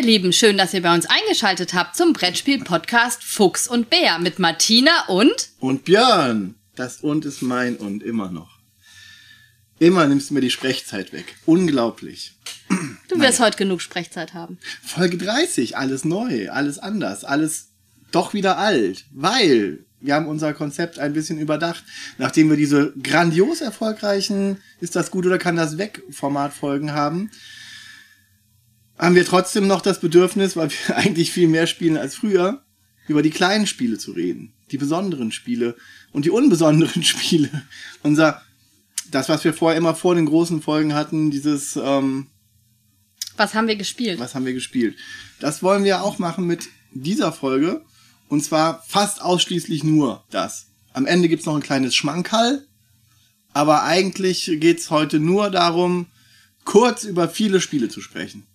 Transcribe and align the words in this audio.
ihr 0.00 0.06
Lieben, 0.06 0.32
schön, 0.32 0.56
dass 0.56 0.72
ihr 0.72 0.80
bei 0.80 0.94
uns 0.94 1.04
eingeschaltet 1.04 1.74
habt 1.74 1.94
zum 1.94 2.14
Brettspiel-Podcast 2.14 3.22
Fuchs 3.22 3.68
und 3.68 3.90
Bär 3.90 4.18
mit 4.18 4.38
Martina 4.38 5.04
und... 5.08 5.50
Und 5.58 5.84
Björn. 5.84 6.54
Das 6.74 7.02
und 7.02 7.26
ist 7.26 7.42
mein 7.42 7.76
und 7.76 8.02
immer 8.02 8.30
noch. 8.30 8.60
Immer 9.78 10.06
nimmst 10.06 10.30
du 10.30 10.34
mir 10.34 10.40
die 10.40 10.50
Sprechzeit 10.50 11.12
weg. 11.12 11.36
Unglaublich. 11.44 12.32
Du 13.08 13.20
wirst 13.20 13.40
heute 13.40 13.58
genug 13.58 13.82
Sprechzeit 13.82 14.32
haben. 14.32 14.58
Folge 14.82 15.18
30, 15.18 15.76
alles 15.76 16.06
neu, 16.06 16.48
alles 16.50 16.78
anders, 16.78 17.24
alles 17.24 17.68
doch 18.10 18.32
wieder 18.32 18.56
alt, 18.56 19.04
weil 19.12 19.84
wir 20.00 20.14
haben 20.14 20.28
unser 20.28 20.54
Konzept 20.54 20.98
ein 20.98 21.12
bisschen 21.12 21.38
überdacht, 21.38 21.84
nachdem 22.16 22.48
wir 22.48 22.56
diese 22.56 22.94
grandios 23.02 23.60
erfolgreichen 23.60 24.62
Ist 24.80 24.96
das 24.96 25.10
gut 25.10 25.26
oder 25.26 25.36
kann 25.36 25.56
das 25.56 25.76
weg 25.76 26.02
Formatfolgen 26.10 26.92
haben, 26.92 27.30
haben 29.00 29.14
wir 29.14 29.24
trotzdem 29.24 29.66
noch 29.66 29.80
das 29.80 30.00
Bedürfnis, 30.00 30.56
weil 30.56 30.70
wir 30.70 30.96
eigentlich 30.96 31.32
viel 31.32 31.48
mehr 31.48 31.66
spielen 31.66 31.96
als 31.96 32.14
früher, 32.14 32.62
über 33.08 33.22
die 33.22 33.30
kleinen 33.30 33.66
Spiele 33.66 33.98
zu 33.98 34.12
reden, 34.12 34.52
die 34.70 34.78
besonderen 34.78 35.32
Spiele 35.32 35.74
und 36.12 36.26
die 36.26 36.30
unbesonderen 36.30 37.02
Spiele. 37.02 37.50
Unser, 38.02 38.42
das, 39.10 39.28
was 39.28 39.42
wir 39.42 39.54
vorher 39.54 39.78
immer 39.78 39.94
vor 39.94 40.14
den 40.14 40.26
großen 40.26 40.62
Folgen 40.62 40.94
hatten, 40.94 41.30
dieses, 41.30 41.76
ähm, 41.76 42.28
Was 43.36 43.54
haben 43.54 43.66
wir 43.66 43.76
gespielt? 43.76 44.20
was 44.20 44.34
haben 44.34 44.44
wir 44.44 44.52
gespielt? 44.52 44.96
Das 45.40 45.62
wollen 45.62 45.82
wir 45.82 46.02
auch 46.02 46.18
machen 46.18 46.46
mit 46.46 46.68
dieser 46.92 47.32
Folge. 47.32 47.82
Und 48.28 48.44
zwar 48.44 48.84
fast 48.86 49.22
ausschließlich 49.22 49.82
nur 49.82 50.24
das. 50.30 50.66
Am 50.92 51.06
Ende 51.06 51.28
gibt's 51.28 51.46
noch 51.46 51.56
ein 51.56 51.62
kleines 51.62 51.96
Schmankerl. 51.96 52.66
Aber 53.52 53.82
eigentlich 53.82 54.48
geht's 54.60 54.90
heute 54.90 55.18
nur 55.18 55.50
darum, 55.50 56.06
kurz 56.64 57.02
über 57.02 57.28
viele 57.28 57.60
Spiele 57.60 57.88
zu 57.88 58.00
sprechen. 58.00 58.46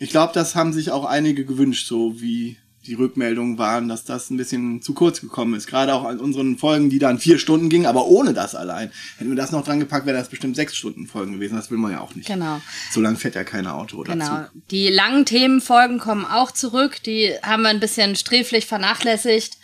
Ich 0.00 0.10
glaube, 0.10 0.32
das 0.34 0.56
haben 0.56 0.72
sich 0.72 0.90
auch 0.90 1.04
einige 1.04 1.44
gewünscht, 1.44 1.86
so 1.86 2.20
wie 2.20 2.56
die 2.86 2.94
Rückmeldungen 2.94 3.58
waren, 3.58 3.88
dass 3.88 4.04
das 4.04 4.30
ein 4.30 4.38
bisschen 4.38 4.80
zu 4.80 4.94
kurz 4.94 5.20
gekommen 5.20 5.52
ist. 5.52 5.66
Gerade 5.66 5.94
auch 5.94 6.04
an 6.04 6.18
unseren 6.18 6.56
Folgen, 6.56 6.88
die 6.88 6.98
dann 6.98 7.18
vier 7.18 7.38
Stunden 7.38 7.68
gingen, 7.68 7.84
aber 7.84 8.06
ohne 8.06 8.32
das 8.32 8.54
allein. 8.54 8.90
Hätten 9.18 9.28
wir 9.28 9.36
das 9.36 9.52
noch 9.52 9.62
dran 9.62 9.78
gepackt, 9.78 10.06
wäre 10.06 10.16
das 10.16 10.30
bestimmt 10.30 10.56
sechs 10.56 10.74
Stunden 10.74 11.06
Folgen 11.06 11.34
gewesen. 11.34 11.56
Das 11.56 11.70
will 11.70 11.76
man 11.76 11.92
ja 11.92 12.00
auch 12.00 12.14
nicht. 12.14 12.26
Genau. 12.26 12.58
So 12.90 13.02
lang 13.02 13.18
fährt 13.18 13.34
ja 13.34 13.44
kein 13.44 13.66
Auto 13.66 13.98
oder 13.98 14.14
Genau. 14.14 14.44
Zug. 14.44 14.50
Die 14.70 14.88
langen 14.88 15.26
Themenfolgen 15.26 15.98
kommen 15.98 16.24
auch 16.24 16.50
zurück. 16.52 17.02
Die 17.02 17.34
haben 17.42 17.62
wir 17.62 17.68
ein 17.68 17.80
bisschen 17.80 18.16
sträflich 18.16 18.64
vernachlässigt. 18.64 19.58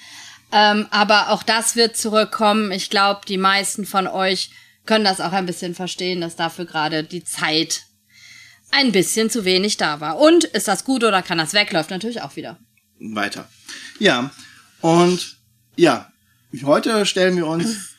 Ähm, 0.53 0.87
aber 0.91 1.31
auch 1.31 1.43
das 1.43 1.75
wird 1.75 1.97
zurückkommen. 1.97 2.71
Ich 2.71 2.91
glaube, 2.91 3.23
die 3.27 3.39
meisten 3.39 3.87
von 3.87 4.07
euch 4.07 4.51
können 4.85 5.05
das 5.07 5.23
auch 5.23 5.33
ein 5.33 5.47
bisschen 5.47 5.75
verstehen, 5.75 6.21
dass 6.21 6.37
dafür 6.37 6.67
gerade 6.67 7.03
die 7.03 7.25
Zeit 7.25 7.86
ein 8.71 8.93
bisschen 8.93 9.31
zu 9.31 9.45
wenig 9.45 9.77
da 9.77 10.01
war. 10.01 10.19
Und 10.19 10.45
ist 10.45 10.69
das 10.69 10.85
gut 10.85 11.05
oder 11.05 11.23
kann 11.23 11.39
das 11.39 11.55
weg? 11.55 11.73
Läuft 11.73 11.91
natürlich 11.91 12.23
auch 12.23 12.37
wieder. 12.37 12.59
weiter. 12.99 13.49
Ja, 13.99 14.31
und 14.81 15.37
ja, 15.77 16.11
heute 16.63 17.07
stellen 17.07 17.37
wir 17.37 17.47
uns 17.47 17.97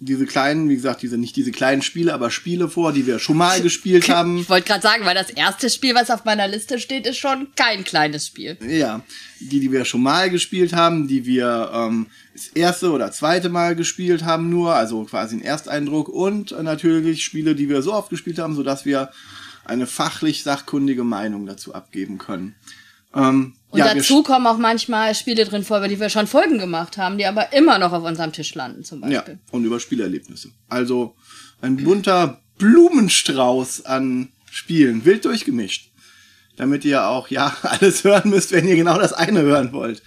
diese 0.00 0.26
kleinen, 0.26 0.68
wie 0.68 0.76
gesagt, 0.76 1.02
diese 1.02 1.18
nicht 1.18 1.34
diese 1.34 1.50
kleinen 1.50 1.82
Spiele, 1.82 2.14
aber 2.14 2.30
Spiele 2.30 2.68
vor, 2.68 2.92
die 2.92 3.06
wir 3.06 3.18
schon 3.18 3.36
mal 3.36 3.60
gespielt 3.60 4.08
haben. 4.14 4.38
Ich 4.38 4.48
wollte 4.48 4.68
gerade 4.68 4.82
sagen, 4.82 5.04
weil 5.04 5.14
das 5.14 5.30
erste 5.30 5.70
Spiel, 5.70 5.94
was 5.94 6.10
auf 6.10 6.24
meiner 6.24 6.46
Liste 6.46 6.78
steht, 6.78 7.06
ist 7.06 7.18
schon 7.18 7.48
kein 7.56 7.84
kleines 7.84 8.26
Spiel. 8.26 8.56
Ja, 8.66 9.02
die, 9.40 9.60
die 9.60 9.72
wir 9.72 9.84
schon 9.84 10.02
mal 10.02 10.30
gespielt 10.30 10.72
haben, 10.72 11.08
die 11.08 11.26
wir 11.26 11.70
ähm, 11.74 12.06
das 12.32 12.48
erste 12.48 12.92
oder 12.92 13.10
zweite 13.10 13.48
Mal 13.48 13.74
gespielt 13.74 14.24
haben 14.24 14.50
nur, 14.50 14.74
also 14.74 15.04
quasi 15.04 15.36
ein 15.36 15.42
Ersteindruck 15.42 16.08
und 16.08 16.52
natürlich 16.62 17.24
Spiele, 17.24 17.54
die 17.54 17.68
wir 17.68 17.82
so 17.82 17.92
oft 17.92 18.10
gespielt 18.10 18.38
haben, 18.38 18.54
sodass 18.54 18.84
wir 18.84 19.10
eine 19.68 19.86
fachlich 19.86 20.42
sachkundige 20.42 21.04
Meinung 21.04 21.46
dazu 21.46 21.74
abgeben 21.74 22.18
können. 22.18 22.54
Ähm, 23.14 23.54
Und 23.70 23.78
ja, 23.78 23.94
dazu 23.94 24.22
kommen 24.22 24.46
auch 24.46 24.58
manchmal 24.58 25.14
Spiele 25.14 25.44
drin 25.44 25.64
vor, 25.64 25.78
über 25.78 25.88
die 25.88 25.98
wir 26.00 26.10
schon 26.10 26.26
Folgen 26.26 26.58
gemacht 26.58 26.98
haben, 26.98 27.16
die 27.18 27.26
aber 27.26 27.52
immer 27.52 27.78
noch 27.78 27.92
auf 27.92 28.04
unserem 28.04 28.32
Tisch 28.32 28.54
landen, 28.54 28.84
zum 28.84 29.00
Ja, 29.08 29.20
Beispiel. 29.20 29.38
und 29.50 29.64
über 29.64 29.80
Spielerlebnisse. 29.80 30.50
Also 30.68 31.14
ein 31.60 31.76
bunter 31.76 32.40
Blumenstrauß 32.58 33.86
an 33.86 34.28
Spielen, 34.50 35.04
wild 35.04 35.24
durchgemischt. 35.24 35.90
Damit 36.56 36.84
ihr 36.84 37.06
auch, 37.06 37.28
ja, 37.28 37.56
alles 37.62 38.04
hören 38.04 38.30
müsst, 38.30 38.52
wenn 38.52 38.66
ihr 38.66 38.76
genau 38.76 38.98
das 38.98 39.12
eine 39.12 39.40
hören 39.42 39.72
wollt. 39.72 40.02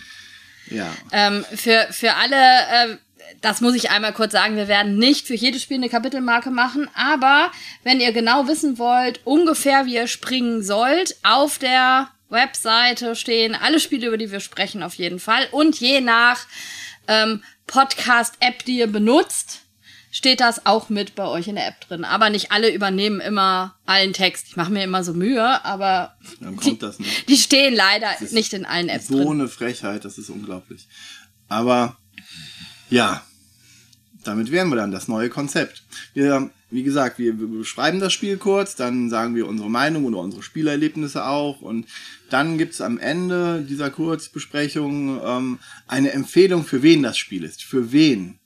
Ja. 0.70 0.90
Ähm, 1.12 1.44
für, 1.56 1.88
für 1.92 2.14
alle, 2.16 2.36
äh, 2.36 2.98
das 3.42 3.60
muss 3.62 3.74
ich 3.76 3.90
einmal 3.90 4.14
kurz 4.14 4.32
sagen, 4.34 4.56
wir 4.56 4.68
werden 4.68 4.98
nicht 4.98 5.26
für 5.28 5.34
jedes 5.34 5.64
Spiel 5.64 5.78
eine 5.78 5.90
Kapitelmarke 5.90 6.52
machen, 6.52 6.90
aber 6.94 7.52
wenn 7.84 8.00
ihr 8.00 8.12
genau 8.12 8.48
wissen 8.48 8.78
wollt, 8.78 9.20
ungefähr 9.26 9.86
wie 9.86 9.96
ihr 9.96 10.08
springen 10.08 10.64
sollt, 10.64 11.16
auf 11.24 11.58
der 11.58 12.10
Webseite 12.30 13.16
stehen 13.16 13.56
alle 13.56 13.80
Spiele, 13.80 14.08
über 14.08 14.18
die 14.18 14.32
wir 14.32 14.40
sprechen, 14.40 14.84
auf 14.84 14.94
jeden 14.96 15.20
Fall. 15.20 15.48
Und 15.52 15.80
je 15.80 16.02
nach 16.02 16.40
ähm, 17.08 17.44
Podcast-App, 17.68 18.64
die 18.66 18.78
ihr 18.78 18.88
benutzt, 18.88 19.62
steht 20.12 20.40
das 20.40 20.66
auch 20.66 20.90
mit 20.90 21.16
bei 21.16 21.26
euch 21.26 21.48
in 21.48 21.56
der 21.56 21.68
App 21.68 21.82
drin. 21.88 22.06
Aber 22.06 22.30
nicht 22.30 22.52
alle 22.52 22.72
übernehmen 22.74 23.22
immer 23.22 23.76
allen 23.86 24.14
Text. 24.14 24.48
Ich 24.50 24.56
mache 24.56 24.72
mir 24.72 24.84
immer 24.84 25.04
so 25.04 25.14
Mühe, 25.14 25.64
aber 25.66 26.16
nicht. 26.40 26.84
die 27.30 27.38
stehen 27.38 27.74
leider 27.74 28.10
nicht 28.32 28.54
in 28.54 28.66
allen 28.66 28.90
Apps 28.90 29.08
So 29.08 29.18
drin. 29.18 29.40
eine 29.42 29.48
Frechheit, 29.48 30.06
das 30.06 30.18
ist 30.18 30.30
unglaublich. 30.30 30.88
Aber 31.48 31.98
ja, 32.90 33.24
damit 34.24 34.52
wären 34.52 34.70
wir 34.70 34.76
dann 34.76 34.92
das 34.92 35.08
neue 35.08 35.30
Konzept. 35.30 35.84
Wir, 36.14 36.50
wie 36.70 36.84
gesagt, 36.84 37.20
wir 37.20 37.34
beschreiben 37.34 38.00
das 38.00 38.14
Spiel 38.14 38.38
kurz, 38.38 38.76
dann 38.76 39.10
sagen 39.10 39.36
wir 39.36 39.48
unsere 39.48 39.70
Meinung 39.70 40.06
oder 40.06 40.20
unsere 40.20 40.44
Spielerlebnisse 40.44 41.26
auch 41.26 41.62
und 41.62 41.88
dann 42.30 42.58
gibt's 42.58 42.82
am 42.82 42.98
Ende 42.98 43.66
dieser 43.68 43.90
Kurzbesprechung 43.90 45.20
ähm, 45.24 45.60
eine 45.88 46.12
Empfehlung, 46.12 46.64
für 46.64 46.84
wen 46.84 47.04
das 47.04 47.18
Spiel 47.18 47.44
ist. 47.44 47.64
Für 47.64 47.92
wen? 47.92 48.40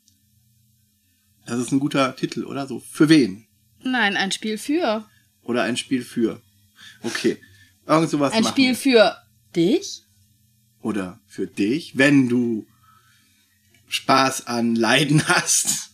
Das 1.45 1.59
ist 1.59 1.71
ein 1.71 1.79
guter 1.79 2.15
Titel, 2.15 2.43
oder 2.45 2.67
so? 2.67 2.79
Für 2.79 3.09
wen? 3.09 3.45
Nein, 3.83 4.17
ein 4.17 4.31
Spiel 4.31 4.57
für. 4.57 5.05
Oder 5.43 5.63
ein 5.63 5.77
Spiel 5.77 6.01
für. 6.01 6.41
Okay. 7.03 7.37
Irgend 7.87 8.09
sowas 8.09 8.33
Ein 8.33 8.41
machen 8.41 8.53
Spiel 8.53 8.69
wir. 8.69 8.75
für 8.75 9.15
dich? 9.55 10.05
oder 10.85 11.19
für 11.25 11.47
dich, 11.47 11.97
wenn 11.97 12.29
du 12.29 12.67
Spaß 13.87 14.47
an 14.47 14.75
Leiden 14.75 15.27
hast, 15.27 15.91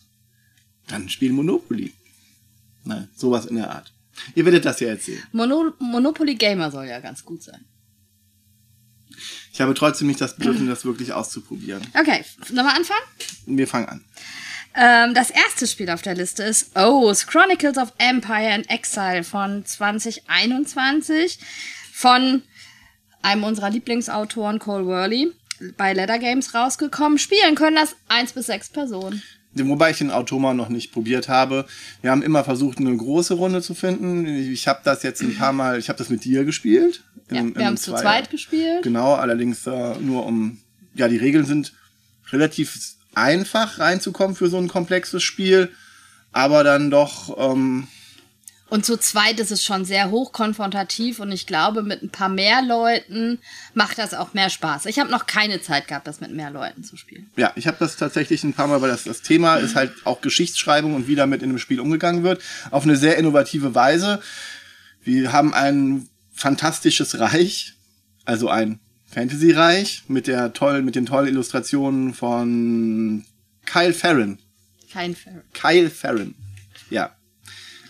dann 0.87 1.09
spiel 1.09 1.31
Monopoly. 1.31 1.93
Na, 2.83 3.07
sowas 3.15 3.45
in 3.45 3.57
der 3.57 3.71
Art. 3.71 3.93
Ihr 4.35 4.45
werdet 4.45 4.65
das 4.65 4.79
ja 4.79 4.89
erzählen. 4.89 5.21
Mono 5.31 5.73
Monopoly 5.79 6.35
Gamer 6.35 6.71
soll 6.71 6.85
ja 6.85 6.99
ganz 6.99 7.23
gut 7.23 7.43
sein. 7.43 7.65
Ich 9.53 9.61
habe 9.61 9.73
trotzdem 9.73 10.07
nicht 10.07 10.21
das 10.21 10.35
Bedürfnis, 10.35 10.67
das 10.67 10.85
wirklich 10.85 11.13
auszuprobieren. 11.13 11.85
Okay, 11.93 12.23
sollen 12.45 12.65
wir 12.65 12.73
anfangen? 12.73 13.03
Wir 13.45 13.67
fangen 13.67 13.87
an. 13.87 14.05
Ähm, 14.73 15.13
das 15.13 15.29
erste 15.29 15.67
Spiel 15.67 15.89
auf 15.89 16.01
der 16.01 16.15
Liste 16.15 16.43
ist 16.43 16.75
Oath, 16.77 17.27
Chronicles 17.27 17.77
of 17.77 17.93
Empire 17.97 18.53
and 18.53 18.69
Exile 18.69 19.23
von 19.23 19.65
2021 19.65 21.39
von 21.91 22.43
einem 23.21 23.43
unserer 23.43 23.69
Lieblingsautoren, 23.69 24.59
Cole 24.59 24.85
Worley, 24.85 25.33
bei 25.77 25.93
Leather 25.93 26.19
Games 26.19 26.53
rausgekommen. 26.53 27.17
Spielen 27.17 27.55
können 27.55 27.75
das 27.75 27.95
eins 28.07 28.33
bis 28.33 28.47
sechs 28.47 28.69
Personen. 28.69 29.21
Wobei 29.53 29.91
ich 29.91 29.97
den 29.97 30.11
Automa 30.11 30.53
noch 30.53 30.69
nicht 30.69 30.93
probiert 30.93 31.27
habe. 31.27 31.65
Wir 32.01 32.11
haben 32.11 32.21
immer 32.23 32.43
versucht, 32.45 32.77
eine 32.77 32.95
große 32.95 33.33
Runde 33.33 33.61
zu 33.61 33.73
finden. 33.73 34.25
Ich 34.25 34.67
habe 34.69 34.79
das 34.85 35.03
jetzt 35.03 35.21
ein 35.21 35.35
paar 35.35 35.51
Mal, 35.51 35.77
ich 35.77 35.89
habe 35.89 35.97
das 35.97 36.09
mit 36.09 36.23
dir 36.23 36.45
gespielt. 36.45 37.03
Ja, 37.29 37.41
Im- 37.41 37.55
wir 37.55 37.65
haben 37.65 37.73
es 37.73 37.81
zu 37.81 37.93
zweit 37.93 38.29
gespielt. 38.29 38.81
Genau, 38.83 39.13
allerdings 39.15 39.67
äh, 39.67 39.95
nur 39.99 40.25
um, 40.25 40.59
ja, 40.95 41.09
die 41.09 41.17
Regeln 41.17 41.45
sind 41.45 41.73
relativ 42.31 42.77
einfach 43.13 43.77
reinzukommen 43.79 44.37
für 44.37 44.47
so 44.47 44.57
ein 44.57 44.69
komplexes 44.69 45.21
Spiel, 45.21 45.69
aber 46.31 46.63
dann 46.63 46.89
doch, 46.89 47.35
ähm, 47.37 47.87
Und 48.71 48.85
zu 48.85 48.97
zweit 48.97 49.37
ist 49.41 49.51
es 49.51 49.65
schon 49.65 49.83
sehr 49.83 50.11
hochkonfrontativ 50.11 51.19
und 51.19 51.29
ich 51.33 51.45
glaube, 51.45 51.83
mit 51.83 52.03
ein 52.03 52.09
paar 52.09 52.29
mehr 52.29 52.61
Leuten 52.61 53.39
macht 53.73 53.97
das 53.97 54.13
auch 54.13 54.33
mehr 54.33 54.49
Spaß. 54.49 54.85
Ich 54.85 54.97
habe 54.97 55.11
noch 55.11 55.27
keine 55.27 55.61
Zeit 55.61 55.89
gehabt, 55.89 56.07
das 56.07 56.21
mit 56.21 56.31
mehr 56.31 56.49
Leuten 56.51 56.81
zu 56.81 56.95
spielen. 56.95 57.29
ja, 57.35 57.51
ich 57.57 57.67
habe 57.67 57.75
das 57.81 57.97
tatsächlich 57.97 58.45
ein 58.45 58.53
paar 58.53 58.67
Mal, 58.67 58.81
weil 58.81 58.89
das, 58.89 59.03
das 59.03 59.23
Thema 59.23 59.57
ist 59.57 59.75
halt 59.75 59.91
auch 60.05 60.21
Geschichtsschreibung 60.21 60.95
und 60.95 61.09
wie 61.09 61.15
damit 61.15 61.43
in 61.43 61.49
einem 61.49 61.57
Spiel 61.57 61.81
umgegangen 61.81 62.23
wird, 62.23 62.41
auf 62.69 62.83
eine 62.83 62.95
sehr 62.95 63.17
innovative 63.17 63.75
Weise. 63.75 64.21
Wir 65.03 65.33
haben 65.33 65.53
ein 65.53 66.07
fantastisches 66.31 67.19
Reich, 67.19 67.73
also 68.23 68.47
ein 68.47 68.79
Fantasy-Reich 69.07 70.03
mit 70.07 70.27
der 70.27 70.53
tollen, 70.53 70.85
mit 70.85 70.95
den 70.95 71.05
tollen 71.05 71.27
Illustrationen 71.27 72.13
von 72.13 73.25
Kyle 73.65 73.93
Farron. 73.93 74.39
Kein 74.93 75.13
Fair. 75.13 75.43
Kyle 75.51 75.89
Farron. 75.89 76.35
Ja. 76.89 77.13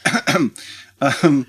ähm, 1.23 1.45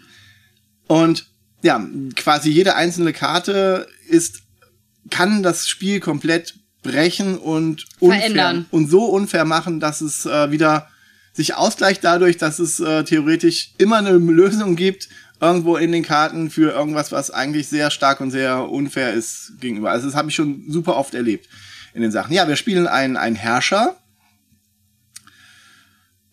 und 0.87 1.27
ja, 1.63 1.87
quasi 2.17 2.51
jede 2.51 2.75
einzelne 2.75 3.13
Karte 3.13 3.87
ist, 4.09 4.43
kann 5.11 5.43
das 5.43 5.69
Spiel 5.69 6.01
komplett 6.01 6.55
brechen 6.83 7.39
und 7.39 7.87
unfair 8.01 8.21
Verändern. 8.21 8.67
und 8.71 8.91
so 8.91 9.05
unfair 9.05 9.45
machen, 9.45 9.81
dass 9.81 10.01
es 10.01 10.27
äh, 10.27 10.51
wieder 10.51 10.89
sich 11.33 11.55
ausgleicht 11.55 12.05
dadurch, 12.05 12.37
dass 12.37 12.59
es 12.59 12.81
äh, 12.81 13.05
theoretisch 13.05 13.73
immer 13.79 13.97
eine 13.97 14.13
Lösung 14.13 14.77
gibt, 14.77 15.09
irgendwo 15.41 15.77
in 15.77 15.93
den 15.93 16.03
Karten 16.03 16.51
für 16.51 16.73
irgendwas, 16.73 17.11
was 17.11 17.31
eigentlich 17.31 17.69
sehr 17.69 17.91
stark 17.91 18.21
und 18.21 18.31
sehr 18.31 18.69
unfair 18.69 19.13
ist 19.13 19.55
gegenüber. 19.61 19.91
Also 19.91 20.07
das 20.07 20.15
habe 20.15 20.29
ich 20.29 20.35
schon 20.35 20.65
super 20.69 20.97
oft 20.97 21.15
erlebt 21.15 21.49
in 21.95 22.03
den 22.03 22.13
Sachen. 22.13 22.33
Ja, 22.33 22.47
wir 22.49 22.57
spielen 22.57 22.87
einen, 22.87 23.17
einen 23.17 23.37
Herrscher. 23.37 23.97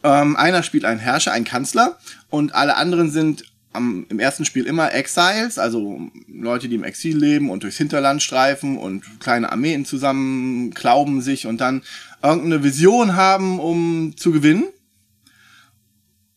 Ähm, 0.04 0.36
einer 0.36 0.63
spielt 0.63 0.86
einen 0.86 1.00
Herrscher, 1.00 1.31
einen 1.31 1.46
Kanzler 1.46 1.98
und 2.30 2.56
alle 2.56 2.78
anderen 2.78 3.12
sind 3.12 3.44
am, 3.74 4.06
im 4.10 4.19
ersten 4.19 4.46
Spiel 4.46 4.66
immer 4.66 4.94
Exiles, 4.94 5.60
also 5.60 6.10
Leute, 6.28 6.69
die 6.69 6.75
im 6.75 6.84
Exil 6.84 7.18
leben 7.18 7.50
und 7.50 7.63
durchs 7.63 7.78
Hinterland 7.78 8.24
streifen 8.24 8.78
und 8.78 9.19
kleine 9.19 9.51
Armeen 9.51 9.86
zusammen 9.86 10.74
klauben 10.74 11.22
sich 11.22 11.46
und 11.46 11.62
dann 11.62 11.84
irgendeine 12.24 12.63
Vision 12.63 13.16
haben, 13.16 13.60
um 13.60 14.16
zu 14.18 14.31
gewinnen 14.31 14.66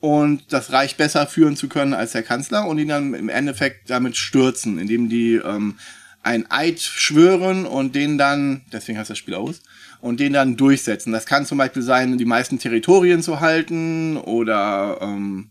und 0.01 0.53
das 0.53 0.73
Reich 0.73 0.97
besser 0.97 1.27
führen 1.27 1.57
zu 1.57 1.69
können 1.69 1.95
als 1.95 2.13
der 2.13 2.23
Kanzler 2.23 2.67
und 2.67 2.79
ihn 2.79 2.89
dann 2.89 3.15
im 3.15 3.29
Endeffekt 3.29 3.89
damit 3.89 4.17
stürzen, 4.17 4.79
indem 4.79 5.09
die 5.09 5.35
ähm, 5.35 5.79
ein 6.23 6.51
Eid 6.51 6.81
schwören 6.81 7.67
und 7.67 7.95
den 7.95 8.19
dann, 8.19 8.63
deswegen 8.73 8.99
heißt 8.99 9.11
das 9.11 9.19
Spiel 9.19 9.35
aus, 9.35 9.63
und 10.03 10.21
den 10.21 10.35
dann 10.35 10.57
durchsetzen. 10.59 11.13
Das 11.13 11.25
kann 11.25 11.47
zum 11.47 11.57
Beispiel 11.57 11.81
sein, 11.81 12.19
die 12.19 12.25
meisten 12.27 12.59
Territorien 12.59 13.23
zu 13.23 13.41
halten 13.41 14.19
oder 14.19 14.99
ähm, 15.01 15.49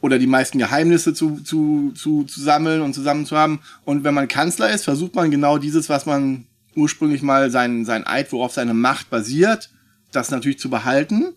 oder 0.00 0.18
die 0.18 0.26
meisten 0.26 0.58
Geheimnisse 0.58 1.12
zu, 1.12 1.40
zu, 1.40 1.92
zu, 1.92 2.24
zu 2.24 2.40
sammeln 2.40 2.82
und 2.82 2.94
zusammen 2.94 3.26
zu 3.26 3.36
haben. 3.36 3.60
Und 3.84 4.04
wenn 4.04 4.14
man 4.14 4.28
Kanzler 4.28 4.70
ist, 4.70 4.84
versucht 4.84 5.14
man 5.16 5.30
genau 5.30 5.58
dieses, 5.58 5.88
was 5.88 6.06
man 6.06 6.46
ursprünglich 6.76 7.20
mal 7.20 7.50
sein, 7.50 7.84
sein 7.84 8.06
Eid, 8.06 8.32
worauf 8.32 8.52
seine 8.52 8.74
Macht 8.74 9.10
basiert, 9.10 9.70
das 10.12 10.30
natürlich 10.30 10.60
zu 10.60 10.70
behalten. 10.70 11.34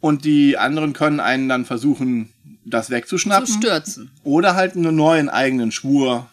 Und 0.00 0.24
die 0.24 0.56
anderen 0.56 0.92
können 0.92 1.18
einen 1.18 1.48
dann 1.48 1.64
versuchen, 1.64 2.32
das 2.64 2.90
wegzuschnappen. 2.90 3.46
Zu 3.46 3.54
stürzen. 3.54 4.10
Oder 4.22 4.54
halt 4.54 4.76
einen 4.76 4.94
neuen 4.94 5.28
eigenen 5.28 5.72
Schwur 5.72 6.28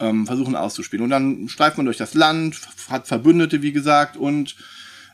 ähm, 0.00 0.26
versuchen 0.26 0.56
auszuspielen. 0.56 1.04
Und 1.04 1.10
dann 1.10 1.48
streift 1.48 1.76
man 1.76 1.86
durch 1.86 1.96
das 1.96 2.14
Land, 2.14 2.60
hat 2.88 3.06
Verbündete, 3.06 3.62
wie 3.62 3.72
gesagt, 3.72 4.16
und 4.16 4.56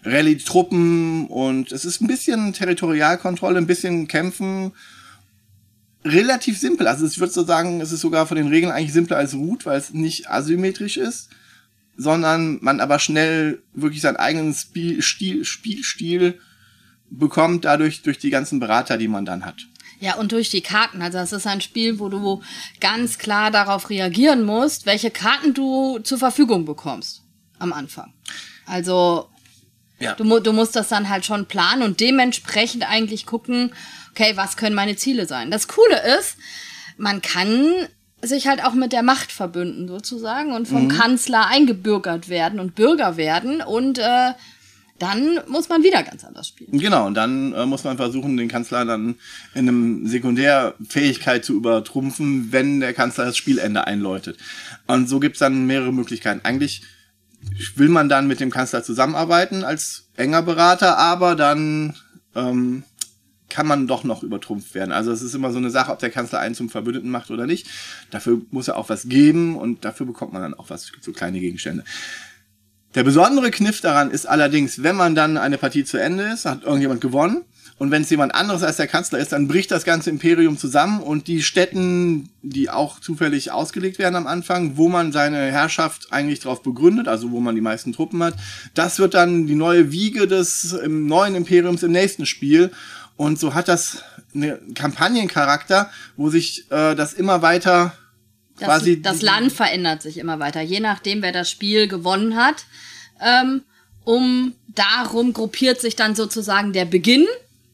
rallyt 0.04 0.44
Truppen 0.46 1.26
und 1.28 1.70
es 1.70 1.84
ist 1.84 2.00
ein 2.00 2.08
bisschen 2.08 2.52
Territorialkontrolle, 2.52 3.58
ein 3.58 3.66
bisschen 3.66 4.08
Kämpfen. 4.08 4.72
Relativ 6.04 6.58
simpel. 6.58 6.88
Also 6.88 7.06
ich 7.06 7.20
würde 7.20 7.32
so 7.32 7.44
sagen, 7.44 7.80
es 7.80 7.92
ist 7.92 8.00
sogar 8.00 8.26
von 8.26 8.36
den 8.36 8.48
Regeln 8.48 8.72
eigentlich 8.72 8.92
simpler 8.92 9.18
als 9.18 9.34
Root, 9.34 9.64
weil 9.66 9.78
es 9.78 9.94
nicht 9.94 10.28
asymmetrisch 10.28 10.96
ist, 10.96 11.28
sondern 11.96 12.58
man 12.60 12.80
aber 12.80 12.98
schnell 12.98 13.62
wirklich 13.74 14.00
seinen 14.00 14.16
eigenen 14.16 14.54
Spiel, 14.54 15.00
Stil, 15.02 15.44
Spielstil 15.44 16.40
bekommt, 17.08 17.64
dadurch 17.64 18.02
durch 18.02 18.18
die 18.18 18.30
ganzen 18.30 18.58
Berater, 18.58 18.98
die 18.98 19.08
man 19.08 19.24
dann 19.24 19.44
hat. 19.44 19.66
Ja, 20.02 20.16
und 20.16 20.32
durch 20.32 20.50
die 20.50 20.62
Karten. 20.62 21.00
Also 21.00 21.18
es 21.18 21.30
ist 21.30 21.46
ein 21.46 21.60
Spiel, 21.60 22.00
wo 22.00 22.08
du 22.08 22.42
ganz 22.80 23.18
klar 23.18 23.52
darauf 23.52 23.88
reagieren 23.88 24.42
musst, 24.42 24.84
welche 24.84 25.12
Karten 25.12 25.54
du 25.54 26.00
zur 26.00 26.18
Verfügung 26.18 26.64
bekommst 26.64 27.22
am 27.60 27.72
Anfang. 27.72 28.12
Also 28.66 29.28
ja. 30.00 30.14
du, 30.14 30.40
du 30.40 30.52
musst 30.52 30.74
das 30.74 30.88
dann 30.88 31.08
halt 31.08 31.24
schon 31.24 31.46
planen 31.46 31.84
und 31.84 32.00
dementsprechend 32.00 32.82
eigentlich 32.90 33.26
gucken, 33.26 33.72
okay, 34.10 34.32
was 34.34 34.56
können 34.56 34.74
meine 34.74 34.96
Ziele 34.96 35.26
sein. 35.26 35.52
Das 35.52 35.68
Coole 35.68 36.02
ist, 36.18 36.36
man 36.96 37.22
kann 37.22 37.86
sich 38.22 38.48
halt 38.48 38.64
auch 38.64 38.74
mit 38.74 38.92
der 38.92 39.04
Macht 39.04 39.30
verbünden 39.30 39.86
sozusagen 39.86 40.52
und 40.52 40.66
vom 40.66 40.86
mhm. 40.86 40.88
Kanzler 40.88 41.46
eingebürgert 41.46 42.28
werden 42.28 42.58
und 42.58 42.74
Bürger 42.74 43.16
werden 43.16 43.62
und 43.62 44.00
äh, 44.00 44.32
dann 45.02 45.40
muss 45.48 45.68
man 45.68 45.82
wieder 45.82 46.04
ganz 46.04 46.24
anders 46.24 46.46
spielen. 46.46 46.78
Genau, 46.78 47.08
und 47.08 47.14
dann 47.14 47.52
äh, 47.54 47.66
muss 47.66 47.82
man 47.82 47.96
versuchen, 47.96 48.36
den 48.36 48.46
Kanzler 48.46 48.84
dann 48.84 49.16
in 49.52 49.68
einem 49.68 50.06
Sekundärfähigkeit 50.06 51.44
zu 51.44 51.54
übertrumpfen, 51.54 52.52
wenn 52.52 52.78
der 52.78 52.94
Kanzler 52.94 53.24
das 53.24 53.36
Spielende 53.36 53.84
einläutet. 53.84 54.38
Und 54.86 55.08
so 55.08 55.18
gibt's 55.18 55.40
dann 55.40 55.66
mehrere 55.66 55.92
Möglichkeiten. 55.92 56.42
Eigentlich 56.44 56.82
will 57.74 57.88
man 57.88 58.08
dann 58.08 58.28
mit 58.28 58.38
dem 58.38 58.50
Kanzler 58.50 58.84
zusammenarbeiten 58.84 59.64
als 59.64 60.08
enger 60.14 60.42
Berater, 60.42 60.96
aber 60.98 61.34
dann 61.34 61.96
ähm, 62.36 62.84
kann 63.48 63.66
man 63.66 63.88
doch 63.88 64.04
noch 64.04 64.22
übertrumpft 64.22 64.72
werden. 64.76 64.92
Also 64.92 65.10
es 65.10 65.20
ist 65.20 65.34
immer 65.34 65.50
so 65.50 65.58
eine 65.58 65.70
Sache, 65.70 65.90
ob 65.90 65.98
der 65.98 66.10
Kanzler 66.10 66.38
einen 66.38 66.54
zum 66.54 66.70
Verbündeten 66.70 67.10
macht 67.10 67.32
oder 67.32 67.46
nicht. 67.48 67.66
Dafür 68.12 68.40
muss 68.52 68.68
er 68.68 68.76
auch 68.76 68.88
was 68.88 69.08
geben 69.08 69.56
und 69.56 69.84
dafür 69.84 70.06
bekommt 70.06 70.32
man 70.32 70.42
dann 70.42 70.54
auch 70.54 70.70
was, 70.70 70.92
so 71.00 71.10
kleine 71.10 71.40
Gegenstände. 71.40 71.82
Der 72.94 73.04
besondere 73.04 73.50
Kniff 73.50 73.80
daran 73.80 74.10
ist 74.10 74.26
allerdings, 74.26 74.82
wenn 74.82 74.96
man 74.96 75.14
dann 75.14 75.38
eine 75.38 75.58
Partie 75.58 75.84
zu 75.84 75.96
Ende 75.98 76.24
ist, 76.24 76.44
hat 76.44 76.64
irgendjemand 76.64 77.00
gewonnen, 77.00 77.44
und 77.82 77.90
wenn 77.90 78.02
es 78.02 78.10
jemand 78.10 78.32
anderes 78.32 78.62
als 78.62 78.76
der 78.76 78.86
Kanzler 78.86 79.18
ist, 79.18 79.32
dann 79.32 79.48
bricht 79.48 79.72
das 79.72 79.82
ganze 79.82 80.08
Imperium 80.08 80.56
zusammen 80.56 81.00
und 81.00 81.26
die 81.26 81.42
Städten, 81.42 82.28
die 82.42 82.70
auch 82.70 83.00
zufällig 83.00 83.50
ausgelegt 83.50 83.98
werden 83.98 84.14
am 84.14 84.28
Anfang, 84.28 84.76
wo 84.76 84.88
man 84.88 85.10
seine 85.10 85.50
Herrschaft 85.50 86.12
eigentlich 86.12 86.38
darauf 86.38 86.62
begründet, 86.62 87.08
also 87.08 87.32
wo 87.32 87.40
man 87.40 87.56
die 87.56 87.60
meisten 87.60 87.92
Truppen 87.92 88.22
hat, 88.22 88.34
das 88.74 89.00
wird 89.00 89.14
dann 89.14 89.48
die 89.48 89.56
neue 89.56 89.90
Wiege 89.90 90.28
des 90.28 90.78
neuen 90.86 91.34
Imperiums 91.34 91.82
im 91.82 91.90
nächsten 91.90 92.24
Spiel. 92.24 92.70
Und 93.16 93.40
so 93.40 93.52
hat 93.52 93.66
das 93.66 94.04
einen 94.32 94.74
Kampagnencharakter, 94.74 95.90
wo 96.16 96.30
sich 96.30 96.70
äh, 96.70 96.94
das 96.94 97.12
immer 97.14 97.42
weiter 97.42 97.94
das, 98.62 98.68
quasi. 98.68 99.02
Das 99.02 99.22
Land 99.22 99.52
verändert 99.52 100.02
sich 100.02 100.18
immer 100.18 100.38
weiter, 100.38 100.60
je 100.60 100.80
nachdem, 100.80 101.22
wer 101.22 101.32
das 101.32 101.50
Spiel 101.50 101.88
gewonnen 101.88 102.36
hat. 102.36 102.64
Ähm, 103.20 103.62
um 104.04 104.54
darum 104.68 105.32
gruppiert 105.32 105.80
sich 105.80 105.96
dann 105.96 106.14
sozusagen 106.14 106.72
der 106.72 106.84
Beginn 106.84 107.26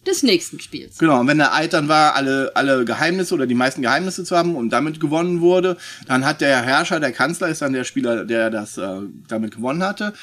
des 0.06 0.22
nächsten 0.22 0.60
Spiels. 0.60 0.98
Genau, 0.98 1.20
und 1.20 1.26
wenn 1.26 1.38
der 1.38 1.54
Eid 1.54 1.72
dann 1.72 1.88
war, 1.88 2.14
alle, 2.14 2.52
alle 2.54 2.84
Geheimnisse 2.84 3.34
oder 3.34 3.46
die 3.46 3.54
meisten 3.54 3.82
Geheimnisse 3.82 4.24
zu 4.24 4.36
haben 4.36 4.56
und 4.56 4.70
damit 4.70 5.00
gewonnen 5.00 5.40
wurde, 5.40 5.76
dann 6.06 6.24
hat 6.24 6.40
der 6.40 6.62
Herrscher, 6.62 7.00
der 7.00 7.12
Kanzler, 7.12 7.48
ist 7.48 7.62
dann 7.62 7.72
der 7.72 7.84
Spieler, 7.84 8.24
der 8.24 8.50
das 8.50 8.78
äh, 8.78 9.00
damit 9.28 9.54
gewonnen 9.54 9.82
hatte. 9.82 10.14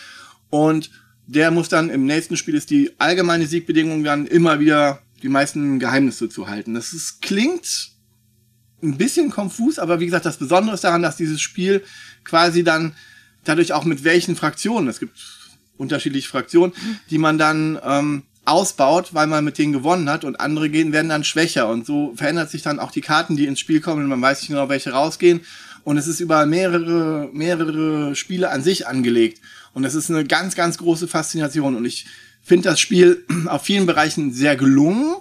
Und 0.49 0.89
der 1.27 1.51
muss 1.51 1.69
dann 1.69 1.89
im 1.89 2.05
nächsten 2.05 2.37
Spiel 2.37 2.55
ist 2.55 2.69
die 2.69 2.91
allgemeine 2.97 3.47
Siegbedingung 3.47 4.03
dann 4.03 4.27
immer 4.27 4.59
wieder 4.59 5.01
die 5.21 5.29
meisten 5.29 5.79
Geheimnisse 5.79 6.29
zu 6.29 6.47
halten. 6.47 6.73
Das 6.73 6.93
ist, 6.93 7.21
klingt 7.21 7.94
ein 8.85 8.97
bisschen 8.97 9.29
konfus, 9.29 9.79
aber 9.79 9.99
wie 9.99 10.05
gesagt, 10.05 10.25
das 10.25 10.37
Besondere 10.37 10.75
ist 10.75 10.83
daran, 10.83 11.01
dass 11.01 11.17
dieses 11.17 11.41
Spiel 11.41 11.83
quasi 12.23 12.63
dann 12.63 12.93
dadurch 13.43 13.73
auch 13.73 13.85
mit 13.85 14.03
welchen 14.03 14.35
Fraktionen, 14.35 14.87
es 14.87 14.99
gibt 14.99 15.17
unterschiedliche 15.77 16.29
Fraktionen, 16.29 16.73
die 17.09 17.17
man 17.17 17.37
dann 17.37 17.79
ähm, 17.83 18.23
ausbaut, 18.45 19.13
weil 19.13 19.27
man 19.27 19.43
mit 19.43 19.57
denen 19.57 19.73
gewonnen 19.73 20.09
hat 20.09 20.23
und 20.23 20.39
andere 20.39 20.69
gehen, 20.69 20.93
werden 20.93 21.09
dann 21.09 21.23
schwächer. 21.23 21.67
Und 21.67 21.85
so 21.85 22.13
verändert 22.15 22.49
sich 22.49 22.61
dann 22.61 22.79
auch 22.79 22.91
die 22.91 23.01
Karten, 23.01 23.35
die 23.35 23.45
ins 23.45 23.59
Spiel 23.59 23.81
kommen 23.81 24.03
und 24.03 24.09
man 24.09 24.21
weiß 24.21 24.41
nicht 24.41 24.49
genau, 24.49 24.69
welche 24.69 24.91
rausgehen. 24.91 25.41
Und 25.83 25.97
es 25.97 26.07
ist 26.07 26.19
über 26.19 26.45
mehrere, 26.45 27.29
mehrere 27.33 28.15
Spiele 28.15 28.49
an 28.49 28.63
sich 28.63 28.87
angelegt. 28.87 29.41
Und 29.73 29.83
es 29.83 29.93
ist 29.93 30.09
eine 30.09 30.25
ganz, 30.25 30.55
ganz 30.55 30.77
große 30.77 31.07
Faszination. 31.07 31.75
Und 31.75 31.85
ich 31.85 32.05
finde 32.41 32.69
das 32.69 32.79
Spiel 32.79 33.23
auf 33.47 33.63
vielen 33.63 33.85
Bereichen 33.85 34.33
sehr 34.33 34.55
gelungen. 34.55 35.15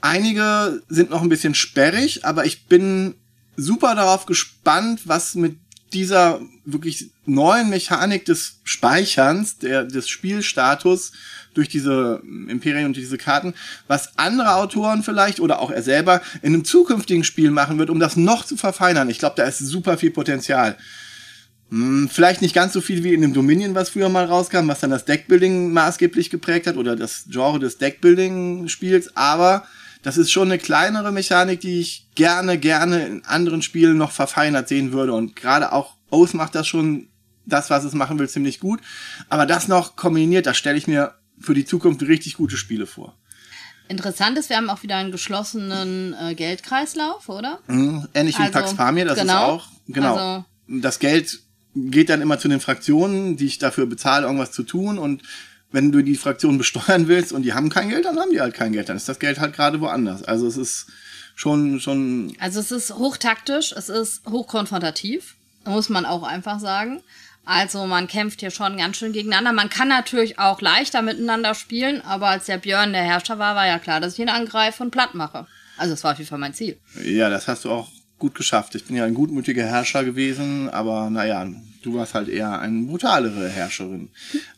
Einige 0.00 0.82
sind 0.88 1.10
noch 1.10 1.22
ein 1.22 1.28
bisschen 1.28 1.54
sperrig, 1.54 2.24
aber 2.24 2.44
ich 2.46 2.66
bin 2.66 3.14
super 3.56 3.94
darauf 3.94 4.26
gespannt, 4.26 5.02
was 5.04 5.34
mit 5.34 5.56
dieser 5.92 6.40
wirklich 6.64 7.10
neuen 7.26 7.68
Mechanik 7.68 8.24
des 8.24 8.60
Speicherns, 8.64 9.58
der, 9.58 9.84
des 9.84 10.08
Spielstatus 10.08 11.12
durch 11.54 11.68
diese 11.68 12.22
Imperien 12.48 12.86
und 12.86 12.96
diese 12.96 13.18
Karten, 13.18 13.54
was 13.88 14.16
andere 14.16 14.54
Autoren 14.54 15.02
vielleicht 15.02 15.40
oder 15.40 15.58
auch 15.58 15.70
er 15.70 15.82
selber 15.82 16.22
in 16.42 16.54
einem 16.54 16.64
zukünftigen 16.64 17.24
Spiel 17.24 17.50
machen 17.50 17.78
wird, 17.78 17.90
um 17.90 17.98
das 17.98 18.16
noch 18.16 18.44
zu 18.44 18.56
verfeinern. 18.56 19.10
Ich 19.10 19.18
glaube, 19.18 19.34
da 19.36 19.44
ist 19.44 19.58
super 19.58 19.98
viel 19.98 20.12
Potenzial. 20.12 20.76
Hm, 21.70 22.08
vielleicht 22.12 22.40
nicht 22.40 22.54
ganz 22.54 22.72
so 22.72 22.80
viel 22.80 23.02
wie 23.02 23.14
in 23.14 23.22
dem 23.22 23.34
Dominion, 23.34 23.74
was 23.74 23.90
früher 23.90 24.08
mal 24.08 24.24
rauskam, 24.24 24.68
was 24.68 24.80
dann 24.80 24.90
das 24.90 25.04
Deckbuilding 25.04 25.72
maßgeblich 25.72 26.30
geprägt 26.30 26.66
hat 26.66 26.76
oder 26.76 26.94
das 26.94 27.24
Genre 27.28 27.58
des 27.58 27.78
Deckbuilding-Spiels, 27.78 29.16
aber 29.16 29.64
das 30.02 30.16
ist 30.16 30.30
schon 30.30 30.48
eine 30.48 30.58
kleinere 30.58 31.12
Mechanik, 31.12 31.60
die 31.60 31.80
ich 31.80 32.06
gerne, 32.14 32.58
gerne 32.58 33.06
in 33.06 33.24
anderen 33.24 33.62
Spielen 33.62 33.98
noch 33.98 34.12
verfeinert 34.12 34.68
sehen 34.68 34.92
würde. 34.92 35.12
Und 35.12 35.36
gerade 35.36 35.72
auch 35.72 35.96
Oath 36.10 36.34
macht 36.34 36.54
das 36.54 36.66
schon, 36.66 37.08
das, 37.46 37.70
was 37.70 37.84
es 37.84 37.94
machen 37.94 38.18
will, 38.18 38.28
ziemlich 38.28 38.60
gut. 38.60 38.80
Aber 39.28 39.46
das 39.46 39.68
noch 39.68 39.96
kombiniert, 39.96 40.46
das 40.46 40.56
stelle 40.56 40.78
ich 40.78 40.86
mir 40.86 41.14
für 41.38 41.54
die 41.54 41.64
Zukunft 41.64 42.02
richtig 42.02 42.34
gute 42.34 42.56
Spiele 42.56 42.86
vor. 42.86 43.16
Interessant 43.88 44.38
ist, 44.38 44.48
wir 44.50 44.56
haben 44.56 44.70
auch 44.70 44.84
wieder 44.84 44.96
einen 44.96 45.10
geschlossenen 45.10 46.14
äh, 46.14 46.34
Geldkreislauf, 46.34 47.28
oder? 47.28 47.58
Mhm, 47.66 48.06
ähnlich 48.14 48.36
also, 48.36 48.48
wie 48.48 48.52
Pax 48.52 48.74
Pamir, 48.74 49.04
das 49.04 49.18
genau, 49.18 49.32
ist 49.56 49.62
auch, 49.62 49.68
genau. 49.88 50.16
Also, 50.16 50.44
das 50.68 51.00
Geld 51.00 51.40
geht 51.74 52.08
dann 52.08 52.22
immer 52.22 52.38
zu 52.38 52.48
den 52.48 52.60
Fraktionen, 52.60 53.36
die 53.36 53.46
ich 53.46 53.58
dafür 53.58 53.86
bezahle, 53.86 54.26
irgendwas 54.26 54.52
zu 54.52 54.62
tun 54.62 54.98
und 54.98 55.22
wenn 55.72 55.92
du 55.92 56.02
die 56.02 56.16
Fraktion 56.16 56.58
besteuern 56.58 57.08
willst 57.08 57.32
und 57.32 57.42
die 57.42 57.54
haben 57.54 57.68
kein 57.68 57.88
Geld, 57.88 58.04
dann 58.04 58.18
haben 58.18 58.30
die 58.30 58.40
halt 58.40 58.54
kein 58.54 58.72
Geld, 58.72 58.88
dann 58.88 58.96
ist 58.96 59.08
das 59.08 59.18
Geld 59.18 59.40
halt 59.40 59.54
gerade 59.54 59.80
woanders. 59.80 60.22
Also 60.22 60.46
es 60.46 60.56
ist 60.56 60.86
schon, 61.34 61.80
schon. 61.80 62.34
Also 62.38 62.60
es 62.60 62.70
ist 62.70 62.94
hochtaktisch, 62.94 63.72
es 63.72 63.88
ist 63.88 64.22
hochkonfrontativ, 64.28 65.36
muss 65.64 65.88
man 65.88 66.06
auch 66.06 66.22
einfach 66.22 66.60
sagen. 66.60 67.02
Also 67.44 67.86
man 67.86 68.06
kämpft 68.06 68.40
hier 68.40 68.50
schon 68.50 68.76
ganz 68.76 68.96
schön 68.96 69.12
gegeneinander. 69.12 69.52
Man 69.52 69.70
kann 69.70 69.88
natürlich 69.88 70.38
auch 70.38 70.60
leichter 70.60 71.02
miteinander 71.02 71.54
spielen, 71.54 72.00
aber 72.02 72.28
als 72.28 72.46
der 72.46 72.58
Björn 72.58 72.92
der 72.92 73.02
Herrscher 73.02 73.38
war, 73.38 73.56
war 73.56 73.66
ja 73.66 73.78
klar, 73.78 74.00
dass 74.00 74.12
ich 74.12 74.18
ihn 74.20 74.28
angreife 74.28 74.82
und 74.82 74.90
platt 74.90 75.14
mache. 75.14 75.46
Also 75.76 75.94
das 75.94 76.04
war 76.04 76.12
auf 76.12 76.18
jeden 76.18 76.28
Fall 76.28 76.38
mein 76.38 76.54
Ziel. 76.54 76.78
Ja, 77.02 77.30
das 77.30 77.48
hast 77.48 77.64
du 77.64 77.70
auch 77.70 77.88
gut 78.18 78.34
geschafft. 78.34 78.74
Ich 78.74 78.84
bin 78.84 78.96
ja 78.96 79.04
ein 79.04 79.14
gutmütiger 79.14 79.64
Herrscher 79.64 80.04
gewesen, 80.04 80.68
aber 80.68 81.08
naja, 81.10 81.48
du 81.82 81.94
warst 81.94 82.14
halt 82.14 82.28
eher 82.28 82.58
eine 82.60 82.82
brutalere 82.86 83.48
Herrscherin. 83.48 84.10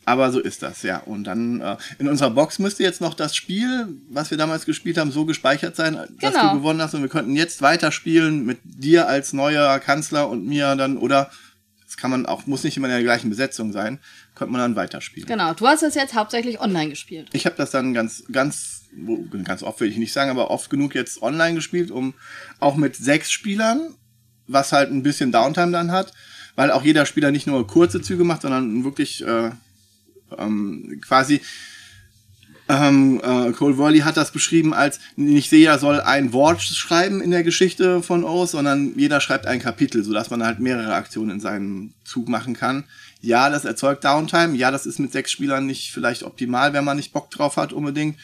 Aber 0.05 0.31
so 0.31 0.39
ist 0.39 0.61
das, 0.61 0.83
ja. 0.83 0.97
Und 0.99 1.23
dann 1.25 1.61
äh, 1.61 1.77
in 1.99 2.07
unserer 2.07 2.31
Box 2.31 2.59
müsste 2.59 2.83
jetzt 2.83 3.01
noch 3.01 3.13
das 3.13 3.35
Spiel, 3.35 3.87
was 4.09 4.29
wir 4.31 4.37
damals 4.37 4.65
gespielt 4.65 4.97
haben, 4.97 5.11
so 5.11 5.25
gespeichert 5.25 5.75
sein, 5.75 5.95
dass 6.19 6.33
Genau. 6.33 6.51
du 6.53 6.57
gewonnen 6.59 6.81
hast. 6.81 6.93
Und 6.93 7.01
wir 7.01 7.09
könnten 7.09 7.35
jetzt 7.35 7.61
weiterspielen 7.61 8.45
mit 8.45 8.59
dir 8.63 9.07
als 9.07 9.33
neuer 9.33 9.79
Kanzler 9.79 10.29
und 10.29 10.45
mir 10.45 10.75
dann, 10.75 10.97
oder 10.97 11.31
das 11.85 11.97
kann 11.97 12.11
man 12.11 12.25
auch, 12.25 12.47
muss 12.47 12.63
nicht 12.63 12.75
immer 12.75 12.87
in 12.87 12.93
der 12.93 13.03
gleichen 13.03 13.29
Besetzung 13.29 13.71
sein, 13.71 13.99
könnte 14.35 14.51
man 14.51 14.61
dann 14.61 14.75
weiterspielen. 14.75 15.27
Genau, 15.27 15.53
du 15.53 15.67
hast 15.67 15.83
das 15.83 15.93
jetzt 15.95 16.15
hauptsächlich 16.15 16.59
online 16.59 16.89
gespielt. 16.89 17.29
Ich 17.33 17.45
habe 17.45 17.55
das 17.55 17.69
dann 17.71 17.93
ganz, 17.93 18.23
ganz, 18.31 18.85
ganz 19.43 19.61
oft 19.63 19.79
will 19.79 19.89
ich 19.89 19.97
nicht 19.97 20.11
sagen, 20.11 20.31
aber 20.31 20.49
oft 20.49 20.69
genug 20.69 20.95
jetzt 20.95 21.21
online 21.21 21.53
gespielt, 21.55 21.91
um 21.91 22.15
auch 22.59 22.75
mit 22.75 22.95
sechs 22.95 23.31
Spielern, 23.31 23.95
was 24.47 24.71
halt 24.71 24.91
ein 24.91 25.03
bisschen 25.03 25.31
Downtime 25.31 25.71
dann 25.71 25.91
hat, 25.91 26.11
weil 26.55 26.71
auch 26.71 26.83
jeder 26.83 27.05
Spieler 27.05 27.31
nicht 27.31 27.47
nur 27.47 27.65
kurze 27.67 28.01
Züge 28.01 28.23
macht, 28.23 28.43
sondern 28.43 28.83
wirklich 28.83 29.25
äh, 29.25 29.51
ähm, 30.37 31.01
quasi 31.01 31.41
ähm, 32.69 33.19
äh, 33.23 33.51
Cole 33.51 33.77
Worley 33.77 33.99
hat 33.99 34.15
das 34.15 34.31
beschrieben 34.31 34.73
als 34.73 34.99
nicht 35.17 35.51
jeder 35.51 35.77
soll 35.79 35.99
ein 35.99 36.31
Wort 36.31 36.61
schreiben 36.61 37.21
in 37.21 37.31
der 37.31 37.43
Geschichte 37.43 38.01
von 38.01 38.23
Oz, 38.23 38.51
sondern 38.51 38.97
jeder 38.97 39.19
schreibt 39.19 39.45
ein 39.45 39.59
Kapitel, 39.59 40.03
sodass 40.03 40.29
man 40.29 40.43
halt 40.43 40.59
mehrere 40.59 40.93
Aktionen 40.93 41.31
in 41.31 41.39
seinem 41.41 41.93
Zug 42.05 42.29
machen 42.29 42.53
kann. 42.53 42.85
Ja, 43.21 43.49
das 43.49 43.65
erzeugt 43.65 44.05
Downtime. 44.05 44.55
Ja, 44.55 44.71
das 44.71 44.85
ist 44.85 44.99
mit 44.99 45.11
sechs 45.11 45.31
Spielern 45.31 45.65
nicht 45.65 45.91
vielleicht 45.91 46.23
optimal, 46.23 46.73
wenn 46.73 46.85
man 46.85 46.97
nicht 46.97 47.13
Bock 47.13 47.29
drauf 47.31 47.57
hat 47.57 47.73
unbedingt. 47.73 48.17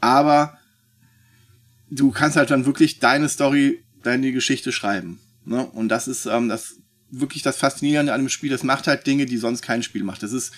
Aber 0.00 0.58
du 1.90 2.10
kannst 2.10 2.36
halt 2.36 2.50
dann 2.50 2.66
wirklich 2.66 2.98
deine 2.98 3.28
Story, 3.28 3.82
deine 4.02 4.32
Geschichte 4.32 4.72
schreiben. 4.72 5.20
Ne? 5.44 5.64
Und 5.64 5.88
das 5.88 6.08
ist 6.08 6.26
ähm, 6.26 6.48
das 6.48 6.76
wirklich 7.12 7.42
das 7.42 7.56
Faszinierende 7.56 8.12
an 8.12 8.20
dem 8.20 8.28
Spiel. 8.28 8.50
Das 8.50 8.64
macht 8.64 8.88
halt 8.88 9.06
Dinge, 9.06 9.26
die 9.26 9.36
sonst 9.36 9.62
kein 9.62 9.82
Spiel 9.82 10.02
macht. 10.02 10.22
Das 10.22 10.32
ist 10.32 10.52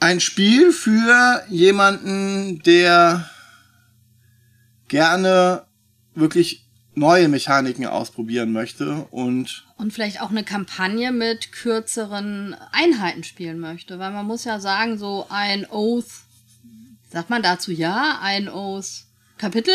ein 0.00 0.20
Spiel 0.20 0.72
für 0.72 1.44
jemanden, 1.48 2.62
der 2.62 3.28
gerne 4.88 5.66
wirklich 6.14 6.66
neue 6.94 7.28
Mechaniken 7.28 7.86
ausprobieren 7.86 8.52
möchte 8.52 9.06
und 9.10 9.64
Und 9.76 9.92
vielleicht 9.92 10.20
auch 10.20 10.30
eine 10.30 10.44
Kampagne 10.44 11.10
mit 11.10 11.52
kürzeren 11.52 12.54
Einheiten 12.70 13.24
spielen 13.24 13.58
möchte. 13.58 13.98
Weil 13.98 14.12
man 14.12 14.26
muss 14.26 14.44
ja 14.44 14.60
sagen, 14.60 14.98
so 14.98 15.26
ein 15.30 15.66
Oath, 15.70 16.10
sagt 17.10 17.30
man 17.30 17.42
dazu 17.42 17.72
ja, 17.72 18.18
ein 18.22 18.48
Oath 18.48 19.04
Kapitel 19.38 19.74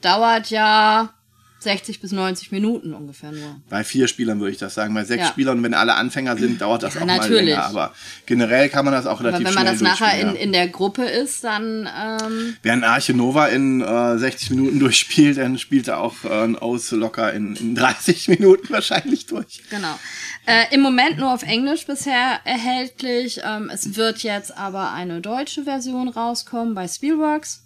dauert 0.00 0.50
ja 0.50 1.12
60 1.60 2.00
bis 2.00 2.12
90 2.12 2.52
Minuten 2.52 2.94
ungefähr 2.94 3.32
nur. 3.32 3.56
bei 3.68 3.82
vier 3.82 4.06
Spielern 4.06 4.38
würde 4.38 4.52
ich 4.52 4.58
das 4.58 4.74
sagen. 4.74 4.94
Bei 4.94 5.04
sechs 5.04 5.24
Ja. 5.24 5.28
Spielern 5.28 5.62
wenn 5.62 5.74
alle 5.74 5.94
Anfänger 5.94 6.36
sind, 6.36 6.60
dauert 6.60 6.82
das 6.84 6.94
Ja, 6.94 7.00
auch 7.00 7.06
mal 7.06 7.16
natürlich. 7.16 7.46
länger. 7.46 7.64
Aber 7.64 7.92
generell 8.26 8.68
kann 8.68 8.84
man 8.84 8.94
das 8.94 9.06
auch 9.06 9.20
relativ 9.20 9.46
Aber 9.46 9.56
wenn 9.56 9.64
man 9.64 9.76
schnell 9.76 9.90
das 9.90 10.00
nachher 10.00 10.20
in, 10.20 10.36
in 10.36 10.52
der 10.52 10.68
Gruppe 10.68 11.04
ist, 11.04 11.42
dann 11.42 11.88
ähm, 11.92 12.56
Wer 12.62 12.72
ein 12.74 12.84
Arche 12.84 13.12
Nova 13.14 13.46
in 13.46 13.80
äh, 13.80 14.18
60 14.18 14.50
Minuten 14.50 14.78
durchspielt, 14.80 15.38
dann 15.38 15.58
spielt 15.58 15.88
er 15.88 15.98
auch 15.98 16.24
äh, 16.24 16.44
ein 16.44 16.56
Aus 16.56 16.90
locker 16.92 17.32
in, 17.32 17.56
in 17.56 17.74
30 17.74 18.28
Minuten 18.28 18.70
wahrscheinlich 18.72 19.26
durch. 19.26 19.60
Genau. 19.70 19.98
Äh, 20.46 20.74
Im 20.74 20.80
Moment 20.80 21.18
nur 21.18 21.34
auf 21.34 21.42
Englisch 21.42 21.86
bisher 21.86 22.40
erhältlich. 22.44 23.40
Ähm, 23.44 23.68
es 23.72 23.96
wird 23.96 24.22
jetzt 24.22 24.56
aber 24.56 24.92
eine 24.92 25.20
deutsche 25.20 25.64
Version 25.64 26.08
rauskommen 26.08 26.74
bei 26.74 26.86
Spielworks. 26.88 27.64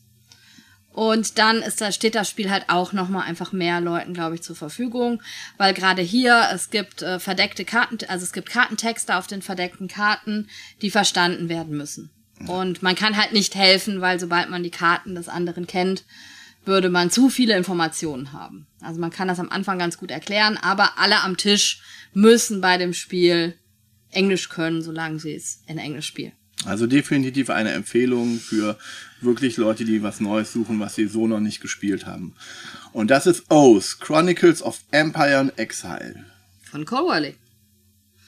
Und 0.93 1.39
dann 1.39 1.63
ist 1.63 1.81
da, 1.81 1.91
steht 1.91 2.15
das 2.15 2.29
Spiel 2.29 2.51
halt 2.51 2.65
auch 2.69 2.93
nochmal 2.93 3.27
einfach 3.27 3.53
mehr 3.53 3.81
Leuten, 3.81 4.13
glaube 4.13 4.35
ich, 4.35 4.43
zur 4.43 4.57
Verfügung. 4.57 5.23
Weil 5.57 5.73
gerade 5.73 6.03
hier, 6.03 6.49
es 6.53 6.71
gibt 6.71 7.03
äh, 7.03 7.19
verdeckte 7.19 7.65
Karten, 7.65 7.99
also 8.09 8.25
es 8.25 8.33
gibt 8.33 8.51
Kartentexte 8.51 9.17
auf 9.17 9.27
den 9.27 9.43
verdeckten 9.43 9.89
Karten, 9.89 10.49
die 10.83 10.91
verstanden 10.91 11.49
werden 11.49 11.77
müssen. 11.77 12.11
Und 12.47 12.83
man 12.83 12.95
kann 12.95 13.17
halt 13.17 13.33
nicht 13.33 13.55
helfen, 13.55 14.01
weil 14.01 14.19
sobald 14.19 14.51
man 14.51 14.63
die 14.63 14.71
Karten 14.71 15.15
des 15.15 15.29
anderen 15.29 15.67
kennt, 15.67 16.05
würde 16.65 16.91
man 16.91 17.11
zu 17.11 17.29
viele 17.29 17.57
Informationen 17.57 18.33
haben. 18.33 18.67
Also 18.81 19.01
man 19.01 19.11
kann 19.11 19.29
das 19.29 19.41
am 19.41 19.49
Anfang 19.49 19.79
ganz 19.79 19.97
gut 19.97 20.11
erklären, 20.11 20.59
aber 20.61 20.99
alle 20.99 21.21
am 21.21 21.37
Tisch 21.37 21.83
müssen 22.13 22.61
bei 22.61 22.79
dem 22.79 22.93
Spiel 22.93 23.59
Englisch 24.11 24.49
können, 24.49 24.83
solange 24.83 25.19
sie 25.19 25.35
es 25.35 25.63
in 25.67 25.79
Englisch 25.79 26.07
spielen. 26.07 26.33
Also 26.65 26.87
definitiv 26.87 27.51
eine 27.51 27.73
Empfehlung 27.73 28.39
für 28.39 28.79
wirklich 29.21 29.57
Leute, 29.57 29.85
die 29.85 30.03
was 30.03 30.21
Neues 30.21 30.53
suchen, 30.53 30.81
was 30.81 30.95
sie 30.95 31.07
so 31.07 31.27
noch 31.27 31.41
nicht 31.41 31.61
gespielt 31.61 32.07
haben. 32.07 32.35
Und 32.93 33.11
das 33.11 33.27
ist 33.27 33.51
Oath, 33.51 33.99
Chronicles 34.01 34.63
of 34.63 34.81
Empire 34.91 35.39
and 35.39 35.59
Exile. 35.59 36.25
Von 36.71 36.85
Corwally. 36.85 37.37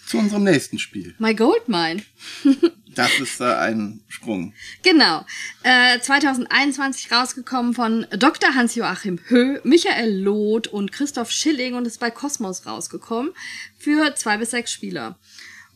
Zu 0.07 0.19
unserem 0.19 0.45
nächsten 0.45 0.79
Spiel. 0.79 1.15
My 1.19 1.35
Gold 1.35 1.69
Mine. 1.69 2.03
Das 2.95 3.19
ist 3.19 3.41
äh, 3.41 3.45
ein 3.45 4.03
Sprung. 4.09 4.55
Genau. 4.83 5.25
Äh, 5.63 5.99
2021 6.01 7.11
rausgekommen 7.11 7.75
von 7.75 8.07
Dr. 8.17 8.55
Hans-Joachim 8.55 9.19
Höh, 9.27 9.61
Michael 9.65 10.21
Loth 10.21 10.69
und 10.69 10.93
Christoph 10.93 11.31
Schilling 11.31 11.75
und 11.75 11.87
ist 11.87 11.99
bei 11.99 12.11
Cosmos 12.11 12.67
rausgekommen 12.67 13.33
für 13.79 14.15
zwei 14.15 14.37
bis 14.37 14.53
sechs 14.53 14.73
Spieler. 14.73 15.19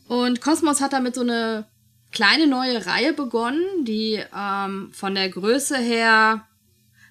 Und 0.07 0.41
Cosmos 0.41 0.81
hat 0.81 0.93
damit 0.93 1.15
so 1.15 1.21
eine 1.21 1.67
kleine 2.11 2.47
neue 2.47 2.85
Reihe 2.85 3.13
begonnen, 3.13 3.85
die 3.85 4.23
ähm, 4.35 4.89
von 4.93 5.15
der 5.15 5.29
Größe 5.29 5.77
her 5.77 6.45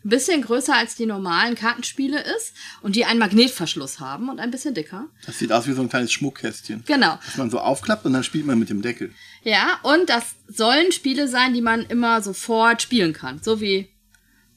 ein 0.05 0.11
bisschen 0.11 0.43
größer 0.43 0.75
als 0.75 0.95
die 0.95 1.07
normalen 1.07 1.55
Kartenspiele 1.55 2.21
ist 2.37 2.55
und 2.83 2.97
die 2.97 3.05
einen 3.05 3.19
Magnetverschluss 3.19 4.01
haben 4.01 4.29
und 4.29 4.39
ein 4.41 4.51
bisschen 4.51 4.75
dicker. 4.75 5.09
Das 5.27 5.39
sieht 5.39 5.53
aus 5.53 5.67
wie 5.67 5.73
so 5.73 5.83
ein 5.83 5.89
kleines 5.89 6.13
Schmuckkästchen. 6.13 6.85
Genau. 6.87 7.19
Das 7.25 7.37
man 7.37 7.51
so 7.51 7.59
aufklappt 7.59 8.07
und 8.07 8.13
dann 8.13 8.25
spielt 8.25 8.47
man 8.47 8.59
mit 8.59 8.71
dem 8.71 8.81
Deckel. 8.81 9.13
Ja, 9.43 9.81
und 9.83 10.09
das 10.09 10.37
sollen 10.47 10.93
Spiele 10.93 11.29
sein, 11.29 11.53
die 11.53 11.63
man 11.63 11.83
immer 11.83 12.23
sofort 12.23 12.81
spielen 12.81 13.13
kann. 13.13 13.43
So 13.43 13.61
wie 13.61 13.91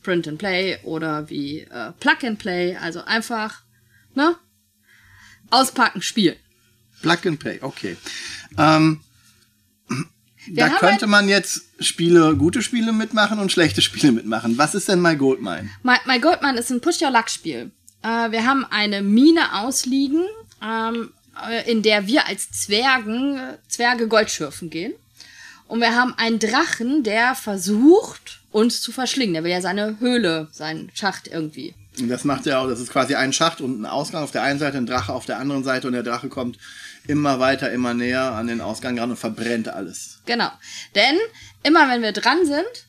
Print 0.04 0.28
and 0.28 0.38
Play 0.38 0.80
oder 0.84 1.30
wie 1.30 1.62
äh, 1.62 1.92
Plug 2.00 2.24
and 2.24 2.40
Play. 2.40 2.78
Also 2.78 3.04
einfach, 3.04 3.64
ne? 4.14 4.36
Auspacken, 5.50 6.02
spielen. 6.02 6.38
Plug 7.02 7.18
and 7.26 7.40
Play, 7.40 7.60
okay. 7.62 7.98
Ähm, 8.58 9.02
da 10.48 10.70
haben 10.70 10.78
könnte 10.78 11.08
man 11.08 11.30
jetzt 11.30 11.62
Spiele, 11.80 12.36
gute 12.36 12.62
Spiele 12.62 12.94
mitmachen 12.94 13.40
und 13.40 13.52
schlechte 13.52 13.82
Spiele 13.82 14.12
mitmachen. 14.12 14.58
Was 14.58 14.76
ist 14.76 14.88
denn 14.88 15.02
My 15.02 15.16
Goldmine? 15.16 15.70
My, 15.84 15.96
My 16.06 16.20
Goldman 16.20 16.58
ist 16.58 16.72
ein 16.72 16.82
Push-Your-Luck-Spiel. 16.82 17.72
Äh, 18.04 18.32
wir 18.32 18.46
haben 18.46 18.66
eine 18.70 19.02
Mine 19.02 19.62
ausliegen, 19.62 20.26
ähm, 20.64 21.12
äh, 21.50 21.70
in 21.72 21.84
der 21.84 22.08
wir 22.08 22.28
als 22.28 22.52
Zwergen, 22.52 23.40
Zwerge 23.68 24.08
Gold 24.08 24.32
schürfen 24.32 24.70
gehen. 24.70 24.94
Und 25.68 25.80
wir 25.80 25.96
haben 25.96 26.14
einen 26.18 26.40
Drachen, 26.40 27.04
der 27.04 27.34
versucht, 27.36 28.42
uns 28.52 28.82
zu 28.82 28.92
verschlingen. 28.92 29.34
Der 29.36 29.44
will 29.44 29.52
ja 29.52 29.62
seine 29.62 30.00
Höhle, 30.00 30.50
seinen 30.52 30.92
Schacht 30.94 31.28
irgendwie 31.28 31.74
Und 32.00 32.10
das 32.10 32.26
macht 32.26 32.46
er 32.46 32.60
auch, 32.60 32.68
das 32.68 32.82
ist 32.82 32.92
quasi 32.92 33.16
ein 33.16 33.32
Schacht 33.32 33.62
und 33.62 33.82
ein 33.82 33.86
Ausgang 33.86 34.24
auf 34.24 34.32
der 34.32 34.44
einen 34.44 34.60
Seite, 34.60 34.78
ein 34.78 34.86
Drache 34.86 35.14
auf 35.14 35.26
der 35.26 35.40
anderen 35.40 35.64
Seite 35.64 35.88
und 35.88 35.94
der 35.94 36.04
Drache 36.04 36.28
kommt 36.28 36.58
immer 37.08 37.39
weiter, 37.39 37.72
immer 37.72 37.93
näher 37.93 38.34
an 38.34 38.48
den 38.48 38.62
Ausgang 38.62 38.98
ran 39.00 39.12
und 39.12 39.17
verbrennt 39.17 39.67
alles. 39.67 40.22
Genau. 40.25 40.50
Denn 40.96 41.17
immer 41.63 41.89
wenn 41.89 42.01
wir 42.01 42.12
dran 42.12 42.46
sind, 42.46 42.88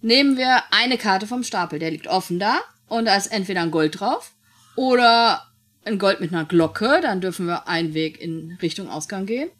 nehmen 0.00 0.36
wir 0.36 0.62
eine 0.70 0.98
Karte 0.98 1.26
vom 1.26 1.42
Stapel. 1.42 1.78
Der 1.78 1.90
liegt 1.90 2.06
offen 2.06 2.38
da 2.38 2.60
und 2.88 3.06
da 3.06 3.16
ist 3.16 3.32
entweder 3.32 3.62
ein 3.62 3.70
Gold 3.70 4.00
drauf 4.00 4.32
oder 4.76 5.46
ein 5.84 5.98
Gold 5.98 6.20
mit 6.20 6.32
einer 6.32 6.44
Glocke. 6.44 7.00
Dann 7.02 7.20
dürfen 7.20 7.46
wir 7.46 7.68
einen 7.68 7.94
Weg 7.94 8.20
in 8.20 8.58
Richtung 8.62 8.88
Ausgang 8.88 9.26
gehen. 9.26 9.50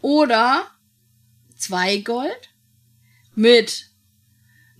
Oder 0.00 0.66
zwei 1.56 1.98
Gold 1.98 2.50
mit 3.34 3.90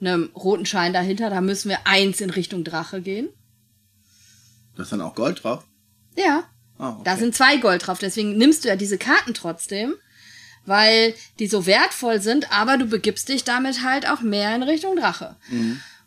einem 0.01 0.31
roten 0.35 0.67
Schein 0.67 0.93
dahinter. 0.93 1.31
Da 1.31 1.41
müssen 1.41 1.69
wir 1.69 1.87
eins 1.87 2.21
in 2.21 2.31
Richtung 2.31 2.65
Drache 2.65 3.01
gehen. 3.01 3.29
Da 4.77 4.83
ist 4.83 4.93
dann 4.93 5.01
auch 5.01 5.15
Gold 5.15 5.43
drauf. 5.43 5.67
Ja. 6.17 6.45
Ah, 6.79 6.91
okay. 6.91 7.03
Da 7.05 7.17
sind 7.17 7.35
zwei 7.35 7.57
Gold 7.57 7.87
drauf, 7.87 7.99
deswegen 7.99 8.37
nimmst 8.37 8.65
du 8.65 8.69
ja 8.69 8.77
diese 8.77 8.99
Karten 8.99 9.35
trotzdem, 9.35 9.95
weil 10.67 11.15
die 11.39 11.47
so 11.47 11.67
wertvoll 11.67 12.21
sind, 12.21 12.53
aber 12.53 12.77
du 12.77 12.87
begibst 12.87 13.29
dich 13.29 13.45
damit 13.45 13.83
halt 13.83 14.09
auch 14.09 14.21
mehr 14.21 14.55
in 14.55 14.63
Richtung 14.63 14.97
Drache. 14.97 15.37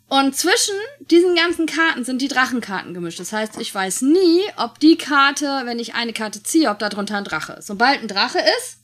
Und 0.08 0.36
zwischen 0.36 0.74
diesen 0.98 1.36
ganzen 1.36 1.66
Karten 1.66 2.04
sind 2.04 2.20
die 2.20 2.28
Drachenkarten 2.28 2.94
gemischt. 2.94 3.20
Das 3.20 3.32
heißt, 3.32 3.58
ich 3.60 3.72
weiß 3.72 4.02
nie, 4.02 4.42
ob 4.56 4.80
die 4.80 4.98
Karte, 4.98 5.62
wenn 5.64 5.78
ich 5.78 5.94
eine 5.94 6.12
Karte 6.12 6.42
ziehe, 6.42 6.68
ob 6.68 6.80
da 6.80 6.88
drunter 6.88 7.16
ein 7.16 7.24
Drache 7.24 7.52
ist. 7.54 7.68
Sobald 7.68 8.02
ein 8.02 8.08
Drache 8.08 8.40
ist, 8.58 8.78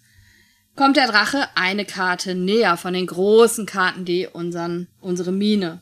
kommt 0.77 0.97
der 0.97 1.09
Drache 1.09 1.49
eine 1.57 1.85
Karte 1.85 2.37
näher 2.37 2.77
von 2.77 2.95
den 2.95 3.07
großen 3.07 3.67
Karten, 3.67 4.05
die 4.05 4.29
unseren, 4.29 4.87
unsere 5.01 5.33
Mine 5.33 5.81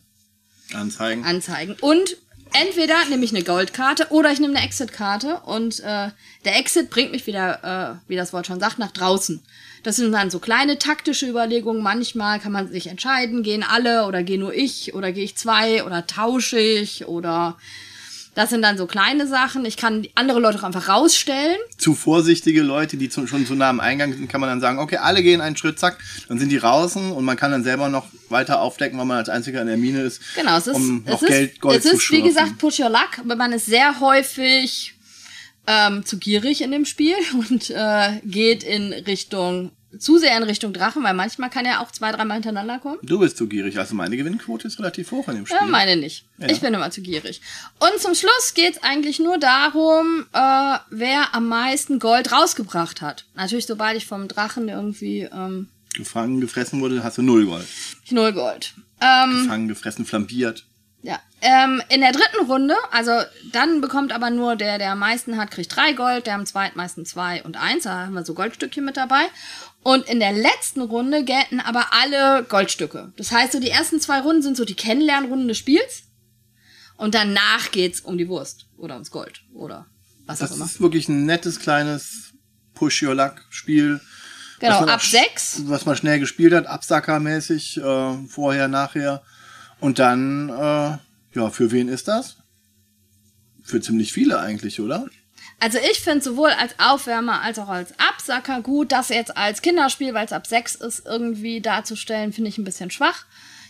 Anzeigen. 0.72 1.24
anzeigen. 1.24 1.76
Und 1.80 2.16
entweder 2.54 3.04
nehme 3.10 3.24
ich 3.24 3.34
eine 3.34 3.44
Goldkarte 3.44 4.06
oder 4.10 4.32
ich 4.32 4.40
nehme 4.40 4.56
eine 4.56 4.64
Exit-Karte 4.64 5.40
und 5.44 5.80
äh, 5.80 6.10
der 6.44 6.58
Exit 6.58 6.90
bringt 6.90 7.12
mich 7.12 7.26
wieder, 7.26 8.00
äh, 8.06 8.08
wie 8.08 8.16
das 8.16 8.32
Wort 8.32 8.46
schon 8.46 8.60
sagt, 8.60 8.78
nach 8.78 8.92
draußen. 8.92 9.42
Das 9.82 9.96
sind 9.96 10.12
dann 10.12 10.30
so 10.30 10.38
kleine 10.38 10.78
taktische 10.78 11.28
Überlegungen. 11.28 11.82
Manchmal 11.82 12.40
kann 12.40 12.52
man 12.52 12.72
sich 12.72 12.86
entscheiden, 12.86 13.42
gehen 13.42 13.62
alle 13.62 14.06
oder 14.06 14.22
gehe 14.22 14.38
nur 14.38 14.54
ich 14.54 14.94
oder 14.94 15.12
gehe 15.12 15.24
ich 15.24 15.36
zwei 15.36 15.84
oder 15.84 16.06
tausche 16.06 16.58
ich 16.58 17.06
oder 17.06 17.58
Das 18.34 18.50
sind 18.50 18.62
dann 18.62 18.76
so 18.76 18.86
kleine 18.86 19.26
Sachen. 19.26 19.64
Ich 19.64 19.76
kann 19.76 20.06
andere 20.14 20.40
Leute 20.40 20.58
auch 20.58 20.64
einfach 20.64 20.88
rausstellen. 20.88 21.56
Zu 21.78 21.94
vorsichtige 21.94 22.62
Leute, 22.62 22.96
die 22.96 23.08
zu, 23.08 23.26
schon 23.26 23.46
zu 23.46 23.54
nah 23.54 23.70
am 23.70 23.80
Eingang 23.80 24.12
sind, 24.12 24.28
kann 24.28 24.40
man 24.40 24.50
dann 24.50 24.60
sagen, 24.60 24.78
okay, 24.78 24.96
alle 24.96 25.22
gehen 25.22 25.40
einen 25.40 25.56
Schritt, 25.56 25.78
zack, 25.78 25.98
dann 26.28 26.38
sind 26.38 26.50
die 26.50 26.58
draußen 26.58 27.12
und 27.12 27.24
man 27.24 27.36
kann 27.36 27.52
dann 27.52 27.62
selber 27.62 27.88
noch 27.88 28.06
weiter 28.28 28.60
aufdecken, 28.60 28.98
weil 28.98 29.06
man 29.06 29.18
als 29.18 29.28
einziger 29.28 29.60
in 29.60 29.68
der 29.68 29.76
Mine 29.76 30.02
ist. 30.02 30.20
Genau, 30.34 30.56
es 30.56 30.66
ist, 30.66 30.76
um 30.76 31.04
es 31.06 31.22
ist, 31.22 31.28
Geld, 31.28 31.60
Gold 31.60 31.78
es 31.78 31.84
ist 31.84 32.10
wie 32.10 32.22
gesagt, 32.22 32.58
push 32.58 32.80
your 32.80 32.90
luck, 32.90 33.18
aber 33.20 33.36
man 33.36 33.52
ist 33.52 33.66
sehr 33.66 34.00
häufig 34.00 34.94
ähm, 35.66 36.04
zu 36.04 36.18
gierig 36.18 36.60
in 36.60 36.70
dem 36.70 36.84
Spiel 36.84 37.16
und 37.50 37.70
äh, 37.70 38.20
geht 38.24 38.62
in 38.62 38.92
Richtung, 38.92 39.70
zu 39.98 40.18
sehr 40.18 40.36
in 40.36 40.42
Richtung 40.42 40.72
Drachen, 40.72 41.02
weil 41.02 41.14
manchmal 41.14 41.50
kann 41.50 41.64
er 41.64 41.80
auch 41.80 41.90
zwei, 41.90 42.12
dreimal 42.12 42.36
hintereinander 42.36 42.78
kommen. 42.78 42.98
Du 43.02 43.18
bist 43.18 43.36
zu 43.36 43.46
gierig, 43.48 43.78
also 43.78 43.94
meine 43.94 44.16
Gewinnquote 44.16 44.66
ist 44.68 44.78
relativ 44.78 45.10
hoch 45.10 45.28
in 45.28 45.36
dem 45.36 45.46
Spiel. 45.46 45.58
Ja, 45.60 45.66
meine 45.66 45.96
nicht. 45.96 46.26
Ja. 46.38 46.48
Ich 46.48 46.60
bin 46.60 46.74
immer 46.74 46.90
zu 46.90 47.00
gierig. 47.02 47.40
Und 47.80 48.00
zum 48.00 48.14
Schluss 48.14 48.54
geht's 48.54 48.82
eigentlich 48.82 49.18
nur 49.18 49.38
darum, 49.38 50.26
äh, 50.32 50.78
wer 50.90 51.34
am 51.34 51.48
meisten 51.48 51.98
Gold 51.98 52.32
rausgebracht 52.32 53.00
hat. 53.00 53.24
Natürlich, 53.34 53.66
sobald 53.66 53.96
ich 53.96 54.06
vom 54.06 54.28
Drachen 54.28 54.68
irgendwie 54.68 55.28
ähm, 55.32 55.68
Gefangen, 55.94 56.40
gefressen 56.40 56.80
wurde, 56.80 57.04
hast 57.04 57.18
du 57.18 57.22
null 57.22 57.46
Gold. 57.46 57.66
null 58.10 58.32
Gold. 58.32 58.74
Ähm, 59.00 59.42
Gefangen, 59.42 59.68
gefressen, 59.68 60.04
flambiert. 60.04 60.64
Ja. 61.04 61.20
Ähm, 61.42 61.82
in 61.90 62.00
der 62.00 62.12
dritten 62.12 62.46
Runde, 62.46 62.74
also 62.90 63.12
dann 63.52 63.82
bekommt 63.82 64.12
aber 64.12 64.30
nur 64.30 64.56
der, 64.56 64.78
der 64.78 64.92
am 64.92 64.98
meisten 65.00 65.36
hat, 65.36 65.50
kriegt 65.50 65.76
drei 65.76 65.92
Gold, 65.92 66.26
der 66.26 66.34
am 66.34 66.46
zweitmeisten 66.46 67.04
zwei 67.04 67.42
und 67.44 67.56
eins. 67.58 67.84
Da 67.84 68.06
haben 68.06 68.14
wir 68.14 68.24
so 68.24 68.32
Goldstückchen 68.32 68.84
mit 68.84 68.96
dabei. 68.96 69.24
Und 69.82 70.08
in 70.08 70.18
der 70.18 70.32
letzten 70.32 70.80
Runde 70.80 71.22
gelten 71.24 71.60
aber 71.60 71.88
alle 71.92 72.44
Goldstücke. 72.44 73.12
Das 73.18 73.30
heißt, 73.30 73.52
so 73.52 73.60
die 73.60 73.68
ersten 73.68 74.00
zwei 74.00 74.20
Runden 74.20 74.40
sind 74.40 74.56
so 74.56 74.64
die 74.64 74.74
Kennenlernrunden 74.74 75.46
des 75.46 75.58
Spiels. 75.58 76.04
Und 76.96 77.14
danach 77.14 77.70
geht's 77.70 78.00
um 78.00 78.16
die 78.16 78.28
Wurst 78.28 78.66
oder 78.78 78.94
ums 78.94 79.10
Gold 79.10 79.42
oder 79.52 79.86
was 80.24 80.40
auch 80.40 80.48
Das 80.48 80.56
immer. 80.56 80.64
ist 80.64 80.80
wirklich 80.80 81.08
ein 81.10 81.26
nettes, 81.26 81.60
kleines 81.60 82.32
Push-Your-Luck-Spiel. 82.74 84.00
Genau, 84.60 84.78
ab 84.78 84.88
auch 84.88 85.00
sechs. 85.00 85.60
Was 85.66 85.84
man 85.84 85.96
schnell 85.96 86.18
gespielt 86.20 86.54
hat, 86.54 86.66
Absacker-mäßig, 86.66 87.76
äh, 87.76 88.26
vorher, 88.28 88.68
nachher. 88.68 89.22
Und 89.80 89.98
dann, 89.98 90.48
äh, 90.48 90.98
ja, 91.34 91.50
für 91.50 91.70
wen 91.70 91.88
ist 91.88 92.08
das? 92.08 92.36
Für 93.62 93.80
ziemlich 93.80 94.12
viele 94.12 94.40
eigentlich, 94.40 94.80
oder? 94.80 95.06
Also 95.60 95.78
ich 95.90 96.00
finde 96.00 96.22
sowohl 96.22 96.50
als 96.50 96.74
Aufwärmer 96.78 97.40
als 97.40 97.58
auch 97.58 97.68
als 97.68 97.94
Absacker 97.98 98.60
gut. 98.60 98.92
Das 98.92 99.08
jetzt 99.08 99.36
als 99.36 99.62
Kinderspiel, 99.62 100.12
weil 100.12 100.26
es 100.26 100.32
ab 100.32 100.46
sechs 100.46 100.74
ist, 100.74 101.06
irgendwie 101.06 101.60
darzustellen, 101.60 102.32
finde 102.32 102.50
ich 102.50 102.58
ein 102.58 102.64
bisschen 102.64 102.90
schwach. 102.90 103.24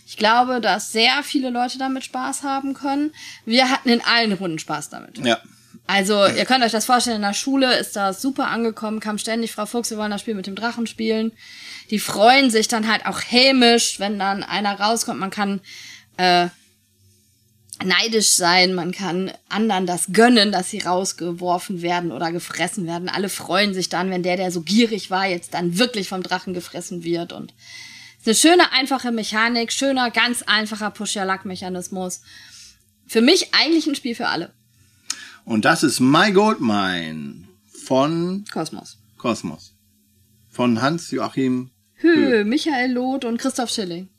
Ich 0.07 0.17
glaube, 0.17 0.61
dass 0.61 0.91
sehr 0.91 1.23
viele 1.23 1.49
Leute 1.49 1.77
damit 1.77 2.03
Spaß 2.03 2.43
haben 2.43 2.73
können. 2.73 3.11
Wir 3.45 3.69
hatten 3.69 3.89
in 3.89 4.01
allen 4.01 4.33
Runden 4.33 4.59
Spaß 4.59 4.89
damit. 4.89 5.17
Ja. 5.19 5.39
Also, 5.87 6.25
ihr 6.25 6.45
könnt 6.45 6.63
euch 6.63 6.71
das 6.71 6.85
vorstellen, 6.85 7.17
in 7.17 7.21
der 7.21 7.33
Schule 7.33 7.77
ist 7.77 7.95
das 7.95 8.21
super 8.21 8.47
angekommen, 8.47 8.99
kam 8.99 9.17
ständig 9.17 9.51
Frau 9.51 9.65
Fuchs, 9.67 9.91
wir 9.91 9.97
wollen 9.97 10.11
das 10.11 10.21
Spiel 10.21 10.33
mit 10.33 10.47
dem 10.47 10.55
Drachen 10.55 10.87
spielen. 10.87 11.31
Die 11.91 11.99
freuen 11.99 12.49
sich 12.49 12.67
dann 12.67 12.91
halt 12.91 13.05
auch 13.05 13.21
hämisch, 13.21 13.99
wenn 13.99 14.17
dann 14.17 14.43
einer 14.43 14.79
rauskommt. 14.79 15.19
Man 15.19 15.29
kann 15.29 15.61
äh, 16.17 16.49
neidisch 17.83 18.29
sein, 18.29 18.73
man 18.73 18.91
kann 18.91 19.31
anderen 19.49 19.85
das 19.85 20.07
gönnen, 20.13 20.51
dass 20.51 20.69
sie 20.69 20.79
rausgeworfen 20.79 21.81
werden 21.81 22.11
oder 22.11 22.31
gefressen 22.31 22.87
werden. 22.87 23.09
Alle 23.09 23.29
freuen 23.29 23.73
sich 23.73 23.89
dann, 23.89 24.09
wenn 24.09 24.23
der, 24.23 24.37
der 24.37 24.51
so 24.51 24.61
gierig 24.61 25.11
war, 25.11 25.25
jetzt 25.25 25.53
dann 25.53 25.77
wirklich 25.77 26.07
vom 26.07 26.23
Drachen 26.23 26.53
gefressen 26.53 27.03
wird. 27.03 27.33
Und 27.33 27.53
es 28.21 28.27
ist 28.27 28.45
eine 28.45 28.55
schöne, 28.55 28.71
einfache 28.71 29.11
Mechanik, 29.11 29.71
schöner, 29.71 30.09
ganz 30.11 30.41
einfacher 30.43 30.91
Push-Your-Luck-Mechanismus. 30.91 32.21
Für 33.07 33.21
mich 33.21 33.53
eigentlich 33.53 33.87
ein 33.87 33.95
Spiel 33.95 34.15
für 34.15 34.27
alle. 34.27 34.53
Und 35.43 35.65
das 35.65 35.83
ist 35.83 35.99
My 35.99 36.31
Gold 36.31 36.59
Mine 36.59 37.47
von 37.67 38.45
Kosmos. 38.51 38.97
Kosmos. 39.17 39.73
Von 40.49 40.81
Hans-Joachim 40.81 41.69
Hö, 41.97 42.43
Michael 42.43 42.91
Loth 42.91 43.25
und 43.25 43.37
Christoph 43.37 43.69
Schilling. 43.69 44.09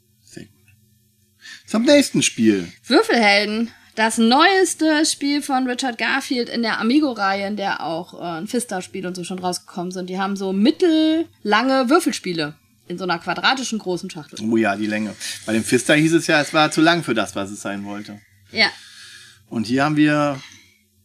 Zum 1.66 1.82
nächsten 1.82 2.22
Spiel. 2.22 2.72
Würfelhelden. 2.86 3.70
Das 3.96 4.18
neueste 4.18 5.06
Spiel 5.06 5.40
von 5.42 5.66
Richard 5.66 5.96
Garfield 5.98 6.48
in 6.48 6.62
der 6.62 6.78
Amigo-Reihe, 6.80 7.46
in 7.46 7.56
der 7.56 7.82
auch 7.82 8.14
äh, 8.20 8.38
ein 8.38 8.46
Fista-Spiel 8.46 9.06
und 9.06 9.16
so 9.16 9.24
schon 9.24 9.38
rausgekommen 9.38 9.90
sind. 9.90 10.10
Die 10.10 10.18
haben 10.18 10.36
so 10.36 10.52
mittellange 10.52 11.88
Würfelspiele 11.88 12.54
in 12.88 12.98
so 12.98 13.04
einer 13.04 13.18
quadratischen 13.18 13.78
großen 13.78 14.10
Schachtel. 14.10 14.38
Oh 14.42 14.56
ja, 14.56 14.76
die 14.76 14.86
Länge. 14.86 15.14
Bei 15.44 15.54
dem 15.54 15.64
Fister 15.64 15.94
hieß 15.94 16.12
es 16.12 16.26
ja, 16.26 16.40
es 16.40 16.52
war 16.52 16.70
zu 16.70 16.82
lang 16.82 17.02
für 17.02 17.14
das, 17.14 17.34
was 17.34 17.50
es 17.50 17.62
sein 17.62 17.84
wollte. 17.84 18.20
Ja. 18.52 18.66
Und 19.48 19.66
hier 19.66 19.84
haben 19.84 19.96
wir, 19.96 20.40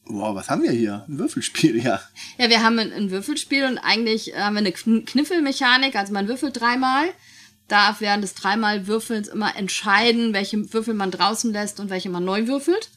wow, 0.05 0.35
was 0.35 0.49
haben 0.49 0.63
wir 0.63 0.71
hier? 0.71 1.05
Ein 1.07 1.17
Würfelspiel, 1.17 1.83
ja. 1.83 2.01
Ja, 2.37 2.49
wir 2.49 2.61
haben 2.61 2.77
ein, 2.77 2.91
ein 2.91 3.09
Würfelspiel 3.09 3.65
und 3.65 3.77
eigentlich 3.77 4.33
haben 4.35 4.55
wir 4.55 4.59
eine 4.59 4.73
Kn 4.73 5.05
Kniffelmechanik, 5.05 5.95
also 5.95 6.13
man 6.13 6.27
würfelt 6.27 6.59
dreimal, 6.59 7.05
darf 7.71 8.01
während 8.01 8.23
des 8.23 8.33
dreimal 8.33 8.87
Würfelns 8.87 9.27
immer 9.27 9.55
entscheiden, 9.55 10.33
welche 10.33 10.73
Würfel 10.73 10.93
man 10.93 11.11
draußen 11.11 11.51
lässt 11.53 11.79
und 11.79 11.89
welche 11.89 12.09
man 12.09 12.25
neu 12.25 12.47
würfelt. 12.47 12.89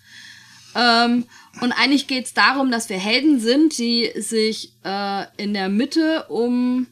Ähm, 0.75 1.27
und 1.61 1.73
eigentlich 1.73 2.07
geht 2.09 2.27
es 2.27 2.35
darum, 2.35 2.71
dass 2.73 2.89
wir 2.89 2.99
Helden 2.99 3.39
sind, 3.41 3.79
die 3.79 4.11
sich 4.17 4.73
äh, 4.85 5.25
in 5.37 5.55
der 5.55 5.69
Mitte 5.69 6.25
um. 6.29 6.87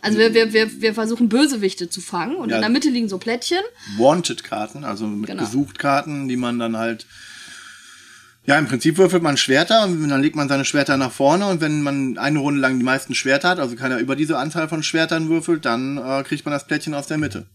Also 0.00 0.18
wir, 0.18 0.34
wir, 0.34 0.52
wir, 0.52 0.80
wir 0.80 0.94
versuchen 0.94 1.28
Bösewichte 1.28 1.88
zu 1.88 2.00
fangen 2.00 2.34
und 2.36 2.50
Ja. 2.50 2.56
in 2.56 2.62
der 2.62 2.70
Mitte 2.70 2.90
liegen 2.90 3.08
so 3.08 3.18
Plättchen. 3.18 3.60
Wanted-Karten, 3.98 4.84
also 4.84 5.06
mit 5.06 5.28
Genau. 5.30 5.44
Gesucht-Karten, 5.44 6.28
die 6.28 6.36
man 6.36 6.58
dann 6.58 6.76
halt. 6.76 7.06
Ja, 8.44 8.58
im 8.58 8.66
Prinzip 8.66 8.98
würfelt 8.98 9.22
man 9.22 9.36
Schwerter 9.36 9.84
und 9.84 10.08
dann 10.08 10.20
legt 10.20 10.34
man 10.34 10.48
seine 10.48 10.64
Schwerter 10.64 10.96
nach 10.96 11.12
vorne 11.12 11.46
und 11.46 11.60
wenn 11.60 11.82
man 11.82 12.18
eine 12.18 12.40
Runde 12.40 12.60
lang 12.60 12.78
die 12.78 12.84
meisten 12.84 13.14
Schwerter 13.14 13.50
hat, 13.50 13.60
also 13.60 13.76
keiner 13.76 13.98
über 13.98 14.16
diese 14.16 14.36
Anzahl 14.36 14.68
von 14.68 14.82
Schwertern 14.82 15.28
würfelt, 15.28 15.64
dann 15.64 15.96
äh, 15.98 16.24
kriegt 16.24 16.44
man 16.44 16.52
das 16.52 16.66
Plättchen 16.66 16.94
aus 16.94 17.06
der 17.06 17.18
Mitte. 17.18 17.46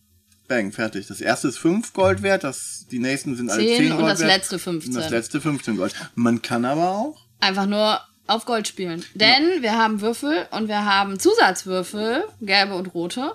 Bang, 0.47 0.71
fertig. 0.71 1.07
Das 1.07 1.19
erste 1.19 1.49
ist 1.49 1.57
5 1.57 1.91
Gold 1.91 2.21
wert, 2.23 2.45
das, 2.45 2.85
die 2.89 2.99
nächsten 2.99 3.35
sind 3.35 3.49
alle 3.49 3.65
10 3.65 3.77
10 3.77 3.91
und 3.91 3.97
Gold 3.99 4.11
das 4.13 4.19
wert. 4.21 4.31
letzte 4.31 4.59
15. 4.59 4.95
Und 4.95 5.01
das 5.01 5.11
letzte 5.11 5.41
15 5.41 5.75
Gold. 5.75 5.93
Man 6.15 6.41
kann 6.41 6.63
aber 6.63 6.89
auch 6.89 7.17
Einfach 7.41 7.65
nur 7.65 7.99
auf 8.27 8.45
Gold 8.45 8.67
spielen. 8.67 9.03
Denn 9.13 9.61
wir 9.61 9.77
haben 9.77 10.01
Würfel 10.01 10.47
und 10.51 10.67
wir 10.69 10.85
haben 10.85 11.19
Zusatzwürfel, 11.19 12.23
gelbe 12.41 12.75
und 12.75 12.93
rote. 12.93 13.33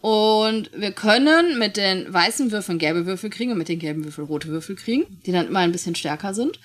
Und 0.00 0.70
wir 0.74 0.92
können 0.92 1.58
mit 1.58 1.76
den 1.76 2.12
weißen 2.12 2.52
Würfeln 2.52 2.78
gelbe 2.78 3.04
Würfel 3.04 3.28
kriegen 3.28 3.52
und 3.52 3.58
mit 3.58 3.68
den 3.68 3.78
gelben 3.78 4.04
Würfeln 4.04 4.26
rote 4.26 4.48
Würfel 4.48 4.76
kriegen, 4.76 5.20
die 5.26 5.32
dann 5.32 5.48
immer 5.48 5.58
ein 5.58 5.72
bisschen 5.72 5.94
stärker 5.94 6.32
sind. 6.32 6.58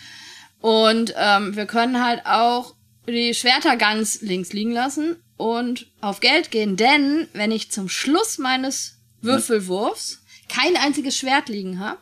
Und 0.61 1.13
ähm, 1.17 1.55
wir 1.55 1.65
können 1.65 2.03
halt 2.03 2.25
auch 2.25 2.75
die 3.07 3.33
Schwerter 3.33 3.75
ganz 3.75 4.21
links 4.21 4.53
liegen 4.53 4.71
lassen 4.71 5.17
und 5.37 5.87
auf 6.01 6.21
Geld 6.21 6.49
gehen, 6.49 6.75
denn 6.77 7.27
wenn 7.33 7.51
ich 7.51 7.71
zum 7.71 7.89
Schluss 7.89 8.37
meines 8.37 8.99
Würfelwurfs 9.21 10.23
kein 10.49 10.77
einziges 10.77 11.17
Schwert 11.17 11.49
liegen 11.49 11.79
habe, 11.79 11.99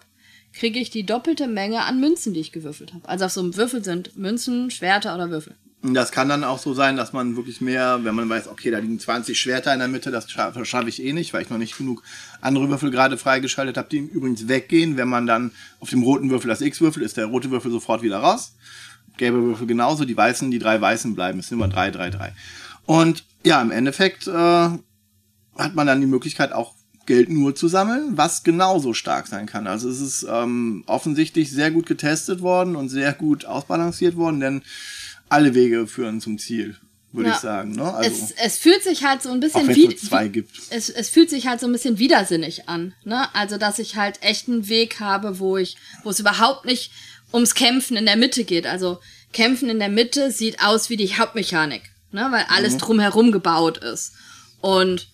kriege 0.54 0.80
ich 0.80 0.91
die 0.91 1.06
doppelte 1.06 1.48
Menge 1.48 1.82
an 1.82 2.00
Münzen, 2.00 2.34
die 2.34 2.39
ich 2.39 2.52
gewürfelt 2.52 2.93
habe. 2.93 3.10
Also 3.10 3.26
auf 3.26 3.32
so 3.32 3.41
einem 3.41 3.56
Würfel 3.58 3.84
sind 3.84 4.15
Münzen, 4.15 4.69
Schwerter 4.69 5.15
oder 5.15 5.30
Würfel. 5.30 5.56
Das 5.86 6.13
kann 6.13 6.30
dann 6.30 6.46
auch 6.46 6.60
so 6.60 6.74
sein, 6.74 6.96
dass 6.96 7.12
man 7.12 7.36
wirklich 7.36 7.60
mehr, 7.60 8.00
wenn 8.04 8.15
man 8.15 8.30
weiß, 8.30 8.48
okay, 8.48 8.72
da 8.72 8.78
liegen 8.78 9.00
20 9.00 9.38
Schwerter 9.38 9.74
in 9.74 9.80
der 9.80 9.89
Mitte, 9.89 10.12
das 10.12 10.32
schaffe 10.32 10.63
schaff 10.63 10.88
ich 10.88 11.04
eh 11.04 11.12
nicht, 11.12 11.34
weil 11.34 11.41
ich 11.41 11.50
noch 11.50 11.58
nicht 11.58 11.78
genug 11.78 12.04
andere 12.39 12.69
Würfel 12.69 12.89
gerade 12.89 13.17
freigeschaltet 13.17 13.76
habe, 13.76 13.89
die 13.89 13.98
übrigens 13.98 14.48
weggehen. 14.48 14.96
Wenn 14.96 15.10
man 15.10 15.28
dann 15.28 15.52
auf 15.82 15.89
dem 15.89 16.04
roten 16.04 16.30
Würfel 16.30 16.48
das 16.48 16.62
X-Würfel, 16.62 17.04
ist 17.04 17.17
der 17.17 17.26
rote 17.26 17.52
Würfel 17.52 17.69
sofort 17.69 18.02
wieder 18.02 18.19
raus. 18.19 18.56
Gelbe 19.17 19.43
Würfel 19.43 19.67
genauso, 19.67 20.06
die 20.06 20.15
weißen, 20.15 20.50
die 20.52 20.60
drei 20.60 20.80
weißen 20.80 21.15
bleiben. 21.15 21.39
Es 21.39 21.50
sind 21.50 21.58
immer 21.58 21.67
drei, 21.67 21.91
drei, 21.91 22.10
drei. 22.10 22.34
Und 22.86 23.26
ja, 23.43 23.62
im 23.62 23.72
Endeffekt 23.72 24.26
äh, 24.26 24.32
hat 24.32 25.76
man 25.76 25.86
dann 25.86 26.00
die 26.00 26.08
Möglichkeit 26.08 26.54
auch 26.54 26.76
Geld 27.06 27.30
nur 27.30 27.56
zu 27.56 27.67
sammeln, 27.67 28.15
was 28.15 28.43
genauso 28.43 28.93
stark 28.93 29.28
sein 29.28 29.48
kann. 29.48 29.67
Also 29.67 29.89
es 29.89 30.00
ist 30.00 30.26
ähm, 30.30 30.86
offensichtlich 30.88 31.52
sehr 31.52 31.72
gut 31.72 31.86
getestet 31.86 32.41
worden 32.41 32.78
und 32.78 32.88
sehr 32.88 33.12
gut 33.12 33.43
ausbalanciert 33.43 34.15
worden, 34.15 34.39
denn 34.39 34.62
alle 35.34 35.54
Wege 35.56 35.88
führen 35.88 36.22
zum 36.22 36.38
Ziel, 36.38 36.78
würde 37.12 37.30
Ja. 37.30 37.36
ich 37.36 37.41
sagen. 37.41 37.72
Ne? 37.74 37.93
Also, 37.93 38.10
es, 38.26 38.32
es 38.32 38.58
fühlt 38.58 38.84
sich 38.84 39.04
halt 39.04 39.22
so 39.22 39.30
ein 39.32 39.39
bisschen 39.39 39.69
es 39.69 39.76
wie, 39.76 39.88
gibt. 40.30 40.52
es, 40.69 40.89
es 40.89 41.10
fühlt 41.10 41.30
sich 41.30 41.48
halt 41.48 41.60
so 41.60 41.65
ein 41.67 41.72
bisschen 41.72 42.00
widersinnig 42.00 42.69
an. 42.69 42.93
Ne? 43.04 43.34
Also, 43.36 43.58
dass 43.58 43.80
ich 43.80 43.96
halt 43.96 44.22
echt 44.22 44.48
einen 44.48 44.69
Weg 44.69 45.00
habe, 45.00 45.39
wo 45.39 45.58
ich, 45.58 45.76
wo 46.04 46.10
es 46.10 46.19
überhaupt 46.19 46.65
nicht 46.65 46.91
ums 47.34 47.56
Kämpfen 47.56 47.98
in 47.98 48.06
der 48.06 48.15
Mitte 48.17 48.43
geht. 48.43 48.65
Also, 48.67 49.00
Kämpfen 49.34 49.69
in 49.69 49.80
der 49.80 49.89
Mitte 49.89 50.32
sieht 50.32 50.63
aus 50.63 50.89
wie 50.89 50.98
die 50.98 51.17
Hauptmechanik, 51.17 51.82
ne? 52.12 52.28
weil 52.32 52.46
alles 52.50 52.78
drumherum 52.78 53.32
gebaut 53.32 53.80
ist. 53.80 54.13
Und 54.62 55.10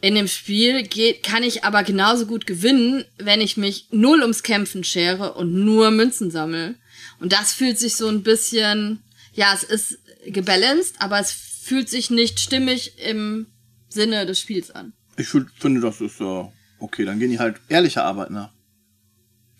in 0.00 0.14
dem 0.14 0.28
Spiel 0.28 0.82
geht, 0.82 1.22
kann 1.22 1.42
ich 1.42 1.64
aber 1.64 1.82
genauso 1.82 2.26
gut 2.26 2.46
gewinnen, 2.46 3.04
wenn 3.18 3.40
ich 3.40 3.56
mich 3.56 3.88
null 3.90 4.20
ums 4.20 4.42
Kämpfen 4.42 4.84
schere 4.84 5.34
und 5.34 5.52
nur 5.54 5.90
Münzen 5.90 6.30
sammle. 6.30 6.74
Und 7.20 7.32
das 7.32 7.52
fühlt 7.54 7.78
sich 7.78 7.96
so 7.96 8.08
ein 8.08 8.22
bisschen, 8.22 9.02
ja, 9.34 9.52
es 9.54 9.62
ist 9.62 9.98
gebalanced, 10.26 10.94
aber 11.00 11.18
es 11.20 11.32
fühlt 11.32 11.88
sich 11.88 12.10
nicht 12.10 12.40
stimmig 12.40 12.98
im 12.98 13.46
Sinne 13.88 14.26
des 14.26 14.40
Spiels 14.40 14.70
an. 14.70 14.92
Ich 15.16 15.28
finde, 15.28 15.80
das 15.80 16.00
ist 16.00 16.20
äh, 16.20 16.44
okay. 16.78 17.04
Dann 17.04 17.18
gehen 17.18 17.30
die 17.30 17.38
halt 17.38 17.60
ehrlicher 17.68 18.04
Arbeit 18.04 18.30
nach. 18.30 18.50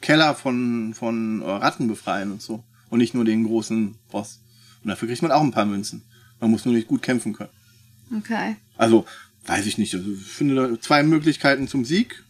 Keller 0.01 0.35
von, 0.35 0.95
von 0.95 1.43
äh, 1.43 1.45
Ratten 1.45 1.89
befreien 1.89 2.33
und 2.33 2.43
so. 2.43 2.65
Und 2.91 2.99
nicht 2.99 3.15
nur 3.15 3.25
den 3.25 3.45
großen 3.45 3.97
Boss. 4.11 4.41
Und 4.83 4.91
dafür 4.91 5.09
kriegt 5.09 5.23
man 5.23 5.33
auch 5.33 5.43
ein 5.43 5.51
paar 5.51 5.65
Münzen. 5.65 6.03
Man 6.41 6.51
muss 6.51 6.65
nur 6.65 6.75
nicht 6.75 6.89
gut 6.89 7.03
kämpfen 7.03 7.33
können. 7.33 7.51
Okay. 8.19 8.57
Also, 8.77 9.07
weiß 9.47 9.67
ich 9.67 9.79
nicht. 9.79 9.95
Also, 9.95 10.13
ich 10.13 10.21
finde 10.21 10.55
da 10.57 10.81
zwei 10.81 11.03
Möglichkeiten 11.03 11.69
zum 11.69 11.85
Sieg 11.85 12.23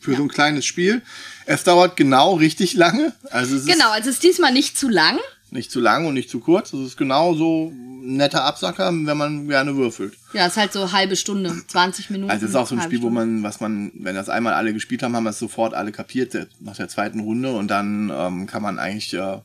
für 0.00 0.16
so 0.16 0.22
ein 0.22 0.28
kleines 0.28 0.66
Spiel. 0.66 1.02
Es 1.46 1.62
dauert 1.62 1.96
genau 1.96 2.34
richtig 2.34 2.74
lange. 2.74 3.14
Also 3.30 3.56
es 3.56 3.66
Genau, 3.66 3.90
also 3.92 4.10
es 4.10 4.16
ist 4.16 4.24
diesmal 4.24 4.52
nicht 4.52 4.76
zu 4.76 4.88
lang. 4.88 5.18
Nicht 5.52 5.70
zu 5.70 5.80
lang 5.80 6.06
und 6.06 6.14
nicht 6.14 6.30
zu 6.30 6.40
kurz. 6.40 6.72
Es 6.72 6.80
ist 6.80 6.96
genau 6.96 7.34
so 7.34 7.70
ein 7.70 8.16
netter 8.16 8.44
Absacker, 8.44 8.90
wenn 8.90 9.16
man 9.16 9.48
gerne 9.48 9.76
würfelt. 9.76 10.14
Ja, 10.32 10.46
ist 10.46 10.56
halt 10.56 10.72
so 10.72 10.92
halbe 10.92 11.14
Stunde, 11.14 11.54
20 11.68 12.10
Minuten. 12.10 12.30
Also 12.30 12.46
es 12.46 12.50
ist 12.50 12.56
auch 12.56 12.66
so 12.66 12.74
ein 12.74 12.80
Spiel, 12.80 13.02
wo 13.02 13.08
Stunde. 13.08 13.26
man, 13.26 13.42
was 13.42 13.60
man, 13.60 13.92
wenn 13.94 14.14
das 14.14 14.28
einmal 14.28 14.54
alle 14.54 14.72
gespielt 14.72 15.02
haben, 15.02 15.14
haben 15.14 15.24
wir 15.24 15.30
es 15.30 15.38
sofort 15.38 15.74
alle 15.74 15.92
kapiert 15.92 16.48
nach 16.60 16.76
der 16.76 16.88
zweiten 16.88 17.20
Runde 17.20 17.52
und 17.52 17.68
dann 17.68 18.10
ähm, 18.14 18.46
kann 18.46 18.62
man 18.62 18.78
eigentlich 18.78 19.12
äh, 19.12 19.38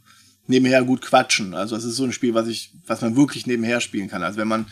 nebenher 0.47 0.83
gut 0.83 1.01
quatschen. 1.01 1.53
Also 1.53 1.75
es 1.75 1.83
ist 1.83 1.97
so 1.97 2.05
ein 2.05 2.13
Spiel, 2.13 2.33
was 2.33 2.47
ich, 2.47 2.71
was 2.87 3.01
man 3.01 3.17
wirklich 3.17 3.45
nebenher 3.45 3.81
spielen 3.81 4.07
kann. 4.07 4.23
Also 4.23 4.37
wenn 4.37 4.47
man 4.47 4.65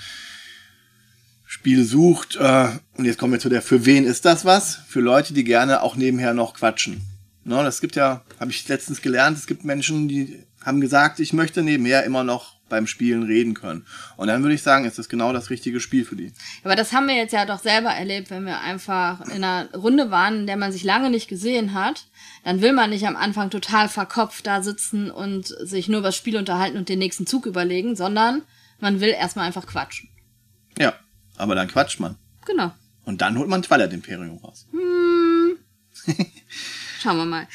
Spiele 1.45 1.83
sucht, 1.83 2.37
äh, 2.37 2.69
und 2.97 3.05
jetzt 3.05 3.19
kommen 3.19 3.33
wir 3.33 3.39
zu 3.39 3.49
der, 3.49 3.61
für 3.61 3.85
wen 3.85 4.05
ist 4.05 4.23
das 4.23 4.45
was? 4.45 4.79
Für 4.87 5.01
Leute, 5.01 5.33
die 5.33 5.43
gerne 5.43 5.81
auch 5.81 5.97
nebenher 5.97 6.33
noch 6.33 6.53
quatschen. 6.53 7.01
Ne, 7.43 7.61
das 7.61 7.81
gibt 7.81 7.95
ja, 7.95 8.23
habe 8.39 8.49
ich 8.49 8.67
letztens 8.67 9.01
gelernt, 9.01 9.37
es 9.37 9.45
gibt 9.45 9.65
Menschen, 9.65 10.07
die 10.07 10.39
haben 10.65 10.81
gesagt, 10.81 11.19
ich 11.19 11.31
möchte 11.33 11.61
nebenher 11.61 12.03
immer 12.03 12.23
noch 12.23 12.55
beim 12.69 12.87
Spielen 12.87 13.23
reden 13.23 13.53
können. 13.53 13.85
Und 14.17 14.27
dann 14.27 14.41
würde 14.41 14.55
ich 14.55 14.63
sagen, 14.63 14.85
ist 14.85 14.97
das 14.97 15.07
genau 15.07 15.31
das 15.33 15.49
richtige 15.49 15.79
Spiel 15.79 16.03
für 16.03 16.15
die. 16.15 16.33
Aber 16.63 16.75
das 16.75 16.93
haben 16.93 17.07
wir 17.07 17.15
jetzt 17.15 17.31
ja 17.31 17.45
doch 17.45 17.59
selber 17.59 17.91
erlebt, 17.91 18.31
wenn 18.31 18.45
wir 18.45 18.59
einfach 18.59 19.21
in 19.27 19.43
einer 19.43 19.71
Runde 19.73 20.09
waren, 20.09 20.39
in 20.39 20.47
der 20.47 20.57
man 20.57 20.71
sich 20.71 20.83
lange 20.83 21.09
nicht 21.11 21.27
gesehen 21.27 21.73
hat. 21.73 22.07
Dann 22.43 22.61
will 22.61 22.73
man 22.73 22.89
nicht 22.89 23.07
am 23.07 23.15
Anfang 23.15 23.49
total 23.49 23.87
verkopft 23.87 24.47
da 24.47 24.63
sitzen 24.63 25.11
und 25.11 25.47
sich 25.47 25.87
nur 25.87 25.99
über 25.99 26.09
das 26.09 26.15
Spiel 26.15 26.37
unterhalten 26.37 26.77
und 26.77 26.89
den 26.89 26.99
nächsten 26.99 27.27
Zug 27.27 27.45
überlegen, 27.45 27.95
sondern 27.95 28.41
man 28.79 28.99
will 28.99 29.09
erstmal 29.09 29.45
einfach 29.45 29.67
quatschen. 29.67 30.09
Ja, 30.77 30.93
aber 31.37 31.55
dann 31.55 31.67
quatscht 31.67 31.99
man. 31.99 32.17
Genau. 32.45 32.71
Und 33.05 33.21
dann 33.21 33.37
holt 33.37 33.49
man 33.49 33.61
Twilight 33.61 33.93
Imperium 33.93 34.37
raus. 34.39 34.67
Schauen 36.99 37.17
wir 37.17 37.25
mal. 37.25 37.47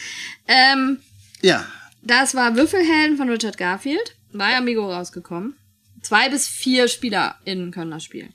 Ähm, 0.47 0.99
Ja, 1.43 1.67
das 2.03 2.35
war 2.35 2.57
Würfelhelden 2.57 3.17
von 3.17 3.29
Richard 3.29 3.59
Garfield. 3.59 4.17
Bei 4.33 4.57
Amigo 4.57 4.91
rausgekommen. 4.91 5.57
Zwei 6.03 6.29
bis 6.29 6.49
vier 6.49 6.89
SpielerInnen 6.89 7.73
können 7.73 7.91
das 7.91 8.05
spielen. 8.05 8.33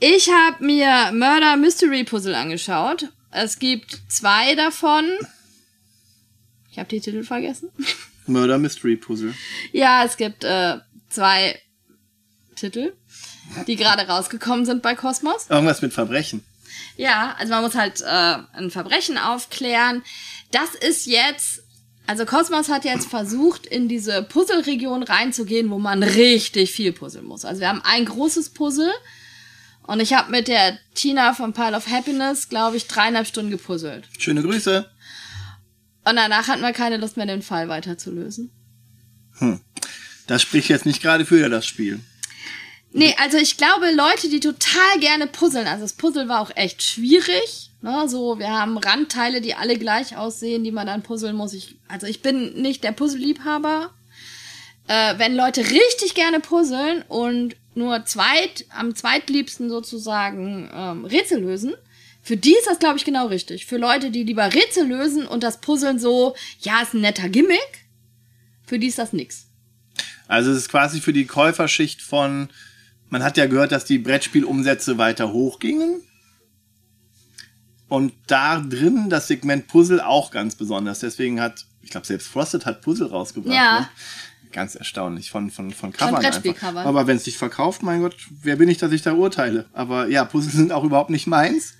Ich 0.00 0.28
habe 0.30 0.64
mir 0.64 1.12
Murder 1.12 1.56
Mystery 1.56 2.04
Puzzle 2.04 2.34
angeschaut. 2.34 3.08
Es 3.30 3.58
gibt 3.58 4.02
zwei 4.08 4.54
davon. 4.54 5.04
Ich 6.70 6.78
habe 6.78 6.88
die 6.88 7.00
Titel 7.00 7.22
vergessen. 7.22 7.70
Murder 8.26 8.58
Mystery 8.58 8.96
Puzzle. 8.96 9.34
Ja, 9.72 10.04
es 10.04 10.16
gibt 10.16 10.44
äh, 10.44 10.78
zwei 11.08 11.60
Titel, 12.56 12.92
die 13.66 13.76
gerade 13.76 14.02
rausgekommen 14.02 14.66
sind 14.66 14.82
bei 14.82 14.94
Cosmos. 14.94 15.48
Irgendwas 15.48 15.82
mit 15.82 15.92
Verbrechen. 15.92 16.44
Ja, 16.96 17.34
also 17.38 17.52
man 17.52 17.62
muss 17.62 17.74
halt 17.74 18.00
äh, 18.02 18.38
ein 18.56 18.70
Verbrechen 18.70 19.18
aufklären. 19.18 20.02
Das 20.50 20.74
ist 20.74 21.06
jetzt, 21.06 21.61
also 22.12 22.26
Cosmos 22.26 22.68
hat 22.68 22.84
jetzt 22.84 23.08
versucht, 23.08 23.64
in 23.64 23.88
diese 23.88 24.22
Puzzle-Region 24.22 25.02
reinzugehen, 25.02 25.70
wo 25.70 25.78
man 25.78 26.02
richtig 26.02 26.70
viel 26.70 26.92
puzzeln 26.92 27.24
muss. 27.24 27.46
Also 27.46 27.62
wir 27.62 27.68
haben 27.68 27.80
ein 27.84 28.04
großes 28.04 28.50
Puzzle 28.50 28.92
und 29.84 29.98
ich 29.98 30.12
habe 30.12 30.30
mit 30.30 30.46
der 30.46 30.78
Tina 30.94 31.32
vom 31.32 31.54
Pile 31.54 31.74
of 31.74 31.88
Happiness, 31.88 32.50
glaube 32.50 32.76
ich, 32.76 32.86
dreieinhalb 32.86 33.26
Stunden 33.26 33.50
gepuzzelt. 33.50 34.04
Schöne 34.18 34.42
Grüße. 34.42 34.90
Und 36.04 36.16
danach 36.16 36.48
hatten 36.48 36.60
wir 36.60 36.74
keine 36.74 36.98
Lust 36.98 37.16
mehr, 37.16 37.24
den 37.24 37.40
Fall 37.40 37.70
weiter 37.70 37.96
zu 37.96 38.10
lösen. 38.10 38.52
Das 40.26 40.42
spricht 40.42 40.68
jetzt 40.68 40.84
nicht 40.84 41.00
gerade 41.00 41.24
für 41.24 41.48
das 41.48 41.64
Spiel. 41.64 41.98
Nee, 42.92 43.16
also 43.18 43.38
ich 43.38 43.56
glaube, 43.56 43.90
Leute, 43.90 44.28
die 44.28 44.40
total 44.40 45.00
gerne 45.00 45.26
puzzeln, 45.28 45.66
also 45.66 45.84
das 45.84 45.94
Puzzle 45.94 46.28
war 46.28 46.42
auch 46.42 46.54
echt 46.56 46.82
schwierig. 46.82 47.70
Ne, 47.82 48.08
so, 48.08 48.38
wir 48.38 48.48
haben 48.48 48.78
Randteile, 48.78 49.40
die 49.40 49.54
alle 49.54 49.76
gleich 49.76 50.16
aussehen, 50.16 50.62
die 50.62 50.70
man 50.70 50.86
dann 50.86 51.02
puzzeln 51.02 51.34
muss. 51.34 51.52
Ich, 51.52 51.76
also 51.88 52.06
ich 52.06 52.22
bin 52.22 52.62
nicht 52.62 52.84
der 52.84 52.92
Puzzle-Liebhaber. 52.92 53.90
Äh, 54.86 55.18
wenn 55.18 55.34
Leute 55.34 55.62
richtig 55.62 56.14
gerne 56.14 56.38
puzzeln 56.38 57.02
und 57.08 57.56
nur 57.74 58.04
zweit, 58.04 58.66
am 58.70 58.94
zweitliebsten 58.94 59.68
sozusagen 59.68 60.70
ähm, 60.72 61.04
Rätsel 61.04 61.40
lösen, 61.40 61.74
für 62.22 62.36
die 62.36 62.52
ist 62.52 62.68
das, 62.68 62.78
glaube 62.78 62.98
ich, 62.98 63.04
genau 63.04 63.26
richtig. 63.26 63.66
Für 63.66 63.78
Leute, 63.78 64.12
die 64.12 64.22
lieber 64.22 64.54
Rätsel 64.54 64.86
lösen 64.86 65.26
und 65.26 65.42
das 65.42 65.60
Puzzeln 65.60 65.98
so, 65.98 66.36
ja, 66.60 66.82
ist 66.82 66.94
ein 66.94 67.00
netter 67.00 67.28
Gimmick, 67.28 67.84
für 68.64 68.78
die 68.78 68.86
ist 68.86 68.98
das 68.98 69.12
nix. 69.12 69.46
Also 70.28 70.52
es 70.52 70.58
ist 70.58 70.68
quasi 70.68 71.00
für 71.00 71.12
die 71.12 71.26
Käuferschicht 71.26 72.00
von, 72.00 72.48
man 73.08 73.24
hat 73.24 73.36
ja 73.36 73.46
gehört, 73.46 73.72
dass 73.72 73.84
die 73.84 73.98
Brettspielumsätze 73.98 74.98
weiter 74.98 75.32
hochgingen. 75.32 76.00
Und 77.92 78.14
da 78.26 78.58
drin 78.58 79.10
das 79.10 79.28
Segment 79.28 79.68
Puzzle 79.68 80.00
auch 80.00 80.30
ganz 80.30 80.54
besonders. 80.54 81.00
Deswegen 81.00 81.42
hat, 81.42 81.66
ich 81.82 81.90
glaube, 81.90 82.06
selbst 82.06 82.26
Frosted 82.26 82.64
hat 82.64 82.80
Puzzle 82.80 83.08
rausgebracht. 83.08 83.54
Ja. 83.54 83.80
Ne? 83.80 83.88
Ganz 84.50 84.76
erstaunlich 84.76 85.30
von, 85.30 85.50
von, 85.50 85.72
von 85.72 85.92
Covern 85.92 86.24
einfach. 86.24 86.86
Aber 86.86 87.06
wenn 87.06 87.18
es 87.18 87.24
sich 87.24 87.36
verkauft, 87.36 87.82
mein 87.82 88.00
Gott, 88.00 88.16
wer 88.30 88.56
bin 88.56 88.70
ich, 88.70 88.78
dass 88.78 88.92
ich 88.92 89.02
da 89.02 89.12
urteile? 89.12 89.66
Aber 89.74 90.08
ja, 90.08 90.24
Puzzle 90.24 90.52
sind 90.52 90.72
auch 90.72 90.84
überhaupt 90.84 91.10
nicht 91.10 91.26
meins. 91.26 91.74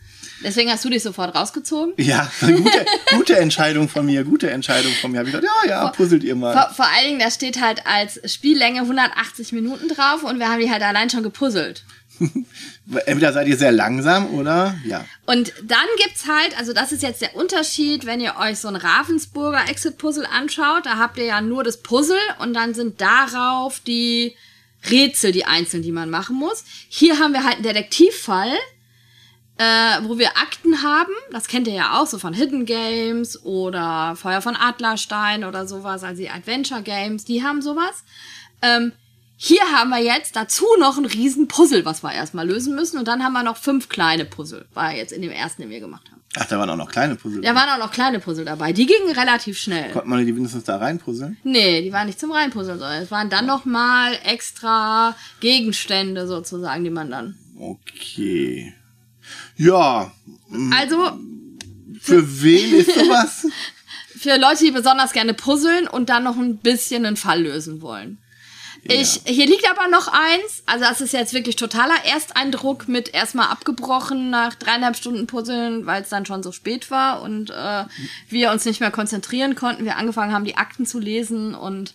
Deswegen 0.44 0.70
hast 0.70 0.84
du 0.84 0.90
dich 0.90 1.02
sofort 1.02 1.34
rausgezogen. 1.34 1.94
Ja, 1.96 2.30
gute, 2.40 2.84
gute 3.16 3.38
Entscheidung 3.38 3.88
von 3.88 4.04
mir, 4.04 4.22
gute 4.24 4.50
Entscheidung 4.50 4.92
von 5.00 5.12
mir. 5.12 5.20
Hab 5.20 5.26
ich 5.28 5.32
gesagt, 5.32 5.48
ja, 5.64 5.70
ja, 5.70 5.88
puzzelt 5.88 6.24
ihr 6.24 6.34
mal. 6.34 6.52
Vor, 6.52 6.74
vor 6.74 6.86
allen 6.94 7.06
Dingen, 7.06 7.20
da 7.20 7.30
steht 7.30 7.58
halt 7.58 7.86
als 7.86 8.20
Spiellänge 8.30 8.80
180 8.80 9.52
Minuten 9.52 9.88
drauf 9.88 10.24
und 10.24 10.38
wir 10.38 10.50
haben 10.50 10.60
die 10.60 10.70
halt 10.70 10.82
allein 10.82 11.08
schon 11.08 11.22
gepuzzelt. 11.22 11.84
Entweder 13.06 13.32
seid 13.32 13.48
ihr 13.48 13.56
sehr 13.56 13.72
langsam 13.72 14.34
oder 14.34 14.76
ja. 14.84 15.04
Und 15.26 15.52
dann 15.62 15.86
gibt's 16.02 16.26
halt, 16.26 16.58
also 16.58 16.72
das 16.72 16.92
ist 16.92 17.02
jetzt 17.02 17.22
der 17.22 17.36
Unterschied, 17.36 18.06
wenn 18.06 18.20
ihr 18.20 18.36
euch 18.38 18.58
so 18.58 18.68
ein 18.68 18.76
Ravensburger 18.76 19.68
Exit-Puzzle 19.68 20.26
anschaut, 20.26 20.86
da 20.86 20.98
habt 20.98 21.18
ihr 21.18 21.24
ja 21.24 21.40
nur 21.40 21.64
das 21.64 21.82
Puzzle 21.82 22.18
und 22.38 22.54
dann 22.54 22.74
sind 22.74 23.00
darauf 23.00 23.80
die 23.80 24.36
Rätsel, 24.90 25.32
die 25.32 25.44
einzelnen, 25.44 25.82
die 25.82 25.92
man 25.92 26.10
machen 26.10 26.36
muss. 26.36 26.64
Hier 26.88 27.18
haben 27.18 27.32
wir 27.32 27.44
halt 27.44 27.56
einen 27.56 27.62
Detektivfall, 27.62 28.52
äh, 29.58 29.98
wo 30.02 30.18
wir 30.18 30.36
Akten 30.36 30.82
haben. 30.82 31.12
Das 31.30 31.46
kennt 31.46 31.68
ihr 31.68 31.74
ja 31.74 32.00
auch, 32.00 32.06
so 32.06 32.18
von 32.18 32.34
Hidden 32.34 32.66
Games 32.66 33.44
oder 33.44 34.16
Feuer 34.16 34.40
von 34.40 34.56
Adlerstein 34.56 35.44
oder 35.44 35.66
sowas, 35.66 36.02
also 36.02 36.20
die 36.20 36.30
Adventure 36.30 36.82
Games, 36.82 37.24
die 37.24 37.42
haben 37.42 37.62
sowas. 37.62 38.04
Ähm, 38.60 38.92
hier 39.44 39.72
haben 39.72 39.90
wir 39.90 39.98
jetzt 39.98 40.36
dazu 40.36 40.64
noch 40.78 40.98
ein 40.98 41.04
riesen 41.04 41.48
Puzzle, 41.48 41.84
was 41.84 42.04
wir 42.04 42.12
erstmal 42.12 42.46
lösen 42.46 42.76
müssen. 42.76 42.96
Und 42.96 43.08
dann 43.08 43.24
haben 43.24 43.32
wir 43.32 43.42
noch 43.42 43.56
fünf 43.56 43.88
kleine 43.88 44.24
Puzzle, 44.24 44.66
war 44.72 44.94
jetzt 44.94 45.10
in 45.12 45.20
dem 45.20 45.32
ersten, 45.32 45.62
den 45.62 45.70
wir 45.72 45.80
gemacht 45.80 46.08
haben. 46.12 46.20
Ach, 46.36 46.44
da 46.44 46.60
waren 46.60 46.70
auch 46.70 46.76
noch 46.76 46.88
kleine 46.92 47.16
Puzzle. 47.16 47.40
Da 47.42 47.52
waren 47.52 47.68
auch 47.70 47.84
noch 47.84 47.90
kleine 47.90 48.20
Puzzle 48.20 48.44
dabei. 48.44 48.72
Die 48.72 48.86
gingen 48.86 49.10
relativ 49.10 49.58
schnell. 49.58 49.90
Konnte 49.90 50.08
man 50.08 50.24
die 50.24 50.36
wenigstens 50.36 50.62
da 50.62 50.76
reinpuzzeln? 50.76 51.38
Nee, 51.42 51.82
die 51.82 51.92
waren 51.92 52.06
nicht 52.06 52.20
zum 52.20 52.30
Reinpuzzeln, 52.30 52.78
sondern 52.78 53.02
es 53.02 53.10
waren 53.10 53.30
dann 53.30 53.46
noch 53.46 53.64
mal 53.64 54.16
extra 54.24 55.16
Gegenstände 55.40 56.28
sozusagen, 56.28 56.84
die 56.84 56.90
man 56.90 57.10
dann. 57.10 57.36
Okay. 57.58 58.72
Ja, 59.56 60.12
Also 60.70 61.18
für 62.00 62.42
wen 62.42 62.74
ist 62.76 62.94
sowas? 62.94 63.48
für 64.16 64.36
Leute, 64.38 64.64
die 64.64 64.70
besonders 64.70 65.12
gerne 65.12 65.34
puzzeln 65.34 65.88
und 65.88 66.10
dann 66.10 66.22
noch 66.22 66.36
ein 66.36 66.58
bisschen 66.58 67.04
einen 67.04 67.16
Fall 67.16 67.42
lösen 67.42 67.82
wollen. 67.82 68.21
Ich, 68.84 69.20
hier 69.24 69.46
liegt 69.46 69.68
aber 69.70 69.88
noch 69.88 70.08
eins, 70.08 70.64
also 70.66 70.84
das 70.84 71.00
ist 71.00 71.12
jetzt 71.12 71.34
wirklich 71.34 71.54
totaler 71.54 72.04
Ersteindruck 72.04 72.88
mit 72.88 73.14
erstmal 73.14 73.46
abgebrochen 73.48 74.30
nach 74.30 74.56
dreieinhalb 74.56 74.96
Stunden 74.96 75.28
Puzzeln, 75.28 75.86
weil 75.86 76.02
es 76.02 76.08
dann 76.08 76.26
schon 76.26 76.42
so 76.42 76.50
spät 76.50 76.90
war 76.90 77.22
und 77.22 77.50
äh, 77.50 77.84
wir 78.28 78.50
uns 78.50 78.64
nicht 78.64 78.80
mehr 78.80 78.90
konzentrieren 78.90 79.54
konnten. 79.54 79.84
Wir 79.84 79.96
angefangen 79.96 80.32
haben, 80.32 80.44
die 80.44 80.56
Akten 80.56 80.84
zu 80.84 80.98
lesen 80.98 81.54
und 81.54 81.94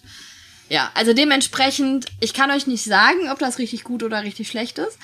ja, 0.69 0.89
also 0.93 1.13
dementsprechend, 1.13 2.08
ich 2.21 2.34
kann 2.34 2.52
euch 2.52 2.67
nicht 2.67 2.84
sagen, 2.84 3.30
ob 3.32 3.39
das 3.39 3.58
richtig 3.58 3.84
gut 3.84 4.04
oder 4.04 4.23
richtig 4.23 4.47
schlecht 4.47 4.78
ist. 4.78 4.97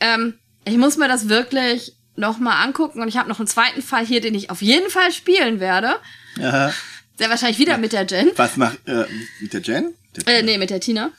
Ähm, 0.00 0.34
ich 0.64 0.76
muss 0.78 0.96
mir 0.96 1.08
das 1.08 1.28
wirklich 1.28 1.94
nochmal 2.16 2.64
angucken 2.64 3.00
und 3.00 3.08
ich 3.08 3.16
habe 3.16 3.28
noch 3.28 3.38
einen 3.38 3.48
zweiten 3.48 3.82
Fall 3.82 4.06
hier, 4.06 4.20
den 4.20 4.34
ich 4.34 4.50
auf 4.50 4.62
jeden 4.62 4.90
Fall 4.90 5.12
spielen 5.12 5.60
werde. 5.60 5.96
Ja. 6.36 6.72
Sehr 7.20 7.28
wahrscheinlich 7.28 7.58
wieder 7.58 7.76
mit 7.76 7.92
der 7.92 8.06
Jen. 8.06 8.30
Was 8.36 8.56
macht, 8.56 8.78
äh, 8.88 9.04
mit 9.42 9.52
der 9.52 9.60
Jen? 9.60 9.92
Der 10.16 10.38
Äh, 10.38 10.42
nee, 10.42 10.56
mit 10.56 10.70
der 10.70 10.80
Tina. 10.80 11.12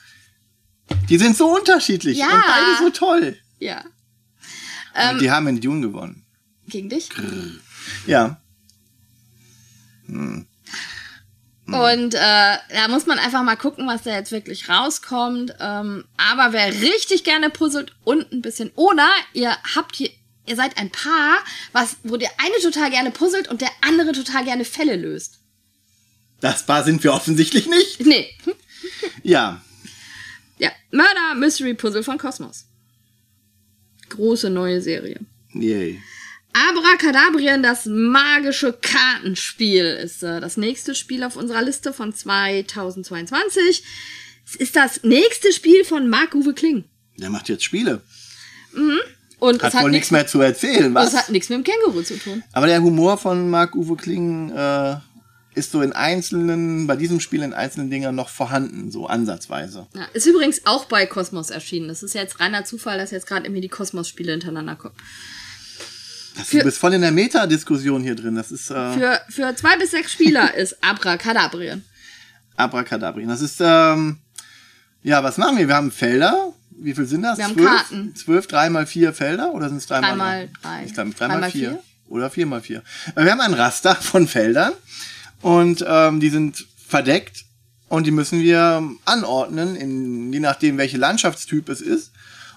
Die 1.08 1.16
sind 1.16 1.36
so 1.36 1.54
unterschiedlich 1.54 2.18
Ja. 2.18 2.26
und 2.26 2.42
beide 2.44 2.76
so 2.82 2.90
toll. 2.90 3.38
Ja. 3.60 3.84
Und 5.12 5.20
die 5.20 5.30
haben 5.30 5.46
in 5.46 5.60
Dune 5.60 5.80
gewonnen. 5.80 6.26
Gegen 6.66 6.88
dich. 6.88 7.08
Ja. 8.04 8.40
Und 11.66 12.14
äh, 12.14 12.18
da 12.18 12.88
muss 12.88 13.06
man 13.06 13.20
einfach 13.20 13.44
mal 13.44 13.54
gucken, 13.54 13.86
was 13.86 14.02
da 14.02 14.10
jetzt 14.12 14.32
wirklich 14.32 14.68
rauskommt. 14.68 15.54
Ähm, 15.60 16.04
aber 16.16 16.52
wer 16.52 16.66
richtig 16.80 17.22
gerne 17.22 17.48
puzzelt 17.48 17.94
und 18.02 18.32
ein 18.32 18.42
bisschen. 18.42 18.72
Oder 18.74 19.08
ihr 19.34 19.56
habt 19.76 19.94
hier. 19.94 20.10
ihr 20.46 20.56
seid 20.56 20.76
ein 20.78 20.90
Paar, 20.90 21.36
was, 21.70 21.98
wo 22.02 22.16
der 22.16 22.30
eine 22.38 22.60
total 22.60 22.90
gerne 22.90 23.12
puzzelt 23.12 23.46
und 23.46 23.60
der 23.60 23.70
andere 23.82 24.10
total 24.10 24.44
gerne 24.44 24.64
Fälle 24.64 24.96
löst. 24.96 25.38
Das 26.42 26.66
Paar 26.66 26.84
sind 26.84 27.02
wir 27.04 27.14
offensichtlich 27.14 27.68
nicht. 27.68 28.04
Nee. 28.04 28.28
Ja. 29.22 29.62
Ja, 30.58 30.70
Murder 30.90 31.36
Mystery 31.36 31.74
Puzzle 31.74 32.02
von 32.02 32.18
Kosmos. 32.18 32.66
Große 34.08 34.50
neue 34.50 34.82
Serie. 34.82 35.20
Yay. 35.54 36.02
Abracadabrien, 36.52 37.62
das 37.62 37.86
magische 37.86 38.72
Kartenspiel, 38.72 39.84
ist 39.84 40.24
äh, 40.24 40.40
das 40.40 40.56
nächste 40.56 40.94
Spiel 40.96 41.22
auf 41.22 41.36
unserer 41.36 41.62
Liste 41.62 41.92
von 41.92 42.12
2022. 42.12 43.84
Es 44.44 44.56
ist 44.56 44.74
das 44.74 45.04
nächste 45.04 45.52
Spiel 45.52 45.84
von 45.84 46.08
Marc-Uwe 46.08 46.54
Kling. 46.54 46.84
Der 47.18 47.30
macht 47.30 47.48
jetzt 47.48 47.62
Spiele. 47.64 48.02
Und 49.38 49.62
Hat 49.62 49.74
hat 49.74 49.84
wohl 49.84 49.90
nichts 49.92 50.10
mehr 50.10 50.26
zu 50.26 50.40
erzählen, 50.40 50.92
was? 50.92 51.14
hat 51.14 51.30
nichts 51.30 51.48
mit 51.48 51.58
dem 51.58 51.64
Känguru 51.64 52.02
zu 52.02 52.18
tun. 52.18 52.42
Aber 52.52 52.66
der 52.66 52.82
Humor 52.82 53.16
von 53.16 53.48
Marc-Uwe 53.48 53.96
Kling 53.96 54.50
äh, 54.50 54.96
ist 55.54 55.70
so 55.72 55.82
in 55.82 55.92
einzelnen, 55.92 56.86
bei 56.86 56.96
diesem 56.96 57.20
Spiel 57.20 57.42
in 57.42 57.52
einzelnen 57.52 57.90
Dingern 57.90 58.14
noch 58.14 58.28
vorhanden, 58.30 58.90
so 58.90 59.06
ansatzweise. 59.06 59.86
Ja, 59.94 60.04
ist 60.14 60.26
übrigens 60.26 60.62
auch 60.64 60.86
bei 60.86 61.04
Kosmos 61.06 61.50
erschienen. 61.50 61.88
Das 61.88 62.02
ist 62.02 62.14
jetzt 62.14 62.40
reiner 62.40 62.64
Zufall, 62.64 62.98
dass 62.98 63.10
jetzt 63.10 63.26
gerade 63.26 63.44
irgendwie 63.46 63.60
die 63.60 63.68
Kosmos-Spiele 63.68 64.32
hintereinander 64.32 64.76
kommen. 64.76 64.94
Das, 66.36 66.48
Für- 66.48 66.58
du 66.60 66.64
bist 66.64 66.78
voll 66.78 66.94
in 66.94 67.02
der 67.02 67.12
Metadiskussion 67.12 68.02
hier 68.02 68.14
drin. 68.14 68.34
Das 68.36 68.50
ist 68.50 68.70
äh, 68.70 68.92
Für, 68.94 69.20
für 69.28 69.54
zwei 69.54 69.76
bis 69.76 69.90
sechs 69.90 70.12
Spieler 70.12 70.54
ist 70.56 70.82
Abracadabrien. 70.82 71.84
Abracadabrien. 72.56 73.28
Das 73.28 73.42
ist, 73.42 73.58
ähm, 73.60 74.18
ja, 75.02 75.22
was 75.22 75.36
machen 75.36 75.58
wir? 75.58 75.68
Wir 75.68 75.74
haben 75.76 75.90
Felder. 75.90 76.52
Wie 76.70 76.94
viel 76.94 77.06
sind 77.06 77.22
das? 77.22 77.36
Wir 77.38 77.44
haben 77.44 77.54
Zwölf? 77.54 77.68
Karten. 77.68 78.14
Zwölf, 78.16 78.46
drei 78.46 78.70
mal 78.70 78.86
vier 78.86 79.12
Felder? 79.12 79.52
Oder 79.52 79.68
sind 79.68 79.78
es 79.78 79.86
drei 79.86 80.00
Drei 80.00 80.14
mal 80.14 80.48
drei. 80.62 80.84
Ich 80.86 80.94
glaube, 80.94 81.10
drei 81.10 81.28
Drei 81.28 81.38
mal 81.38 81.50
vier. 81.50 81.70
vier? 81.70 81.82
Oder 82.08 82.30
vier 82.30 82.46
mal 82.46 82.60
vier. 82.62 82.82
Wir 83.14 83.30
haben 83.30 83.40
ein 83.40 83.54
Raster 83.54 83.94
von 83.94 84.26
Feldern 84.26 84.72
und 85.42 85.84
ähm, 85.86 86.20
die 86.20 86.30
sind 86.30 86.66
verdeckt 86.86 87.44
und 87.88 88.06
die 88.06 88.10
müssen 88.10 88.40
wir 88.40 88.82
anordnen, 89.04 89.76
in, 89.76 90.32
je 90.32 90.40
nachdem, 90.40 90.78
welche 90.78 90.96
Landschaftstyp 90.96 91.68
es 91.68 91.80
ist. 91.80 92.12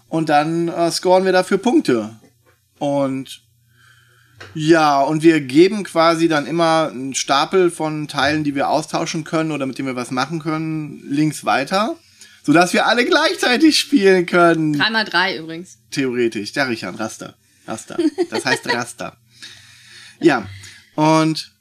Und 0.08 0.30
dann 0.30 0.70
äh, 0.70 0.92
scoren 0.92 1.26
wir 1.26 1.34
dafür 1.34 1.58
Punkte. 1.58 2.16
Und 2.78 3.42
ja, 4.54 5.02
und 5.02 5.24
wir 5.24 5.42
geben 5.42 5.84
quasi 5.84 6.28
dann 6.28 6.46
immer 6.46 6.90
einen 6.92 7.16
Stapel 7.16 7.72
von 7.72 8.08
Teilen, 8.08 8.44
die 8.44 8.56
wir 8.56 8.70
austauschen 8.70 9.24
können 9.24 9.52
oder 9.52 9.66
mit 9.66 9.78
denen 9.78 9.88
wir 9.88 9.96
was 9.96 10.12
machen 10.12 10.40
können, 10.40 11.04
links 11.10 11.44
weiter, 11.44 11.96
sodass 12.44 12.74
wir 12.74 12.86
alle 12.86 13.06
gleichzeitig 13.06 13.80
spielen 13.80 14.26
können. 14.26 14.74
Drei 14.74 14.90
mal 14.90 15.06
drei 15.06 15.38
übrigens. 15.38 15.80
Theoretisch. 15.92 16.52
Der 16.54 16.70
Richard, 16.70 17.00
Raster. 17.00 17.36
Raster. 17.68 17.98
Das 18.30 18.46
heißt 18.46 18.68
Raster. 18.72 19.18
Ja. 20.22 20.48
Und 20.96 21.55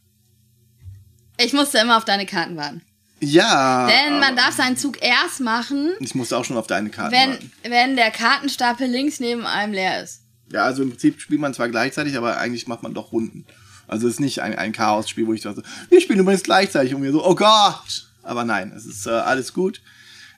Ich 1.39 1.53
musste 1.53 1.79
immer 1.79 1.97
auf 1.97 2.05
deine 2.05 2.27
Karten 2.27 2.57
warten. 2.57 2.83
ja. 3.21 3.87
Denn 3.89 4.21
man 4.21 4.37
darf 4.37 4.55
seinen 4.57 4.77
Zug 4.77 5.03
erst 5.03 5.41
machen, 5.41 5.93
Ich 6.01 6.15
musste 6.15 6.37
auch 6.37 6.45
schon 6.45 6.57
auf 6.57 6.67
deine 6.67 6.91
Karten 6.91 7.13
wenn, 7.13 7.31
warten. 7.31 7.53
wenn 7.69 7.97
der 7.97 8.11
Kartenstapel 8.11 8.87
links 8.87 9.21
neben 9.21 9.47
einem 9.47 9.73
leer 9.73 10.03
ist. 10.03 10.21
Ja, 10.53 10.65
also 10.65 10.83
im 10.83 10.91
Prinzip 10.91 11.21
spielt 11.21 11.41
man 11.41 11.55
zwar 11.55 11.69
gleichzeitig, 11.69 12.17
aber 12.17 12.39
eigentlich 12.39 12.67
macht 12.69 12.83
man 12.83 12.95
doch 12.95 13.13
Runden. 13.13 13.47
Also 13.89 14.07
es 14.07 14.15
ist 14.15 14.21
nicht 14.21 14.41
ein, 14.41 14.57
ein 14.57 14.73
Chaos-Spiel, 14.73 15.27
wo 15.27 15.33
ich 15.35 15.41
dachte, 15.43 15.63
wir 15.91 16.01
spielen 16.01 16.21
übrigens 16.21 16.43
gleichzeitig 16.43 16.95
und 16.95 17.01
mir 17.01 17.13
so, 17.13 17.25
oh 17.27 17.35
Gott! 17.35 18.09
Aber 18.23 18.45
nein, 18.45 18.73
es 18.77 18.87
ist 18.87 19.07
äh, 19.07 19.11
alles 19.11 19.53
gut. 19.53 19.81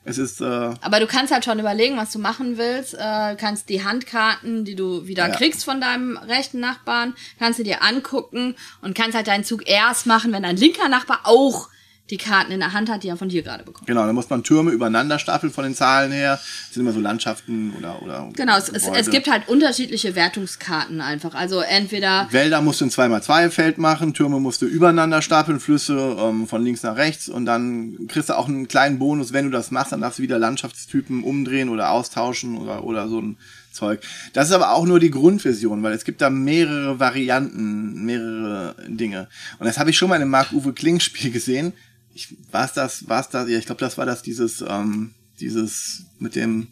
Es 0.09 0.17
ist, 0.17 0.39
äh, 0.39 0.45
Aber 0.45 1.01
du 1.01 1.05
kannst 1.05 1.33
halt 1.33 1.43
schon 1.43 1.59
überlegen, 1.59 1.97
was 1.97 2.13
du 2.13 2.19
machen 2.19 2.57
willst. 2.57 2.93
Äh, 2.93 3.35
kannst 3.35 3.67
die 3.67 3.83
Handkarten, 3.83 4.63
die 4.63 4.75
du 4.75 5.05
wieder 5.05 5.27
Ja. 5.27 5.35
kriegst 5.35 5.65
von 5.65 5.81
deinem 5.81 6.15
rechten 6.15 6.61
Nachbarn, 6.61 7.13
kannst 7.39 7.59
du 7.59 7.63
dir 7.63 7.83
angucken 7.83 8.55
und 8.81 8.95
kannst 8.95 9.17
halt 9.17 9.27
deinen 9.27 9.43
Zug 9.43 9.67
erst 9.67 10.05
machen, 10.05 10.31
wenn 10.31 10.43
dein 10.43 10.55
linker 10.55 10.87
Nachbar 10.87 11.21
auch 11.25 11.67
die 12.09 12.17
Karten 12.17 12.51
in 12.51 12.59
der 12.59 12.73
Hand 12.73 12.89
hat, 12.89 13.03
die 13.03 13.09
er 13.09 13.17
von 13.17 13.29
dir 13.29 13.41
gerade 13.41 13.63
bekommt. 13.63 13.87
genau, 13.87 14.05
da 14.05 14.13
muss 14.13 14.29
man 14.29 14.43
Türme 14.43 14.71
übereinander 14.71 15.19
stapeln 15.19 15.51
von 15.51 15.63
den 15.63 15.75
Zahlen 15.75 16.11
her. 16.11 16.39
Das 16.39 16.73
sind 16.73 16.81
immer 16.81 16.93
so 16.93 16.99
Landschaften 16.99 17.73
oder, 17.77 18.01
oder 18.01 18.29
Genau, 18.33 18.57
es, 18.57 18.69
es, 18.69 18.87
es 18.87 19.09
gibt 19.09 19.29
halt 19.29 19.47
unterschiedliche 19.47 20.15
Wertungskarten 20.15 21.01
einfach. 21.01 21.35
Also 21.35 21.59
entweder 21.59 22.27
Wälder 22.31 22.61
musst 22.61 22.81
du 22.81 22.85
ein 22.85 22.91
2x2-Feld 22.91 23.77
machen, 23.77 24.13
Türme 24.13 24.39
musst 24.39 24.61
du 24.61 24.65
übereinander 24.65 25.21
stapeln, 25.21 25.59
Flüsse 25.59 26.17
ähm, 26.19 26.47
von 26.47 26.63
links 26.63 26.83
nach 26.83 26.95
rechts 26.95 27.27
und 27.29 27.45
dann 27.45 28.07
kriegst 28.07 28.29
du 28.29 28.37
auch 28.37 28.47
einen 28.47 28.67
kleinen 28.67 28.99
Bonus, 28.99 29.33
wenn 29.33 29.45
du 29.45 29.51
das 29.51 29.71
machst, 29.71 29.91
dann 29.91 30.01
darfst 30.01 30.19
du 30.19 30.23
wieder 30.23 30.39
Landschaftstypen 30.39 31.23
umdrehen 31.23 31.69
oder 31.69 31.91
austauschen 31.91 32.57
oder, 32.57 32.83
oder 32.83 33.07
so 33.07 33.19
ein 33.19 33.37
Zeug. 33.77 34.01
Das 34.33 34.47
ist 34.47 34.53
aber 34.53 34.73
auch 34.73 34.85
nur 34.85 34.99
die 34.99 35.11
Grundversion, 35.11 35.83
weil 35.83 35.93
es 35.93 36.03
gibt 36.03 36.21
da 36.21 36.29
mehrere 36.29 36.99
Varianten, 36.99 38.03
mehrere 38.03 38.75
Dinge. 38.87 39.27
Und 39.59 39.67
das 39.67 39.77
habe 39.77 39.91
ich 39.91 39.97
schon 39.97 40.09
mal 40.09 40.15
in 40.15 40.23
einem 40.23 40.31
Marc-Uwe 40.31 40.73
Kling-Spiel 40.73 41.31
gesehen. 41.31 41.73
Ich, 42.17 42.35
war's 42.49 42.73
das, 42.73 43.07
war's 43.07 43.29
das, 43.29 43.47
ja, 43.47 43.59
ich 43.59 43.67
glaube, 43.67 43.79
das 43.79 43.95
war 43.99 44.07
das, 44.07 44.23
dieses, 44.23 44.65
ähm, 44.67 45.13
dieses 45.39 46.05
mit 46.17 46.35
dem, 46.35 46.69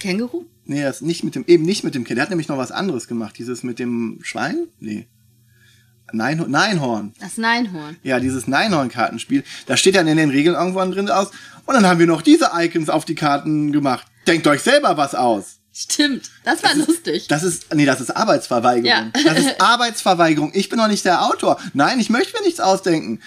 Känguru? 0.00 0.46
Nee, 0.64 0.82
das 0.82 1.00
nicht 1.00 1.22
mit 1.22 1.36
dem, 1.36 1.44
eben 1.46 1.64
nicht 1.64 1.84
mit 1.84 1.94
dem 1.94 2.02
Kind. 2.02 2.16
Der 2.16 2.22
hat 2.22 2.30
nämlich 2.30 2.48
noch 2.48 2.58
was 2.58 2.72
anderes 2.72 3.06
gemacht. 3.06 3.36
Dieses 3.38 3.62
mit 3.62 3.78
dem 3.78 4.18
Schwein? 4.22 4.66
Nee. 4.80 5.06
Nein, 6.12 6.44
Neinhorn. 6.48 7.12
Das 7.20 7.38
Neinhorn. 7.38 7.96
Ja, 8.02 8.18
dieses 8.18 8.48
Neinhorn-Kartenspiel. 8.48 9.44
Da 9.66 9.76
steht 9.76 9.94
dann 9.94 10.08
in 10.08 10.16
den 10.16 10.30
Regeln 10.30 10.56
irgendwann 10.56 10.90
drin 10.90 11.08
aus. 11.08 11.30
Und 11.66 11.74
dann 11.74 11.86
haben 11.86 12.00
wir 12.00 12.08
noch 12.08 12.22
diese 12.22 12.50
Icons 12.52 12.88
auf 12.88 13.04
die 13.04 13.14
Karten 13.14 13.70
gemacht. 13.70 14.08
Denkt 14.26 14.48
euch 14.48 14.62
selber 14.62 14.96
was 14.96 15.14
aus. 15.14 15.60
Stimmt, 15.72 16.30
das 16.44 16.62
war 16.64 16.74
lustig. 16.74 17.28
Das 17.28 17.44
ist, 17.44 17.72
nee, 17.74 17.86
das 17.86 18.00
ist 18.00 18.10
Arbeitsverweigerung. 18.10 18.84
Ja. 18.84 19.10
Das 19.24 19.38
ist 19.38 19.54
Arbeitsverweigerung. 19.60 20.50
Ich 20.54 20.68
bin 20.68 20.78
doch 20.78 20.88
nicht 20.88 21.04
der 21.04 21.22
Autor. 21.22 21.60
Nein, 21.72 21.98
ich 22.00 22.10
möchte 22.10 22.36
mir 22.36 22.44
nichts 22.44 22.60
ausdenken. 22.60 23.20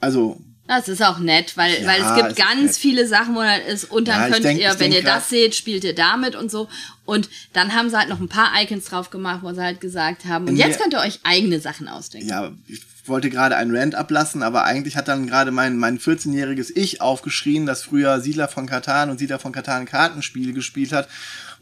Also, 0.00 0.40
Das 0.66 0.88
ist 0.88 1.02
auch 1.02 1.18
nett, 1.18 1.56
weil, 1.56 1.82
Ja, 1.82 1.86
weil 1.88 2.00
es 2.00 2.14
gibt 2.14 2.36
ganz 2.36 2.62
nett. 2.62 2.76
viele 2.76 3.06
Sachen, 3.06 3.34
wo 3.34 3.40
dann 3.40 3.60
ist, 3.62 3.84
und 3.90 4.06
dann 4.08 4.20
Ja, 4.20 4.28
könnt 4.30 4.44
denk- 4.44 4.60
ihr, 4.60 4.72
wenn 4.78 4.92
ihr 4.92 5.02
das 5.02 5.28
seht, 5.28 5.54
spielt 5.56 5.82
ihr 5.84 5.94
damit 5.96 6.36
und 6.36 6.50
so. 6.50 6.68
Und 7.04 7.28
dann 7.52 7.74
haben 7.74 7.90
sie 7.90 7.98
halt 7.98 8.08
noch 8.08 8.20
ein 8.20 8.28
paar 8.28 8.52
Icons 8.62 8.84
drauf 8.84 9.10
gemacht, 9.10 9.40
wo 9.42 9.52
sie 9.52 9.60
halt 9.62 9.80
gesagt 9.80 10.26
haben, 10.26 10.46
und 10.48 10.56
jetzt 10.56 10.78
könnt 10.80 10.94
ihr 10.94 11.00
euch 11.00 11.18
eigene 11.24 11.58
Sachen 11.60 11.88
ausdenken. 11.88 12.28
ja, 12.28 12.52
ich 12.68 12.82
wollte 13.06 13.30
gerade 13.30 13.56
einen 13.56 13.74
Rant 13.76 13.96
ablassen, 13.96 14.44
aber 14.44 14.62
eigentlich 14.64 14.96
hat 14.96 15.08
dann 15.08 15.26
gerade 15.26 15.50
mein, 15.50 15.76
mein 15.76 15.98
14-jähriges 15.98 16.70
Ich 16.76 17.00
aufgeschrien, 17.00 17.66
das 17.66 17.82
früher 17.82 18.20
Siedler 18.20 18.46
von 18.46 18.66
Katan 18.66 19.10
und 19.10 19.18
Siedler 19.18 19.40
von 19.40 19.50
Katan 19.52 19.86
Kartenspiele 19.86 20.52
gespielt 20.52 20.92
hat, 20.92 21.08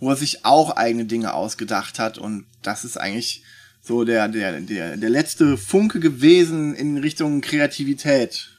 wo 0.01 0.11
er 0.11 0.17
sich 0.17 0.45
auch 0.45 0.77
eigene 0.77 1.07
Dinge 1.07 1.33
ausgedacht 1.33 1.99
hat. 1.99 2.19
Und 2.19 2.45
das 2.63 2.85
ist 2.85 2.99
eigentlich 3.01 3.43
so 3.89 4.05
der, 4.05 4.29
der, 4.29 4.61
der, 4.61 4.97
der 4.97 5.11
letzte 5.11 5.57
Funke 5.57 5.99
gewesen 5.99 6.75
in 6.75 6.99
Richtung 6.99 7.41
Kreativität. 7.41 8.51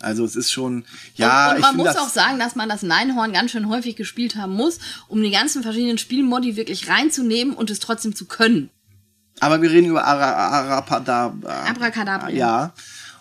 Also 0.00 0.24
es 0.24 0.36
ist 0.36 0.50
schon, 0.52 0.84
ja, 1.16 1.50
und, 1.50 1.56
und 1.56 1.62
man 1.62 1.76
muss 1.76 1.96
auch 1.96 2.08
sagen, 2.08 2.38
dass 2.38 2.54
man 2.56 2.68
das 2.68 2.82
Neinhorn 2.82 3.32
ganz 3.32 3.50
schön 3.52 3.68
häufig 3.68 3.96
gespielt 3.96 4.36
haben 4.36 4.52
muss, 4.54 4.78
um 5.08 5.22
die 5.22 5.30
ganzen 5.30 5.62
verschiedenen 5.62 5.96
Spielmodi 5.98 6.56
wirklich 6.56 6.88
reinzunehmen 6.88 7.54
und 7.54 7.70
es 7.70 7.78
trotzdem 7.80 8.14
zu 8.14 8.26
können. 8.26 8.70
aber 9.40 9.62
wir 9.62 9.70
reden 9.70 9.88
über 9.88 10.04
Ara, 10.04 10.32
Arapadabra. 10.34 11.64
Abracadabra. 11.70 12.28
Ja. 12.30 12.72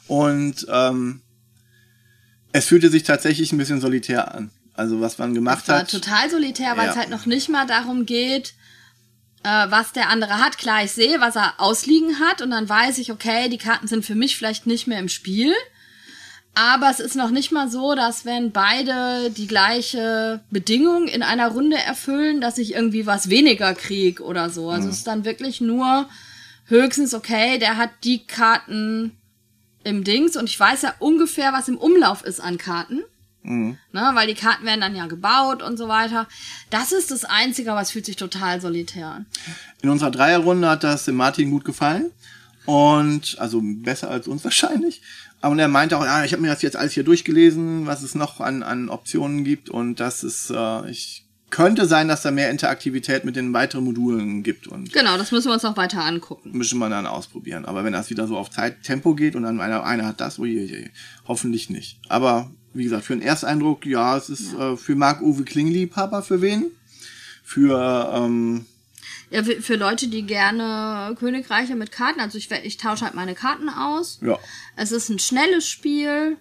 Und 0.08 0.68
ähm, 0.70 1.22
es 2.52 2.66
fühlte 2.68 2.90
sich 2.90 3.04
tatsächlich 3.04 3.52
ein 3.52 3.58
bisschen 3.58 3.80
solitär 3.82 4.34
an. 4.36 4.52
Also 4.74 5.00
was 5.02 5.18
man 5.18 5.34
gemacht 5.34 5.60
Das 5.62 5.68
war 5.70 5.80
hat. 5.80 5.90
total 5.92 6.30
solitär, 6.30 6.76
weil 6.78 6.86
Ja. 6.88 6.92
es 6.92 6.98
halt 6.98 7.10
noch 7.10 7.26
nicht 7.26 7.48
mal 7.50 7.66
darum 7.66 8.06
geht, 8.06 8.54
äh, 9.44 9.66
was 9.70 9.92
der 9.94 10.10
andere 10.10 10.40
hat. 10.40 10.58
Klar, 10.58 10.84
ich 10.84 10.92
sehe, 10.92 11.22
was 11.22 11.36
er 11.36 11.56
ausliegen 11.58 12.20
hat 12.20 12.42
und 12.42 12.52
dann 12.52 12.68
weiß 12.68 12.98
ich, 12.98 13.12
okay, 13.12 13.50
die 13.50 13.58
Karten 13.58 13.88
sind 13.88 14.06
für 14.06 14.16
mich 14.16 14.38
vielleicht 14.38 14.68
nicht 14.68 14.88
mehr 14.88 15.00
im 15.00 15.10
Spiel. 15.10 15.54
Aber 16.56 16.90
es 16.92 17.00
ist 17.00 17.16
noch 17.16 17.32
nicht 17.32 17.52
mal 17.52 17.68
so, 17.68 17.96
dass 17.96 18.26
wenn 18.26 18.52
beide 18.52 19.32
die 19.32 19.48
gleiche 19.48 20.42
Bedingung 20.52 21.08
in 21.08 21.24
einer 21.24 21.48
Runde 21.48 21.78
erfüllen, 21.78 22.42
dass 22.42 22.60
ich 22.60 22.76
irgendwie 22.76 23.08
was 23.08 23.30
weniger 23.30 23.74
krieg 23.74 24.22
oder 24.22 24.52
so. 24.52 24.70
Also 24.70 24.90
es 24.90 24.98
ist 24.98 25.08
dann 25.08 25.26
wirklich 25.26 25.62
nur 25.62 26.08
höchstens, 26.68 27.16
okay, 27.16 27.58
der 27.58 27.78
hat 27.78 27.90
die 28.04 28.26
Karten 28.26 29.18
im 29.84 30.04
Dings 30.04 30.38
und 30.38 30.48
ich 30.48 30.60
weiß 30.60 30.84
ja 30.84 30.94
ungefähr, 31.00 31.54
was 31.54 31.68
im 31.68 31.78
Umlauf 31.78 32.24
ist 32.24 32.40
an 32.40 32.60
Karten. 32.60 33.02
Ne, 33.46 34.12
weil 34.14 34.28
die 34.28 34.36
Karten 34.36 34.66
werden 34.66 34.82
dann 34.82 34.96
ja 34.96 35.06
gebaut 35.08 35.62
und 35.62 35.78
so 35.78 35.88
weiter. 35.88 36.28
Das 36.70 36.92
ist 36.92 37.12
das 37.12 37.26
Einzige, 37.26 37.72
aber 37.72 37.82
es 37.82 37.92
fühlt 37.92 38.06
sich 38.06 38.16
total 38.16 38.62
solitär 38.62 39.08
an. 39.08 39.26
In 39.82 39.90
unserer 39.90 40.12
Dreierrunde 40.12 40.70
hat 40.70 40.84
das 40.84 41.06
dem 41.06 41.16
Martin 41.16 41.52
gut 41.52 41.66
gefallen. 41.66 42.12
Und 42.66 43.36
also 43.40 43.62
besser 43.62 44.10
als 44.10 44.28
uns 44.28 44.44
wahrscheinlich. 44.46 45.02
Und 45.42 45.60
er 45.60 45.68
meinte 45.68 45.98
auch, 45.98 46.06
ja, 46.06 46.24
ich 46.24 46.32
habe 46.32 46.42
mir 46.42 46.48
das 46.48 46.62
jetzt 46.62 46.78
alles 46.78 46.94
hier 46.94 47.04
durchgelesen, 47.04 47.86
was 47.86 48.02
es 48.02 48.16
noch 48.16 48.40
an, 48.40 48.64
an 48.64 48.88
Optionen 48.90 49.44
gibt. 49.44 49.70
Und 49.70 50.00
das 50.00 50.24
ist, 50.24 50.50
äh, 50.50 50.90
ich 50.90 51.26
könnte 51.50 51.86
sein, 51.86 52.08
dass 52.08 52.22
da 52.22 52.32
mehr 52.32 52.50
Interaktivität 52.50 53.26
mit 53.26 53.36
den 53.36 53.54
weiteren 53.54 53.84
Modulen 53.84 54.42
gibt. 54.42 54.68
Und 54.68 54.94
Genau, 54.94 55.18
das 55.18 55.34
müssen 55.34 55.50
wir 55.50 55.54
uns 55.54 55.64
noch 55.64 55.76
weiter 55.76 56.02
angucken. 56.04 56.52
müssen 56.58 56.80
wir 56.80 56.90
dann 56.90 57.06
ausprobieren. 57.06 57.66
Aber 57.66 57.84
wenn 57.84 57.92
das 57.94 58.10
wieder 58.10 58.26
so 58.26 58.38
auf 58.38 58.50
Zeit, 58.50 58.84
Tempo 58.84 59.14
geht 59.16 59.36
und 59.36 59.44
dann 59.44 59.60
einer, 59.60 59.84
einer 59.84 60.06
hat 60.06 60.22
das, 60.22 60.40
uiuiui, 60.40 60.90
hoffentlich 61.28 61.70
nicht. 61.70 62.00
Aber 62.08 62.50
wie 62.74 62.84
gesagt, 62.84 63.06
für 63.06 63.14
einen 63.14 63.22
Ersteindruck, 63.22 63.86
ja, 63.86 64.18
es 64.18 64.30
ist 64.30 64.54
äh, 64.54 64.76
für 64.78 64.96
Marc-Uwe 64.96 65.44
Kling-Liebhaber, 65.44 66.24
für 66.24 66.42
wen? 66.42 66.66
Für, 67.44 68.12
ähm, 68.16 68.66
Ja, 69.30 69.44
für 69.44 69.62
für 69.62 69.76
Leute, 69.76 70.08
die 70.08 70.24
gerne 70.24 71.16
Königreiche 71.20 71.76
mit 71.76 71.92
Karten, 71.92 72.20
also 72.20 72.38
ich, 72.38 72.50
ich 72.52 72.78
tausche 72.78 73.06
halt 73.06 73.16
meine 73.16 73.36
Karten 73.36 73.70
aus. 73.70 74.20
Ja. 74.22 74.40
Es 74.76 74.92
ist 74.92 75.10
ein 75.10 75.20
schnelles 75.20 75.68
Spiel. 75.68 76.38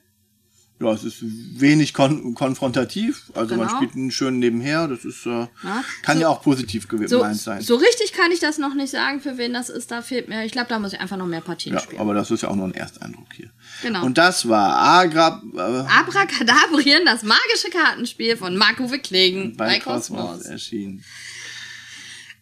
Ja, 0.83 0.93
es 0.93 1.05
ist 1.05 1.19
wenig 1.23 1.95
kon 1.95 2.35
konfrontativ. 2.35 3.31
Also 3.35 3.57
man 3.57 3.67
Genau. 3.69 3.77
spielt 3.79 3.95
einen 3.95 4.11
schön 4.11 4.39
nebenher. 4.39 4.89
Das 4.89 5.05
ist, 5.05 5.25
äh, 5.27 5.31
Ja. 5.63 5.85
kann 6.03 6.17
So- 6.17 6.23
ja 6.23 6.29
auch 6.29 6.43
positiv 6.43 6.89
gemeint 6.89 7.09
So, 7.11 7.25
sein. 7.35 7.61
so 7.61 7.77
richtig 7.77 8.13
kann 8.13 8.33
ich 8.33 8.41
das 8.41 8.59
noch 8.59 8.75
nicht 8.75 8.91
sagen, 8.91 9.21
für 9.21 9.39
wen 9.39 9.53
das 9.53 9.69
ist. 9.69 9.91
Da 9.91 10.03
fehlt 10.03 10.29
mir, 10.29 10.45
ich 10.45 10.53
glaube, 10.53 10.69
da 10.69 10.79
muss 10.79 10.93
ich 10.93 11.01
einfach 11.01 11.17
noch 11.17 11.27
mehr 11.27 11.41
Partien 11.41 11.75
ja, 11.75 11.81
spielen. 11.81 12.01
aber 12.01 12.15
das 12.15 12.31
ist 12.31 12.43
ja 12.43 12.49
auch 12.49 12.57
nur 12.57 12.67
ein 12.67 12.75
Ersteindruck 12.75 13.27
hier. 13.35 13.51
Genau. 13.83 14.05
Und 14.05 14.19
das 14.19 14.49
war 14.49 14.77
Agra 14.77 15.43
äh, 15.55 15.61
Abracadabrien, 15.61 17.05
das 17.05 17.23
magische 17.23 17.71
Kartenspiel 17.71 18.37
von 18.37 18.57
Marco 18.57 18.91
Wickling 18.91 19.57
bei 19.57 19.67
bei 19.67 19.79
Kosmos 19.79 20.21
Kosmos. 20.21 20.47
erschienen. 20.47 21.05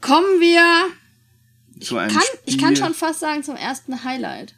Kommen 0.01 0.41
wir, 0.41 0.87
Zu 1.81 1.99
einem 1.99 2.13
kann, 2.15 2.23
ich 2.47 2.59
kann 2.59 2.75
schon 2.77 2.95
fast 2.95 3.21
sagen, 3.21 3.43
zum 3.43 3.57
ersten 3.57 4.03
Highlight. 4.05 4.55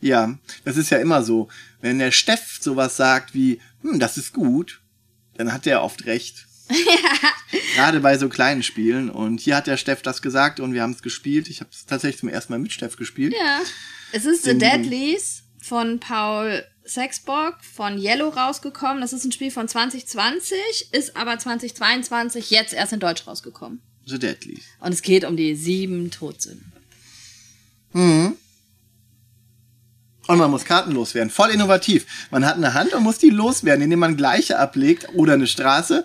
Ja, 0.00 0.34
das 0.64 0.76
ist 0.76 0.90
ja 0.90 0.98
immer 0.98 1.22
so. 1.22 1.48
Wenn 1.84 1.98
der 1.98 2.12
Steff 2.12 2.60
sowas 2.62 2.96
sagt 2.96 3.34
wie, 3.34 3.60
hm, 3.82 4.00
das 4.00 4.16
ist 4.16 4.32
gut, 4.32 4.80
dann 5.34 5.52
hat 5.52 5.66
der 5.66 5.82
oft 5.82 6.06
recht. 6.06 6.46
Gerade 7.74 8.00
bei 8.00 8.16
so 8.16 8.30
kleinen 8.30 8.62
Spielen. 8.62 9.10
Und 9.10 9.38
hier 9.38 9.54
hat 9.54 9.66
der 9.66 9.76
Steff 9.76 10.00
das 10.00 10.22
gesagt 10.22 10.60
und 10.60 10.72
wir 10.72 10.80
haben 10.80 10.92
es 10.92 11.02
gespielt. 11.02 11.46
Ich 11.48 11.60
habe 11.60 11.68
es 11.70 11.84
tatsächlich 11.84 12.20
zum 12.20 12.30
ersten 12.30 12.54
Mal 12.54 12.58
mit 12.58 12.72
Steff 12.72 12.96
gespielt. 12.96 13.34
Ja. 13.38 13.60
Es 14.12 14.24
ist 14.24 14.44
The 14.44 14.56
Den- 14.56 14.60
Deadlies 14.60 15.42
von 15.60 16.00
Paul 16.00 16.64
Sexbock 16.86 17.56
von 17.62 17.98
Yellow 18.00 18.30
rausgekommen. 18.30 19.02
Das 19.02 19.12
ist 19.12 19.26
ein 19.26 19.32
Spiel 19.32 19.50
von 19.50 19.68
2020, 19.68 20.56
ist 20.92 21.14
aber 21.18 21.38
2022 21.38 22.50
jetzt 22.50 22.72
erst 22.72 22.94
in 22.94 23.00
Deutsch 23.00 23.26
rausgekommen. 23.26 23.82
The 24.06 24.18
Deadly. 24.18 24.62
Und 24.80 24.92
es 24.94 25.02
geht 25.02 25.24
um 25.26 25.36
die 25.36 25.54
sieben 25.54 26.10
Todsünden. 26.10 26.72
Und 30.26 30.38
man 30.38 30.50
muss 30.50 30.64
Karten 30.64 30.92
loswerden. 30.92 31.30
Voll 31.30 31.50
innovativ. 31.50 32.06
Man 32.30 32.46
hat 32.46 32.56
eine 32.56 32.72
Hand 32.74 32.92
und 32.94 33.02
muss 33.02 33.18
die 33.18 33.30
loswerden, 33.30 33.82
indem 33.82 33.98
man 33.98 34.16
gleiche 34.16 34.58
ablegt 34.58 35.08
oder 35.14 35.34
eine 35.34 35.46
Straße 35.46 36.04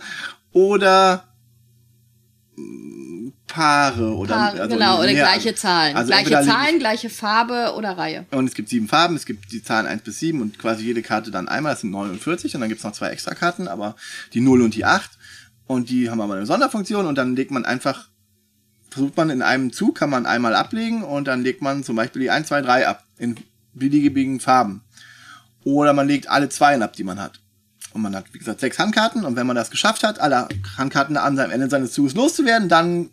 oder 0.51 1.23
mm, 2.55 3.29
Paare 3.47 4.13
oder 4.15 4.35
Paare, 4.35 4.61
also 4.61 4.75
genau, 4.75 4.97
oder 4.99 5.05
mehr- 5.11 5.23
gleiche 5.25 5.55
Zahlen. 5.55 5.95
Also 5.95 6.09
gleiche 6.11 6.29
Zahlen, 6.45 6.79
gleiche 6.79 7.09
Farbe 7.09 7.73
oder 7.75 7.97
Reihe. 7.97 8.25
Und 8.31 8.47
es 8.47 8.53
gibt 8.53 8.69
sieben 8.69 8.87
Farben, 8.87 9.15
es 9.15 9.25
gibt 9.25 9.51
die 9.51 9.63
Zahlen 9.63 9.87
1 9.87 10.03
bis 10.03 10.19
7 10.19 10.41
und 10.41 10.59
quasi 10.59 10.83
jede 10.83 11.01
Karte 11.01 11.31
dann 11.31 11.47
einmal, 11.47 11.73
das 11.73 11.81
sind 11.81 11.91
49 11.91 12.53
und 12.55 12.61
dann 12.61 12.69
gibt's 12.69 12.83
noch 12.83 12.91
zwei 12.91 13.09
extra 13.09 13.33
Karten, 13.33 13.67
aber 13.67 13.95
die 14.33 14.41
0 14.41 14.61
und 14.61 14.75
die 14.75 14.85
8 14.85 15.09
und 15.65 15.89
die 15.89 16.09
haben 16.09 16.21
aber 16.21 16.35
eine 16.35 16.45
Sonderfunktion 16.45 17.05
und 17.05 17.15
dann 17.17 17.35
legt 17.35 17.51
man 17.51 17.65
einfach, 17.65 18.07
versucht 18.89 19.17
man 19.17 19.29
in 19.29 19.41
einem 19.41 19.71
Zug, 19.73 19.95
kann 19.95 20.09
man 20.09 20.25
einmal 20.25 20.55
ablegen 20.55 21.03
und 21.03 21.27
dann 21.27 21.41
legt 21.43 21.61
man 21.61 21.83
zum 21.83 21.95
Beispiel 21.95 22.21
die 22.21 22.29
1, 22.29 22.47
2, 22.47 22.61
3 22.61 22.87
ab 22.87 23.03
in 23.17 23.35
beliebigen 23.79 24.39
Farben. 24.39 24.83
Oder 25.63 25.93
man 25.93 26.07
legt 26.07 26.29
alle 26.29 26.49
Zweien 26.49 26.83
ab, 26.83 26.93
die 26.93 27.03
man 27.03 27.19
hat. 27.19 27.39
Und 27.93 28.01
man 28.03 28.15
hat, 28.15 28.25
wie 28.33 28.37
gesagt, 28.39 28.59
sechs 28.59 28.77
Handkarten 28.77 29.25
und 29.25 29.35
wenn 29.35 29.47
man 29.47 29.55
das 29.55 29.71
geschafft 29.71 30.03
hat, 30.03 30.19
alle 30.19 30.47
Handkarten 30.77 31.17
an 31.17 31.35
seinem 31.35 31.51
Ende 31.51 31.69
seines 31.69 31.91
Zuges 31.91 32.13
loszuwerden, 32.13 32.69
dann 32.69 33.09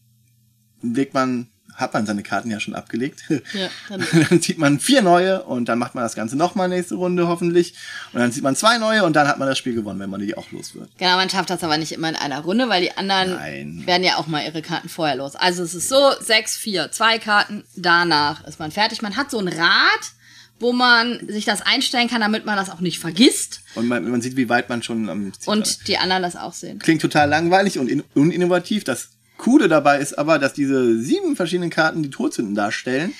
legt 0.82 1.14
man, 1.14 1.48
hat 1.74 1.94
man 1.94 2.04
seine 2.06 2.22
Karten 2.22 2.50
ja 2.50 2.60
schon 2.60 2.74
abgelegt. 2.74 3.24
Ja, 3.28 3.68
dann- 3.88 4.04
dann 4.28 4.42
zieht 4.42 4.58
man 4.58 4.78
vier 4.78 5.00
neue 5.02 5.42
und 5.44 5.68
dann 5.70 5.78
macht 5.78 5.94
man 5.94 6.04
das 6.04 6.14
Ganze 6.14 6.36
nochmal 6.36 6.68
nächste 6.68 6.94
Runde 6.96 7.26
hoffentlich. 7.26 7.74
Und 8.12 8.20
dann 8.20 8.32
zieht 8.32 8.42
man 8.42 8.54
zwei 8.54 8.76
neue 8.76 9.04
und 9.04 9.14
dann 9.16 9.26
hat 9.26 9.38
man 9.38 9.48
das 9.48 9.56
Spiel 9.56 9.74
gewonnen, 9.74 9.98
wenn 9.98 10.10
man 10.10 10.20
die 10.20 10.36
auch 10.36 10.50
los 10.52 10.74
wird. 10.74 10.90
Genau, 10.98 11.16
man 11.16 11.30
schafft 11.30 11.48
das 11.50 11.64
aber 11.64 11.78
nicht 11.78 11.92
immer 11.92 12.10
in 12.10 12.16
einer 12.16 12.40
Runde, 12.40 12.68
weil 12.68 12.82
die 12.82 12.96
anderen 12.96 13.30
Nein. 13.30 13.82
werden 13.86 14.04
ja 14.04 14.16
auch 14.16 14.26
mal 14.26 14.44
ihre 14.44 14.60
Karten 14.60 14.90
vorher 14.90 15.16
los. 15.16 15.36
Also 15.36 15.62
es 15.62 15.74
ist 15.74 15.88
so, 15.88 16.12
sechs, 16.20 16.54
vier, 16.56 16.92
zwei 16.92 17.18
Karten, 17.18 17.64
danach 17.76 18.44
ist 18.44 18.58
man 18.58 18.70
fertig. 18.72 19.00
Man 19.02 19.16
hat 19.16 19.30
so 19.30 19.38
ein 19.38 19.48
Rad, 19.48 20.12
wo 20.58 20.72
man 20.72 21.28
sich 21.28 21.44
das 21.44 21.62
einstellen 21.62 22.08
kann, 22.08 22.20
damit 22.20 22.46
man 22.46 22.56
das 22.56 22.70
auch 22.70 22.80
nicht 22.80 22.98
vergisst 22.98 23.60
Und 23.74 23.88
man, 23.88 24.08
man 24.10 24.22
sieht, 24.22 24.36
wie 24.36 24.48
weit 24.48 24.68
man 24.68 24.82
schon 24.82 25.08
am 25.08 25.32
Ziel 25.32 25.52
und 25.52 25.88
die 25.88 25.98
anderen 25.98 26.22
das 26.22 26.36
auch 26.36 26.52
sehen. 26.52 26.78
Klingt 26.78 27.02
total 27.02 27.28
langweilig 27.28 27.78
und 27.78 27.88
in, 27.88 28.02
uninnovativ. 28.14 28.84
Das 28.84 29.10
Coole 29.36 29.68
dabei 29.68 29.98
ist 29.98 30.18
aber, 30.18 30.38
dass 30.38 30.54
diese 30.54 30.98
sieben 30.98 31.36
verschiedenen 31.36 31.70
Karten 31.70 32.02
die 32.02 32.10
Todsünden 32.10 32.54
darstellen. 32.54 33.12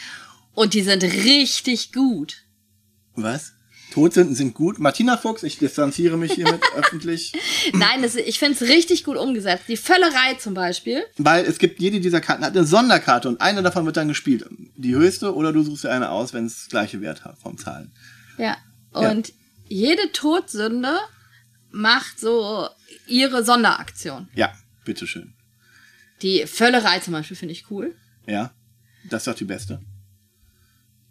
Und 0.54 0.72
die 0.72 0.82
sind 0.82 1.02
richtig 1.02 1.92
gut. 1.92 2.44
Was? 3.14 3.52
Todsünden 3.96 4.34
sind 4.34 4.52
gut. 4.52 4.78
Martina 4.78 5.16
Fuchs, 5.16 5.42
ich 5.42 5.56
distanziere 5.56 6.18
mich 6.18 6.34
hiermit 6.34 6.60
öffentlich. 6.76 7.32
Nein, 7.72 8.02
das, 8.02 8.14
ich 8.14 8.38
finde 8.38 8.62
es 8.62 8.68
richtig 8.68 9.04
gut 9.04 9.16
umgesetzt. 9.16 9.64
Die 9.68 9.78
Völlerei 9.78 10.34
zum 10.34 10.52
Beispiel. 10.52 11.02
Weil 11.16 11.46
es 11.46 11.58
gibt, 11.58 11.80
jede 11.80 11.98
dieser 11.98 12.20
Karten 12.20 12.44
hat 12.44 12.54
eine 12.54 12.66
Sonderkarte 12.66 13.26
und 13.26 13.40
eine 13.40 13.62
davon 13.62 13.86
wird 13.86 13.96
dann 13.96 14.08
gespielt. 14.08 14.44
Die 14.76 14.94
höchste 14.94 15.34
oder 15.34 15.50
du 15.50 15.62
suchst 15.62 15.84
dir 15.84 15.92
eine 15.92 16.10
aus, 16.10 16.34
wenn 16.34 16.44
es 16.44 16.68
gleiche 16.68 17.00
Wert 17.00 17.24
hat 17.24 17.38
vom 17.38 17.56
Zahlen. 17.56 17.90
Ja. 18.36 18.58
Und 18.92 19.32
jede 19.66 20.12
Todsünde 20.12 20.98
macht 21.70 22.20
so 22.20 22.68
ihre 23.06 23.46
Sonderaktion. 23.46 24.28
Ja, 24.34 24.52
bitteschön. 24.84 25.32
Die 26.20 26.46
Völlerei 26.46 26.98
zum 26.98 27.14
Beispiel 27.14 27.38
finde 27.38 27.52
ich 27.52 27.70
cool. 27.70 27.94
Ja, 28.26 28.52
das 29.08 29.22
ist 29.22 29.28
doch 29.28 29.38
die 29.38 29.44
beste. 29.46 29.80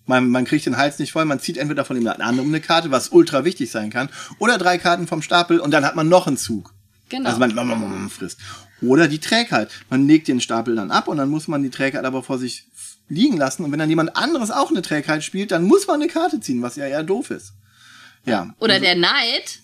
Man, 0.05 0.29
man 0.29 0.45
kriegt 0.45 0.65
den 0.65 0.77
Hals 0.77 0.99
nicht 0.99 1.11
voll, 1.11 1.25
man 1.25 1.39
zieht 1.39 1.57
entweder 1.57 1.83
von 1.83 1.95
dem 1.95 2.07
anderen 2.07 2.39
eine 2.39 2.61
Karte, 2.61 2.91
was 2.91 3.09
ultra 3.09 3.43
wichtig 3.43 3.71
sein 3.71 3.89
kann, 3.89 4.09
oder 4.39 4.57
drei 4.57 4.77
Karten 4.77 5.07
vom 5.07 5.21
Stapel 5.21 5.59
und 5.59 5.71
dann 5.71 5.85
hat 5.85 5.95
man 5.95 6.07
noch 6.09 6.27
einen 6.27 6.37
Zug. 6.37 6.73
Genau. 7.09 7.29
Also 7.29 7.39
man, 7.39 7.53
man, 7.55 7.67
man, 7.67 7.79
man 7.79 8.09
frisst. 8.09 8.39
Oder 8.81 9.07
die 9.07 9.19
Trägheit. 9.19 9.69
Man 9.89 10.07
legt 10.07 10.27
den 10.27 10.41
Stapel 10.41 10.75
dann 10.75 10.91
ab 10.91 11.07
und 11.07 11.17
dann 11.17 11.29
muss 11.29 11.47
man 11.47 11.63
die 11.63 11.69
Trägheit 11.69 12.05
aber 12.05 12.23
vor 12.23 12.37
sich 12.37 12.65
liegen 13.07 13.37
lassen. 13.37 13.63
Und 13.63 13.71
wenn 13.71 13.79
dann 13.79 13.89
jemand 13.89 14.15
anderes 14.15 14.51
auch 14.51 14.69
eine 14.69 14.81
Trägheit 14.81 15.23
spielt, 15.23 15.51
dann 15.51 15.63
muss 15.63 15.87
man 15.87 16.01
eine 16.01 16.11
Karte 16.11 16.39
ziehen, 16.39 16.61
was 16.61 16.75
ja 16.75 16.85
eher 16.85 17.03
doof 17.03 17.31
ist. 17.31 17.53
Ja. 18.25 18.53
Oder 18.59 18.79
der 18.79 18.95
Neid. 18.95 19.59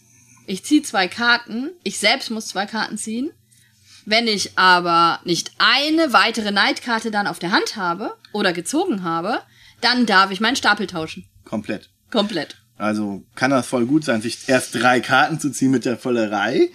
Ich 0.46 0.64
ziehe 0.64 0.82
zwei 0.82 1.08
Karten. 1.08 1.72
Ich 1.84 2.00
selbst 2.00 2.30
muss 2.30 2.48
zwei 2.48 2.66
Karten 2.66 2.98
ziehen. 2.98 3.32
Wenn 4.06 4.28
ich 4.28 4.58
aber 4.58 5.20
nicht 5.26 5.52
eine 5.58 6.14
weitere 6.14 6.52
Neidkarte 6.52 7.12
dann 7.12 7.28
auf 7.28 7.40
der 7.40 7.52
Hand 7.52 7.76
habe 7.76 8.16
oder 8.34 8.54
gezogen 8.54 9.04
habe, 9.04 9.40
dann 9.82 10.06
darf 10.06 10.32
ich 10.32 10.40
meinen 10.40 10.56
Stapel 10.56 10.88
tauschen. 10.88 11.26
Komplett. 11.46 11.90
Komplett. 12.10 12.58
Also 12.78 13.24
kann 13.36 13.52
das 13.52 13.68
voll 13.68 13.86
gut 13.86 14.04
sein, 14.04 14.22
sich 14.22 14.50
erst 14.50 14.74
drei 14.74 15.02
Karten 15.02 15.40
zu 15.40 15.52
ziehen 15.52 15.70
mit 15.70 15.86
der 15.86 15.98
Vollerei. 15.98 16.70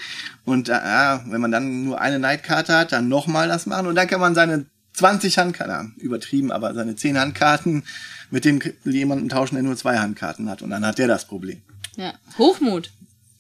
Und 0.45 0.69
äh, 0.69 0.73
wenn 0.73 1.41
man 1.41 1.51
dann 1.51 1.85
nur 1.85 2.01
eine 2.01 2.21
Neidkarte 2.21 2.77
hat, 2.77 2.93
dann 2.93 3.09
nochmal 3.09 3.49
das 3.49 3.67
machen. 3.67 3.89
Und 3.89 3.97
dann 3.97 4.07
kann 4.07 4.21
man 4.21 4.35
seine 4.35 4.67
20 4.93 5.37
Handkarten, 5.39 5.95
übertrieben, 5.99 6.53
aber 6.53 6.75
seine 6.75 6.95
10 6.95 7.19
Handkarten 7.19 7.83
mit 8.31 8.45
dem 8.45 8.61
jemanden 8.85 9.29
tauschen, 9.29 9.57
der 9.57 9.65
nur 9.65 9.77
zwei 9.77 9.99
Handkarten 9.99 10.49
hat. 10.49 10.63
Und 10.63 10.71
dann 10.71 10.87
hat 10.87 10.99
der 10.99 11.09
das 11.09 11.27
Problem. 11.27 11.61
Ja. 11.97 12.15
Hochmut. 12.39 12.91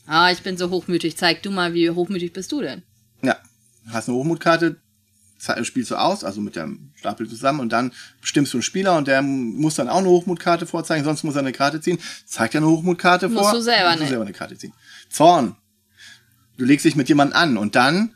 Ah, 0.06 0.30
ich 0.30 0.42
bin 0.42 0.56
so 0.56 0.70
hochmütig. 0.70 1.16
Zeig 1.16 1.42
du 1.42 1.50
mal, 1.50 1.72
wie 1.72 1.90
hochmütig 1.90 2.32
bist 2.32 2.52
du 2.52 2.60
denn? 2.60 2.82
Ja, 3.22 3.36
hast 3.90 4.08
eine 4.08 4.18
Hochmutkarte, 4.18 4.76
spielst 5.62 5.90
du 5.90 5.96
aus, 5.96 6.24
also 6.24 6.40
mit 6.40 6.56
dem 6.56 6.90
Stapel 6.96 7.28
zusammen 7.28 7.60
und 7.60 7.72
dann 7.72 7.92
bestimmst 8.20 8.52
du 8.52 8.58
einen 8.58 8.62
Spieler 8.62 8.96
und 8.96 9.08
der 9.08 9.22
muss 9.22 9.74
dann 9.74 9.88
auch 9.88 9.98
eine 9.98 10.08
Hochmutkarte 10.08 10.66
vorzeigen, 10.66 11.04
sonst 11.04 11.24
muss 11.24 11.34
er 11.34 11.40
eine 11.40 11.52
Karte 11.52 11.80
ziehen. 11.80 11.98
Zeigt 12.26 12.54
er 12.54 12.60
eine 12.60 12.68
Hochmutkarte 12.68 13.28
Musst 13.28 13.44
vor. 13.44 13.52
du 13.52 13.62
selber 13.62 13.90
musst 13.90 14.02
du 14.02 14.08
selber 14.08 14.24
eine 14.24 14.32
Karte 14.32 14.56
ziehen. 14.56 14.72
Zorn. 15.10 15.56
Du 16.56 16.64
legst 16.64 16.84
dich 16.84 16.96
mit 16.96 17.08
jemandem 17.08 17.36
an 17.36 17.56
und 17.56 17.74
dann, 17.74 18.14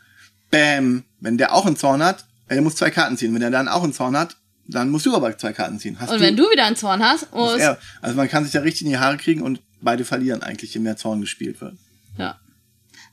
bam, 0.50 1.04
wenn 1.20 1.36
der 1.36 1.54
auch 1.54 1.66
einen 1.66 1.76
Zorn 1.76 2.02
hat, 2.02 2.24
er 2.48 2.62
muss 2.62 2.76
zwei 2.76 2.90
Karten 2.90 3.16
ziehen. 3.16 3.34
Wenn 3.34 3.42
er 3.42 3.50
dann 3.50 3.68
auch 3.68 3.84
einen 3.84 3.92
Zorn 3.92 4.16
hat, 4.16 4.36
dann 4.66 4.90
musst 4.90 5.06
du 5.06 5.14
aber 5.14 5.36
zwei 5.36 5.52
Karten 5.52 5.78
ziehen. 5.78 5.98
Hast 6.00 6.10
Und 6.10 6.20
wenn 6.20 6.36
du 6.36 6.50
wieder 6.50 6.64
einen 6.64 6.76
Zorn 6.76 7.02
hast, 7.02 7.32
muss 7.32 7.52
muss, 7.52 7.60
er, 7.60 7.78
also 8.00 8.16
man 8.16 8.28
kann 8.28 8.44
sich 8.44 8.52
da 8.52 8.60
richtig 8.60 8.82
in 8.82 8.90
die 8.90 8.98
Haare 8.98 9.16
kriegen 9.16 9.42
und 9.42 9.60
beide 9.80 10.04
verlieren 10.04 10.42
eigentlich, 10.42 10.74
je 10.74 10.80
mehr 10.80 10.96
Zorn 10.96 11.20
gespielt 11.20 11.60
wird. 11.60 11.74
Ja. 12.16 12.38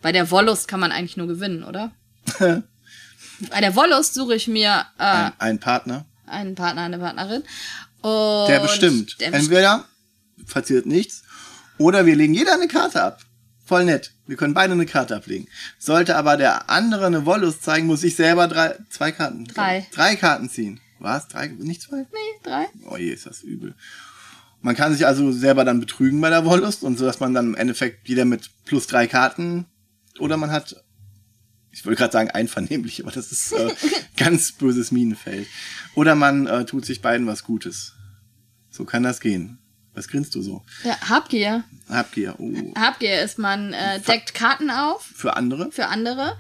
Bei 0.02 0.12
der 0.12 0.30
Wollust 0.32 0.68
kann 0.68 0.80
man 0.80 0.92
eigentlich 0.92 1.18
nur 1.18 1.28
gewinnen, 1.28 1.64
oder? 1.64 1.92
Bei 3.50 3.62
der 3.62 3.76
Wollust 3.76 4.14
suche 4.14 4.36
ich 4.36 4.48
mir 4.48 4.86
äh, 4.98 5.04
Ein, 5.04 5.32
ein 5.40 5.60
Partner. 5.60 6.06
einen 6.26 6.56
Partner, 6.56 6.82
eine 6.84 6.98
Partnerin. 7.00 7.44
Und 8.02 8.48
Der 8.48 8.60
bestimmt. 8.60 9.20
Der. 9.20 9.34
Entweder 9.34 9.86
passiert 10.52 10.86
nichts 10.86 11.24
oder 11.78 12.06
wir 12.06 12.16
legen 12.16 12.34
jeder 12.34 12.54
eine 12.54 12.68
Karte 12.68 13.04
ab. 13.04 13.22
Voll 13.66 13.86
nett. 13.86 14.14
Wir 14.28 14.38
können 14.38 14.54
beide 14.54 14.74
eine 14.74 14.86
Karte 14.86 15.16
ablegen. 15.16 15.48
Sollte 15.78 16.16
aber 16.16 16.38
der 16.38 16.70
andere 16.70 17.06
eine 17.08 17.26
Wollust 17.26 17.64
zeigen, 17.64 17.86
muss 17.88 18.04
ich 18.04 18.16
selber 18.16 18.48
drei, 18.48 18.76
zwei 18.90 19.12
Karten. 19.12 19.46
Drei. 19.46 19.86
Drei 19.94 20.16
Karten 20.16 20.50
ziehen. 20.50 20.80
Was? 21.00 21.28
Drei? 21.28 21.48
Nicht 21.48 21.82
zwei? 21.82 21.98
Nee, 21.98 22.40
drei. 22.44 22.66
Oh 22.90 22.98
je, 22.98 23.12
ist 23.12 23.26
das 23.26 23.42
übel. 23.44 23.76
Man 24.62 24.76
kann 24.76 24.94
sich 24.94 25.06
also 25.06 25.32
selber 25.32 25.66
dann 25.66 25.80
betrügen 25.80 26.20
bei 26.22 26.30
der 26.30 26.46
Wollust 26.46 26.84
und 26.84 26.98
so, 26.98 27.06
dass 27.06 27.20
man 27.20 27.34
dann 27.34 27.48
im 27.48 27.56
Endeffekt 27.56 28.08
jeder 28.08 28.26
mit 28.26 28.50
plus 28.66 28.88
drei 28.88 29.06
Karten 29.06 29.66
oder 30.20 30.38
man 30.38 30.50
hat, 30.52 30.84
ich 31.78 31.86
wollte 31.86 32.00
gerade 32.00 32.12
sagen 32.12 32.32
einvernehmlich, 32.32 33.04
aber 33.04 33.12
das 33.12 33.32
ist 33.32 33.52
äh, 33.52 33.70
ganz 34.18 34.52
böses 34.52 34.92
Minenfeld. 34.92 35.48
Oder 35.94 36.16
man 36.16 36.48
äh, 36.48 36.66
tut 36.66 36.86
sich 36.86 37.02
beiden 37.04 37.28
was 37.28 37.44
Gutes. 37.44 37.94
So 38.72 38.84
kann 38.84 39.04
das 39.04 39.22
gehen. 39.22 39.60
Was 39.94 40.08
grinst 40.08 40.34
du 40.34 40.42
so? 40.42 40.64
Ja, 40.84 41.00
Habgier. 41.08 41.64
Habgier. 41.88 42.34
Oh. 42.40 42.52
Habgier 42.76 43.22
ist, 43.22 43.38
man 43.38 43.74
äh, 43.74 44.00
deckt 44.00 44.34
Karten 44.34 44.72
auf 44.72 45.04
Für 45.04 45.36
andere? 45.36 45.72
für 45.72 45.88
andere 45.88 46.36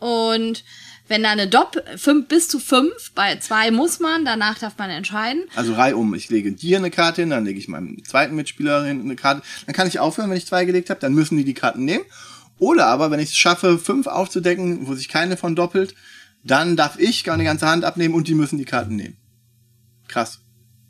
und 0.00 0.64
wenn 1.06 1.24
da 1.24 1.30
eine 1.30 1.48
Doppel, 1.48 1.82
fünf, 1.96 2.28
bis 2.28 2.48
zu 2.48 2.60
fünf, 2.60 3.12
bei 3.14 3.36
zwei 3.36 3.72
muss 3.72 3.98
man, 3.98 4.24
danach 4.24 4.58
darf 4.58 4.78
man 4.78 4.90
entscheiden. 4.90 5.42
Also 5.56 5.74
reihum, 5.74 6.14
ich 6.14 6.30
lege 6.30 6.52
dir 6.52 6.78
eine 6.78 6.90
Karte 6.90 7.22
hin, 7.22 7.30
dann 7.30 7.44
lege 7.44 7.58
ich 7.58 7.66
meinem 7.66 8.02
zweiten 8.04 8.36
Mitspieler 8.36 8.82
eine 8.82 9.16
Karte. 9.16 9.42
Dann 9.66 9.74
kann 9.74 9.88
ich 9.88 9.98
aufhören, 9.98 10.30
wenn 10.30 10.36
ich 10.36 10.46
zwei 10.46 10.64
gelegt 10.64 10.88
habe, 10.88 11.00
dann 11.00 11.12
müssen 11.12 11.36
die 11.36 11.44
die 11.44 11.54
Karten 11.54 11.84
nehmen. 11.84 12.04
Oder 12.60 12.86
aber, 12.86 13.10
wenn 13.10 13.18
ich 13.20 13.30
es 13.30 13.36
schaffe, 13.36 13.78
fünf 13.78 14.06
aufzudecken, 14.06 14.86
wo 14.86 14.94
sich 14.94 15.08
keine 15.08 15.36
von 15.36 15.56
doppelt, 15.56 15.94
dann 16.44 16.76
darf 16.76 16.98
ich 16.98 17.24
gar 17.24 17.34
eine 17.34 17.44
ganze 17.44 17.66
Hand 17.66 17.84
abnehmen 17.84 18.14
und 18.14 18.28
die 18.28 18.34
müssen 18.34 18.58
die 18.58 18.64
Karten 18.64 18.94
nehmen. 18.96 19.16
Krass. 20.06 20.38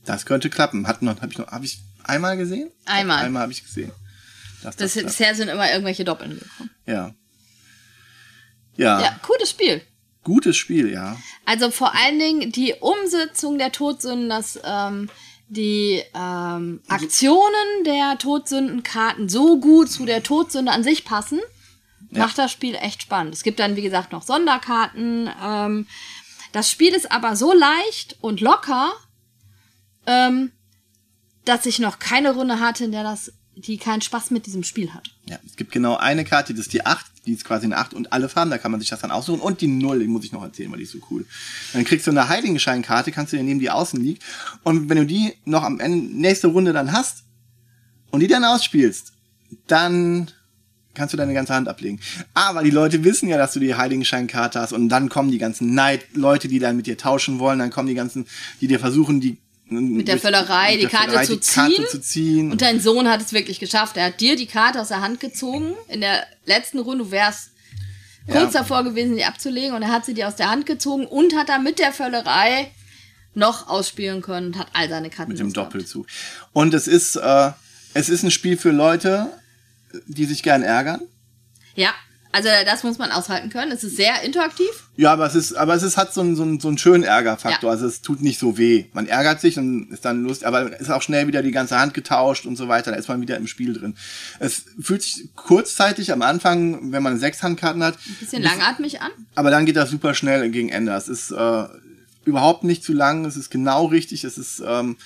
Das 0.04 0.26
könnte 0.26 0.50
klappen. 0.50 0.86
Hat 0.86 1.00
noch, 1.02 1.16
habe 1.22 1.32
ich 1.32 1.38
noch, 1.38 1.46
habe 1.48 1.64
ich 1.64 1.80
einmal 2.04 2.36
gesehen? 2.36 2.70
Einmal. 2.84 3.24
Einmal 3.24 3.42
habe 3.42 3.52
ich 3.52 3.62
gesehen. 3.64 3.92
dass 4.62 4.76
Das, 4.76 4.92
klappt. 4.92 5.06
bisher 5.06 5.34
sind 5.34 5.48
immer 5.48 5.70
irgendwelche 5.70 6.04
Doppeln 6.04 6.38
gekommen. 6.38 6.70
ja. 6.86 7.14
Ja, 8.76 9.00
Ja, 9.00 9.20
cooles 9.22 9.50
Spiel. 9.50 9.82
gutes 10.24 10.56
Spiel, 10.56 10.90
ja. 10.90 11.16
Also 11.44 11.70
vor 11.70 11.94
allen 11.94 12.18
Dingen 12.18 12.52
die 12.52 12.74
Umsetzung 12.80 13.58
der 13.58 13.72
Todsünden, 13.72 14.28
dass 14.28 14.58
ähm, 14.64 15.10
die 15.48 16.02
ähm, 16.14 16.80
Aktionen 16.88 17.84
der 17.84 18.16
Todsündenkarten 18.18 19.28
so 19.28 19.58
gut 19.60 19.90
zu 19.90 20.06
der 20.06 20.22
Todsünde 20.22 20.72
an 20.72 20.82
sich 20.84 21.04
passen, 21.04 21.40
macht 22.10 22.38
das 22.38 22.50
Spiel 22.50 22.74
echt 22.74 23.02
spannend. 23.02 23.34
Es 23.34 23.42
gibt 23.42 23.60
dann, 23.60 23.76
wie 23.76 23.82
gesagt, 23.82 24.12
noch 24.12 24.22
Sonderkarten. 24.22 25.30
Ähm, 25.42 25.86
das 26.52 26.70
Spiel 26.70 26.94
ist 26.94 27.12
aber 27.12 27.36
so 27.36 27.52
leicht 27.52 28.16
und 28.20 28.40
locker, 28.40 28.92
ähm, 30.06 30.50
dass 31.44 31.66
ich 31.66 31.78
noch 31.78 31.98
keine 31.98 32.34
Runde 32.34 32.60
hatte, 32.60 32.84
in 32.84 32.92
der 32.92 33.04
das, 33.04 33.32
die 33.54 33.78
keinen 33.78 34.00
Spaß 34.00 34.30
mit 34.30 34.46
diesem 34.46 34.64
Spiel 34.64 34.92
hat. 34.92 35.10
Ja, 35.26 35.38
es 35.46 35.56
gibt 35.56 35.70
genau 35.72 35.96
eine 35.96 36.24
Karte, 36.24 36.52
das 36.52 36.62
ist 36.62 36.72
die 36.72 36.84
8, 36.84 37.06
die 37.26 37.32
ist 37.32 37.44
quasi 37.44 37.66
eine 37.66 37.76
8 37.76 37.94
und 37.94 38.12
alle 38.12 38.28
Farben, 38.28 38.50
da 38.50 38.58
kann 38.58 38.72
man 38.72 38.80
sich 38.80 38.90
das 38.90 39.00
dann 39.00 39.10
aussuchen. 39.10 39.40
Und 39.40 39.60
die 39.60 39.68
0, 39.68 40.00
die 40.00 40.08
muss 40.08 40.24
ich 40.24 40.32
noch 40.32 40.42
erzählen, 40.42 40.70
weil 40.72 40.78
die 40.78 40.84
ist 40.84 40.92
so 40.92 40.98
cool. 41.10 41.24
Dann 41.72 41.84
kriegst 41.84 42.06
du 42.06 42.10
eine 42.10 42.28
Heiligenscheinkarte, 42.28 43.12
kannst 43.12 43.32
du 43.32 43.36
dir 43.36 43.42
nehmen, 43.44 43.60
die 43.60 43.70
außen 43.70 44.00
liegt. 44.00 44.24
Und 44.64 44.88
wenn 44.88 44.96
du 44.96 45.06
die 45.06 45.34
noch 45.44 45.62
am 45.62 45.78
Ende, 45.78 46.14
nächste 46.14 46.48
Runde 46.48 46.72
dann 46.72 46.92
hast 46.92 47.24
und 48.10 48.20
die 48.20 48.26
dann 48.26 48.44
ausspielst, 48.44 49.12
dann 49.66 50.30
kannst 50.94 51.12
du 51.12 51.16
deine 51.16 51.34
ganze 51.34 51.54
Hand 51.54 51.68
ablegen. 51.68 52.00
Aber 52.34 52.62
die 52.62 52.70
Leute 52.70 53.04
wissen 53.04 53.28
ja, 53.28 53.36
dass 53.38 53.52
du 53.52 53.60
die 53.60 53.74
Heiligenscheinkarte 53.74 54.60
hast 54.60 54.72
und 54.72 54.88
dann 54.88 55.08
kommen 55.08 55.30
die 55.30 55.38
ganzen 55.38 55.74
Neid-Leute, 55.74 56.48
die 56.48 56.58
dann 56.58 56.76
mit 56.76 56.86
dir 56.86 56.98
tauschen 56.98 57.38
wollen, 57.38 57.58
dann 57.58 57.70
kommen 57.70 57.88
die 57.88 57.94
ganzen, 57.94 58.26
die 58.60 58.66
dir 58.66 58.80
versuchen, 58.80 59.20
die 59.20 59.38
mit 59.72 60.08
der 60.08 60.18
Völlerei 60.18 60.76
die 60.78 60.86
Karte 60.86 61.22
zu 61.22 61.38
ziehen. 61.38 61.84
zu 61.88 62.00
ziehen. 62.00 62.50
Und 62.50 62.60
dein 62.60 62.80
Sohn 62.80 63.08
hat 63.08 63.20
es 63.20 63.32
wirklich 63.32 63.60
geschafft. 63.60 63.96
Er 63.96 64.06
hat 64.06 64.20
dir 64.20 64.34
die 64.34 64.46
Karte 64.46 64.80
aus 64.80 64.88
der 64.88 65.00
Hand 65.00 65.20
gezogen. 65.20 65.74
In 65.86 66.00
der 66.00 66.26
letzten 66.44 66.80
Runde, 66.80 67.04
du 67.04 67.10
wärst 67.12 67.50
kurz 68.26 68.52
Ja. 68.52 68.60
davor 68.62 68.82
gewesen, 68.82 69.14
die 69.16 69.24
abzulegen. 69.24 69.76
Und 69.76 69.82
er 69.82 69.90
hat 69.92 70.04
sie 70.06 70.14
dir 70.14 70.26
aus 70.26 70.34
der 70.34 70.50
Hand 70.50 70.66
gezogen 70.66 71.06
und 71.06 71.36
hat 71.36 71.48
dann 71.48 71.62
mit 71.62 71.78
der 71.78 71.92
Völlerei 71.92 72.72
noch 73.34 73.68
ausspielen 73.68 74.22
können 74.22 74.48
und 74.48 74.58
hat 74.58 74.66
all 74.72 74.88
seine 74.88 75.08
Karten 75.08 75.30
mit 75.30 75.38
dem. 75.38 75.52
Doppelzug. 75.52 76.04
Und 76.52 76.74
es 76.74 76.88
ist, 76.88 77.14
äh, 77.14 77.52
es 77.94 78.08
ist 78.08 78.24
ein 78.24 78.32
Spiel 78.32 78.56
für 78.56 78.72
Leute, 78.72 79.28
die 80.06 80.24
sich 80.24 80.42
gern 80.42 80.62
ärgern. 80.62 81.00
Ja, 81.74 81.90
also 82.32 82.48
das 82.64 82.84
muss 82.84 82.98
man 82.98 83.10
aushalten 83.10 83.50
können. 83.50 83.72
Es 83.72 83.82
ist 83.82 83.96
sehr 83.96 84.22
interaktiv. 84.22 84.68
Ja, 84.96 85.12
aber 85.12 85.26
es 85.26 85.34
ist, 85.34 85.54
aber 85.54 85.74
es 85.74 85.82
ist, 85.82 85.96
hat 85.96 86.14
so 86.14 86.20
einen, 86.20 86.36
so 86.36 86.44
einen, 86.44 86.60
so 86.60 86.68
einen 86.68 86.78
schönen 86.78 87.02
Ärgerfaktor. 87.02 87.70
Ja. 87.70 87.74
Also 87.74 87.86
es 87.86 88.02
tut 88.02 88.22
nicht 88.22 88.38
so 88.38 88.56
weh. 88.56 88.84
Man 88.92 89.08
ärgert 89.08 89.40
sich 89.40 89.58
und 89.58 89.90
ist 89.90 90.04
dann 90.04 90.22
Lust, 90.22 90.44
aber 90.44 90.78
ist 90.78 90.90
auch 90.90 91.02
schnell 91.02 91.26
wieder 91.26 91.42
die 91.42 91.50
ganze 91.50 91.78
Hand 91.80 91.92
getauscht 91.92 92.46
und 92.46 92.54
so 92.54 92.68
weiter. 92.68 92.92
Da 92.92 92.96
ist 92.98 93.08
man 93.08 93.20
wieder 93.20 93.36
im 93.36 93.48
Spiel 93.48 93.72
drin. 93.74 93.96
Es 94.38 94.64
fühlt 94.80 95.02
sich 95.02 95.30
kurzzeitig 95.34 96.12
am 96.12 96.22
Anfang, 96.22 96.92
wenn 96.92 97.02
man 97.02 97.18
sechs 97.18 97.42
Handkarten 97.42 97.82
hat, 97.82 97.96
Ein 98.06 98.14
bisschen 98.20 98.42
langatmig 98.44 99.00
an. 99.00 99.10
aber 99.34 99.50
dann 99.50 99.66
geht 99.66 99.76
das 99.76 99.90
super 99.90 100.14
schnell 100.14 100.48
gegen 100.50 100.68
Ende. 100.68 100.92
Es 100.92 101.08
ist 101.08 101.32
äh, 101.32 101.64
überhaupt 102.24 102.62
nicht 102.62 102.84
zu 102.84 102.92
lang, 102.92 103.24
es 103.24 103.36
ist 103.36 103.50
genau 103.50 103.86
richtig, 103.86 104.22
es 104.22 104.38
ist 104.38 104.62
ähm, 104.64 104.96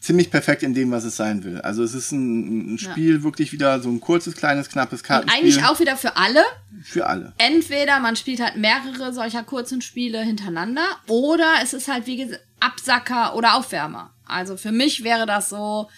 ziemlich 0.00 0.30
perfekt 0.30 0.62
in 0.62 0.74
dem, 0.74 0.90
was 0.90 1.04
es 1.04 1.16
sein 1.16 1.44
will. 1.44 1.60
Also 1.60 1.82
es 1.82 1.94
ist 1.94 2.12
ein, 2.12 2.74
ein 2.74 2.78
Spiel, 2.78 3.22
wirklich 3.22 3.52
wieder 3.52 3.80
so 3.80 3.88
ein 3.88 4.00
kurzes, 4.00 4.36
kleines, 4.36 4.68
knappes 4.68 5.00
Und 5.00 5.06
Kartenspiel. 5.06 5.42
eigentlich 5.42 5.64
auch 5.64 5.80
wieder 5.80 5.96
für 5.96 6.16
alle. 6.16 6.44
für 6.82 7.06
alle. 7.06 7.32
Entweder 7.38 8.00
man 8.00 8.16
spielt 8.16 8.40
halt 8.40 8.56
mehrere 8.56 9.12
solcher 9.12 9.42
kurzen 9.42 9.82
Spiele 9.82 10.22
hintereinander 10.22 10.86
oder 11.08 11.46
es 11.62 11.72
ist 11.72 11.88
halt 11.88 12.06
wie 12.06 12.16
gesagt 12.16 12.44
Absacker 12.60 13.34
oder 13.36 13.54
Aufwärmer. 13.54 14.12
Also 14.26 14.56
für 14.56 14.72
mich 14.72 15.04
wäre 15.04 15.26
das 15.26 15.48
so 15.48 15.88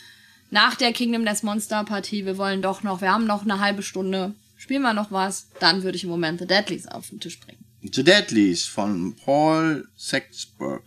nach 0.51 0.75
der 0.75 0.93
Kingdom 0.93 1.25
Death 1.25 1.43
Monster 1.43 1.85
Partie, 1.85 2.27
wir 2.27 2.37
wollen 2.37 2.63
doch 2.63 2.83
noch, 2.83 3.01
wir 3.01 3.13
haben 3.13 3.27
noch 3.27 3.43
eine 3.43 3.61
halbe 3.61 3.83
Stunde, 3.83 4.35
spielen 4.57 4.83
wir 4.83 4.93
noch 4.93 5.11
was, 5.11 5.49
dann 5.61 5.83
würde 5.83 5.97
ich 5.97 6.05
im 6.05 6.11
Moment 6.11 6.41
The 6.41 6.47
Deadlies 6.47 6.87
auf 6.87 7.09
den 7.09 7.21
Tisch 7.21 7.39
bringen. 7.41 7.65
The 7.83 8.05
Deadlies 8.05 8.67
von 8.67 9.17
Paul 9.17 9.89
Sexberg. 9.97 10.83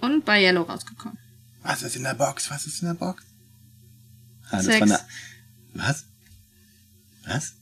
Und 0.00 0.24
bei 0.24 0.42
Yellow 0.42 0.62
rausgekommen. 0.62 1.18
Was 1.62 1.82
ist 1.82 1.96
in 1.96 2.04
der 2.04 2.14
Box? 2.14 2.50
Was 2.50 2.66
ist 2.66 2.82
in 2.82 2.88
der 2.88 2.94
Box? 2.94 3.22
Ah, 4.50 4.56
das 4.56 4.64
Sex. 4.66 4.80
war 4.80 4.86
eine. 4.86 5.00
Was? 5.74 6.04
Was? 7.26 7.52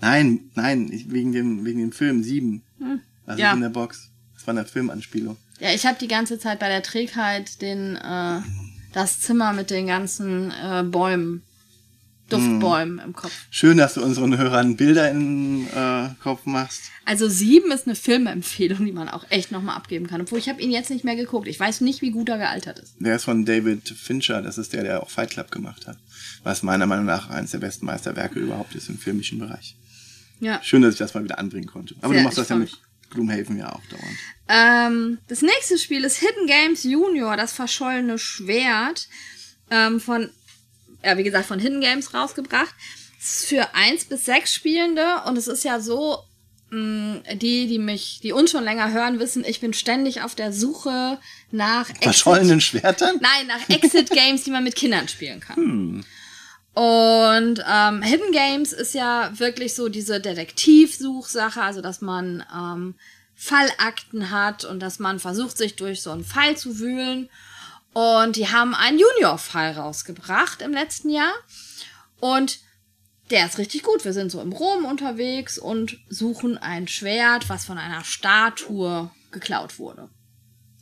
Nein, 0.00 0.50
nein, 0.54 0.92
ich, 0.92 1.10
wegen 1.10 1.32
dem, 1.32 1.64
wegen 1.64 1.80
dem 1.80 1.92
Film 1.92 2.22
7. 2.22 2.62
Was 2.78 3.34
Hm. 3.36 3.38
ja. 3.40 3.50
ist 3.50 3.54
in 3.56 3.62
der 3.62 3.68
Box? 3.70 4.10
Das 4.34 4.46
war 4.46 4.52
eine 4.54 4.64
Filmanspielung. 4.66 5.36
Ja, 5.58 5.70
ich 5.72 5.86
habe 5.86 5.98
die 5.98 6.08
ganze 6.08 6.38
Zeit 6.38 6.58
bei 6.60 6.68
der 6.68 6.82
Trägheit 6.82 7.62
den 7.62 7.96
äh, 7.96 8.40
das 8.92 9.20
Zimmer 9.20 9.52
mit 9.54 9.70
den 9.70 9.86
ganzen 9.86 10.50
äh, 10.50 10.82
Bäumen, 10.84 11.42
Duftbäumen 12.28 12.98
im 12.98 13.12
Kopf. 13.12 13.32
Schön, 13.50 13.78
dass 13.78 13.94
du 13.94 14.02
unseren 14.02 14.36
Hörern 14.36 14.76
Bilder 14.76 15.10
in 15.10 15.64
den 15.64 15.66
äh, 15.68 16.08
Kopf 16.22 16.44
machst. 16.44 16.90
Also 17.04 17.28
sieben 17.28 17.70
ist 17.70 17.86
eine 17.86 17.94
Filmempfehlung, 17.94 18.84
die 18.84 18.92
man 18.92 19.08
auch 19.08 19.24
echt 19.30 19.52
nochmal 19.52 19.76
abgeben 19.76 20.08
kann. 20.08 20.20
Obwohl 20.20 20.38
ich 20.38 20.48
habe 20.48 20.60
ihn 20.60 20.72
jetzt 20.72 20.90
nicht 20.90 21.04
mehr 21.04 21.14
geguckt. 21.14 21.46
Ich 21.46 21.60
weiß 21.60 21.82
nicht, 21.82 22.02
wie 22.02 22.10
gut 22.10 22.28
er 22.28 22.38
gealtert 22.38 22.80
ist. 22.80 22.94
Der 22.98 23.16
ist 23.16 23.24
von 23.24 23.44
David 23.44 23.88
Fincher, 23.88 24.42
das 24.42 24.58
ist 24.58 24.72
der, 24.72 24.82
der 24.82 25.02
auch 25.02 25.10
Fight 25.10 25.30
Club 25.30 25.52
gemacht 25.52 25.86
hat. 25.86 25.98
Was 26.42 26.62
meiner 26.62 26.86
Meinung 26.86 27.04
nach 27.04 27.30
eines 27.30 27.52
der 27.52 27.58
besten 27.58 27.86
Meisterwerke 27.86 28.40
überhaupt 28.40 28.74
ist 28.74 28.88
im 28.88 28.98
filmischen 28.98 29.38
Bereich. 29.38 29.76
Ja. 30.40 30.60
Schön, 30.62 30.82
dass 30.82 30.94
ich 30.94 30.98
das 30.98 31.14
mal 31.14 31.24
wieder 31.24 31.38
anbringen 31.38 31.66
konnte. 31.66 31.94
Aber 32.00 32.12
Sehr, 32.12 32.18
du 32.18 32.24
machst 32.24 32.38
das 32.38 32.48
ja 32.48 32.56
mit 32.56 32.72
Gloomhaven 33.10 33.56
ja 33.56 33.72
auch 33.72 33.82
dauernd. 33.86 34.16
Ähm, 34.48 35.18
das 35.28 35.42
nächste 35.42 35.78
Spiel 35.78 36.04
ist 36.04 36.18
Hidden 36.18 36.46
Games 36.46 36.82
Junior, 36.82 37.36
das 37.36 37.52
verschollene 37.52 38.18
Schwert. 38.18 39.08
Ähm, 39.70 40.00
von, 40.00 40.30
ja, 41.06 41.16
wie 41.16 41.22
gesagt, 41.22 41.46
von 41.46 41.60
Hidden 41.60 41.80
Games 41.80 42.12
rausgebracht. 42.12 42.74
Es 43.18 43.40
ist 43.40 43.46
für 43.46 43.74
eins 43.74 44.04
bis 44.04 44.24
sechs 44.24 44.52
Spielende 44.52 45.22
und 45.26 45.38
es 45.38 45.48
ist 45.48 45.64
ja 45.64 45.80
so, 45.80 46.18
mh, 46.70 47.20
die, 47.34 47.66
die 47.66 47.78
mich, 47.78 48.20
die 48.22 48.32
uns 48.32 48.50
schon 48.50 48.64
länger 48.64 48.92
hören, 48.92 49.18
wissen, 49.18 49.44
ich 49.46 49.60
bin 49.60 49.72
ständig 49.72 50.22
auf 50.22 50.34
der 50.34 50.52
Suche 50.52 51.18
nach 51.50 51.88
Exit- 51.88 52.02
Verschollenen 52.02 52.60
Schwertern? 52.60 53.16
Nein, 53.20 53.46
nach 53.46 53.68
Exit-Games, 53.68 54.44
die 54.44 54.50
man 54.50 54.64
mit 54.64 54.76
Kindern 54.76 55.08
spielen 55.08 55.40
kann. 55.40 56.04
Und 56.74 57.64
ähm, 57.66 58.02
Hidden 58.02 58.32
Games 58.32 58.72
ist 58.74 58.94
ja 58.94 59.30
wirklich 59.38 59.74
so 59.74 59.88
diese 59.88 60.20
Detektivsuchsache, 60.20 61.62
also 61.62 61.80
dass 61.80 62.02
man 62.02 62.44
ähm, 62.54 62.94
Fallakten 63.34 64.30
hat 64.30 64.64
und 64.64 64.80
dass 64.80 64.98
man 64.98 65.18
versucht, 65.18 65.56
sich 65.56 65.76
durch 65.76 66.02
so 66.02 66.10
einen 66.10 66.24
Fall 66.24 66.56
zu 66.56 66.78
wühlen. 66.78 67.30
Und 67.96 68.36
die 68.36 68.48
haben 68.48 68.74
einen 68.74 68.98
Junior-Fall 68.98 69.72
rausgebracht 69.72 70.60
im 70.60 70.70
letzten 70.70 71.08
Jahr. 71.08 71.32
Und 72.20 72.58
der 73.30 73.46
ist 73.46 73.56
richtig 73.56 73.84
gut. 73.84 74.04
Wir 74.04 74.12
sind 74.12 74.30
so 74.30 74.42
im 74.42 74.52
Rom 74.52 74.84
unterwegs 74.84 75.56
und 75.56 75.96
suchen 76.10 76.58
ein 76.58 76.88
Schwert, 76.88 77.48
was 77.48 77.64
von 77.64 77.78
einer 77.78 78.04
Statue 78.04 79.10
geklaut 79.30 79.78
wurde. 79.78 80.10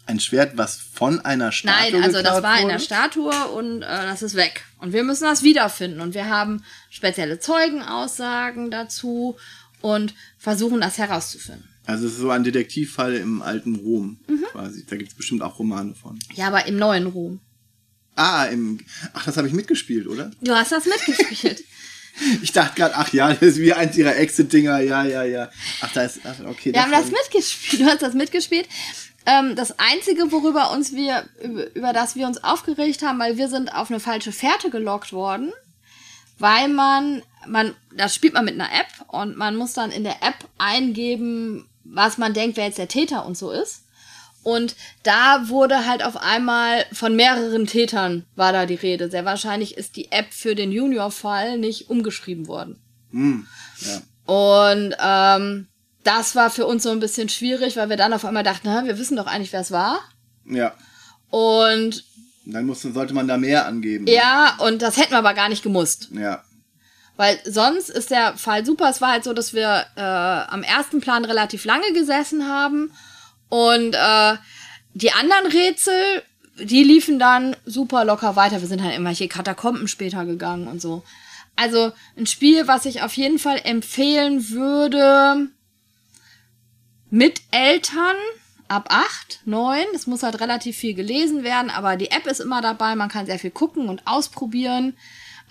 Ein 0.06 0.18
Schwert, 0.18 0.56
was 0.56 0.74
von 0.74 1.24
einer 1.24 1.52
Statue 1.52 1.92
Nein, 1.92 2.02
also 2.02 2.16
das 2.16 2.22
geklaut 2.24 2.42
war 2.42 2.56
in 2.56 2.64
wurde? 2.64 2.72
der 2.72 2.80
Statue 2.80 3.48
und 3.50 3.82
äh, 3.82 3.86
das 3.86 4.22
ist 4.22 4.34
weg. 4.34 4.64
Und 4.80 4.92
wir 4.92 5.04
müssen 5.04 5.22
das 5.22 5.44
wiederfinden. 5.44 6.00
Und 6.00 6.14
wir 6.14 6.28
haben 6.28 6.64
spezielle 6.90 7.38
Zeugenaussagen 7.38 8.72
dazu 8.72 9.36
und 9.80 10.14
versuchen 10.36 10.80
das 10.80 10.98
herauszufinden. 10.98 11.73
Also 11.86 12.06
es 12.06 12.12
ist 12.14 12.18
so 12.20 12.30
ein 12.30 12.44
Detektivfall 12.44 13.14
im 13.14 13.42
alten 13.42 13.74
Rom 13.76 14.18
Mhm. 14.26 14.44
quasi. 14.52 14.84
Da 14.86 14.96
gibt 14.96 15.10
es 15.10 15.16
bestimmt 15.16 15.42
auch 15.42 15.58
Romane 15.58 15.94
von. 15.94 16.18
Ja, 16.34 16.46
aber 16.48 16.66
im 16.66 16.76
neuen 16.76 17.06
Rom. 17.06 17.40
Ah, 18.16 18.44
im. 18.44 18.78
Ach, 19.12 19.24
das 19.24 19.36
habe 19.36 19.48
ich 19.48 19.54
mitgespielt, 19.54 20.06
oder? 20.06 20.30
Du 20.40 20.52
hast 20.54 20.72
das 20.72 20.86
mitgespielt. 20.86 21.64
Ich 22.42 22.52
dachte 22.52 22.76
gerade, 22.76 22.94
ach 22.96 23.12
ja, 23.12 23.30
das 23.34 23.42
ist 23.42 23.58
wie 23.58 23.72
eins 23.72 23.96
ihrer 23.96 24.14
Exit-Dinger. 24.14 24.78
Ja, 24.82 25.02
ja, 25.04 25.24
ja. 25.24 25.50
Ach, 25.80 25.92
da 25.94 26.02
ist. 26.04 26.20
Ach, 26.22 26.36
okay. 26.46 26.72
Wir 26.72 26.80
haben 26.80 26.92
das 26.92 27.10
mitgespielt. 27.10 27.82
Du 27.82 27.86
hast 27.86 28.02
das 28.02 28.14
mitgespielt. 28.14 28.68
Ähm, 29.26 29.56
das 29.56 29.80
Einzige, 29.80 30.30
worüber 30.30 30.70
uns 30.70 30.92
wir, 30.92 31.28
über 31.74 31.92
das 31.92 32.14
wir 32.14 32.28
uns 32.28 32.38
aufgeregt 32.44 33.02
haben, 33.02 33.18
weil 33.18 33.36
wir 33.36 33.48
sind 33.48 33.74
auf 33.74 33.90
eine 33.90 33.98
falsche 33.98 34.30
Fährte 34.30 34.70
gelockt 34.70 35.12
worden, 35.12 35.50
weil 36.38 36.68
man, 36.68 37.22
man, 37.48 37.74
das 37.96 38.14
spielt 38.14 38.34
man 38.34 38.44
mit 38.44 38.54
einer 38.54 38.70
App 38.72 39.08
und 39.08 39.36
man 39.36 39.56
muss 39.56 39.72
dann 39.72 39.90
in 39.90 40.04
der 40.04 40.22
App 40.22 40.36
eingeben, 40.56 41.66
was 41.84 42.18
man 42.18 42.34
denkt, 42.34 42.56
wer 42.56 42.64
jetzt 42.66 42.78
der 42.78 42.88
Täter 42.88 43.24
und 43.26 43.36
so 43.36 43.50
ist. 43.50 43.82
Und 44.42 44.76
da 45.04 45.48
wurde 45.48 45.86
halt 45.86 46.04
auf 46.04 46.16
einmal 46.18 46.84
von 46.92 47.16
mehreren 47.16 47.66
Tätern 47.66 48.26
war 48.36 48.52
da 48.52 48.66
die 48.66 48.74
Rede. 48.74 49.10
Sehr 49.10 49.24
wahrscheinlich 49.24 49.76
ist 49.78 49.96
die 49.96 50.12
App 50.12 50.34
für 50.34 50.54
den 50.54 50.70
Junior-Fall 50.70 51.56
nicht 51.58 51.88
umgeschrieben 51.88 52.46
worden. 52.46 52.78
Hm, 53.10 53.46
ja. 53.80 54.00
Und 54.26 54.94
ähm, 55.02 55.66
das 56.02 56.34
war 56.34 56.50
für 56.50 56.66
uns 56.66 56.82
so 56.82 56.90
ein 56.90 57.00
bisschen 57.00 57.30
schwierig, 57.30 57.76
weil 57.76 57.88
wir 57.88 57.96
dann 57.96 58.12
auf 58.12 58.24
einmal 58.26 58.42
dachten, 58.42 58.64
na, 58.66 58.84
wir 58.84 58.98
wissen 58.98 59.16
doch 59.16 59.26
eigentlich, 59.26 59.52
wer 59.54 59.60
es 59.60 59.70
war. 59.70 60.00
Ja. 60.46 60.74
Und 61.30 62.04
Dann 62.44 62.66
musste, 62.66 62.92
sollte 62.92 63.14
man 63.14 63.26
da 63.26 63.38
mehr 63.38 63.64
angeben. 63.66 64.06
ja, 64.06 64.56
und 64.58 64.82
das 64.82 64.98
hätten 64.98 65.12
wir 65.12 65.18
aber 65.18 65.32
gar 65.34 65.48
nicht 65.48 65.62
gemusst. 65.62 66.10
Ja. 66.12 66.44
Weil 67.16 67.38
sonst 67.44 67.90
ist 67.90 68.10
der 68.10 68.36
Fall 68.36 68.66
super. 68.66 68.88
Es 68.90 69.00
war 69.00 69.12
halt 69.12 69.24
so, 69.24 69.32
dass 69.32 69.54
wir 69.54 69.86
äh, 69.96 70.00
am 70.00 70.62
ersten 70.62 71.00
Plan 71.00 71.24
relativ 71.24 71.64
lange 71.64 71.92
gesessen 71.92 72.48
haben 72.48 72.92
und 73.48 73.94
äh, 73.94 74.34
die 74.94 75.12
anderen 75.12 75.46
Rätsel, 75.46 76.22
die 76.58 76.82
liefen 76.82 77.18
dann 77.18 77.56
super 77.64 78.04
locker 78.04 78.36
weiter. 78.36 78.60
Wir 78.60 78.68
sind 78.68 78.82
halt 78.82 78.92
irgendwelche 78.92 79.28
Katakomben 79.28 79.88
später 79.88 80.24
gegangen 80.24 80.66
und 80.66 80.80
so. 80.80 81.02
Also 81.56 81.92
ein 82.16 82.26
Spiel, 82.26 82.66
was 82.66 82.84
ich 82.84 83.02
auf 83.02 83.12
jeden 83.16 83.38
Fall 83.38 83.60
empfehlen 83.62 84.50
würde 84.50 85.48
mit 87.10 87.42
Eltern 87.52 88.16
ab 88.66 88.86
8, 88.88 89.42
9. 89.44 89.84
Es 89.94 90.06
muss 90.08 90.24
halt 90.24 90.40
relativ 90.40 90.76
viel 90.76 90.94
gelesen 90.94 91.44
werden, 91.44 91.70
aber 91.70 91.96
die 91.96 92.10
App 92.10 92.26
ist 92.26 92.40
immer 92.40 92.60
dabei. 92.60 92.96
Man 92.96 93.08
kann 93.08 93.26
sehr 93.26 93.38
viel 93.38 93.52
gucken 93.52 93.88
und 93.88 94.06
ausprobieren. 94.06 94.96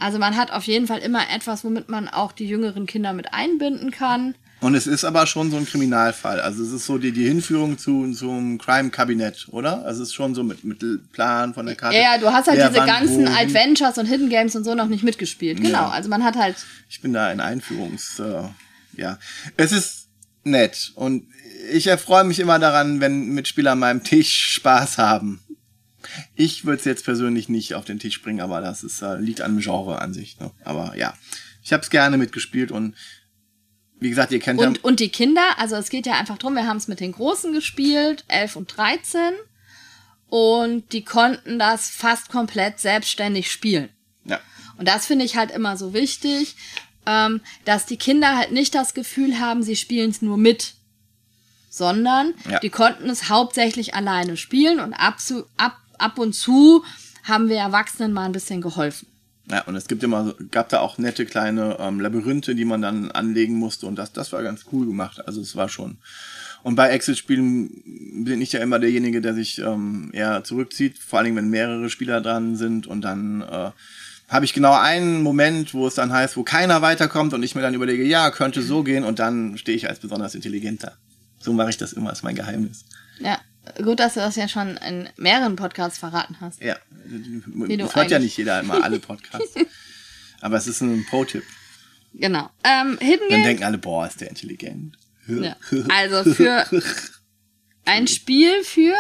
Also 0.04 0.20
man 0.20 0.36
hat 0.36 0.51
auf 0.51 0.66
jeden 0.66 0.86
Fall 0.86 0.99
immer 0.99 1.22
etwas, 1.34 1.64
womit 1.64 1.88
man 1.88 2.10
auch 2.10 2.34
die 2.34 2.45
jüngeren 2.45 2.86
Kinder 2.86 3.14
mit 3.14 3.34
einbinden 3.34 3.89
kann. 3.89 4.36
Und 4.60 4.76
es 4.76 4.86
ist 4.86 5.06
aber 5.06 5.28
schon 5.28 5.49
so 5.49 5.56
ein 5.58 5.66
Kriminalfall. 5.66 6.41
Also 6.41 6.62
es 6.62 6.72
ist 6.74 6.86
so 6.86 6.97
die, 6.97 7.14
die 7.14 7.26
Hinführung 7.26 7.78
zu, 7.78 8.12
zum 8.14 8.58
Crime-Kabinett, 8.58 9.47
oder? 9.51 9.86
Also 9.86 10.04
es 10.04 10.10
ist 10.10 10.14
schon 10.16 10.36
so 10.36 10.43
mit, 10.43 10.66
mit 10.66 11.12
Plan 11.14 11.54
von 11.54 11.66
der 11.66 11.76
Karte. 11.76 11.95
Ja, 11.95 12.14
ja, 12.14 12.18
du 12.18 12.32
hast 12.32 12.47
halt 12.47 12.58
diese 12.60 12.76
wann 12.76 12.88
ganzen. 12.88 13.28
Adventures 13.30 13.97
und 13.97 14.06
Hidden 14.06 14.30
Games 14.30 14.56
und 14.58 14.66
so 14.66 14.76
noch 14.76 14.88
nicht 14.88 15.04
mitgespielt. 15.04 15.62
Genau, 15.62 15.84
Ja. 15.84 15.89
also 15.89 16.10
man 16.10 16.24
hat 16.24 16.36
halt 16.36 16.58
Ich 16.89 16.99
bin 17.01 17.14
da 17.14 17.32
in 17.32 17.39
Einführungs... 17.39 18.20
Äh, 18.20 18.43
ja. 18.95 19.18
Es 19.58 19.72
ist 19.72 20.08
nett. 20.43 20.91
Und 20.95 21.28
ich 21.72 21.88
erfreue 21.88 22.26
mich 22.26 22.39
immer 22.39 22.60
daran, 22.60 22.99
wenn 22.99 23.30
Mitspieler 23.30 23.72
an 23.72 23.80
meinem 23.80 24.04
Tisch 24.04 24.54
Spaß 24.54 24.97
haben. 24.97 25.41
Ich 26.36 26.66
würde 26.66 26.80
es 26.80 26.86
jetzt 26.86 27.05
persönlich 27.05 27.49
nicht 27.49 27.76
auf 27.76 27.86
den 27.86 27.99
Tisch 27.99 28.22
bringen, 28.22 28.41
aber 28.41 28.61
das 28.61 28.84
ist, 28.84 29.01
äh, 29.01 29.18
liegt 29.18 29.41
an 29.41 29.55
dem 29.55 29.61
Genre 29.61 29.99
an 30.01 30.14
sich. 30.14 30.39
Ne? 30.39 30.51
Aber 30.64 30.95
ja, 30.97 31.14
ich 31.64 31.74
habe 31.74 31.84
es 31.84 31.89
gerne 31.89 32.18
mitgespielt 32.18 32.72
und 32.72 32.95
wie 33.99 34.09
gesagt, 34.09 34.32
ihr 34.32 34.39
kennt 34.39 34.59
ja... 34.59 34.68
Und, 34.68 34.84
und 34.84 34.99
die 34.99 35.09
Kinder, 35.09 35.43
also 35.57 35.76
es 35.76 35.89
geht 35.89 36.05
ja 36.05 36.14
einfach 36.20 36.38
drum, 36.38 36.55
wir 36.55 36.68
haben 36.68 36.78
es 36.78 36.88
mit 36.89 36.99
den 36.99 37.14
Großen 37.14 37.53
gespielt, 37.53 38.26
11 38.28 38.55
und 38.57 38.78
13. 38.78 39.34
Und 40.28 40.91
die 40.93 41.05
konnten 41.05 41.59
das 41.59 41.89
fast 41.89 42.30
komplett 42.30 42.80
selbstständig 42.80 43.51
spielen. 43.51 43.89
Ja. 44.26 44.39
Und 44.78 44.88
das 44.88 45.05
finde 45.05 45.24
ich 45.26 45.38
halt 45.38 45.51
immer 45.51 45.78
so 45.78 45.93
wichtig, 45.93 46.55
ähm, 47.05 47.39
dass 47.66 47.86
die 47.86 47.97
Kinder 47.97 48.36
halt 48.36 48.51
nicht 48.51 48.74
das 48.76 48.93
Gefühl 48.93 49.39
haben, 49.39 49.61
sie 49.64 49.76
spielen 49.76 50.09
es 50.09 50.22
nur 50.22 50.38
mit, 50.38 50.74
sondern 51.70 52.34
Ja. 52.49 52.59
die 52.59 52.70
konnten 52.70 53.09
es 53.09 53.30
hauptsächlich 53.30 53.93
alleine 53.93 54.36
spielen 54.36 54.80
und 54.80 54.93
ab, 54.93 55.20
zu, 55.20 55.45
ab, 55.57 55.78
ab 56.04 56.20
und 56.20 56.34
zu 56.34 56.84
haben 57.24 57.49
wir 57.49 57.58
Erwachsenen 57.58 58.14
mal 58.14 58.26
ein 58.26 58.32
bisschen 58.34 58.62
geholfen. 58.62 59.08
Ja, 59.49 59.62
und 59.64 59.76
es 59.76 59.88
gibt 59.88 60.04
immer, 60.04 60.34
gab 60.51 60.70
da 60.70 60.80
auch 60.80 60.97
nette 60.97 61.26
kleine 61.26 61.78
ähm, 61.80 61.99
Labyrinthe, 61.99 62.56
die 62.56 62.64
man 62.64 62.82
dann 62.82 63.12
anlegen 63.12 63.56
musste 63.56 63.88
und 63.88 63.95
das, 63.95 64.14
das 64.14 64.32
war 64.32 64.41
ganz 64.41 64.66
cool 64.72 64.86
gemacht. 64.86 65.26
Also 65.28 65.41
es 65.41 65.56
war 65.56 65.68
schon. 65.68 65.97
Und 66.64 66.76
bei 66.76 66.89
Exit-Spielen 66.89 68.24
bin 68.24 68.41
ich 68.41 68.54
ja 68.54 68.62
immer 68.62 68.80
derjenige, 68.80 69.20
der 69.20 69.34
sich 69.34 69.60
ähm, 69.60 70.12
eher 70.14 70.45
zurückzieht, 70.45 70.97
vor 70.97 71.20
allen 71.20 71.26
Dingen, 71.26 71.38
wenn 71.38 71.49
mehrere 71.49 71.89
Spieler 71.89 72.22
dran 72.22 72.56
sind 72.56 72.88
und 72.88 73.01
dann 73.01 73.41
äh, 73.41 73.72
habe 74.30 74.45
ich 74.45 74.54
genau 74.54 74.74
einen 74.74 75.22
Moment, 75.22 75.74
wo 75.74 75.88
es 75.88 75.95
dann 75.95 76.14
heißt, 76.14 76.38
wo 76.38 76.43
keiner 76.43 76.82
weiterkommt 76.82 77.34
und 77.34 77.43
ich 77.43 77.54
mir 77.54 77.62
dann 77.62 77.74
überlege, 77.74 78.06
ja, 78.06 78.32
könnte 78.32 78.62
so 78.62 78.84
gehen 78.84 79.04
und 79.04 79.20
dann 79.20 79.58
stehe 79.58 79.76
ich 79.76 79.89
als 79.89 79.99
besonders 79.99 80.36
intelligenter. 80.36 80.93
So 81.39 81.51
mache 81.51 81.70
ich 81.70 81.78
das 81.78 81.91
immer, 81.91 82.14
ist 82.14 82.24
mein 82.24 82.36
Geheimnis. 82.36 82.86
Ja, 83.20 83.39
gut, 83.84 83.99
dass 83.99 84.16
du 84.16 84.20
das 84.20 84.36
ja 84.36 84.47
schon 84.47 84.78
in 84.78 85.09
mehreren 85.18 85.55
Podcasts 85.55 85.97
verraten 85.97 86.38
hast. 86.41 86.61
Ja, 86.61 86.78
das 87.05 87.95
hört 87.95 88.11
ja 88.11 88.20
nicht 88.20 88.38
jeder 88.38 88.59
immer 88.59 88.84
alle 88.84 88.99
Podcasts. 88.99 89.55
Aber 90.41 90.57
es 90.57 90.68
ist 90.68 90.82
ein 90.82 91.05
Pro-Tipp. 91.09 91.43
Genau. 92.14 92.49
Ähm, 92.64 92.97
Hidden 92.99 93.30
Dann 93.30 93.43
denken 93.43 93.64
alle, 93.64 93.78
boah, 93.78 94.05
ist 94.05 94.22
der 94.22 94.30
intelligent. 94.30 94.97
Ja. 95.28 95.55
Also 95.89 96.34
für 96.34 96.66
ein 97.86 98.07
Spiel 98.07 98.64
für 98.64 98.95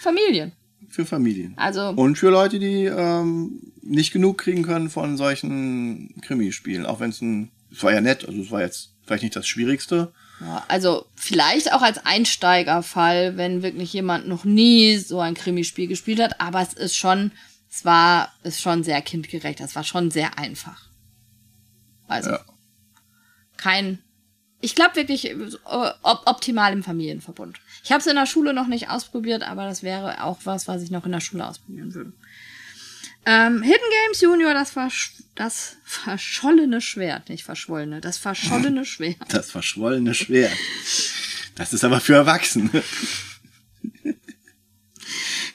Familien. 0.00 0.52
Für 0.88 1.06
Familien. 1.06 1.54
Also 1.56 1.90
Und 1.90 2.16
für 2.18 2.30
Leute, 2.30 2.58
die 2.58 2.84
ähm, 2.84 3.72
nicht 3.82 4.12
genug 4.12 4.38
kriegen 4.38 4.62
können 4.62 4.90
von 4.90 5.16
solchen 5.16 6.20
Krimispielen. 6.22 6.86
Auch 6.86 7.00
wenn 7.00 7.10
es 7.10 7.20
ein, 7.20 7.50
es 7.72 7.82
war 7.82 7.92
ja 7.92 8.00
nett, 8.00 8.26
also 8.26 8.40
es 8.40 8.50
war 8.50 8.60
jetzt 8.60 8.94
vielleicht 9.04 9.22
nicht 9.22 9.36
das 9.36 9.46
Schwierigste. 9.46 10.12
Ja, 10.40 10.64
also 10.68 11.06
vielleicht 11.14 11.72
auch 11.72 11.82
als 11.82 12.04
Einsteigerfall, 12.04 13.36
wenn 13.36 13.62
wirklich 13.62 13.92
jemand 13.92 14.26
noch 14.26 14.44
nie 14.44 14.96
so 14.98 15.20
ein 15.20 15.34
Krimispiel 15.34 15.86
gespielt 15.86 16.20
hat, 16.20 16.40
aber 16.40 16.60
es 16.60 16.72
ist 16.72 16.96
schon, 16.96 17.32
es 17.70 17.84
war, 17.84 18.32
ist 18.42 18.60
schon 18.60 18.82
sehr 18.82 19.00
kindgerecht, 19.00 19.60
es 19.60 19.76
war 19.76 19.84
schon 19.84 20.10
sehr 20.10 20.38
einfach. 20.38 20.88
Also 22.08 22.30
Ja. 22.30 22.40
kein, 23.56 24.00
ich 24.60 24.74
glaube 24.74 24.96
wirklich 24.96 25.30
äh, 25.30 25.36
op 25.64 26.22
optimal 26.26 26.72
im 26.72 26.82
Familienverbund. 26.82 27.60
Ich 27.82 27.92
habe 27.92 28.00
es 28.00 28.06
in 28.06 28.16
der 28.16 28.26
Schule 28.26 28.52
noch 28.52 28.66
nicht 28.66 28.88
ausprobiert, 28.88 29.42
aber 29.42 29.64
das 29.64 29.82
wäre 29.82 30.24
auch 30.24 30.38
was, 30.44 30.68
was 30.68 30.82
ich 30.82 30.90
noch 30.90 31.06
in 31.06 31.12
der 31.12 31.20
Schule 31.20 31.46
ausprobieren 31.46 31.94
würde. 31.94 32.12
Ähm, 33.26 33.62
Hidden 33.62 33.90
Games 34.04 34.20
Junior, 34.20 34.54
das, 34.54 34.70
versch 34.70 35.12
das 35.34 35.76
verschollene 35.84 36.80
Schwert, 36.80 37.28
nicht 37.28 37.44
verschwollene, 37.44 38.00
das 38.00 38.18
verschollene 38.18 38.84
Schwert. 38.84 39.16
Das 39.28 39.50
verschwollene 39.50 40.14
Schwert. 40.14 40.52
Das 41.54 41.72
ist 41.72 41.84
aber 41.84 42.00
für 42.00 42.14
Erwachsene. 42.14 42.70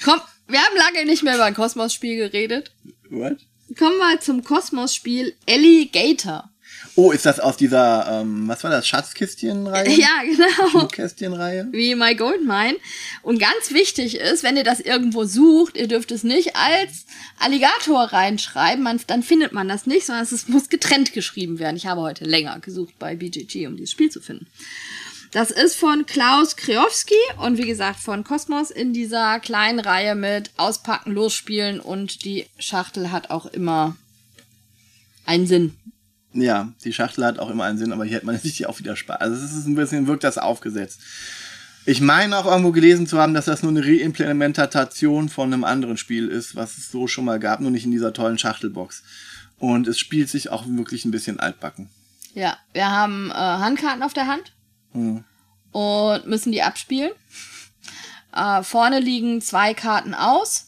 Komm, 0.03 0.21
wir 0.47 0.59
haben 0.59 0.75
lange 0.77 1.05
nicht 1.05 1.23
mehr 1.23 1.35
über 1.35 1.45
ein 1.45 1.53
Kosmos-Spiel 1.53 2.17
geredet. 2.17 2.71
What? 3.09 3.37
Kommen 3.77 3.97
wir 3.97 4.19
zum 4.19 4.43
Kosmos-Spiel 4.43 5.35
Alligator. 5.47 6.49
Oh, 6.95 7.11
ist 7.11 7.25
das 7.25 7.39
aus 7.39 7.57
dieser, 7.57 8.21
ähm, 8.21 8.47
was 8.47 8.63
war 8.63 8.71
das, 8.71 8.87
Schatzkistchen-Reihe? 8.87 9.89
Ja, 9.89 10.21
genau. 10.23 10.87
Kästchen-Reihe? 10.87 11.67
Wie 11.71 11.95
My 11.95 12.15
Gold 12.15 12.41
Mine. 12.41 12.77
Und 13.21 13.39
ganz 13.39 13.71
wichtig 13.71 14.15
ist, 14.15 14.43
wenn 14.43 14.57
ihr 14.57 14.63
das 14.63 14.79
irgendwo 14.79 15.25
sucht, 15.25 15.77
ihr 15.77 15.87
dürft 15.87 16.11
es 16.11 16.23
nicht 16.23 16.55
als 16.55 17.05
Alligator 17.39 18.05
reinschreiben, 18.05 18.83
man, 18.83 18.99
dann 19.07 19.23
findet 19.23 19.53
man 19.53 19.67
das 19.67 19.85
nicht, 19.85 20.05
sondern 20.05 20.23
es 20.23 20.47
muss 20.47 20.69
getrennt 20.69 21.13
geschrieben 21.13 21.59
werden. 21.59 21.77
Ich 21.77 21.87
habe 21.87 22.01
heute 22.01 22.25
länger 22.25 22.59
gesucht 22.59 22.99
bei 22.99 23.15
BGG, 23.15 23.67
um 23.67 23.77
dieses 23.77 23.91
Spiel 23.91 24.09
zu 24.09 24.21
finden. 24.21 24.47
Das 25.31 25.51
ist 25.51 25.75
von 25.75 26.07
Klaus 26.07 26.55
Kreowski 26.55 27.13
und 27.37 27.59
wie 27.59 27.67
gesagt 27.67 27.99
von 27.99 28.23
Kosmos 28.23 28.71
in 28.71 28.93
dieser 28.93 29.39
kleinen 29.39 29.79
Reihe 29.79 30.15
mit 30.15 30.49
Auspacken, 30.57 31.11
Losspielen 31.11 31.79
und 31.79 32.25
die 32.25 32.47
Schachtel 32.57 33.11
hat 33.11 33.29
auch 33.29 33.45
immer 33.45 33.95
einen 35.27 35.45
Sinn. 35.45 35.75
Ja, 36.41 36.71
die 36.83 36.93
Schachtel 36.93 37.25
hat 37.25 37.39
auch 37.39 37.49
immer 37.49 37.65
einen 37.65 37.77
Sinn, 37.77 37.91
aber 37.93 38.05
hier 38.05 38.17
hat 38.17 38.23
man 38.23 38.37
sich 38.39 38.65
auch 38.67 38.79
wieder 38.79 38.95
Spaß. 38.95 39.19
Also 39.19 39.35
es 39.43 39.53
ist 39.53 39.65
ein 39.67 39.75
bisschen, 39.75 40.07
wirkt 40.07 40.23
das 40.23 40.37
aufgesetzt. 40.37 40.99
Ich 41.85 42.01
meine 42.01 42.37
auch 42.37 42.45
irgendwo 42.45 42.71
gelesen 42.71 43.07
zu 43.07 43.17
haben, 43.19 43.33
dass 43.33 43.45
das 43.45 43.63
nur 43.63 43.71
eine 43.71 43.83
Reimplementation 43.83 45.29
von 45.29 45.51
einem 45.51 45.63
anderen 45.63 45.97
Spiel 45.97 46.27
ist, 46.27 46.55
was 46.55 46.77
es 46.77 46.91
so 46.91 47.07
schon 47.07 47.25
mal 47.25 47.39
gab, 47.39 47.61
nur 47.61 47.71
nicht 47.71 47.85
in 47.85 47.91
dieser 47.91 48.13
tollen 48.13 48.37
Schachtelbox. 48.37 49.03
Und 49.57 49.87
es 49.87 49.97
spielt 49.97 50.29
sich 50.29 50.49
auch 50.49 50.65
wirklich 50.67 51.05
ein 51.05 51.11
bisschen 51.11 51.39
altbacken. 51.39 51.89
Ja, 52.33 52.57
wir 52.73 52.89
haben 52.91 53.31
äh, 53.31 53.33
Handkarten 53.33 54.03
auf 54.03 54.13
der 54.13 54.27
Hand 54.27 54.53
Hm. 54.93 55.23
und 55.71 56.27
müssen 56.27 56.51
die 56.51 56.61
abspielen. 56.61 57.11
Äh, 58.35 58.61
vorne 58.63 58.99
liegen 58.99 59.41
zwei 59.41 59.73
Karten 59.73 60.13
aus 60.13 60.67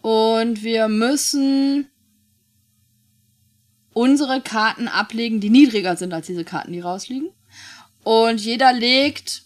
und 0.00 0.62
wir 0.62 0.88
müssen 0.88 1.89
unsere 4.00 4.40
Karten 4.40 4.88
ablegen, 4.88 5.40
die 5.40 5.50
niedriger 5.50 5.94
sind 5.94 6.14
als 6.14 6.26
diese 6.26 6.42
Karten, 6.42 6.72
die 6.72 6.80
rausliegen. 6.80 7.28
Und 8.02 8.40
jeder 8.40 8.72
legt, 8.72 9.42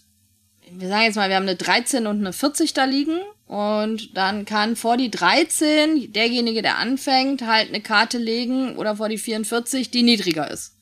wir 0.71 0.87
sagen 0.87 1.03
jetzt 1.03 1.17
mal, 1.17 1.27
wir 1.27 1.35
haben 1.35 1.43
eine 1.43 1.57
13 1.57 2.07
und 2.07 2.19
eine 2.19 2.31
40 2.31 2.73
da 2.73 2.85
liegen. 2.85 3.19
Und 3.47 4.15
dann 4.15 4.45
kann 4.45 4.77
vor 4.77 4.95
die 4.95 5.11
13 5.11 6.13
derjenige, 6.13 6.61
der 6.61 6.77
anfängt, 6.77 7.45
halt 7.45 7.67
eine 7.67 7.81
Karte 7.81 8.17
legen 8.17 8.77
oder 8.77 8.95
vor 8.95 9.09
die 9.09 9.17
44, 9.17 9.91
die 9.91 10.03
niedriger 10.03 10.49
ist. 10.49 10.74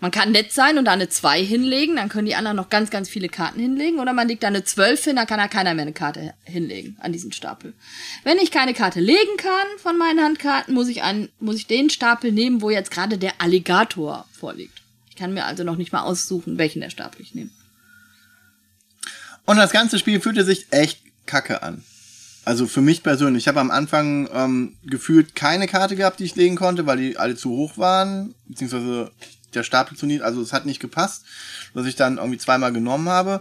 Man 0.00 0.12
kann 0.12 0.30
nett 0.30 0.52
sein 0.52 0.78
und 0.78 0.84
da 0.84 0.92
eine 0.92 1.08
2 1.08 1.44
hinlegen, 1.44 1.96
dann 1.96 2.08
können 2.08 2.26
die 2.26 2.36
anderen 2.36 2.56
noch 2.56 2.70
ganz, 2.70 2.90
ganz 2.90 3.08
viele 3.08 3.28
Karten 3.28 3.58
hinlegen. 3.58 3.98
Oder 3.98 4.12
man 4.12 4.28
legt 4.28 4.44
da 4.44 4.46
eine 4.46 4.62
12 4.62 5.04
hin, 5.04 5.16
dann 5.16 5.26
kann 5.26 5.38
da 5.38 5.48
keiner 5.48 5.74
mehr 5.74 5.82
eine 5.82 5.92
Karte 5.92 6.34
hinlegen 6.44 6.96
an 7.00 7.12
diesen 7.12 7.32
Stapel. 7.32 7.74
Wenn 8.22 8.38
ich 8.38 8.52
keine 8.52 8.74
Karte 8.74 9.00
legen 9.00 9.36
kann 9.38 9.66
von 9.78 9.98
meinen 9.98 10.20
Handkarten, 10.20 10.72
muss 10.72 10.86
ich, 10.86 11.02
an, 11.02 11.28
muss 11.40 11.56
ich 11.56 11.66
den 11.66 11.90
Stapel 11.90 12.30
nehmen, 12.30 12.62
wo 12.62 12.70
jetzt 12.70 12.92
gerade 12.92 13.18
der 13.18 13.40
Alligator 13.40 14.24
vorliegt. 14.32 14.82
Ich 15.10 15.16
kann 15.16 15.34
mir 15.34 15.46
also 15.46 15.64
noch 15.64 15.76
nicht 15.76 15.92
mal 15.92 16.02
aussuchen, 16.02 16.58
welchen 16.58 16.80
der 16.80 16.90
Stapel 16.90 17.20
ich 17.20 17.34
nehme. 17.34 17.50
Und 19.46 19.56
das 19.56 19.72
ganze 19.72 19.98
Spiel 19.98 20.20
fühlte 20.20 20.44
sich 20.44 20.66
echt 20.70 21.00
kacke 21.26 21.62
an. 21.64 21.82
Also 22.44 22.66
für 22.66 22.82
mich 22.82 23.02
persönlich. 23.02 23.44
Ich 23.44 23.48
habe 23.48 23.60
am 23.60 23.70
Anfang 23.70 24.28
ähm, 24.32 24.76
gefühlt 24.84 25.34
keine 25.34 25.66
Karte 25.66 25.96
gehabt, 25.96 26.20
die 26.20 26.24
ich 26.24 26.36
legen 26.36 26.54
konnte, 26.54 26.86
weil 26.86 26.98
die 26.98 27.16
alle 27.18 27.34
zu 27.34 27.50
hoch 27.50 27.76
waren. 27.78 28.34
Beziehungsweise 28.46 29.10
der 29.54 29.62
Stapel 29.62 29.96
zu 29.96 30.06
niedrig, 30.06 30.24
also 30.24 30.40
es 30.40 30.52
hat 30.52 30.66
nicht 30.66 30.80
gepasst, 30.80 31.24
dass 31.74 31.86
ich 31.86 31.96
dann 31.96 32.18
irgendwie 32.18 32.38
zweimal 32.38 32.72
genommen 32.72 33.08
habe. 33.08 33.40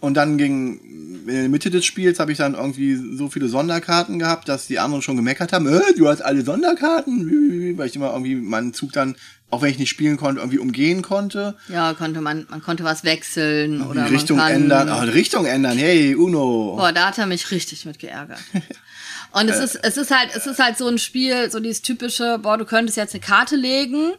Und 0.00 0.14
dann 0.14 0.38
gegen 0.38 0.80
in 1.26 1.26
der 1.26 1.48
Mitte 1.48 1.70
des 1.70 1.84
Spiels 1.84 2.20
habe 2.20 2.30
ich 2.30 2.38
dann 2.38 2.54
irgendwie 2.54 2.94
so 3.16 3.28
viele 3.28 3.48
Sonderkarten 3.48 4.20
gehabt, 4.20 4.48
dass 4.48 4.68
die 4.68 4.78
anderen 4.78 5.02
schon 5.02 5.16
gemeckert 5.16 5.52
haben, 5.52 5.66
äh, 5.66 5.92
du 5.96 6.08
hast 6.08 6.20
alle 6.22 6.42
Sonderkarten, 6.42 7.76
weil 7.76 7.88
ich 7.88 7.96
immer 7.96 8.12
irgendwie 8.12 8.36
meinen 8.36 8.72
Zug 8.72 8.92
dann, 8.92 9.16
auch 9.50 9.60
wenn 9.60 9.70
ich 9.70 9.78
nicht 9.78 9.88
spielen 9.88 10.16
konnte, 10.16 10.40
irgendwie 10.40 10.60
umgehen 10.60 11.02
konnte. 11.02 11.56
Ja, 11.68 11.94
konnte 11.94 12.20
man, 12.20 12.46
man 12.48 12.62
konnte 12.62 12.84
was 12.84 13.02
wechseln 13.02 13.82
oder 13.82 14.04
die 14.04 14.14
Richtung 14.14 14.36
man 14.36 14.52
kann, 14.52 14.62
ändern. 14.62 14.88
Oh, 14.88 15.04
die 15.04 15.10
Richtung 15.10 15.46
ändern, 15.46 15.76
hey, 15.76 16.14
Uno. 16.14 16.76
Boah, 16.76 16.92
da 16.92 17.08
hat 17.08 17.18
er 17.18 17.26
mich 17.26 17.50
richtig 17.50 17.84
mit 17.84 17.98
geärgert. 17.98 18.40
Und 19.32 19.48
es 19.48 19.58
ist, 19.58 19.74
es 19.82 19.96
ist 19.96 20.10
halt, 20.10 20.30
es 20.34 20.46
ist 20.46 20.58
halt 20.58 20.78
so 20.78 20.86
ein 20.86 20.98
Spiel, 20.98 21.50
so 21.50 21.60
dieses 21.60 21.82
typische, 21.82 22.38
boah, 22.38 22.56
du 22.56 22.64
könntest 22.64 22.96
jetzt 22.96 23.14
eine 23.14 23.20
Karte 23.20 23.56
legen 23.56 24.12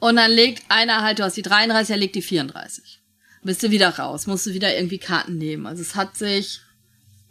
und 0.00 0.16
dann 0.16 0.30
legt 0.30 0.64
einer 0.68 1.02
halt, 1.02 1.18
du 1.18 1.24
hast 1.24 1.36
die 1.36 1.42
33, 1.42 1.90
er 1.90 1.96
legt 1.96 2.14
die 2.14 2.22
34. 2.22 3.00
Bist 3.42 3.62
du 3.62 3.70
wieder 3.70 3.98
raus, 3.98 4.26
musst 4.26 4.46
du 4.46 4.52
wieder 4.52 4.74
irgendwie 4.76 4.98
Karten 4.98 5.38
nehmen. 5.38 5.66
Also 5.66 5.80
es 5.82 5.94
hat 5.94 6.16
sich, 6.16 6.60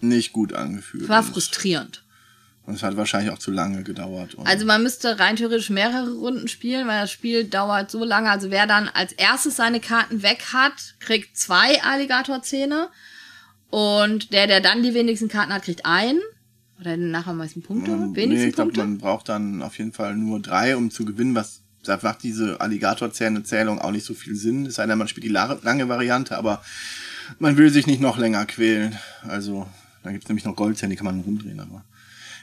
Nicht 0.02 0.34
gut 0.34 0.54
angefühlt. 0.54 1.08
war 1.10 1.22
frustrierend. 1.24 2.04
Und 2.66 2.76
es 2.76 2.84
hat 2.84 2.98
wahrscheinlich 2.98 3.32
auch 3.32 3.40
zu 3.40 3.50
lange 3.50 3.84
gedauert. 3.84 4.36
Also 4.44 4.66
man 4.66 4.84
müsste 4.84 5.18
rein 5.20 5.36
theoretisch 5.36 5.72
mehrere 5.72 6.12
Runden 6.12 6.48
spielen, 6.48 6.88
weil 6.88 7.02
das 7.02 7.12
Spiel 7.12 7.44
dauert 7.46 7.90
so 7.90 8.04
lange. 8.04 8.30
Also 8.30 8.52
wer 8.52 8.68
dann 8.68 8.88
als 8.90 9.12
erstes 9.14 9.56
seine 9.56 9.80
Karten 9.80 10.22
weg 10.22 10.44
hat, 10.54 10.96
kriegt 11.00 11.36
zwei 11.36 11.82
Alligatorzähne. 11.82 12.90
Und 13.72 14.34
der, 14.34 14.46
der 14.48 14.62
dann 14.62 14.84
die 14.84 14.94
wenigsten 14.94 15.30
Karten 15.30 15.52
hat, 15.52 15.64
kriegt 15.64 15.86
einen. 15.86 16.20
Oder 16.80 16.96
nachher 16.96 17.32
am 17.32 17.38
meisten 17.38 17.62
Punkte? 17.62 17.92
Ähm, 17.92 18.16
wenigsten 18.16 18.44
nee, 18.44 18.50
ich 18.50 18.56
glaube, 18.56 18.72
Punkte? 18.72 18.82
man 18.88 18.98
braucht 19.00 19.30
dann 19.30 19.62
auf 19.64 19.78
jeden 19.78 19.92
Fall 19.92 20.16
nur 20.16 20.40
drei, 20.40 20.78
um 20.78 20.92
zu 20.92 21.06
gewinnen, 21.06 21.36
was 21.36 21.62
da 21.90 22.00
macht 22.02 22.24
diese 22.24 22.62
Alligatorzähne-Zählung 22.62 23.80
auch 23.80 23.92
nicht 23.92 24.06
so 24.06 24.14
viel 24.14 24.36
Sinn. 24.36 24.66
Es 24.68 24.76
sei 24.76 24.86
denn, 24.86 24.98
man 24.98 25.08
spielt 25.08 25.26
die 25.26 25.30
la- 25.30 25.60
lange 25.64 25.90
Variante, 25.90 26.38
aber 26.38 26.64
man 27.40 27.58
will 27.58 27.70
sich 27.70 27.88
nicht 27.88 28.00
noch 28.02 28.18
länger 28.18 28.46
quälen. 28.46 28.98
Also, 29.28 29.68
dann 30.04 30.14
gibt's 30.14 30.30
nämlich 30.30 30.46
noch 30.46 30.56
Goldzähne, 30.56 30.92
die 30.92 30.96
kann 30.96 31.06
man 31.06 31.20
rumdrehen, 31.22 31.60
aber 31.60 31.84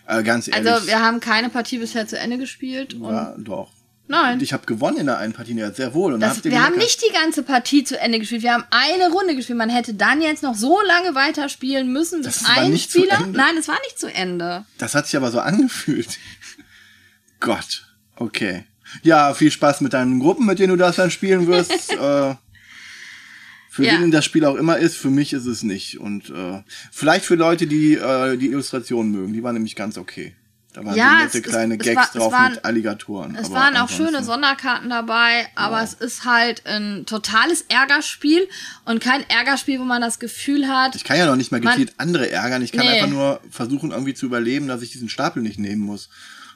äh, 0.06 0.22
ganz 0.22 0.46
ehrlich. 0.48 0.70
Also 0.70 0.86
wir 0.86 1.00
haben 1.00 1.20
keine 1.20 1.48
Partie 1.48 1.78
bisher 1.78 2.06
zu 2.06 2.18
Ende 2.18 2.38
gespielt. 2.38 2.94
Und 2.94 3.10
ja, 3.12 3.34
doch. 3.38 3.72
Nein. 4.08 4.34
Und 4.34 4.42
ich 4.42 4.52
habe 4.52 4.64
gewonnen 4.66 4.98
in 4.98 5.06
der 5.06 5.18
einen 5.18 5.32
Partie, 5.32 5.52
ja, 5.54 5.72
sehr 5.72 5.92
wohl. 5.92 6.12
Und 6.12 6.20
Das, 6.20 6.44
wir 6.44 6.62
haben 6.64 6.76
nicht 6.76 7.02
die 7.02 7.12
ganze 7.12 7.42
Partie 7.42 7.82
zu 7.82 7.98
Ende 7.98 8.20
gespielt. 8.20 8.42
Wir 8.44 8.52
haben 8.52 8.62
eine 8.70 9.10
Runde 9.10 9.34
gespielt. 9.34 9.58
Man 9.58 9.68
hätte 9.68 9.94
dann 9.94 10.22
jetzt 10.22 10.44
noch 10.44 10.54
so 10.54 10.78
lange 10.86 11.16
weiterspielen 11.16 11.92
müssen, 11.92 12.22
bis 12.22 12.38
Das 12.38 12.48
war 12.48 12.58
ein 12.62 12.70
nicht 12.70 12.92
zu 12.92 13.00
Spieler. 13.00 13.18
Ende? 13.18 13.36
Nein, 13.36 13.56
es 13.58 13.66
war 13.66 13.78
nicht 13.84 13.98
zu 13.98 14.06
Ende. 14.06 14.64
Das 14.78 14.94
hat 14.94 15.06
sich 15.06 15.16
aber 15.16 15.32
so 15.32 15.40
angefühlt. 15.40 16.18
Gott. 17.40 17.86
Okay. 18.14 18.64
Ja, 19.02 19.34
viel 19.34 19.50
Spaß 19.50 19.80
mit 19.80 19.92
deinen 19.92 20.18
Gruppen, 20.20 20.46
mit 20.46 20.58
denen 20.58 20.70
du 20.70 20.76
das 20.76 20.96
dann 20.96 21.10
spielen 21.10 21.46
wirst. 21.46 21.70
äh, 21.92 22.34
für 23.70 23.84
Ja. 23.84 24.00
wen 24.00 24.10
das 24.10 24.24
Spiel 24.24 24.44
auch 24.44 24.54
immer 24.56 24.78
ist, 24.78 24.96
für 24.96 25.10
mich 25.10 25.32
ist 25.32 25.46
es 25.46 25.62
nicht. 25.62 25.98
Und 26.00 26.30
äh, 26.30 26.62
vielleicht 26.92 27.24
für 27.26 27.34
Leute, 27.34 27.66
die 27.66 27.94
äh, 27.94 28.36
die 28.36 28.46
Illustrationen 28.48 29.12
mögen, 29.12 29.32
die 29.32 29.42
waren 29.42 29.54
nämlich 29.54 29.76
ganz 29.76 29.98
okay. 29.98 30.34
Da 30.72 30.84
waren 30.84 30.94
Ja, 30.96 31.22
nette 31.22 31.40
kleine 31.40 31.78
Gags 31.78 32.14
war- 32.14 32.20
drauf 32.20 32.32
waren- 32.32 32.52
mit 32.52 32.64
Alligatoren. 32.66 33.34
Es 33.34 33.50
waren 33.50 33.76
auch 33.76 33.82
ansonsten- 33.82 34.06
schöne 34.12 34.22
Sonderkarten 34.24 34.90
dabei, 34.90 35.46
aber 35.54 35.82
es 35.82 35.94
ist 35.94 36.24
halt 36.26 36.66
ein 36.66 37.04
totales 37.06 37.64
Ärgerspiel 37.68 38.46
und 38.84 39.00
kein 39.02 39.24
Ärgerspiel, 39.30 39.78
wo 39.80 39.84
man 39.84 40.02
das 40.02 40.18
Gefühl 40.18 40.68
hat, 40.68 40.94
Ich 40.94 41.04
kann 41.04 41.16
ja 41.18 41.24
noch 41.26 41.36
nicht 41.36 41.50
mal 41.50 41.60
Man- 41.62 41.72
gezielt 41.72 41.94
andere 41.98 42.30
ärgern. 42.30 42.60
Ich 42.62 42.72
kann 42.72 42.84
Nee. 42.86 42.92
einfach 42.92 43.08
nur 43.08 43.40
versuchen, 43.50 43.90
irgendwie 43.90 44.12
zu 44.14 44.26
überleben, 44.26 44.68
dass 44.68 44.82
ich 44.82 44.90
diesen 44.92 45.08
Stapel 45.08 45.42
nicht 45.42 45.58
nehmen 45.58 45.80
muss. 45.82 46.08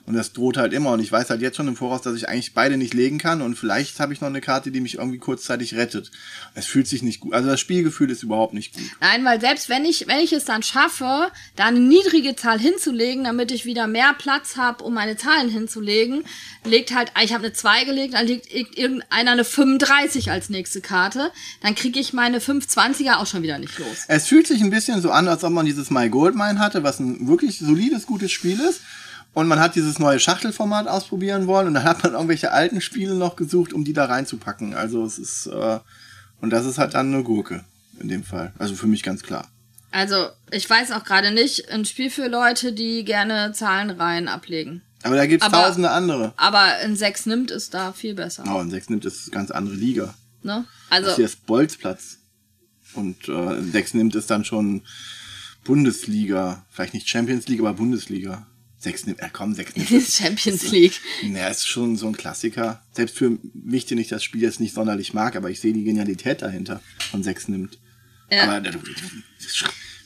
Und 0.06 0.14
das 0.14 0.32
droht 0.32 0.56
halt 0.56 0.72
immer. 0.72 0.90
Und 0.92 1.00
ich 1.00 1.12
weiß 1.12 1.30
halt 1.30 1.40
jetzt 1.40 1.56
schon 1.56 1.68
im 1.68 1.76
Voraus, 1.76 2.02
dass 2.02 2.16
ich 2.16 2.28
eigentlich 2.28 2.52
beide 2.52 2.76
nicht 2.76 2.94
legen 2.94 3.18
kann. 3.18 3.42
Und 3.42 3.54
vielleicht 3.56 4.00
habe 4.00 4.12
ich 4.12 4.20
noch 4.20 4.28
eine 4.28 4.40
Karte, 4.40 4.70
die 4.72 4.80
mich 4.80 4.94
irgendwie 4.98 5.18
kurzzeitig 5.18 5.74
rettet. 5.74 6.10
Es 6.54 6.66
fühlt 6.66 6.88
sich 6.88 7.02
nicht 7.02 7.20
gut. 7.20 7.32
Also 7.32 7.48
das 7.48 7.60
Spielgefühl 7.60 8.10
ist 8.10 8.22
überhaupt 8.22 8.54
nicht 8.54 8.74
gut. 8.74 8.82
Nein, 9.00 9.24
weil 9.24 9.40
selbst 9.40 9.68
wenn 9.68 9.84
ich, 9.84 10.08
wenn 10.08 10.18
ich 10.18 10.32
es 10.32 10.44
dann 10.44 10.62
schaffe, 10.62 11.30
da 11.54 11.66
eine 11.66 11.78
niedrige 11.80 12.34
Zahl 12.34 12.58
hinzulegen, 12.58 13.24
damit 13.24 13.52
ich 13.52 13.64
wieder 13.66 13.86
mehr 13.86 14.14
Platz 14.18 14.56
habe, 14.56 14.82
um 14.82 14.94
meine 14.94 15.16
Zahlen 15.16 15.48
hinzulegen, 15.48 16.24
legt 16.64 16.94
halt, 16.94 17.12
ich 17.22 17.32
habe 17.32 17.44
eine 17.44 17.52
2 17.52 17.84
gelegt, 17.84 18.14
dann 18.14 18.26
legt 18.26 18.46
irg- 18.46 18.76
irgendeiner 18.76 19.32
eine 19.32 19.44
35 19.44 20.30
als 20.30 20.48
nächste 20.50 20.80
Karte, 20.80 21.30
dann 21.62 21.74
kriege 21.74 22.00
ich 22.00 22.12
meine 22.12 22.38
520er 22.38 23.16
auch 23.18 23.26
schon 23.26 23.42
wieder 23.42 23.58
nicht 23.58 23.78
los. 23.78 24.04
Es 24.08 24.26
fühlt 24.26 24.46
sich 24.46 24.60
ein 24.60 24.70
bisschen 24.70 25.00
so 25.02 25.10
an, 25.10 25.28
als 25.28 25.44
ob 25.44 25.52
man 25.52 25.66
dieses 25.66 25.90
My 25.90 26.08
Goldmine 26.08 26.58
hatte, 26.58 26.82
was 26.82 26.98
ein 26.98 27.28
wirklich 27.28 27.58
solides, 27.58 28.06
gutes 28.06 28.32
Spiel 28.32 28.58
ist. 28.60 28.80
Und 29.32 29.46
man 29.46 29.60
hat 29.60 29.76
dieses 29.76 29.98
neue 29.98 30.18
Schachtelformat 30.18 30.88
ausprobieren 30.88 31.46
wollen 31.46 31.68
und 31.68 31.74
dann 31.74 31.84
hat 31.84 32.02
man 32.02 32.12
irgendwelche 32.14 32.50
alten 32.50 32.80
Spiele 32.80 33.14
noch 33.14 33.36
gesucht, 33.36 33.72
um 33.72 33.84
die 33.84 33.92
da 33.92 34.06
reinzupacken. 34.06 34.74
Also 34.74 35.04
es 35.04 35.18
ist, 35.18 35.46
äh, 35.46 35.78
und 36.40 36.50
das 36.50 36.66
ist 36.66 36.78
halt 36.78 36.94
dann 36.94 37.14
eine 37.14 37.22
Gurke 37.22 37.64
in 38.00 38.08
dem 38.08 38.24
Fall. 38.24 38.52
Also 38.58 38.74
für 38.74 38.86
mich 38.88 39.02
ganz 39.02 39.22
klar. 39.22 39.48
Also, 39.92 40.28
ich 40.52 40.68
weiß 40.70 40.92
auch 40.92 41.02
gerade 41.04 41.32
nicht, 41.32 41.68
ein 41.70 41.84
Spiel 41.84 42.10
für 42.10 42.28
Leute, 42.28 42.72
die 42.72 43.04
gerne 43.04 43.52
Zahlenreihen 43.52 44.28
ablegen. 44.28 44.82
Aber 45.02 45.16
da 45.16 45.26
gibt's 45.26 45.44
Aber- 45.44 45.62
tausende 45.64 45.90
andere. 45.90 46.32
Aber 46.36 46.60
ein 46.60 46.94
6 46.94 47.26
nimmt 47.26 47.50
ist 47.50 47.74
da 47.74 47.92
viel 47.92 48.14
besser. 48.14 48.44
Oh, 48.48 48.58
und 48.58 48.70
6 48.70 48.88
nimmt 48.90 49.04
es 49.04 49.24
eine 49.24 49.32
ganz 49.32 49.50
andere 49.50 49.74
Liga. 49.74 50.14
Ne? 50.42 50.64
Das 50.90 50.98
Also, 51.04 51.16
hier 51.16 51.24
ist 51.24 51.44
Bolzplatz. 51.46 52.18
Und 52.94 53.28
äh, 53.28 53.60
6 53.62 53.94
nimmt 53.94 54.14
es 54.14 54.26
dann 54.26 54.44
schon 54.44 54.82
Bundesliga. 55.64 56.64
Vielleicht 56.70 56.94
nicht 56.94 57.08
Champions 57.08 57.46
League, 57.48 57.60
aber 57.60 57.74
Bundesliga. 57.74 58.46
6 58.80 59.06
nimmt, 59.06 59.20
äh, 59.20 59.28
komm, 59.32 59.54
6 59.54 59.76
nimmt 59.76 59.90
es. 59.90 60.16
Champions 60.16 60.70
League. 60.70 61.00
Naja, 61.22 61.48
ist 61.48 61.68
schon 61.68 61.96
so 61.96 62.06
ein 62.08 62.16
Klassiker. 62.16 62.82
Selbst 62.92 63.16
für 63.16 63.38
mich, 63.52 63.86
den 63.86 63.98
ich 63.98 64.08
das 64.08 64.24
Spiel 64.24 64.42
jetzt 64.42 64.58
nicht 64.58 64.74
sonderlich 64.74 65.12
mag, 65.12 65.36
aber 65.36 65.50
ich 65.50 65.60
sehe 65.60 65.72
die 65.72 65.84
Genialität 65.84 66.42
dahinter 66.42 66.80
von 67.10 67.22
6 67.22 67.48
nimmt. 67.48 67.78
Ja. 68.30 68.44
Aber 68.44 68.66
äh, 68.66 68.72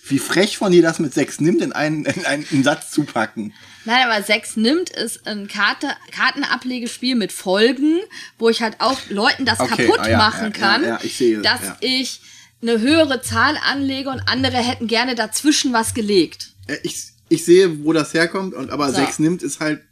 wie 0.06 0.18
frech 0.18 0.58
von 0.58 0.72
dir 0.72 0.82
das 0.82 0.98
mit 0.98 1.14
6 1.14 1.40
nimmt, 1.40 1.62
in 1.62 1.72
einen, 1.72 2.04
in 2.04 2.26
einen 2.26 2.64
Satz 2.64 2.90
zu 2.90 3.04
packen. 3.04 3.54
Nein, 3.84 4.08
aber 4.08 4.22
6 4.22 4.56
nimmt 4.56 4.90
ist 4.90 5.26
ein 5.26 5.46
Karte, 5.46 5.94
Kartenablegespiel 6.10 7.14
mit 7.14 7.32
Folgen, 7.32 8.00
wo 8.38 8.48
ich 8.48 8.60
halt 8.60 8.80
auch 8.80 8.98
Leuten 9.08 9.44
das 9.44 9.60
Okay, 9.60 9.86
kaputt 9.86 10.00
ah 10.00 10.10
ja, 10.10 10.18
machen 10.18 10.46
ja, 10.46 10.50
kann, 10.50 10.82
ja, 10.82 10.88
ja, 10.88 11.00
ich 11.02 11.16
sehe, 11.16 11.40
dass 11.42 11.62
ja. 11.62 11.76
ich 11.80 12.20
eine 12.60 12.80
höhere 12.80 13.22
Zahl 13.22 13.56
anlege 13.56 14.10
und 14.10 14.20
andere 14.20 14.56
hätten 14.56 14.88
gerne 14.88 15.14
dazwischen 15.14 15.72
was 15.72 15.94
gelegt. 15.94 16.54
Äh, 16.66 16.78
Ich, 16.82 17.13
ich 17.28 17.44
sehe, 17.44 17.84
wo 17.84 17.92
das 17.92 18.12
herkommt, 18.14 18.54
und 18.54 18.70
aber 18.70 18.88
So. 18.90 18.96
6 18.96 19.18
nimmt 19.18 19.42
ist 19.42 19.60
halt 19.60 19.82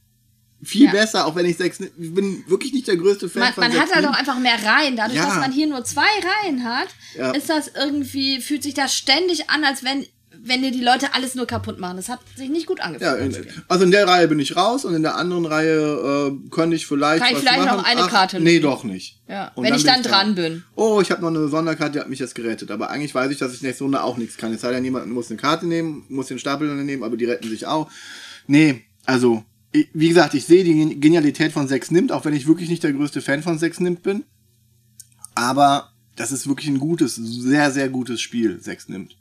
viel 0.63 0.87
Ja. 0.87 0.93
besser, 0.93 1.27
auch 1.27 1.35
wenn 1.35 1.47
ich 1.47 1.57
6 1.57 1.81
Ich 1.81 2.15
bin 2.15 2.45
wirklich 2.47 2.73
nicht 2.73 2.87
der 2.87 2.97
größte 2.97 3.29
Fan 3.29 3.43
Man, 3.43 3.53
von 3.53 3.65
man 3.65 3.73
hat 3.73 3.93
halt 3.93 4.03
nimmt. 4.05 4.15
auch 4.15 4.19
einfach 4.19 4.39
mehr 4.39 4.63
Reihen. 4.65 4.97
Dadurch, 4.97 5.17
Ja. 5.19 5.27
dass 5.27 5.37
man 5.37 5.51
hier 5.51 5.67
nur 5.67 5.85
zwei 5.85 6.03
Reihen 6.03 6.63
hat, 6.65 6.89
Ja. 7.17 7.33
ist 7.33 7.49
das 7.51 7.69
irgendwie, 7.75 8.41
fühlt 8.41 8.63
sich 8.63 8.75
das 8.75 8.95
ständig 8.95 9.51
an, 9.51 9.65
als 9.65 9.83
wenn, 9.83 10.07
wenn 10.45 10.61
dir 10.63 10.71
die 10.73 10.81
Leute 10.83 11.15
alles 11.15 11.35
nur 11.35 11.47
kaputt 11.47 11.79
machen. 11.79 11.97
Das 11.97 12.09
hat 12.09 12.19
sich 12.37 12.49
nicht 12.51 12.67
gut 12.67 12.79
Ja, 12.79 12.85
angefühlt. 12.87 13.37
in, 13.47 13.63
also 13.69 13.85
in 13.85 13.91
der 13.93 14.09
Reihe 14.09 14.27
bin 14.29 14.39
ich 14.41 14.57
raus 14.57 14.85
und 14.85 14.95
in 14.95 15.03
der 15.03 15.15
anderen 15.17 15.47
Reihe 15.47 16.33
äh, 16.33 16.49
könnte 16.51 16.75
ich 16.77 16.87
vielleicht 16.87 17.23
Kann 17.23 17.33
ich 17.33 17.39
vielleicht 17.39 17.65
machen. 17.65 17.77
noch 17.79 17.85
eine 17.85 18.03
Karte 18.09 18.41
Nee, 18.41 18.53
legen. 18.55 18.63
doch 18.65 18.83
nicht. 18.85 19.21
Ja, 19.29 19.53
wenn 19.57 19.73
ich 19.75 19.85
bin 19.85 19.93
dann 19.93 20.03
dran 20.03 20.35
bin. 20.35 20.65
Oh, 20.75 21.01
ich 21.01 21.11
habe 21.11 21.23
noch 21.23 21.29
eine 21.29 21.49
Sonderkarte, 21.49 21.93
die 21.93 22.01
hat 22.01 22.09
mich 22.09 22.19
jetzt 22.19 22.35
gerettet. 22.35 22.71
Aber 22.71 22.91
eigentlich 22.91 23.15
weiß 23.15 23.31
ich, 23.31 23.39
dass 23.39 23.55
ich 23.55 23.63
nächste 23.63 23.85
Runde 23.85 24.03
auch 24.03 24.17
nichts 24.17 24.37
kann. 24.37 24.53
Es 24.53 24.63
sei 24.63 24.73
denn, 24.73 24.85
jemand 24.85 25.07
muss 25.13 25.31
eine 25.31 25.39
Karte 25.39 25.67
nehmen, 25.67 26.05
muss 26.09 26.27
den 26.27 26.39
Stapel 26.39 26.75
nehmen, 26.85 27.05
aber 27.05 27.17
die 27.17 27.25
retten 27.27 27.49
sich 27.49 27.67
auch. 27.67 27.89
Nee, 28.49 28.83
also, 29.07 29.45
ich, 29.71 29.89
wie 29.95 30.09
gesagt, 30.09 30.35
ich 30.35 30.45
sehe 30.45 30.65
die 30.65 30.75
Gen- 30.75 31.01
Genialität 31.01 31.53
von 31.53 31.69
6 31.69 31.93
nimmt, 31.93 32.11
auch 32.13 32.25
wenn 32.25 32.35
ich 32.35 32.47
wirklich 32.49 32.69
nicht 32.69 32.83
der 32.83 32.93
größte 32.93 33.21
Fan 33.23 33.43
von 33.43 33.59
6 33.59 33.79
nimmt 33.81 34.03
bin. 34.03 34.25
Aber 35.35 35.93
das 36.17 36.33
ist 36.33 36.47
wirklich 36.47 36.69
ein 36.69 36.79
gutes, 36.79 37.15
sehr, 37.17 37.71
sehr 37.71 37.89
gutes 37.89 38.21
Spiel, 38.21 38.61
6 38.61 38.89
nimmt. 38.89 39.17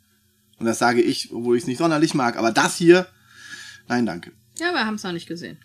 Und 0.61 0.67
das 0.67 0.77
sage 0.77 1.01
ich, 1.01 1.31
obwohl 1.31 1.57
ich 1.57 1.63
es 1.63 1.67
nicht 1.67 1.79
sonderlich 1.79 2.13
mag. 2.13 2.37
Aber 2.37 2.51
das 2.51 2.77
hier, 2.77 3.07
nein, 3.87 4.05
danke. 4.05 4.31
Ja, 4.59 4.71
wir 4.71 4.85
haben 4.85 4.93
es 4.93 5.03
noch 5.03 5.11
nicht 5.11 5.27
gesehen. 5.27 5.57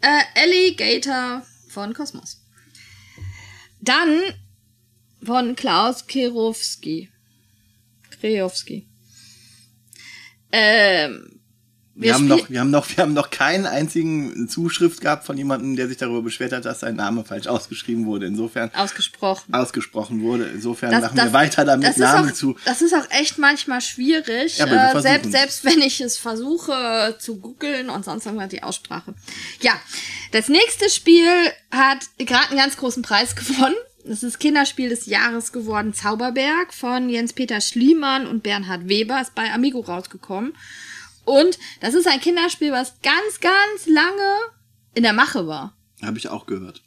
Äh, 0.00 0.22
Alligator 0.34 1.46
von 1.68 1.92
Kosmos. 1.92 2.42
Dann 3.82 4.22
von 5.22 5.54
Klaus 5.56 6.06
Kirowski. 6.06 7.10
Krejowski. 8.18 8.88
Ähm, 10.52 11.39
Wir, 12.00 12.14
haben 12.14 12.26
spiel- 12.26 12.36
noch, 12.42 12.50
wir, 12.50 12.60
haben 12.60 12.70
noch, 12.70 12.88
wir 12.88 12.96
haben 13.02 13.12
noch 13.12 13.30
keinen 13.30 13.66
einzigen 13.66 14.48
Zuschrift 14.48 15.00
gehabt 15.00 15.24
von 15.26 15.36
jemandem, 15.36 15.76
der 15.76 15.88
sich 15.88 15.96
darüber 15.98 16.22
beschwert 16.22 16.52
hat, 16.52 16.64
dass 16.64 16.80
sein 16.80 16.96
Name 16.96 17.24
falsch 17.24 17.46
ausgeschrieben 17.46 18.06
wurde. 18.06 18.26
Insofern 18.26 18.70
ausgesprochen. 18.74 19.52
ausgesprochen 19.52 20.22
wurde. 20.22 20.46
Insofern 20.46 20.90
Das- 20.90 21.02
machen 21.02 21.16
das- 21.16 21.26
wir 21.26 21.32
weiter 21.32 21.64
damit 21.64 21.96
Namen 21.98 22.30
auch, 22.30 22.34
zu. 22.34 22.56
Das 22.64 22.82
ist 22.82 22.94
auch 22.94 23.08
echt 23.10 23.38
manchmal 23.38 23.80
schwierig. 23.80 24.58
Ja, 24.58 24.64
aber 24.66 24.72
wir 24.74 24.94
äh, 24.98 25.02
selbst, 25.02 25.32
selbst 25.32 25.64
wenn 25.64 25.80
ich 25.80 26.00
es 26.00 26.16
versuche 26.18 27.16
zu 27.18 27.36
googeln 27.36 27.90
und 27.90 28.04
sonst 28.04 28.24
irgendwas 28.26 28.48
die 28.48 28.62
Aussprache. 28.62 29.14
Ja, 29.60 29.72
das 30.32 30.48
nächste 30.48 30.88
Spiel 30.90 31.28
hat 31.70 31.98
gerade 32.18 32.48
einen 32.50 32.58
ganz 32.58 32.76
großen 32.76 33.02
Preis 33.02 33.34
gewonnen. 33.36 33.74
Das 34.02 34.22
ist 34.22 34.40
Kinderspiel 34.40 34.88
des 34.88 35.04
Jahres 35.04 35.52
geworden, 35.52 35.92
Zauberberg 35.92 36.72
von 36.72 37.10
Jens-Peter 37.10 37.60
Schliemann 37.60 38.26
und 38.26 38.42
Bernhard 38.42 38.88
Weber, 38.88 39.20
ist 39.20 39.34
bei 39.34 39.52
Amigo 39.52 39.80
rausgekommen. 39.80 40.54
Und 41.30 41.60
das 41.80 41.94
ist 41.94 42.08
ein 42.08 42.20
Kinderspiel, 42.20 42.72
was 42.72 42.94
ganz, 43.02 43.40
ganz 43.40 43.86
lange 43.86 44.36
in 44.94 45.04
der 45.04 45.12
Mache 45.12 45.46
war. 45.46 45.76
Habe 46.02 46.18
ich 46.18 46.28
auch 46.28 46.46
gehört. 46.46 46.82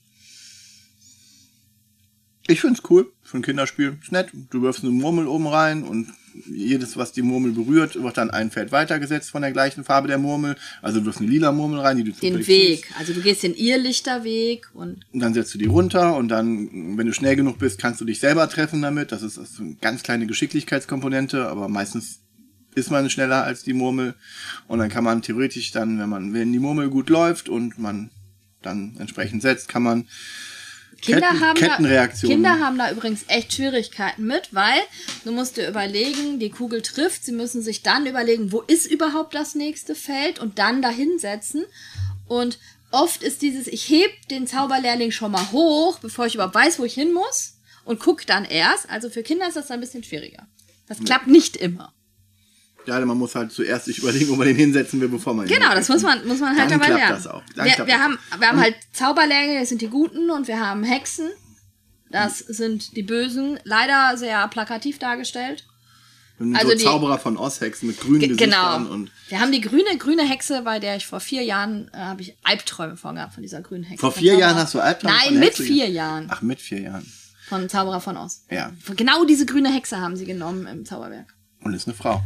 Ich 2.47 2.59
find's 2.59 2.81
cool. 2.89 3.09
Für 3.21 3.37
ein 3.37 3.41
Kinderspiel. 3.41 3.97
Ist 4.01 4.11
nett. 4.11 4.31
Du 4.49 4.61
wirfst 4.61 4.83
eine 4.83 4.91
Murmel 4.91 5.27
oben 5.27 5.47
rein 5.47 5.83
und 5.83 6.09
jedes, 6.45 6.97
was 6.97 7.13
die 7.13 7.21
Murmel 7.21 7.53
berührt, 7.53 8.01
wird 8.01 8.17
dann 8.17 8.31
ein 8.31 8.51
Feld 8.51 8.73
weitergesetzt 8.73 9.31
von 9.31 9.43
der 9.43 9.53
gleichen 9.53 9.85
Farbe 9.85 10.09
der 10.09 10.17
Murmel. 10.17 10.57
Also 10.81 10.99
du 10.99 11.05
wirfst 11.05 11.21
eine 11.21 11.29
lila 11.29 11.53
Murmel 11.53 11.79
rein, 11.79 11.95
die 11.95 12.03
du 12.03 12.11
Den 12.11 12.45
Weg. 12.45 12.91
Also 12.99 13.13
du 13.13 13.21
gehst 13.21 13.43
den 13.43 13.55
Irrlichterweg 13.55 14.69
und 14.73 15.05
Und 15.13 15.19
dann 15.21 15.33
setzt 15.33 15.53
du 15.53 15.57
die 15.57 15.67
runter 15.67 16.17
und 16.17 16.27
dann, 16.27 16.97
wenn 16.97 17.07
du 17.07 17.13
schnell 17.13 17.37
genug 17.37 17.59
bist, 17.59 17.79
kannst 17.79 18.01
du 18.01 18.05
dich 18.05 18.19
selber 18.19 18.49
treffen 18.49 18.81
damit. 18.81 19.13
Das 19.13 19.21
ist, 19.21 19.37
das 19.37 19.51
ist 19.51 19.59
eine 19.61 19.75
ganz 19.75 20.03
kleine 20.03 20.25
Geschicklichkeitskomponente, 20.25 21.47
aber 21.47 21.69
meistens 21.69 22.19
ist 22.75 22.91
man 22.91 23.09
schneller 23.09 23.43
als 23.43 23.63
die 23.63 23.73
Murmel. 23.73 24.15
Und 24.67 24.79
dann 24.79 24.89
kann 24.89 25.03
man 25.03 25.21
theoretisch 25.21 25.71
dann, 25.71 25.99
wenn 25.99 26.09
man, 26.09 26.33
wenn 26.33 26.51
die 26.51 26.59
Murmel 26.59 26.89
gut 26.89 27.09
läuft 27.09 27.49
und 27.49 27.77
man 27.79 28.09
dann 28.61 28.95
entsprechend 28.99 29.41
setzt, 29.41 29.67
kann 29.67 29.83
man 29.83 30.07
Kinder 31.01 31.27
Ketten- 31.27 31.41
haben, 31.41 31.59
da, 31.59 31.67
Kettenreaktionen. 31.67 32.35
Kinder 32.37 32.59
haben 32.59 32.77
da 32.77 32.91
übrigens 32.91 33.25
echt 33.27 33.53
Schwierigkeiten 33.53 34.25
mit, 34.25 34.53
weil 34.53 34.79
du 35.25 35.33
musst 35.33 35.57
dir 35.57 35.67
überlegen, 35.67 36.39
die 36.39 36.49
Kugel 36.49 36.81
trifft, 36.81 37.25
sie 37.25 37.33
müssen 37.33 37.61
sich 37.61 37.83
dann 37.83 38.05
überlegen, 38.05 38.53
wo 38.53 38.61
ist 38.61 38.89
überhaupt 38.89 39.35
das 39.35 39.53
nächste 39.53 39.95
Feld 39.95 40.39
und 40.39 40.59
dann 40.59 40.81
dahin 40.81 41.19
setzen. 41.19 41.65
Und 42.25 42.57
oft 42.91 43.21
ist 43.21 43.41
dieses, 43.41 43.67
ich 43.67 43.89
heb 43.89 44.11
den 44.29 44.47
Zauberlehrling 44.47 45.11
schon 45.11 45.31
mal 45.33 45.51
hoch, 45.51 45.99
bevor 45.99 46.25
ich 46.25 46.35
überhaupt 46.35 46.55
weiß, 46.55 46.79
wo 46.79 46.85
ich 46.85 46.93
hin 46.93 47.11
muss 47.11 47.57
und 47.83 47.99
guck 47.99 48.25
dann 48.25 48.45
erst. 48.45 48.89
Also 48.89 49.09
für 49.09 49.23
Kinder 49.23 49.47
ist 49.47 49.57
das 49.57 49.71
ein 49.71 49.81
bisschen 49.81 50.05
schwieriger. 50.05 50.47
Das 50.87 50.99
klappt 50.99 51.27
nicht 51.27 51.57
immer. 51.57 51.93
Ja, 52.85 52.99
man 53.05 53.17
muss 53.17 53.35
halt 53.35 53.51
zuerst 53.51 53.85
sich 53.85 53.99
überlegen, 53.99 54.29
wo 54.29 54.35
man 54.35 54.47
den 54.47 54.55
hinsetzen 54.57 54.99
will, 55.01 55.07
bevor 55.09 55.33
man 55.33 55.45
ihn 55.47 55.53
Genau, 55.53 55.73
das 55.73 55.87
muss 55.89 56.01
man, 56.01 56.25
muss 56.27 56.39
man 56.39 56.57
halt 56.57 56.69
Dann 56.71 56.79
dabei 56.79 56.93
lernen. 56.93 57.15
das 57.15 57.27
auch. 57.27 57.41
Dann 57.55 57.65
Wir, 57.65 57.87
wir, 57.87 57.97
haben, 57.99 58.17
wir 58.37 58.47
haben 58.47 58.59
halt 58.59 58.75
Zauberlehrlinge, 58.91 59.59
das 59.59 59.69
sind 59.69 59.81
die 59.81 59.87
Guten, 59.87 60.29
und 60.29 60.47
wir 60.47 60.59
haben 60.59 60.83
Hexen, 60.83 61.29
das 62.11 62.39
sind 62.39 62.95
die 62.95 63.03
Bösen. 63.03 63.59
Leider 63.63 64.17
sehr 64.17 64.47
plakativ 64.49 64.99
dargestellt. 64.99 65.65
Und 66.39 66.55
also 66.55 66.69
so 66.71 66.75
die- 66.77 66.83
Zauberer 66.83 67.19
von 67.19 67.37
Osthex 67.37 67.83
mit 67.83 67.99
grünen 67.99 68.19
Ge- 68.19 68.29
Gesichtern 68.29 68.83
genau. 68.83 68.93
und 68.93 69.11
Wir 69.29 69.39
haben 69.39 69.51
die 69.51 69.61
grüne, 69.61 69.97
grüne 69.97 70.23
Hexe, 70.27 70.61
bei 70.63 70.79
der 70.79 70.95
ich 70.97 71.05
vor 71.05 71.19
vier 71.19 71.43
Jahren, 71.43 71.89
äh, 71.93 71.97
habe 71.97 72.21
ich 72.23 72.35
Albträume 72.43 72.97
von 72.97 73.15
gehabt, 73.15 73.33
von 73.35 73.43
dieser 73.43 73.61
grünen 73.61 73.83
Hexe. 73.83 74.01
vor 74.01 74.11
vier 74.11 74.35
Jahren 74.35 74.55
hast 74.55 74.73
du 74.73 74.79
Albträume 74.79 75.15
Nein, 75.25 75.39
mit 75.39 75.49
Hexe- 75.53 75.63
vier 75.63 75.89
Jahren. 75.89 76.27
Ach, 76.29 76.41
mit 76.41 76.59
vier 76.59 76.81
Jahren. 76.81 77.05
Von 77.47 77.69
Zauberer 77.69 78.01
von 78.01 78.17
Oz. 78.17 78.45
Ja. 78.49 78.71
Genau 78.95 79.25
diese 79.25 79.45
grüne 79.45 79.71
Hexe 79.71 79.99
haben 80.01 80.15
sie 80.17 80.25
genommen 80.25 80.65
im 80.65 80.85
Zauberwerk. 80.85 81.33
Und 81.61 81.73
ist 81.73 81.87
eine 81.87 81.95
Frau. 81.95 82.21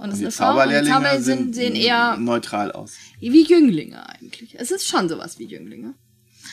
Und 0.00 0.10
es 0.12 0.18
Und 0.20 0.26
ist 0.26 0.38
die 0.38 0.42
und 0.42 0.48
die 0.48 0.58
Zauberlehrlinge 0.58 0.94
Zauber 0.94 1.20
sind, 1.20 1.54
sind 1.54 1.54
sehen 1.54 1.74
eher 1.76 2.16
neutral 2.16 2.72
aus. 2.72 2.94
wie 3.20 3.44
Jünglinge 3.44 4.08
eigentlich. 4.08 4.54
Es 4.58 4.70
ist 4.70 4.88
schon 4.88 5.08
sowas 5.08 5.38
wie 5.38 5.44
Jünglinge. 5.44 5.94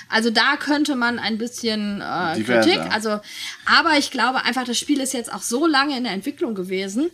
Also 0.10 0.30
da 0.30 0.58
könnte 0.58 0.96
man 0.96 1.18
ein 1.20 1.38
bisschen 1.38 2.02
äh, 2.02 2.36
Diverser. 2.36 2.70
Kritik, 2.70 2.94
also 2.94 3.20
aber 3.66 3.98
ich 3.98 4.12
glaube 4.12 4.44
einfach, 4.44 4.64
das 4.66 4.78
Spiel 4.78 5.00
ist 5.00 5.14
jetzt 5.14 5.34
auch 5.34 5.42
so 5.42 5.66
lange 5.66 5.98
in 5.98 6.04
der 6.04 6.14
Entwicklung 6.14 6.56
gewesen. 6.56 7.10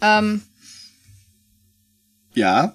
Ähm, 0.00 0.42
Ja, 2.34 2.74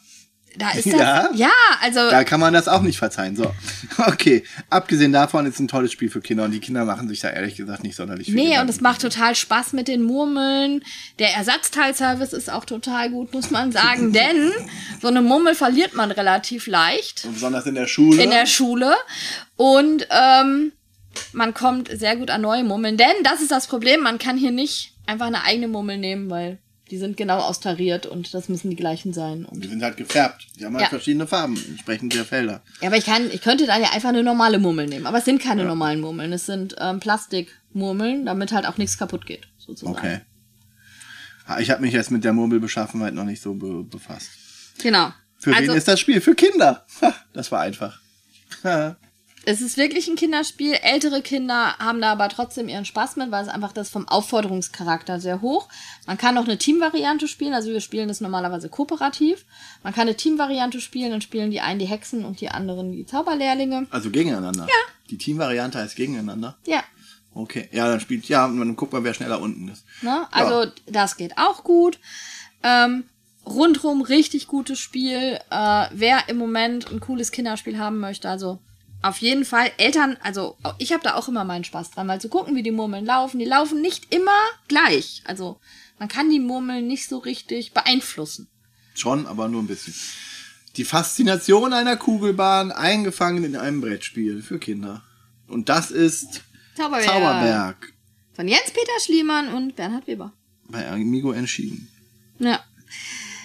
da 0.58 0.72
ist 0.72 0.86
das, 0.92 0.94
Ja? 1.00 1.30
ja, 1.34 1.50
also 1.82 2.10
da 2.10 2.24
kann 2.24 2.40
man 2.40 2.54
das 2.54 2.68
auch 2.68 2.82
nicht 2.82 2.98
verzeihen. 2.98 3.36
So, 3.36 3.52
okay. 4.08 4.44
Abgesehen 4.70 5.12
davon 5.14 5.46
ist 5.46 5.56
es 5.56 5.60
ein 5.60 5.68
tolles 5.68 5.92
Spiel 5.92 6.10
für 6.10 6.22
Kinder 6.22 6.44
und 6.44 6.52
die 6.52 6.60
Kinder 6.60 6.86
machen 6.86 7.08
sich 7.08 7.20
da 7.20 7.30
ehrlich 7.30 7.56
gesagt 7.56 7.84
nicht 7.84 7.96
sonderlich 7.96 8.28
viel. 8.28 8.36
Nee, 8.36 8.42
und 8.46 8.50
Gedanken. 8.52 8.70
es 8.72 8.82
macht 8.82 9.02
total 9.02 9.36
Spaß 9.36 9.74
mit 9.74 9.88
den 9.88 10.04
Murmeln. 10.04 10.84
Der 11.20 11.34
Ersatzteilservice 11.36 12.34
ist 12.34 12.52
auch 12.52 12.66
total 12.66 13.10
gut, 13.10 13.34
muss 13.34 13.52
man 13.52 13.72
sagen, 13.72 14.12
denn 14.14 14.52
so 15.02 15.08
eine 15.08 15.22
Murmel 15.22 15.56
verliert 15.56 15.94
man 15.94 16.12
relativ 16.12 16.68
leicht 16.68 17.24
Und 17.26 17.34
besonders 17.34 17.66
in 17.66 17.76
der 17.76 17.88
Schule. 17.88 18.22
in 18.24 18.30
der 18.30 18.46
Schule 18.46 18.94
und 19.56 20.08
ähm, 20.12 20.72
man 21.34 21.54
kommt 21.54 21.90
sehr 21.92 22.16
gut 22.16 22.30
an 22.30 22.42
neue 22.42 22.64
Murmeln, 22.64 22.98
denn 22.98 23.08
das 23.24 23.42
ist 23.42 23.52
das 23.52 23.68
Problem, 23.68 24.02
man 24.02 24.20
kann 24.20 24.38
hier 24.38 24.52
nicht 24.52 24.94
einfach 25.08 25.26
eine 25.28 25.44
eigene 25.44 25.68
Murmel 25.68 25.98
nehmen, 25.98 26.30
weil 26.30 26.60
die 26.90 26.98
sind 26.98 27.18
genau 27.18 27.40
austariert 27.40 28.06
und 28.06 28.34
das 28.34 28.50
müssen 28.50 28.70
die 28.70 28.76
gleichen 28.76 29.14
sein. 29.14 29.46
Und 29.46 29.64
die 29.64 29.68
sind 29.68 29.84
halt 29.84 29.98
gefärbt. 29.98 30.48
Die 30.60 30.66
haben 30.66 30.74
halt 30.76 30.84
Ja. 30.86 30.90
verschiedene 30.90 31.28
Farben, 31.28 31.58
entsprechend 31.70 32.14
der 32.14 32.26
Felder. 32.26 32.62
ja, 32.82 32.88
aber 32.88 32.98
ich 32.98 33.06
kann, 33.06 33.30
ich 33.32 33.42
könnte 33.42 33.66
dann 33.66 33.82
ja 33.82 33.92
einfach 33.92 34.10
eine 34.10 34.24
normale 34.24 34.60
Murmel 34.60 34.88
nehmen, 34.88 35.06
aber 35.06 35.18
es 35.20 35.26
sind 35.26 35.42
keine 35.42 35.66
normalen 35.66 36.00
Murmeln, 36.02 36.32
es 36.34 36.46
sind 36.46 36.76
ähm, 36.80 37.00
Plastikmurmeln, 37.00 38.26
damit 38.26 38.52
halt 38.52 38.66
auch 38.66 38.78
nichts 38.78 38.98
kaputt 38.98 39.26
geht, 39.26 39.48
sozusagen. 39.58 39.98
Okay. 39.98 40.20
Ah, 41.46 41.60
Ich 41.60 41.70
habe 41.72 41.82
mich 41.82 41.94
jetzt 41.94 42.12
mit 42.12 42.24
der 42.24 42.34
Murmelbeschaffenheit 42.34 43.14
noch 43.14 43.24
nicht 43.24 43.42
so 43.42 43.54
be 43.54 43.84
befasst. 43.84 44.30
Genau. 44.82 45.12
Für 45.40 45.56
also, 45.56 45.72
wen 45.72 45.78
ist 45.78 45.88
das 45.88 46.00
Spiel? 46.00 46.20
Für 46.22 46.36
Kinder. 46.36 46.86
Das 47.34 47.52
war 47.52 47.62
einfach. 47.62 48.00
Es 49.50 49.62
ist 49.62 49.78
wirklich 49.78 50.10
ein 50.10 50.18
Kinderspiel. 50.18 50.74
Ältere 50.74 51.22
Kinder 51.22 51.78
haben 51.80 52.02
da 52.02 52.12
aber 52.12 52.28
trotzdem 52.28 52.68
ihren 52.68 52.84
Spaß 52.84 53.16
mit, 53.16 53.32
weil 53.32 53.44
es 53.44 53.48
einfach 53.48 53.72
das 53.72 53.88
vom 53.88 54.06
Aufforderungscharakter 54.06 55.22
sehr 55.22 55.40
hoch. 55.40 55.70
Man 56.06 56.18
kann 56.18 56.38
auch 56.38 56.44
eine 56.44 56.58
Teamvariante 56.58 57.30
spielen, 57.30 57.54
also 57.54 57.70
wir 57.70 57.80
spielen 57.80 58.10
das 58.10 58.20
normalerweise 58.20 58.68
kooperativ. 58.68 59.46
Man 59.84 59.94
kann 59.94 60.02
eine 60.02 60.18
Teamvariante 60.18 60.82
spielen, 60.82 61.12
dann 61.12 61.22
spielen 61.22 61.50
die 61.50 61.62
einen 61.62 61.80
die 61.80 61.86
Hexen 61.86 62.26
und 62.26 62.42
die 62.42 62.50
anderen 62.50 62.92
die 62.92 63.06
Zauberlehrlinge. 63.06 63.88
Also 63.90 64.10
gegeneinander. 64.10 64.66
Ja. 64.66 64.94
Die 65.10 65.18
Teamvariante 65.18 65.80
heißt 65.80 65.96
gegeneinander. 65.96 66.58
Ja. 66.66 66.84
Okay. 67.34 67.70
Ja, 67.72 67.88
dann 67.88 68.02
spielt, 68.02 68.28
ja, 68.28 68.48
und 68.48 68.60
dann 68.60 68.76
guckt 68.76 68.92
man, 68.92 69.06
wer 69.06 69.14
schneller 69.14 69.40
unten 69.40 69.70
ist. 69.70 69.86
Ne? 70.02 70.28
Also 70.30 70.70
das 70.88 71.16
geht 71.16 71.38
auch 71.38 71.64
gut. 71.64 72.00
Ähm, 72.64 73.06
rundrum 73.46 74.02
richtig 74.02 74.48
gutes 74.48 74.78
Spiel. 74.78 75.40
Äh, 75.50 75.86
wer 75.94 76.28
im 76.28 76.36
Moment 76.36 76.92
ein 76.92 77.00
cooles 77.00 77.32
Kinderspiel 77.32 77.78
haben 77.78 78.00
möchte, 78.00 78.30
also 78.30 78.60
auf 79.02 79.18
jeden 79.20 79.46
Fall 79.46 79.72
Eltern, 79.78 80.18
also 80.22 80.58
ich 80.80 80.92
habe 80.92 81.04
da 81.04 81.16
auch 81.16 81.28
immer 81.28 81.44
meinen 81.44 81.64
Spaß 81.64 81.92
dran, 81.92 82.08
mal 82.08 82.20
zu 82.22 82.30
gucken, 82.30 82.56
wie 82.56 82.64
die 82.64 82.72
Murmeln 82.72 83.06
laufen. 83.06 83.40
Die 83.40 83.46
laufen 83.46 83.82
nicht 83.82 84.14
immer 84.14 84.38
gleich. 84.68 85.22
Also 85.26 85.60
man 86.00 86.08
kann 86.10 86.30
die 86.30 86.40
Murmeln 86.40 86.88
nicht 86.88 87.08
so 87.08 87.18
richtig 87.20 87.74
beeinflussen. 87.74 88.48
Schon, 88.96 89.26
aber 89.28 89.48
nur 89.48 89.62
ein 89.62 89.68
bisschen. 89.68 89.94
Die 90.76 90.84
Faszination 90.84 91.74
einer 91.74 91.98
Kugelbahn 91.98 92.72
eingefangen 92.72 93.44
in 93.44 93.56
einem 93.56 93.82
Brettspiel 93.82 94.42
für 94.42 94.60
Kinder. 94.60 95.04
Und 95.48 95.70
das 95.70 95.92
ist 95.92 96.42
Zauberberg. 96.76 97.06
Zauberberg 97.06 97.94
Von 98.36 98.48
Jens-Peter 98.48 99.00
Schliemann 99.04 99.54
und 99.54 99.76
Bernhard 99.76 100.08
Weber. 100.08 100.34
bei 100.70 100.88
Amigo 100.90 101.32
entschieden. 101.32 101.88
Ja. 102.40 102.64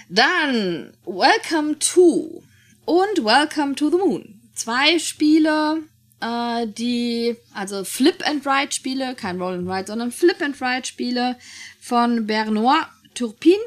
Dann 0.09 0.92
Welcome 1.07 1.78
to 1.78 2.42
und 2.84 3.24
Welcome 3.24 3.74
to 3.76 3.90
the 3.90 3.96
Moon. 3.96 4.40
Zwei 4.55 4.98
Spiele, 4.98 5.82
äh, 6.20 6.66
die, 6.66 7.36
also 7.55 7.84
Flip 7.84 8.22
and 8.26 8.46
Ride 8.46 8.72
Spiele, 8.72 9.14
kein 9.14 9.40
Roll 9.40 9.55
and 9.55 9.68
Ride, 9.68 9.86
sondern 9.86 10.12
Flip 10.12 10.40
and 10.40 10.61
Ride 10.61 10.86
Spiele 10.86 11.36
von 11.80 12.26
Bernard 12.26 12.88
Turpin. 13.14 13.59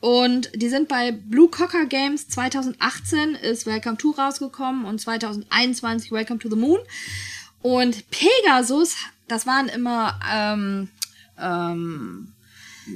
Und 0.00 0.50
die 0.56 0.68
sind 0.68 0.88
bei 0.88 1.12
Blue 1.12 1.48
Cocker 1.48 1.86
Games 1.86 2.26
2018 2.28 3.36
ist 3.36 3.66
Welcome 3.66 3.98
to 3.98 4.10
rausgekommen 4.10 4.84
und 4.84 5.00
2021 5.00 6.10
Welcome 6.10 6.40
to 6.40 6.50
the 6.50 6.56
Moon. 6.56 6.80
Und 7.60 8.10
Pegasus, 8.10 8.96
das 9.28 9.46
waren 9.46 9.68
immer 9.68 10.18
ähm, 10.28 10.88
ähm, 11.38 12.32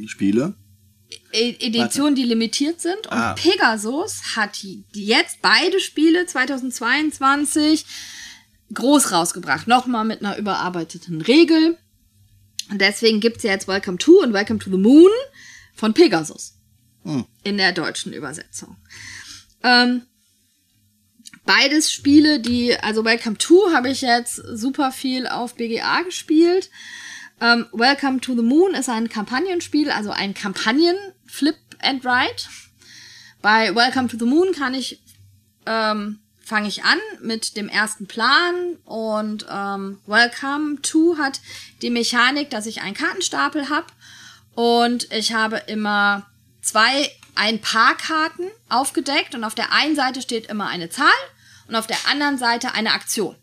Spiele. 0.07 0.55
Editionen, 1.37 2.14
die 2.14 2.24
limitiert 2.24 2.80
sind. 2.80 3.07
Und 3.07 3.12
Ah. 3.12 3.34
Pegasus 3.34 4.37
hat 4.37 4.59
jetzt 4.93 5.43
beide 5.43 5.80
Spiele 5.80 6.26
2022 6.26 7.84
groß 8.72 9.12
rausgebracht. 9.12 9.68
Nochmal 9.68 10.05
mit 10.05 10.20
einer 10.20 10.37
überarbeiteten 10.37 11.20
Regel. 11.20 11.78
Und 12.70 12.80
deswegen 12.80 13.20
gibt's 13.20 13.45
ja 13.45 13.53
jetzt 13.53 13.68
Welcome 13.68 13.99
to 13.99 14.20
und 14.22 14.32
Welcome 14.32 14.59
to 14.59 14.70
the 14.70 14.76
Moon 14.78 15.11
von 15.74 15.95
Pegasus. 15.95 16.55
Hm. 17.05 17.24
In 17.45 17.57
der 17.59 17.72
deutschen 17.72 18.12
Übersetzung. 18.12 18.76
Ähm, 19.62 20.03
beides 21.45 21.93
Spiele, 21.93 22.41
die, 22.41 22.76
also 22.80 23.05
Welcome 23.05 23.39
to 23.39 23.72
habe 23.72 23.91
ich 23.91 24.01
jetzt 24.01 24.34
super 24.34 24.91
viel 24.91 25.28
auf 25.28 25.55
BGA 25.55 26.03
gespielt. 26.03 26.70
Ähm, 27.41 27.66
Welcome 27.72 28.20
to 28.20 28.34
the 28.34 28.43
Moon 28.43 28.74
ist 28.74 28.89
ein 28.89 29.09
Kampagnenspiel, 29.09 29.91
also 29.91 30.11
ein 30.11 30.34
Kampagnen-Flip 31.27 31.57
and 31.81 32.05
Ride. 32.05 32.43
Bei 33.43 33.74
Welcome 33.74 34.09
to 34.09 34.16
the 34.18 34.24
Moon 34.24 34.53
kann 34.53 34.74
ich, 34.74 35.01
ähm, 35.66 36.20
fange 36.41 36.68
ich 36.68 36.85
an 36.85 36.99
mit 37.20 37.57
dem 37.57 37.68
ersten 37.68 38.07
Plan 38.07 38.77
und 38.85 39.47
ähm, 39.51 39.99
Welcome 40.07 40.81
to 40.83 41.16
hat 41.18 41.41
die 41.83 41.91
Mechanik, 41.91 42.51
dass 42.51 42.66
ich 42.66 42.83
einen 42.83 42.95
Kartenstapel 42.95 43.68
habe 43.68 43.87
und 44.55 45.12
ich 45.12 45.33
habe 45.33 45.62
immer 45.66 46.27
zwei, 46.62 47.11
ein 47.35 47.61
paar 47.61 47.97
Karten 47.97 48.45
aufgedeckt 48.68 49.35
und 49.35 49.45
auf 49.45 49.55
der 49.55 49.72
einen 49.72 49.97
Seite 49.97 50.22
steht 50.22 50.47
immer 50.47 50.68
eine 50.68 50.89
Zahl 50.89 51.09
und 51.68 51.74
auf 51.74 51.87
der 51.87 51.99
anderen 52.11 52.39
Seite 52.39 52.72
eine 52.72 52.93
Aktion. 52.93 53.37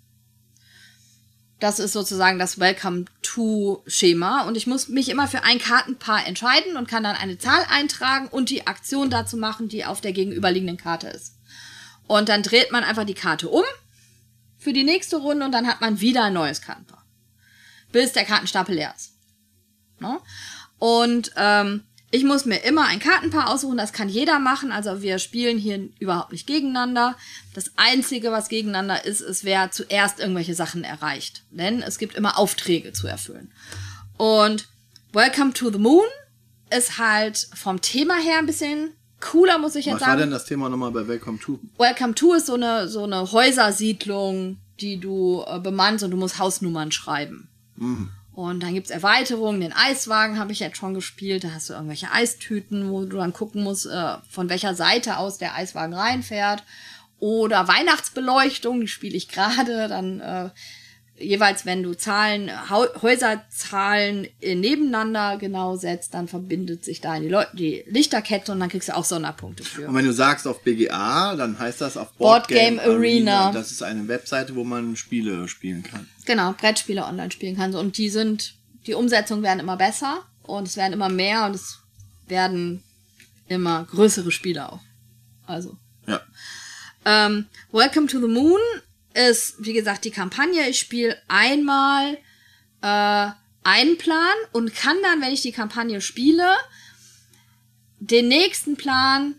Das 1.60 1.80
ist 1.80 1.93
sozusagen 1.93 2.39
das 2.39 2.60
Welcome-to-Schema. 2.60 4.41
Und 4.47 4.58
ich 4.58 4.68
muss 4.68 4.89
mich 4.89 5.10
immer 5.10 5.28
für 5.28 5.43
ein 5.43 5.60
Kartenpaar 5.60 6.28
entscheiden 6.28 6.76
und 6.76 6.88
kann 6.88 7.04
dann 7.04 7.16
eine 7.16 7.38
Zahl 7.38 7.66
eintragen 7.70 8.28
und 8.28 8.49
die 8.49 8.68
Aktion 8.68 9.10
dazu 9.10 9.38
machen, 9.38 9.70
die 9.70 9.86
auf 9.86 10.01
der 10.01 10.12
gegenüberliegenden 10.12 10.78
Karte 10.78 11.08
ist. 11.08 11.36
Und 12.08 12.28
dann 12.30 12.43
dreht 12.43 12.72
man 12.72 12.84
einfach 12.84 13.06
die 13.06 13.14
Karte 13.14 13.49
um 13.49 13.64
für 14.58 14.74
die 14.74 14.84
nächste 14.84 15.18
Runde 15.18 15.45
und 15.45 15.51
dann 15.51 15.68
hat 15.68 15.82
man 15.82 15.99
wieder 16.01 16.26
ein 16.26 16.34
neues 16.34 16.62
Kartenpaar. 16.62 17.06
bis 17.91 18.12
der 18.12 18.26
Kartenstapel 18.26 18.76
leer 18.76 18.93
ist. 18.95 19.14
Ne? 19.99 20.20
Und 20.80 21.32
ähm, 21.38 21.84
ich 22.14 22.24
muss 22.24 22.45
mir 22.45 22.64
immer 22.64 22.86
ein 22.86 22.99
Kartenpaar 22.99 23.49
aussuchen, 23.49 23.76
das 23.76 23.91
kann 23.91 24.07
jeder 24.07 24.38
machen. 24.38 24.72
Also 24.72 25.01
wir 25.01 25.18
spielen 25.18 25.57
hier 25.57 25.89
überhaupt 25.97 26.32
nicht 26.32 26.45
gegeneinander. 26.45 27.18
Das 27.55 27.72
Einzige, 27.76 28.32
was 28.32 28.49
gegeneinander 28.49 29.03
ist, 29.03 29.22
ist, 29.22 29.45
wer 29.45 29.72
zuerst 29.72 30.20
irgendwelche 30.20 30.53
Sachen 30.53 30.84
erreicht. 30.84 31.41
Denn 31.49 31.82
es 31.82 31.97
gibt 31.97 32.14
immer 32.14 32.38
Aufträge 32.38 32.93
zu 32.93 33.07
erfüllen. 33.07 33.51
Und 34.18 34.68
Welcome 35.11 35.53
to 35.53 35.72
the 35.72 35.80
Moon 35.80 36.05
ist 36.70 36.99
halt 36.99 37.47
vom 37.55 37.82
Thema 37.82 38.18
her 38.20 38.38
ein 38.38 38.45
bisschen 38.45 38.91
cooler, 39.20 39.57
muss 39.57 39.76
ich 39.76 39.86
jetzt 39.88 39.95
Was 39.95 40.01
sagen. 40.01 40.11
war 40.11 40.18
denn 40.20 40.32
das 40.32 40.45
Thema 40.45 40.70
nochmal 40.70 40.91
bei 40.91 41.07
Welcome 41.07 41.39
to? 41.39 41.59
Welcome 41.80 42.14
to 42.14 42.36
ist 42.36 42.45
so 42.45 42.53
eine, 42.53 42.88
so 42.89 43.05
eine 43.05 43.32
Häusersiedlung, 43.32 44.59
die 44.80 44.99
du 44.99 45.43
äh, 45.47 45.59
bemannst 45.59 46.03
und 46.03 46.11
du 46.11 46.18
musst 46.18 46.38
Hausnummern 46.38 46.91
schreiben. 46.91 47.49
Und 48.34 48.63
dann 48.63 48.73
gibt's 48.73 48.89
Erweiterungen. 48.89 49.61
Den 49.61 49.73
Eiswagen 49.73 50.39
habe 50.39 50.51
ich 50.51 50.59
jetzt 50.59 50.77
schon 50.77 50.95
gespielt. 50.95 51.43
Da 51.43 51.51
hast 51.51 51.69
du 51.69 51.73
irgendwelche 51.73 52.11
Eistüten, 52.11 52.89
wo 52.89 53.05
du 53.05 53.17
dann 53.17 53.34
gucken 53.34 53.63
musst, 53.63 53.86
äh, 53.86 54.15
von 54.27 54.49
welcher 54.49 54.73
Seite 54.73 55.17
aus 55.17 55.38
der 55.38 55.55
Eiswagen 55.55 55.93
reinfährt. 55.93 56.63
Oder 57.19 57.67
Weihnachtsbeleuchtung, 57.67 58.81
die 58.81 58.88
spiele 58.88 59.15
ich 59.15 59.27
gerade. 59.29 59.88
Dann 59.88 60.19
äh, 60.19 60.49
jeweils, 61.18 61.66
wenn 61.66 61.84
du 61.84 61.93
Zahlen, 61.93 62.51
Häuserzahlen 62.70 64.28
nebeneinander 64.41 65.38
genau 65.38 65.76
setzt, 65.76 66.14
dann 66.14 66.28
verbindet 66.28 66.84
sich 66.84 67.01
da 67.01 67.20
die, 67.20 67.34
die 67.53 67.84
Lichterkette 67.88 68.51
und 68.51 68.59
dann 68.59 68.70
kriegst 68.70 68.89
du 68.89 68.95
auch 68.95 69.05
Sonderpunkte 69.05 69.64
für. 69.64 69.88
Und 69.88 69.95
wenn 69.95 70.05
du 70.05 70.14
sagst 70.14 70.47
auf 70.47 70.61
BGA, 70.64 71.36
dann 71.36 71.57
heißt 71.57 71.82
das 71.82 71.97
auf 71.97 72.14
Board 72.14 72.47
Game 72.47 72.80
Arena. 72.80 73.51
Das 73.51 73.72
ist 73.72 73.84
eine 73.84 74.07
Webseite, 74.07 74.55
wo 74.55 74.64
man 74.64 74.95
Spiele 74.95 75.47
spielen 75.47 75.84
kann. 75.84 76.07
Genau, 76.26 76.53
Brettspiele 76.53 77.05
online 77.05 77.32
spielen 77.32 77.55
kannst. 77.55 77.78
Und 77.78 77.97
die 77.97 78.09
sind, 78.09 78.55
die 78.88 78.93
Umsetzungen 78.93 79.43
werden 79.43 79.59
immer 79.59 79.78
besser 79.78 80.24
und 80.43 80.68
es 80.68 80.78
werden 80.78 80.93
immer 80.93 81.09
mehr 81.09 81.45
und 81.45 81.55
es 81.55 81.80
werden 82.28 82.84
immer 83.47 83.86
größere 83.91 84.32
Spiele 84.32 84.72
auch. 84.72 84.82
Also. 85.45 85.78
Ja. 86.07 86.22
Ähm, 87.05 87.45
Welcome 87.72 88.07
to 88.07 88.20
the 88.20 88.28
Moon 88.28 88.59
ist, 89.14 89.55
wie 89.59 89.74
gesagt, 89.74 90.05
die 90.05 90.11
Kampagne. 90.11 90.70
Ich 90.70 90.80
spiele 90.80 91.18
einmal 91.28 92.18
äh, 92.82 93.30
einen 93.64 93.97
Plan 93.97 94.36
und 94.51 94.76
kann 94.76 94.97
dann, 95.01 95.22
wenn 95.22 95.34
ich 95.34 95.41
die 95.41 95.51
Kampagne 95.51 96.01
spiele, 96.01 96.55
den 97.99 98.28
nächsten 98.28 98.76
Plan 98.76 99.36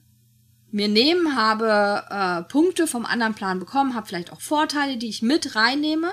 mir 0.71 0.89
nehmen, 0.89 1.37
habe 1.37 2.05
äh, 2.11 2.51
Punkte 2.51 2.87
vom 2.87 3.07
anderen 3.07 3.35
Plan 3.35 3.61
bekommen, 3.61 3.95
habe 3.95 4.07
vielleicht 4.07 4.33
auch 4.33 4.41
Vorteile, 4.41 4.97
die 4.97 5.09
ich 5.09 5.23
mit 5.23 5.55
reinnehme 5.55 6.13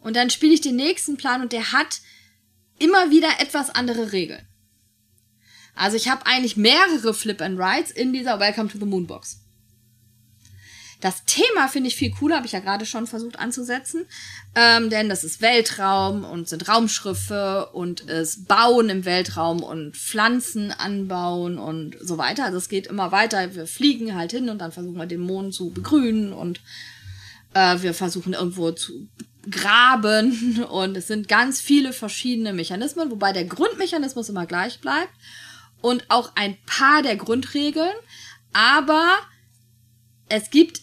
und 0.00 0.16
dann 0.16 0.28
spiele 0.28 0.52
ich 0.52 0.60
den 0.60 0.76
nächsten 0.76 1.16
Plan 1.16 1.40
und 1.40 1.52
der 1.52 1.72
hat 1.72 2.00
immer 2.78 3.10
wieder 3.10 3.28
etwas 3.38 3.70
andere 3.70 4.12
Regeln. 4.12 4.46
Also 5.74 5.96
ich 5.96 6.08
habe 6.08 6.26
eigentlich 6.26 6.56
mehrere 6.56 7.14
Flip 7.14 7.40
and 7.40 7.58
Rides 7.58 7.90
in 7.90 8.12
dieser 8.12 8.38
Welcome 8.38 8.68
to 8.68 8.78
the 8.78 8.84
Moon 8.84 9.06
Box. 9.06 9.41
Das 11.02 11.24
Thema 11.24 11.66
finde 11.66 11.88
ich 11.88 11.96
viel 11.96 12.12
cooler, 12.12 12.36
habe 12.36 12.46
ich 12.46 12.52
ja 12.52 12.60
gerade 12.60 12.86
schon 12.86 13.08
versucht 13.08 13.36
anzusetzen, 13.36 14.06
ähm, 14.54 14.88
denn 14.88 15.08
das 15.08 15.24
ist 15.24 15.42
Weltraum 15.42 16.22
und 16.22 16.48
sind 16.48 16.68
Raumschiffe 16.68 17.70
und 17.72 18.08
es 18.08 18.44
Bauen 18.44 18.88
im 18.88 19.04
Weltraum 19.04 19.64
und 19.64 19.96
Pflanzen 19.96 20.70
anbauen 20.70 21.58
und 21.58 21.96
so 22.00 22.18
weiter. 22.18 22.44
Also 22.44 22.58
es 22.58 22.68
geht 22.68 22.86
immer 22.86 23.10
weiter. 23.10 23.56
Wir 23.56 23.66
fliegen 23.66 24.14
halt 24.14 24.30
hin 24.30 24.48
und 24.48 24.58
dann 24.58 24.70
versuchen 24.70 24.96
wir 24.96 25.06
den 25.06 25.22
Mond 25.22 25.54
zu 25.54 25.70
begrünen 25.70 26.32
und 26.32 26.60
äh, 27.52 27.82
wir 27.82 27.94
versuchen 27.94 28.34
irgendwo 28.34 28.70
zu 28.70 29.08
graben 29.50 30.62
und 30.70 30.96
es 30.96 31.08
sind 31.08 31.26
ganz 31.26 31.60
viele 31.60 31.92
verschiedene 31.92 32.52
Mechanismen, 32.52 33.10
wobei 33.10 33.32
der 33.32 33.44
Grundmechanismus 33.44 34.28
immer 34.28 34.46
gleich 34.46 34.80
bleibt 34.80 35.12
und 35.80 36.04
auch 36.10 36.30
ein 36.36 36.56
paar 36.64 37.02
der 37.02 37.16
Grundregeln, 37.16 37.90
aber 38.52 39.16
es 40.28 40.50
gibt 40.50 40.82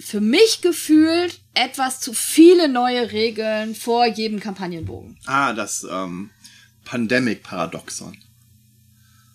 für 0.00 0.20
mich 0.20 0.60
gefühlt 0.62 1.40
etwas 1.54 2.00
zu 2.00 2.12
viele 2.12 2.68
neue 2.68 3.12
Regeln 3.12 3.74
vor 3.74 4.06
jedem 4.06 4.40
Kampagnenbogen. 4.40 5.18
Ah, 5.26 5.52
das 5.52 5.86
ähm, 5.90 6.30
Pandemic-Paradoxon. 6.84 8.16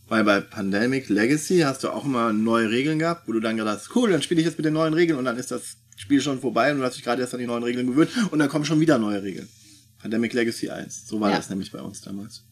Weil 0.07 0.23
bei 0.23 0.39
Pandemic 0.39 1.09
Legacy 1.09 1.59
hast 1.59 1.83
du 1.83 1.89
auch 1.89 2.05
immer 2.05 2.31
neue 2.31 2.69
Regeln 2.69 2.99
gehabt, 2.99 3.27
wo 3.27 3.31
du 3.31 3.39
dann 3.39 3.57
gedacht 3.57 3.79
hast, 3.79 3.95
cool, 3.95 4.11
dann 4.11 4.21
spiele 4.21 4.39
ich 4.41 4.45
jetzt 4.45 4.57
mit 4.57 4.65
den 4.65 4.73
neuen 4.73 4.93
Regeln 4.93 5.17
und 5.17 5.25
dann 5.25 5.37
ist 5.37 5.51
das 5.51 5.77
Spiel 5.97 6.21
schon 6.21 6.39
vorbei 6.41 6.71
und 6.71 6.79
du 6.79 6.83
hast 6.83 6.95
dich 6.95 7.03
gerade 7.03 7.21
erst 7.21 7.33
an 7.33 7.39
die 7.39 7.47
neuen 7.47 7.63
Regeln 7.63 7.87
gewöhnt 7.87 8.11
und 8.31 8.39
dann 8.39 8.49
kommen 8.49 8.65
schon 8.65 8.79
wieder 8.79 8.97
neue 8.97 9.23
Regeln. 9.23 9.47
Pandemic 9.99 10.33
Legacy 10.33 10.69
1. 10.69 11.07
So 11.07 11.19
war 11.19 11.31
Ja. 11.31 11.37
das 11.37 11.49
nämlich 11.49 11.71
bei 11.71 11.79
uns 11.81 12.01
damals. 12.01 12.43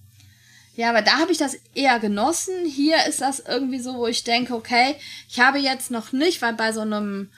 Ja, 0.76 0.90
aber 0.90 1.04
da 1.04 1.20
habe 1.20 1.32
ich 1.32 1.38
das 1.38 1.56
eher 1.76 2.00
genossen. 2.00 2.66
Hier 2.66 2.98
ist 3.08 3.22
das 3.22 3.40
irgendwie 3.40 3.80
so, 3.80 3.94
wo 3.94 4.08
ich 4.08 4.24
denke, 4.24 4.56
okay, 4.56 4.96
ich 5.30 5.40
habe 5.40 5.60
jetzt 5.60 5.92
noch 5.92 6.12
nicht, 6.14 6.42
weil 6.42 6.54
bei 6.54 6.72
so 6.74 6.82
einem 6.82 7.30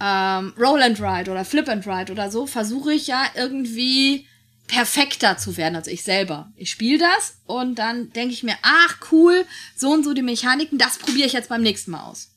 ähm, 0.00 0.54
Roll 0.58 0.82
and 0.82 1.00
Ride 1.00 1.30
oder 1.30 1.44
Flip 1.44 1.68
and 1.68 1.86
Ride 1.86 2.12
oder 2.12 2.30
so 2.30 2.46
versuche 2.46 2.92
ich 2.92 3.06
ja 3.06 3.24
irgendwie 3.34 4.26
perfekter 4.66 5.36
zu 5.36 5.56
werden 5.56 5.76
als 5.76 5.88
ich 5.88 6.02
selber. 6.02 6.52
Ich 6.56 6.70
spiele 6.70 6.98
das 6.98 7.34
und 7.44 7.74
dann 7.76 8.12
denke 8.12 8.32
ich 8.32 8.42
mir, 8.42 8.56
ach 8.62 8.98
cool, 9.10 9.44
so 9.76 9.90
und 9.90 10.04
so 10.04 10.14
die 10.14 10.22
Mechaniken, 10.22 10.78
das 10.78 10.98
probiere 10.98 11.26
ich 11.26 11.32
jetzt 11.32 11.48
beim 11.48 11.62
nächsten 11.62 11.90
Mal 11.90 12.04
aus. 12.04 12.30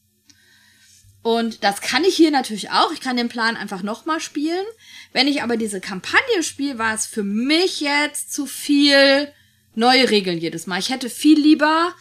Und 1.22 1.64
das 1.64 1.80
kann 1.80 2.04
ich 2.04 2.16
hier 2.18 2.32
natürlich 2.32 2.72
auch. 2.72 2.92
Ich 2.92 3.00
kann 3.00 3.16
den 3.16 3.30
Plan 3.30 3.56
einfach 3.56 3.82
nochmal 3.82 4.20
spielen. 4.20 4.66
Wenn 5.14 5.30
ich 5.30 5.42
aber 5.42 5.56
diese 5.56 5.80
Kampagne 5.80 6.44
spiele, 6.44 6.78
war 6.78 6.94
es 6.94 7.06
für 7.06 7.24
mich 7.24 7.80
jetzt 7.80 8.34
zu 8.34 8.46
viel 8.46 9.32
neue 9.74 10.10
Regeln 10.10 10.38
jedes 10.38 10.68
Mal. 10.68 10.80
Ich 10.80 10.90
hätte 10.90 11.10
viel 11.10 11.40
lieber 11.40 11.94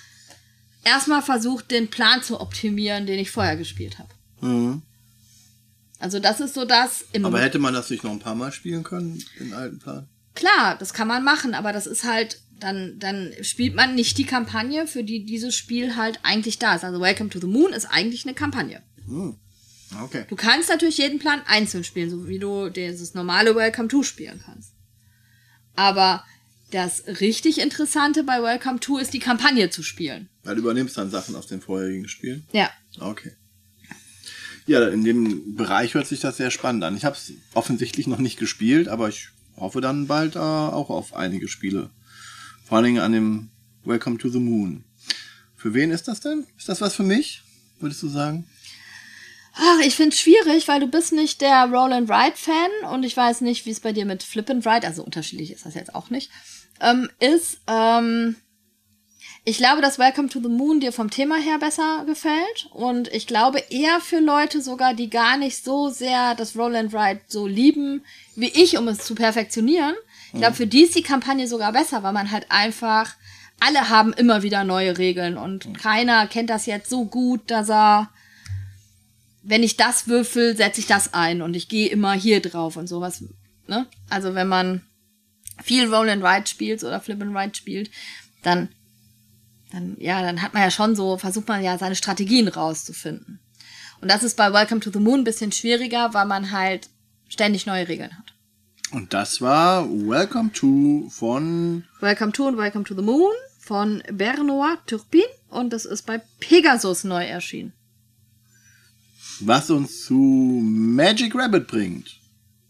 erstmal 0.82 1.22
versucht, 1.22 1.70
den 1.70 1.88
Plan 1.88 2.22
zu 2.22 2.40
optimieren, 2.40 3.06
den 3.06 3.20
ich 3.20 3.30
vorher 3.30 3.56
gespielt 3.56 3.98
habe. 4.00 4.10
Mhm. 4.40 4.82
Also 6.02 6.18
das 6.18 6.40
ist 6.40 6.54
so 6.54 6.64
das 6.64 7.04
Aber 7.22 7.40
hätte 7.40 7.60
man 7.60 7.74
das 7.74 7.88
nicht 7.88 8.02
noch 8.02 8.10
ein 8.10 8.18
paar 8.18 8.34
Mal 8.34 8.50
spielen 8.50 8.82
können, 8.82 9.22
den 9.38 9.54
alten 9.54 9.78
Plan? 9.78 10.08
Klar, 10.34 10.76
das 10.76 10.94
kann 10.94 11.06
man 11.06 11.22
machen, 11.22 11.54
aber 11.54 11.72
das 11.72 11.86
ist 11.86 12.02
halt, 12.02 12.40
dann, 12.58 12.98
dann 12.98 13.32
spielt 13.42 13.76
man 13.76 13.94
nicht 13.94 14.18
die 14.18 14.24
Kampagne, 14.24 14.88
für 14.88 15.04
die 15.04 15.24
dieses 15.24 15.54
Spiel 15.54 15.94
halt 15.94 16.18
eigentlich 16.24 16.58
da 16.58 16.74
ist. 16.74 16.82
Also 16.82 17.00
Welcome 17.00 17.30
to 17.30 17.38
the 17.38 17.46
Moon 17.46 17.72
ist 17.72 17.86
eigentlich 17.86 18.26
eine 18.26 18.34
Kampagne. 18.34 18.82
Hm. 19.06 19.36
Okay. 20.02 20.24
Du 20.28 20.34
kannst 20.34 20.70
natürlich 20.70 20.98
jeden 20.98 21.20
Plan 21.20 21.40
einzeln 21.46 21.84
spielen, 21.84 22.10
so 22.10 22.26
wie 22.26 22.40
du 22.40 22.68
dieses 22.68 23.14
normale 23.14 23.54
Welcome 23.54 23.86
to 23.86 24.02
spielen 24.02 24.42
kannst. 24.44 24.72
Aber 25.76 26.24
das 26.72 27.04
richtig 27.20 27.60
Interessante 27.60 28.24
bei 28.24 28.42
Welcome 28.42 28.80
to 28.80 28.98
ist 28.98 29.14
die 29.14 29.20
Kampagne 29.20 29.70
zu 29.70 29.84
spielen. 29.84 30.30
Weil 30.42 30.56
du 30.56 30.62
übernimmst 30.62 30.98
dann 30.98 31.10
Sachen 31.10 31.36
aus 31.36 31.46
den 31.46 31.60
vorherigen 31.60 32.08
Spielen. 32.08 32.44
Ja. 32.52 32.70
Okay. 32.98 33.36
Ja, 34.66 34.88
in 34.88 35.04
dem 35.04 35.56
Bereich 35.56 35.94
hört 35.94 36.06
sich 36.06 36.20
das 36.20 36.36
sehr 36.36 36.50
spannend 36.50 36.84
an. 36.84 36.96
Ich 36.96 37.04
habe 37.04 37.16
es 37.16 37.32
offensichtlich 37.54 38.06
noch 38.06 38.18
nicht 38.18 38.38
gespielt, 38.38 38.88
aber 38.88 39.08
ich 39.08 39.28
hoffe 39.56 39.80
dann 39.80 40.06
bald 40.06 40.36
äh, 40.36 40.38
auch 40.38 40.90
auf 40.90 41.14
einige 41.14 41.48
Spiele. 41.48 41.90
Vor 42.64 42.76
allen 42.76 42.84
Dingen 42.86 43.02
an 43.02 43.12
dem 43.12 43.50
Welcome 43.84 44.18
to 44.18 44.28
the 44.28 44.38
Moon. 44.38 44.84
Für 45.56 45.74
wen 45.74 45.90
ist 45.90 46.08
das 46.08 46.20
denn? 46.20 46.46
Ist 46.56 46.68
das 46.68 46.80
was 46.80 46.94
für 46.94 47.02
mich? 47.02 47.42
Würdest 47.80 48.02
du 48.02 48.08
sagen? 48.08 48.46
Ach, 49.54 49.80
ich 49.84 49.94
find's 49.94 50.18
schwierig, 50.18 50.66
weil 50.68 50.80
du 50.80 50.86
bist 50.86 51.12
nicht 51.12 51.40
der 51.40 51.66
Roll 51.66 51.92
and 51.92 52.10
Ride 52.10 52.36
Fan 52.36 52.92
und 52.92 53.02
ich 53.02 53.16
weiß 53.16 53.42
nicht, 53.42 53.66
wie 53.66 53.70
es 53.70 53.80
bei 53.80 53.92
dir 53.92 54.06
mit 54.06 54.22
Flip 54.22 54.48
and 54.48 54.66
Ride, 54.66 54.86
also 54.86 55.02
unterschiedlich 55.02 55.52
ist 55.52 55.66
das 55.66 55.74
jetzt 55.74 55.94
auch 55.94 56.08
nicht, 56.08 56.30
ähm, 56.80 57.10
ist. 57.18 57.60
Ähm, 57.66 58.36
ich 59.44 59.56
glaube, 59.56 59.82
dass 59.82 59.98
Welcome 59.98 60.28
to 60.28 60.40
the 60.40 60.48
Moon 60.48 60.80
dir 60.80 60.92
vom 60.92 61.10
Thema 61.10 61.36
her 61.36 61.58
besser 61.58 62.04
gefällt 62.06 62.68
und 62.72 63.08
ich 63.08 63.26
glaube 63.26 63.58
eher 63.70 64.00
für 64.00 64.20
Leute 64.20 64.62
sogar, 64.62 64.94
die 64.94 65.10
gar 65.10 65.36
nicht 65.36 65.64
so 65.64 65.88
sehr 65.88 66.34
das 66.34 66.56
Roll 66.56 66.76
and 66.76 66.94
Ride 66.94 67.20
so 67.26 67.46
lieben 67.46 68.04
wie 68.36 68.48
ich, 68.48 68.78
um 68.78 68.88
es 68.88 68.98
zu 68.98 69.14
perfektionieren. 69.14 69.94
Ich 70.32 70.40
glaube, 70.40 70.56
für 70.56 70.66
die 70.66 70.84
ist 70.84 70.94
die 70.94 71.02
Kampagne 71.02 71.46
sogar 71.46 71.72
besser, 71.72 72.02
weil 72.02 72.12
man 72.12 72.30
halt 72.30 72.46
einfach 72.50 73.14
alle 73.60 73.90
haben 73.90 74.12
immer 74.12 74.42
wieder 74.42 74.64
neue 74.64 74.96
Regeln 74.98 75.36
und 75.36 75.78
keiner 75.78 76.26
kennt 76.26 76.50
das 76.50 76.66
jetzt 76.66 76.88
so 76.88 77.04
gut, 77.04 77.42
dass 77.50 77.68
er 77.68 78.10
wenn 79.42 79.62
ich 79.62 79.76
das 79.76 80.06
würfel, 80.06 80.56
setze 80.56 80.80
ich 80.80 80.86
das 80.86 81.14
ein 81.14 81.42
und 81.42 81.54
ich 81.54 81.68
gehe 81.68 81.88
immer 81.88 82.12
hier 82.12 82.40
drauf 82.40 82.76
und 82.76 82.86
sowas. 82.86 83.24
Ne? 83.66 83.86
Also 84.08 84.34
wenn 84.34 84.48
man 84.48 84.82
viel 85.62 85.92
Roll 85.92 86.08
and 86.08 86.24
Ride 86.24 86.46
spielt 86.46 86.82
oder 86.84 87.00
Flip 87.00 87.20
and 87.20 87.36
Ride 87.36 87.54
spielt, 87.54 87.90
dann, 88.42 88.68
dann, 89.72 89.96
ja, 89.98 90.22
dann 90.22 90.42
hat 90.42 90.54
man 90.54 90.62
ja 90.62 90.70
schon 90.70 90.94
so, 90.94 91.16
versucht 91.18 91.48
man 91.48 91.62
ja 91.62 91.78
seine 91.78 91.96
Strategien 91.96 92.48
rauszufinden. 92.48 93.40
Und 94.00 94.10
das 94.10 94.22
ist 94.22 94.36
bei 94.36 94.52
Welcome 94.52 94.80
to 94.80 94.90
the 94.90 94.98
Moon 94.98 95.20
ein 95.20 95.24
bisschen 95.24 95.52
schwieriger, 95.52 96.12
weil 96.12 96.26
man 96.26 96.50
halt 96.50 96.90
ständig 97.28 97.66
neue 97.66 97.88
Regeln 97.88 98.16
hat. 98.18 98.34
Und 98.90 99.14
das 99.14 99.40
war 99.40 99.88
Welcome 99.88 100.52
to 100.52 101.08
von 101.10 101.84
Welcome 102.00 102.32
to 102.32 102.46
und 102.46 102.58
Welcome 102.58 102.84
to 102.84 102.94
the 102.94 103.02
Moon 103.02 103.32
von 103.58 104.02
Bernard 104.12 104.86
Turpin 104.86 105.22
und 105.48 105.72
das 105.72 105.86
ist 105.86 106.02
bei 106.02 106.20
Pegasus 106.40 107.04
neu 107.04 107.24
erschienen. 107.24 107.72
was 109.40 109.70
uns 109.70 110.04
zu 110.04 110.14
Magic 110.14 111.34
Rabbit 111.34 111.66
bringt. 111.66 112.20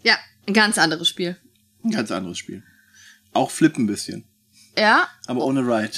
Ja, 0.05 0.17
ein 0.47 0.55
ganz 0.55 0.79
anderes 0.79 1.09
Spiel. 1.09 1.37
Ein 1.85 1.91
ganz 1.91 2.11
anderes 2.11 2.39
Spiel. 2.39 2.63
Auch 3.33 3.51
Flip 3.51 3.77
ein 3.77 3.87
bisschen. 3.87 4.25
Ja. 4.77 5.09
Aber 5.27 5.45
ohne 5.45 5.61
Ride. 5.61 5.97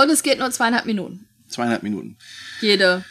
Und 0.00 0.10
es 0.10 0.22
geht 0.22 0.38
nur 0.38 0.50
zweieinhalb 0.52 0.86
Minuten. 0.86 1.26
Zweieinhalb 1.48 1.82
Minuten. 1.82 2.16
Jede. 2.60 3.04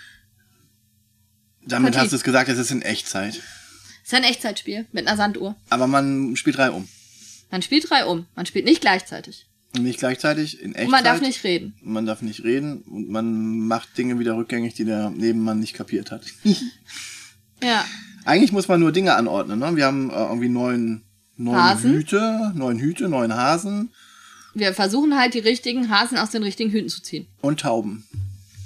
Damit 1.66 1.92
Partie. 1.92 2.06
hast 2.06 2.12
du 2.14 2.16
es 2.16 2.24
gesagt, 2.24 2.48
es 2.48 2.58
ist 2.58 2.72
in 2.72 2.82
Echtzeit. 2.82 3.42
Ist 4.06 4.14
ein 4.14 4.24
Echtzeitspiel 4.24 4.86
mit 4.94 5.06
einer 5.06 5.18
Sanduhr. 5.18 5.58
Aber 5.70 5.88
man 5.88 6.38
spielt 6.38 6.58
drei 6.58 6.72
um. 6.72 6.88
Man 7.52 7.62
spielt 7.62 7.90
drei 7.90 8.06
um. 8.06 8.26
Man 8.36 8.46
spielt 8.46 8.64
nicht 8.64 8.80
gleichzeitig. 8.80 9.48
Und 9.76 9.84
nicht 9.84 10.00
gleichzeitig 10.00 10.62
in 10.62 10.76
Echtzeit. 10.76 10.86
Und 10.86 10.92
man 10.92 11.04
darf 11.04 11.20
nicht 11.20 11.44
reden. 11.44 11.76
Man 11.82 12.06
darf 12.06 12.22
nicht 12.22 12.46
reden 12.46 12.84
und 12.84 13.10
man 13.10 13.68
macht 13.68 13.98
Dinge 13.98 14.18
wieder 14.18 14.38
rückgängig, 14.38 14.74
die 14.76 14.86
der 14.86 15.10
Nebenmann 15.10 15.60
nicht 15.60 15.74
kapiert 15.74 16.12
hat. 16.12 16.24
Ja. 17.64 17.84
Eigentlich 18.24 18.52
muss 18.52 18.68
man 18.68 18.80
nur 18.80 18.92
Dinge 18.92 19.16
anordnen. 19.16 19.58
Ne? 19.58 19.76
Wir 19.76 19.88
haben 19.88 20.12
äh, 20.12 20.14
irgendwie 20.14 20.48
neun, 20.48 21.02
neun 21.38 21.56
Hasen. 21.56 21.92
Hüte, 21.92 22.52
neun 22.54 22.78
Hüte, 22.78 23.10
neun 23.10 23.34
Hasen 23.34 23.90
Wir 24.58 24.74
versuchen 24.74 25.16
halt 25.18 25.34
die 25.34 25.40
richtigen 25.40 25.90
Hasen 25.90 26.18
aus 26.18 26.32
den 26.32 26.42
richtigen 26.44 26.72
Hüten 26.72 26.90
zu 26.90 27.02
ziehen. 27.02 27.28
und 27.42 27.60
Tauben. 27.60 28.06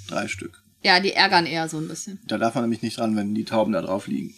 Drei 0.08 0.28
Stück. 0.28 0.62
Ja, 0.84 1.00
die 1.00 1.14
ärgern 1.14 1.46
eher 1.46 1.68
so 1.70 1.78
ein 1.78 1.88
bisschen. 1.88 2.20
Da 2.28 2.38
darf 2.38 2.56
man 2.56 2.64
nämlich 2.64 2.82
nicht 2.82 2.98
dran, 2.98 3.16
wenn 3.16 3.36
die 3.36 3.46
Tauben 3.46 3.72
da 3.74 3.82
drauf 3.82 4.08
liegen. 4.08 4.34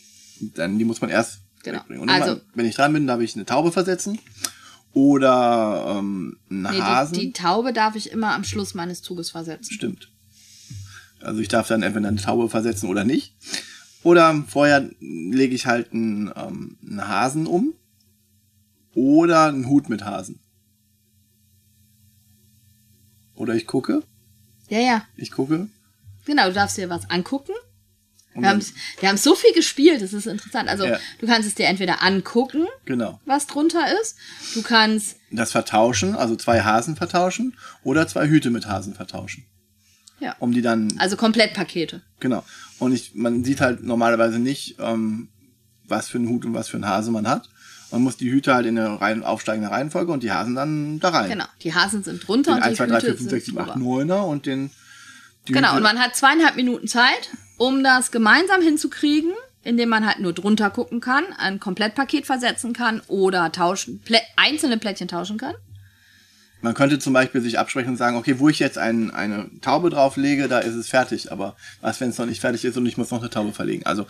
Dann 0.56 0.78
die 0.78 0.86
muss 0.86 1.00
man 1.02 1.10
erst 1.10 1.40
Genau. 1.64 1.80
wegbringen. 1.80 2.02
Und 2.04 2.10
Also- 2.10 2.34
immer, 2.34 2.42
wenn 2.56 2.66
ich 2.66 2.76
dran 2.76 2.92
bin, 2.94 3.08
darf 3.08 3.22
ich 3.22 3.36
eine 3.36 3.46
Taube 3.46 3.72
versetzen 3.72 4.20
oder 4.94 5.96
ähm, 6.00 6.38
einen 6.50 6.62
Nee, 6.64 6.82
Hasen. 6.82 7.14
die, 7.14 7.28
die 7.28 7.34
Taube 7.34 7.72
darf 7.72 7.96
ich 7.96 8.12
immer 8.12 8.34
am 8.34 8.44
Schluss 8.44 8.74
meines 8.74 9.02
Zuges 9.02 9.30
versetzen. 9.30 9.72
Stimmt. 9.74 10.10
Also 11.22 11.40
ich 11.40 11.48
darf 11.48 11.68
dann 11.70 11.84
entweder 11.84 12.08
eine 12.10 12.18
Taube 12.22 12.50
versetzen 12.50 12.90
oder 12.90 13.04
nicht. 13.06 13.34
Oder 14.04 14.44
vorher 14.50 14.90
lege 15.00 15.56
ich 15.56 15.66
halt 15.66 15.94
einen, 15.94 16.32
ähm, 16.36 16.78
einen 16.86 17.08
Hasen 17.08 17.48
um. 17.48 17.74
Oder 18.94 19.48
einen 19.48 19.68
Hut 19.68 19.88
mit 19.90 20.04
Hasen. 20.04 20.40
Oder 23.36 23.56
ich 23.56 23.68
gucke. 23.68 24.04
Ja, 24.70 24.80
ja. 24.80 25.06
Ich 25.16 25.32
gucke. 25.32 25.68
Genau, 26.26 26.48
du 26.48 26.54
darfst 26.54 26.78
dir 26.78 26.90
was 26.90 27.10
angucken. 27.10 27.54
Wir 28.36 28.50
haben, 28.50 28.66
wir 29.00 29.10
haben 29.10 29.18
so 29.18 29.36
viel 29.36 29.54
gespielt, 29.54 30.02
das 30.02 30.12
ist 30.12 30.26
interessant. 30.26 30.68
Also 30.68 30.86
Ja. 30.86 30.98
du 31.20 31.28
kannst 31.28 31.48
es 31.48 31.54
dir 31.54 31.68
entweder 31.68 32.02
angucken, 32.02 32.66
genau. 32.86 33.20
was 33.26 33.46
drunter 33.46 33.86
ist. 34.02 34.18
Du 34.56 34.64
kannst, 34.64 35.18
Das 35.30 35.52
vertauschen, 35.52 36.16
also 36.16 36.36
zwei 36.36 36.62
Hasen 36.62 36.96
vertauschen. 36.96 37.56
Oder 37.84 38.08
zwei 38.08 38.28
Hüte 38.28 38.50
mit 38.50 38.66
Hasen 38.66 38.96
vertauschen. 38.96 39.46
ja, 40.20 40.36
Um 40.40 40.52
die 40.52 40.64
dann 40.64 40.96
also 40.98 41.16
Komplettpakete. 41.16 42.02
Genau. 42.20 42.44
Und 42.80 42.92
ich, 42.94 43.14
man 43.14 43.44
sieht 43.44 43.62
halt 43.62 43.84
normalerweise 43.84 44.40
nicht, 44.40 44.78
ähm, 44.80 45.30
was 45.86 46.08
für 46.10 46.18
einen 46.18 46.30
Hut 46.30 46.44
und 46.46 46.56
was 46.56 46.70
für 46.70 46.78
einen 46.78 46.88
Hase 46.88 47.12
man 47.12 47.28
hat. 47.28 47.50
Man 47.94 48.02
muss 48.02 48.18
die 48.18 48.32
Hüte 48.32 48.56
halt 48.56 48.66
in 48.66 48.78
eine 48.80 49.00
rein, 49.00 49.24
aufsteigende 49.24 49.70
Reihenfolge 49.70 50.12
und 50.12 50.24
die 50.24 50.32
Hasen 50.32 50.56
dann 50.56 51.00
da 51.00 51.10
rein. 51.10 51.30
Genau, 51.30 51.46
die 51.62 51.76
Hasen 51.76 52.04
sind 52.04 52.28
drunter 52.28 52.56
Den 52.56 52.58
und 52.58 52.64
1, 52.64 52.72
die 52.72 52.78
2, 52.78 52.86
3, 52.88 53.00
4, 53.00 53.10
Hüte 53.10 53.18
5, 53.20 53.30
6, 53.30 53.46
7, 53.46 53.58
sind 53.58 53.70
8, 53.70 53.76
drüber. 53.76 53.86
9er 53.86 54.22
und 54.24 54.46
den. 54.48 54.72
Genau, 55.46 55.68
Hüte- 55.68 55.78
und 55.78 55.84
man 55.84 56.00
hat 56.00 56.16
zweieinhalb 56.16 56.56
Minuten 56.56 56.88
Zeit, 56.88 57.30
um 57.58 57.84
das 57.84 58.10
gemeinsam 58.10 58.64
hinzukriegen, 58.64 59.32
indem 59.62 59.90
man 59.90 60.08
halt 60.08 60.20
nur 60.22 60.34
drunter 60.34 60.72
gucken 60.72 61.02
kann, 61.02 61.24
ein 61.38 61.60
Komplettpaket 61.60 62.26
versetzen 62.26 62.74
kann 62.74 63.00
oder 63.08 63.52
tauschen, 63.52 64.00
Plä 64.00 64.18
einzelne 64.38 64.80
Plättchen 64.80 65.08
tauschen 65.08 65.38
kann. 65.38 65.54
Man 66.62 66.74
könnte 66.74 66.98
zum 66.98 67.14
Beispiel 67.14 67.42
sich 67.42 67.60
absprechen 67.60 67.92
und 67.92 67.98
sagen, 67.98 68.18
okay, 68.18 68.40
wo 68.40 68.50
ich 68.50 68.58
jetzt 68.58 68.80
ein, 68.80 69.12
eine 69.12 69.52
Taube 69.62 69.92
drauflege, 69.92 70.48
da 70.48 70.60
ist 70.60 70.74
es 70.74 70.88
fertig. 70.88 71.32
Aber 71.32 71.56
was, 71.82 72.02
wenn 72.02 72.10
es 72.10 72.18
noch 72.18 72.26
nicht 72.26 72.42
fertig 72.42 72.66
ist 72.66 72.76
und 72.76 72.88
ich 72.88 72.98
muss 72.98 73.12
noch 73.12 73.20
eine 73.20 73.30
Taube 73.30 73.52
verlegen? 73.52 73.86
Also 73.86 74.08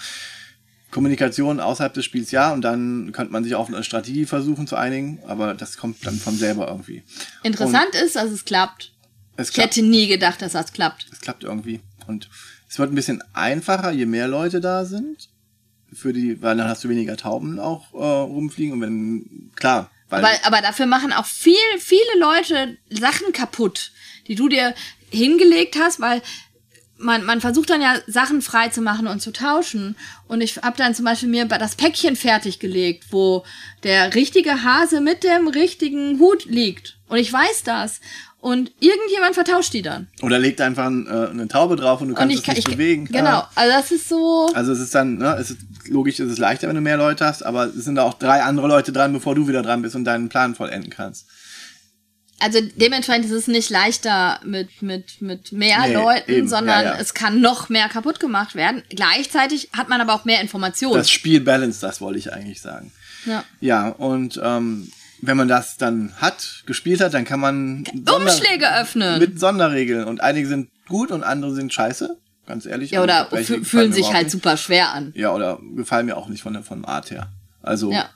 Kommunikation 0.93 1.59
außerhalb 1.59 1.93
des 1.93 2.05
Spiels 2.05 2.31
ja 2.31 2.53
und 2.53 2.61
dann 2.61 3.11
könnte 3.11 3.33
man 3.33 3.43
sich 3.43 3.55
auf 3.55 3.67
eine 3.67 3.83
Strategie 3.83 4.25
versuchen 4.25 4.67
zu 4.67 4.75
einigen, 4.75 5.19
aber 5.27 5.53
das 5.55 5.77
kommt 5.77 6.05
dann 6.05 6.17
von 6.17 6.37
selber 6.37 6.67
irgendwie. 6.67 7.03
Interessant 7.41 7.95
ist, 7.95 8.15
dass 8.15 8.31
es 8.31 8.45
klappt. 8.45 8.93
Es 9.35 9.49
Ich 9.49 9.57
hätte 9.57 9.81
nie 9.81 10.07
gedacht, 10.07 10.41
dass 10.41 10.53
das 10.53 10.71
klappt. 10.71 11.07
Es 11.11 11.19
klappt 11.19 11.43
irgendwie. 11.43 11.81
Und 12.07 12.29
es 12.69 12.77
wird 12.77 12.91
ein 12.91 12.95
bisschen 12.95 13.23
einfacher, 13.33 13.91
je 13.91 14.05
mehr 14.05 14.27
Leute 14.27 14.61
da 14.61 14.85
sind. 14.85 15.29
Für 15.91 16.13
die, 16.13 16.41
weil 16.41 16.57
dann 16.57 16.67
hast 16.67 16.83
du 16.83 16.89
weniger 16.89 17.17
Tauben 17.17 17.59
auch 17.59 17.93
äh, 17.93 17.97
rumfliegen. 17.97 18.73
Und 18.73 18.81
wenn, 18.81 19.51
klar, 19.55 19.91
weil 20.09 20.23
Aber, 20.23 20.45
aber 20.45 20.61
dafür 20.61 20.85
machen 20.85 21.11
auch 21.11 21.25
viel, 21.25 21.55
viele 21.79 22.19
Leute 22.19 22.77
Sachen 22.89 23.33
kaputt, 23.33 23.91
die 24.27 24.35
du 24.35 24.47
dir 24.47 24.75
hingelegt 25.09 25.75
hast, 25.79 25.99
weil 25.99 26.21
man, 27.03 27.25
man 27.25 27.41
versucht 27.41 27.69
dann 27.69 27.81
ja 27.81 27.95
Sachen 28.07 28.41
frei 28.41 28.69
zu 28.69 28.81
machen 28.81 29.07
und 29.07 29.21
zu 29.21 29.31
tauschen. 29.31 29.95
Und 30.27 30.41
ich 30.41 30.57
habe 30.57 30.77
dann 30.77 30.95
zum 30.95 31.05
Beispiel 31.05 31.29
mir 31.29 31.45
das 31.45 31.75
Päckchen 31.75 32.15
fertiggelegt, 32.15 33.05
wo 33.11 33.43
der 33.83 34.15
richtige 34.15 34.63
Hase 34.63 35.01
mit 35.01 35.23
dem 35.23 35.47
richtigen 35.47 36.19
Hut 36.19 36.45
liegt. 36.45 36.97
Und 37.07 37.17
ich 37.17 37.31
weiß 37.31 37.63
das. 37.63 37.99
Und 38.39 38.73
irgendjemand 38.81 39.35
vertauscht 39.35 39.71
die 39.71 39.81
dann. 39.81 40.07
oder 40.21 40.37
legt 40.37 40.59
einfach 40.59 40.87
ein, 40.87 41.07
äh, 41.07 41.29
eine 41.29 41.47
Taube 41.47 41.77
drauf 41.77 42.01
und 42.01 42.09
du 42.09 42.13
Und 42.13 42.17
kannst 42.17 42.33
ich 42.33 42.39
es 42.41 42.45
kann, 42.45 42.55
nicht 42.55 42.67
ich, 42.67 42.75
bewegen. 42.75 43.05
Genau. 43.05 43.29
Ja. 43.29 43.49
Also 43.55 43.71
das 43.71 43.91
ist 43.91 44.09
so. 44.09 44.49
Also 44.53 44.73
es 44.73 44.81
ist 44.81 44.93
dann, 44.93 45.17
ne, 45.17 45.37
es 45.39 45.51
ist, 45.51 45.59
logisch 45.87 46.19
ist 46.19 46.29
es 46.29 46.39
leichter, 46.39 46.67
wenn 46.67 46.75
du 46.75 46.81
mehr 46.81 46.97
Leute 46.97 47.25
hast, 47.25 47.45
aber 47.45 47.67
es 47.67 47.85
sind 47.85 47.95
da 47.95 48.03
auch 48.03 48.15
drei 48.15 48.43
andere 48.43 48.67
Leute 48.67 48.91
dran, 48.91 49.13
bevor 49.13 49.33
du 49.33 49.47
wieder 49.47 49.61
dran 49.61 49.81
bist 49.81 49.95
und 49.95 50.03
deinen 50.03 50.27
Plan 50.27 50.55
vollenden 50.55 50.89
kannst. 50.89 51.25
Also 52.39 52.59
dementsprechend 52.75 53.25
ist 53.25 53.31
es 53.31 53.47
nicht 53.47 53.69
leichter 53.69 54.39
mit, 54.43 54.81
mit, 54.81 55.21
mit 55.21 55.51
mehr 55.53 55.79
Nee, 55.87 55.93
Leuten, 55.93 56.31
eben, 56.31 56.47
sondern 56.49 56.83
ja, 56.83 56.93
ja. 56.95 56.99
es 56.99 57.13
kann 57.13 57.39
noch 57.39 57.69
mehr 57.69 57.87
kaputt 57.87 58.19
gemacht 58.19 58.55
werden. 58.55 58.83
Gleichzeitig 58.89 59.69
hat 59.77 59.87
man 59.87 60.01
aber 60.01 60.13
auch 60.13 60.25
mehr 60.25 60.41
Informationen. 60.41 60.95
Das 60.97 61.09
Spiel 61.11 61.39
Balance, 61.39 61.79
das 61.79 62.01
wollte 62.01 62.19
ich 62.19 62.33
eigentlich 62.33 62.59
sagen. 62.61 62.91
ja. 63.25 63.43
Ja, 63.61 63.87
und 63.89 64.39
ähm, 64.43 64.91
wenn 65.21 65.37
man 65.37 65.47
das 65.47 65.77
dann 65.77 66.11
hat, 66.17 66.63
gespielt 66.65 66.99
hat, 66.99 67.13
dann 67.13 67.23
kann 67.23 67.39
man 67.39 67.85
Sonder- 67.93 68.17
Umschläge 68.17 68.75
öffnen. 68.77 69.19
mit 69.19 69.39
Sonderregeln 69.39 70.03
und 70.05 70.19
einige 70.19 70.47
sind 70.47 70.69
gut 70.89 71.11
und 71.11 71.23
andere 71.23 71.53
sind 71.55 71.73
scheiße, 71.73 72.17
ganz 72.45 72.65
ehrlich. 72.65 72.91
ja, 72.91 73.01
oder 73.03 73.29
fühlen 73.63 73.93
sich 73.93 74.11
halt 74.11 74.23
nicht. 74.23 74.31
super 74.31 74.57
schwer 74.57 74.91
an. 74.91 75.13
Ja, 75.15 75.31
oder 75.31 75.59
gefallen 75.77 76.07
mir 76.07 76.17
auch 76.17 76.27
nicht 76.27 76.41
von 76.43 76.51
der 76.51 76.63
von 76.63 76.81
der 76.81 76.89
Art 76.91 77.09
her. 77.09 77.29
Also, 77.61 77.89
Ja. 77.89 78.09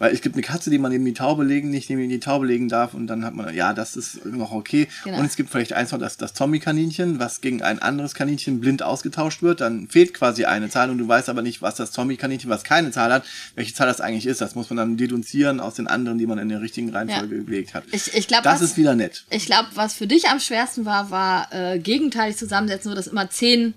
Weil 0.00 0.14
es 0.14 0.22
gibt 0.22 0.34
eine 0.34 0.42
Katze, 0.42 0.70
die 0.70 0.78
man 0.78 0.90
neben 0.90 1.04
die 1.04 1.12
Taube 1.12 1.44
legen, 1.44 1.70
nicht 1.70 1.90
neben 1.90 2.08
die 2.08 2.18
Taube 2.20 2.46
legen 2.46 2.70
darf 2.70 2.94
und 2.94 3.06
dann 3.06 3.22
hat 3.24 3.34
man, 3.34 3.54
ja, 3.54 3.74
das 3.74 3.96
ist 3.96 4.24
noch 4.24 4.50
okay. 4.50 4.88
Genau. 5.04 5.18
Und 5.18 5.26
es 5.26 5.36
gibt 5.36 5.50
vielleicht 5.50 5.74
eins 5.74 5.92
noch, 5.92 5.98
das, 5.98 6.16
das 6.16 6.32
Zombie-Kaninchen, 6.32 7.20
was 7.20 7.42
gegen 7.42 7.62
ein 7.62 7.80
anderes 7.80 8.14
Kaninchen 8.14 8.60
blind 8.60 8.82
ausgetauscht 8.82 9.42
wird. 9.42 9.60
Dann 9.60 9.88
fehlt 9.88 10.14
quasi 10.14 10.46
eine 10.46 10.70
Zahl 10.70 10.90
und 10.90 10.96
du 10.96 11.06
weißt 11.06 11.28
aber 11.28 11.42
nicht, 11.42 11.60
was 11.60 11.74
das 11.74 11.92
Zombie-Kaninchen, 11.92 12.48
was 12.48 12.64
keine 12.64 12.90
Zahl 12.92 13.12
hat, 13.12 13.24
welche 13.54 13.74
Zahl 13.74 13.88
das 13.88 14.00
eigentlich 14.00 14.24
ist. 14.24 14.40
Das 14.40 14.54
muss 14.54 14.70
man 14.70 14.78
dann 14.78 14.96
dedunzieren 14.96 15.60
aus 15.60 15.74
den 15.74 15.86
anderen, 15.86 16.16
die 16.16 16.26
man 16.26 16.38
in 16.38 16.48
der 16.48 16.62
richtigen 16.62 16.88
Reihenfolge 16.88 17.44
gelegt 17.44 17.74
hat. 17.74 17.84
Ich, 17.92 18.14
ich 18.14 18.26
glaube, 18.26 18.44
das 18.44 18.62
was, 18.62 18.70
ist 18.70 18.76
wieder 18.78 18.94
nett. 18.94 19.26
ich 19.28 19.44
glaub, 19.44 19.66
was 19.74 19.92
für 19.92 20.06
dich 20.06 20.28
am 20.28 20.40
schwersten 20.40 20.86
war, 20.86 21.10
war 21.10 21.52
äh, 21.52 21.78
gegenteilig 21.78 22.38
zusammensetzen, 22.38 22.90
so 22.90 22.96
dass 22.96 23.06
immer 23.06 23.28
zehn 23.28 23.74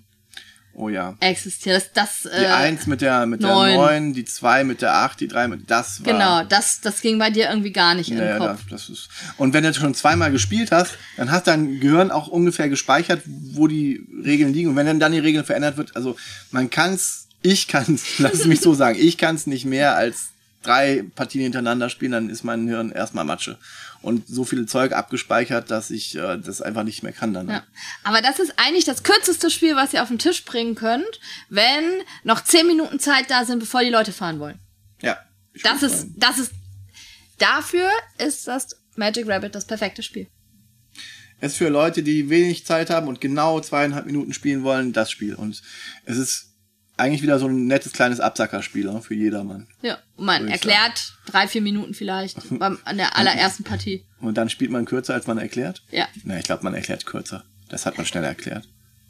Oh 0.76 0.88
ja. 0.88 1.14
existieren. 1.20 1.80
Das, 1.80 2.22
das, 2.22 2.32
Die 2.32 2.44
äh, 2.44 2.46
eins 2.46 2.86
mit 2.86 3.00
der 3.00 3.26
mit 3.26 3.40
neun. 3.40 3.68
der 3.68 3.76
neun, 3.76 4.12
die 4.12 4.24
zwei 4.24 4.64
mit 4.64 4.82
der 4.82 4.94
acht, 4.94 5.20
die 5.20 5.28
drei 5.28 5.46
mit 5.48 5.70
das 5.70 6.04
war. 6.04 6.12
Genau, 6.12 6.44
das, 6.44 6.80
das 6.80 7.00
ging 7.00 7.18
bei 7.18 7.30
dir 7.30 7.48
irgendwie 7.48 7.72
gar 7.72 7.94
nicht 7.94 8.10
in 8.10 8.16
den 8.16 8.26
Naja, 8.26 8.38
Kopf. 8.38 8.60
das, 8.68 8.86
das 8.86 8.88
ist. 8.88 9.08
Und 9.36 9.52
wenn 9.54 9.62
du 9.64 9.72
schon 9.72 9.94
zweimal 9.94 10.32
gespielt 10.32 10.72
hast, 10.72 10.98
dann 11.16 11.30
hast 11.30 11.46
dein 11.46 11.80
Gehirn 11.80 12.10
auch 12.10 12.28
ungefähr 12.28 12.68
gespeichert, 12.68 13.22
wo 13.26 13.68
die 13.68 14.04
Regeln 14.24 14.52
liegen. 14.52 14.70
Und 14.70 14.76
wenn 14.76 14.86
dann, 14.86 15.00
dann 15.00 15.12
die 15.12 15.18
Regeln 15.20 15.44
verändert 15.44 15.76
wird, 15.76 15.94
also 15.96 16.16
man 16.50 16.70
kann's, 16.70 17.28
ich 17.42 17.68
kann's, 17.68 18.04
lass 18.18 18.34
es 18.34 18.46
mich 18.46 18.60
so 18.60 18.74
sagen, 18.74 18.98
ich 19.00 19.16
kann's 19.18 19.46
nicht 19.46 19.64
mehr 19.64 19.96
als 19.96 20.30
drei 20.64 21.04
Partien 21.14 21.42
hintereinander 21.42 21.88
spielen, 21.90 22.12
dann 22.12 22.30
ist 22.30 22.42
mein 22.42 22.66
Hirn 22.66 22.90
erstmal 22.90 23.24
Matsche. 23.24 23.58
Und 24.04 24.28
so 24.28 24.44
viel 24.44 24.66
Zeug 24.66 24.92
abgespeichert, 24.92 25.70
dass 25.70 25.90
ich 25.90 26.14
äh, 26.16 26.36
das 26.38 26.60
einfach 26.60 26.82
nicht 26.84 27.02
mehr 27.02 27.12
kann 27.12 27.32
dann. 27.32 27.48
Ja. 27.48 27.64
Aber 28.02 28.20
das 28.20 28.38
ist 28.38 28.52
eigentlich 28.58 28.84
das 28.84 29.02
kürzeste 29.02 29.50
Spiel, 29.50 29.76
was 29.76 29.94
ihr 29.94 30.02
auf 30.02 30.08
den 30.08 30.18
Tisch 30.18 30.44
bringen 30.44 30.74
könnt, 30.74 31.20
wenn 31.48 31.84
noch 32.22 32.44
zehn 32.44 32.66
Minuten 32.66 33.00
Zeit 33.00 33.30
da 33.30 33.46
sind, 33.46 33.60
bevor 33.60 33.82
die 33.82 33.88
Leute 33.88 34.12
fahren 34.12 34.40
wollen. 34.40 34.60
ja. 35.00 35.18
Das 35.62 35.82
ist, 35.82 35.98
sagen. 36.00 36.14
das 36.16 36.38
ist, 36.38 36.52
dafür 37.38 37.88
ist 38.18 38.46
das 38.48 38.76
Magic 38.96 39.28
Rabbit 39.28 39.54
das 39.54 39.66
perfekte 39.66 40.02
Spiel. 40.02 40.26
Es 41.40 41.52
ist 41.52 41.58
für 41.58 41.68
Leute, 41.68 42.02
die 42.02 42.28
wenig 42.28 42.66
Zeit 42.66 42.90
haben 42.90 43.08
und 43.08 43.20
genau 43.20 43.60
zweieinhalb 43.60 44.06
Minuten 44.06 44.32
spielen 44.32 44.64
wollen, 44.64 44.92
das 44.92 45.10
Spiel. 45.10 45.34
Und 45.34 45.62
es 46.04 46.16
ist 46.16 46.53
eigentlich 46.96 47.22
wieder 47.22 47.38
so 47.38 47.46
ein 47.48 47.66
nettes 47.66 47.92
kleines 47.92 48.20
Absackerspiel 48.20 48.84
ne, 48.84 49.00
für 49.02 49.14
jedermann. 49.14 49.66
Ja, 49.82 49.98
man 50.16 50.48
erklärt 50.48 51.14
drei, 51.26 51.48
vier 51.48 51.62
Minuten 51.62 51.94
vielleicht 51.94 52.38
beim, 52.58 52.78
an 52.84 52.96
der 52.96 53.16
allerersten 53.16 53.64
Partie. 53.64 54.04
Und 54.20 54.36
dann 54.36 54.48
spielt 54.48 54.70
man 54.70 54.84
kürzer, 54.84 55.14
als 55.14 55.26
man 55.26 55.38
erklärt? 55.38 55.82
Ja. 55.90 56.08
Na, 56.22 56.38
ich 56.38 56.44
glaube, 56.44 56.62
man 56.62 56.74
erklärt 56.74 57.04
kürzer. 57.06 57.44
Das 57.68 57.86
hat 57.86 57.96
man 57.96 58.06
schneller 58.06 58.28
erklärt. 58.28 58.68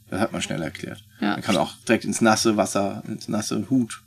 Das 0.08 0.20
hat 0.20 0.32
man 0.32 0.42
schnell 0.42 0.62
erklärt. 0.62 1.04
Ja. 1.20 1.32
Man 1.32 1.42
kann 1.42 1.56
auch 1.56 1.74
direkt 1.88 2.04
ins 2.04 2.20
nasse 2.20 2.56
Wasser, 2.56 3.02
ins 3.06 3.28
nasse 3.28 3.68
Hut 3.68 4.02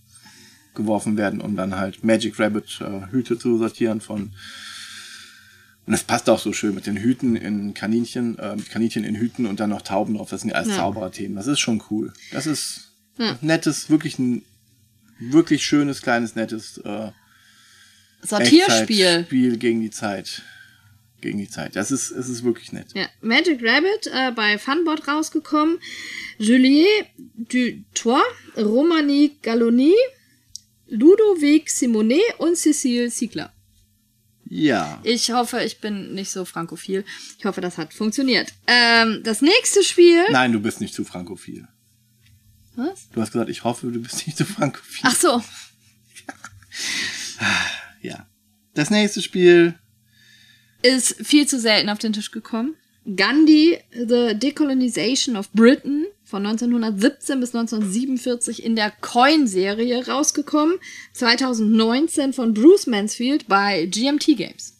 geworfen 0.74 1.18
werden, 1.18 1.42
um 1.42 1.56
dann 1.56 1.76
halt 1.76 2.04
Magic 2.04 2.40
Rabbit 2.40 2.80
äh, 2.82 3.12
Hüte 3.12 3.38
zu 3.38 3.58
sortieren 3.58 4.00
von. 4.02 4.32
Und 5.86 5.94
das 5.94 6.04
passt 6.04 6.30
auch 6.30 6.40
so 6.40 6.54
schön 6.54 6.76
mit 6.76 6.86
den 6.86 6.98
Hüten 6.98 7.36
in 7.36 7.74
Kaninchen, 7.74 8.38
äh, 8.40 8.56
mit 8.56 8.70
Kaninchen 8.70 9.04
in 9.04 9.16
Hüten 9.16 9.46
und 9.46 9.60
dann 9.60 9.70
noch 9.70 9.82
Tauben 9.82 10.16
drauf. 10.16 10.30
Das 10.30 10.42
sind 10.42 10.50
ja 10.52 10.56
alles 10.56 10.70
Ja. 10.70 10.78
Zaubererthemen. 10.78 11.36
Das 11.36 11.48
ist 11.48 11.60
schon 11.60 11.82
cool. 11.90 12.14
Das 12.32 12.46
ist 12.46 12.87
nettes, 13.42 13.90
wirklich 13.90 14.20
ein 14.20 14.44
wirklich 15.20 15.64
schönes, 15.66 16.02
kleines, 16.02 16.36
nettes 16.36 16.78
äh, 16.80 17.12
Sortierspiel. 18.22 19.06
Echtzeitspiel 19.06 19.58
gegen 19.58 19.82
die 19.82 19.90
Zeit. 19.92 20.42
gegen 21.22 21.40
die 21.40 21.50
Zeit. 21.50 21.76
Das 21.76 21.92
ist, 21.92 22.12
es 22.12 22.30
ist 22.30 22.44
wirklich 22.44 22.72
nett. 22.72 22.88
Ja, 22.94 23.08
Magic 23.22 23.60
Rabbit 23.64 24.08
äh, 24.14 24.32
bei 24.32 24.58
Funboard 24.58 25.08
rausgekommen. 25.08 25.80
Juliet 26.38 27.08
Dutoit, 27.36 28.22
Romani 28.56 29.38
Galloni, 29.42 29.96
Ludovic 30.88 31.70
Simonet 31.70 32.22
und 32.38 32.56
Cécile 32.56 33.10
Ziegler. 33.10 33.52
Ja. 34.50 35.02
Ich 35.04 35.32
hoffe, 35.32 35.62
ich 35.64 35.80
bin 35.82 36.14
nicht 36.14 36.32
so 36.32 36.46
frankophil. 36.46 37.04
Ich 37.38 37.46
hoffe, 37.46 37.60
das 37.60 37.78
hat 37.78 37.94
funktioniert. 37.94 38.54
Ähm, 38.68 39.22
das 39.24 39.42
nächste 39.42 39.84
Spiel. 39.84 40.24
Nein, 40.32 40.54
du 40.54 40.60
bist 40.62 40.80
nicht 40.80 40.94
zu 40.94 41.04
frankophil. 41.04 41.68
Was? 42.78 43.10
Du 43.10 43.20
hast 43.20 43.32
gesagt, 43.32 43.50
ich 43.50 43.64
hoffe, 43.64 43.88
du 43.88 44.00
bist 44.00 44.26
nicht 44.26 44.38
zu 44.38 44.46
frankophil. 44.46 45.02
Ach 45.04 45.16
so. 45.16 45.44
Ja. 48.02 48.28
Das 48.76 48.92
nächste 48.92 49.22
Spiel. 49.22 49.74
Ist 50.84 51.16
viel 51.26 51.48
zu 51.48 51.60
selten 51.60 51.90
auf 51.90 51.98
den 51.98 52.14
Tisch 52.14 52.30
gekommen. 52.32 52.76
Gandhi, 53.16 53.80
The 53.92 54.36
Decolonization 54.36 55.36
of 55.36 55.50
Britain 55.52 56.06
von 56.24 56.46
1917 56.46 57.40
bis 57.40 57.56
1947 57.56 58.64
in 58.64 58.76
der 58.76 58.92
Coin-Serie 58.92 60.06
rausgekommen. 60.08 60.78
2019 61.14 62.34
von 62.34 62.54
Bruce 62.54 62.86
Mansfield 62.86 63.48
bei 63.48 63.86
GMT 63.88 64.38
Games. 64.38 64.74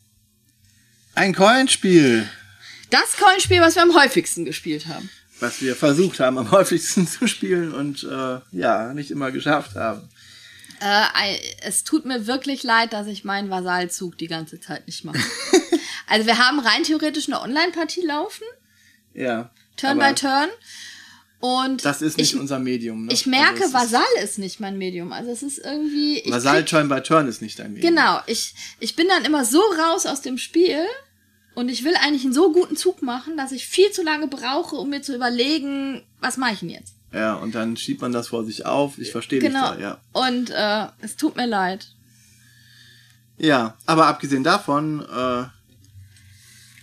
Ein 1.16 1.34
Coinspiel, 1.34 2.30
Das 2.92 3.18
Coinspiel, 3.18 3.60
was 3.62 3.76
wir 3.76 3.82
am 3.82 3.96
häufigsten 3.96 4.46
gespielt 4.46 4.86
haben. 4.88 5.10
Was 5.40 5.62
wir 5.62 5.76
versucht 5.76 6.20
haben, 6.20 6.38
am 6.38 6.52
häufigsten 6.52 7.08
zu 7.08 7.28
spielen 7.28 7.74
und 7.74 8.04
äh, 8.04 8.40
ja, 8.52 8.94
nicht 8.94 9.12
immer 9.12 9.32
geschafft 9.32 9.76
haben. 9.76 10.08
Äh, 10.80 11.38
es 11.62 11.84
tut 11.84 12.06
mir 12.06 12.28
wirklich 12.28 12.64
leid, 12.64 12.94
dass 12.94 13.08
ich 13.08 13.24
meinen 13.24 13.50
Vasallzug 13.50 14.18
die 14.18 14.28
ganze 14.28 14.60
Zeit 14.60 14.86
nicht 14.88 15.04
mache. 15.06 15.18
also 16.08 16.28
wir 16.28 16.38
haben 16.38 16.60
rein 16.60 16.84
theoretisch 16.84 17.28
eine 17.28 17.42
Online-Partie 17.42 18.02
laufen, 18.06 18.44
Ja. 19.14 19.50
Turn 19.76 20.00
by 20.00 20.14
Turn. 20.14 20.50
Und 21.40 21.86
Das 21.86 22.02
ist 22.02 22.18
nicht 22.18 22.34
ich, 22.34 22.40
unser 22.40 22.58
Medium. 22.58 23.06
Ne? 23.06 23.14
ich 23.14 23.28
merke, 23.28 23.64
Also 23.64 23.66
es 23.66 23.74
Vasall 23.74 24.24
ist 24.24 24.40
nicht 24.40 24.60
mein 24.60 24.78
Medium. 24.80 25.14
Also 25.14 25.30
es 25.32 25.44
ist 25.44 25.60
irgendwie. 25.60 26.18
ist, 26.20 26.44
krieg- 26.46 26.66
Turn 26.66 26.90
by 26.90 27.00
Turn 27.02 27.28
ist 27.28 27.44
nicht 27.44 27.60
dein 27.60 27.74
Medium. 27.74 27.96
Genau, 27.96 28.20
ich, 28.26 28.56
ich 28.80 28.96
bin 28.96 29.08
dann 29.08 29.24
immer 29.24 29.46
so 29.46 29.62
raus 29.62 30.08
aus 30.08 30.22
dem 30.22 30.40
Spiel 30.40 30.84
und 31.58 31.70
ich 31.70 31.84
will 31.84 31.96
eigentlich 31.96 32.24
einen 32.24 32.36
so 32.36 32.54
guten 32.54 32.78
Zug 32.78 33.02
machen, 33.02 33.36
dass 33.36 33.52
ich 33.52 33.66
viel 33.66 33.90
zu 33.90 34.04
lange 34.04 34.28
brauche, 34.28 34.76
um 34.76 34.92
mir 34.92 35.02
zu 35.02 35.16
überlegen, 35.16 36.04
was 36.20 36.38
mache 36.38 36.54
ich 36.54 36.60
denn 36.60 36.70
jetzt? 36.70 36.94
Ja, 37.12 37.34
und 37.34 37.56
dann 37.56 37.76
schiebt 37.78 38.00
man 38.00 38.12
das 38.12 38.28
vor 38.28 38.46
sich 38.46 38.68
auf. 38.68 39.00
Ich 39.00 39.12
verstehe 39.12 39.40
Genau. 39.40 39.72
dich 39.72 39.80
da, 39.80 39.82
ja. 39.82 40.02
Und 40.14 40.52
äh, 40.52 40.86
es 41.04 41.16
tut 41.16 41.36
mir 41.36 41.48
leid. 41.48 41.88
Ja, 43.40 43.76
aber 43.88 44.06
abgesehen 44.06 44.44
davon, 44.44 45.00
äh, 45.02 45.46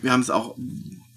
wir 0.03 0.11
haben 0.13 0.23
es 0.23 0.31
auch 0.31 0.57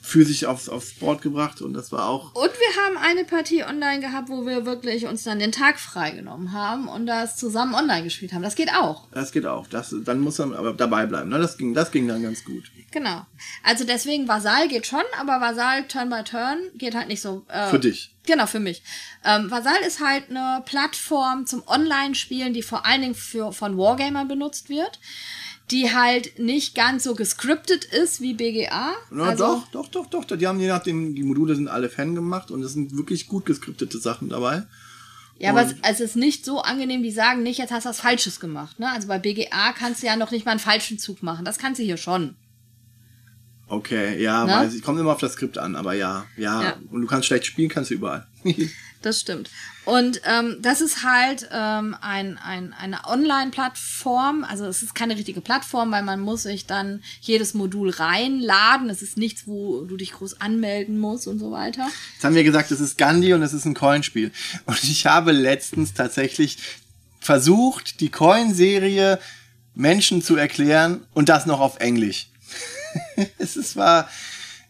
physisch 0.07 0.45
aufs, 0.45 0.69
aufs 0.69 0.93
Board 0.93 1.21
gebracht 1.21 1.61
und 1.61 1.73
das 1.73 1.91
war 1.91 2.07
auch. 2.07 2.33
Und 2.33 2.51
wir 2.51 2.83
haben 2.83 2.97
eine 2.97 3.25
Partie 3.25 3.63
online 3.63 3.99
gehabt, 3.99 4.29
wo 4.29 4.45
wir 4.45 4.65
wirklich 4.65 5.05
uns 5.05 5.23
dann 5.23 5.39
den 5.39 5.51
Tag 5.51 5.79
freigenommen 5.79 6.53
haben 6.53 6.87
und 6.87 7.05
das 7.05 7.35
zusammen 7.35 7.75
online 7.75 8.03
gespielt 8.03 8.33
haben. 8.33 8.41
Das 8.41 8.55
geht 8.55 8.73
auch. 8.73 9.07
Das 9.11 9.31
geht 9.31 9.45
auch. 9.45 9.67
Das, 9.67 9.93
dann 10.05 10.19
muss 10.19 10.37
man 10.37 10.53
aber 10.53 10.73
dabei 10.73 11.05
bleiben. 11.05 11.29
Ne? 11.29 11.39
Das, 11.39 11.57
ging, 11.57 11.73
das 11.73 11.91
ging 11.91 12.07
dann 12.07 12.23
ganz 12.23 12.45
gut. 12.45 12.71
Genau. 12.91 13.25
Also 13.63 13.83
deswegen 13.83 14.27
Vasall 14.27 14.69
geht 14.69 14.87
schon, 14.87 15.03
aber 15.19 15.41
Vasall 15.41 15.87
Turn 15.87 16.09
by 16.09 16.23
Turn 16.23 16.57
geht 16.75 16.95
halt 16.95 17.09
nicht 17.09 17.21
so. 17.21 17.45
Äh, 17.49 17.67
Für 17.67 17.79
dich. 17.79 18.13
Genau, 18.25 18.45
für 18.45 18.59
mich. 18.59 18.83
Ähm, 19.23 19.49
Vasall 19.49 19.81
ist 19.87 20.01
halt 20.01 20.29
eine 20.29 20.61
Plattform 20.65 21.45
zum 21.45 21.63
Online-Spielen, 21.65 22.53
die 22.53 22.61
vor 22.61 22.85
allen 22.85 23.01
Dingen 23.01 23.15
für, 23.15 23.53
von 23.53 23.77
Wargamer 23.77 24.25
benutzt 24.25 24.69
wird, 24.69 24.99
die 25.71 25.93
halt 25.93 26.39
nicht 26.39 26.75
ganz 26.75 27.03
so 27.03 27.13
gescriptet 27.15 27.83
ist 27.85 28.21
wie 28.21 28.33
BGA. 28.33 28.93
Ja, 29.11 29.23
also, 29.23 29.63
doch, 29.73 29.87
doch, 29.89 30.07
doch, 30.07 30.25
doch. 30.25 30.37
Die 30.37 30.47
haben 30.47 30.59
je 30.59 30.67
nachdem, 30.67 31.13
die 31.15 31.23
Module 31.23 31.55
sind 31.55 31.67
alle 31.67 31.89
Fan 31.89 32.15
gemacht 32.15 32.51
und 32.51 32.63
es 32.63 32.73
sind 32.73 32.95
wirklich 32.95 33.27
gut 33.27 33.45
geskriptete 33.45 33.97
Sachen 33.99 34.29
dabei. 34.29 34.63
Ja, 35.39 35.51
aber 35.51 35.63
es, 35.63 35.73
Und- 35.73 35.79
es 35.83 35.99
ist 35.99 36.15
nicht 36.15 36.45
so 36.45 36.61
angenehm, 36.61 37.03
die 37.03 37.11
sagen 37.11 37.43
nicht, 37.43 37.59
jetzt 37.59 37.71
hast 37.71 37.85
du 37.85 37.89
was 37.89 37.99
Falsches 37.99 38.39
gemacht. 38.39 38.79
Ne? 38.79 38.89
Also 38.89 39.07
bei 39.07 39.19
BGA 39.19 39.73
kannst 39.73 40.01
du 40.01 40.07
ja 40.07 40.15
noch 40.15 40.31
nicht 40.31 40.45
mal 40.45 40.51
einen 40.51 40.59
falschen 40.59 40.97
Zug 40.99 41.21
machen. 41.21 41.45
Das 41.45 41.57
kannst 41.59 41.79
du 41.79 41.83
hier 41.83 41.97
schon. 41.97 42.35
Okay, 43.67 44.21
ja, 44.21 44.45
Ne? 44.45 44.51
weiß 44.53 44.73
ich. 44.73 44.81
Kommt 44.81 44.99
immer 44.99 45.11
auf 45.11 45.19
das 45.19 45.33
Skript 45.33 45.57
an, 45.57 45.75
aber 45.75 45.93
ja, 45.93 46.25
ja. 46.37 46.61
Ja. 46.63 46.77
Und 46.89 47.01
du 47.01 47.07
kannst 47.07 47.27
schlecht 47.27 47.45
spielen, 47.45 47.69
kannst 47.69 47.91
du 47.91 47.95
überall. 47.95 48.25
Das 49.03 49.19
stimmt. 49.19 49.51
Und 49.87 50.19
ähm, 50.25 50.57
das 50.59 50.81
ist 50.81 51.05
halt 51.05 51.47
ähm, 51.49 51.95
ein, 52.01 52.37
ein, 52.37 52.73
eine 52.73 53.05
Online-Plattform. 53.05 54.43
Also 54.43 54.65
es 54.65 54.83
ist 54.83 54.95
keine 54.95 55.15
richtige 55.15 55.39
Plattform, 55.39 55.91
weil 55.91 56.03
man 56.03 56.19
muss 56.19 56.43
sich 56.43 56.65
dann 56.65 57.01
jedes 57.21 57.53
Modul 57.53 57.91
reinladen. 57.91 58.89
Es 58.89 59.01
ist 59.01 59.15
nichts, 59.15 59.47
wo 59.47 59.85
du 59.85 59.95
dich 59.95 60.11
groß 60.11 60.41
anmelden 60.41 60.99
musst 60.99 61.25
und 61.25 61.39
so 61.39 61.51
weiter. 61.51 61.87
Jetzt 62.15 62.25
haben 62.25 62.35
wir 62.35 62.43
gesagt, 62.43 62.69
es 62.71 62.81
ist 62.81 62.97
Gandhi 62.97 63.33
und 63.33 63.41
es 63.41 63.53
ist 63.53 63.63
ein 63.63 63.75
Coinspiel. 63.75 64.33
Und 64.65 64.83
ich 64.83 65.05
habe 65.05 65.31
letztens 65.31 65.93
tatsächlich 65.93 66.57
versucht, 67.21 68.01
die 68.01 68.09
Coin-Serie 68.09 69.19
Menschen 69.73 70.21
zu 70.21 70.35
erklären 70.35 71.07
und 71.13 71.29
das 71.29 71.45
noch 71.45 71.61
auf 71.61 71.79
Englisch. 71.79 72.27
es 73.37 73.77
war, 73.77 74.09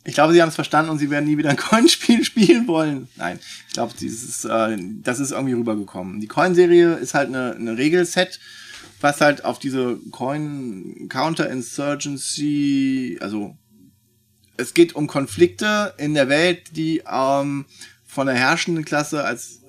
ich 0.08 0.14
glaube, 0.14 0.32
sie 0.32 0.42
haben 0.42 0.48
es 0.48 0.56
verstanden 0.56 0.90
und 0.90 1.00
sie 1.00 1.10
werden 1.10 1.26
nie 1.26 1.38
wieder 1.38 1.50
ein 1.50 1.58
Coinspiel 1.58 2.24
spielen 2.24 2.66
wollen. 2.66 3.10
Nein, 3.18 3.40
ich 3.68 3.74
glaube, 3.74 3.94
dieses, 4.00 4.46
äh, 4.46 4.78
das 5.04 5.20
ist 5.20 5.32
irgendwie 5.32 5.54
rübergekommen. 5.54 6.22
Die 6.22 6.28
Coin-Serie 6.28 6.94
ist 6.94 7.14
halt 7.14 7.28
eine, 7.28 7.54
eine 7.54 7.78
Regelset, 7.78 8.40
was 9.02 9.20
halt 9.20 9.44
auf 9.44 9.60
diese 9.60 10.00
Coin 10.12 11.08
Counter 11.10 11.50
Insurgency, 11.50 13.18
also 13.20 13.58
es 14.56 14.74
geht 14.74 14.96
um 14.96 15.08
Konflikte 15.08 15.94
in 15.98 16.14
der 16.14 16.30
Welt, 16.30 16.78
die 16.78 17.04
ähm, 17.06 17.66
von 18.06 18.28
der 18.28 18.36
herrschenden 18.36 18.86
Klasse 18.86 19.26
als 19.26 19.62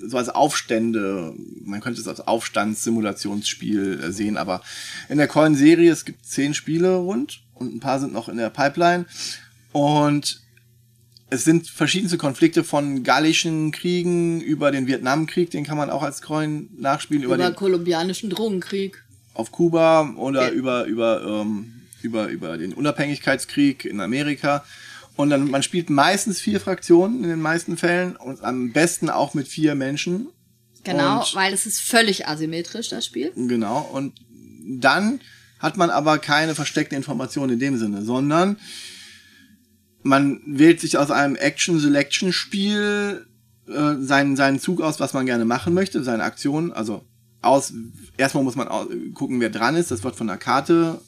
so 0.00 0.16
als 0.16 0.28
Aufstände, 0.28 1.34
man 1.64 1.80
könnte 1.80 2.00
es 2.00 2.08
als 2.08 2.20
Aufstandssimulationsspiel 2.20 4.00
äh, 4.00 4.12
sehen, 4.12 4.36
aber 4.36 4.60
in 5.08 5.18
der 5.18 5.28
Coin-Serie, 5.28 5.92
es 5.92 6.04
gibt 6.04 6.26
zehn 6.26 6.52
Spiele 6.52 6.96
rund 6.96 7.42
und 7.54 7.74
ein 7.74 7.80
paar 7.80 8.00
sind 8.00 8.12
noch 8.12 8.28
in 8.28 8.36
der 8.36 8.50
Pipeline 8.50 9.06
und 9.78 10.40
es 11.30 11.44
sind 11.44 11.68
verschiedenste 11.68 12.16
Konflikte 12.18 12.64
von 12.64 13.02
gallischen 13.02 13.70
Kriegen 13.70 14.40
über 14.40 14.70
den 14.70 14.86
Vietnamkrieg, 14.86 15.50
den 15.50 15.64
kann 15.64 15.76
man 15.76 15.90
auch 15.90 16.02
als 16.02 16.22
Coin 16.22 16.70
nachspielen, 16.78 17.22
über, 17.22 17.34
Über 17.34 17.44
den 17.50 17.54
kolumbianischen 17.56 18.30
Drogenkrieg. 18.30 19.04
auf 19.34 19.52
Kuba 19.52 20.14
oder 20.16 20.48
Ja. 20.48 20.50
über, 20.50 20.84
über, 20.86 21.42
ähm, 21.42 21.72
über, 22.02 22.28
über 22.28 22.56
den 22.58 22.72
Unabhängigkeitskrieg 22.72 23.84
in 23.84 24.00
Amerika. 24.00 24.64
Und 25.16 25.30
dann, 25.30 25.50
man 25.50 25.62
spielt 25.62 25.90
meistens 25.90 26.40
vier 26.40 26.60
Fraktionen 26.60 27.22
in 27.24 27.28
den 27.30 27.40
meisten 27.40 27.76
Fällen 27.76 28.16
und 28.16 28.42
am 28.42 28.72
besten 28.72 29.10
auch 29.10 29.34
mit 29.34 29.46
vier 29.48 29.74
Menschen. 29.74 30.28
Genau, 30.84 31.20
Und- 31.20 31.34
weil 31.34 31.52
es 31.52 31.66
ist 31.66 31.80
völlig 31.80 32.26
asymmetrisch, 32.26 32.88
das 32.88 33.04
Spiel. 33.04 33.32
Genau. 33.36 33.80
Und 33.92 34.14
dann 34.66 35.20
hat 35.58 35.76
man 35.76 35.90
aber 35.90 36.18
keine 36.18 36.54
versteckte 36.54 36.96
Information 36.96 37.50
in 37.50 37.58
dem 37.58 37.76
Sinne, 37.78 38.02
sondern 38.02 38.56
man 40.08 40.40
wählt 40.46 40.80
sich 40.80 40.96
aus 40.98 41.10
einem 41.10 41.36
Action-Selection-Spiel 41.36 43.26
äh, 43.68 43.94
seinen, 44.00 44.36
seinen 44.36 44.58
Zug 44.58 44.80
aus, 44.80 45.00
was 45.00 45.12
man 45.12 45.26
gerne 45.26 45.44
machen 45.44 45.74
möchte, 45.74 46.02
seine 46.02 46.24
Aktion. 46.24 46.72
Also 46.72 47.04
aus, 47.42 47.72
erstmal 48.16 48.44
muss 48.44 48.56
man 48.56 48.68
au- 48.68 48.88
gucken, 49.14 49.40
wer 49.40 49.50
dran 49.50 49.76
ist. 49.76 49.90
Das 49.90 50.02
wird 50.02 50.16
von 50.16 50.26
der 50.26 50.38
Karte 50.38 51.00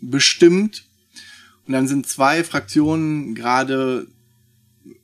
bestimmt. 0.00 0.84
Und 1.66 1.72
dann 1.74 1.86
sind 1.86 2.06
zwei 2.06 2.44
Fraktionen 2.44 3.34
gerade 3.34 4.06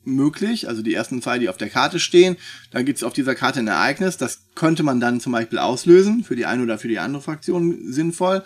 möglich, 0.03 0.67
also 0.67 0.81
die 0.81 0.93
ersten 0.93 1.21
zwei, 1.21 1.37
die 1.39 1.49
auf 1.49 1.57
der 1.57 1.69
Karte 1.69 1.99
stehen. 1.99 2.37
Dann 2.71 2.85
gibt 2.85 2.97
es 2.97 3.03
auf 3.03 3.13
dieser 3.13 3.35
Karte 3.35 3.59
ein 3.59 3.67
Ereignis, 3.67 4.17
das 4.17 4.41
könnte 4.55 4.83
man 4.83 4.99
dann 4.99 5.19
zum 5.19 5.31
Beispiel 5.31 5.59
auslösen, 5.59 6.23
für 6.23 6.35
die 6.35 6.45
eine 6.45 6.63
oder 6.63 6.77
für 6.77 6.87
die 6.87 6.99
andere 6.99 7.21
Fraktion 7.21 7.91
sinnvoll. 7.91 8.43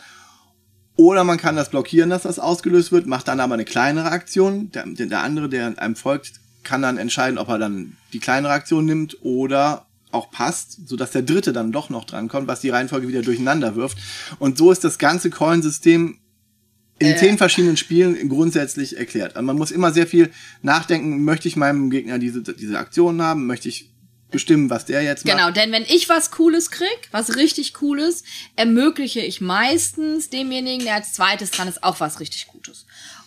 Oder 1.00 1.24
man 1.24 1.38
kann 1.38 1.56
das 1.56 1.70
blockieren, 1.70 2.10
dass 2.10 2.24
das 2.24 2.40
ausgelöst 2.40 2.92
wird, 2.92 3.08
macht 3.08 3.30
dann 3.30 3.40
aber 3.40 3.54
eine 3.54 3.64
kleinere 3.64 4.12
Aktion. 4.12 4.70
Der, 4.72 4.84
der 4.86 5.06
der 5.06 5.24
andere, 5.24 5.48
der 5.48 5.82
einem 5.82 5.96
folgt, 5.96 6.34
kann 6.64 6.82
dann 6.82 6.98
entscheiden, 6.98 7.38
ob 7.38 7.48
er 7.48 7.58
dann 7.58 7.96
die 8.12 8.20
kleinere 8.20 8.52
Aktion 8.52 8.84
nimmt 8.84 9.16
oder 9.22 9.86
auch 10.12 10.30
passt, 10.30 10.90
sodass 10.90 11.12
der 11.12 11.22
dritte 11.22 11.54
dann 11.54 11.72
doch 11.72 11.90
noch 11.90 12.04
drankommt, 12.04 12.50
was 12.50 12.60
die 12.60 12.70
Reihenfolge 12.70 13.08
wieder 13.08 13.22
durcheinander 13.22 13.78
wirft. 13.78 13.98
Und 14.40 14.58
so 14.58 14.74
ist 14.74 14.84
das 14.84 15.00
ganze 15.00 15.30
Coin-System 15.30 16.18
in 16.98 17.18
zehn 17.18 17.38
verschiedenen 17.38 17.78
Spielen 17.78 18.28
grundsätzlich 18.28 18.98
erklärt. 18.98 19.38
Also 19.38 19.46
man 19.46 19.58
muss 19.58 19.72
immer 19.72 19.94
sehr 19.94 20.06
viel 20.06 20.32
nachdenken, 20.64 21.24
möchte 21.24 21.48
ich 21.48 21.56
meinem 21.56 21.92
Gegner 21.92 22.20
diese, 22.20 22.42
diese 22.42 22.78
Aktion 22.78 23.22
haben, 23.22 23.48
möchte 23.48 23.70
ich 23.70 23.90
bestimmen, 24.32 24.70
was 24.70 24.86
der 24.86 25.02
jetzt 25.02 25.26
macht. 25.26 25.38
Genau, 25.38 25.52
denn 25.52 25.72
wenn 25.72 25.84
ich 25.84 26.08
was 26.10 26.32
Cooles 26.32 26.70
krieg, 26.72 27.10
was 27.12 27.36
richtig 27.36 27.74
Cooles, 27.74 28.24
ermögliche 28.56 29.22
ich 29.22 29.42
meistens 29.42 30.30
demjenigen, 30.30 30.86
der 30.86 30.96
als 30.96 31.14
zweites 31.14 31.52
dran 31.52 31.68
ist, 31.68 31.84
auch 31.84 32.00
was 32.00 32.20
richtig 32.20 32.48
Gutes. 32.48 32.86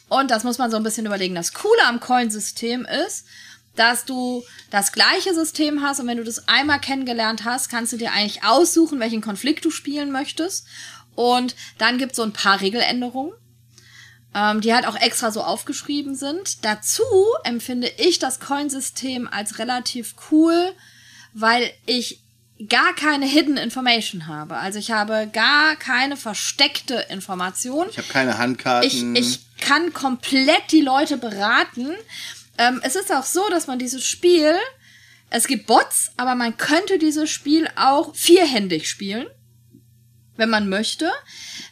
Und 0.08 0.30
das 0.30 0.44
muss 0.44 0.58
man 0.58 0.70
so 0.70 0.76
ein 0.76 0.82
bisschen 0.82 1.06
überlegen. 1.06 1.34
Das 1.34 1.54
Coole 1.54 1.84
am 1.86 1.98
Coin-System 1.98 2.84
ist, 3.06 3.26
dass 3.74 4.04
du 4.04 4.44
das 4.70 4.92
gleiche 4.92 5.34
System 5.34 5.82
hast 5.82 5.98
und 6.00 6.06
wenn 6.06 6.18
du 6.18 6.24
das 6.24 6.46
einmal 6.46 6.78
kennengelernt 6.80 7.44
hast, 7.44 7.70
kannst 7.70 7.92
du 7.92 7.96
dir 7.96 8.12
eigentlich 8.12 8.44
aussuchen, 8.44 9.00
welchen 9.00 9.22
Konflikt 9.22 9.64
du 9.64 9.70
spielen 9.70 10.12
möchtest. 10.12 10.66
Und 11.14 11.56
dann 11.78 11.98
gibt 11.98 12.12
es 12.12 12.16
so 12.16 12.22
ein 12.22 12.32
paar 12.34 12.60
Regeländerungen. 12.60 13.32
ähm, 14.34 14.60
die 14.60 14.72
halt 14.72 14.86
auch 14.86 14.96
extra 14.96 15.30
so 15.30 15.42
aufgeschrieben 15.42 16.14
sind. 16.14 16.64
Dazu 16.64 17.02
empfinde 17.44 17.90
ich 17.98 18.18
das 18.18 18.40
Coinsystem 18.40 19.28
als 19.28 19.58
relativ 19.58 20.14
cool, 20.30 20.72
weil 21.34 21.72
ich 21.86 22.20
gar 22.68 22.94
keine 22.94 23.26
Hidden 23.26 23.56
Information 23.56 24.26
habe. 24.26 24.56
Also 24.56 24.78
ich 24.78 24.90
habe 24.90 25.28
gar 25.32 25.76
keine 25.76 26.16
versteckte 26.16 27.06
Information. 27.10 27.86
Ich 27.90 27.98
habe 27.98 28.09
keine 28.09 28.38
Handkarten. 28.38 29.16
Ich, 29.16 29.30
ich 29.30 29.40
kann 29.60 29.92
komplett 29.92 30.70
die 30.70 30.80
Leute 30.80 31.16
beraten. 31.16 31.90
Ähm, 32.59 32.80
es 32.84 32.96
ist 32.96 33.12
auch 33.12 33.24
so, 33.24 33.48
dass 33.50 33.66
man 33.66 33.78
dieses 33.78 34.04
Spiel, 34.04 34.54
es 35.30 35.46
gibt 35.46 35.66
Bots, 35.66 36.12
aber 36.16 36.34
man 36.34 36.56
könnte 36.56 36.98
dieses 36.98 37.30
Spiel 37.30 37.68
auch 37.76 38.14
vierhändig 38.14 38.88
spielen, 38.88 39.26
wenn 40.36 40.50
man 40.50 40.68
möchte, 40.68 41.10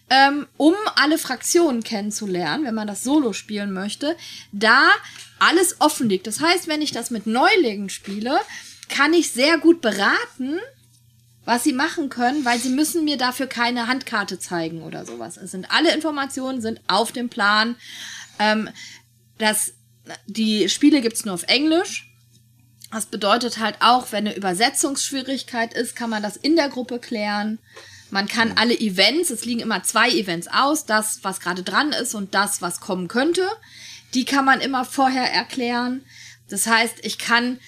ähm, 0.08 0.46
um 0.56 0.74
alle 0.96 1.18
Fraktionen 1.18 1.84
kennenzulernen, 1.84 2.64
wenn 2.64 2.74
man 2.74 2.88
das 2.88 3.04
Solo 3.04 3.32
spielen 3.32 3.72
möchte, 3.72 4.16
da 4.52 4.88
alles 5.38 5.80
offen 5.80 6.08
liegt. 6.08 6.26
Das 6.26 6.40
heißt, 6.40 6.66
wenn 6.66 6.82
ich 6.82 6.90
das 6.92 7.10
mit 7.10 7.26
Neulingen 7.26 7.90
spiele, 7.90 8.38
kann 8.90 9.14
ich 9.14 9.30
sehr 9.30 9.58
gut 9.58 9.80
beraten, 9.80 10.58
was 11.44 11.64
sie 11.64 11.72
machen 11.72 12.10
können, 12.10 12.44
weil 12.44 12.58
sie 12.58 12.68
müssen 12.68 13.04
mir 13.04 13.16
dafür 13.16 13.46
keine 13.46 13.86
Handkarte 13.86 14.38
zeigen 14.38 14.82
oder 14.82 15.06
sowas. 15.06 15.36
Es 15.36 15.52
sind 15.52 15.70
alle 15.70 15.94
Informationen 15.94 16.60
sind 16.60 16.80
auf 16.86 17.12
dem 17.12 17.28
Plan. 17.28 17.76
Ähm, 18.38 18.68
das, 19.38 19.72
die 20.26 20.68
Spiele 20.68 21.00
gibt's 21.00 21.24
nur 21.24 21.34
auf 21.34 21.44
Englisch. 21.44 22.12
Das 22.92 23.06
bedeutet 23.06 23.58
halt 23.58 23.76
auch, 23.80 24.12
wenn 24.12 24.26
eine 24.26 24.36
Übersetzungsschwierigkeit 24.36 25.74
ist, 25.74 25.96
kann 25.96 26.10
man 26.10 26.22
das 26.22 26.36
in 26.36 26.56
der 26.56 26.68
Gruppe 26.68 26.98
klären. 26.98 27.58
Man 28.10 28.26
kann 28.26 28.54
alle 28.56 28.78
Events, 28.78 29.30
es 29.30 29.44
liegen 29.44 29.60
immer 29.60 29.84
zwei 29.84 30.10
Events 30.10 30.48
aus, 30.48 30.84
das, 30.84 31.20
was 31.22 31.38
gerade 31.38 31.62
dran 31.62 31.92
ist 31.92 32.14
und 32.14 32.34
das, 32.34 32.60
was 32.60 32.80
kommen 32.80 33.06
könnte, 33.06 33.48
die 34.14 34.24
kann 34.24 34.44
man 34.44 34.60
immer 34.60 34.84
vorher 34.84 35.32
erklären. 35.32 36.02
Das 36.48 36.66
heißt, 36.66 36.96
ich 37.02 37.18
kann 37.18 37.60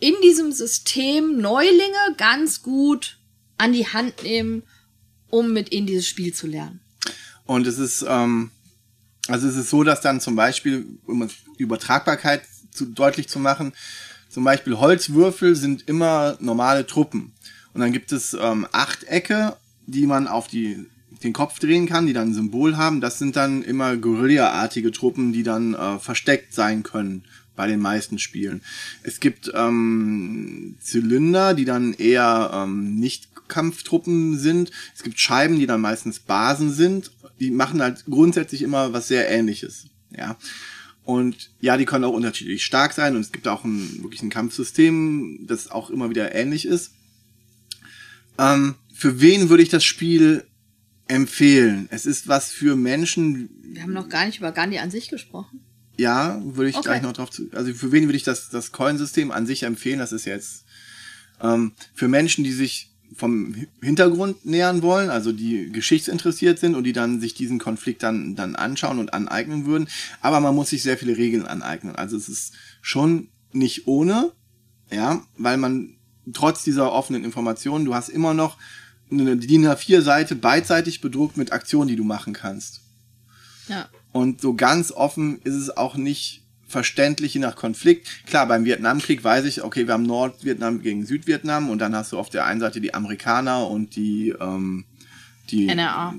in 0.00 0.14
diesem 0.22 0.50
System 0.50 1.38
Neulinge 1.38 2.14
ganz 2.16 2.62
gut 2.62 3.18
an 3.58 3.72
die 3.72 3.86
Hand 3.86 4.22
nehmen, 4.22 4.62
um 5.28 5.52
mit 5.52 5.72
ihnen 5.72 5.86
dieses 5.86 6.08
Spiel 6.08 6.34
zu 6.34 6.46
lernen. 6.46 6.80
Und 7.44 7.66
es 7.66 7.78
ist, 7.78 8.04
ähm, 8.08 8.50
also 9.28 9.46
es 9.46 9.56
ist 9.56 9.70
so, 9.70 9.84
dass 9.84 10.00
dann 10.00 10.20
zum 10.20 10.34
Beispiel, 10.34 10.86
um 11.06 11.28
die 11.58 11.62
Übertragbarkeit 11.62 12.42
zu, 12.72 12.86
deutlich 12.86 13.28
zu 13.28 13.38
machen, 13.38 13.72
zum 14.30 14.44
Beispiel 14.44 14.78
Holzwürfel 14.78 15.54
sind 15.54 15.88
immer 15.88 16.38
normale 16.40 16.86
Truppen. 16.86 17.32
Und 17.74 17.80
dann 17.80 17.92
gibt 17.92 18.12
es 18.12 18.34
ähm, 18.40 18.66
Achtecke, 18.72 19.56
die 19.86 20.06
man 20.06 20.26
auf 20.26 20.46
die, 20.46 20.86
den 21.22 21.32
Kopf 21.32 21.58
drehen 21.58 21.86
kann, 21.86 22.06
die 22.06 22.12
dann 22.12 22.30
ein 22.30 22.34
Symbol 22.34 22.76
haben. 22.76 23.00
Das 23.00 23.18
sind 23.18 23.36
dann 23.36 23.62
immer 23.62 23.96
Guerilla-artige 23.96 24.92
Truppen, 24.92 25.32
die 25.32 25.42
dann 25.42 25.74
äh, 25.74 25.98
versteckt 25.98 26.54
sein 26.54 26.82
können 26.82 27.24
bei 27.60 27.66
den 27.66 27.80
meisten 27.80 28.18
Spielen. 28.18 28.62
Es 29.02 29.20
gibt 29.20 29.52
ähm, 29.54 30.76
Zylinder, 30.80 31.52
die 31.52 31.66
dann 31.66 31.92
eher 31.92 32.50
ähm, 32.54 32.94
nicht 32.94 33.28
Kampftruppen 33.48 34.38
sind. 34.38 34.70
Es 34.96 35.02
gibt 35.02 35.20
Scheiben, 35.20 35.58
die 35.58 35.66
dann 35.66 35.82
meistens 35.82 36.20
Basen 36.20 36.72
sind. 36.72 37.10
Die 37.38 37.50
machen 37.50 37.82
halt 37.82 38.06
grundsätzlich 38.06 38.62
immer 38.62 38.94
was 38.94 39.08
sehr 39.08 39.28
ähnliches. 39.30 39.88
Ja. 40.16 40.38
Und 41.04 41.50
ja, 41.60 41.76
die 41.76 41.84
können 41.84 42.04
auch 42.04 42.14
unterschiedlich 42.14 42.64
stark 42.64 42.94
sein 42.94 43.14
und 43.14 43.20
es 43.20 43.30
gibt 43.30 43.46
auch 43.46 43.62
ein, 43.62 44.02
wirklich 44.02 44.22
ein 44.22 44.30
Kampfsystem, 44.30 45.40
das 45.46 45.70
auch 45.70 45.90
immer 45.90 46.08
wieder 46.08 46.34
ähnlich 46.34 46.64
ist. 46.64 46.92
Ähm, 48.38 48.76
für 48.94 49.20
wen 49.20 49.50
würde 49.50 49.62
ich 49.62 49.68
das 49.68 49.84
Spiel 49.84 50.46
empfehlen? 51.08 51.88
Es 51.90 52.06
ist 52.06 52.26
was 52.26 52.52
für 52.52 52.74
Menschen. 52.74 53.50
Wir 53.64 53.82
haben 53.82 53.92
noch 53.92 54.08
gar 54.08 54.24
nicht 54.24 54.38
über 54.38 54.50
Gandhi 54.50 54.78
an 54.78 54.90
sich 54.90 55.10
gesprochen. 55.10 55.60
Ja, 55.96 56.40
würde 56.42 56.70
ich 56.70 56.76
okay. 56.76 56.88
gleich 56.88 57.02
noch 57.02 57.12
drauf 57.12 57.30
zu. 57.30 57.48
Also 57.52 57.74
für 57.74 57.92
wen 57.92 58.04
würde 58.04 58.16
ich 58.16 58.22
das, 58.22 58.48
das 58.48 58.72
Coin-System 58.72 59.30
an 59.30 59.46
sich 59.46 59.64
empfehlen? 59.64 59.98
Das 59.98 60.12
ist 60.12 60.24
jetzt 60.24 60.64
ähm, 61.42 61.72
für 61.94 62.08
Menschen, 62.08 62.44
die 62.44 62.52
sich 62.52 62.90
vom 63.16 63.54
Hintergrund 63.82 64.44
nähern 64.46 64.82
wollen, 64.82 65.10
also 65.10 65.32
die 65.32 65.70
geschichtsinteressiert 65.72 66.58
sind 66.58 66.74
und 66.74 66.84
die 66.84 66.92
dann 66.92 67.20
sich 67.20 67.34
diesen 67.34 67.58
Konflikt 67.58 68.02
dann, 68.02 68.36
dann 68.36 68.54
anschauen 68.54 68.98
und 68.98 69.12
aneignen 69.12 69.66
würden. 69.66 69.88
Aber 70.20 70.40
man 70.40 70.54
muss 70.54 70.70
sich 70.70 70.82
sehr 70.82 70.96
viele 70.96 71.16
Regeln 71.16 71.44
aneignen. 71.44 71.96
Also 71.96 72.16
es 72.16 72.28
ist 72.28 72.54
schon 72.82 73.28
nicht 73.52 73.88
ohne, 73.88 74.32
ja, 74.90 75.22
weil 75.36 75.56
man 75.56 75.96
trotz 76.32 76.62
dieser 76.62 76.92
offenen 76.92 77.24
Informationen, 77.24 77.84
du 77.84 77.94
hast 77.94 78.08
immer 78.08 78.32
noch 78.32 78.56
eine 79.10 79.36
DIN 79.36 79.66
A4-Seite 79.66 80.36
beidseitig 80.36 81.00
bedruckt 81.00 81.36
mit 81.36 81.52
Aktionen, 81.52 81.88
die 81.88 81.96
du 81.96 82.04
machen 82.04 82.32
kannst. 82.32 82.80
Ja. 83.68 83.88
Und 84.12 84.40
so 84.40 84.54
ganz 84.54 84.92
offen 84.92 85.40
ist 85.42 85.54
es 85.54 85.76
auch 85.76 85.96
nicht 85.96 86.42
verständlich 86.66 87.34
je 87.34 87.40
nach 87.40 87.56
Konflikt. 87.56 88.26
Klar, 88.26 88.46
beim 88.46 88.64
Vietnamkrieg 88.64 89.22
weiß 89.22 89.44
ich, 89.44 89.62
okay, 89.62 89.86
wir 89.86 89.94
haben 89.94 90.04
Nordvietnam 90.04 90.82
gegen 90.82 91.04
Südvietnam 91.04 91.68
und 91.68 91.80
dann 91.80 91.94
hast 91.94 92.12
du 92.12 92.18
auf 92.18 92.30
der 92.30 92.46
einen 92.46 92.60
Seite 92.60 92.80
die 92.80 92.94
Amerikaner 92.94 93.66
und 93.66 93.96
die 93.96 94.30
ähm, 94.40 94.84
die 95.50 95.66
NRA. 95.66 96.14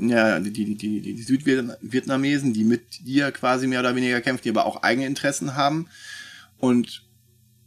Ja, 0.00 0.40
die, 0.40 0.52
die, 0.52 0.74
die, 0.74 1.00
die 1.00 1.22
Südvietnamesen, 1.22 2.54
die 2.54 2.64
mit 2.64 3.06
dir 3.06 3.30
quasi 3.30 3.66
mehr 3.66 3.80
oder 3.80 3.94
weniger 3.94 4.22
kämpfen, 4.22 4.44
die 4.44 4.50
aber 4.50 4.64
auch 4.64 4.82
eigene 4.82 5.06
Interessen 5.06 5.54
haben. 5.54 5.86
Und 6.58 7.02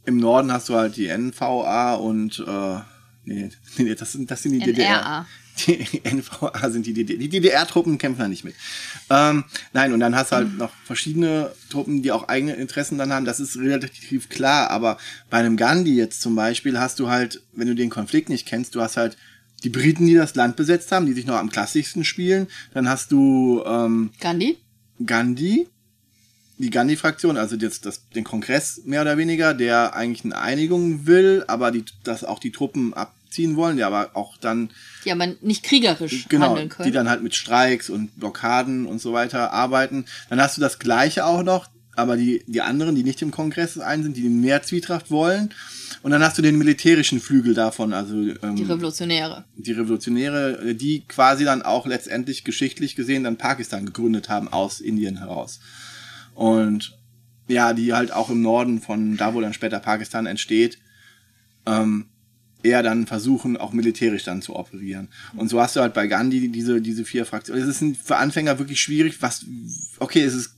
im 0.04 0.16
Norden 0.16 0.52
hast 0.52 0.68
du 0.68 0.74
halt 0.74 0.96
die 0.96 1.08
NVA 1.08 1.94
und 1.94 2.44
äh, 2.46 2.78
nee, 3.24 3.50
nee, 3.78 3.94
das 3.94 4.12
sind 4.12 4.30
das 4.30 4.42
sind 4.42 4.52
die 4.52 4.58
NRA. 4.58 4.66
DDR. 4.66 5.26
Die 5.66 6.02
NVA 6.02 6.70
sind 6.70 6.86
die 6.86 6.92
DDR. 6.92 7.18
Die 7.18 7.28
DDR-Truppen 7.28 7.98
kämpfen 7.98 8.20
da 8.20 8.28
nicht 8.28 8.44
mit. 8.44 8.54
Ähm, 9.08 9.44
nein, 9.72 9.92
und 9.92 10.00
dann 10.00 10.16
hast 10.16 10.32
du 10.32 10.36
halt 10.36 10.52
mhm. 10.52 10.58
noch 10.58 10.72
verschiedene 10.84 11.52
Truppen, 11.70 12.02
die 12.02 12.12
auch 12.12 12.28
eigene 12.28 12.54
Interessen 12.54 12.98
dann 12.98 13.12
haben. 13.12 13.24
Das 13.24 13.40
ist 13.40 13.56
relativ 13.56 14.28
klar. 14.28 14.70
Aber 14.70 14.98
bei 15.30 15.38
einem 15.38 15.56
Gandhi 15.56 15.94
jetzt 15.94 16.20
zum 16.20 16.34
Beispiel 16.34 16.78
hast 16.78 16.98
du 16.98 17.08
halt, 17.08 17.42
wenn 17.52 17.68
du 17.68 17.74
den 17.74 17.90
Konflikt 17.90 18.28
nicht 18.28 18.46
kennst, 18.46 18.74
du 18.74 18.80
hast 18.80 18.96
halt 18.96 19.16
die 19.62 19.70
Briten, 19.70 20.06
die 20.06 20.14
das 20.14 20.34
Land 20.34 20.56
besetzt 20.56 20.92
haben, 20.92 21.06
die 21.06 21.12
sich 21.12 21.26
noch 21.26 21.36
am 21.36 21.50
klassischsten 21.50 22.04
spielen. 22.04 22.48
Dann 22.72 22.88
hast 22.88 23.12
du 23.12 23.62
ähm, 23.64 24.10
Gandhi. 24.20 24.58
Gandhi, 25.04 25.68
die 26.58 26.70
Gandhi-Fraktion, 26.70 27.36
also 27.36 27.56
jetzt 27.56 27.86
das, 27.86 28.08
den 28.10 28.24
Kongress 28.24 28.82
mehr 28.84 29.02
oder 29.02 29.16
weniger, 29.18 29.54
der 29.54 29.94
eigentlich 29.94 30.24
eine 30.24 30.38
Einigung 30.38 31.06
will, 31.06 31.44
aber 31.48 31.70
die, 31.70 31.84
dass 32.04 32.24
auch 32.24 32.38
die 32.38 32.52
Truppen 32.52 32.94
ab 32.94 33.14
ziehen 33.34 33.56
wollen, 33.56 33.76
die 33.76 33.82
aber 33.82 34.10
auch 34.14 34.36
dann. 34.38 34.70
Die 35.04 35.12
aber 35.12 35.26
nicht 35.42 35.62
kriegerisch 35.62 36.26
genau, 36.28 36.48
handeln 36.48 36.68
können. 36.68 36.86
Die 36.86 36.92
dann 36.92 37.08
halt 37.08 37.22
mit 37.22 37.34
Streiks 37.34 37.90
und 37.90 38.18
Blockaden 38.18 38.86
und 38.86 39.00
so 39.00 39.12
weiter 39.12 39.52
arbeiten. 39.52 40.06
Dann 40.30 40.40
hast 40.40 40.56
du 40.56 40.60
das 40.60 40.78
Gleiche 40.78 41.26
auch 41.26 41.42
noch, 41.42 41.68
aber 41.96 42.16
die, 42.16 42.44
die 42.46 42.62
anderen, 42.62 42.94
die 42.94 43.04
nicht 43.04 43.20
im 43.22 43.30
Kongress 43.30 43.78
ein 43.78 44.02
sind, 44.02 44.16
die 44.16 44.28
mehr 44.28 44.62
Zwietracht 44.62 45.10
wollen. 45.10 45.52
Und 46.02 46.10
dann 46.10 46.22
hast 46.22 46.36
du 46.36 46.42
den 46.42 46.58
militärischen 46.58 47.20
Flügel 47.20 47.54
davon, 47.54 47.92
also 47.92 48.14
ähm, 48.14 48.56
die 48.56 48.64
Revolutionäre. 48.64 49.44
Die 49.56 49.72
Revolutionäre, 49.72 50.74
die 50.74 51.04
quasi 51.06 51.44
dann 51.44 51.62
auch 51.62 51.86
letztendlich 51.86 52.44
geschichtlich 52.44 52.96
gesehen 52.96 53.24
dann 53.24 53.36
Pakistan 53.36 53.86
gegründet 53.86 54.28
haben 54.28 54.48
aus 54.48 54.80
Indien 54.80 55.18
heraus. 55.18 55.60
Und 56.34 56.98
ja, 57.48 57.72
die 57.72 57.92
halt 57.92 58.12
auch 58.12 58.30
im 58.30 58.42
Norden 58.42 58.80
von 58.80 59.16
da, 59.16 59.34
wo 59.34 59.40
dann 59.40 59.54
später 59.54 59.78
Pakistan 59.80 60.26
entsteht, 60.26 60.78
ähm, 61.66 62.06
eher 62.64 62.82
dann 62.82 63.06
versuchen, 63.06 63.56
auch 63.56 63.72
militärisch 63.72 64.24
dann 64.24 64.42
zu 64.42 64.56
operieren. 64.56 65.08
Und 65.36 65.48
so 65.48 65.60
hast 65.60 65.76
du 65.76 65.80
halt 65.80 65.94
bei 65.94 66.06
Gandhi 66.06 66.48
diese, 66.48 66.80
diese 66.80 67.04
vier 67.04 67.26
Fraktionen. 67.26 67.62
Es 67.62 67.80
ist 67.80 67.96
für 68.02 68.16
Anfänger 68.16 68.58
wirklich 68.58 68.80
schwierig, 68.80 69.20
was, 69.20 69.44
okay, 69.98 70.22
es 70.22 70.34
ist, 70.34 70.56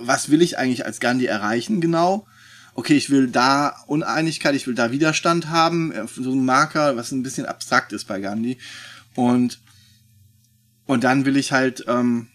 was 0.00 0.30
will 0.30 0.42
ich 0.42 0.58
eigentlich 0.58 0.84
als 0.84 1.00
Gandhi 1.00 1.26
erreichen 1.26 1.80
genau? 1.80 2.26
Okay, 2.74 2.94
ich 2.94 3.08
will 3.08 3.28
da 3.28 3.76
Uneinigkeit, 3.86 4.54
ich 4.54 4.66
will 4.66 4.74
da 4.74 4.90
Widerstand 4.90 5.48
haben, 5.48 5.92
äh, 5.92 6.06
so 6.06 6.32
ein 6.32 6.44
Marker, 6.44 6.96
was 6.96 7.12
ein 7.12 7.22
bisschen 7.22 7.46
abstrakt 7.46 7.92
ist 7.92 8.04
bei 8.06 8.20
Gandhi. 8.20 8.58
Und, 9.14 9.60
und 10.84 11.04
dann 11.04 11.24
will 11.24 11.36
ich 11.36 11.52
halt, 11.52 11.84
ähm, 11.88 12.26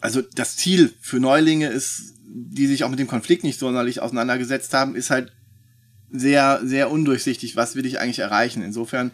also 0.00 0.20
das 0.20 0.56
Ziel 0.56 0.92
für 1.00 1.20
Neulinge 1.20 1.68
ist, 1.68 2.14
die 2.26 2.66
sich 2.66 2.84
auch 2.84 2.90
mit 2.90 2.98
dem 2.98 3.06
Konflikt 3.06 3.44
nicht 3.44 3.58
sonderlich 3.58 4.00
auseinandergesetzt 4.00 4.74
haben, 4.74 4.94
ist 4.94 5.10
halt 5.10 5.32
sehr, 6.10 6.60
sehr 6.64 6.90
undurchsichtig, 6.90 7.56
was 7.56 7.76
will 7.76 7.86
ich 7.86 7.98
eigentlich 7.98 8.20
erreichen. 8.20 8.62
Insofern, 8.62 9.12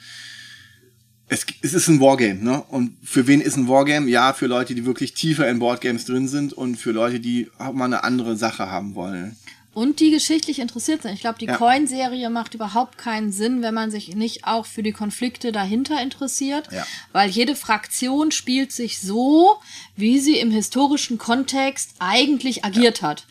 es, 1.28 1.46
es 1.62 1.74
ist 1.74 1.88
ein 1.88 2.00
Wargame, 2.00 2.42
ne? 2.42 2.62
Und 2.68 2.96
für 3.02 3.26
wen 3.26 3.40
ist 3.40 3.56
ein 3.56 3.68
Wargame? 3.68 4.08
Ja, 4.08 4.32
für 4.32 4.46
Leute, 4.46 4.74
die 4.74 4.84
wirklich 4.84 5.14
tiefer 5.14 5.48
in 5.48 5.58
Boardgames 5.58 6.04
drin 6.04 6.28
sind 6.28 6.52
und 6.52 6.76
für 6.76 6.92
Leute, 6.92 7.20
die 7.20 7.50
auch 7.58 7.72
mal 7.72 7.86
eine 7.86 8.04
andere 8.04 8.36
Sache 8.36 8.70
haben 8.70 8.94
wollen. 8.94 9.36
Und 9.74 9.98
die 9.98 10.12
geschichtlich 10.12 10.60
interessiert 10.60 11.02
sind. 11.02 11.14
Ich 11.14 11.20
glaube, 11.20 11.38
die 11.40 11.46
ja. 11.46 11.56
Coin-Serie 11.56 12.30
macht 12.30 12.54
überhaupt 12.54 12.96
keinen 12.96 13.32
Sinn, 13.32 13.60
wenn 13.60 13.74
man 13.74 13.90
sich 13.90 14.14
nicht 14.14 14.46
auch 14.46 14.66
für 14.66 14.84
die 14.84 14.92
Konflikte 14.92 15.50
dahinter 15.50 16.00
interessiert. 16.00 16.68
Ja. 16.70 16.86
Weil 17.10 17.28
jede 17.28 17.56
Fraktion 17.56 18.30
spielt 18.30 18.70
sich 18.70 19.00
so, 19.00 19.56
wie 19.96 20.20
sie 20.20 20.38
im 20.38 20.52
historischen 20.52 21.18
Kontext 21.18 21.94
eigentlich 21.98 22.64
agiert 22.64 23.00
ja. 23.00 23.08
hat. 23.08 23.26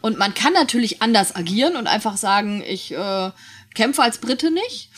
Und 0.00 0.18
man 0.18 0.34
kann 0.34 0.52
natürlich 0.52 1.02
anders 1.02 1.34
agieren 1.34 1.76
und 1.76 1.86
einfach 1.86 2.16
sagen, 2.16 2.62
ich 2.66 2.92
äh, 2.92 3.30
kämpfe 3.74 4.02
als 4.02 4.18
Brite 4.18 4.50
nicht. 4.50 4.90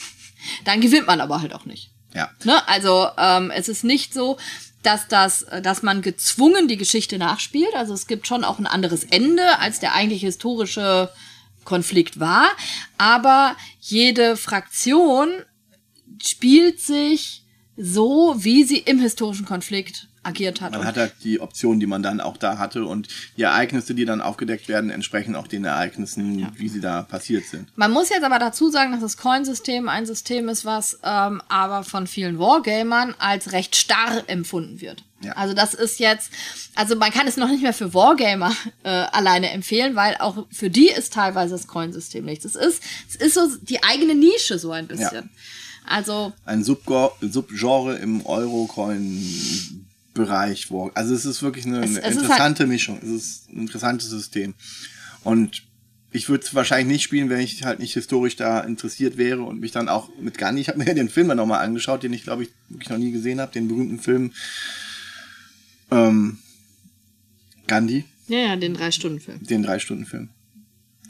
Dann 0.65 0.81
gewinnt 0.81 1.07
man 1.07 1.21
aber 1.21 1.41
halt 1.41 1.55
auch 1.55 1.65
nicht. 1.65 1.91
Ja. 2.15 2.31
Ne? 2.45 2.67
Also 2.69 3.09
ähm, 3.17 3.51
es 3.51 3.69
ist 3.69 3.85
nicht 3.85 4.13
so, 4.13 4.39
dass 4.83 5.09
das, 5.09 5.47
dass 5.63 5.83
man 5.83 6.03
gezwungen 6.03 6.69
die 6.69 6.77
Geschichte 6.77 7.19
nachspielt. 7.19 7.75
Also 7.75 7.95
es 7.95 8.07
gibt 8.07 8.27
schon 8.27 8.45
auch 8.45 8.59
ein 8.59 8.67
anderes 8.67 9.05
Ende, 9.05 9.59
als 9.59 9.81
der 9.81 9.95
eigentlich 9.95 10.23
historische 10.23 11.11
Konflikt 11.65 12.19
war. 12.19 12.49
Aber 12.97 13.57
jede 13.81 14.37
Fraktion 14.37 15.29
spielt 16.23 16.81
sich 16.81 17.45
so, 17.77 18.35
wie 18.39 18.65
sie 18.65 18.79
im 18.79 19.01
historischen 19.01 19.47
Konflikt 19.47 20.09
agiert 20.23 20.61
hat. 20.61 20.73
Man 20.73 20.85
hat 20.85 20.97
halt 20.97 21.15
die 21.25 21.41
Optionen, 21.41 21.81
die 21.81 21.87
man 21.87 22.03
dann 22.03 22.21
auch 22.21 22.37
da 22.37 22.59
hatte 22.59 22.85
und 22.85 23.09
die 23.37 23.43
Ereignisse, 23.43 23.95
die 23.95 24.05
dann 24.05 24.21
aufgedeckt 24.21 24.69
werden, 24.69 24.91
entsprechen 24.91 25.35
auch 25.35 25.47
den 25.47 25.65
Ereignissen, 25.65 26.39
ja. 26.39 26.53
wie 26.57 26.69
sie 26.69 26.81
da 26.81 27.03
passiert 27.03 27.47
sind. 27.47 27.69
Man 27.77 27.91
muss 27.91 28.11
jetzt 28.11 28.25
aber 28.25 28.39
dazu 28.39 28.71
sagen, 28.71 28.93
dass 28.93 29.01
das 29.01 29.17
Coin-System 29.17 29.89
ein 29.89 30.05
System 30.05 30.49
ist, 30.49 30.65
was 30.65 30.99
ähm, 31.03 31.43
aber 31.49 31.85
von 31.85 32.07
vielen 32.07 32.39
Wargamern 32.39 33.15
als 33.19 33.53
recht 33.53 33.77
starr 33.77 34.25
empfunden 34.27 34.81
wird. 34.81 35.05
Ja. 35.23 35.33
Also 35.33 35.55
das 35.55 35.75
ist 35.75 36.01
jetzt, 36.01 36.31
also 36.75 36.97
man 36.97 37.11
kann 37.11 37.27
es 37.27 37.37
noch 37.37 37.49
nicht 37.49 37.63
mehr 37.63 37.75
für 37.75 37.93
Wargamer 37.93 38.55
äh, 38.85 38.89
alleine 38.89 39.51
empfehlen, 39.51 39.95
weil 39.95 40.17
auch 40.17 40.47
für 40.51 40.71
die 40.71 40.89
ist 40.89 41.13
teilweise 41.13 41.53
das 41.53 41.67
Coin-System 41.67 42.25
nichts. 42.25 42.45
Es 42.45 42.57
ist, 42.57 42.83
es 43.09 43.17
ist 43.17 43.35
so 43.35 43.57
die 43.63 43.83
eigene 43.83 44.15
Nische 44.15 44.59
so 44.59 44.71
ein 44.73 44.87
bisschen. 44.87 45.13
Ja. 45.13 45.23
Also 45.87 46.33
ein 46.45 46.63
Subgenre 46.63 47.97
im 47.97 48.25
Euro-Coin 48.25 49.80
Bereich. 50.21 50.71
Wo, 50.71 50.91
also 50.95 51.15
es 51.15 51.25
ist 51.25 51.43
wirklich 51.43 51.67
eine, 51.67 51.79
es, 51.79 51.97
eine 51.97 52.01
es 52.01 52.17
interessante 52.17 52.61
halt 52.61 52.71
Mischung. 52.71 52.99
Es 53.03 53.09
ist 53.09 53.51
ein 53.51 53.61
interessantes 53.61 54.11
System. 54.11 54.55
Und 55.25 55.63
ich 56.13 56.29
würde 56.29 56.45
es 56.45 56.55
wahrscheinlich 56.55 56.89
nicht 56.89 57.03
spielen, 57.03 57.31
wenn 57.31 57.41
ich 57.41 57.65
halt 57.65 57.79
nicht 57.79 57.95
historisch 57.95 58.37
da 58.37 58.61
interessiert 58.61 59.17
wäre 59.17 59.43
und 59.43 59.61
mich 59.61 59.73
dann 59.73 59.89
auch 59.89 60.11
mit 60.21 60.39
Gandhi, 60.39 60.63
ich 60.63 60.69
habe 60.69 60.79
mir 60.79 60.95
den 60.95 61.09
Film 61.09 61.29
dann 61.29 61.37
nochmal 61.37 61.65
angeschaut, 61.65 62.03
den 62.03 62.13
ich 62.13 62.25
glaube 62.25 62.45
ich 62.45 62.51
wirklich 62.69 62.91
noch 62.91 62.99
nie 62.99 63.13
gesehen 63.13 63.41
habe, 63.41 63.53
den 63.53 63.69
berühmten 63.69 63.99
Film 63.99 64.33
ähm, 65.91 66.39
Gandhi. 67.67 68.05
Ja, 68.29 68.39
ja, 68.39 68.57
den 68.57 68.75
Drei-Stunden-Film. 68.75 69.45
Den 69.45 69.63
Drei-Stunden-Film. 69.63 70.29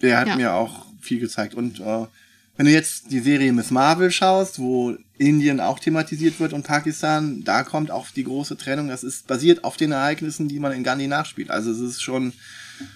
Der 0.01 0.19
hat 0.19 0.29
ja. 0.29 0.37
mir 0.37 0.55
auch 0.55 0.87
viel 1.01 1.21
gezeigt. 1.21 1.55
Und 1.55 1.81
äh, 1.81 2.07
wenn 2.57 2.67
du 2.67 2.73
jetzt 2.73 3.11
die 3.11 3.21
Serie 3.21 3.53
Miss 3.53 3.71
Marvel 3.71 4.11
schaust, 4.11 4.59
wo 4.59 4.95
Indien 5.17 5.61
auch 5.61 5.79
thematisiert 5.79 6.41
wird 6.41 6.53
und 6.53 6.63
Pakistan, 6.63 7.43
da 7.45 7.63
kommt 7.63 7.91
auch 7.91 8.09
die 8.11 8.25
große 8.25 8.57
Trennung. 8.57 8.89
Das 8.89 9.03
ist 9.03 9.27
basiert 9.27 9.65
auf 9.65 9.77
den 9.77 9.93
Ereignissen, 9.93 10.49
die 10.49 10.59
man 10.59 10.73
in 10.73 10.85
Gandhi 10.85 11.07
nachspielt. 11.07 11.51
Also 11.51 11.71
es 11.71 11.81
ist 11.81 12.03
schon 12.03 12.33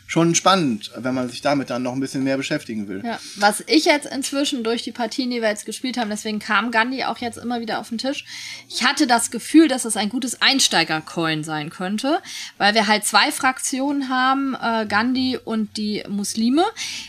schon 0.07 0.35
spannend, 0.35 0.91
wenn 0.97 1.15
man 1.15 1.29
sich 1.29 1.41
damit 1.41 1.71
dann 1.71 1.83
noch 1.83 1.93
ein 1.93 2.01
bisschen 2.01 2.23
mehr 2.23 2.37
beschäftigen 2.37 2.89
will. 2.89 3.03
Ja, 3.05 3.19
was 3.37 3.65
ich 3.67 3.85
jetzt 3.85 4.07
inzwischen 4.07 4.63
durch 4.63 4.83
die 4.83 4.93
Partien, 4.93 5.31
die 5.31 5.41
wir 5.41 5.49
jetzt 5.49 5.67
gespielt 5.67 5.97
haben, 5.97 6.11
deswegen 6.11 6.39
kam 6.39 6.71
Gandhi 6.71 7.05
auch 7.05 7.19
jetzt 7.19 7.39
immer 7.39 7.61
wieder 7.61 7.81
auf 7.81 7.89
den 7.89 7.99
Tisch. 7.99 8.25
Ich 8.69 8.85
hatte 8.85 9.07
das 9.07 9.31
Gefühl, 9.31 9.69
dass 9.69 9.85
es 9.85 9.97
ein 9.97 10.09
gutes 10.09 10.41
Einsteiger-Coin 10.41 11.43
sein 11.43 11.71
könnte, 11.71 12.21
weil 12.59 12.75
wir 12.75 12.87
halt 12.87 13.05
zwei 13.05 13.33
Fraktionen 13.33 14.09
haben, 14.09 14.55
äh, 14.55 14.87
Gandhi 14.87 15.39
und 15.43 15.77
die 15.77 16.05
Muslime, 16.09 16.65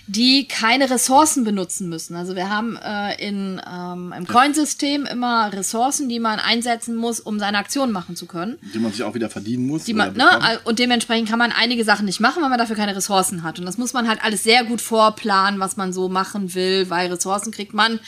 die 0.07 0.47
keine 0.47 0.89
Ressourcen 0.89 1.43
benutzen 1.43 1.89
müssen. 1.89 2.15
Also 2.15 2.35
wir 2.35 2.49
haben 2.49 2.77
äh, 2.77 3.15
in, 3.23 3.61
ähm, 3.72 4.14
im 4.18 4.26
Coinsystem 4.26 5.06
immer 5.06 5.52
Ressourcen, 5.53 6.10
die 6.10 6.19
man 6.19 6.39
einsetzen 6.39 6.95
muss, 6.95 7.19
um 7.19 7.39
seine 7.39 7.57
Aktion 7.57 7.91
machen 7.91 8.15
zu 8.15 8.26
können. 8.26 8.57
Die 8.73 8.80
man 8.80 8.91
sich 8.91 9.03
auch 9.03 9.14
wieder 9.14 9.30
verdienen 9.30 9.68
muss. 9.68 9.84
Die 9.84 9.93
man, 9.93 10.14
ne, 10.14 10.60
und 10.64 10.80
dementsprechend 10.80 11.30
kann 11.30 11.39
man 11.39 11.52
einige 11.52 11.84
Sachen 11.84 12.06
nicht 12.06 12.19
machen, 12.19 12.41
weil 12.41 12.49
man 12.49 12.60
dafür 12.65 12.75
keine 12.75 12.95
Ressourcen 12.95 13.43
hat. 13.43 13.59
Und 13.59 13.65
das 13.65 13.77
muss 13.77 13.93
man 13.93 14.07
halt 14.07 14.23
alles 14.23 14.43
sehr 14.43 14.63
gut 14.63 14.81
vorplanen, 14.81 15.59
was 15.59 15.77
man 15.77 15.93
so 15.93 16.09
machen 16.09 16.53
will, 16.53 16.89
weil 16.89 17.11
Ressourcen 17.11 17.51
kriegt 17.51 17.73
man 17.73 17.99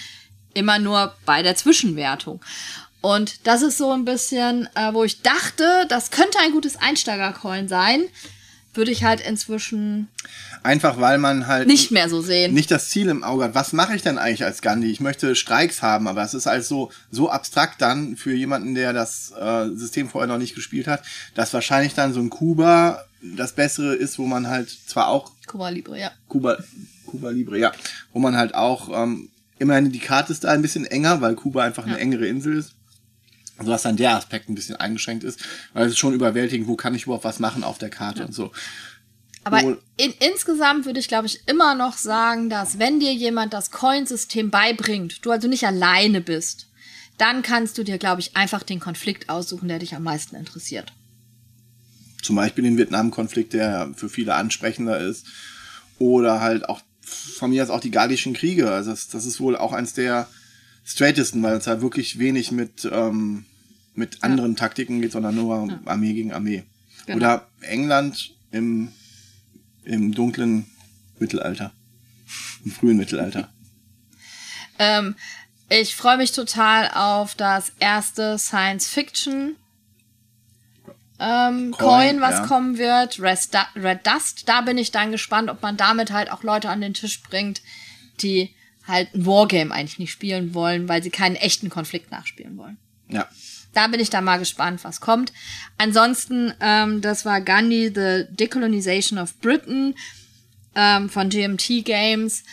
immer 0.53 0.79
nur 0.79 1.13
bei 1.25 1.43
der 1.43 1.55
Zwischenwertung. 1.55 2.41
Und 3.01 3.45
das 3.45 3.61
ist 3.61 3.77
so 3.77 3.91
ein 3.91 4.05
bisschen, 4.05 4.67
äh, 4.75 4.93
wo 4.93 5.03
ich 5.03 5.21
dachte, 5.21 5.85
das 5.88 6.11
könnte 6.11 6.39
ein 6.39 6.51
gutes 6.51 6.77
Einsteiger-Coin 6.77 7.67
sein, 7.67 8.03
würde 8.73 8.91
ich 8.91 9.03
halt 9.03 9.21
inzwischen 9.21 10.07
einfach 10.63 10.99
weil 10.99 11.17
man 11.17 11.47
halt 11.47 11.67
nicht 11.67 11.91
mehr 11.91 12.09
so 12.09 12.21
sehen. 12.21 12.53
Nicht 12.53 12.71
das 12.71 12.89
Ziel 12.89 13.07
im 13.09 13.23
Auge 13.23 13.45
hat. 13.45 13.55
Was 13.55 13.73
mache 13.73 13.95
ich 13.95 14.01
denn 14.01 14.17
eigentlich 14.17 14.43
als 14.43 14.61
Gandhi? 14.61 14.91
Ich 14.91 14.99
möchte 14.99 15.35
Streiks 15.35 15.81
haben, 15.81 16.07
aber 16.07 16.21
es 16.21 16.34
ist 16.34 16.47
also 16.47 16.91
so 17.09 17.29
abstrakt 17.29 17.81
dann 17.81 18.17
für 18.17 18.34
jemanden, 18.34 18.75
der 18.75 18.93
das 18.93 19.31
äh, 19.39 19.69
System 19.69 20.09
vorher 20.09 20.27
noch 20.27 20.38
nicht 20.38 20.55
gespielt 20.55 20.88
hat, 20.88 21.03
dass 21.35 21.53
wahrscheinlich 21.53 21.93
dann 21.93 22.13
so 22.13 22.19
ein 22.19 22.29
Kuba 22.29 23.05
das 23.36 23.54
Bessere 23.54 23.95
ist, 23.95 24.20
wo 24.20 24.26
man 24.26 24.48
halt 24.48 24.70
zwar 24.70 25.08
auch. 25.08 25.32
Kuba 25.45 25.70
Libre, 25.70 25.99
ja. 25.99 26.12
Kuba, 26.28 26.58
Kuba 27.06 27.30
Libre, 27.30 27.60
ja. 27.60 27.72
Wo 28.14 28.20
man 28.20 28.36
halt 28.36 28.56
auch, 28.56 28.90
ähm, 28.94 29.30
immerhin 29.60 29.91
die 29.91 29.99
Karte 29.99 30.32
ist 30.32 30.44
da 30.44 30.52
ein 30.52 30.62
bisschen 30.62 30.86
enger, 30.86 31.22
weil 31.22 31.36
Kuba 31.36 31.64
einfach 31.64 31.86
eine 31.86 31.98
engere 31.98 32.28
Insel 32.28 32.58
ist. 32.58 32.74
Also 33.58 33.72
dass 33.72 33.82
dann 33.82 33.98
der 33.98 34.16
Aspekt 34.16 34.49
ein 34.49 34.56
bisschen 34.56 34.76
eingeschränkt 34.76 35.24
ist, 35.24 35.40
weil 35.74 35.86
es 35.88 35.94
ist 35.94 35.98
schon 35.98 36.14
überwältigend, 36.14 36.68
wo 36.68 36.76
kann 36.76 36.94
ich 36.94 37.04
überhaupt 37.04 37.24
was 37.24 37.40
machen 37.40 37.64
auf 37.64 37.80
der 37.80 37.90
Karte 37.90 38.20
ja. 38.20 38.26
und 38.26 38.34
so. 38.34 38.52
Aber 39.44 39.62
in, 39.95 40.14
insgesamt 40.20 40.86
würde 40.86 40.99
ich, 40.99 41.08
glaube 41.08 41.26
ich, 41.26 41.41
immer 41.48 41.74
noch 41.74 41.98
sagen, 41.98 42.49
dass 42.49 42.80
wenn 42.80 42.99
dir 42.99 43.14
jemand 43.14 43.54
das 43.54 43.72
Coinsystem 43.72 44.52
beibringt, 44.52 45.26
du 45.26 45.32
also 45.32 45.48
nicht 45.48 45.66
alleine 45.66 46.22
bist, 46.22 46.68
dann 47.18 47.41
kannst 47.41 47.78
du 47.78 47.84
dir, 47.84 47.98
glaube 47.98 48.22
ich, 48.22 48.36
einfach 48.36 48.62
den 48.64 48.80
Konflikt 48.80 49.30
aussuchen, 49.30 49.70
der 49.70 49.80
dich 49.80 49.95
am 49.95 50.04
meisten 50.04 50.36
interessiert. 50.36 50.91
Zum 52.22 52.35
Beispiel 52.35 52.64
den 52.64 52.77
Vietnam-Konflikt, 52.77 53.53
der 53.53 53.91
für 53.95 54.10
viele 54.10 54.35
ansprechender 54.35 54.99
ist. 54.99 55.27
Oder 55.99 56.41
halt 56.41 56.68
auch 56.68 56.81
von 57.02 57.52
mir 57.52 57.64
aus 57.64 57.69
auch 57.69 57.80
die 57.80 57.91
Gallischen 57.91 58.34
Kriege. 58.34 58.72
Also 58.72 58.91
das, 58.91 59.07
das 59.07 59.26
ist 59.26 59.39
wohl 59.39 59.56
auch 59.56 59.73
eins 59.73 59.94
der 59.94 60.27
straightesten, 60.84 61.41
weil 61.44 61.57
es 61.57 61.68
halt 61.68 61.81
wirklich 61.81 62.19
wenig 62.19 62.52
mit, 62.52 62.88
ähm, 62.91 63.45
mit 63.94 64.23
anderen 64.23 64.53
ja. 64.53 64.57
Taktiken 64.57 65.02
geht, 65.02 65.11
sondern 65.11 65.35
nur 65.35 65.68
ja. 65.68 65.80
Armee 65.85 66.14
gegen 66.14 66.34
Armee. 66.34 66.64
Genau. 67.06 67.18
Oder 67.18 67.48
England 67.61 68.35
im, 68.52 68.91
im 69.84 70.14
dunklen 70.14 70.65
Mittelalter. 71.19 71.72
Im 72.65 72.72
frühen 72.72 72.98
Mittelalter. 72.98 73.49
ähm, 74.80 75.15
ich 75.69 75.95
freue 75.95 76.18
mich 76.18 76.31
total 76.31 76.89
auf 76.94 77.35
das 77.35 77.72
erste 77.80 78.38
Science-Fiction 78.38 79.56
ähm, 81.19 81.72
Coin, 81.72 81.88
Coin, 81.88 82.22
was 82.22 82.39
ja. 82.39 82.45
kommen 82.48 82.77
wird, 82.77 83.19
Red 83.19 84.06
Dust. 84.06 84.44
Da 84.48 84.61
bin 84.61 84.77
ich 84.77 84.91
dann 84.91 85.11
gespannt, 85.11 85.49
ob 85.49 85.61
man 85.61 85.77
damit 85.77 86.11
halt 86.11 86.31
auch 86.31 86.44
Leute 86.44 86.69
an 86.69 86.81
den 86.81 86.94
Tisch 86.94 87.22
bringt, 87.23 87.61
die 88.22 88.53
halt 88.88 89.14
ein 89.14 89.26
Wargame 89.26 89.73
eigentlich 89.73 89.99
nicht 89.99 90.11
spielen 90.11 90.53
wollen, 90.53 90.88
weil 90.88 91.03
sie 91.03 91.10
keinen 91.10 91.35
echten 91.35 91.69
Konflikt 91.69 92.11
nachspielen 92.11 92.57
wollen. 92.57 92.77
Ja. 93.10 93.27
Da 93.73 93.88
bin 93.88 93.99
ich 93.99 94.10
dann 94.10 94.23
mal 94.23 94.38
gespannt, 94.38 94.84
was 94.84 95.02
kommt. 95.02 95.34
Ansonsten, 95.77 96.53
ähm, 96.61 97.02
das 97.02 97.26
war 97.26 97.41
Gandhi, 97.41 97.91
The 97.94 98.26
Decolonization 98.30 99.19
of 99.19 99.38
Britain 99.39 99.94
ähm, 100.76 101.10
von 101.10 101.30
GMT 101.30 101.84
Games. 101.84 102.44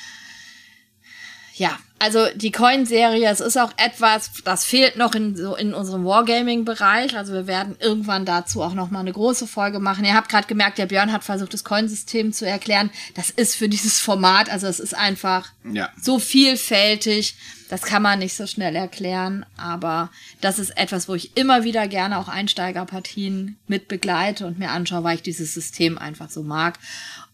Ja, 1.57 1.79
also 2.01 2.27
die 2.35 2.51
Coin-Serie, 2.51 3.31
es 3.31 3.41
ist 3.41 3.57
auch 3.57 3.73
etwas, 3.79 4.31
das 4.45 4.65
fehlt 4.65 4.97
noch 4.97 5.15
in, 5.15 5.37
so 5.37 5.55
in 5.55 5.73
unserem 5.73 6.05
Wargaming-Bereich. 6.05 7.17
Also 7.17 7.33
wir 7.33 7.47
werden 7.47 7.77
irgendwann 7.79 8.27
dazu 8.27 8.61
auch 8.63 8.75
noch 8.75 8.91
mal 8.91 9.01
eine 9.01 9.13
große 9.13 9.47
Folge 9.47 9.79
machen. 9.79 10.05
Ihr 10.05 10.15
habt 10.15 10.29
gerade 10.29 10.49
gemerkt, 10.49 10.79
der 10.79 10.87
Björn 10.87 11.13
hat 11.13 11.25
versucht, 11.25 11.55
das 11.55 11.65
Coin-System 11.65 12.33
zu 12.33 12.47
erklären. 12.47 12.91
Das 13.15 13.31
ist 13.31 13.57
für 13.57 13.69
dieses 13.69 14.01
Format, 14.01 14.51
also 14.51 14.67
es 14.67 14.81
ist 14.81 14.95
einfach 14.95 15.53
ja. 15.73 15.89
so 15.99 16.19
vielfältig. 16.19 17.37
Das 17.71 17.83
kann 17.83 18.03
man 18.03 18.19
nicht 18.19 18.37
so 18.37 18.47
schnell 18.47 18.77
erklären, 18.77 19.47
aber 19.57 20.11
das 20.41 20.59
ist 20.59 20.77
etwas, 20.77 21.09
wo 21.09 21.15
ich 21.15 21.37
immer 21.37 21.65
wieder 21.65 21.89
gerne 21.89 22.19
auch 22.19 22.29
Einsteigerpartien 22.29 23.57
mit 23.67 23.89
begleite 23.89 24.47
und 24.47 24.59
mir 24.59 24.71
anschaue, 24.71 25.05
weil 25.05 25.17
ich 25.17 25.23
dieses 25.23 25.55
System 25.55 25.97
einfach 25.97 26.29
so 26.29 26.43
mag. 26.43 26.79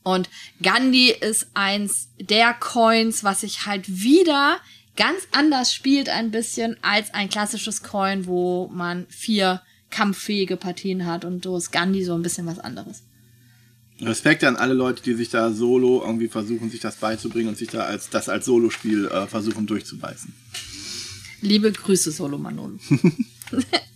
Und 0.03 0.29
Gandhi 0.63 1.11
ist 1.11 1.49
eins 1.55 2.09
der 2.19 2.55
Coins, 2.55 3.23
was 3.23 3.43
sich 3.43 3.67
halt 3.67 3.85
wieder 4.03 4.59
ganz 4.97 5.27
anders 5.33 5.73
spielt 5.73 6.09
ein 6.09 6.31
bisschen 6.31 6.77
als 6.83 7.13
ein 7.15 7.29
klassisches 7.29 7.83
Coin, 7.83 8.27
wo 8.27 8.69
man 8.69 9.07
vier 9.09 9.63
kampffähige 9.91 10.57
Partien 10.57 11.07
hat 11.07 11.25
und 11.25 11.45
so 11.45 11.57
ist 11.57 11.73
Gandhi 11.73 12.05
so 12.05 12.15
ein 12.15 12.23
bisschen 12.23 12.47
was 12.47 12.59
anderes. 12.59 13.03
Respekt 14.01 14.45
an 14.45 14.57
alle 14.57 14.73
Leute, 14.73 15.03
die 15.03 15.15
sich 15.15 15.29
da 15.29 15.53
solo 15.53 16.03
irgendwie 16.03 16.29
versuchen, 16.29 16.71
sich 16.71 16.81
das 16.81 16.97
beizubringen 16.97 17.49
und 17.49 17.59
sich 17.59 17.69
da 17.69 17.81
als 17.83 18.09
das 18.09 18.29
als 18.29 18.47
Solospiel 18.47 19.07
äh, 19.07 19.27
versuchen 19.27 19.67
durchzubeißen. 19.67 20.33
Liebe 21.43 21.73
Grüße, 21.73 22.11
Solo 22.11 22.39
Manolo. 22.39 22.79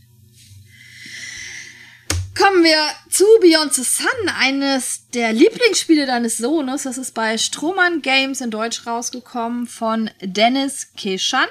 Kommen 2.37 2.65
wir 2.65 2.91
zu 3.11 3.25
Beyond 3.41 3.75
the 3.75 3.85
Sun, 3.85 4.29
eines 4.37 5.09
der 5.11 5.33
Lieblingsspiele 5.33 6.05
deines 6.05 6.37
Sohnes. 6.37 6.83
Das 6.83 6.99
ist 6.99 7.15
bei 7.15 7.39
Strohmann 7.39 8.03
Games 8.03 8.41
in 8.41 8.51
Deutsch 8.51 8.87
rausgekommen 8.87 9.69
von 9.69 10.11
Dennis 10.21 10.93
Keschan. 10.97 11.47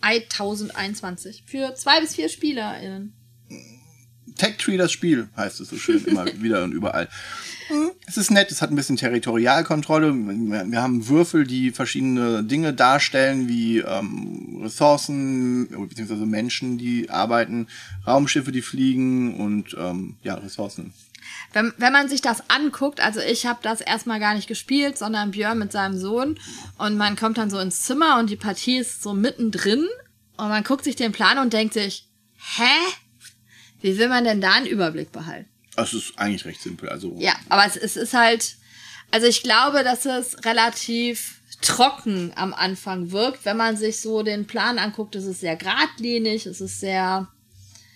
1021. 0.00 1.44
Für 1.46 1.74
zwei 1.74 2.00
bis 2.00 2.14
vier 2.14 2.30
SpielerInnen. 2.30 3.14
Tech 4.36 4.56
Tree, 4.58 4.76
das 4.76 4.92
Spiel, 4.92 5.28
heißt 5.36 5.60
es 5.60 5.68
so 5.68 5.76
schön, 5.76 6.04
immer 6.04 6.26
wieder 6.40 6.64
und 6.64 6.72
überall. 6.72 7.08
Es 8.06 8.16
ist 8.16 8.30
nett, 8.30 8.50
es 8.50 8.60
hat 8.60 8.70
ein 8.70 8.76
bisschen 8.76 8.96
Territorialkontrolle. 8.96 10.12
Wir 10.12 10.82
haben 10.82 11.08
Würfel, 11.08 11.46
die 11.46 11.70
verschiedene 11.70 12.44
Dinge 12.44 12.74
darstellen, 12.74 13.48
wie 13.48 13.78
ähm, 13.78 14.60
Ressourcen, 14.62 15.68
beziehungsweise 15.88 16.26
Menschen, 16.26 16.76
die 16.76 17.08
arbeiten, 17.08 17.68
Raumschiffe, 18.06 18.52
die 18.52 18.60
fliegen 18.60 19.36
und 19.36 19.74
ähm, 19.78 20.16
ja, 20.22 20.34
Ressourcen. 20.34 20.92
Wenn, 21.52 21.72
wenn 21.78 21.92
man 21.92 22.08
sich 22.08 22.20
das 22.20 22.50
anguckt, 22.50 23.00
also 23.00 23.20
ich 23.20 23.46
habe 23.46 23.60
das 23.62 23.80
erstmal 23.80 24.20
gar 24.20 24.34
nicht 24.34 24.48
gespielt, 24.48 24.98
sondern 24.98 25.30
Björn 25.30 25.58
mit 25.58 25.72
seinem 25.72 25.96
Sohn 25.96 26.38
und 26.76 26.96
man 26.96 27.16
kommt 27.16 27.38
dann 27.38 27.48
so 27.48 27.58
ins 27.58 27.82
Zimmer 27.82 28.18
und 28.18 28.28
die 28.28 28.36
Partie 28.36 28.78
ist 28.78 29.02
so 29.02 29.14
mittendrin 29.14 29.86
und 30.36 30.48
man 30.48 30.64
guckt 30.64 30.84
sich 30.84 30.96
den 30.96 31.12
Plan 31.12 31.38
und 31.38 31.52
denkt 31.52 31.74
sich, 31.74 32.08
hä? 32.56 32.94
Wie 33.84 33.98
will 33.98 34.08
man 34.08 34.24
denn 34.24 34.40
da 34.40 34.52
einen 34.52 34.64
Überblick 34.64 35.12
behalten? 35.12 35.46
Es 35.76 35.92
ist 35.92 36.14
eigentlich 36.16 36.46
recht 36.46 36.62
simpel. 36.62 36.88
Also 36.88 37.14
Ja, 37.18 37.34
aber 37.50 37.66
es, 37.66 37.76
es 37.76 37.98
ist 37.98 38.14
halt, 38.14 38.56
also 39.10 39.26
ich 39.26 39.42
glaube, 39.42 39.84
dass 39.84 40.06
es 40.06 40.42
relativ 40.46 41.42
trocken 41.60 42.32
am 42.34 42.54
Anfang 42.54 43.10
wirkt. 43.10 43.44
Wenn 43.44 43.58
man 43.58 43.76
sich 43.76 44.00
so 44.00 44.22
den 44.22 44.46
Plan 44.46 44.78
anguckt, 44.78 45.16
ist 45.16 45.26
es 45.26 45.40
sehr 45.40 45.56
geradlinig, 45.56 46.46
es 46.46 46.62
ist 46.62 46.80
sehr, 46.80 47.28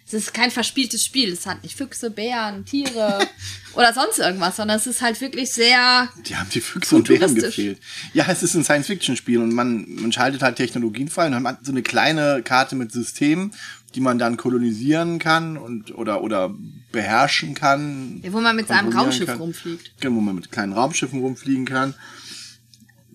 es 0.06 0.12
ist 0.12 0.34
kein 0.34 0.50
verspieltes 0.50 1.02
Spiel. 1.02 1.32
Es 1.32 1.46
hat 1.46 1.62
nicht 1.62 1.74
Füchse, 1.74 2.10
Bären, 2.10 2.66
Tiere 2.66 3.26
oder 3.74 3.94
sonst 3.94 4.18
irgendwas, 4.18 4.56
sondern 4.56 4.76
es 4.76 4.86
ist 4.86 5.00
halt 5.00 5.18
wirklich 5.22 5.50
sehr, 5.52 6.06
Die 6.26 6.36
haben 6.36 6.50
die 6.50 6.60
Füchse 6.60 6.96
und 6.96 7.08
Bären 7.08 7.34
gefehlt. 7.34 7.80
Ja, 8.12 8.26
es 8.28 8.42
ist 8.42 8.54
ein 8.54 8.64
Science-Fiction-Spiel 8.64 9.38
und 9.38 9.54
man, 9.54 9.86
man 9.94 10.12
schaltet 10.12 10.42
halt 10.42 10.56
Technologien 10.56 11.08
frei 11.08 11.26
und 11.26 11.32
dann 11.32 11.46
hat 11.46 11.56
man 11.56 11.64
so 11.64 11.72
eine 11.72 11.82
kleine 11.82 12.42
Karte 12.42 12.76
mit 12.76 12.92
Systemen, 12.92 13.54
die 13.98 14.04
man 14.04 14.16
dann 14.16 14.36
kolonisieren 14.36 15.18
kann 15.18 15.56
und 15.56 15.92
oder 15.92 16.22
oder 16.22 16.54
beherrschen 16.92 17.54
kann. 17.54 18.22
wo 18.30 18.40
man 18.40 18.54
mit 18.54 18.68
seinem 18.68 18.92
Raumschiff 18.92 19.26
kann. 19.26 19.38
rumfliegt. 19.38 19.90
Genau, 20.00 20.14
Wo 20.14 20.20
man 20.20 20.36
mit 20.36 20.52
kleinen 20.52 20.72
Raumschiffen 20.72 21.18
rumfliegen 21.18 21.64
kann. 21.64 21.94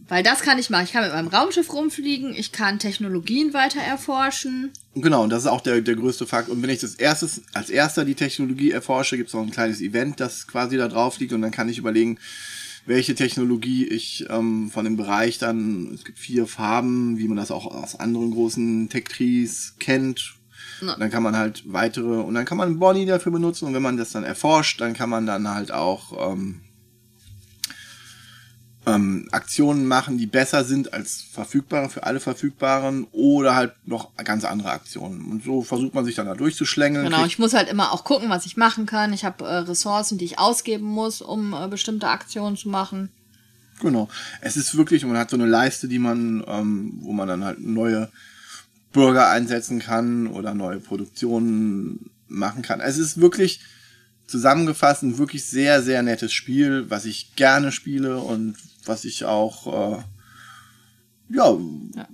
Weil 0.09 0.23
das 0.23 0.41
kann 0.41 0.59
ich 0.59 0.69
machen. 0.69 0.83
Ich 0.83 0.91
kann 0.91 1.05
mit 1.05 1.13
meinem 1.13 1.29
Raumschiff 1.29 1.71
rumfliegen, 1.71 2.35
ich 2.35 2.51
kann 2.51 2.79
Technologien 2.79 3.53
weiter 3.53 3.79
erforschen. 3.79 4.71
Genau, 4.93 5.23
und 5.23 5.29
das 5.29 5.43
ist 5.43 5.49
auch 5.49 5.61
der, 5.61 5.79
der 5.79 5.95
größte 5.95 6.27
Fakt. 6.27 6.49
Und 6.49 6.61
wenn 6.61 6.69
ich 6.69 6.81
das 6.81 6.95
erstes, 6.95 7.43
als 7.53 7.69
erster 7.69 8.03
die 8.03 8.15
Technologie 8.15 8.71
erforsche, 8.71 9.15
gibt 9.15 9.29
es 9.29 9.33
noch 9.33 9.43
ein 9.43 9.51
kleines 9.51 9.79
Event, 9.79 10.19
das 10.19 10.47
quasi 10.47 10.75
da 10.75 10.89
drauf 10.89 11.17
liegt 11.19 11.31
und 11.31 11.41
dann 11.41 11.51
kann 11.51 11.69
ich 11.69 11.77
überlegen, 11.77 12.19
welche 12.85 13.15
Technologie 13.15 13.87
ich 13.87 14.25
ähm, 14.29 14.69
von 14.69 14.83
dem 14.83 14.97
Bereich 14.97 15.37
dann, 15.37 15.93
es 15.93 16.03
gibt 16.03 16.19
vier 16.19 16.45
Farben, 16.45 17.17
wie 17.17 17.29
man 17.29 17.37
das 17.37 17.51
auch 17.51 17.67
aus 17.67 17.97
anderen 17.97 18.31
großen 18.31 18.89
Tech-Trees 18.89 19.75
kennt. 19.79 20.35
Ja. 20.81 20.95
Dann 20.97 21.09
kann 21.09 21.23
man 21.23 21.37
halt 21.37 21.63
weitere, 21.65 22.21
und 22.21 22.33
dann 22.33 22.45
kann 22.45 22.57
man 22.57 22.79
Body 22.79 23.05
dafür 23.05 23.31
benutzen 23.31 23.67
und 23.67 23.73
wenn 23.73 23.81
man 23.81 23.97
das 23.97 24.11
dann 24.11 24.23
erforscht, 24.23 24.81
dann 24.81 24.93
kann 24.93 25.09
man 25.09 25.25
dann 25.25 25.47
halt 25.47 25.71
auch 25.71 26.31
ähm, 26.31 26.61
ähm, 28.85 29.27
Aktionen 29.31 29.85
machen, 29.85 30.17
die 30.17 30.25
besser 30.25 30.63
sind 30.63 30.93
als 30.93 31.21
verfügbare 31.31 31.89
für 31.89 32.03
alle 32.03 32.19
verfügbaren 32.19 33.07
oder 33.11 33.55
halt 33.55 33.73
noch 33.85 34.15
ganz 34.17 34.43
andere 34.43 34.71
Aktionen. 34.71 35.25
Und 35.31 35.43
so 35.43 35.61
versucht 35.61 35.93
man 35.93 36.05
sich 36.05 36.15
dann 36.15 36.25
da 36.25 36.35
durchzuschlängeln. 36.35 37.05
Genau, 37.05 37.25
ich 37.25 37.39
muss 37.39 37.53
halt 37.53 37.69
immer 37.69 37.93
auch 37.93 38.03
gucken, 38.03 38.29
was 38.29 38.45
ich 38.45 38.57
machen 38.57 38.85
kann. 38.85 39.13
Ich 39.13 39.23
habe 39.23 39.45
äh, 39.45 39.57
Ressourcen, 39.59 40.17
die 40.17 40.25
ich 40.25 40.39
ausgeben 40.39 40.85
muss, 40.85 41.21
um 41.21 41.53
äh, 41.53 41.67
bestimmte 41.67 42.09
Aktionen 42.09 42.57
zu 42.57 42.69
machen. 42.69 43.09
Genau. 43.79 44.09
Es 44.41 44.57
ist 44.57 44.75
wirklich, 44.77 45.05
man 45.05 45.17
hat 45.17 45.29
so 45.29 45.37
eine 45.37 45.45
Leiste, 45.45 45.87
die 45.87 45.99
man, 45.99 46.43
ähm, 46.47 46.93
wo 47.01 47.13
man 47.13 47.27
dann 47.27 47.43
halt 47.43 47.59
neue 47.59 48.09
Bürger 48.93 49.29
einsetzen 49.29 49.79
kann 49.79 50.27
oder 50.27 50.53
neue 50.53 50.79
Produktionen 50.79 52.11
machen 52.27 52.61
kann. 52.61 52.79
Es 52.79 52.97
ist 52.97 53.19
wirklich 53.19 53.59
zusammengefasst 54.27 55.03
ein 55.03 55.17
wirklich 55.17 55.45
sehr, 55.45 55.81
sehr 55.81 56.01
nettes 56.01 56.31
Spiel, 56.31 56.89
was 56.89 57.05
ich 57.05 57.35
gerne 57.35 57.71
spiele 57.71 58.17
und 58.19 58.55
was 58.85 59.05
ich 59.05 59.25
auch, 59.25 59.97
äh, 59.97 60.03
ja, 61.29 61.57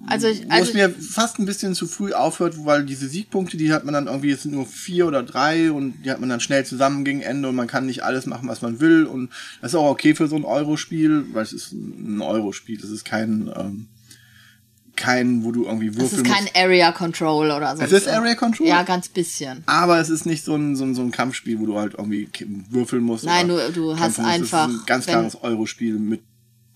Also, 0.08 0.28
ich, 0.28 0.46
wo 0.46 0.50
also 0.50 0.70
es 0.70 0.74
mir 0.74 0.90
fast 0.90 1.40
ein 1.40 1.46
bisschen 1.46 1.76
zu 1.76 1.88
früh 1.88 2.14
aufhört, 2.14 2.66
weil 2.66 2.86
diese 2.86 3.08
Siegpunkte, 3.08 3.58
die 3.58 3.74
hat 3.74 3.84
man 3.84 3.94
dann 3.94 4.08
irgendwie, 4.08 4.32
es 4.32 4.44
sind 4.44 4.54
nur 4.54 4.66
vier 4.66 5.08
oder 5.08 5.24
drei 5.24 5.72
und 5.72 6.06
die 6.06 6.12
hat 6.12 6.20
man 6.20 6.30
dann 6.30 6.40
schnell 6.40 6.66
zusammen 6.66 7.04
gegen 7.04 7.22
Ende 7.22 7.50
und 7.50 7.56
man 7.56 7.68
kann 7.68 7.86
nicht 7.86 8.04
alles 8.04 8.26
machen, 8.28 8.48
was 8.48 8.62
man 8.62 8.80
will 8.80 9.06
und 9.06 9.30
das 9.62 9.72
ist 9.72 9.76
auch 9.76 9.90
okay 9.90 10.16
für 10.16 10.28
so 10.28 10.36
ein 10.36 10.46
Euro-Spiel, 10.46 11.26
weil 11.34 11.44
es 11.44 11.54
ist 11.54 11.74
ein 11.74 12.22
Euro-Spiel, 12.22 12.80
es 12.80 12.90
ist 12.90 13.04
kein, 13.04 13.52
ähm, 13.56 13.88
kein, 15.00 15.44
wo 15.44 15.52
du 15.52 15.66
irgendwie 15.66 15.88
es 15.88 15.96
würfeln 15.98 16.26
ist 16.26 16.32
kein 16.32 16.44
musst. 16.44 16.56
Area 16.56 16.92
Control 16.92 17.50
oder 17.52 17.76
so. 17.76 17.82
Es 17.84 17.92
ist 17.92 18.08
Area 18.08 18.36
Control? 18.36 18.68
Ja, 18.68 18.84
ganz 18.84 19.08
bisschen. 19.10 19.64
Aber 19.66 20.00
es 20.00 20.10
ist 20.10 20.26
nicht 20.26 20.44
so 20.46 20.56
ein, 20.56 20.76
so 20.76 20.84
ein, 20.84 20.94
so 20.94 21.02
ein 21.02 21.12
Kampfspiel, 21.12 21.60
wo 21.60 21.66
du 21.66 21.78
halt 21.80 21.94
irgendwie 21.98 22.30
würfeln 22.70 23.04
musst. 23.04 23.24
Nein, 23.26 23.48
du- 23.48 23.72
du 23.72 23.98
hast 24.00 24.20
einfach, 24.20 24.68
Es 24.68 24.74
ist 24.76 24.80
ein 24.82 24.86
ganz 24.86 25.06
klares 25.08 25.36
Euro-Spiel 25.44 25.98
mit 25.98 26.22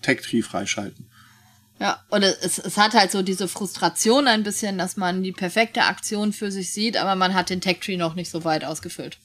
Tech-Tree 0.02 0.42
freischalten. 0.42 1.06
Ja, 1.80 1.98
und 2.10 2.22
es, 2.22 2.58
es 2.58 2.76
hat 2.76 2.94
halt 2.94 3.10
so 3.10 3.22
diese 3.22 3.48
Frustration 3.48 4.28
ein 4.28 4.42
bisschen, 4.44 4.78
dass 4.78 4.96
man 4.96 5.22
die 5.22 5.32
perfekte 5.32 5.82
Aktion 5.82 6.32
für 6.32 6.50
sich 6.52 6.72
sieht, 6.72 6.96
aber 6.96 7.16
man 7.16 7.34
hat 7.34 7.50
den 7.50 7.60
Tech 7.60 7.80
Tree 7.80 7.96
noch 7.96 8.14
nicht 8.14 8.30
so 8.30 8.44
weit 8.44 8.64
ausgefüllt. 8.64 9.18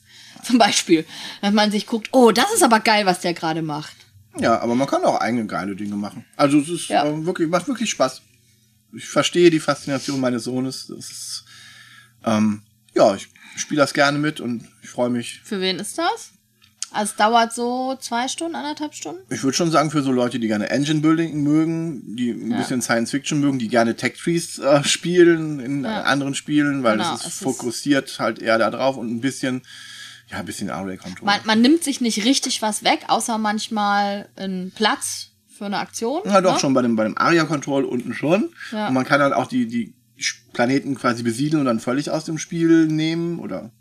Zum 0.43 0.57
Beispiel, 0.57 1.05
wenn 1.41 1.53
man 1.53 1.69
sich 1.71 1.85
guckt, 1.85 2.09
oh, 2.11 2.31
das 2.31 2.51
ist 2.53 2.63
aber 2.63 2.79
geil, 2.79 3.05
was 3.05 3.19
der 3.21 3.33
gerade 3.33 3.61
macht. 3.61 3.95
Ja, 4.39 4.59
aber 4.61 4.73
man 4.75 4.87
kann 4.87 5.03
auch 5.03 5.19
eigene 5.19 5.45
geile 5.45 5.75
Dinge 5.75 5.95
machen. 5.95 6.25
Also 6.37 6.59
es 6.59 6.69
ist 6.69 6.87
Ja. 6.89 7.05
ähm, 7.05 7.25
wirklich, 7.25 7.49
macht 7.49 7.67
wirklich 7.67 7.89
Spaß. 7.89 8.21
Ich 8.93 9.07
verstehe 9.07 9.49
die 9.49 9.59
Faszination 9.59 10.19
meines 10.19 10.43
Sohnes. 10.45 10.87
Das 10.87 11.09
ist, 11.09 11.45
ähm, 12.25 12.63
ja, 12.95 13.15
ich 13.15 13.27
spiele 13.55 13.81
das 13.81 13.93
gerne 13.93 14.17
mit 14.17 14.39
und 14.39 14.67
ich 14.81 14.89
freue 14.89 15.09
mich. 15.09 15.41
Für 15.43 15.61
wen 15.61 15.77
ist 15.79 15.97
das? 15.97 16.31
Also 16.91 17.11
es 17.11 17.15
dauert 17.17 17.53
so 17.53 17.95
zwei 18.01 18.27
Stunden, 18.27 18.55
anderthalb 18.55 18.95
Stunden? 18.95 19.21
Ich 19.31 19.43
würde 19.43 19.55
schon 19.55 19.69
sagen, 19.69 19.91
für 19.91 20.01
so 20.01 20.11
Leute, 20.11 20.39
die 20.39 20.47
gerne 20.47 20.71
Engine 20.71 21.01
Building 21.01 21.43
mögen, 21.43 22.15
die 22.15 22.31
ein 22.31 22.49
Ja. 22.49 22.57
bisschen 22.57 22.81
Science 22.81 23.11
Fiction 23.11 23.39
mögen, 23.39 23.59
die 23.59 23.67
gerne 23.67 23.95
Tech 23.95 24.13
Trees 24.17 24.57
äh, 24.57 24.83
spielen 24.83 25.59
in 25.59 25.83
Ja. 25.83 26.01
anderen 26.01 26.33
Spielen, 26.33 26.81
weil 26.83 26.97
Genau, 26.97 27.13
es 27.13 27.19
ist 27.21 27.27
es 27.27 27.33
ist- 27.35 27.43
fokussiert 27.43 28.17
halt 28.19 28.39
eher 28.39 28.57
da 28.57 28.71
drauf 28.71 28.97
und 28.97 29.07
ein 29.11 29.21
bisschen, 29.21 29.61
ja, 30.31 30.37
ein 30.39 30.45
bisschen 30.47 30.71
Array 30.71 30.97
Control. 30.97 31.27
Man, 31.27 31.39
man 31.43 31.61
nimmt 31.61 31.83
sich 31.83 32.01
nicht 32.01 32.25
richtig 32.25 32.63
was 32.63 32.83
weg, 32.83 33.01
außer 33.07 33.37
manchmal 33.37 34.27
einen 34.35 34.71
Platz 34.71 35.28
für 35.59 35.65
eine 35.65 35.77
Aktion. 35.77 36.21
Ja, 36.25 36.41
doch, 36.41 36.53
ne? 36.53 36.59
schon 36.59 36.73
bei 36.73 36.81
dem, 36.81 36.95
bei 36.95 37.03
dem 37.03 37.17
Aria 37.17 37.43
Control 37.43 37.83
unten 37.83 38.13
schon. 38.13 38.49
Ja. 38.71 38.87
Und 38.87 38.93
man 38.95 39.05
kann 39.05 39.19
dann 39.19 39.33
auch 39.33 39.45
die, 39.45 39.67
die 39.67 39.93
Planeten 40.53 40.95
quasi 40.95 41.21
besiedeln 41.21 41.59
und 41.59 41.65
dann 41.65 41.79
völlig 41.79 42.09
aus 42.09 42.23
dem 42.25 42.37
Spiel 42.37 42.87
nehmen 42.87 43.39
oder 43.39 43.71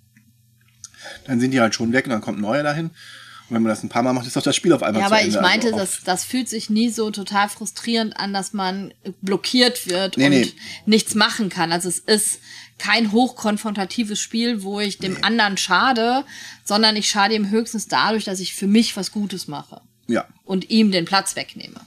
dann 1.26 1.40
sind 1.40 1.52
die 1.52 1.60
halt 1.60 1.74
schon 1.74 1.92
weg 1.92 2.04
und 2.04 2.10
dann 2.10 2.20
kommt 2.20 2.40
neue 2.40 2.62
dahin. 2.62 2.86
Und 2.86 3.54
wenn 3.54 3.62
man 3.62 3.70
das 3.70 3.82
ein 3.82 3.88
paar 3.88 4.02
Mal 4.02 4.12
macht, 4.12 4.26
ist 4.26 4.36
doch 4.36 4.42
das 4.42 4.56
Spiel 4.56 4.72
auf 4.72 4.82
einmal 4.82 5.00
Ja, 5.02 5.06
aber 5.06 5.20
Ende. 5.20 5.36
ich 5.36 5.40
meinte, 5.40 5.68
Also 5.68 5.78
das, 5.78 6.02
das 6.04 6.24
fühlt 6.24 6.48
sich 6.48 6.68
nie 6.68 6.90
so 6.90 7.10
total 7.10 7.48
frustrierend 7.48 8.18
an, 8.18 8.34
dass 8.34 8.52
man 8.52 8.92
blockiert 9.22 9.86
wird 9.86 10.16
Nee, 10.18 10.26
und 10.26 10.30
nee. 10.32 10.52
nichts 10.84 11.14
machen 11.14 11.48
kann. 11.48 11.72
Also 11.72 11.88
es 11.88 12.00
ist 12.00 12.40
kein 12.78 13.12
hochkonfrontatives 13.12 14.20
Spiel, 14.20 14.62
wo 14.64 14.80
ich 14.80 14.98
dem 14.98 15.22
anderen 15.24 15.56
schade, 15.56 16.24
sondern 16.64 16.96
ich 16.96 17.08
schade 17.08 17.34
ihm 17.34 17.50
höchstens 17.50 17.86
dadurch, 17.86 18.24
dass 18.24 18.40
ich 18.40 18.54
für 18.54 18.66
mich 18.66 18.96
was 18.96 19.12
Gutes 19.12 19.48
mache 19.48 19.80
Ja. 20.08 20.24
und 20.44 20.70
ihm 20.70 20.90
den 20.90 21.04
Platz 21.04 21.36
wegnehme. 21.36 21.80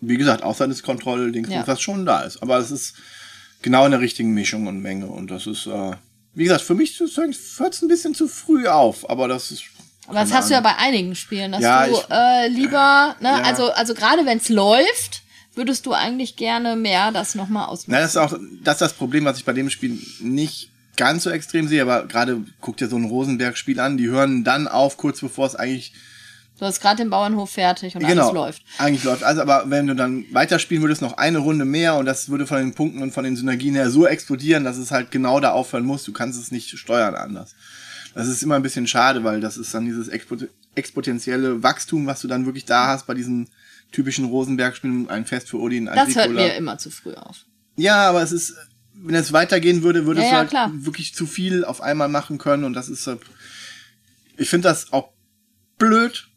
Wie 0.00 0.16
gesagt, 0.16 0.42
außer 0.42 0.66
das 0.66 0.82
Kontrollding, 0.82 1.50
Ja. 1.50 1.66
was 1.66 1.80
schon 1.82 2.06
da 2.06 2.20
ist. 2.22 2.42
Aber 2.42 2.56
es 2.58 2.70
ist 2.70 2.94
genau 3.60 3.84
in 3.84 3.90
der 3.90 4.00
richtigen 4.00 4.32
Mischung 4.32 4.66
und 4.66 4.80
Menge. 4.80 5.06
Und 5.06 5.30
das 5.30 5.46
ist, 5.46 5.66
äh, 5.66 5.92
wie 6.34 6.44
gesagt, 6.44 6.62
für 6.62 6.74
mich 6.74 6.98
hört 6.98 7.74
es 7.74 7.82
ein 7.82 7.88
bisschen 7.88 8.14
zu 8.14 8.26
früh 8.28 8.66
auf. 8.66 9.08
Aber 9.10 9.28
das 9.28 9.50
ist. 9.50 9.64
Aber 10.06 10.20
das 10.20 10.32
hast 10.32 10.48
du 10.48 10.54
ja 10.54 10.60
bei 10.60 10.74
einigen 10.76 11.14
Spielen, 11.14 11.52
dass 11.52 11.60
Ja, 11.60 11.86
du 11.86 11.92
ich- 11.92 12.10
äh, 12.10 12.48
lieber, 12.48 13.14
ne, 13.20 13.28
Ja. 13.28 13.42
also, 13.42 13.70
also 13.72 13.94
gerade 13.94 14.24
wenn 14.24 14.38
es 14.38 14.48
läuft, 14.48 15.22
würdest 15.54 15.84
du 15.86 15.92
eigentlich 15.92 16.36
gerne 16.36 16.76
mehr 16.76 17.12
das 17.12 17.34
nochmal 17.34 17.66
ausmachen. 17.66 17.92
Na, 17.92 18.00
das 18.00 18.12
ist 18.12 18.16
auch 18.16 18.32
das, 18.62 18.76
ist 18.76 18.80
das 18.80 18.92
Problem, 18.94 19.24
was 19.26 19.38
ich 19.38 19.44
bei 19.44 19.52
dem 19.52 19.68
Spiel 19.70 19.98
nicht 20.20 20.70
ganz 20.96 21.24
so 21.24 21.30
extrem 21.30 21.68
sehe, 21.68 21.82
aber 21.82 22.06
gerade 22.06 22.42
guckt 22.60 22.80
dir 22.80 22.88
so 22.88 22.96
ein 22.96 23.04
Rosenberg-Spiel 23.04 23.78
an, 23.80 23.96
die 23.98 24.08
hören 24.08 24.44
dann 24.44 24.66
auf, 24.66 24.96
kurz 24.96 25.20
bevor 25.20 25.46
es 25.46 25.54
eigentlich 25.54 25.92
Du 26.60 26.66
hast 26.66 26.80
gerade 26.80 26.98
den 26.98 27.08
Bauernhof 27.08 27.50
fertig 27.50 27.94
und 27.96 28.06
genau 28.06 28.24
alles 28.24 28.34
läuft. 28.34 28.62
eigentlich 28.76 29.02
läuft. 29.02 29.22
Also, 29.24 29.40
aber 29.40 29.64
wenn 29.70 29.86
du 29.86 29.96
dann 29.96 30.26
weiterspielen 30.30 30.82
würdest, 30.82 31.00
noch 31.00 31.14
eine 31.16 31.38
Runde 31.38 31.64
mehr 31.64 31.96
und 31.96 32.04
das 32.04 32.28
würde 32.28 32.46
von 32.46 32.58
den 32.58 32.74
Punkten 32.74 33.02
und 33.02 33.12
von 33.12 33.24
den 33.24 33.34
Synergien 33.34 33.74
her 33.74 33.90
so 33.90 34.06
explodieren, 34.06 34.62
dass 34.62 34.76
es 34.76 34.90
halt 34.90 35.10
genau 35.10 35.40
da 35.40 35.52
aufhören 35.52 35.86
muss. 35.86 36.04
Du 36.04 36.12
kannst 36.12 36.38
es 36.38 36.50
nicht 36.50 36.68
steuern 36.78 37.14
anders. 37.14 37.54
Das 38.14 38.28
ist 38.28 38.42
immer 38.42 38.56
ein 38.56 38.62
bisschen 38.62 38.86
schade, 38.86 39.24
weil 39.24 39.40
das 39.40 39.56
ist 39.56 39.72
dann 39.72 39.86
dieses 39.86 40.08
expo 40.08 40.36
exponentielle 40.74 41.62
Wachstum, 41.62 42.06
was 42.06 42.20
du 42.20 42.28
dann 42.28 42.44
wirklich 42.44 42.66
da 42.66 42.88
hast 42.88 43.06
bei 43.06 43.14
diesen 43.14 43.48
typischen 43.90 44.26
Rosenberg-Spielen, 44.26 45.08
ein 45.08 45.24
Fest 45.26 45.48
für 45.48 45.58
Odin, 45.58 45.86
Das 45.86 46.14
hört 46.14 46.30
mir 46.30 46.54
immer 46.56 46.76
zu 46.78 46.90
früh 46.90 47.14
auf. 47.14 47.38
Ja, 47.76 48.08
aber 48.08 48.22
es 48.22 48.32
ist, 48.32 48.54
wenn 48.94 49.14
es 49.14 49.32
weitergehen 49.32 49.82
würde, 49.82 50.04
würde 50.06 50.20
Ja, 50.20 50.26
es 50.26 50.32
ja, 50.32 50.38
halt 50.38 50.50
klar. 50.50 50.70
wirklich 50.74 51.14
zu 51.14 51.26
viel 51.26 51.64
auf 51.64 51.80
einmal 51.80 52.08
machen 52.08 52.36
können 52.38 52.64
und 52.64 52.74
das 52.74 52.88
ist, 52.90 53.08
ich 54.36 54.48
finde 54.50 54.68
das 54.68 54.92
auch 54.92 55.08
blöd 55.78 56.28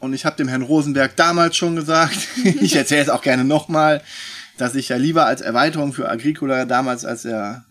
und 0.00 0.12
ich 0.12 0.24
habe 0.24 0.36
dem 0.36 0.48
Herrn 0.48 0.62
Rosenberg 0.62 1.16
damals 1.16 1.56
schon 1.56 1.76
gesagt, 1.76 2.18
ich 2.60 2.74
erzähle 2.74 3.02
es 3.02 3.08
auch 3.08 3.22
gerne 3.22 3.44
nochmal, 3.44 4.02
dass 4.56 4.74
ich 4.74 4.88
ja 4.88 4.96
lieber 4.96 5.26
als 5.26 5.40
Erweiterung 5.40 5.92
für 5.92 6.08
Agricola 6.08 6.64
damals, 6.64 7.04
als 7.04 7.24
er, 7.24 7.64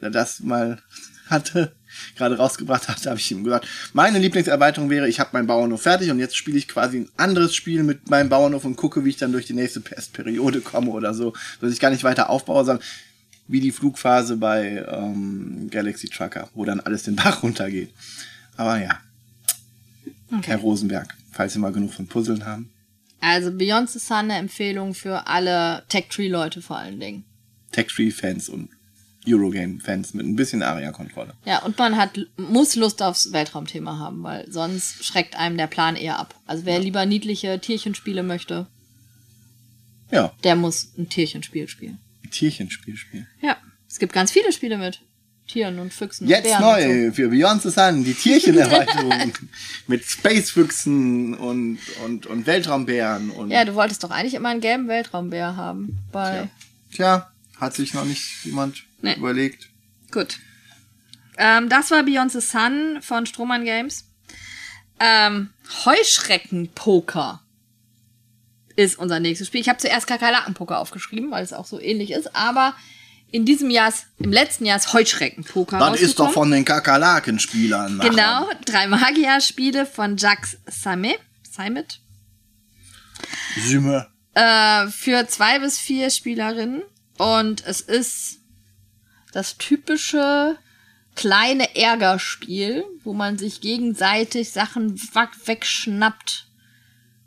er 0.00 0.10
das 0.10 0.40
mal 0.40 0.80
hatte, 1.28 1.72
gerade 2.16 2.36
rausgebracht 2.36 2.88
hat, 2.88 3.04
habe 3.06 3.18
ich 3.18 3.30
ihm 3.30 3.44
gesagt, 3.44 3.66
meine 3.92 4.18
Lieblingserweiterung 4.18 4.88
wäre, 4.88 5.08
ich 5.08 5.20
habe 5.20 5.30
meinen 5.32 5.46
Bauernhof 5.46 5.82
fertig 5.82 6.10
und 6.10 6.18
jetzt 6.18 6.36
spiele 6.36 6.58
ich 6.58 6.68
quasi 6.68 6.98
ein 6.98 7.08
anderes 7.16 7.54
Spiel 7.54 7.82
mit 7.82 8.08
meinem 8.08 8.28
Bauernhof 8.28 8.64
und 8.64 8.76
gucke, 8.76 9.04
wie 9.04 9.10
ich 9.10 9.16
dann 9.16 9.32
durch 9.32 9.46
die 9.46 9.54
nächste 9.54 9.80
Pestperiode 9.80 10.60
komme 10.60 10.90
oder 10.90 11.14
so, 11.14 11.34
dass 11.60 11.72
ich 11.72 11.80
gar 11.80 11.90
nicht 11.90 12.04
weiter 12.04 12.30
aufbaue, 12.30 12.64
sondern 12.64 12.84
wie 13.46 13.60
die 13.60 13.72
Flugphase 13.72 14.36
bei 14.36 14.84
ähm, 14.90 15.68
Galaxy 15.70 16.08
Trucker, 16.08 16.48
wo 16.54 16.64
dann 16.64 16.80
alles 16.80 17.04
den 17.04 17.16
Bach 17.16 17.42
runtergeht. 17.42 17.90
Aber 18.56 18.78
ja, 18.78 19.00
Okay. 20.30 20.50
Herr 20.50 20.58
Rosenberg, 20.58 21.14
falls 21.38 21.52
Sie 21.52 21.60
mal 21.60 21.70
genug 21.72 21.92
von 21.92 22.08
Puzzeln 22.08 22.44
haben. 22.44 22.68
Also 23.20 23.52
Beyond 23.52 23.88
the 23.90 24.00
Sun 24.00 24.16
eine 24.16 24.38
Empfehlung 24.38 24.92
für 24.92 25.28
alle 25.28 25.84
Tech-Tree-Leute 25.88 26.60
vor 26.60 26.78
allen 26.78 26.98
Dingen. 26.98 27.24
Tech-Tree-Fans 27.70 28.48
und 28.48 28.70
Eurogame-Fans 29.24 30.14
mit 30.14 30.26
ein 30.26 30.34
bisschen 30.34 30.64
Aria-Kontrolle. 30.64 31.34
Ja, 31.44 31.62
und 31.62 31.78
man 31.78 31.96
hat, 31.96 32.18
muss 32.36 32.74
Lust 32.74 33.02
aufs 33.02 33.32
Weltraumthema 33.32 33.98
haben, 34.00 34.24
weil 34.24 34.50
sonst 34.50 35.04
schreckt 35.04 35.36
einem 35.36 35.56
der 35.56 35.68
Plan 35.68 35.94
eher 35.94 36.18
ab. 36.18 36.34
Also 36.44 36.64
wer 36.64 36.80
lieber 36.80 37.06
niedliche 37.06 37.60
Tierchenspiele 37.60 38.24
möchte, 38.24 38.66
Ja, 40.10 40.32
der 40.42 40.56
muss 40.56 40.88
ein 40.98 41.08
Tierchenspiel 41.08 41.68
spielen. 41.68 41.98
ein 42.24 42.30
Tierchenspiel 42.32 42.96
spielen. 42.96 43.28
Ja, 43.40 43.56
es 43.88 44.00
gibt 44.00 44.12
ganz 44.12 44.32
viele 44.32 44.50
Spiele 44.52 44.76
mit 44.76 45.02
Tieren 45.48 45.78
und 45.80 45.92
Füchsen. 45.92 46.24
und 46.24 46.30
Jetzt 46.30 46.44
Bären 46.44 46.60
neu 46.62 47.12
für 47.12 47.28
Beyond 47.28 47.62
the 47.62 47.70
Sun, 47.70 48.04
die 48.04 48.14
Tierchenerweiterung 48.14 49.32
mit 49.88 50.04
Spacefüchsen 50.04 51.34
und, 51.34 51.78
und, 52.04 52.26
und 52.26 52.46
Weltraumbären 52.46 53.30
und 53.30 53.36
Und 53.36 53.48
so. 53.48 53.54
Ja, 53.54 53.64
du 53.64 53.74
wolltest 53.74 54.04
doch 54.04 54.10
eigentlich 54.10 54.34
immer 54.34 54.50
einen 54.50 54.60
gelben 54.60 54.86
Weltraumbär 54.88 55.56
haben. 55.56 55.98
Bei 56.12 56.36
Ja. 56.36 56.48
tja, 56.94 57.30
hat 57.58 57.74
sich 57.74 57.94
noch 57.94 58.04
nicht 58.04 58.44
jemand 58.44 58.84
Nee. 59.02 59.14
überlegt. 59.14 59.68
Gut. 60.12 60.38
Ähm, 61.38 61.68
das 61.68 61.90
war 61.90 62.02
Beyond 62.02 62.32
the 62.32 62.40
Sun 62.40 62.98
von 63.00 63.26
Strohmann 63.26 63.64
Games. 63.64 64.04
Ähm, 65.00 65.50
Heuschreckenpoker 65.84 67.40
ist 68.76 68.98
unser 68.98 69.20
nächstes 69.20 69.46
Spiel. 69.48 69.60
Ich 69.60 69.68
habe 69.68 69.78
zuerst 69.78 70.06
Kakerlakenpoker 70.06 70.78
aufgeschrieben, 70.78 71.30
weil 71.30 71.42
es 71.44 71.52
auch 71.52 71.66
so 71.66 71.80
ähnlich 71.80 72.10
ist, 72.12 72.34
aber 72.36 72.74
in 73.30 73.44
diesem 73.44 73.70
Jahr, 73.70 73.92
im 74.18 74.32
letzten 74.32 74.64
Jahr 74.64 74.76
ist 74.76 74.92
Heuschreckenpoker 74.92 75.78
Das 75.78 76.00
ist 76.00 76.18
doch 76.18 76.32
von 76.32 76.50
den 76.50 76.64
Kakerlakenspielern. 76.64 78.00
Genau, 78.00 78.48
drei 78.64 78.86
Magier-Spiele 78.86 79.86
von 79.86 80.16
Jacques 80.16 80.58
Samet. 80.66 81.18
Samet. 81.50 82.00
Sümme. 83.58 84.08
Äh, 84.34 84.86
für 84.88 85.26
zwei 85.26 85.58
bis 85.58 85.78
vier 85.78 86.10
Spielerinnen. 86.10 86.82
Und 87.18 87.66
es 87.66 87.80
ist 87.80 88.38
das 89.32 89.58
typische 89.58 90.56
kleine 91.14 91.76
Ärgerspiel, 91.76 92.84
wo 93.02 93.12
man 93.12 93.38
sich 93.38 93.60
gegenseitig 93.60 94.50
Sachen 94.50 94.94
wegschnappt, 95.44 96.47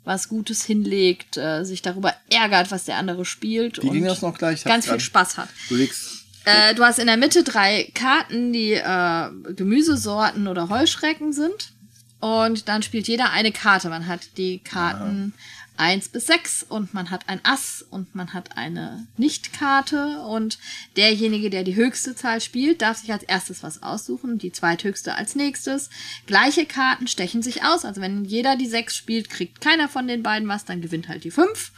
was 0.04 0.28
Gutes 0.28 0.64
hinlegt, 0.64 1.36
äh, 1.36 1.64
sich 1.64 1.82
darüber 1.82 2.14
ärgert, 2.30 2.70
was 2.70 2.84
der 2.84 2.96
andere 2.96 3.24
spielt 3.24 3.80
ging 3.80 3.90
und 3.90 4.04
das 4.04 4.22
noch 4.22 4.36
gleich? 4.36 4.58
Ich 4.60 4.64
ganz 4.64 4.86
viel 4.88 5.00
Spaß 5.00 5.36
hat. 5.38 5.48
Du 5.68 5.76
legst 5.76 6.24
Äh, 6.44 6.74
du 6.74 6.82
hast 6.84 6.98
in 6.98 7.06
der 7.06 7.16
Mitte 7.16 7.44
drei 7.44 7.90
Karten, 7.94 8.52
die 8.52 8.72
äh, 8.72 9.30
Gemüsesorten 9.54 10.48
oder 10.48 10.68
Heuschrecken 10.68 11.32
sind. 11.32 11.72
Und 12.18 12.68
dann 12.68 12.82
spielt 12.82 13.08
jeder 13.08 13.30
eine 13.30 13.52
Karte. 13.52 13.88
Man 13.88 14.06
hat 14.06 14.36
die 14.36 14.58
Karten 14.60 15.34
eins 15.82 16.08
bis 16.08 16.26
sechs 16.26 16.62
und 16.62 16.94
man 16.94 17.10
hat 17.10 17.28
ein 17.28 17.40
Ass 17.42 17.84
und 17.90 18.14
man 18.14 18.32
hat 18.32 18.56
eine 18.56 19.08
Nicht-Karte. 19.16 20.20
Und 20.20 20.58
derjenige, 20.96 21.50
der 21.50 21.64
die 21.64 21.74
höchste 21.74 22.14
Zahl 22.14 22.40
spielt, 22.40 22.82
darf 22.82 22.98
sich 22.98 23.12
als 23.12 23.24
erstes 23.24 23.64
was 23.64 23.82
aussuchen, 23.82 24.38
die 24.38 24.52
zweithöchste 24.52 25.16
als 25.16 25.34
nächstes. 25.34 25.90
Gleiche 26.26 26.66
Karten 26.66 27.08
stechen 27.08 27.42
sich 27.42 27.64
aus. 27.64 27.84
Also 27.84 28.00
wenn 28.00 28.24
jeder 28.24 28.54
die 28.54 28.68
sechs 28.68 28.96
spielt, 28.96 29.28
kriegt 29.28 29.60
keiner 29.60 29.88
von 29.88 30.06
den 30.06 30.22
beiden 30.22 30.46
was, 30.46 30.64
dann 30.64 30.80
gewinnt 30.80 31.08
halt 31.08 31.24
die 31.24 31.32
fünf. 31.32 31.72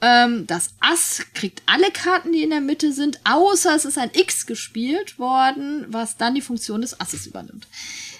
Ähm, 0.00 0.46
das 0.46 0.70
Ass 0.80 1.22
kriegt 1.34 1.62
alle 1.66 1.90
Karten, 1.90 2.32
die 2.32 2.42
in 2.42 2.50
der 2.50 2.62
Mitte 2.62 2.92
sind, 2.92 3.20
außer 3.24 3.74
es 3.74 3.84
ist 3.84 3.98
ein 3.98 4.10
X 4.14 4.46
gespielt 4.46 5.18
worden, 5.18 5.84
was 5.88 6.16
dann 6.16 6.34
die 6.34 6.42
Funktion 6.42 6.80
des 6.80 6.98
Asses 7.00 7.26
übernimmt. 7.26 7.66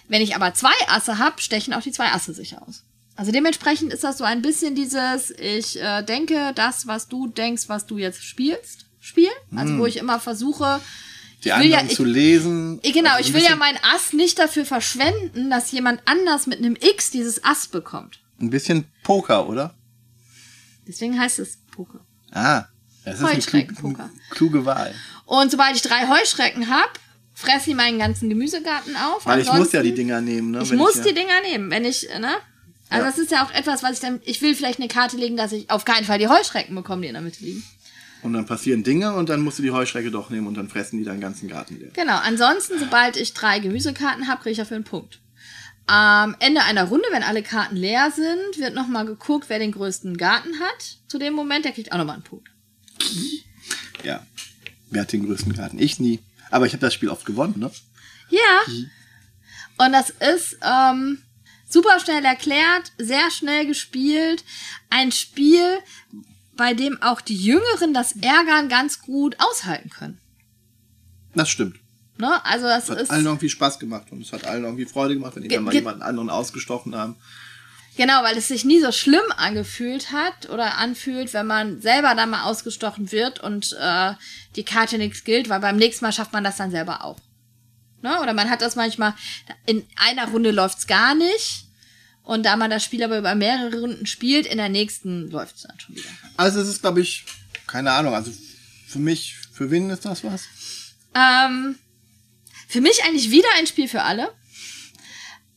Wenn 0.09 0.23
ich 0.23 0.37
aber 0.37 0.53
zwei 0.53 0.75
Asse 0.89 1.19
habe, 1.19 1.41
stechen 1.41 1.73
auch 1.73 1.83
die 1.83 1.93
zwei 1.93 2.13
Asse 2.13 2.35
sich 2.35 2.59
aus. 2.59 2.83
Also 3.17 3.33
dementsprechend 3.33 3.93
ist 3.93 4.05
das 4.05 4.19
so 4.19 4.25
ein 4.25 4.43
bisschen 4.43 4.75
dieses, 4.75 5.31
ich 5.31 5.81
äh, 5.81 6.03
denke, 6.03 6.53
das, 6.55 6.87
was 6.87 7.09
du 7.09 7.27
denkst, 7.29 7.65
was 7.69 7.87
du 7.87 7.97
jetzt 7.99 8.23
spielst, 8.23 8.85
Spiel. 9.01 9.29
Also 9.55 9.79
wo 9.79 9.87
ich 9.87 9.97
immer 9.99 10.19
versuche, 10.21 10.81
die 11.45 11.49
ich 11.51 11.55
will 11.59 11.67
ja- 11.67 11.79
anderen 11.79 11.89
ich- 11.91 11.97
zu 11.97 12.05
lesen. 12.05 12.79
ich, 12.83 12.93
genau, 12.93 13.13
Also 13.15 13.29
ich 13.29 13.35
will 13.35 13.43
ja 13.43 13.55
mein 13.57 13.77
Ass 13.95 14.13
nicht 14.13 14.39
dafür 14.39 14.65
verschwenden, 14.67 15.49
dass 15.49 15.71
jemand 15.73 16.03
anders 16.07 16.47
mit 16.47 16.59
einem 16.59 16.77
X 16.77 17.11
dieses 17.13 17.43
Ass 17.45 17.69
bekommt. 17.69 18.19
Ein 18.41 18.51
bisschen 18.51 18.85
Poker, 19.05 19.49
oder? 19.49 19.75
Deswegen 20.87 21.19
heißt 21.19 21.39
es 21.39 21.59
Poker. 21.71 22.01
Ah, 22.33 22.65
das 23.05 23.15
ist 23.17 23.21
eine 23.21 23.29
klug, 23.31 23.37
Heuschreckenpoker. 23.37 24.11
kluge 24.31 24.65
Wahl. 24.67 24.95
Und 25.25 25.51
sobald 25.51 25.77
ich 25.77 25.83
drei 25.83 26.07
Heuschrecken 26.09 26.69
hab, 26.69 26.99
fresse 27.33 27.71
ich 27.71 27.77
meinen 27.77 27.99
ganzen 27.99 28.29
Gemüsegarten 28.29 28.97
auf. 28.97 29.25
Weil 29.27 29.41
ich 29.41 29.53
muss 29.53 29.73
ja 29.73 29.83
die 29.83 29.95
Dinger 29.95 30.21
nehmen, 30.21 30.51
ne? 30.53 30.63
Ich 30.63 30.71
wenn 30.71 30.79
muss 30.79 30.97
ja- 30.97 31.05
die 31.05 31.15
Dinger 31.15 31.41
nehmen, 31.43 31.71
wenn 31.71 31.85
ich, 31.85 32.09
ne? 32.21 32.35
Also 32.89 33.05
Ja. 33.05 33.11
das 33.11 33.19
ist 33.19 33.31
ja 33.31 33.45
auch 33.45 33.51
etwas, 33.53 33.83
was 33.83 33.93
ich 33.95 34.01
dann, 34.01 34.21
ich 34.25 34.41
will 34.43 34.55
vielleicht 34.55 34.79
eine 34.79 34.89
Karte 34.89 35.17
legen, 35.17 35.37
dass 35.37 35.53
ich 35.53 35.71
auf 35.71 35.85
keinen 35.85 36.05
Fall 36.05 36.19
die 36.19 36.29
Heuschrecken 36.29 36.75
bekomme, 36.75 37.03
die 37.03 37.09
in 37.09 37.15
der 37.15 37.23
Mitte 37.23 37.43
liegen. 37.43 37.65
Und 38.23 38.33
dann 38.33 38.47
passieren 38.47 38.83
Dinge 38.83 39.13
und 39.15 39.29
dann 39.29 39.41
musst 39.43 39.59
du 39.59 39.63
die 39.63 39.71
Heuschrecke 39.71 40.11
doch 40.11 40.31
nehmen 40.31 40.47
und 40.47 40.55
dann 40.55 40.69
fressen 40.69 40.99
die 40.99 41.05
deinen 41.05 41.21
ganzen 41.21 41.49
Garten 41.49 41.79
leer. 41.79 41.91
Genau, 41.95 42.17
ansonsten, 42.17 42.79
sobald 42.79 43.17
ich 43.17 43.35
drei 43.35 43.59
Gemüsekarten 43.61 44.27
habe, 44.29 44.41
kriege 44.43 44.53
ich 44.53 44.59
dafür 44.59 44.77
einen 44.77 44.85
Punkt. 44.85 45.21
Am 45.89 46.35
Ende 46.41 46.63
einer 46.65 46.85
Runde, 46.85 47.05
wenn 47.13 47.23
alle 47.23 47.43
Karten 47.43 47.77
leer 47.77 48.11
sind, 48.11 48.59
wird 48.59 48.75
nochmal 48.75 49.05
geguckt, 49.07 49.45
wer 49.49 49.59
den 49.61 49.71
größten 49.71 50.17
Garten 50.17 50.59
hat. 50.59 50.97
Zu 51.07 51.19
dem 51.19 51.35
Moment, 51.35 51.65
der 51.65 51.73
kriegt 51.73 51.93
auch 51.93 51.99
nochmal 51.99 52.15
einen 52.15 52.25
Punkt. 52.25 52.49
Ja. 54.03 54.27
Wer 54.91 55.03
hat 55.03 55.13
den 55.13 55.27
größten 55.27 55.53
Garten? 55.53 55.79
Ich 55.79 56.01
nie. 56.01 56.21
Aber 56.51 56.67
ich 56.67 56.73
habe 56.73 56.81
das 56.81 56.95
Spiel 56.95 57.09
oft 57.09 57.27
gewonnen, 57.27 57.55
ne? 57.59 57.71
Ja. 58.31 58.63
Und 59.79 59.93
das 59.93 60.11
ist 60.11 60.57
ähm, 60.63 61.19
super 61.69 62.01
schnell 62.01 62.25
erklärt, 62.25 62.93
sehr 62.99 63.31
schnell 63.31 63.67
gespielt. 63.67 64.45
Ein 64.91 65.13
Spiel, 65.13 65.79
bei 66.57 66.75
dem 66.75 67.01
auch 67.03 67.21
die 67.21 67.37
Jüngeren 67.37 67.93
das 67.93 68.13
Ärgern 68.17 68.69
ganz 68.69 69.03
gut 69.03 69.37
aushalten 69.39 69.91
können. 69.91 70.19
Das 71.35 71.49
stimmt. 71.51 71.77
Ne? 72.19 72.43
Also 72.47 72.65
das 72.67 72.85
Es 72.85 72.91
hat 72.91 73.01
ist 73.01 73.11
allen 73.11 73.27
irgendwie 73.27 73.51
Spaß 73.51 73.79
gemacht 73.79 74.07
und 74.11 74.23
es 74.23 74.33
hat 74.33 74.45
allen 74.47 74.65
irgendwie 74.65 74.87
Freude 74.87 75.15
gemacht, 75.15 75.37
wenn 75.37 75.43
die 75.43 75.49
dann 75.49 75.65
mal 75.65 75.75
jemanden 75.75 76.01
anderen 76.03 76.31
ausgestochen 76.31 76.95
haben. 76.97 77.17
genau, 77.99 78.23
weil 78.23 78.39
es 78.39 78.49
sich 78.49 78.65
nie 78.65 78.81
so 78.81 78.91
schlimm 78.91 79.25
angefühlt 79.37 80.13
hat 80.13 80.49
oder 80.49 80.79
anfühlt, 80.79 81.35
wenn 81.35 81.47
man 81.47 81.83
selber 81.83 82.15
dann 82.15 82.31
mal 82.31 82.45
ausgestochen 82.45 83.13
wird 83.13 83.41
und 83.41 83.77
äh, 83.79 84.15
die 84.55 84.65
Karte 84.65 84.97
nichts 84.97 85.25
gilt, 85.25 85.51
weil 85.51 85.61
beim 85.61 85.77
nächsten 85.77 86.07
Mal 86.07 86.13
schafft 86.13 86.33
man 86.33 86.43
das 86.45 86.57
dann 86.57 86.71
selber 86.71 87.05
auch. 87.05 87.19
Ne? 88.03 88.21
Oder 88.21 88.35
man 88.35 88.51
hat 88.51 88.63
das 88.63 88.77
manchmal, 88.77 89.15
in 89.67 89.87
einer 89.97 90.29
Runde 90.29 90.51
läuft's 90.51 90.87
gar 90.87 91.15
nicht. 91.15 91.65
Und 92.23 92.45
da 92.45 92.57
man 92.57 92.71
das 92.71 92.83
Spiel 92.83 93.05
aber 93.05 93.19
über 93.19 93.37
mehrere 93.37 93.79
Runden 93.81 94.07
spielt, 94.07 94.47
in 94.47 94.59
der 94.59 94.69
nächsten 94.69 95.31
läuft's 95.31 95.63
dann 95.63 95.79
schon 95.79 95.95
wieder. 95.95 96.09
Also 96.37 96.61
es 96.61 96.69
ist, 96.69 96.81
glaube 96.81 97.01
ich, 97.01 97.25
keine 97.69 97.93
Ahnung, 97.93 98.15
also 98.15 98.33
für 98.89 98.99
mich, 98.99 99.37
für 99.53 99.71
wen 99.71 99.91
ist 99.91 100.05
das 100.05 100.25
was? 100.25 100.43
Ähm, 101.15 101.77
für 102.67 102.81
mich 102.81 103.05
eigentlich 103.05 103.31
wieder 103.31 103.49
ein 103.59 103.67
Spiel 103.67 103.89
für 103.89 104.03
alle. 104.03 104.33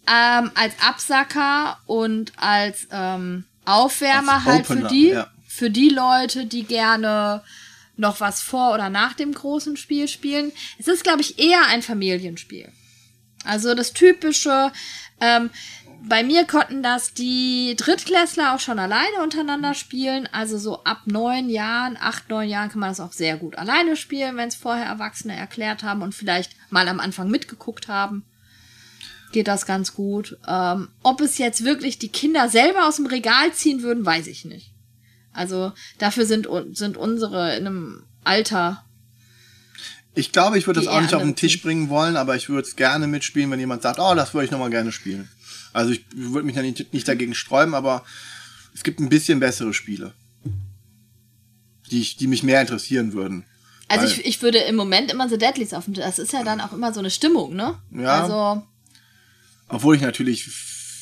Ähm, 0.08 0.52
als 0.54 0.74
Absacker 0.82 1.80
und 1.86 2.34
als 2.38 2.88
ähm, 2.92 3.46
Aufwärmer 3.66 4.34
Als 4.34 4.46
halt 4.46 4.68
für 4.68 4.74
Opener, 4.74 4.90
die, 4.90 5.08
ja. 5.08 5.28
für 5.48 5.70
die 5.70 5.90
Leute, 5.90 6.46
die 6.46 6.64
gerne 6.64 7.44
noch 8.00 8.20
was 8.22 8.42
vor 8.42 8.74
oder 8.74 8.90
nach 8.90 9.14
dem 9.14 9.34
großen 9.34 9.78
Spiel 9.78 10.08
spielen. 10.08 10.52
Es 10.80 10.88
ist, 10.88 11.04
glaube 11.04 11.22
ich, 11.22 11.38
eher 11.38 11.68
ein 11.68 11.82
Familienspiel. 11.82 12.72
Also 13.44 13.76
das 13.76 13.94
typische, 13.94 14.72
ähm, 15.22 15.50
bei 16.02 16.24
mir 16.24 16.46
konnten 16.46 16.82
das 16.82 17.14
die 17.14 17.76
Drittklässler 17.78 18.56
auch 18.56 18.60
schon 18.60 18.80
alleine 18.80 19.22
untereinander 19.22 19.74
spielen. 19.74 20.28
Also 20.32 20.58
so 20.58 20.84
ab 20.86 21.02
neun 21.06 21.50
Jahren, 21.50 21.98
acht, 22.00 22.30
neun 22.30 22.48
Jahren 22.48 22.70
kann 22.70 22.80
man 22.80 22.90
das 22.90 23.02
auch 23.02 23.12
sehr 23.12 23.38
gut 23.38 23.58
alleine 23.58 23.98
spielen, 23.98 24.38
wenn 24.38 24.48
es 24.48 24.56
vorher 24.56 24.86
Erwachsene 24.86 25.36
erklärt 25.36 25.84
haben 25.84 26.02
und 26.02 26.16
vielleicht 26.16 26.56
mal 26.70 26.88
am 26.88 27.02
Anfang 27.02 27.30
mitgeguckt 27.30 27.90
haben. 27.90 28.24
Geht 29.34 29.48
das 29.50 29.66
ganz 29.66 29.94
gut. 29.94 30.38
Ähm, 30.48 30.88
ob 31.04 31.22
es 31.22 31.38
jetzt 31.38 31.66
wirklich 31.66 32.00
die 32.00 32.10
Kinder 32.10 32.48
selber 32.50 32.88
aus 32.88 32.96
dem 32.96 33.06
Regal 33.06 33.54
ziehen 33.54 33.84
würden, 33.84 34.06
weiß 34.06 34.28
ich 34.28 34.46
nicht. 34.46 34.72
Also 35.34 35.72
dafür 35.98 36.26
sind, 36.26 36.48
sind 36.74 36.98
unsere 36.98 37.56
in 37.56 37.68
einem 37.68 38.04
Alter 38.24 38.84
Ich 40.16 40.32
glaube, 40.32 40.58
ich 40.58 40.68
würde 40.68 40.82
das 40.82 40.90
auch 40.90 41.02
nicht 41.02 41.14
auf 41.14 41.22
den 41.22 41.36
Tisch 41.36 41.62
bringen 41.62 41.90
wollen, 41.90 42.18
aber 42.18 42.36
ich 42.36 42.50
würde 42.50 42.68
es 42.68 42.76
gerne 42.76 43.08
mitspielen, 43.08 43.50
wenn 43.52 43.60
jemand 43.60 43.82
sagt, 43.82 44.00
oh, 44.00 44.16
das 44.16 44.34
würde 44.34 44.46
ich 44.46 44.52
nochmal 44.52 44.70
gerne 44.70 44.92
spielen. 44.92 45.30
Also 45.72 45.92
ich 45.92 46.06
würde 46.14 46.46
mich 46.46 46.56
nicht, 46.56 46.94
nicht 46.94 47.08
dagegen 47.08 47.36
sträuben, 47.36 47.76
aber 47.76 48.04
es 48.74 48.84
gibt 48.84 49.00
ein 49.00 49.10
bisschen 49.10 49.40
bessere 49.40 49.74
Spiele, 49.74 50.14
die, 51.92 52.02
ich, 52.02 52.18
die 52.18 52.28
mich 52.28 52.44
mehr 52.44 52.62
interessieren 52.62 53.14
würden. 53.14 53.46
Also 53.88 54.06
ich, 54.06 54.26
ich 54.26 54.42
würde 54.42 54.60
im 54.60 54.76
Moment 54.76 55.12
immer 55.12 55.28
The 55.28 55.38
Deadlies 55.38 55.74
auf 55.74 55.86
dem 55.86 55.96
Das 55.96 56.20
ist 56.20 56.32
ja 56.32 56.44
dann 56.44 56.62
auch 56.62 56.74
immer 56.74 56.94
so 56.94 57.00
eine 57.00 57.10
Stimmung, 57.10 57.56
ne? 57.56 57.80
Ja. 57.92 58.22
Also, 58.22 58.64
Obwohl 59.68 59.96
ich 59.96 60.02
natürlich, 60.02 60.48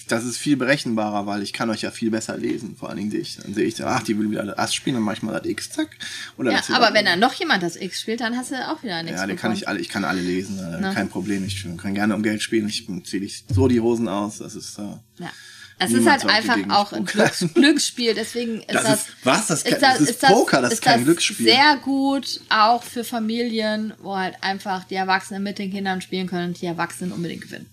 das 0.08 0.24
ist 0.24 0.38
viel 0.38 0.58
berechenbarer, 0.58 1.26
weil 1.26 1.44
ich 1.44 1.54
kann 1.54 1.70
euch 1.70 1.82
ja 1.82 1.92
viel 1.92 2.10
besser 2.12 2.38
lesen. 2.38 2.76
Vor 2.78 2.90
allen 2.90 2.98
Dingen 2.98 3.12
sehe 3.12 3.20
ich, 3.20 3.38
dann 3.38 3.54
sehe 3.54 3.66
ich, 3.66 3.84
ach, 3.84 4.04
die 4.04 4.18
will 4.18 4.30
wieder 4.32 4.44
das 4.46 4.58
Ass 4.58 4.74
spielen, 4.76 4.96
dann 4.96 5.04
mache 5.04 5.16
ich 5.18 5.24
mal 5.24 5.34
das 5.38 5.46
X, 5.46 5.70
zack. 5.72 5.90
Oder 6.38 6.52
ja, 6.52 6.58
das 6.58 6.72
aber 6.72 6.94
wenn 6.94 7.06
dann 7.06 7.20
noch 7.20 7.34
jemand 7.34 7.64
das 7.64 7.76
X 7.76 8.02
spielt, 8.02 8.22
dann 8.22 8.36
hast 8.38 8.52
du 8.52 8.56
auch 8.70 8.82
wieder 8.84 9.04
nichts 9.04 9.20
Ja, 9.20 9.28
den 9.28 9.36
kann 9.38 9.52
ich 9.54 9.68
alle, 9.68 9.80
ich 9.80 9.90
kann 9.90 10.04
alle 10.06 10.22
lesen, 10.22 10.60
äh, 10.60 10.78
Na. 10.80 10.94
kein 10.94 11.10
Problem. 11.10 11.46
Ich 11.46 11.66
kann 11.78 11.94
gerne 11.94 12.16
um 12.16 12.24
Geld 12.24 12.42
spielen, 12.42 12.68
ich 12.68 12.88
ziehe 13.06 13.24
ich 13.24 13.44
so 13.50 13.68
die 13.68 13.80
Hosen 13.82 14.08
aus, 14.08 14.40
das 14.40 14.56
ist, 14.56 14.78
äh, 14.80 14.84
Ja. 15.20 15.32
Es 15.80 15.92
ist 15.92 16.10
halt 16.10 16.26
einfach 16.26 16.58
auch 16.70 16.92
ein 16.92 17.06
Glücks. 17.06 17.46
Glücksspiel, 17.54 18.16
deswegen 18.16 18.62
ist 18.62 18.74
Das 18.74 18.84
das, 18.84 18.94
ist- 19.02 19.08
was? 19.24 19.46
Das 19.48 19.64
kann- 19.64 19.80
das 19.80 20.00
ist 20.02 20.22
Poker, 20.22 20.60
das 20.64 20.74
ist 20.74 20.82
kein 20.82 21.04
Glücksspiel. 21.04 21.46
sehr 21.46 21.78
gut 21.84 22.40
auch 22.50 22.82
für 22.82 23.04
Familien, 23.04 23.94
wo 24.02 24.16
halt 24.18 24.34
einfach 24.42 24.86
die 24.86 24.96
Erwachsenen 24.96 25.44
mit 25.44 25.60
den 25.60 25.72
Kindern 25.72 26.02
spielen 26.02 26.26
können 26.26 26.48
und 26.48 26.62
die 26.62 26.66
Erwachsenen 26.66 27.12
unbedingt 27.12 27.42
gewinnen. 27.42 27.68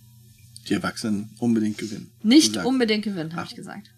Die 0.69 0.75
Erwachsenen 0.75 1.35
unbedingt 1.39 1.79
gewinnen. 1.79 2.11
Nicht 2.23 2.49
Gesagt. 2.49 2.67
unbedingt 2.67 3.05
gewinnen, 3.05 3.35
habe 3.37 3.47
ich 3.49 3.55
gesagt. 3.57 3.91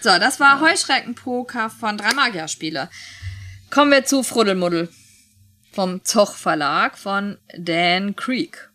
So, 0.00 0.10
das 0.18 0.38
war 0.38 0.60
Heuschreckenpoker 0.60 1.70
von 1.70 1.98
drei 1.98 2.12
Magierspiele. 2.14 2.88
Kommen 3.70 3.90
wir 3.90 4.04
zu 4.04 4.22
Fruddelmuddel 4.22 4.88
vom 5.72 6.04
Zoch 6.04 6.34
Verlag 6.34 6.96
von 6.96 7.38
Dan 7.56 8.14
Creek. 8.16 8.70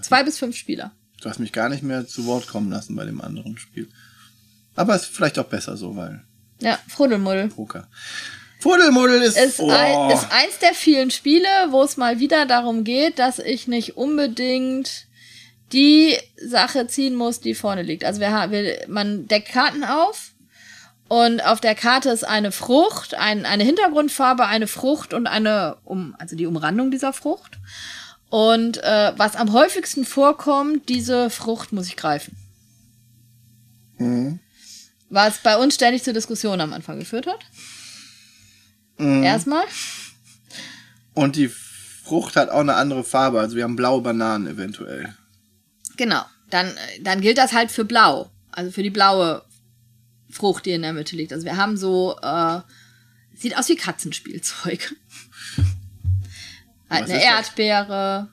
Zwei 0.00 0.22
bis 0.22 0.38
fünf 0.38 0.56
Spieler. 0.56 0.92
Du 1.20 1.28
hast 1.28 1.40
mich 1.40 1.52
gar 1.52 1.68
nicht 1.68 1.82
mehr 1.82 2.06
zu 2.06 2.26
Wort 2.26 2.46
kommen 2.46 2.70
lassen 2.70 2.94
bei 2.94 3.04
dem 3.04 3.20
anderen 3.20 3.58
Spiel. 3.58 3.88
Aber 4.76 4.94
ist 4.94 5.06
vielleicht 5.06 5.38
auch 5.40 5.46
besser 5.46 5.76
so, 5.76 5.96
weil 5.96 6.22
Ja, 6.60 6.78
Fruddelmuddel. 6.86 7.48
Poker. 7.48 7.88
Fuddelmuddel 8.60 9.22
ist, 9.22 9.36
ist, 9.36 9.58
oh, 9.60 9.70
ein, 9.70 10.10
ist 10.10 10.26
eins 10.30 10.58
der 10.60 10.74
vielen 10.74 11.10
Spiele, 11.10 11.48
wo 11.70 11.82
es 11.82 11.96
mal 11.96 12.20
wieder 12.20 12.46
darum 12.46 12.84
geht, 12.84 13.18
dass 13.18 13.40
ich 13.40 13.66
nicht 13.66 13.96
unbedingt 13.96 15.07
die 15.72 16.16
Sache 16.36 16.86
ziehen 16.86 17.14
muss, 17.14 17.40
die 17.40 17.54
vorne 17.54 17.82
liegt. 17.82 18.04
Also 18.04 18.20
wir 18.20 18.30
haben, 18.30 18.52
wir, 18.52 18.86
man 18.88 19.26
deckt 19.26 19.48
Karten 19.48 19.84
auf 19.84 20.32
und 21.08 21.44
auf 21.44 21.60
der 21.60 21.74
Karte 21.74 22.10
ist 22.10 22.24
eine 22.24 22.52
Frucht, 22.52 23.14
ein, 23.14 23.46
eine 23.46 23.64
Hintergrundfarbe, 23.64 24.46
eine 24.46 24.66
Frucht 24.66 25.14
und 25.14 25.26
eine, 25.26 25.76
um, 25.84 26.14
also 26.18 26.36
die 26.36 26.46
Umrandung 26.46 26.90
dieser 26.90 27.12
Frucht. 27.12 27.58
Und 28.30 28.76
äh, 28.82 29.12
was 29.16 29.36
am 29.36 29.52
häufigsten 29.52 30.04
vorkommt, 30.04 30.88
diese 30.90 31.30
Frucht 31.30 31.72
muss 31.72 31.86
ich 31.86 31.96
greifen. 31.96 32.36
Mhm. 33.96 34.38
Was 35.08 35.38
bei 35.38 35.56
uns 35.56 35.74
ständig 35.74 36.04
zur 36.04 36.12
Diskussion 36.12 36.60
am 36.60 36.74
Anfang 36.74 36.98
geführt 36.98 37.26
hat. 37.26 37.40
Mhm. 38.98 39.22
Erstmal. 39.22 39.64
Und 41.14 41.36
die 41.36 41.48
Frucht 41.48 42.36
hat 42.36 42.50
auch 42.50 42.60
eine 42.60 42.74
andere 42.74 43.02
Farbe. 43.02 43.40
Also 43.40 43.56
wir 43.56 43.64
haben 43.64 43.76
blaue 43.76 44.02
Bananen 44.02 44.46
eventuell. 44.46 45.14
Genau. 45.98 46.24
Dann, 46.48 46.68
äh, 46.68 47.00
dann 47.02 47.20
gilt 47.20 47.36
das 47.36 47.52
halt 47.52 47.70
für 47.70 47.84
blau. 47.84 48.30
Also 48.50 48.70
für 48.70 48.82
die 48.82 48.90
blaue 48.90 49.44
Frucht, 50.30 50.64
die 50.64 50.70
in 50.70 50.82
der 50.82 50.94
Mitte 50.94 51.16
liegt. 51.16 51.34
Also 51.34 51.44
wir 51.44 51.58
haben 51.58 51.76
so, 51.76 52.16
äh, 52.22 52.60
sieht 53.34 53.58
aus 53.58 53.68
wie 53.68 53.76
Katzenspielzeug. 53.76 54.94
halt 56.90 57.04
Was 57.04 57.10
eine? 57.10 57.22
Erdbeere. 57.22 58.28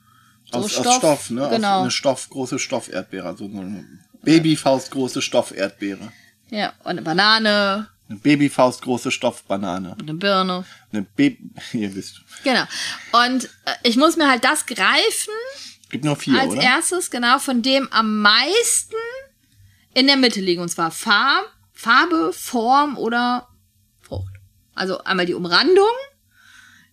So 0.50 0.58
aus, 0.58 0.78
aus 0.78 0.96
Stoff, 0.96 1.30
ne? 1.30 1.48
Genau. 1.50 1.76
Aus 1.76 1.82
eine 1.82 1.90
Stoff, 1.90 2.30
große 2.30 2.58
Stofferdbeere. 2.58 3.26
Also 3.26 3.50
so 3.50 3.60
eine 3.60 3.84
Babyfaust 4.22 4.90
große 4.92 5.20
Stofferdbeere. 5.20 6.12
Ja, 6.50 6.72
und 6.84 6.90
eine 6.90 7.02
Banane 7.02 7.88
Eine 8.08 8.18
Babyfaust 8.18 8.82
große 8.82 9.10
Stoffbanane. 9.10 9.92
und 9.92 10.02
eine 10.02 10.14
Birne. 10.14 10.64
Eine 10.92 11.02
Baby, 11.02 11.50
ihr 11.72 11.94
wisst. 11.94 12.22
Genau. 12.44 12.64
Und 13.12 13.46
äh, 13.64 13.74
ich 13.82 13.96
muss 13.96 14.16
mir 14.16 14.28
halt 14.28 14.44
das 14.44 14.66
greifen 14.66 15.34
Gibt 15.88 16.04
nur 16.04 16.16
vier, 16.16 16.40
als 16.40 16.52
oder? 16.52 16.62
erstes, 16.62 17.10
genau, 17.10 17.38
von 17.38 17.62
dem 17.62 17.90
am 17.92 18.20
meisten 18.20 18.96
in 19.94 20.06
der 20.06 20.16
Mitte 20.16 20.40
liegen. 20.40 20.62
Und 20.62 20.68
zwar 20.68 20.90
Farb, 20.90 21.46
Farbe, 21.72 22.32
Form 22.32 22.98
oder 22.98 23.48
Frucht. 24.02 24.34
Also 24.74 25.02
einmal 25.04 25.26
die 25.26 25.34
Umrandung, 25.34 25.84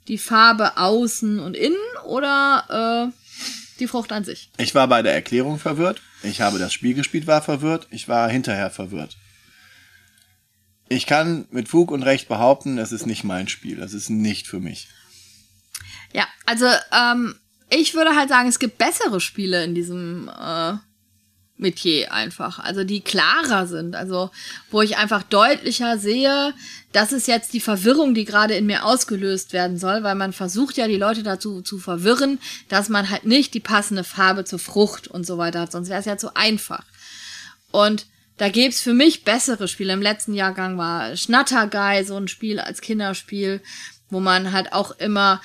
die 0.08 0.18
Farbe 0.18 0.78
außen 0.78 1.40
und 1.40 1.56
innen 1.56 1.78
oder 2.06 3.12
äh, 3.12 3.34
die 3.80 3.88
Frucht 3.88 4.12
an 4.12 4.24
sich. 4.24 4.52
Ich 4.58 4.76
war 4.76 4.88
bei 4.88 5.02
der 5.02 5.14
Erklärung 5.14 5.60
verwirrt. 5.60 6.02
Ich 6.22 6.42
habe 6.42 6.60
das 6.60 6.72
Spiel 6.72 6.94
gespielt, 6.94 7.28
war 7.28 7.42
verwirrt. 7.42 7.88
Ich 7.90 8.08
war 8.08 8.30
hinterher 8.30 8.70
verwirrt. 8.70 9.18
Ich 10.88 11.08
kann 11.08 11.48
mit 11.50 11.68
Fug 11.68 11.92
und 11.92 12.04
Recht 12.04 12.28
behaupten, 12.28 12.78
es 12.78 12.92
ist 12.92 13.08
nicht 13.08 13.24
mein 13.24 13.48
Spiel. 13.48 13.82
Es 13.82 13.94
ist 13.94 14.10
nicht 14.10 14.48
für 14.48 14.60
mich. 14.60 14.90
Ja, 16.14 16.28
also 16.46 16.68
ähm, 16.92 17.36
ich 17.70 17.96
würde 17.96 18.16
halt 18.16 18.30
sagen, 18.30 18.50
es 18.50 18.60
gibt 18.60 18.78
bessere 18.78 19.20
Spiele 19.20 19.64
in 19.64 19.76
diesem 19.76 20.30
äh, 20.30 20.74
Metier 21.58 22.12
einfach. 22.12 22.60
Also 22.60 22.84
die 22.84 23.02
klarer 23.02 23.68
sind. 23.68 23.96
Also 23.96 24.30
wo 24.70 24.82
ich 24.82 24.98
einfach 24.98 25.24
deutlicher 25.24 25.98
sehe, 25.98 26.54
das 26.92 27.12
ist 27.12 27.28
jetzt 27.28 27.54
die 27.54 27.60
Verwirrung, 27.60 28.14
die 28.14 28.26
gerade 28.26 28.56
in 28.56 28.66
mir 28.66 28.86
ausgelöst 28.86 29.54
werden 29.54 29.78
soll, 29.78 30.04
weil 30.04 30.16
man 30.16 30.34
versucht 30.34 30.78
ja 30.78 30.88
die 30.88 30.98
Leute 30.98 31.24
dazu 31.24 31.62
zu 31.62 31.80
verwirren, 31.80 32.40
dass 32.70 32.90
man 32.90 33.10
halt 33.10 33.26
nicht 33.26 33.54
die 33.54 33.60
passende 33.60 34.04
Farbe 34.04 34.46
zur 34.46 34.60
Frucht 34.60 35.08
und 35.08 35.26
so 35.26 35.38
weiter 35.38 35.62
hat. 35.62 35.72
Sonst 35.72 35.90
wäre 35.90 36.00
es 36.00 36.06
ja 36.06 36.18
zu 36.18 36.36
einfach. 36.36 36.84
Und 37.72 38.06
da 38.38 38.50
gäbe 38.50 38.70
es 38.70 38.82
für 38.82 38.94
mich 38.94 39.24
bessere 39.24 39.68
Spiele. 39.68 39.94
Im 39.94 40.02
letzten 40.02 40.34
Jahrgang 40.34 40.78
war 40.78 41.16
Schnatterguy 41.16 42.04
so 42.04 42.18
ein 42.18 42.28
Spiel 42.28 42.60
als 42.60 42.82
Kinderspiel, 42.82 43.62
wo 44.10 44.20
man 44.20 44.52
halt 44.52 44.74
auch 44.74 44.92
immer 45.00 45.42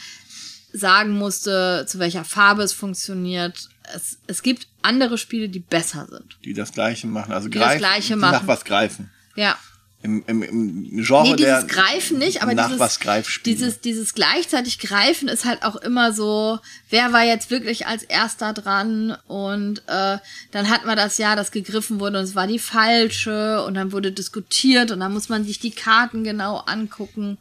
sagen 0.72 1.12
musste, 1.12 1.84
zu 1.88 1.98
welcher 1.98 2.24
Farbe 2.24 2.62
es 2.62 2.72
funktioniert. 2.72 3.68
Es, 3.94 4.18
es 4.26 4.42
gibt 4.42 4.68
andere 4.82 5.16
Spiele, 5.18 5.48
die 5.48 5.60
besser 5.60 6.06
sind. 6.10 6.38
Die 6.44 6.52
das 6.54 6.72
Gleiche 6.72 7.06
machen. 7.06 7.32
Also 7.32 7.48
Die 7.48 7.58
das 7.58 7.68
greifen, 7.68 7.78
Gleiche 7.78 8.14
die 8.14 8.20
machen. 8.20 8.32
nach 8.32 8.46
was 8.46 8.64
greifen. 8.64 9.10
Ja. 9.34 9.56
Im, 10.00 10.22
im, 10.28 10.42
im 10.44 11.04
Genre 11.04 11.24
Nee, 11.30 11.34
der 11.36 11.62
dieses 11.62 11.74
Greifen 11.74 12.18
nicht, 12.18 12.40
aber 12.42 12.54
nach 12.54 12.66
dieses, 12.66 12.78
was 12.78 13.00
Greifspiele. 13.00 13.56
dieses, 13.56 13.80
dieses 13.80 14.14
gleichzeitig 14.14 14.78
Greifen 14.78 15.26
ist 15.26 15.44
halt 15.44 15.64
auch 15.64 15.74
immer 15.74 16.12
so, 16.12 16.60
wer 16.88 17.12
war 17.12 17.24
jetzt 17.24 17.50
wirklich 17.50 17.88
als 17.88 18.04
erster 18.04 18.52
dran 18.52 19.16
und 19.26 19.80
äh, 19.88 20.18
dann 20.52 20.70
hat 20.70 20.84
man 20.86 20.96
das 20.96 21.18
ja, 21.18 21.34
das 21.34 21.50
gegriffen 21.50 21.98
wurde 21.98 22.18
und 22.18 22.24
es 22.24 22.36
war 22.36 22.46
die 22.46 22.60
falsche 22.60 23.64
und 23.64 23.74
dann 23.74 23.90
wurde 23.90 24.12
diskutiert 24.12 24.92
und 24.92 25.00
dann 25.00 25.12
muss 25.12 25.28
man 25.30 25.44
sich 25.44 25.58
die 25.58 25.72
Karten 25.72 26.22
genau 26.22 26.58
angucken. 26.58 27.38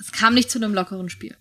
Es 0.00 0.10
kam 0.10 0.34
nicht 0.34 0.50
zu 0.50 0.58
einem 0.58 0.74
lockeren 0.74 1.08
Spiel. 1.08 1.36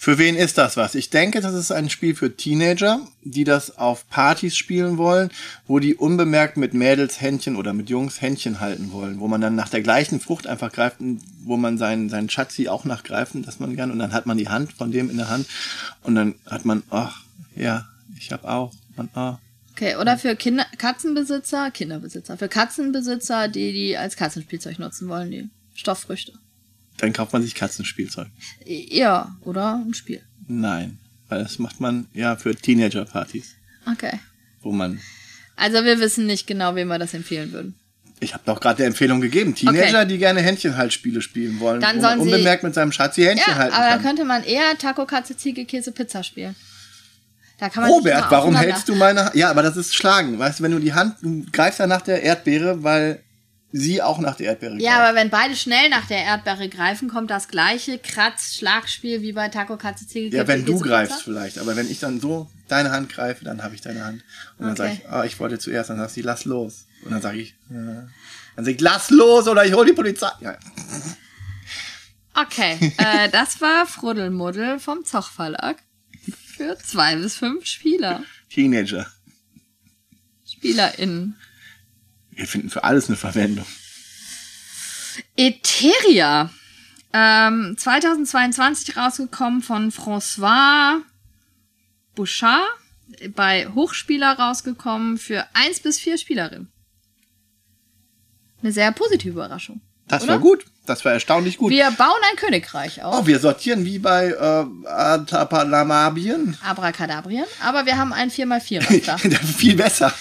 Für 0.00 0.16
wen 0.16 0.36
ist 0.36 0.58
das 0.58 0.76
was? 0.76 0.94
Ich 0.94 1.10
denke, 1.10 1.40
das 1.40 1.54
ist 1.54 1.72
ein 1.72 1.90
Spiel 1.90 2.14
für 2.14 2.36
Teenager, 2.36 3.00
die 3.24 3.42
das 3.42 3.78
auf 3.78 4.08
Partys 4.08 4.56
spielen 4.56 4.96
wollen, 4.96 5.28
wo 5.66 5.80
die 5.80 5.96
unbemerkt 5.96 6.56
mit 6.56 6.72
Mädels 6.72 7.20
Händchen 7.20 7.56
oder 7.56 7.72
mit 7.72 7.90
Jungs 7.90 8.22
Händchen 8.22 8.60
halten 8.60 8.92
wollen, 8.92 9.18
wo 9.18 9.26
man 9.26 9.40
dann 9.40 9.56
nach 9.56 9.68
der 9.68 9.82
gleichen 9.82 10.20
Frucht 10.20 10.46
einfach 10.46 10.70
greift, 10.70 10.98
wo 11.42 11.56
man 11.56 11.78
seinen, 11.78 12.10
seinen 12.10 12.30
Schatzi 12.30 12.68
auch 12.68 12.84
nachgreifen, 12.84 13.42
dass 13.42 13.58
man 13.58 13.74
gern, 13.74 13.90
und 13.90 13.98
dann 13.98 14.12
hat 14.12 14.24
man 14.24 14.38
die 14.38 14.48
Hand 14.48 14.72
von 14.72 14.92
dem 14.92 15.10
in 15.10 15.16
der 15.16 15.30
Hand 15.30 15.48
und 16.04 16.14
dann 16.14 16.36
hat 16.46 16.64
man, 16.64 16.84
ach, 16.90 17.24
ja, 17.56 17.88
ich 18.16 18.30
hab 18.30 18.44
auch, 18.44 18.72
und, 18.94 19.10
ah. 19.16 19.40
Okay, 19.72 19.96
oder 19.96 20.16
für 20.16 20.36
Kinder, 20.36 20.66
Katzenbesitzer, 20.78 21.72
Kinderbesitzer, 21.72 22.38
für 22.38 22.48
Katzenbesitzer, 22.48 23.48
die 23.48 23.72
die 23.72 23.96
als 23.96 24.16
Katzenspielzeug 24.16 24.78
nutzen 24.78 25.08
wollen, 25.08 25.32
die 25.32 25.50
Stofffrüchte. 25.74 26.34
Dann 26.98 27.12
kauft 27.12 27.32
man 27.32 27.42
sich 27.42 27.54
Katzenspielzeug. 27.54 28.28
Ja, 28.66 29.36
oder 29.42 29.82
ein 29.86 29.94
Spiel. 29.94 30.22
Nein, 30.46 30.98
weil 31.28 31.42
das 31.42 31.58
macht 31.58 31.80
man 31.80 32.06
ja 32.12 32.36
für 32.36 32.54
Teenager-Partys, 32.54 33.54
Okay. 33.90 34.18
wo 34.62 34.72
man 34.72 34.98
Also 35.56 35.84
wir 35.84 35.98
wissen 36.00 36.26
nicht 36.26 36.46
genau, 36.46 36.74
wem 36.74 36.88
wir 36.88 36.98
das 36.98 37.14
empfehlen 37.14 37.52
würden. 37.52 37.74
Ich 38.20 38.34
habe 38.34 38.42
doch 38.46 38.60
gerade 38.60 38.78
die 38.78 38.82
Empfehlung 38.86 39.20
gegeben. 39.20 39.54
Teenager, 39.54 40.00
Okay. 40.00 40.08
die 40.08 40.18
gerne 40.18 40.40
Händchenhaltspiele 40.40 41.20
spielen 41.22 41.60
wollen. 41.60 41.80
Dann 41.80 42.00
sollen 42.00 42.18
sie- 42.20 42.26
unbemerkt 42.26 42.64
mit 42.64 42.74
seinem 42.74 42.90
Schatzi 42.90 43.22
Händchen 43.22 43.52
Ja, 43.52 43.58
halten 43.58 43.74
aber 43.74 43.84
da 43.86 43.92
kann. 43.94 44.02
könnte 44.02 44.24
man 44.24 44.42
eher 44.42 44.76
Taco, 44.76 45.06
Katze, 45.06 45.36
Ziege, 45.36 45.64
Käse, 45.64 45.92
Pizza 45.92 46.24
spielen. 46.24 46.56
Da 47.58 47.68
kann 47.68 47.82
man 47.82 47.90
nicht 47.90 47.98
Robert, 48.00 48.30
warum 48.30 48.56
hältst 48.56 48.88
du 48.88 48.94
meine 48.94 49.24
Hand? 49.26 49.34
Ja, 49.36 49.50
aber 49.50 49.62
das 49.62 49.76
ist 49.76 49.94
Schlagen. 49.94 50.38
Weißt 50.38 50.58
du, 50.60 50.64
wenn 50.64 50.72
du 50.72 50.78
die 50.80 50.94
Hand, 50.94 51.16
du 51.22 51.44
greifst 51.52 51.78
ja 51.80 51.86
nach 51.88 52.02
der 52.02 52.22
Erdbeere, 52.22 52.82
weil 52.84 53.20
sie 53.72 54.00
auch 54.02 54.18
nach 54.18 54.36
der 54.36 54.46
Erdbeere 54.46 54.76
Ja, 54.80 54.96
greift. 54.96 55.02
aber 55.08 55.14
wenn 55.18 55.30
beide 55.30 55.54
schnell 55.56 55.88
nach 55.90 56.06
der 56.06 56.22
Erdbeere 56.24 56.68
greifen, 56.68 57.08
kommt 57.08 57.30
das 57.30 57.48
gleiche 57.48 57.98
Kratz-Schlagspiel 57.98 59.20
wie 59.22 59.32
bei 59.32 59.48
Taco, 59.48 59.76
Katze, 59.76 60.06
Ziege, 60.06 60.36
Ja, 60.36 60.46
wenn 60.48 60.64
du 60.64 60.78
greifst 60.80 61.12
Pizza. 61.18 61.24
vielleicht. 61.24 61.58
Aber 61.58 61.76
wenn 61.76 61.90
ich 61.90 61.98
dann 62.00 62.20
so 62.20 62.50
deine 62.68 62.90
Hand 62.90 63.10
greife, 63.10 63.44
dann 63.44 63.62
habe 63.62 63.74
ich 63.74 63.80
deine 63.82 64.04
Hand. 64.04 64.22
Und 64.58 64.64
dann 64.66 64.72
Okay. 64.72 64.78
sage 64.78 64.92
ich, 64.94 65.08
ah, 65.10 65.24
ich 65.24 65.38
wollte 65.40 65.58
zuerst. 65.58 65.90
Dann 65.90 65.98
sagt 65.98 66.12
sie, 66.12 66.22
lass 66.22 66.44
los. 66.46 66.86
Und 67.04 67.10
dann 67.12 67.20
sage 67.22 67.38
ich, 67.38 67.54
ja. 67.70 67.76
dann 68.56 68.64
sag 68.64 68.68
ich, 68.74 68.80
lass 68.80 69.10
los 69.10 69.46
oder 69.48 69.64
ich 69.66 69.74
hol 69.74 69.84
die 69.86 69.92
Polizei. 69.92 70.30
Ja. 70.40 70.56
Okay, 72.34 72.94
äh, 72.98 73.28
das 73.30 73.60
war 73.60 73.86
Fruddelmuddel 73.86 74.78
vom 74.78 75.04
Zoch 75.04 75.30
Verlag. 75.30 75.82
Für 76.56 76.78
zwei 76.78 77.16
bis 77.16 77.36
fünf 77.36 77.66
Spieler. 77.66 78.22
Teenager. 78.50 79.06
SpielerInnen. 80.46 81.36
Wir 82.38 82.46
finden 82.46 82.70
für 82.70 82.84
alles 82.84 83.08
eine 83.08 83.16
Verwendung. 83.16 83.66
Eteria. 85.36 86.50
Ähm, 87.12 87.74
2022 87.76 88.96
rausgekommen 88.96 89.60
von 89.60 89.90
François 89.90 91.00
Bouchard. 92.14 92.62
Bei 93.34 93.66
Hochspieler 93.74 94.38
rausgekommen 94.38 95.18
für 95.18 95.46
1 95.54 95.80
bis 95.80 95.98
4 95.98 96.16
Spielerinnen. 96.16 96.70
Eine 98.62 98.70
sehr 98.70 98.92
positive 98.92 99.32
Überraschung. 99.32 99.80
Das 100.06 100.22
Oder? 100.22 100.34
war 100.34 100.38
gut. 100.38 100.64
Das 100.86 101.04
war 101.04 101.12
erstaunlich 101.12 101.58
gut. 101.58 101.72
Wir 101.72 101.90
bauen 101.90 102.20
ein 102.30 102.36
Königreich 102.36 103.02
auf. 103.02 103.18
oh, 103.18 103.26
wir 103.26 103.40
sortieren 103.40 103.84
wie 103.84 103.98
bei 103.98 104.28
äh, 104.28 104.88
Atapalamabien. 104.88 106.56
Abracadabrien. 106.64 107.46
Aber 107.64 107.84
wir 107.84 107.96
haben 107.96 108.12
ein 108.12 108.30
4x4 108.30 109.08
Raster. 109.08 109.18
Viel 109.58 109.74
besser. 109.74 110.14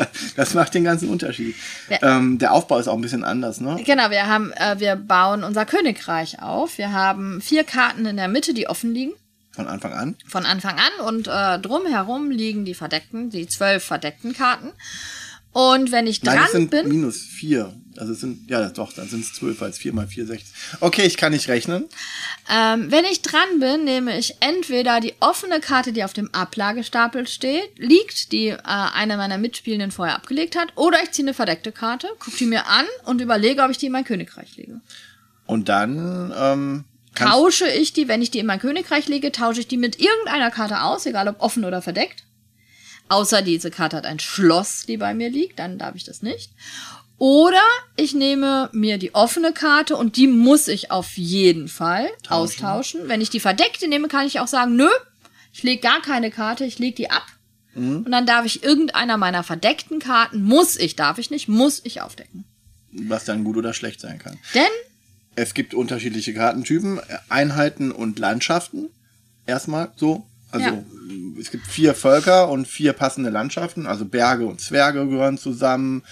Das- 0.36 0.54
macht 0.54 0.74
den 0.74 0.84
ganzen 0.84 1.08
Unterschied. 1.08 1.54
Ja. 1.88 2.16
Ähm, 2.16 2.38
der 2.38 2.52
Aufbau 2.52 2.78
ist 2.78 2.88
auch 2.88 2.94
ein 2.94 3.00
bisschen 3.00 3.24
anders, 3.24 3.60
ne? 3.60 3.80
genau, 3.84 4.10
wir 4.10 4.26
haben, 4.26 4.52
äh, 4.52 4.78
wir 4.78 4.96
bauen 4.96 5.44
unser 5.44 5.64
Königreich 5.66 6.42
auf. 6.42 6.78
Wir 6.78 6.92
haben 6.92 7.40
vier 7.40 7.64
Karten 7.64 8.04
in 8.06 8.16
der 8.16 8.28
Mitte, 8.28 8.52
die 8.54 8.68
offen 8.68 8.92
liegen. 8.92 9.12
Von 9.52 9.66
Anfang 9.66 9.92
an. 9.92 10.16
von 10.26 10.46
Anfang 10.46 10.76
an 10.78 11.06
und 11.06 11.26
äh, 11.26 11.58
drumherum 11.58 12.30
liegen 12.30 12.64
die 12.64 12.74
verdeckten, 12.74 13.30
die 13.30 13.46
zwölf 13.48 13.84
verdeckten 13.84 14.32
Karten. 14.32 14.70
Und 15.52 15.90
wenn 15.90 16.06
ich 16.06 16.22
Nein, 16.22 16.36
dran 16.36 16.46
es 16.46 16.52
sind 16.52 16.70
bin, 16.70 16.88
minus 16.88 17.22
vier. 17.22 17.74
Also 17.96 18.12
es 18.12 18.20
sind, 18.20 18.48
ja 18.48 18.68
doch, 18.68 18.92
dann 18.92 19.08
sind 19.08 19.24
es 19.24 19.34
zwölf, 19.34 19.60
als 19.62 19.76
vier 19.78 19.92
mal 19.92 20.06
vier, 20.06 20.24
sechs. 20.24 20.52
Okay, 20.78 21.02
ich 21.02 21.16
kann 21.16 21.32
nicht 21.32 21.48
rechnen. 21.48 21.86
ähm, 22.48 22.90
wenn 22.90 23.04
ich 23.04 23.20
dran 23.20 23.58
bin, 23.58 23.84
nehme 23.84 24.16
ich 24.16 24.36
entweder 24.40 25.00
die 25.00 25.14
offene 25.20 25.60
Karte, 25.60 25.92
die 25.92 26.04
auf 26.04 26.12
dem 26.12 26.32
Ablagestapel 26.32 27.26
steht, 27.26 27.78
liegt, 27.78 28.32
die 28.32 28.48
äh, 28.48 28.58
einer 28.64 29.16
meiner 29.16 29.38
Mitspielenden 29.38 29.90
vorher 29.90 30.14
abgelegt 30.14 30.56
hat, 30.56 30.72
oder 30.76 31.02
ich 31.02 31.10
ziehe 31.10 31.26
eine 31.26 31.34
verdeckte 31.34 31.72
Karte, 31.72 32.08
gucke 32.20 32.36
die 32.36 32.46
mir 32.46 32.66
an 32.68 32.86
und 33.04 33.20
überlege, 33.20 33.62
ob 33.62 33.70
ich 33.70 33.78
die 33.78 33.86
in 33.86 33.92
mein 33.92 34.04
Königreich 34.04 34.56
lege. 34.56 34.80
Und 35.46 35.68
dann 35.68 36.32
ähm, 36.38 36.84
Tausche 37.14 37.68
ich 37.68 37.92
die, 37.92 38.08
wenn 38.08 38.22
ich 38.22 38.30
die 38.30 38.38
in 38.38 38.46
mein 38.46 38.60
Königreich 38.60 39.08
lege, 39.08 39.32
tausche 39.32 39.60
ich 39.60 39.68
die 39.68 39.76
mit 39.76 40.00
irgendeiner 40.00 40.50
Karte 40.50 40.82
aus, 40.82 41.06
egal 41.06 41.28
ob 41.28 41.40
offen 41.40 41.64
oder 41.64 41.82
verdeckt. 41.82 42.22
Außer 43.10 43.42
diese 43.42 43.70
Karte 43.70 43.96
hat 43.96 44.06
ein 44.06 44.20
Schloss, 44.20 44.86
die 44.86 44.96
bei 44.96 45.14
mir 45.14 45.28
liegt, 45.30 45.58
dann 45.58 45.78
darf 45.78 45.96
ich 45.96 46.04
das 46.04 46.22
nicht. 46.22 46.52
Oder 47.18 47.60
ich 47.96 48.14
nehme 48.14 48.70
mir 48.72 48.96
die 48.96 49.14
offene 49.14 49.52
Karte 49.52 49.96
und 49.96 50.16
die 50.16 50.26
muss 50.26 50.68
ich 50.68 50.90
auf 50.90 51.18
jeden 51.18 51.68
Fall 51.68 52.08
austauschen. 52.28 53.08
Wenn 53.08 53.20
ich 53.20 53.28
die 53.28 53.40
verdeckte 53.40 53.88
nehme, 53.88 54.08
kann 54.08 54.26
ich 54.26 54.40
auch 54.40 54.46
sagen, 54.48 54.76
nö, 54.76 54.88
ich 55.52 55.62
lege 55.62 55.82
gar 55.82 56.00
keine 56.00 56.30
Karte, 56.30 56.64
ich 56.64 56.78
lege 56.78 56.96
die 56.96 57.10
ab. 57.10 57.26
Und 57.74 58.10
dann 58.10 58.26
darf 58.26 58.46
ich 58.46 58.62
irgendeiner 58.64 59.16
meiner 59.16 59.42
verdeckten 59.42 59.98
Karten, 60.00 60.42
muss 60.42 60.76
ich, 60.76 60.96
darf 60.96 61.18
ich 61.18 61.30
nicht, 61.30 61.46
muss 61.48 61.80
ich 61.84 62.00
aufdecken. 62.00 62.44
was 62.92 63.24
dann 63.24 63.44
gut 63.44 63.56
oder 63.56 63.74
schlecht 63.74 64.00
sein 64.00 64.18
kann. 64.18 64.38
Denn 64.54 64.62
Es 65.36 65.54
gibt 65.54 65.74
unterschiedliche 65.74 66.32
Kartentypen, 66.34 67.00
Einheiten 67.28 67.92
und 67.92 68.18
Landschaften. 68.18 68.88
Erstmal 69.46 69.92
so. 69.96 70.26
Also 70.52 70.66
Ja. 70.66 70.82
es 71.40 71.50
gibt 71.50 71.66
vier 71.66 71.94
Völker 71.94 72.48
und 72.50 72.66
vier 72.66 72.92
passende 72.92 73.30
Landschaften. 73.30 73.86
Also 73.86 74.04
Berge 74.04 74.46
und 74.46 74.60
Zwerge 74.60 75.06
gehören 75.06 75.38
zusammen. 75.38 76.02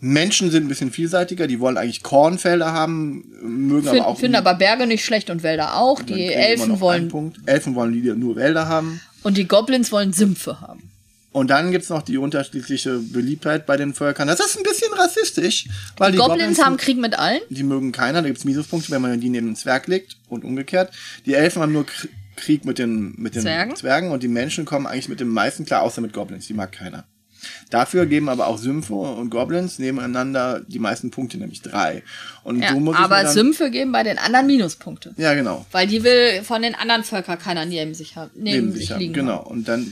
Menschen 0.00 0.50
sind 0.50 0.64
ein 0.64 0.68
bisschen 0.68 0.90
vielseitiger, 0.90 1.46
die 1.46 1.60
wollen 1.60 1.76
eigentlich 1.78 2.02
Kornfelder 2.02 2.72
haben, 2.72 3.24
mögen 3.40 3.86
aber 3.86 4.06
auch. 4.08 4.18
finde 4.18 4.38
aber 4.38 4.54
Berge 4.54 4.88
nicht 4.88 5.04
schlecht 5.04 5.30
und 5.30 5.44
Wälder 5.44 5.76
auch. 5.76 5.98
dann 6.02 6.16
Die 6.16 6.26
Elfen 6.26 6.80
wollen. 6.80 7.32
Elfen 7.46 7.76
wollen 7.76 7.92
die 7.92 8.00
nur 8.12 8.34
Wälder 8.34 8.66
haben. 8.66 9.00
und 9.22 9.36
die 9.36 9.46
Goblins 9.46 9.92
wollen 9.92 10.12
Sümpfe 10.12 10.60
haben. 10.60 10.90
Und 11.30 11.48
dann 11.50 11.70
gibt's 11.70 11.88
noch 11.88 12.02
die 12.02 12.18
unterschiedliche 12.18 12.98
Beliebtheit 12.98 13.64
bei 13.64 13.76
den 13.78 13.94
Völkern. 13.94 14.26
Das 14.28 14.40
ist 14.40 14.56
ein 14.58 14.64
bisschen 14.64 14.92
rassistisch, 14.92 15.66
weil 15.96 16.12
die, 16.12 16.18
Goblins, 16.18 16.60
haben 16.62 16.76
Krieg 16.76 16.98
mit 16.98 17.18
allen. 17.18 17.40
die 17.48 17.62
mögen 17.62 17.90
keiner, 17.92 18.20
da 18.22 18.28
gibt's 18.28 18.44
Minuspunkte, 18.44 18.90
wenn 18.90 19.00
man 19.00 19.18
die 19.20 19.30
neben 19.30 19.46
den 19.46 19.56
Zwerg 19.56 19.86
legt 19.86 20.16
und 20.28 20.44
umgekehrt. 20.44 20.92
Die 21.24 21.32
Elfen 21.34 21.62
haben 21.62 21.72
nur 21.72 21.86
Krieg 22.36 22.64
mit 22.64 22.78
den, 22.78 23.14
mit 23.16 23.34
den 23.34 23.42
Zwergen? 23.42 23.76
Zwergen 23.76 24.10
und 24.10 24.22
die 24.22 24.28
Menschen 24.28 24.64
kommen 24.64 24.86
eigentlich 24.86 25.08
mit 25.08 25.20
den 25.20 25.28
meisten 25.28 25.64
klar, 25.64 25.82
außer 25.82 26.00
mit 26.00 26.12
Goblins, 26.12 26.46
die 26.46 26.54
mag 26.54 26.72
keiner. 26.72 27.04
Dafür 27.70 28.06
geben 28.06 28.28
aber 28.28 28.46
auch 28.46 28.58
Sümpfe 28.58 28.94
und 28.94 29.30
Goblins 29.30 29.78
nebeneinander 29.78 30.60
die 30.66 30.78
meisten 30.78 31.10
Punkte, 31.10 31.38
nämlich 31.38 31.62
drei. 31.62 32.02
Und 32.44 32.60
Ja, 32.60 32.72
so 32.72 32.80
muss 32.80 32.96
aber 32.96 33.22
dann, 33.22 33.32
Sümpfe 33.32 33.70
geben 33.70 33.92
bei 33.92 34.02
den 34.02 34.18
anderen 34.18 34.46
Minuspunkte. 34.46 35.14
Ja, 35.16 35.34
genau. 35.34 35.66
Weil 35.72 35.86
die 35.86 36.04
will 36.04 36.42
von 36.44 36.62
den 36.62 36.74
anderen 36.74 37.04
Völkern 37.04 37.38
keiner 37.38 37.64
neben 37.64 37.94
sich 37.94 38.16
haben, 38.16 38.30
neben, 38.34 38.44
neben 38.44 38.72
sich, 38.72 38.82
sich 38.82 38.90
haben. 38.92 39.00
liegen. 39.00 39.12
Genau. 39.14 39.42
Und 39.42 39.68
dann, 39.68 39.90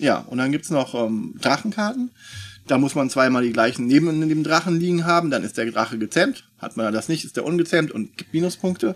ja, 0.00 0.18
und 0.18 0.38
dann 0.38 0.52
gibt's 0.52 0.70
noch 0.70 0.94
ähm, 0.94 1.34
Drachenkarten. 1.40 2.10
Da 2.68 2.78
muss 2.78 2.94
man 2.94 3.10
zweimal 3.10 3.42
die 3.42 3.52
gleichen 3.52 3.86
neben 3.86 4.28
dem 4.28 4.44
Drachen 4.44 4.78
liegen 4.78 5.04
haben, 5.04 5.30
dann 5.30 5.42
ist 5.42 5.58
der 5.58 5.66
Drache 5.66 5.98
gezähmt. 5.98 6.44
Hat 6.58 6.76
man 6.76 6.92
das 6.92 7.08
nicht, 7.08 7.24
ist 7.24 7.36
der 7.36 7.44
ungezähmt 7.44 7.90
und 7.90 8.16
gibt 8.16 8.32
Minuspunkte. 8.32 8.94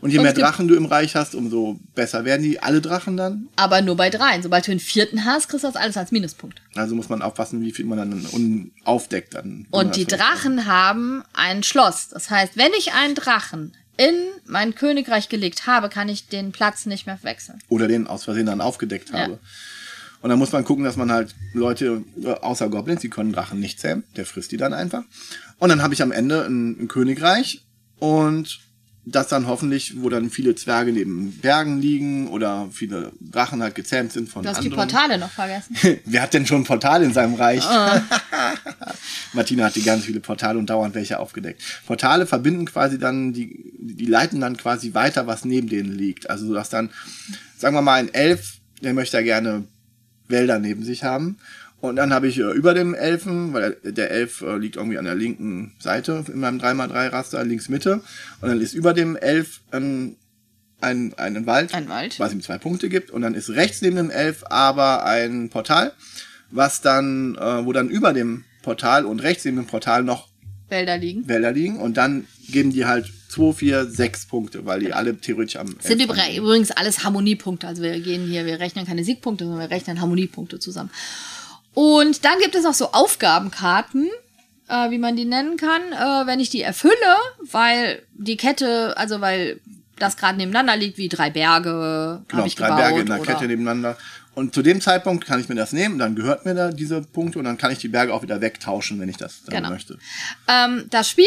Und 0.00 0.10
je 0.10 0.18
Und 0.18 0.24
mehr 0.24 0.32
Drachen 0.32 0.68
du 0.68 0.74
im 0.74 0.86
Reich 0.86 1.16
hast, 1.16 1.34
umso 1.34 1.80
besser 1.94 2.24
werden 2.24 2.42
die 2.42 2.60
alle 2.62 2.80
Drachen 2.80 3.16
dann. 3.16 3.48
Aber 3.56 3.80
nur 3.82 3.96
bei 3.96 4.10
dreien. 4.10 4.42
Sobald 4.42 4.66
du 4.66 4.70
den 4.70 4.80
vierten 4.80 5.24
hast, 5.24 5.48
kriegst 5.48 5.64
du 5.64 5.68
das 5.68 5.76
alles 5.76 5.96
als 5.96 6.12
Minuspunkt. 6.12 6.62
Also 6.74 6.94
muss 6.94 7.08
man 7.08 7.22
aufpassen, 7.22 7.60
wie 7.60 7.72
viel 7.72 7.84
man 7.84 7.98
dann 7.98 8.70
aufdeckt. 8.84 9.34
Dann 9.34 9.66
Und 9.70 9.96
die 9.96 10.04
Drachen 10.06 10.66
haben 10.66 11.22
ein 11.32 11.62
Schloss. 11.62 12.08
Das 12.08 12.30
heißt, 12.30 12.56
wenn 12.56 12.72
ich 12.78 12.92
einen 12.92 13.14
Drachen 13.14 13.76
in 13.96 14.14
mein 14.46 14.74
Königreich 14.76 15.28
gelegt 15.28 15.66
habe, 15.66 15.88
kann 15.88 16.08
ich 16.08 16.28
den 16.28 16.52
Platz 16.52 16.86
nicht 16.86 17.06
mehr 17.06 17.18
wechseln. 17.22 17.58
Oder 17.68 17.88
den 17.88 18.06
aus 18.06 18.24
Versehen 18.24 18.46
dann 18.46 18.60
aufgedeckt 18.60 19.10
Ja. 19.10 19.18
habe. 19.20 19.38
Und 20.20 20.30
dann 20.30 20.38
muss 20.38 20.52
man 20.52 20.64
gucken, 20.64 20.84
dass 20.84 20.96
man 20.96 21.10
halt 21.12 21.34
Leute, 21.52 22.02
äh, 22.22 22.28
außer 22.32 22.68
Goblins, 22.68 23.00
die 23.00 23.08
können 23.10 23.32
Drachen 23.32 23.60
nicht 23.60 23.80
zähmen, 23.80 24.04
der 24.16 24.26
frisst 24.26 24.50
die 24.52 24.56
dann 24.56 24.72
einfach. 24.74 25.02
Und 25.58 25.68
dann 25.68 25.82
habe 25.82 25.94
ich 25.94 26.02
am 26.02 26.12
Ende 26.12 26.44
ein, 26.44 26.82
ein 26.82 26.88
Königreich 26.88 27.64
und 27.98 28.60
das 29.10 29.28
dann 29.28 29.46
hoffentlich, 29.46 30.00
wo 30.02 30.08
dann 30.08 30.30
viele 30.30 30.54
Zwerge 30.54 30.92
neben 30.92 31.32
Bergen 31.32 31.80
liegen 31.80 32.28
oder 32.28 32.68
viele 32.72 33.12
Drachen 33.20 33.62
halt 33.62 33.74
gezähmt 33.74 34.12
sind 34.12 34.28
von 34.28 34.42
Du 34.42 34.48
hast 34.48 34.62
die 34.62 34.70
anderen. 34.70 34.88
Portale 34.88 35.18
noch 35.18 35.30
vergessen. 35.30 35.76
Wer 36.04 36.22
hat 36.22 36.34
denn 36.34 36.46
schon 36.46 36.62
ein 36.62 36.64
Portal 36.64 37.02
in 37.02 37.12
seinem 37.12 37.34
Reich? 37.34 37.64
Ah. 37.64 38.02
Martina 39.32 39.64
hat 39.64 39.76
die 39.76 39.82
ganz 39.82 40.04
viele 40.04 40.20
Portale 40.20 40.58
und 40.58 40.68
dauernd 40.68 40.94
welche 40.94 41.18
aufgedeckt. 41.18 41.62
Portale 41.86 42.26
verbinden 42.26 42.66
quasi 42.66 42.98
dann, 42.98 43.32
die, 43.32 43.72
die 43.78 44.06
leiten 44.06 44.40
dann 44.40 44.56
quasi 44.56 44.94
weiter, 44.94 45.26
was 45.26 45.44
neben 45.44 45.68
denen 45.68 45.92
liegt. 45.92 46.28
Also, 46.28 46.52
dass 46.52 46.68
dann, 46.68 46.90
sagen 47.56 47.74
wir 47.74 47.82
mal, 47.82 48.00
ein 48.00 48.12
Elf, 48.12 48.54
der 48.82 48.94
möchte 48.94 49.16
ja 49.16 49.22
gerne 49.22 49.64
Wälder 50.28 50.58
neben 50.58 50.84
sich 50.84 51.04
haben. 51.04 51.38
Und 51.80 51.94
dann 51.96 52.12
habe 52.12 52.26
ich 52.26 52.38
äh, 52.38 52.50
über 52.52 52.74
dem 52.74 52.92
Elfen, 52.94 53.52
weil 53.52 53.76
der, 53.84 54.10
Elf 54.10 54.40
äh, 54.42 54.56
liegt 54.56 54.76
irgendwie 54.76 54.98
an 54.98 55.04
der 55.04 55.14
linken 55.14 55.74
Seite 55.78 56.24
in 56.26 56.40
meinem 56.40 56.58
3x3-Raster, 56.58 57.44
links 57.44 57.68
Mitte. 57.68 58.00
Und 58.40 58.48
dann 58.48 58.60
ist 58.60 58.74
über 58.74 58.92
dem 58.94 59.14
Elf 59.16 59.60
ein, 59.70 60.16
ein 60.80 61.46
Wald, 61.46 61.74
Ein 61.74 61.88
Wald. 61.88 62.18
was 62.18 62.32
ihm 62.32 62.42
zwei 62.42 62.58
Punkte 62.58 62.88
gibt. 62.88 63.10
Und 63.10 63.22
dann 63.22 63.34
ist 63.34 63.50
rechts 63.50 63.80
neben 63.82 63.96
dem 63.96 64.10
Elf 64.10 64.42
aber 64.48 65.04
ein 65.04 65.50
Portal, 65.50 65.92
was 66.50 66.80
dann, 66.80 67.36
äh, 67.36 67.64
wo 67.64 67.72
dann 67.72 67.88
über 67.88 68.12
dem 68.12 68.44
Portal 68.62 69.04
und 69.04 69.20
rechts 69.22 69.44
neben 69.44 69.58
dem 69.58 69.66
Portal 69.66 70.02
noch 70.02 70.28
Wälder 70.68 70.98
liegen. 70.98 71.28
Wälder 71.28 71.52
liegen. 71.52 71.78
Und 71.78 71.96
dann 71.96 72.26
geben 72.50 72.72
die 72.72 72.84
halt 72.86 73.10
2, 73.30 73.52
4, 73.52 73.86
6 73.86 74.26
Punkte, 74.26 74.66
weil 74.66 74.80
die 74.80 74.92
alle 74.92 75.16
theoretisch 75.16 75.56
am 75.56 75.76
Sind 75.80 76.00
Elf 76.00 76.10
übr- 76.10 76.36
übrigens 76.36 76.70
alles 76.72 77.04
Harmoniepunkte. 77.04 77.66
Also 77.66 77.82
wir 77.82 77.98
gehen 78.00 78.26
hier, 78.26 78.44
wir 78.46 78.58
rechnen 78.60 78.84
keine 78.86 79.04
Siegpunkte, 79.04 79.44
sondern 79.44 79.60
wir 79.60 79.70
rechnen 79.74 80.00
Harmoniepunkte 80.00 80.58
zusammen. 80.58 80.90
Und 81.78 82.24
dann 82.24 82.40
gibt 82.40 82.56
es 82.56 82.64
noch 82.64 82.74
so 82.74 82.90
Aufgabenkarten, 82.90 84.08
äh, 84.68 84.90
wie 84.90 84.98
man 84.98 85.14
die 85.14 85.24
nennen 85.24 85.56
kann, 85.56 85.80
äh, 85.92 86.26
wenn 86.26 86.40
ich 86.40 86.50
die 86.50 86.60
erfülle, 86.62 86.94
weil 87.52 88.02
die 88.14 88.36
Kette, 88.36 88.96
also 88.96 89.20
weil 89.20 89.60
das 89.96 90.16
gerade 90.16 90.38
nebeneinander 90.38 90.76
liegt, 90.76 90.98
wie 90.98 91.08
drei 91.08 91.30
Berge, 91.30 92.24
Genau, 92.26 92.44
ich 92.44 92.56
drei 92.56 92.66
gebaut. 92.66 92.80
Berge 92.80 93.00
in 93.02 93.06
der 93.06 93.20
Kette 93.20 93.46
nebeneinander. 93.46 93.96
Und 94.34 94.54
zu 94.54 94.62
dem 94.62 94.80
Zeitpunkt 94.80 95.24
kann 95.24 95.38
ich 95.38 95.48
mir 95.48 95.54
das 95.54 95.72
nehmen, 95.72 96.00
dann 96.00 96.16
gehört 96.16 96.44
mir 96.44 96.54
da 96.56 96.70
diese 96.72 97.00
Punkte 97.02 97.38
und 97.38 97.44
dann 97.44 97.58
kann 97.58 97.70
ich 97.70 97.78
die 97.78 97.88
Berge 97.88 98.12
auch 98.12 98.22
wieder 98.22 98.40
wegtauschen, 98.40 98.98
wenn 98.98 99.08
ich 99.08 99.16
das 99.16 99.44
dann 99.44 99.54
Genau. 99.54 99.70
möchte. 99.70 99.98
Ähm, 100.48 100.86
das 100.90 101.08
Spiel 101.08 101.26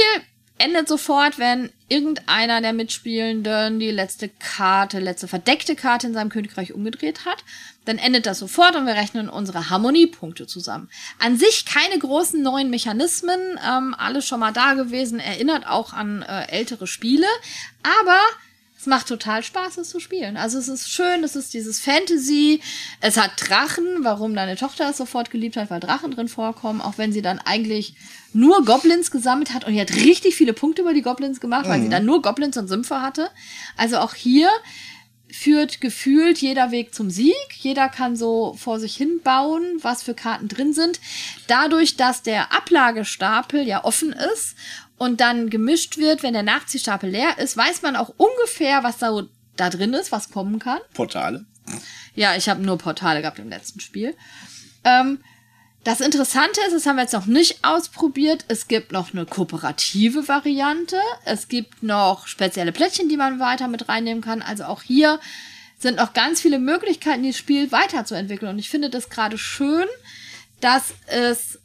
endet 0.62 0.88
sofort, 0.88 1.40
wenn 1.40 1.72
irgendeiner 1.90 2.62
der 2.62 2.74
Mitspielenden 2.74 3.80
die 3.80 3.92
letzte 3.92 4.30
Karte, 4.30 5.00
letzte 5.00 5.28
verdeckte 5.28 5.76
Karte 5.76 6.08
in 6.08 6.14
seinem 6.14 6.30
Königreich 6.30 6.74
umgedreht 6.74 7.26
hat. 7.26 7.44
Dann 7.86 7.98
endet 7.98 8.28
das 8.28 8.40
sofort 8.40 8.76
und 8.76 8.86
wir 8.86 8.94
rechnen 8.94 9.28
unsere 9.28 9.70
Harmoniepunkte 9.70 10.46
zusammen. 10.48 10.90
An 11.20 11.38
sich 11.38 11.66
keine 11.66 11.98
großen 11.98 12.42
neuen 12.42 12.70
Mechanismen, 12.70 13.60
ähm, 13.68 13.96
alles 13.98 14.26
schon 14.28 14.40
mal 14.40 14.54
da 14.54 14.76
gewesen, 14.76 15.20
erinnert 15.20 15.68
auch 15.68 15.94
an 15.94 16.22
äh, 16.22 16.46
ältere 16.52 16.86
Spiele, 16.86 17.28
aber 17.84 18.20
es 18.82 18.88
macht 18.88 19.08
total 19.08 19.44
Spaß, 19.44 19.78
es 19.78 19.90
zu 19.90 20.00
spielen. 20.00 20.38
Also 20.38 20.58
es 20.58 20.68
ist 20.68 20.90
schön, 20.90 21.24
es 21.24 21.36
ist 21.36 21.54
dieses 21.54 21.80
Fantasy. 21.80 22.62
Es 23.00 23.16
hat 23.16 23.30
Drachen, 23.38 24.04
warum 24.04 24.34
deine 24.34 24.56
Tochter 24.56 24.90
es 24.90 24.98
sofort 24.98 25.30
geliebt 25.30 25.56
hat, 25.56 25.70
weil 25.70 25.80
Drachen 25.80 26.10
drin 26.10 26.28
vorkommen, 26.28 26.82
auch 26.82 26.98
wenn 26.98 27.14
sie 27.14 27.22
dann 27.22 27.38
eigentlich 27.38 27.94
nur 28.34 28.66
Goblins 28.66 29.12
gesammelt 29.12 29.54
hat 29.54 29.66
und 29.66 29.74
die 29.74 29.82
hat 29.82 29.94
richtig 29.94 30.36
viele 30.36 30.54
Punkte 30.54 30.82
über 30.82 30.96
die 30.96 31.04
Goblins 31.04 31.40
gemacht, 31.40 31.68
weil 31.68 31.80
sie 31.80 31.90
dann 31.90 32.06
nur 32.06 32.24
Goblins 32.24 32.58
und 32.58 32.70
Sümpfe 32.70 33.04
hatte. 33.04 33.30
Also 33.78 34.00
auch 34.00 34.16
hier 34.16 34.50
führt 35.32 35.80
gefühlt 35.80 36.40
jeder 36.40 36.72
Weg 36.72 36.94
zum 36.94 37.10
Sieg. 37.10 37.36
Jeder 37.60 37.88
kann 37.88 38.16
so 38.16 38.56
vor 38.58 38.80
sich 38.80 38.96
hin 38.96 39.22
bauen, 39.24 39.64
was 39.82 40.04
für 40.04 40.14
Karten 40.14 40.48
drin 40.48 40.74
sind. 40.74 41.00
Dadurch, 41.48 41.98
dass 41.98 42.22
der 42.22 42.54
Ablagestapel 42.54 43.68
ja 43.68 43.84
offen 43.84 44.14
ist 44.14 44.56
und 45.02 45.20
dann 45.20 45.50
gemischt 45.50 45.98
wird, 45.98 46.22
wenn 46.22 46.34
der 46.34 46.44
Nachziehstapel 46.44 47.10
leer 47.10 47.40
ist, 47.40 47.58
weiß 47.58 47.82
man 47.82 47.96
auch 47.96 48.14
ungefähr, 48.18 48.84
was 48.84 49.00
da, 49.00 49.24
da 49.56 49.72
drin 49.72 49.96
ist, 49.96 50.12
was 50.12 50.30
kommen 50.30 50.60
kann. 50.60 50.78
Portale. 50.94 51.44
Ja, 52.14 52.36
ich 52.36 52.48
habe 52.48 52.62
nur 52.62 52.78
Portale 52.78 53.22
gehabt 53.22 53.40
im 53.40 53.50
letzten 53.50 53.80
Spiel. 53.80 54.16
Ähm, 54.84 55.24
das 55.84 56.02
Interessante 56.02 56.62
ist, 56.68 56.76
das 56.76 56.86
haben 56.86 56.98
wir 56.98 57.02
jetzt 57.02 57.14
noch 57.14 57.26
nicht 57.26 57.64
ausprobiert. 57.64 58.46
Es 58.48 58.68
gibt 58.68 58.92
noch 58.92 59.12
eine 59.12 59.26
kooperative 59.26 60.28
Variante. 60.28 60.98
Es 61.26 61.48
gibt 61.48 61.82
noch 61.82 62.28
spezielle 62.28 62.72
Plättchen, 62.72 63.10
die 63.10 63.18
man 63.18 63.40
weiter 63.40 63.68
mit 63.68 63.90
reinnehmen 63.90 64.22
kann. 64.22 64.44
Also 64.44 64.66
auch 64.66 64.84
hier 64.84 65.20
sind 65.80 65.98
noch 65.98 66.14
ganz 66.14 66.42
viele 66.42 66.60
Möglichkeiten, 66.60 67.24
dieses 67.24 67.40
Spiel 67.40 67.72
weiterzuentwickeln. 67.72 68.52
Und 68.52 68.60
ich 68.60 68.70
finde 68.70 68.92
das 68.92 69.10
gerade 69.10 69.40
schön, 69.40 69.88
dass 70.60 70.94
es 71.08 71.58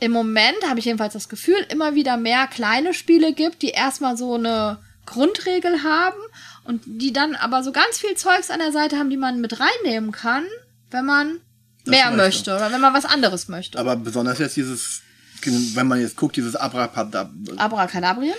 im 0.00 0.12
Moment, 0.12 0.56
habe 0.66 0.78
ich 0.78 0.86
jedenfalls 0.86 1.12
das 1.12 1.28
Gefühl, 1.28 1.64
immer 1.68 1.94
wieder 1.94 2.16
mehr 2.16 2.46
kleine 2.46 2.94
Spiele 2.94 3.32
gibt, 3.32 3.62
die 3.62 3.68
erstmal 3.68 4.16
so 4.16 4.34
eine 4.34 4.78
Grundregel 5.06 5.82
haben 5.82 6.18
und 6.64 6.82
die 6.86 7.12
dann 7.12 7.34
aber 7.34 7.62
so 7.62 7.72
ganz 7.72 7.98
viel 7.98 8.14
Zeugs 8.16 8.50
an 8.50 8.58
der 8.60 8.72
Seite 8.72 8.96
haben, 8.98 9.10
die 9.10 9.16
man 9.16 9.40
mit 9.40 9.58
reinnehmen 9.60 10.12
kann, 10.12 10.44
wenn 10.90 11.04
man 11.04 11.40
Das 11.84 11.92
mehr 11.92 12.06
möchte. 12.10 12.16
möchte 12.16 12.56
oder 12.56 12.72
wenn 12.72 12.80
man 12.80 12.94
was 12.94 13.04
anderes 13.04 13.48
möchte. 13.48 13.78
Aber 13.78 13.96
besonders 13.96 14.38
jetzt 14.38 14.56
dieses, 14.56 15.02
wenn 15.44 15.86
man 15.86 16.00
jetzt 16.00 16.16
guckt, 16.16 16.36
dieses 16.36 16.56
Abracadabra 16.56 17.30
Abracadabrien? 17.56 18.34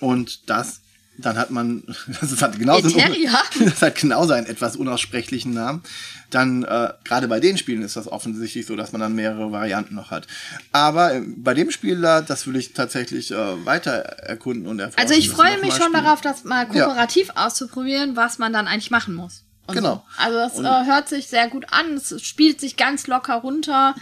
und 0.00 0.48
das, 0.50 0.80
dann 1.18 1.38
hat 1.38 1.50
man, 1.50 1.82
das 2.20 2.42
hat 2.42 2.58
genauso, 2.58 2.88
einen, 2.88 3.12
Eteria? 3.12 3.42
das 3.64 3.82
hat 3.82 3.96
genauso 3.96 4.32
einen 4.32 4.46
etwas 4.46 4.76
unaussprechlichen 4.76 5.54
Namen. 5.54 5.82
Dann, 6.30 6.64
äh, 6.64 6.92
gerade 7.04 7.28
bei 7.28 7.40
den 7.40 7.56
Spielen 7.56 7.82
ist 7.82 7.96
das 7.96 8.08
offensichtlich 8.08 8.66
so, 8.66 8.76
dass 8.76 8.92
man 8.92 9.00
dann 9.00 9.14
mehrere 9.14 9.52
Varianten 9.52 9.94
noch 9.94 10.10
hat. 10.10 10.26
Aber 10.72 11.14
äh, 11.14 11.22
bei 11.24 11.54
dem 11.54 11.70
Spiel 11.70 12.00
da, 12.00 12.20
das 12.20 12.46
will 12.46 12.56
ich 12.56 12.72
tatsächlich 12.72 13.30
äh, 13.30 13.64
weiter 13.64 13.92
erkunden 13.92 14.66
und 14.66 14.80
erforschen. 14.80 15.00
Also 15.00 15.14
ich 15.14 15.30
freue 15.30 15.58
mich 15.60 15.74
schon 15.74 15.88
spielen. 15.88 16.04
darauf, 16.04 16.20
das 16.20 16.44
mal 16.44 16.66
kooperativ 16.66 17.30
auszuprobieren, 17.34 18.16
was 18.16 18.38
man 18.38 18.52
dann 18.52 18.66
eigentlich 18.66 18.90
machen 18.90 19.14
muss. 19.14 19.44
Genau. 19.68 19.94
So. 19.94 20.22
Also 20.22 20.38
das 20.38 20.58
äh, 20.58 20.86
hört 20.86 21.08
sich 21.08 21.28
sehr 21.28 21.48
gut 21.48 21.66
an. 21.72 21.94
Es 21.94 22.22
spielt 22.22 22.60
sich 22.60 22.76
ganz 22.76 23.06
locker 23.06 23.34
runter. 23.34 23.94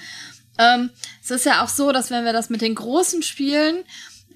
Ähm, 0.59 0.91
es 1.23 1.31
ist 1.31 1.47
ja 1.47 1.62
auch 1.62 1.69
so, 1.69 1.93
dass 1.93 2.11
wenn 2.11 2.24
wir 2.24 2.32
das 2.32 2.51
mit 2.51 2.61
den 2.61 2.74
großen 2.74 3.23
Spielen, 3.23 3.85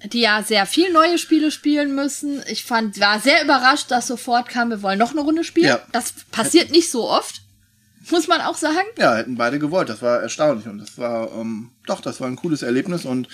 die 0.05 0.21
ja 0.21 0.43
sehr 0.43 0.65
viel 0.65 0.91
neue 0.91 1.17
Spiele 1.17 1.51
spielen 1.51 1.93
müssen, 1.95 2.41
ich 2.47 2.63
fand, 2.63 2.99
war 2.99 3.19
sehr 3.19 3.43
überrascht, 3.43 3.91
dass 3.91 4.07
sofort 4.07 4.47
kam, 4.49 4.69
wir 4.69 4.81
wollen 4.81 4.99
noch 4.99 5.11
eine 5.11 5.21
Runde 5.21 5.43
spielen. 5.43 5.67
Ja. 5.67 5.81
Das 5.91 6.13
passiert 6.31 6.71
nicht 6.71 6.89
so 6.89 7.09
oft, 7.09 7.41
muss 8.11 8.27
man 8.27 8.41
auch 8.41 8.55
sagen. 8.55 8.87
Ja, 8.97 9.17
hätten 9.17 9.35
beide 9.35 9.59
gewollt. 9.59 9.89
Das 9.89 10.01
war 10.01 10.21
erstaunlich 10.21 10.67
und 10.67 10.79
das 10.79 10.97
war, 10.97 11.31
ähm, 11.33 11.71
doch, 11.85 12.01
das 12.01 12.19
war 12.21 12.27
ein 12.27 12.37
cooles 12.37 12.61
Erlebnis 12.61 13.05
und 13.05 13.27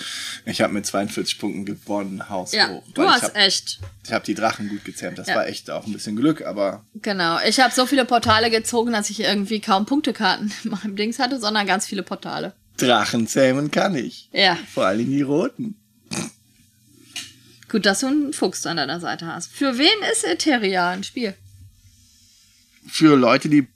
ich 0.45 0.59
habe 0.61 0.73
mit 0.73 0.85
42 0.85 1.37
Punkten 1.39 1.65
gewonnen, 1.65 2.29
Haus 2.29 2.51
Ja, 2.51 2.67
hoch. 2.69 2.83
du 2.93 3.07
hast 3.07 3.23
habe 3.23 3.35
echt. 3.35 3.79
ich 4.03 4.11
hab 4.11 4.23
die 4.23 4.33
Drachen 4.33 4.67
gut 4.67 4.83
gezähmt. 4.83 5.17
Das 5.19 5.27
Ja. 5.27 5.35
war 5.35 5.47
echt 5.47 5.69
auch 5.69 5.85
ein 5.85 5.93
bisschen 5.93 6.15
Glück, 6.15 6.41
aber 6.45 6.83
Genau. 6.95 7.37
Ich 7.47 7.59
habe 7.59 7.73
so 7.73 7.85
viele 7.85 8.05
Portale 8.05 8.49
gezogen, 8.49 8.91
dass 8.91 9.09
ich 9.11 9.19
irgendwie 9.21 9.61
kaum 9.61 9.85
Punktekarten 9.85 10.51
in 10.63 10.71
meinem 10.71 10.95
Dings 10.95 11.19
hatte, 11.19 11.39
sondern 11.39 11.67
ganz 11.67 11.85
viele 11.85 12.03
Portale. 12.03 12.53
Drachen 12.77 13.27
zähmen 13.27 13.71
kann 13.71 13.95
ich. 13.95 14.29
Ja. 14.33 14.57
Vor 14.73 14.85
allen 14.85 14.97
Dingen 14.97 15.11
die 15.11 15.21
roten. 15.21 15.79
Gut, 17.75 17.85
dass 17.85 17.99
du 17.99 18.07
einen 18.07 18.31
Fuchs 18.31 18.65
an 18.65 18.77
deiner 18.77 19.01
Seite 19.01 19.27
hast. 19.27 19.51
Für 19.51 19.77
wen 19.77 20.09
ist 20.09 20.23
Eteria 20.23 20.91
ein 20.91 21.03
Spiel? 21.03 21.33
Für 22.87 23.17
Leute, 23.17 23.49
die 23.49 23.67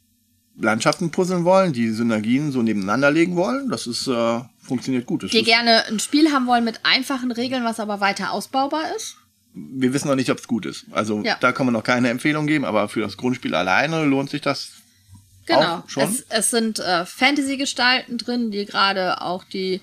Landschaften 0.57 1.11
puzzeln 1.11 1.43
wollen, 1.43 1.73
die 1.73 1.89
Synergien 1.91 2.53
so 2.53 2.61
nebeneinander 2.61 3.11
legen 3.11 3.35
wollen, 3.35 3.67
das 3.67 3.87
ist, 3.87 4.07
äh, 4.07 4.39
funktioniert 4.61 5.05
gut. 5.05 5.23
Das 5.23 5.31
Die 5.31 5.43
gerne 5.43 5.85
ein 5.87 5.99
Spiel 5.99 6.31
haben 6.31 6.47
wollen 6.47 6.63
mit 6.63 6.79
einfachen 6.83 7.33
Regeln, 7.33 7.65
was 7.65 7.81
aber 7.81 7.99
weiter 7.99 8.31
ausbaubar 8.31 8.83
ist? 8.95 9.17
wir 9.53 9.91
wissen 9.93 10.07
noch 10.07 10.15
nicht, 10.15 10.29
ob 10.29 10.37
es 10.37 10.47
gut 10.47 10.65
ist. 10.65 10.85
Also 10.91 11.21
Ja. 11.21 11.35
da 11.41 11.51
kann 11.51 11.65
man 11.65 11.73
noch 11.73 11.83
keine 11.83 12.07
Empfehlung 12.09 12.47
geben, 12.47 12.63
aber 12.63 12.87
für 12.87 13.01
das 13.01 13.17
Grundspiel 13.17 13.53
alleine 13.53 14.05
lohnt 14.05 14.29
sich 14.29 14.39
das 14.39 14.69
Genau. 15.45 15.79
Auch 15.79 15.89
schon? 15.89 16.03
Es, 16.03 16.25
es 16.29 16.51
sind 16.51 16.79
äh, 16.79 17.05
Fantasy-Gestalten 17.05 18.17
drin, 18.17 18.49
die 18.51 18.63
gerade 18.65 19.21
auch 19.21 19.43
die, 19.43 19.81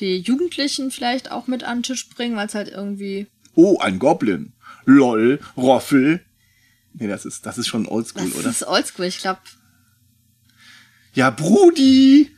die 0.00 0.18
Jugendlichen 0.18 0.90
vielleicht 0.90 1.30
auch 1.30 1.46
mit 1.46 1.64
an 1.64 1.78
den 1.78 1.82
Tisch 1.84 2.08
bringen, 2.10 2.36
weil 2.36 2.46
es 2.46 2.54
halt 2.54 2.68
irgendwie. 2.68 3.26
Oh, 3.54 3.78
ein 3.78 3.98
Goblin. 3.98 4.52
Lol, 4.84 5.40
Roffel. 5.56 6.24
Nee, 6.94 7.06
das 7.08 7.24
ist, 7.24 7.44
das 7.46 7.58
ist 7.58 7.68
schon 7.68 7.86
oldschool, 7.86 8.28
Das 8.30 8.38
oder? 8.38 8.50
ist 8.50 8.66
oldschool, 8.66 9.06
ich 9.06 9.18
glaube. 9.18 9.40
Ja, 11.14 11.30
Brudi! 11.30 12.30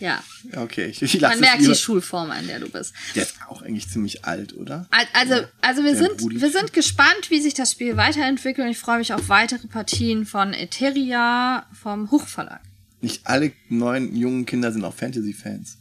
Ja. 0.00 0.22
Okay, 0.56 0.86
ich, 0.86 1.00
ich 1.00 1.14
lasse 1.20 1.34
Man 1.34 1.40
merkt 1.40 1.62
die 1.66 1.74
Schulform, 1.74 2.30
in 2.32 2.46
der 2.46 2.60
du 2.60 2.68
bist. 2.68 2.92
Der 3.14 3.22
ist 3.22 3.36
auch 3.48 3.62
eigentlich 3.62 3.88
ziemlich 3.88 4.24
alt, 4.24 4.54
oder? 4.54 4.86
Al- 4.90 5.06
Also, 5.14 5.46
also 5.62 5.82
wir, 5.84 5.92
der 5.92 6.02
sind, 6.02 6.16
Brudi. 6.18 6.40
wir 6.40 6.50
sind 6.50 6.72
gespannt, 6.72 7.30
wie 7.30 7.40
sich 7.40 7.54
das 7.54 7.72
Spiel 7.72 7.96
weiterentwickelt 7.96 8.66
und 8.66 8.70
ich 8.72 8.78
freue 8.78 8.98
mich 8.98 9.12
auf 9.14 9.28
weitere 9.28 9.66
Partien 9.66 10.26
von 10.26 10.52
Eteria 10.52 11.66
vom 11.72 12.10
Hochverlag. 12.10 12.60
Nicht 13.00 13.26
alle 13.26 13.52
neuen 13.68 14.14
jungen 14.16 14.44
Kinder 14.46 14.72
sind 14.72 14.84
auch 14.84 14.94
Fantasy-Fans. 14.94 15.78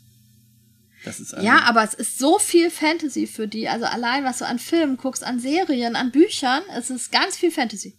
Das 1.06 1.20
ist 1.20 1.34
Ja, 1.42 1.64
aber 1.64 1.84
es 1.84 1.94
ist 1.94 2.18
so 2.18 2.40
viel 2.40 2.70
Fantasy 2.70 3.28
für 3.28 3.48
die. 3.48 3.68
Also 3.68 3.86
allein, 3.86 4.24
was 4.24 4.40
du 4.40 4.48
an 4.48 4.60
Filmen 4.60 4.98
guckst, 4.98 5.24
an 5.24 5.40
Serien, 5.40 5.96
an 5.96 6.12
Büchern, 6.12 6.62
es 6.78 6.90
ist 6.90 7.12
ganz 7.12 7.36
viel 7.38 7.52
Fantasy. 7.52 7.96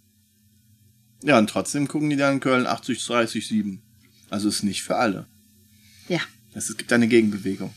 ja, 1.23 1.39
und 1.39 1.49
trotzdem 1.49 1.89
gucken 1.89 2.11
die 2.11 2.17
dann 2.17 2.41
Köln 2.41 2.67
80, 2.67 3.05
30, 3.05 3.47
7. 3.47 3.83
Also 4.31 4.49
ist 4.49 4.63
nicht 4.63 4.83
für 4.83 4.97
alle. 4.97 5.27
Ja. 6.09 6.21
Es 6.55 6.75
gibt 6.77 6.93
eine 6.93 7.09
Gegenbewegung. 7.09 7.73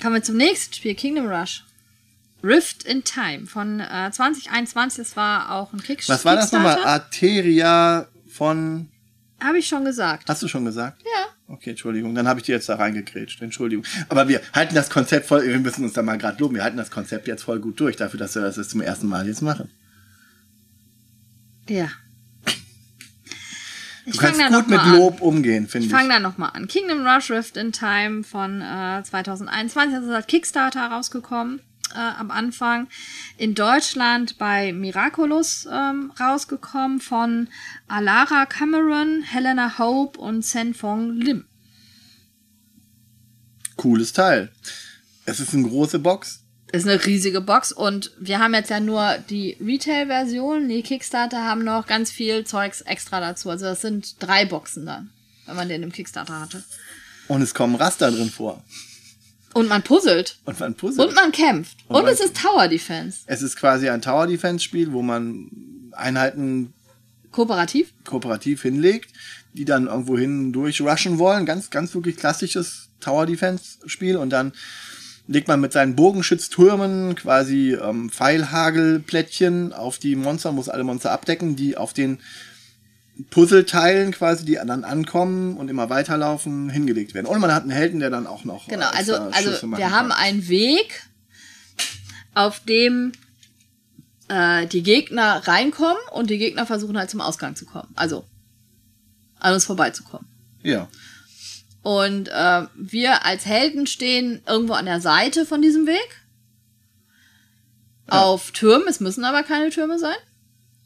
Kommen 0.00 0.14
wir 0.14 0.22
zum 0.22 0.36
nächsten 0.36 0.74
Spiel, 0.74 0.94
Kingdom 0.94 1.26
Rush. 1.26 1.64
Rift 2.42 2.84
in 2.84 3.02
Time 3.02 3.46
von 3.46 3.80
äh, 3.80 4.10
2021. 4.12 4.98
Das 4.98 5.16
war 5.16 5.50
auch 5.52 5.72
ein 5.72 5.82
Kick 5.82 6.08
Was 6.08 6.24
war 6.24 6.36
das 6.36 6.52
nochmal? 6.52 6.74
Kickstarter. 6.74 7.04
Arteria 7.04 8.08
von. 8.28 8.88
Habe 9.40 9.58
ich 9.58 9.66
schon 9.66 9.84
gesagt. 9.84 10.28
Hast 10.28 10.42
du 10.42 10.48
schon 10.48 10.64
gesagt? 10.64 11.02
Ja. 11.02 11.26
Okay, 11.50 11.70
Entschuldigung, 11.70 12.14
dann 12.14 12.28
habe 12.28 12.40
ich 12.40 12.46
dir 12.46 12.54
jetzt 12.56 12.68
da 12.68 12.76
reingekrätscht. 12.76 13.40
Entschuldigung. 13.40 13.84
Aber 14.10 14.28
wir 14.28 14.42
halten 14.52 14.74
das 14.74 14.90
Konzept 14.90 15.26
voll, 15.26 15.46
wir 15.46 15.58
müssen 15.58 15.82
uns 15.82 15.94
da 15.94 16.02
mal 16.02 16.18
gerade 16.18 16.38
loben, 16.40 16.54
wir 16.54 16.62
halten 16.62 16.76
das 16.76 16.90
Konzept 16.90 17.26
jetzt 17.26 17.42
voll 17.44 17.58
gut 17.58 17.80
durch, 17.80 17.96
dafür, 17.96 18.20
dass 18.20 18.34
wir 18.34 18.42
das 18.42 18.56
jetzt 18.56 18.70
zum 18.70 18.82
ersten 18.82 19.06
Mal 19.08 19.26
jetzt 19.26 19.40
machen. 19.40 19.70
Ja. 21.68 21.88
Du 24.04 24.12
Ich 24.14 24.20
fange 24.20 24.38
kannst 24.38 24.54
gut 24.54 24.68
mit 24.68 24.76
mal 24.78 24.92
an. 24.92 24.96
Lob 24.98 25.20
umgehen, 25.22 25.68
finde 25.68 25.86
Ich 25.86 25.92
ich. 25.92 25.96
fange 25.98 26.10
da 26.10 26.20
nochmal 26.20 26.50
an. 26.52 26.66
Kingdom 26.68 27.06
Rush 27.06 27.30
Rift 27.30 27.56
in 27.56 27.72
Time 27.72 28.24
von 28.24 28.60
äh, 28.60 29.02
2021. 29.02 29.94
Das 29.94 30.04
ist 30.04 30.10
als 30.10 30.26
Kickstarter 30.26 30.86
rausgekommen 30.86 31.60
äh, 31.94 31.98
am 31.98 32.30
Anfang. 32.30 32.88
In 33.36 33.54
Deutschland 33.54 34.38
bei 34.38 34.72
Miraculous 34.72 35.66
ähm, 35.70 36.12
rausgekommen 36.18 37.00
von 37.00 37.48
Alara 37.86 38.46
Cameron, 38.46 39.22
Helena 39.22 39.78
Hope 39.78 40.18
und 40.18 40.44
Senfong 40.44 41.12
Lim. 41.12 41.44
Cooles 43.76 44.12
Teil. 44.12 44.50
Es 45.24 45.40
ist 45.40 45.54
eine 45.54 45.68
große 45.68 45.98
Box. 45.98 46.44
Ist 46.70 46.86
eine 46.86 47.02
riesige 47.04 47.40
Box 47.40 47.72
und 47.72 48.10
wir 48.18 48.40
haben 48.40 48.52
jetzt 48.52 48.68
ja 48.68 48.78
nur 48.78 49.16
die 49.30 49.56
Retail-Version. 49.58 50.68
Die 50.68 50.82
Kickstarter 50.82 51.44
haben 51.44 51.64
noch 51.64 51.86
ganz 51.86 52.10
viel 52.10 52.44
Zeugs 52.44 52.82
extra 52.82 53.20
dazu. 53.20 53.48
Also 53.48 53.64
das 53.66 53.80
sind 53.80 54.22
drei 54.22 54.44
Boxen 54.44 54.84
dann, 54.84 55.10
wenn 55.46 55.56
man 55.56 55.68
den 55.68 55.82
im 55.82 55.92
Kickstarter 55.92 56.40
hatte. 56.40 56.62
Und 57.28 57.40
es 57.40 57.54
kommen 57.54 57.74
Raster 57.74 58.10
drin 58.10 58.30
vor. 58.30 58.62
Und 59.58 59.68
man 59.68 59.82
puzzelt. 59.82 60.38
Und 60.44 60.60
man 60.60 60.74
puzzelt. 60.74 61.08
Und 61.08 61.14
man 61.14 61.32
kämpft. 61.32 61.78
Und 61.88 61.96
Und, 61.96 62.02
man- 62.04 62.12
es 62.12 62.20
ist 62.20 62.36
Tower 62.36 62.68
Defense. 62.68 63.20
es 63.26 63.42
ist 63.42 63.56
quasi 63.56 63.88
ein 63.88 64.00
Tower 64.02 64.26
Defense 64.26 64.64
Spiel, 64.64 64.92
wo 64.92 65.02
man 65.02 65.50
Einheiten 65.92 66.72
Kooperativ? 67.30 67.92
kooperativ 68.04 68.62
hinlegt, 68.62 69.10
die 69.52 69.64
dann 69.64 69.86
irgendwo 69.86 70.16
hin 70.16 70.52
durchrushen 70.52 71.18
wollen. 71.18 71.44
Ganz, 71.46 71.70
ganz 71.70 71.94
wirklich 71.94 72.16
klassisches 72.16 72.88
Tower 73.00 73.26
Defense 73.26 73.78
Spiel 73.86 74.16
und 74.16 74.30
dann 74.30 74.52
legt 75.26 75.46
man 75.46 75.60
mit 75.60 75.72
seinen 75.74 75.94
Bogenschütztürmen 75.94 77.14
quasi 77.14 77.74
ähm, 77.74 78.08
Pfeilhagelplättchen 78.10 79.72
auf 79.72 79.98
die 79.98 80.16
Monster, 80.16 80.52
muss 80.52 80.68
alle 80.68 80.84
Monster 80.84 81.10
abdecken, 81.12 81.56
die 81.56 81.76
auf 81.76 81.92
den 81.92 82.18
Puzzleteilen 83.30 84.12
quasi, 84.12 84.44
die 84.44 84.54
dann 84.54 84.84
ankommen 84.84 85.56
und 85.56 85.68
immer 85.68 85.90
weiterlaufen, 85.90 86.70
hingelegt 86.70 87.14
werden. 87.14 87.26
Und 87.26 87.40
man 87.40 87.52
hat 87.52 87.62
einen 87.62 87.72
Helden, 87.72 88.00
der 88.00 88.10
dann 88.10 88.26
auch 88.26 88.44
noch 88.44 88.68
Genau, 88.68 88.86
äh, 88.86 88.96
also, 88.96 89.14
also 89.14 89.50
wir 89.76 89.90
haben 89.90 90.10
kann. 90.10 90.18
einen 90.18 90.48
Weg, 90.48 91.02
auf 92.34 92.60
dem 92.60 93.12
äh, 94.28 94.66
die 94.66 94.82
Gegner 94.82 95.42
reinkommen 95.48 95.96
und 96.12 96.30
die 96.30 96.38
Gegner 96.38 96.66
versuchen 96.66 96.96
halt 96.96 97.10
zum 97.10 97.20
Ausgang 97.20 97.56
zu 97.56 97.66
kommen. 97.66 97.88
Also 97.96 98.24
an 99.40 99.54
uns 99.54 99.64
vorbeizukommen. 99.64 100.26
Ja. 100.62 100.88
Und 101.82 102.28
äh, 102.28 102.66
wir 102.76 103.24
als 103.24 103.46
Helden 103.46 103.86
stehen 103.86 104.42
irgendwo 104.46 104.74
an 104.74 104.84
der 104.84 105.00
Seite 105.00 105.46
von 105.46 105.62
diesem 105.62 105.86
Weg. 105.86 106.24
Auf 108.10 108.52
Türmen, 108.52 108.88
es 108.88 109.00
müssen 109.00 109.24
aber 109.24 109.42
keine 109.42 109.68
Türme 109.68 109.98
sein. 109.98 110.16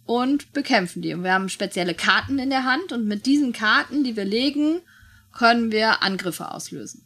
Und 0.05 0.53
bekämpfen 0.53 1.03
die. 1.03 1.15
Und 1.15 1.23
wir 1.23 1.33
haben 1.33 1.49
spezielle 1.49 1.95
Karten 1.95 2.39
in 2.39 2.51
der 2.51 2.65
Hand 2.65 2.93
und 2.93 3.07
mit 3.07 3.27
diesen 3.27 3.53
Karten, 3.53 4.03
die 4.05 4.17
wir 4.17 4.25
legen, 4.25 4.81
können 5.33 5.71
wir 5.73 6.03
Angriffe 6.03 6.51
auslösen. 6.51 7.05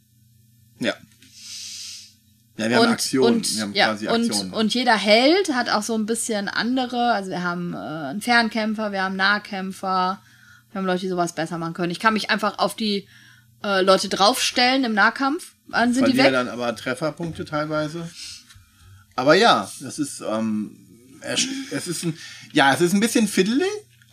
Ja. 0.80 0.94
Ja, 2.56 2.70
wir 2.70 2.76
haben 2.76 2.86
und, 2.86 2.92
Aktionen. 2.92 3.36
Und, 3.36 3.54
wir 3.54 3.62
haben 3.62 3.74
ja, 3.74 3.86
quasi 3.88 4.08
und, 4.08 4.30
Aktionen. 4.30 4.52
und 4.54 4.74
jeder 4.74 4.96
Held 4.96 5.54
hat 5.54 5.68
auch 5.68 5.82
so 5.82 5.94
ein 5.94 6.06
bisschen 6.06 6.48
andere. 6.48 7.12
Also 7.12 7.30
wir 7.30 7.42
haben 7.42 7.74
äh, 7.74 7.76
einen 7.76 8.22
Fernkämpfer, 8.22 8.92
wir 8.92 9.02
haben 9.02 9.16
Nahkämpfer, 9.16 10.22
wir 10.72 10.78
haben 10.78 10.86
Leute, 10.86 11.00
die 11.00 11.08
sowas 11.08 11.34
besser 11.34 11.58
machen 11.58 11.74
können. 11.74 11.92
Ich 11.92 12.00
kann 12.00 12.14
mich 12.14 12.30
einfach 12.30 12.58
auf 12.58 12.74
die 12.74 13.06
äh, 13.62 13.82
Leute 13.82 14.08
draufstellen 14.08 14.84
im 14.84 14.94
Nahkampf. 14.94 15.54
Dann 15.70 15.92
sind 15.92 16.06
die 16.06 16.14
verliere 16.14 16.26
weg. 16.26 16.32
dann 16.32 16.48
aber 16.48 16.74
Trefferpunkte 16.74 17.44
teilweise. 17.44 18.08
Aber 19.16 19.34
ja, 19.34 19.70
das 19.80 19.98
ist, 19.98 20.22
ähm, 20.26 20.85
es, 21.70 21.86
ist 21.86 22.04
ein, 22.04 22.18
ja, 22.52 22.72
es 22.72 22.80
ist 22.80 22.92
ein 22.92 23.00
bisschen 23.00 23.28
fiddly. 23.28 23.64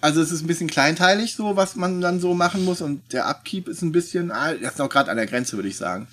Also 0.02 0.22
es 0.22 0.32
ist 0.32 0.42
ein 0.42 0.48
bisschen 0.48 0.70
kleinteilig 0.70 1.36
so, 1.36 1.56
was 1.56 1.78
man 1.78 2.02
dann 2.02 2.20
so 2.20 2.34
machen 2.34 2.66
muss 2.66 2.82
und 2.82 3.14
der 3.14 3.26
Upkeep 3.26 3.70
ist 3.70 3.82
ein 3.84 3.94
bisschen, 3.94 4.32
ah, 4.32 4.54
das 4.54 4.74
ist 4.74 4.80
noch 4.80 4.90
gerade 4.90 5.10
an 5.10 5.16
der 5.16 5.28
Grenze, 5.28 5.56
würde 5.56 5.70
ich 5.70 5.78
sagen. 5.78 6.08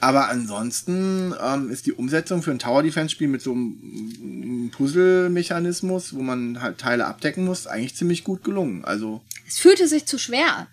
Aber 0.00 0.30
ansonsten 0.30 1.34
ähm, 1.38 1.70
ist 1.70 1.84
die 1.84 1.92
Umsetzung 1.92 2.42
für 2.42 2.52
ein 2.52 2.58
Tower 2.58 2.82
Defense 2.82 3.10
Spiel 3.10 3.28
mit 3.28 3.42
so 3.42 3.52
einem 3.52 4.70
Puzzle-Mechanismus, 4.72 6.14
wo 6.14 6.22
man 6.22 6.62
halt 6.62 6.78
Teile 6.78 7.04
abdecken 7.04 7.44
muss, 7.44 7.66
eigentlich 7.66 7.96
ziemlich 7.96 8.24
gut 8.24 8.44
gelungen. 8.44 8.84
Also 8.86 9.20
Es 9.46 9.58
fühlte 9.58 9.88
sich 9.88 10.06
zu 10.06 10.18
schwer 10.18 10.68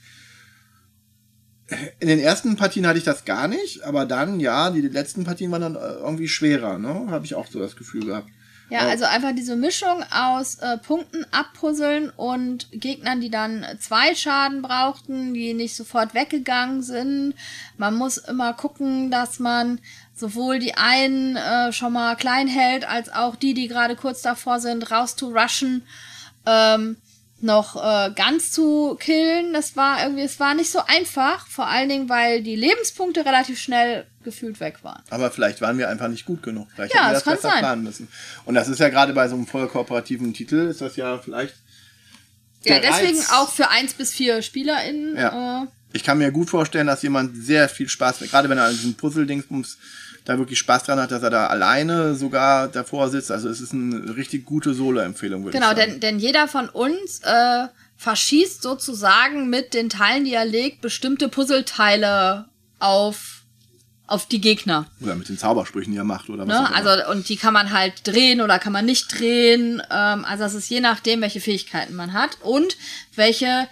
in 2.00 2.08
den 2.08 2.20
ersten 2.20 2.56
Partien 2.56 2.86
hatte 2.86 3.00
ich 3.00 3.04
das 3.04 3.26
gar 3.26 3.48
nicht, 3.48 3.84
aber 3.84 4.06
dann, 4.06 4.40
ja, 4.40 4.70
die 4.70 4.82
letzten 4.82 5.24
Partien 5.24 5.52
waren 5.52 5.62
dann 5.62 5.76
äh, 5.76 5.96
irgendwie 6.00 6.28
schwerer, 6.28 6.78
ne? 6.78 7.08
Habe 7.10 7.26
ich 7.26 7.36
auch 7.36 7.48
so 7.48 7.60
das 7.60 7.76
Gefühl 7.76 8.06
gehabt. 8.06 8.30
Ja, 8.70 8.80
also 8.80 9.06
einfach 9.06 9.32
diese 9.36 9.56
Mischung 9.56 10.04
aus 10.12 10.56
äh, 10.56 10.78
Punkten 10.80 11.26
abpuzzeln 11.32 12.10
und 12.10 12.68
Gegnern, 12.72 13.22
die 13.22 13.30
dann 13.30 13.64
zwei 13.80 14.16
Schaden 14.16 14.64
brauchten, 14.64 15.36
die 15.36 15.54
nicht 15.54 15.76
sofort 15.76 16.16
weggegangen 16.16 16.82
sind. 16.82 17.36
Man 17.78 17.96
muss 17.96 18.18
immer 18.18 18.54
gucken, 18.54 19.12
dass 19.12 19.38
man 19.38 19.80
sowohl 20.16 20.58
die 20.58 20.76
einen 20.76 21.36
äh, 21.36 21.72
schon 21.74 21.94
mal 21.94 22.16
klein 22.16 22.48
hält, 22.48 22.88
als 22.88 23.14
auch 23.14 23.36
die, 23.36 23.54
die 23.54 23.68
gerade 23.68 23.96
kurz 23.96 24.24
davor 24.24 24.60
sind, 24.60 24.90
raus 24.90 25.16
zu 25.16 25.28
rushen, 25.28 25.86
ähm, 26.48 26.98
noch 27.46 27.76
äh, 27.76 28.12
ganz 28.14 28.52
zu 28.52 28.98
killen. 29.00 29.54
Das 29.54 29.76
war 29.78 30.04
irgendwie, 30.04 30.24
es 30.24 30.40
war 30.40 30.54
nicht 30.56 30.70
so 30.72 30.80
einfach, 30.86 31.48
vor 31.48 31.68
allen 31.68 31.88
Dingen, 31.88 32.10
weil 32.10 32.44
die 32.44 32.56
Lebenspunkte 32.56 33.24
relativ 33.26 33.60
schnell 33.60 34.06
gefühlt 34.24 34.60
weg 34.60 34.84
waren. 34.84 35.02
Aber 35.10 35.32
vielleicht 35.32 35.62
waren 35.62 35.78
wir 35.78 35.88
einfach 35.88 36.08
nicht 36.10 36.26
gut 36.26 36.44
genug. 36.44 36.68
Vielleicht 36.76 36.94
Ja, 36.94 37.02
hätten 37.02 37.10
wir 37.10 37.14
das 37.14 37.24
das 37.24 37.26
kann 37.26 37.36
besser 37.36 37.50
sein. 37.50 37.60
planen 37.60 37.84
müssen. 37.84 38.08
Und 38.46 38.56
das 38.56 38.68
ist 38.68 38.80
ja 38.80 38.90
gerade 38.90 39.14
bei 39.14 39.28
so 39.30 39.36
einem 39.36 39.48
voll 39.48 39.68
kooperativen 39.68 40.34
Titel, 40.34 40.68
ist 40.68 40.82
das 40.82 40.96
ja 40.98 41.18
vielleicht. 41.20 41.56
Ja, 42.64 42.80
deswegen 42.80 43.18
Reiz. 43.18 43.32
auch 43.32 43.50
für 43.52 43.70
eins 43.70 43.94
bis 43.94 44.12
vier 44.12 44.42
SpielerInnen. 44.42 45.16
Ja. 45.16 45.64
Äh, 45.64 45.68
Ich 45.94 46.04
kann 46.04 46.18
mir 46.18 46.32
gut 46.32 46.50
vorstellen, 46.50 46.88
dass 46.88 47.04
jemand 47.04 47.38
sehr 47.38 47.70
viel 47.70 47.88
Spaß, 47.88 48.20
gerade 48.22 48.50
wenn 48.50 48.58
er 48.58 48.66
an 48.66 48.72
diesem 48.76 48.96
Puzzle-Dingsbums 48.96 49.78
da 50.26 50.38
wirklich 50.38 50.60
Spaß 50.60 50.84
dran 50.84 51.00
hat, 51.00 51.12
dass 51.12 51.24
er 51.24 51.30
da 51.30 51.48
alleine 51.48 52.16
sogar 52.16 52.68
davor 52.68 53.10
sitzt. 53.10 53.32
Also 53.32 53.48
es 53.48 53.62
ist 53.62 53.74
eine 53.74 54.16
richtig 54.16 54.44
gute 54.46 54.74
Solo-Empfehlung, 54.74 55.44
würde 55.44 55.58
Genau, 55.58 55.72
ich 55.72 55.78
sagen. 55.78 55.92
denn, 55.94 56.00
denn 56.02 56.20
jeder 56.20 56.48
von 56.48 56.68
uns 56.70 57.22
äh, 57.24 57.68
verschießt 57.98 58.62
sozusagen 58.62 59.50
mit 59.50 59.74
den 59.74 59.90
Teilen, 59.90 60.26
die 60.26 60.34
er 60.34 60.46
legt, 60.46 60.82
bestimmte 60.82 61.30
Puzzleteile 61.30 62.46
auf, 62.80 63.44
auf 64.08 64.28
die 64.28 64.42
Gegner. 64.42 64.88
Oder 65.02 65.16
mit 65.16 65.30
den 65.30 65.38
Zaubersprüchen, 65.38 65.94
die 65.94 65.98
er 66.00 66.04
macht, 66.04 66.30
oder 66.30 66.48
was 66.48 66.48
Ne? 66.48 66.60
auch 66.66 66.70
immer. 66.78 66.90
Also, 66.90 67.12
und 67.12 67.30
die 67.30 67.38
kann 67.38 67.54
man 67.54 67.72
halt 67.72 68.06
drehen 68.06 68.42
oder 68.42 68.60
kann 68.60 68.74
man 68.74 68.86
nicht 68.86 69.20
drehen. 69.20 69.82
Ähm, 69.92 70.26
also, 70.26 70.44
es 70.44 70.54
ist 70.56 70.70
je 70.70 70.80
nachdem, 70.82 71.22
welche 71.22 71.40
Fähigkeiten 71.40 71.96
man 71.96 72.14
hat 72.14 72.38
und 72.42 72.78
welche 73.16 73.68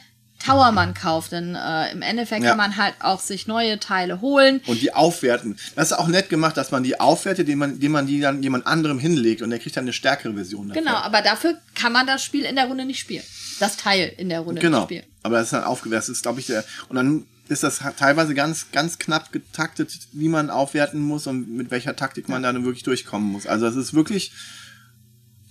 Tower 0.45 0.71
man 0.71 0.93
kauft. 0.93 1.31
Denn 1.31 1.55
äh, 1.55 1.91
im 1.91 2.01
Endeffekt 2.01 2.43
Ja. 2.43 2.49
kann 2.49 2.57
man 2.57 2.77
halt 2.77 2.95
auch 2.99 3.19
sich 3.19 3.47
neue 3.47 3.79
Teile 3.79 4.21
holen. 4.21 4.61
Und 4.67 4.81
die 4.81 4.93
aufwerten. 4.93 5.57
Das 5.75 5.91
ist 5.91 5.97
auch 5.97 6.07
nett 6.07 6.29
gemacht, 6.29 6.57
dass 6.57 6.71
man 6.71 6.83
die 6.83 6.99
aufwertet, 6.99 7.41
indem 7.47 7.59
man, 7.59 7.71
indem 7.73 7.91
man 7.93 8.07
die 8.07 8.19
dann 8.19 8.43
jemand 8.43 8.67
anderem 8.67 8.99
hinlegt 8.99 9.41
und 9.41 9.49
der 9.49 9.59
kriegt 9.59 9.77
dann 9.77 9.83
eine 9.85 9.93
stärkere 9.93 10.33
Version 10.33 10.69
davon. 10.69 10.83
Genau, 10.83 10.95
aber 10.97 11.21
dafür 11.21 11.57
kann 11.75 11.91
man 11.93 12.05
das 12.07 12.23
Spiel 12.23 12.43
in 12.45 12.55
der 12.55 12.65
Runde 12.67 12.85
nicht 12.85 12.99
spielen. 12.99 13.23
Das 13.59 13.77
Teil 13.77 14.11
in 14.17 14.29
der 14.29 14.41
Runde 14.41 14.59
Genau. 14.61 14.79
nicht 14.79 14.85
spielen. 14.85 15.03
Aber 15.23 15.37
das 15.37 15.45
ist 15.45 15.53
dann 15.53 15.63
aufgewertet. 15.63 16.09
Das 16.09 16.15
ist, 16.17 16.23
glaube 16.23 16.39
ich, 16.39 16.47
der. 16.47 16.63
Und 16.89 16.95
dann 16.95 17.25
ist 17.49 17.61
das 17.63 17.79
teilweise 17.97 18.33
ganz, 18.33 18.71
ganz 18.71 18.99
knapp 18.99 19.31
getaktet, 19.31 19.91
wie 20.13 20.29
man 20.29 20.49
aufwerten 20.49 20.99
muss 21.01 21.27
und 21.27 21.49
mit 21.55 21.71
welcher 21.71 21.95
Taktik 21.95 22.27
man 22.29 22.41
dann 22.41 22.63
wirklich 22.65 22.83
durchkommen 22.83 23.31
muss. 23.31 23.45
Also 23.47 23.67
es 23.67 23.75
ist 23.75 23.93
wirklich 23.93 24.31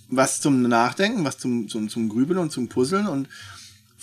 was 0.09 0.41
zum 0.41 0.61
Nachdenken, 0.63 1.23
was 1.23 1.37
zum, 1.37 1.67
zum, 1.69 1.89
zum 1.89 2.09
Grübeln 2.09 2.39
und 2.39 2.51
zum 2.51 2.67
Puzzeln. 2.67 3.07
Und 3.07 3.27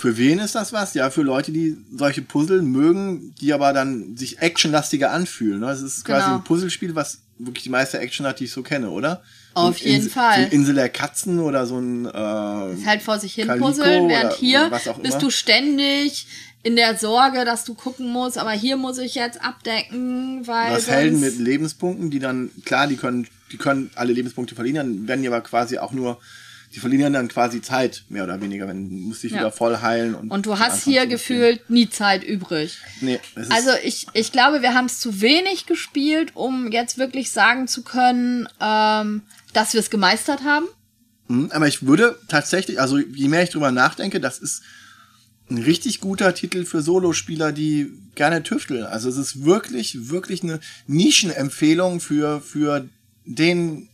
für 0.01 0.17
wen 0.17 0.39
ist 0.39 0.55
das 0.55 0.73
was? 0.73 0.95
Ja, 0.95 1.11
für 1.11 1.23
Leute, 1.23 1.53
die 1.53 1.77
solche 1.95 2.23
Puzzle 2.23 2.63
mögen, 2.63 3.35
die 3.41 3.53
aber 3.53 3.73
dann 3.73 4.17
sich 4.17 4.39
actionlastiger 4.41 5.11
anfühlen. 5.13 5.61
ne? 5.61 5.71
Es 5.71 5.83
ist 5.83 6.05
quasi 6.05 6.25
Genau. 6.25 6.37
ein 6.37 6.45
Puzzlespiel, 6.45 6.95
was 6.95 7.19
wirklich 7.39 7.65
die 7.65 7.71
meiste 7.71 7.99
Action 7.99 8.27
hat, 8.27 8.41
die 8.41 8.45
ich 8.45 8.53
so 8.53 8.63
kenne, 8.63 8.91
oder? 8.91 9.23
Auf 9.55 9.79
So 9.79 9.85
jeden 9.85 10.09
Fall. 10.09 10.49
So 10.51 10.55
Insel 10.57 10.75
der 10.75 10.89
Katzen 10.89 11.39
oder 11.41 11.67
so 11.67 11.79
ein 11.79 12.07
äh, 12.07 12.75
Ist 12.75 12.87
halt 12.87 13.03
vor 13.03 13.19
sich 13.19 13.35
hin 13.35 13.47
Calico 13.47 13.67
puzzeln, 13.67 14.09
während 14.09 14.33
hier 14.35 14.71
bist 15.03 15.21
du 15.23 15.31
ständig 15.31 16.27
in 16.63 16.77
der 16.77 16.97
Sorge, 16.99 17.45
dass 17.45 17.65
du 17.65 17.75
gucken 17.75 18.11
musst, 18.13 18.37
aber 18.39 18.53
hier 18.53 18.77
muss 18.77 18.99
ich 18.99 19.15
jetzt 19.15 19.43
abdecken, 19.43 20.47
weil 20.47 20.73
was 20.75 20.89
Helden 20.89 21.21
mit 21.21 21.39
Lebenspunkten, 21.39 22.11
die 22.11 22.19
dann, 22.19 22.51
klar, 22.65 22.87
die 22.87 22.97
können, 22.97 23.27
die 23.53 23.57
können 23.57 23.91
alle 23.95 24.13
Lebenspunkte 24.13 24.55
verlieren, 24.55 24.77
dann 24.77 25.09
werden 25.09 25.23
die 25.23 25.29
aber 25.29 25.41
quasi 25.41 25.79
auch 25.79 25.93
nur, 25.93 26.19
die 26.75 26.79
verlieren 26.81 27.13
dann 27.13 27.27
quasi 27.29 27.61
Zeit, 27.63 28.05
mehr 28.09 28.23
oder 28.25 28.41
weniger, 28.41 28.69
wenn 28.69 28.89
du 28.89 28.95
musst 28.95 29.23
dich 29.25 29.33
Ja. 29.33 29.39
wieder 29.39 29.51
voll 29.53 29.79
heilen. 29.79 30.15
Und, 30.15 30.31
und 30.31 30.47
du 30.47 30.59
hast 30.59 30.85
hier 30.85 31.07
gefühlt 31.07 31.69
nie 31.69 31.89
Zeit 31.91 32.23
übrig. 32.23 32.79
Nee, 33.01 33.19
Also 33.49 33.71
ich, 33.83 34.07
ich 34.13 34.31
glaube, 34.31 34.63
wir 34.63 34.73
haben 34.75 34.87
es 34.87 35.01
zu 35.01 35.21
wenig 35.21 35.67
gespielt, 35.67 36.31
um 36.35 36.71
jetzt 36.71 36.97
wirklich 36.97 37.33
sagen 37.33 37.67
zu 37.67 37.83
können, 37.83 38.49
ähm, 38.61 39.23
dass 39.53 39.73
wir 39.73 39.81
es 39.81 39.91
gemeistert 39.91 40.45
haben. 40.45 40.67
Mhm, 41.27 41.51
aber 41.53 41.67
ich 41.67 41.85
würde 41.87 42.19
tatsächlich, 42.29 42.81
also 42.81 42.99
je 42.99 43.27
mehr 43.29 43.43
ich 43.43 43.51
drüber 43.51 43.73
nachdenke, 43.73 44.21
das 44.21 44.39
ist 44.39 44.63
ein 45.51 45.59
richtig 45.59 45.99
guter 46.01 46.35
Titel 46.35 46.65
für 46.65 46.83
Solospieler, 46.83 47.51
die 47.51 47.91
gerne 48.15 48.45
tüfteln. 48.45 48.85
Also 48.85 49.09
es 49.09 49.17
ist 49.17 49.45
wirklich, 49.45 50.09
wirklich 50.11 50.45
eine 50.45 50.61
Nischenempfehlung 50.87 51.99
für, 52.01 52.41
für 52.41 52.89
den 53.25 53.89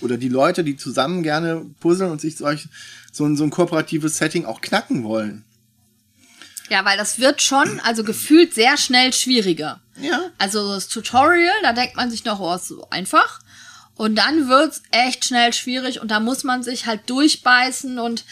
oder 0.00 0.16
die 0.16 0.28
Leute, 0.28 0.64
die 0.64 0.76
zusammen 0.76 1.22
gerne 1.22 1.64
puzzeln 1.80 2.10
und 2.10 2.20
sich 2.20 2.36
solch, 2.36 2.68
so, 3.12 3.24
ein, 3.24 3.36
so 3.36 3.44
ein 3.44 3.50
kooperatives 3.50 4.18
Setting 4.18 4.44
auch 4.44 4.60
knacken 4.60 5.04
wollen. 5.04 5.44
Ja, 6.70 6.84
weil 6.84 6.98
das 6.98 7.18
wird 7.18 7.40
schon, 7.40 7.80
also 7.80 8.04
gefühlt 8.04 8.54
sehr 8.54 8.76
schnell 8.76 9.12
schwieriger. 9.12 9.80
Ja. 10.00 10.30
Also 10.38 10.74
das 10.74 10.88
Tutorial, 10.88 11.54
da 11.62 11.72
denkt 11.72 11.96
man 11.96 12.10
sich 12.10 12.24
noch, 12.24 12.40
oh, 12.40 12.54
ist 12.54 12.68
so 12.68 12.88
einfach. 12.90 13.40
Und 13.94 14.16
dann 14.16 14.48
wird's 14.48 14.82
echt 14.90 15.24
schnell 15.24 15.52
schwierig 15.52 16.00
und 16.00 16.10
da 16.10 16.20
muss 16.20 16.44
man 16.44 16.62
sich 16.62 16.86
halt 16.86 17.08
durchbeißen 17.10 17.98
und 17.98 18.24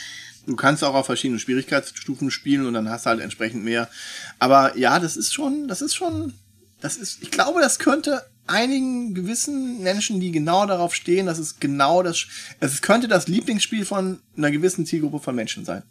Du 0.47 0.55
kannst 0.55 0.85
auch 0.85 0.95
auf 0.95 1.07
verschiedenen 1.07 1.41
Schwierigkeitsstufen 1.41 2.31
spielen 2.31 2.67
und 2.67 2.75
dann 2.75 2.89
hast 2.89 3.05
du 3.05 3.11
halt 3.11 3.21
entsprechend 3.21 3.65
mehr. 3.65 3.91
Aber 4.39 4.79
ja, 4.79 5.01
das 5.01 5.17
ist 5.17 5.35
schon, 5.35 5.67
das 5.67 5.83
ist 5.83 5.97
schon, 5.97 6.35
das 6.81 6.97
ist, 6.97 7.21
ich 7.21 7.33
glaube, 7.33 7.61
das 7.61 7.81
könnte 7.81 8.23
einigen 8.47 9.15
gewissen 9.15 9.83
Menschen, 9.83 10.21
die 10.21 10.33
genau 10.33 10.67
darauf 10.67 10.95
stehen, 10.95 11.27
dass 11.27 11.39
es 11.39 11.59
genau 11.61 12.03
das, 12.03 12.27
es 12.61 12.83
könnte 12.83 13.09
das 13.09 13.29
Lieblingsspiel 13.29 13.85
von 13.85 14.21
einer 14.37 14.51
gewissen 14.51 14.87
Zielgruppe 14.87 15.21
von 15.21 15.35
Menschen 15.35 15.65
sein. 15.65 15.83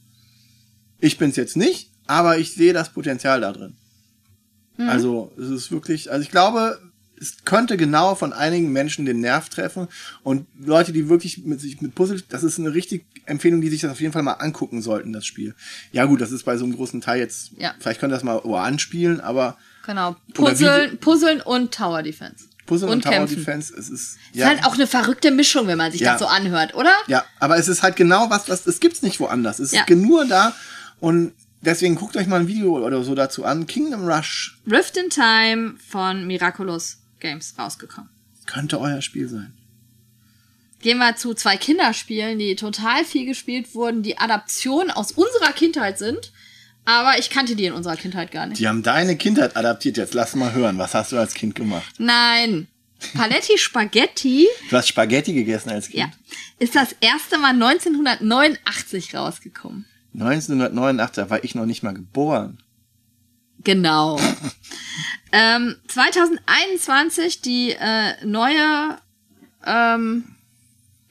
Ich 1.00 1.18
bin's 1.18 1.36
jetzt 1.36 1.58
nicht, 1.58 1.92
aber 2.08 2.38
ich 2.38 2.54
sehe 2.54 2.74
das 2.74 2.94
Potenzial 2.94 3.42
da 3.42 3.52
drin. 3.52 3.76
Also, 4.78 5.32
es 5.40 5.50
ist 5.50 5.72
wirklich, 5.72 6.12
also 6.12 6.22
ich 6.22 6.32
glaube, 6.32 6.80
es 7.20 7.46
könnte 7.46 7.78
genau 7.78 8.16
von 8.16 8.34
einigen 8.34 8.74
Menschen 8.74 9.06
den 9.06 9.22
Nerv 9.22 9.48
treffen 9.48 9.88
und 10.24 10.48
Leute, 10.60 10.92
die 10.92 11.08
wirklich 11.08 11.46
mit 11.46 11.62
sich 11.62 11.80
mit 11.82 11.96
Puzzle, 11.96 12.22
das 12.28 12.44
ist 12.44 12.60
eine 12.60 12.74
richtig 12.74 13.06
Empfehlung, 13.26 13.62
die 13.62 13.70
sich 13.70 13.82
das 13.82 13.92
auf 13.92 14.02
jeden 14.02 14.12
Fall 14.12 14.24
mal 14.24 14.34
angucken 14.34 14.82
sollten, 14.82 15.14
das 15.14 15.26
Spiel. 15.26 15.56
Ja 15.94 16.06
gut, 16.06 16.20
das 16.20 16.32
ist 16.32 16.44
bei 16.44 16.58
so 16.58 16.66
einem 16.66 16.76
großen 16.76 17.00
Teil 17.02 17.20
jetzt, 17.20 17.52
Ja. 17.58 17.74
vielleicht 17.80 18.02
können 18.02 18.12
das 18.12 18.24
mal 18.24 18.42
oh, 18.44 18.56
anspielen, 18.56 19.22
aber 19.22 19.58
genau, 19.86 20.16
Puzzeln, 20.34 20.98
Puzzeln 21.00 21.42
und 21.42 21.74
Tower 21.74 22.04
Defense. 22.04 22.46
Puzzle 22.66 22.88
und, 22.90 22.96
Und 22.96 23.04
Tower 23.04 23.14
kämpfen. 23.14 23.36
Defense, 23.38 23.74
es 23.78 23.90
ist, 23.90 24.18
Ist 24.34 24.44
halt 24.44 24.66
auch 24.66 24.74
eine 24.74 24.88
verrückte 24.88 25.30
Mischung, 25.30 25.68
wenn 25.68 25.78
man 25.78 25.92
sich 25.92 26.02
Ja. 26.02 26.14
das 26.14 26.20
so 26.22 26.26
anhört, 26.26 26.74
oder? 26.74 26.96
Ja, 27.06 27.24
aber 27.40 27.58
es 27.58 27.68
ist 27.68 27.84
halt 27.84 27.96
genau 27.96 28.32
was, 28.32 28.50
was 28.50 28.66
es 28.66 28.80
gibt's 28.80 29.04
nicht 29.04 29.20
woanders. 29.20 29.60
Es 29.60 29.72
Ja. 29.72 29.84
ist 29.88 29.90
nur 29.96 30.26
da 30.26 30.56
und 31.00 31.34
deswegen 31.62 31.94
guckt 31.94 32.18
euch 32.18 32.26
mal 32.26 32.40
ein 32.40 32.48
Video 32.48 32.84
oder 32.84 33.04
so 33.04 33.14
dazu 33.14 33.46
an. 33.46 33.68
Kingdom 33.68 34.08
Rush 34.08 34.58
Rift 34.70 34.98
in 34.98 35.12
Time 35.12 35.76
von 35.88 36.26
Miraculous 36.26 36.98
Games 37.20 37.54
rausgekommen. 37.58 38.10
könnte 38.48 38.80
euer 38.80 39.02
Spiel 39.04 39.28
sein. 39.30 39.54
Gehen 40.82 40.98
wir 41.00 41.16
zu 41.16 41.34
zwei 41.34 41.58
Kinderspielen, 41.58 42.38
die 42.38 42.56
total 42.56 43.04
viel 43.06 43.26
gespielt 43.26 43.74
wurden, 43.74 44.04
die 44.04 44.18
Adaptionen 44.20 44.92
aus 44.92 45.12
unserer 45.14 45.52
Kindheit 45.52 45.98
sind. 45.98 46.32
Aber 46.86 47.18
ich 47.18 47.30
kannte 47.30 47.56
die 47.56 47.66
in 47.66 47.74
unserer 47.74 47.96
Kindheit 47.96 48.32
gar 48.32 48.46
nicht. 48.46 48.60
Die 48.60 48.68
haben 48.68 48.84
deine 48.84 49.18
Kindheit 49.18 49.58
adaptiert. 49.58 49.98
Jetzt 49.98 50.14
lass 50.14 50.36
mal 50.36 50.54
hören, 50.54 50.78
was 50.78 50.94
hast 50.94 51.12
du 51.12 51.18
als 51.18 51.34
Kind 51.34 51.56
gemacht? 51.56 51.94
Nein. 51.98 52.68
Paletti 53.14 53.58
Spaghetti 53.58 54.48
Du 54.70 54.78
hast 54.78 54.88
Spaghetti 54.88 55.34
gegessen 55.34 55.70
als 55.70 55.90
Kind. 55.90 56.00
ja, 56.00 56.12
ist 56.60 56.76
das 56.76 56.96
erste 57.02 57.38
Mal 57.38 57.54
1989 57.54 59.16
rausgekommen. 59.16 59.86
1989, 60.14 61.16
da 61.16 61.30
war 61.30 61.44
ich 61.44 61.56
noch 61.56 61.66
nicht 61.66 61.84
mal 61.84 61.94
geboren. 61.94 62.60
Genau. 63.64 64.20
ähm, 65.32 65.76
2021 65.88 67.42
die 67.42 67.72
äh, 67.72 68.14
neue, 68.26 68.98
ähm, 69.66 70.24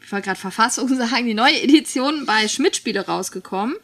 ich 0.03 0.11
wollte 0.13 0.27
gerade 0.27 0.41
Verfassung 0.41 0.89
sagen, 0.97 1.27
die 1.27 1.35
neue 1.35 1.61
Edition 1.63 2.25
bei 2.27 2.49
Schmidt-Spiele 2.49 3.07
rausgekommen. 3.07 3.77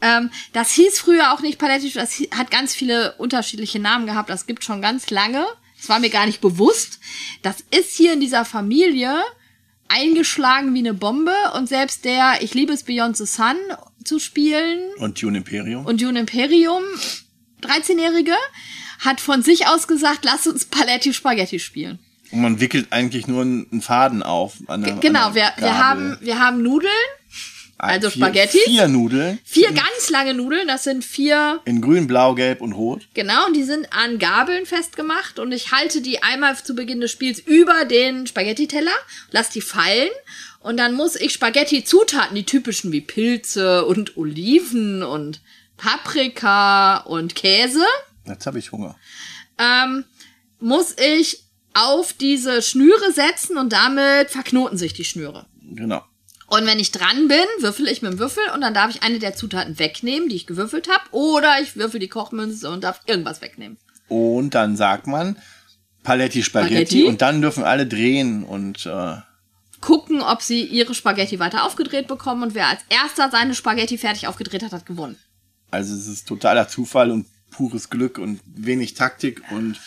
Ähm, 0.00 0.30
das 0.52 0.70
hieß 0.72 0.98
früher 0.98 1.32
auch 1.32 1.40
nicht 1.40 1.58
Paletti, 1.58 1.90
das 1.92 2.20
hat 2.36 2.50
ganz 2.50 2.74
viele 2.74 3.14
unterschiedliche 3.18 3.78
Namen 3.78 4.06
gehabt. 4.06 4.28
Das 4.30 4.46
gibt 4.46 4.62
schon 4.64 4.82
ganz 4.82 5.10
lange. 5.10 5.46
Das 5.78 5.88
war 5.88 5.98
mir 6.00 6.10
gar 6.10 6.26
nicht 6.26 6.40
bewusst. 6.40 7.00
Das 7.42 7.56
ist 7.70 7.94
hier 7.96 8.12
in 8.14 8.20
dieser 8.20 8.44
Familie 8.44 9.22
eingeschlagen 9.88 10.74
wie 10.74 10.80
eine 10.80 10.94
Bombe 10.94 11.34
und 11.54 11.68
selbst 11.68 12.04
der 12.04 12.38
Ich 12.42 12.54
liebe 12.54 12.72
es 12.72 12.82
Beyond 12.82 13.16
the 13.16 13.26
Sun 13.26 13.56
zu 14.04 14.18
spielen 14.18 14.80
Und 14.98 15.20
Dune 15.22 15.38
Imperium. 15.38 15.86
und 15.86 16.00
Dune 16.00 16.18
Imperium, 16.20 16.82
13-Jährige, 17.62 18.34
hat 19.00 19.20
von 19.20 19.42
sich 19.42 19.66
aus 19.66 19.86
gesagt, 19.88 20.24
lass 20.24 20.46
uns 20.46 20.64
Paletti 20.64 21.12
Spaghetti 21.12 21.58
spielen. 21.58 21.98
Und 22.32 22.40
man 22.40 22.60
wickelt 22.60 22.88
eigentlich 22.92 23.26
nur 23.28 23.42
einen 23.42 23.80
Faden 23.82 24.22
auf. 24.22 24.54
An 24.66 24.82
der, 24.82 24.94
Genau, 24.96 25.28
an 25.28 25.34
wir, 25.34 25.44
der 25.56 25.56
wir, 25.56 25.62
Gabel. 25.68 25.78
haben, 25.84 26.18
wir 26.20 26.38
haben 26.40 26.62
Nudeln, 26.62 26.90
also 27.78 28.08
vier, 28.10 28.24
Spaghetti. 28.24 28.58
Vier 28.64 28.88
Nudeln. 28.88 29.38
vier 29.44 29.72
ganz 29.72 30.08
lange 30.10 30.34
Nudeln, 30.34 30.66
das 30.68 30.84
sind 30.84 31.04
vier, 31.04 31.60
In 31.64 31.80
grün, 31.80 32.06
blau, 32.06 32.34
gelb 32.34 32.60
und 32.60 32.72
rot. 32.72 33.06
genau, 33.14 33.46
und 33.46 33.54
die 33.54 33.64
sind 33.64 33.92
an 33.92 34.18
Gabeln 34.18 34.64
festgemacht 34.66 35.38
und 35.38 35.52
ich 35.52 35.72
halte 35.72 36.00
die 36.00 36.22
einmal 36.22 36.56
zu 36.56 36.74
Beginn 36.74 37.00
des 37.00 37.10
Spiels 37.12 37.38
über 37.38 37.84
den 37.84 38.26
Spaghetti-Teller, 38.26 38.94
lass 39.30 39.50
die 39.50 39.60
fallen 39.60 40.08
und 40.60 40.78
dann 40.78 40.94
muss 40.94 41.16
ich 41.16 41.32
Spaghetti-Zutaten, 41.32 42.34
die 42.34 42.44
typischen 42.46 42.92
wie 42.92 43.00
Pilze 43.02 43.84
und 43.84 44.16
Oliven 44.16 45.02
und 45.02 45.40
Paprika 45.76 46.98
und 46.98 47.34
Käse, 47.34 47.84
Jetzt 48.26 48.46
habe 48.46 48.58
ich 48.58 48.72
Hunger. 48.72 48.96
ähm, 49.58 50.04
muss 50.58 50.96
ich 50.98 51.44
auf 51.74 52.12
diese 52.14 52.62
Schnüre 52.62 53.12
setzen 53.12 53.58
und 53.58 53.72
damit 53.72 54.30
verknoten 54.30 54.78
sich 54.78 54.94
die 54.94 55.04
Schnüre. 55.04 55.46
Genau. 55.62 56.02
Und 56.48 56.66
wenn 56.66 56.78
ich 56.78 56.92
dran 56.92 57.28
bin, 57.28 57.44
würfel 57.58 57.88
ich 57.88 58.02
mit 58.02 58.12
dem 58.12 58.18
Würfel 58.18 58.42
und 58.54 58.60
dann 58.60 58.74
darf 58.74 58.90
ich 58.90 59.02
eine 59.02 59.18
der 59.18 59.34
Zutaten 59.34 59.78
wegnehmen, 59.78 60.28
die 60.28 60.36
ich 60.36 60.46
gewürfelt 60.46 60.88
habe, 60.88 61.04
oder 61.10 61.60
ich 61.60 61.76
würfel 61.76 61.98
die 61.98 62.08
Kochmünze 62.08 62.70
und 62.70 62.84
darf 62.84 63.00
irgendwas 63.06 63.40
wegnehmen. 63.40 63.78
Und 64.08 64.54
dann 64.54 64.76
sagt 64.76 65.06
man 65.08 65.36
Paletti 66.04 66.44
Spaghetti, 66.44 66.74
Spaghetti. 66.74 67.04
und 67.04 67.20
dann 67.20 67.40
dürfen 67.40 67.64
alle 67.64 67.86
drehen 67.86 68.44
und 68.44 68.86
äh, 68.86 69.16
Gucken, 69.80 70.22
ob 70.22 70.40
sie 70.40 70.62
ihre 70.64 70.94
Spaghetti 70.94 71.38
weiter 71.38 71.64
aufgedreht 71.64 72.06
bekommen 72.08 72.42
und 72.44 72.54
wer 72.54 72.68
als 72.68 72.80
erster 72.88 73.30
seine 73.30 73.54
Spaghetti 73.54 73.98
fertig 73.98 74.26
aufgedreht 74.26 74.62
hat, 74.62 74.72
hat 74.72 74.86
gewonnen. 74.86 75.16
also 75.70 75.94
es 75.94 76.06
ist 76.06 76.28
totaler 76.28 76.68
Zufall 76.68 77.10
und 77.10 77.26
pures 77.50 77.90
Glück 77.90 78.18
und 78.18 78.40
wenig 78.46 78.94
Taktik 78.94 79.42
und 79.50 79.80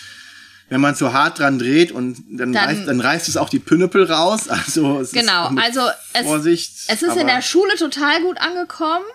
wenn 0.70 0.82
man 0.82 0.96
zu 0.96 1.14
hart 1.14 1.40
dran 1.40 1.58
dreht 1.60 1.92
und 1.92 2.18
dann, 2.30 2.54
Dann- 2.54 2.66
reißt, 2.66 2.88
dann 2.88 3.02
reißt 3.02 3.28
es 3.28 3.38
auch 3.38 3.50
die 3.50 3.60
Pinnepel 3.60 4.04
raus. 4.12 4.42
Also 4.50 5.00
es 5.00 5.12
Genau, 5.12 5.50
ist 5.50 5.58
also 5.58 5.82
es, 6.14 6.22
Vorsicht. 6.24 6.72
es 6.88 7.02
ist 7.02 7.16
in 7.18 7.28
der 7.28 7.42
Schule 7.42 7.76
total 7.76 8.22
gut 8.22 8.38
angekommen, 8.40 9.06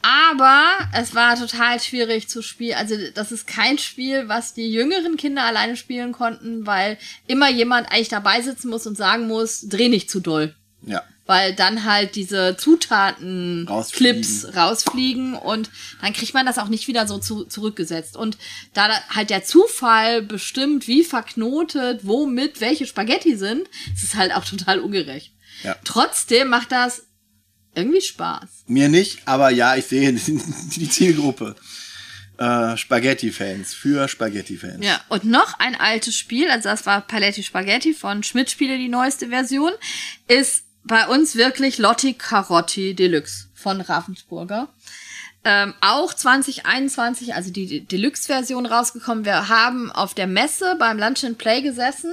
aber 0.00 0.64
es 0.94 1.14
war 1.14 1.36
total 1.36 1.80
schwierig 1.80 2.28
zu 2.28 2.40
spielen. 2.42 2.76
Also 2.78 2.94
das 3.14 3.32
ist 3.32 3.46
kein 3.46 3.78
Spiel, 3.78 4.28
was 4.28 4.54
die 4.54 4.70
jüngeren 4.70 5.16
Kinder 5.16 5.42
alleine 5.42 5.76
spielen 5.76 6.12
konnten, 6.12 6.66
weil 6.66 6.98
immer 7.26 7.50
jemand 7.50 7.90
eigentlich 7.90 8.08
dabei 8.08 8.40
sitzen 8.40 8.68
muss 8.70 8.86
und 8.86 8.96
sagen 8.96 9.26
muss, 9.26 9.62
dreh 9.68 9.88
nicht 9.88 10.10
zu 10.10 10.20
doll. 10.20 10.54
ja. 10.82 11.02
Weil 11.28 11.54
dann 11.54 11.84
halt 11.84 12.16
diese 12.16 12.56
Zutaten, 12.56 13.68
Rausfliegen. 13.68 14.22
Clips 14.22 14.56
rausfliegen 14.56 15.34
und 15.34 15.68
dann 16.00 16.14
kriegt 16.14 16.32
man 16.32 16.46
das 16.46 16.56
auch 16.56 16.68
nicht 16.68 16.88
wieder 16.88 17.06
so 17.06 17.18
zu, 17.18 17.44
zurückgesetzt. 17.44 18.16
Und 18.16 18.38
da 18.72 18.88
halt 19.10 19.28
der 19.28 19.44
Zufall 19.44 20.22
bestimmt, 20.22 20.88
wie 20.88 21.04
verknotet, 21.04 22.00
womit 22.04 22.62
welche 22.62 22.86
Spaghetti 22.86 23.36
sind, 23.36 23.68
ist 23.94 24.04
es 24.04 24.14
halt 24.14 24.34
auch 24.34 24.44
total 24.46 24.80
ungerecht. 24.80 25.34
Ja. 25.64 25.76
Trotzdem 25.84 26.48
macht 26.48 26.72
das 26.72 27.02
irgendwie 27.74 28.00
Spaß. 28.00 28.64
Mir 28.66 28.88
nicht, 28.88 29.20
aber 29.26 29.50
ja, 29.50 29.76
ich 29.76 29.84
sehe 29.84 30.10
die 30.76 30.88
Zielgruppe. 30.88 31.56
Äh, 32.38 32.76
Spaghetti-Fans, 32.76 33.74
für 33.74 34.06
Spaghetti-Fans. 34.06 34.82
Ja, 34.82 35.00
und 35.08 35.24
noch 35.24 35.58
ein 35.58 35.74
altes 35.74 36.16
Spiel, 36.16 36.50
also 36.50 36.68
das 36.68 36.86
war 36.86 37.00
Paletti 37.00 37.42
Spaghetti 37.42 37.92
von 37.92 38.22
Schmidt 38.22 38.48
Spiele, 38.48 38.78
die 38.78 38.88
neueste 38.88 39.28
Version, 39.28 39.72
ist 40.28 40.62
bei 40.88 41.06
uns 41.06 41.36
wirklich 41.36 41.78
Lotti 41.78 42.14
Carotti 42.14 42.94
Deluxe 42.94 43.46
von 43.54 43.80
Ravensburger. 43.80 44.68
Ähm, 45.44 45.72
auch 45.80 46.12
2021, 46.14 47.34
also 47.34 47.50
die 47.52 47.66
De- 47.66 47.80
Deluxe-Version 47.80 48.66
rausgekommen. 48.66 49.24
Wir 49.24 49.48
haben 49.48 49.92
auf 49.92 50.14
der 50.14 50.26
Messe 50.26 50.74
beim 50.78 50.98
Lunch 50.98 51.24
and 51.24 51.38
Play 51.38 51.62
gesessen 51.62 52.12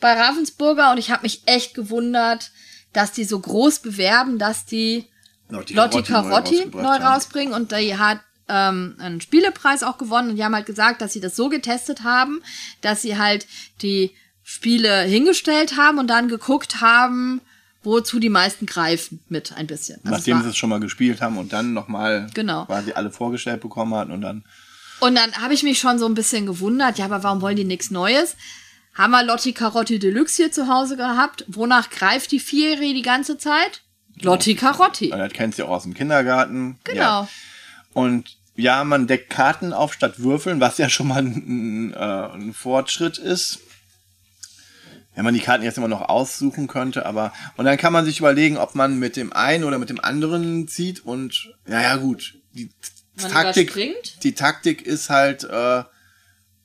bei 0.00 0.12
Ravensburger 0.12 0.92
und 0.92 0.98
ich 0.98 1.10
habe 1.10 1.22
mich 1.22 1.42
echt 1.46 1.74
gewundert, 1.74 2.50
dass 2.92 3.12
die 3.12 3.24
so 3.24 3.40
groß 3.40 3.80
bewerben, 3.80 4.38
dass 4.38 4.64
die 4.64 5.06
Lotti 5.48 6.02
Carotti 6.02 6.02
Carotti 6.02 6.66
neu 6.72 6.82
neu 6.82 6.96
rausbringen 7.04 7.54
und 7.54 7.72
die 7.72 7.96
hat 7.96 8.20
ähm, 8.48 8.96
einen 9.00 9.20
Spielepreis 9.20 9.82
auch 9.82 9.98
gewonnen 9.98 10.30
und 10.30 10.36
die 10.36 10.44
haben 10.44 10.54
halt 10.54 10.66
gesagt, 10.66 11.00
dass 11.00 11.12
sie 11.12 11.20
das 11.20 11.34
so 11.34 11.48
getestet 11.48 12.04
haben, 12.04 12.42
dass 12.80 13.02
sie 13.02 13.18
halt 13.18 13.46
die 13.82 14.14
Spiele 14.44 15.02
hingestellt 15.02 15.76
haben 15.76 15.98
und 15.98 16.06
dann 16.08 16.28
geguckt 16.28 16.80
haben, 16.80 17.40
wozu 17.86 18.18
die 18.18 18.28
meisten 18.28 18.66
greifen 18.66 19.20
mit 19.28 19.52
ein 19.56 19.66
bisschen. 19.66 19.96
Also 20.04 20.08
es 20.08 20.18
Nachdem 20.18 20.36
war- 20.36 20.42
sie 20.42 20.48
es 20.50 20.56
schon 20.56 20.68
mal 20.70 20.80
gespielt 20.80 21.20
haben 21.22 21.38
und 21.38 21.52
dann 21.52 21.72
nochmal 21.72 22.26
Genau. 22.34 22.64
quasi 22.66 22.92
alle 22.92 23.10
vorgestellt 23.10 23.60
bekommen 23.60 23.94
hatten 23.94 24.10
und 24.10 24.20
dann 24.20 24.44
Und 25.00 25.14
dann 25.14 25.32
habe 25.36 25.54
ich 25.54 25.62
mich 25.62 25.78
schon 25.78 25.98
so 25.98 26.06
ein 26.06 26.14
bisschen 26.14 26.46
gewundert, 26.46 26.98
ja, 26.98 27.04
aber 27.04 27.22
warum 27.22 27.40
wollen 27.42 27.56
die 27.56 27.64
nichts 27.64 27.90
Neues? 27.90 28.34
Haben 28.94 29.10
wir 29.12 29.22
Lotti 29.22 29.52
Carotti 29.52 29.98
Deluxe 29.98 30.36
hier 30.36 30.50
zu 30.52 30.68
Hause 30.68 30.96
gehabt? 30.96 31.44
Wonach 31.48 31.90
greift 31.90 32.32
die 32.32 32.40
Vierjährige 32.40 32.94
die 32.94 33.02
ganze 33.02 33.36
Zeit? 33.38 33.82
Lotti 34.22 34.54
Carotti. 34.54 35.10
Weil 35.10 35.18
das 35.28 35.32
kennst 35.34 35.58
du 35.58 35.62
ja 35.64 35.68
auch 35.68 35.76
aus 35.76 35.82
dem 35.82 35.92
Kindergarten. 35.92 36.78
Genau. 36.84 37.00
Ja. 37.00 37.28
Und 37.92 38.36
ja, 38.54 38.82
man 38.84 39.06
deckt 39.06 39.28
Karten 39.28 39.74
auf 39.74 39.92
statt 39.92 40.14
Würfeln, 40.20 40.60
was 40.60 40.78
ja 40.78 40.88
schon 40.88 41.08
mal 41.08 41.20
ein, 41.22 41.92
äh, 41.92 41.98
ein 41.98 42.54
Fortschritt 42.54 43.18
ist. 43.18 43.58
Wenn 45.16 45.24
man 45.24 45.34
die 45.34 45.40
Karten 45.40 45.64
jetzt 45.64 45.78
immer 45.78 45.88
noch 45.88 46.02
aussuchen 46.02 46.68
könnte, 46.68 47.06
aber 47.06 47.32
und 47.56 47.64
dann 47.64 47.78
kann 47.78 47.92
man 47.92 48.04
sich 48.04 48.18
überlegen, 48.18 48.58
ob 48.58 48.74
man 48.74 48.98
mit 48.98 49.16
dem 49.16 49.32
einen 49.32 49.64
oder 49.64 49.78
mit 49.78 49.88
dem 49.88 49.98
anderen 49.98 50.68
zieht 50.68 51.04
und 51.04 51.52
ja, 51.66 51.80
ja 51.80 51.96
gut. 51.96 52.38
Die 52.52 52.70
Man 53.20 53.32
Taktik, 53.32 53.72
die 54.22 54.34
Taktik 54.34 54.82
ist 54.82 55.08
halt, 55.08 55.44
äh, 55.44 55.84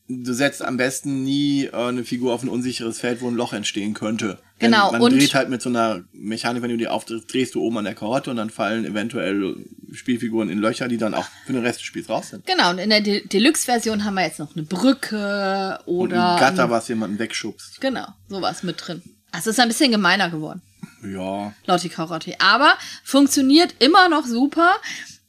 du 0.09 0.33
setzt 0.33 0.63
am 0.63 0.75
besten 0.75 1.23
nie 1.23 1.67
äh, 1.67 1.71
eine 1.71 2.03
Figur 2.03 2.33
auf 2.33 2.43
ein 2.43 2.49
unsicheres 2.49 2.99
Feld, 2.99 3.21
wo 3.21 3.29
ein 3.29 3.35
Loch 3.35 3.53
entstehen 3.53 3.93
könnte. 3.93 4.37
Genau, 4.61 4.91
Man 4.91 5.01
und- 5.01 5.13
dreht 5.13 5.33
halt 5.33 5.49
mit 5.49 5.61
so 5.61 5.69
einer 5.69 6.03
Mechanik, 6.13 6.61
wenn 6.63 6.69
du 6.69 6.77
die 6.77 6.87
aufdrehst, 6.87 7.31
drehst 7.33 7.55
du 7.55 7.61
oben 7.61 7.79
an 7.79 7.83
der 7.85 7.95
Karotte 7.95 8.29
und 8.29 8.37
dann 8.37 8.49
fallen 8.49 8.85
eventuell 8.85 9.55
Spielfiguren 9.91 10.49
in 10.49 10.59
Löcher, 10.59 10.87
die 10.87 10.97
dann 10.97 11.13
auch 11.13 11.25
für 11.45 11.53
den 11.53 11.63
Rest 11.65 11.79
des 11.79 11.85
Spiels 11.85 12.07
raus 12.09 12.29
sind. 12.29 12.45
Genau, 12.45 12.69
und 12.69 12.77
in 12.79 12.89
der 12.89 13.01
De 13.01 13.27
Deluxe-Version 13.27 14.05
haben 14.05 14.13
wir 14.15 14.23
jetzt 14.23 14.39
noch 14.39 14.55
eine 14.55 14.63
Brücke 14.63 15.79
Und 15.85 16.13
oder. 16.13 16.33
ein 16.35 16.39
Gatter, 16.39 16.69
was 16.69 16.87
jemanden 16.87 17.19
wegschubst. 17.19 17.81
Genau, 17.81 18.07
sowas 18.29 18.63
mit 18.63 18.75
drin. 18.87 19.01
Also 19.31 19.49
es 19.49 19.55
ist 19.57 19.59
ein 19.59 19.67
bisschen 19.67 19.91
gemeiner 19.91 20.29
geworden, 20.29 20.61
Ja. 21.03 21.53
Lotti 21.65 21.89
Carotti. 21.89 22.35
Aber 22.39 22.77
funktioniert 23.03 23.75
immer 23.79 24.09
noch 24.09 24.25
super. 24.25 24.75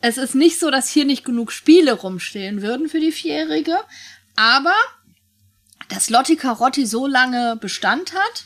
Es 0.00 0.18
ist 0.18 0.34
nicht 0.34 0.58
so, 0.58 0.70
dass 0.70 0.88
hier 0.88 1.04
nicht 1.04 1.24
genug 1.24 1.52
Spiele 1.52 1.92
rumstehen 1.92 2.62
würden 2.62 2.88
für 2.88 2.98
die 3.00 3.12
Vierjährige. 3.12 3.76
Aber 4.36 4.74
dass 5.88 6.10
Lotti 6.10 6.36
Carotti 6.36 6.86
so 6.86 7.06
lange 7.06 7.56
Bestand 7.60 8.12
hat, 8.14 8.44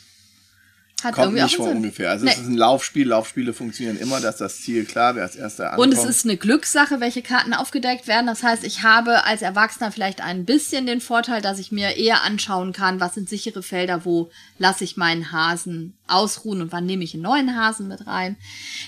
hat 1.03 1.13
Kommt 1.13 1.27
irgendwie 1.27 1.43
nicht 1.43 1.59
auch 1.59 1.65
von 1.67 1.75
ungefähr. 1.77 2.09
Also 2.09 2.25
Nee. 2.25 2.31
es 2.31 2.39
ist 2.39 2.47
ein 2.47 2.57
Laufspiel. 2.57 3.07
Laufspiele 3.07 3.53
funktionieren 3.53 3.97
immer, 3.99 4.19
dass 4.19 4.37
das 4.37 4.61
Ziel 4.61 4.83
klar, 4.85 5.15
wer 5.15 5.23
als 5.23 5.35
erster 5.35 5.77
Und 5.77 5.89
ankommt. 5.91 5.93
es 5.93 6.05
ist 6.05 6.25
eine 6.25 6.37
Glückssache, 6.37 6.99
welche 6.99 7.21
Karten 7.21 7.53
aufgedeckt 7.53 8.07
werden. 8.07 8.25
Das 8.25 8.41
heißt, 8.41 8.63
ich 8.63 8.81
habe 8.81 9.23
als 9.25 9.43
Erwachsener 9.43 9.91
vielleicht 9.91 10.21
ein 10.21 10.43
bisschen 10.45 10.87
den 10.87 10.99
Vorteil, 10.99 11.41
dass 11.41 11.59
ich 11.59 11.71
mir 11.71 11.97
eher 11.97 12.23
anschauen 12.23 12.73
kann, 12.73 12.99
was 12.99 13.13
sind 13.13 13.29
sichere 13.29 13.61
Felder, 13.61 14.05
wo 14.05 14.31
lasse 14.57 14.83
ich 14.83 14.97
meinen 14.97 15.31
Hasen 15.31 15.93
ausruhen 16.07 16.61
und 16.61 16.71
wann 16.71 16.87
nehme 16.87 17.03
ich 17.03 17.13
einen 17.13 17.23
neuen 17.23 17.55
Hasen 17.55 17.87
mit 17.87 18.07
rein. 18.07 18.35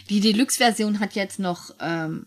Die 0.09 0.19
Deluxe-Version 0.19 0.99
hat 0.99 1.13
jetzt 1.13 1.37
noch 1.37 1.75
ähm, 1.79 2.25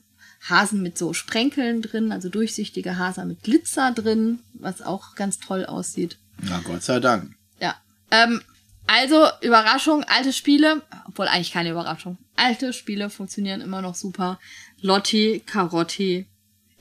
Hasen 0.48 0.80
mit 0.82 0.96
so 0.96 1.12
Sprenkeln 1.12 1.82
drin, 1.82 2.12
also 2.12 2.28
durchsichtige 2.28 2.98
Hasen 2.98 3.26
mit 3.26 3.42
Glitzer 3.42 3.90
drin, 3.90 4.38
was 4.54 4.80
auch 4.80 5.16
ganz 5.16 5.38
toll 5.40 5.66
aussieht. 5.66 6.18
Na 6.40 6.60
Gott 6.64 6.82
sei 6.84 7.00
Dank. 7.00 7.32
Ja. 7.60 7.74
Ähm, 8.12 8.40
also, 8.86 9.28
Überraschung, 9.40 10.04
alte 10.04 10.32
Spiele, 10.32 10.82
obwohl 11.06 11.28
eigentlich 11.28 11.52
keine 11.52 11.70
Überraschung. 11.70 12.18
Alte 12.36 12.72
Spiele 12.72 13.10
funktionieren 13.10 13.60
immer 13.60 13.82
noch 13.82 13.94
super. 13.94 14.38
Lotti, 14.80 15.42
Carotti, 15.46 16.26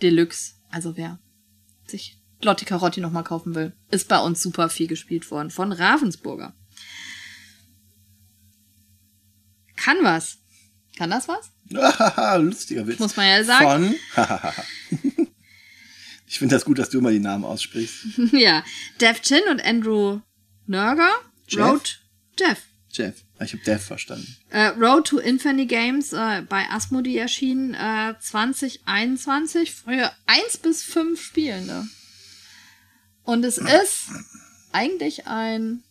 Deluxe. 0.02 0.54
Also 0.72 0.98
wer 0.98 1.20
sich 1.88 2.18
Lotti 2.42 2.66
Carotti 2.66 3.02
nochmal 3.02 3.24
kaufen 3.24 3.56
will, 3.56 3.74
ist 3.92 4.08
bei 4.08 4.20
uns 4.20 4.42
super 4.42 4.70
viel 4.70 4.88
gespielt 4.88 5.30
worden. 5.32 5.52
Von 5.52 5.72
Ravensburger. 5.72 6.54
Kann 9.76 9.98
was. 10.02 10.38
Kann 10.98 11.10
das 11.10 11.28
was? 11.28 11.52
Lustiger 12.40 12.86
Witz. 12.88 13.00
Muss 13.00 13.16
man 13.16 13.28
ja 13.28 13.44
sagen. 13.44 13.96
Von. 14.14 15.28
Ich 16.32 16.40
finde 16.40 16.56
das 16.56 16.64
gut, 16.64 16.80
dass 16.80 16.90
du 16.90 17.00
immer 17.00 17.12
die 17.12 17.20
Namen 17.20 17.44
aussprichst. 17.44 18.06
ja, 18.32 18.64
Dev 19.02 19.20
Chin 19.22 19.42
und 19.50 19.62
Andrew 19.66 20.22
Nurger. 20.66 21.12
Jeff? 21.52 21.62
Road 21.72 22.00
Jeff. 22.40 22.62
Jeff. 22.92 23.24
Ich 23.40 23.54
habe 23.54 23.64
Dev 23.64 23.84
verstanden. 23.84 24.36
Äh, 24.50 24.68
Road 24.78 25.08
to 25.08 25.18
Infinity 25.18 25.66
Games 25.66 26.14
äh, 26.14 26.42
bei 26.48 26.70
Asmodee 26.70 27.18
erschienen 27.18 27.74
äh, 27.74 28.14
2021 28.20 29.72
für 29.74 30.12
1 30.28 30.58
bis 30.58 30.84
5 30.84 31.20
Spielende. 31.22 31.86
Und 33.24 33.44
es 33.46 33.58
ist 33.58 34.08
eigentlich 34.72 35.28
ein 35.28 35.84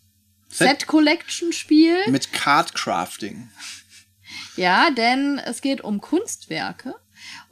Set- 0.49 0.69
Set 0.69 0.87
Collection 0.87 1.53
Spiel. 1.53 1.97
Mit 2.09 2.33
Card 2.33 2.75
Crafting. 2.75 3.51
Ja, 4.57 4.91
denn 4.91 5.39
es 5.39 5.61
geht 5.63 5.81
um 5.81 6.01
Kunstwerke. 6.01 6.95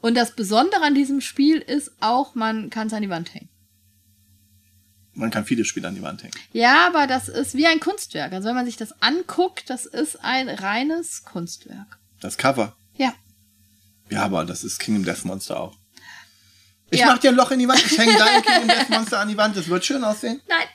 Und 0.01 0.15
das 0.15 0.35
Besondere 0.37 0.83
an 0.83 0.95
diesem 0.95 1.21
Spiel 1.21 1.59
ist 1.59 1.91
auch, 2.01 2.35
man 2.35 2.71
kann 2.71 2.87
es 2.89 2.93
an 2.93 3.03
die 3.03 3.11
Wand 3.11 3.35
hängen. 3.35 3.49
Man 5.19 5.31
kann 5.31 5.45
viele 5.45 5.65
Spiele 5.65 5.89
an 5.89 5.95
die 5.97 6.03
Wand 6.03 6.23
hängen. 6.23 6.33
Ja, 6.53 6.87
aber 6.87 7.07
das 7.07 7.29
ist 7.29 7.55
wie 7.55 7.67
ein 7.67 7.81
Kunstwerk. 7.81 8.33
Also 8.33 8.49
wenn 8.49 8.55
man 8.55 8.65
sich 8.67 8.77
das 8.77 9.03
anguckt, 9.03 9.69
das 9.69 9.85
ist 9.85 10.23
ein 10.25 10.49
reines 10.49 11.25
Kunstwerk. 11.25 11.99
Das 12.21 12.37
Cover. 12.39 12.77
Ja. 12.97 13.13
Ja, 14.11 14.23
aber 14.25 14.45
das 14.45 14.63
ist 14.65 14.79
Kingdom 14.79 15.05
Death 15.05 15.25
Monster 15.25 15.59
auch. 15.61 15.77
Ich 16.91 17.01
Ja. 17.01 17.07
mach 17.07 17.19
dir 17.19 17.31
ein 17.31 17.35
Loch 17.37 17.51
in 17.51 17.59
die 17.59 17.69
Wand. 17.69 17.85
Ich 17.85 17.99
hänge 17.99 18.17
dein 18.17 18.43
Kingdom 18.43 18.69
Death 18.69 18.89
Monster 18.91 19.19
an 19.21 19.29
die 19.29 19.37
Wand. 19.37 19.57
Das 19.57 19.69
wird 19.69 19.85
schön 19.85 20.03
aussehen. 20.05 20.41
Nein, 20.49 20.67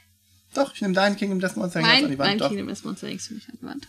Doch, 0.53 0.73
ich 0.75 0.81
nehme 0.81 0.93
deinen 0.93 1.15
Kingdom 1.15 1.39
Death 1.39 1.55
Monster 1.55 1.79
hänge 1.79 2.05
an 2.05 2.11
die 2.11 2.19
Wand. 2.19 2.29
mein 2.29 2.37
Doch. 2.37 2.49
Kingdom 2.49 2.69
ist 2.69 2.85
Monster 2.85 3.07
hängst 3.07 3.29
du 3.29 3.33
mich 3.35 3.47
an 3.49 3.57
die 3.61 3.65
Wand. 3.65 3.87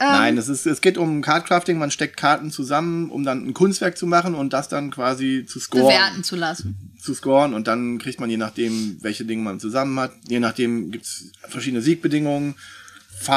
Ja. 0.00 0.12
Nein, 0.18 0.38
es, 0.38 0.48
ist, 0.48 0.64
es 0.66 0.80
geht 0.80 0.96
um 0.96 1.22
Cardcrafting. 1.22 1.76
Man 1.78 1.90
steckt 1.90 2.16
Karten 2.16 2.50
zusammen, 2.52 3.10
um 3.10 3.24
dann 3.24 3.46
ein 3.46 3.54
Kunstwerk 3.54 3.98
zu 3.98 4.06
machen 4.06 4.34
und 4.34 4.52
das 4.52 4.68
dann 4.68 4.90
quasi 4.92 5.44
zu 5.46 5.58
scoren. 5.58 5.86
Bewerten 5.86 6.22
zu 6.24 6.36
lassen. 6.36 6.76
Zu 7.00 7.14
scoren 7.14 7.52
und 7.54 7.66
dann 7.66 7.98
kriegt 7.98 8.20
man 8.20 8.30
je 8.30 8.36
nachdem, 8.36 8.98
welche 9.00 9.24
Dinge 9.24 9.42
man 9.42 9.58
zusammen 9.60 9.98
hat. 9.98 10.12
Je 10.28 10.38
nachdem 10.40 10.90
gibt's 10.92 11.32
verschiedene 11.48 11.82
Siegbedingungen, 11.82 12.54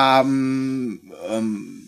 Farben. 0.01 1.11
Ähm, 1.29 1.83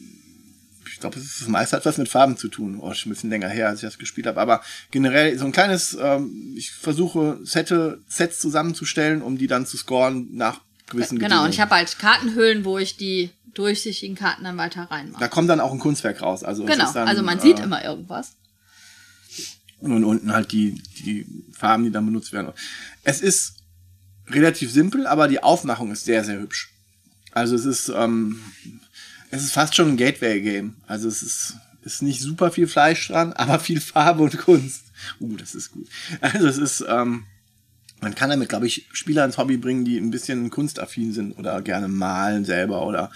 ich 0.92 1.00
glaube, 1.00 1.18
es 1.20 1.26
ist 1.26 1.42
das 1.42 1.48
meiste 1.48 1.76
hat 1.76 1.86
was 1.86 1.98
mit 1.98 2.08
Farben 2.10 2.38
zu 2.38 2.48
tun. 2.48 2.78
Oh, 2.80 2.94
schon 2.94 3.10
ein 3.12 3.16
bisschen 3.16 3.30
länger 3.30 3.50
her, 3.50 3.70
als 3.70 3.80
ich 3.84 3.88
das 3.90 3.98
gespielt 3.98 4.28
habe. 4.28 4.40
Aber 4.40 4.62
generell 4.92 5.38
so 5.38 5.46
ein 5.46 5.52
kleines, 5.52 5.98
ähm, 6.02 6.54
ich 6.56 6.72
versuche 6.72 7.40
Sette, 7.44 8.00
Sets 8.08 8.40
zusammenzustellen, 8.40 9.22
um 9.22 9.38
die 9.38 9.48
dann 9.48 9.66
zu 9.66 9.78
scoren 9.78 10.30
nach 10.32 10.62
gewissen 10.90 11.18
Genau, 11.18 11.28
Bedingungen. 11.28 11.46
und 11.48 11.54
ich 11.54 11.60
habe 11.60 11.76
halt 11.76 11.98
Kartenhüllen, 12.00 12.64
wo 12.66 12.78
ich 12.78 12.98
die 12.98 13.32
durchsichtigen 13.54 14.16
Karten 14.16 14.44
dann 14.44 14.58
weiter 14.58 14.84
reinmache. 14.84 15.20
da 15.20 15.28
kommt 15.28 15.50
dann 15.50 15.60
auch 15.60 15.72
ein 15.72 15.80
Kunstwerk 15.80 16.22
raus. 16.22 16.44
Also 16.44 16.66
Genau, 16.66 16.92
dann, 16.92 17.08
also 17.08 17.24
man 17.24 17.40
sieht 17.40 17.60
äh, 17.60 17.64
immer 17.64 17.84
irgendwas. 17.84 18.36
Und 19.80 20.04
unten 20.04 20.32
halt 20.32 20.52
die, 20.52 20.82
die 21.00 21.26
Farben, 21.52 21.84
die 21.84 21.92
dann 21.92 22.06
benutzt 22.06 22.32
werden. 22.32 22.54
Es 23.04 23.22
ist 23.22 23.56
relativ 24.28 24.72
simpel, 24.72 25.08
aber 25.08 25.28
die 25.28 25.44
Aufmachung 25.44 25.92
ist 25.92 26.06
sehr, 26.06 26.24
sehr 26.24 26.40
hübsch. 26.40 26.72
Also 27.32 27.56
es 27.56 27.66
ist, 27.66 27.90
ähm, 27.90 28.40
es 29.30 29.44
ist 29.44 29.52
fast 29.52 29.76
schon 29.76 29.90
ein 29.90 29.98
Gateway-Game. 29.98 30.76
Also 30.88 31.08
es 31.08 31.22
ist, 31.22 31.56
ist 31.82 32.02
nicht 32.02 32.22
super 32.22 32.52
viel 32.52 32.68
Fleisch 32.68 33.08
dran, 33.08 33.34
aber 33.34 33.60
viel 33.60 33.82
Farbe 33.82 34.24
und 34.24 34.38
Kunst. 34.38 34.86
Uh, 35.20 35.36
das 35.36 35.54
ist 35.54 35.72
gut. 35.72 35.88
Also 36.22 36.48
es 36.48 36.58
ist, 36.58 36.86
ähm, 36.88 37.26
man 38.04 38.16
kann 38.16 38.30
damit, 38.30 38.50
glaube 38.50 38.68
ich, 38.68 38.88
Spieler 38.94 39.26
ins 39.26 39.38
Hobby 39.38 39.58
bringen, 39.58 39.86
die 39.86 39.98
ein 39.98 40.12
bisschen 40.12 40.50
kunstaffin 40.50 41.14
sind 41.14 41.34
oder 41.40 41.62
gerne 41.62 41.88
malen 41.88 42.46
selber 42.46 42.86
oder 42.86 43.12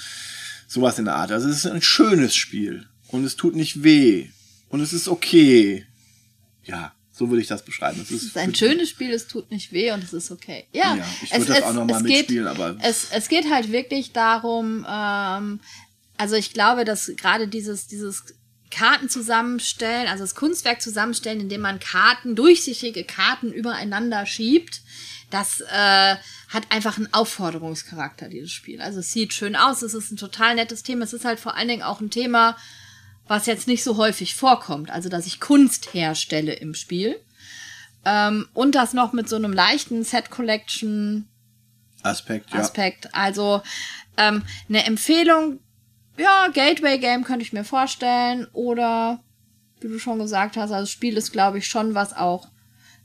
sowas 0.67 0.97
in 0.99 1.05
der 1.05 1.15
Art. 1.15 1.31
Also 1.31 1.47
es 1.49 1.57
ist 1.57 1.67
ein 1.67 1.81
schönes 1.81 2.35
Spiel 2.35 2.87
und 3.09 3.23
es 3.23 3.35
tut 3.35 3.55
nicht 3.55 3.83
weh 3.83 4.29
und 4.69 4.81
es 4.81 4.93
ist 4.93 5.07
okay. 5.07 5.85
Ja, 6.63 6.93
so 7.11 7.29
würde 7.29 7.41
ich 7.41 7.47
das 7.47 7.63
beschreiben. 7.63 7.99
Es 8.01 8.11
Es 8.11 8.23
ist 8.23 8.37
ein 8.37 8.53
schönes 8.53 8.89
Spiel, 8.89 9.11
es 9.11 9.27
tut 9.27 9.49
nicht 9.51 9.71
weh 9.71 9.91
und 9.91 10.03
es 10.03 10.13
ist 10.13 10.29
okay. 10.31 10.65
Ja, 10.71 10.95
Ja, 10.95 11.05
ich 11.23 11.31
es, 11.31 11.37
würde 11.39 11.47
das 11.53 11.57
es, 11.59 11.63
auch 11.63 11.73
noch 11.73 11.85
mal 11.85 11.97
es 11.97 12.03
mitspielen, 12.03 12.45
geht, 12.45 12.55
aber- 12.59 12.77
es, 12.81 13.07
es 13.11 13.27
geht 13.29 13.49
halt 13.51 13.71
wirklich 13.71 14.11
darum, 14.11 14.85
ähm, 14.89 15.59
also 16.17 16.35
ich 16.35 16.51
glaube, 16.53 16.83
dass 16.83 17.11
gerade 17.15 17.47
dieses, 17.47 17.87
dieses 17.87 18.23
Karten 18.69 19.09
zusammenstellen, 19.09 20.07
also 20.07 20.23
das 20.23 20.35
Kunstwerk 20.35 20.81
zusammenstellen, 20.81 21.41
indem 21.41 21.61
man 21.61 21.79
Karten, 21.79 22.35
durchsichtige 22.35 23.03
Karten 23.03 23.51
übereinander 23.51 24.25
schiebt, 24.25 24.81
das 25.29 25.61
äh, 25.61 26.15
hat 26.49 26.63
einfach 26.69 26.97
einen 26.97 27.13
Aufforderungscharakter, 27.13 28.29
dieses 28.29 28.51
Spiel. 28.51 28.81
Also 28.81 28.99
es 28.99 29.11
sieht 29.11 29.33
schön 29.33 29.55
aus, 29.55 29.81
es 29.81 29.93
ist 29.93 30.11
ein 30.11 30.17
total 30.17 30.55
nettes 30.55 30.83
Thema. 30.83 31.03
Es 31.03 31.13
ist 31.13 31.25
halt 31.25 31.39
vor 31.39 31.55
allen 31.55 31.67
Dingen 31.67 31.83
auch 31.83 31.99
ein 31.99 32.09
Thema, 32.09 32.55
was 33.27 33.45
jetzt 33.45 33.67
nicht 33.67 33.83
so 33.83 33.97
häufig 33.97 34.35
vorkommt. 34.35 34.89
Also 34.89 35.09
dass 35.09 35.27
ich 35.27 35.39
Kunst 35.39 35.93
herstelle 35.93 36.53
im 36.53 36.73
Spiel. 36.73 37.19
Ähm, 38.05 38.47
und 38.53 38.75
das 38.75 38.93
noch 38.93 39.11
mit 39.11 39.27
so 39.27 39.35
einem 39.35 39.51
leichten 39.51 40.03
Set 40.03 40.29
Collection 40.29 41.27
Aspekt, 42.03 42.51
ja. 42.53 42.59
Aspekt. 42.59 43.13
Also 43.13 43.61
ähm, 44.15 44.43
eine 44.69 44.85
Empfehlung, 44.85 45.59
ja, 46.17 46.47
Gateway 46.53 46.97
Game 46.99 47.23
könnte 47.23 47.43
ich 47.43 47.53
mir 47.53 47.63
vorstellen. 47.63 48.47
Oder 48.53 49.23
wie 49.81 49.87
du 49.87 49.99
schon 49.99 50.19
gesagt 50.19 50.57
hast, 50.57 50.71
also 50.71 50.83
das 50.83 50.91
Spiel 50.91 51.17
ist, 51.17 51.31
glaube 51.31 51.59
ich, 51.59 51.67
schon 51.67 51.93
was 51.93 52.13
auch 52.15 52.49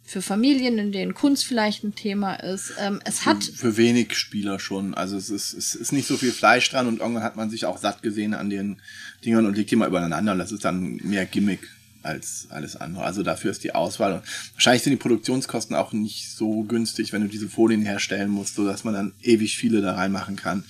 für 0.05 0.22
Familien, 0.22 0.78
in 0.78 0.93
denen 0.93 1.14
Kunst 1.14 1.44
vielleicht 1.44 1.84
ein 1.84 1.94
Thema 1.94 2.34
ist. 2.34 2.72
Ähm, 2.78 3.01
es 3.05 3.24
hat 3.24 3.44
Für 3.44 3.76
wenig 3.76 4.16
Spieler 4.16 4.59
schon. 4.59 4.94
Also 4.94 5.16
es 5.16 5.30
ist, 5.30 5.52
es 5.52 5.74
ist 5.74 5.93
nicht 5.93 6.09
so 6.09 6.16
viel 6.16 6.32
Fleisch 6.32 6.68
dran 6.70 6.89
und 6.89 7.01
irgendwann 7.01 7.22
hat 7.22 7.36
man 7.36 7.51
sich 7.51 7.66
auch 7.66 7.78
satt 7.78 8.02
gesehen 8.02 8.34
an 8.34 8.51
den 8.51 8.80
Dingern 9.24 9.47
und 9.47 9.56
legt 9.56 9.70
die 9.70 9.76
mal 9.76 9.89
übereinander 9.89 10.32
und 10.32 10.39
das 10.39 10.51
ist 10.51 10.64
dann 10.64 10.97
mehr 11.05 11.24
Gimmick 11.24 11.60
als 12.02 12.48
alles 12.51 12.74
andere. 12.74 13.05
Also 13.05 13.22
dafür 13.22 13.52
ist 13.52 13.62
die 13.62 13.74
Auswahl. 13.74 14.14
Und 14.14 14.22
wahrscheinlich 14.55 14.82
sind 14.82 14.90
die 14.90 14.97
Produktionskosten 14.97 15.76
auch 15.76 15.93
nicht 15.93 16.30
so 16.30 16.64
günstig, 16.64 17.12
wenn 17.12 17.22
du 17.22 17.28
diese 17.28 17.48
Folien 17.48 17.82
herstellen 17.82 18.28
musst, 18.28 18.56
so 18.56 18.66
dass 18.66 18.82
man 18.82 18.94
dann 18.94 19.12
ewig 19.22 19.56
viele 19.56 19.80
da 19.82 19.94
reinmachen 19.94 20.34
kann. 20.34 20.64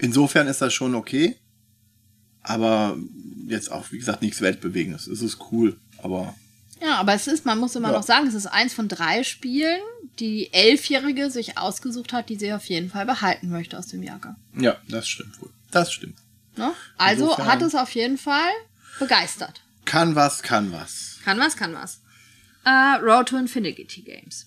Insofern 0.00 0.48
ist 0.48 0.60
das 0.60 0.74
schon 0.74 0.96
okay. 0.96 1.36
Aber 2.42 2.96
jetzt 3.46 3.70
auch, 3.70 3.90
wie 3.92 3.98
gesagt, 3.98 4.22
nichts 4.22 4.40
Weltbewegendes. 4.40 5.06
Es 5.06 5.22
ist 5.22 5.38
cool, 5.52 5.78
aber 6.02 6.34
Ja, 6.80 6.96
aber 6.96 7.14
es 7.14 7.26
ist, 7.26 7.44
man 7.44 7.58
muss 7.58 7.74
immer 7.76 7.88
Ja. 7.90 7.96
noch 7.96 8.02
sagen, 8.04 8.26
es 8.28 8.34
ist 8.34 8.46
eins 8.46 8.72
von 8.72 8.88
drei 8.88 9.24
Spielen, 9.24 9.80
die 10.18 10.52
Elfjährige 10.52 11.30
sich 11.30 11.58
ausgesucht 11.58 12.12
hat, 12.12 12.28
die 12.28 12.36
sie 12.36 12.52
auf 12.52 12.64
jeden 12.66 12.90
Fall 12.90 13.04
behalten 13.06 13.48
möchte 13.50 13.76
aus 13.78 13.88
dem 13.88 14.02
Jahrgang. 14.02 14.36
ja, 14.56 14.76
das 14.88 15.08
stimmt 15.08 15.40
wohl. 15.42 15.50
Das 15.70 15.92
stimmt. 15.92 16.16
Ne? 16.56 16.72
Also 16.96 17.24
Insofern- 17.24 17.46
hat 17.46 17.62
es 17.62 17.74
auf 17.74 17.90
jeden 17.94 18.18
Fall 18.18 18.50
begeistert. 18.98 19.60
Kann 19.84 20.14
was, 20.14 20.42
kann 20.42 20.72
was. 20.72 21.18
Kann 21.24 21.38
was, 21.38 21.56
kann 21.56 21.74
was. 21.74 22.00
Äh, 22.64 22.70
Road 23.02 23.28
to 23.28 23.36
Infinity 23.36 24.02
Games. 24.02 24.46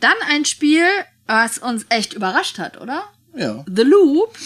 Dann 0.00 0.14
ein 0.28 0.44
Spiel, 0.44 0.86
was 1.26 1.58
uns 1.58 1.84
echt 1.90 2.14
überrascht 2.14 2.58
hat, 2.58 2.80
oder? 2.80 3.04
Ja. 3.36 3.64
The 3.66 3.82
Loop, 3.82 4.36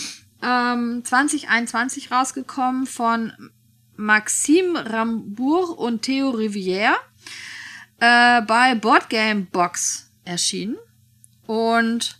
ähm, 0.45 1.03
2021 1.05 2.11
rausgekommen 2.11 2.87
von 2.87 3.33
Maxime 3.97 4.91
Rambourg 4.91 5.79
und 5.79 6.03
Theo 6.03 6.31
Rivière, 6.31 6.95
äh, 8.01 8.43
bei 8.43 8.75
Boardgame 8.75 9.47
Box 9.51 10.11
erschienen. 10.25 10.77
Und 11.47 12.19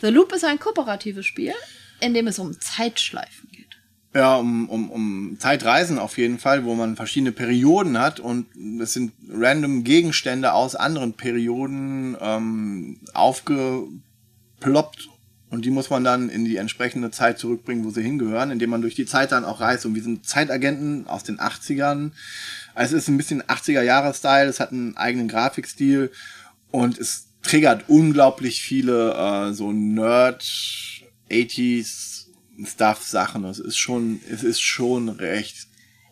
The 0.00 0.08
Loop 0.08 0.32
ist 0.32 0.44
ein 0.44 0.58
kooperatives 0.58 1.26
Spiel, 1.26 1.54
in 2.00 2.14
dem 2.14 2.26
es 2.26 2.38
um 2.38 2.60
Zeitschleifen 2.60 3.48
geht. 3.50 3.78
Ja, 4.14 4.36
um, 4.36 4.68
um, 4.68 4.90
um 4.90 5.36
Zeitreisen 5.38 5.98
auf 5.98 6.18
jeden 6.18 6.38
Fall, 6.38 6.64
wo 6.64 6.74
man 6.74 6.96
verschiedene 6.96 7.32
Perioden 7.32 7.98
hat 7.98 8.20
und 8.20 8.46
es 8.80 8.92
sind 8.92 9.12
random 9.28 9.84
Gegenstände 9.84 10.52
aus 10.52 10.74
anderen 10.74 11.14
Perioden 11.14 12.16
ähm, 12.20 13.00
aufgeploppt 13.12 15.08
und 15.48 15.64
die 15.64 15.70
muss 15.70 15.90
man 15.90 16.02
dann 16.02 16.28
in 16.28 16.44
die 16.44 16.56
entsprechende 16.56 17.10
Zeit 17.10 17.38
zurückbringen, 17.38 17.84
wo 17.84 17.90
sie 17.90 18.02
hingehören, 18.02 18.50
indem 18.50 18.70
man 18.70 18.82
durch 18.82 18.96
die 18.96 19.06
Zeit 19.06 19.30
dann 19.32 19.44
auch 19.44 19.60
reist. 19.60 19.86
Und 19.86 19.94
wir 19.94 20.02
sind 20.02 20.26
Zeitagenten 20.26 21.06
aus 21.06 21.22
den 21.22 21.38
80ern. 21.38 22.10
Also 22.74 22.96
es 22.96 23.04
ist 23.04 23.08
ein 23.08 23.16
bisschen 23.16 23.42
80er-Jahre-Style, 23.42 24.48
es 24.48 24.58
hat 24.58 24.72
einen 24.72 24.96
eigenen 24.96 25.28
Grafikstil 25.28 26.10
und 26.72 26.98
es 26.98 27.28
triggert 27.42 27.84
unglaublich 27.88 28.60
viele 28.60 29.12
äh, 29.14 29.52
so 29.52 29.72
Nerd 29.72 30.42
80s 31.30 32.26
Stuff 32.64 33.02
Sachen. 33.02 33.44
Es 33.44 33.58
ist 33.58 33.76
schon, 33.76 34.20
es 34.30 34.42
ist 34.42 34.60
schon 34.60 35.08
recht. 35.08 35.68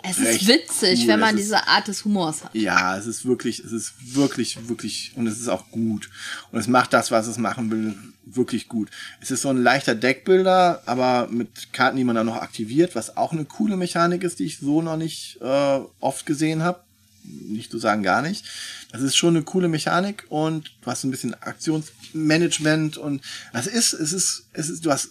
Es 0.06 0.18
ist 0.18 0.47
witzig, 0.47 1.01
cool. 1.02 1.09
wenn 1.09 1.20
man 1.20 1.35
ist- 1.36 1.44
diese 1.44 1.66
Art 1.66 1.89
des 1.89 2.05
Humors 2.05 2.44
hat. 2.44 2.55
Ja, 2.55 2.97
es 2.98 3.06
ist 3.06 3.24
wirklich, 3.24 3.59
es 3.60 3.72
ist 3.72 3.94
wirklich, 4.14 4.68
wirklich, 4.68 5.12
und 5.16 5.26
es 5.26 5.40
ist 5.40 5.48
auch 5.48 5.70
gut. 5.70 6.10
Und 6.52 6.59
es 6.59 6.66
macht 6.68 6.93
das, 6.93 7.10
was 7.10 7.26
es 7.26 7.39
machen 7.39 7.70
will, 7.70 7.94
wirklich 8.26 8.68
gut. 8.68 8.90
Es 9.20 9.31
ist 9.31 9.43
so 9.43 9.48
ein 9.51 9.62
leichter 9.62 9.94
Deckbilder, 9.94 10.82
aber 10.86 11.28
mit 11.31 11.72
Karten, 11.72 11.97
die 11.97 12.05
man 12.05 12.16
dann 12.16 12.26
noch 12.26 12.36
aktiviert, 12.36 12.94
was 12.94 13.16
auch 13.16 13.32
eine 13.32 13.44
coole 13.44 13.76
Mechanik 13.76 14.22
ist, 14.24 14.39
die 14.39 14.44
ich 14.44 14.59
so 14.59 14.82
noch 14.82 14.97
nicht 14.97 15.39
äh, 15.40 15.81
oft 16.01 16.26
gesehen 16.26 16.62
habe. 16.62 16.81
Nicht 17.26 17.70
zu 17.70 17.78
sagen 17.78 18.02
gar 18.02 18.20
nicht. 18.20 18.44
Das 18.93 19.01
ist 19.01 19.16
schon 19.16 19.35
eine 19.35 19.44
coole 19.44 19.68
Mechanik 19.68 20.24
und 20.28 20.72
du 20.82 20.90
hast 20.90 21.05
ein 21.05 21.10
bisschen 21.10 21.32
Aktionsmanagement 21.32 22.97
und 22.98 23.22
das 23.52 23.66
ist, 23.66 23.94
es 23.94 24.12
ist, 24.12 24.44
es 24.52 24.68
ist, 24.68 24.85
du 24.85 24.90
hast 24.90 25.09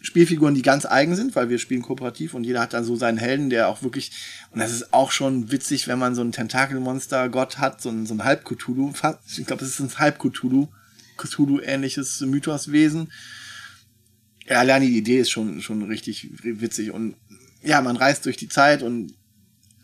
Spielfiguren, 0.00 0.54
die 0.54 0.62
ganz 0.62 0.86
eigen 0.86 1.14
sind, 1.14 1.36
weil 1.36 1.50
wir 1.50 1.58
spielen 1.58 1.82
kooperativ 1.82 2.32
und 2.34 2.44
jeder 2.44 2.60
hat 2.60 2.72
dann 2.72 2.84
so 2.84 2.96
seinen 2.96 3.18
Helden, 3.18 3.50
der 3.50 3.68
auch 3.68 3.82
wirklich, 3.82 4.12
und 4.50 4.58
das 4.58 4.72
ist 4.72 4.94
auch 4.94 5.12
schon 5.12 5.52
witzig, 5.52 5.88
wenn 5.88 5.98
man 5.98 6.14
so 6.14 6.22
ein 6.22 6.32
Tentakelmonster-Gott 6.32 7.58
hat, 7.58 7.82
so 7.82 7.90
ein, 7.90 8.06
so 8.06 8.14
ein 8.14 8.24
Halb-Cthulhu, 8.24 8.92
ich 8.92 9.46
glaube, 9.46 9.60
das 9.60 9.68
ist 9.68 9.80
ein 9.80 9.98
Halb-Cthulhu, 9.98 10.68
Cthulhu-ähnliches 11.18 12.22
Mythoswesen. 12.22 13.12
Ja, 14.46 14.60
alleine 14.60 14.86
die 14.86 14.96
Idee 14.96 15.18
ist 15.18 15.30
schon, 15.30 15.60
schon 15.60 15.82
richtig 15.82 16.30
witzig 16.42 16.92
und 16.92 17.16
ja, 17.62 17.82
man 17.82 17.96
reist 17.96 18.24
durch 18.24 18.38
die 18.38 18.48
Zeit 18.48 18.82
und 18.82 19.14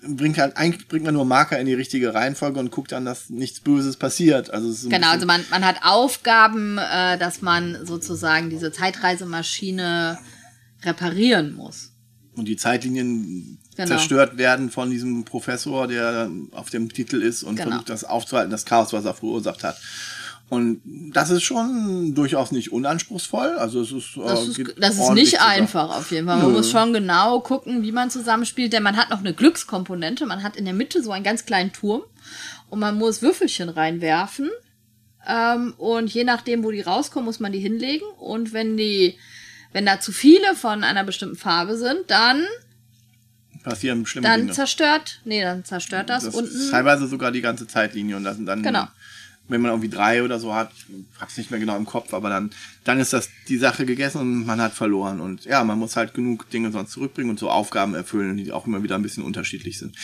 bringt 0.08 0.38
halt, 0.38 0.56
eigentlich 0.56 0.88
bringt 0.88 1.04
man 1.04 1.14
nur 1.14 1.24
Marker 1.24 1.58
in 1.58 1.66
die 1.66 1.74
richtige 1.74 2.14
Reihenfolge 2.14 2.60
und 2.60 2.70
guckt 2.70 2.92
dann, 2.92 3.04
dass 3.04 3.30
nichts 3.30 3.60
Böses 3.60 3.96
passiert. 3.96 4.50
Also 4.50 4.70
so 4.72 4.88
genau, 4.88 5.10
also 5.10 5.26
man, 5.26 5.44
man 5.50 5.64
hat 5.64 5.76
Aufgaben, 5.82 6.78
äh, 6.78 7.18
dass 7.18 7.42
man 7.42 7.84
sozusagen 7.84 8.50
diese 8.50 8.72
Zeitreisemaschine 8.72 10.18
reparieren 10.82 11.54
muss. 11.54 11.92
Und 12.34 12.46
die 12.46 12.56
Zeitlinien 12.56 13.58
genau. 13.76 13.88
zerstört 13.88 14.38
werden 14.38 14.70
von 14.70 14.90
diesem 14.90 15.24
Professor, 15.24 15.86
der 15.86 16.30
auf 16.52 16.70
dem 16.70 16.92
Titel 16.92 17.22
ist 17.22 17.42
und 17.42 17.56
genau. 17.56 17.70
versucht, 17.70 17.88
das 17.88 18.04
aufzuhalten, 18.04 18.50
das 18.50 18.64
Chaos, 18.64 18.92
was 18.92 19.04
er 19.04 19.14
verursacht 19.14 19.64
hat. 19.64 19.78
Und 20.48 20.80
das 21.12 21.30
ist 21.30 21.42
schon 21.42 22.14
durchaus 22.14 22.52
nicht 22.52 22.72
unanspruchsvoll. 22.72 23.56
Also 23.58 23.80
es 23.80 23.90
ist, 23.90 24.16
das 24.16 24.46
ist, 24.46 24.60
das 24.78 24.94
ist 24.98 25.10
nicht 25.10 25.32
zusammen. 25.32 25.50
einfach 25.50 25.96
auf 25.96 26.12
jeden 26.12 26.28
Fall. 26.28 26.36
Man 26.38 26.48
Nö. 26.48 26.52
muss 26.52 26.70
schon 26.70 26.92
genau 26.92 27.40
gucken, 27.40 27.82
wie 27.82 27.90
man 27.90 28.10
zusammenspielt, 28.10 28.72
denn 28.72 28.84
man 28.84 28.96
hat 28.96 29.10
noch 29.10 29.18
eine 29.18 29.34
Glückskomponente. 29.34 30.24
Man 30.24 30.44
hat 30.44 30.56
in 30.56 30.64
der 30.64 30.74
Mitte 30.74 31.02
so 31.02 31.10
einen 31.10 31.24
ganz 31.24 31.46
kleinen 31.46 31.72
Turm 31.72 32.02
und 32.70 32.78
man 32.78 32.96
muss 32.96 33.22
Würfelchen 33.22 33.68
reinwerfen. 33.68 34.50
Ähm, 35.26 35.74
und 35.78 36.14
je 36.14 36.22
nachdem, 36.22 36.62
wo 36.62 36.70
die 36.70 36.80
rauskommen, 36.80 37.26
muss 37.26 37.40
man 37.40 37.50
die 37.50 37.58
hinlegen. 37.58 38.06
Und 38.20 38.52
wenn 38.52 38.76
die, 38.76 39.18
wenn 39.72 39.84
da 39.84 39.98
zu 39.98 40.12
viele 40.12 40.54
von 40.54 40.84
einer 40.84 41.02
bestimmten 41.02 41.36
Farbe 41.36 41.76
sind, 41.76 42.08
dann 42.08 42.44
passieren 43.64 44.06
schlimme 44.06 44.28
dann 44.28 44.42
Dinge. 44.42 44.52
zerstört, 44.52 45.22
nee, 45.24 45.42
dann 45.42 45.64
zerstört 45.64 46.08
das, 46.08 46.22
das 46.22 46.36
unten. 46.36 46.70
Teilweise 46.70 47.08
sogar 47.08 47.32
die 47.32 47.40
ganze 47.40 47.66
Zeitlinie 47.66 48.16
und 48.16 48.22
das 48.22 48.36
sind 48.36 48.46
dann 48.46 48.62
genau 48.62 48.86
wenn 49.48 49.60
man 49.60 49.70
irgendwie 49.70 49.88
drei 49.88 50.22
oder 50.22 50.38
so 50.40 50.54
hat, 50.54 50.72
hab's 51.20 51.36
nicht 51.36 51.50
mehr 51.50 51.60
genau 51.60 51.76
im 51.76 51.86
Kopf, 51.86 52.14
aber 52.14 52.30
dann, 52.30 52.50
dann 52.84 52.98
ist 52.98 53.12
das 53.12 53.28
die 53.48 53.58
Sache 53.58 53.86
gegessen 53.86 54.20
und 54.20 54.46
man 54.46 54.60
hat 54.60 54.72
verloren. 54.72 55.20
Und 55.20 55.44
ja, 55.44 55.62
man 55.64 55.78
muss 55.78 55.96
halt 55.96 56.14
genug 56.14 56.50
Dinge 56.50 56.72
sonst 56.72 56.92
zurückbringen 56.92 57.30
und 57.30 57.38
so 57.38 57.50
Aufgaben 57.50 57.94
erfüllen, 57.94 58.36
die 58.36 58.52
auch 58.52 58.66
immer 58.66 58.82
wieder 58.82 58.96
ein 58.96 59.02
bisschen 59.02 59.24
unterschiedlich 59.24 59.78
sind. 59.78 59.94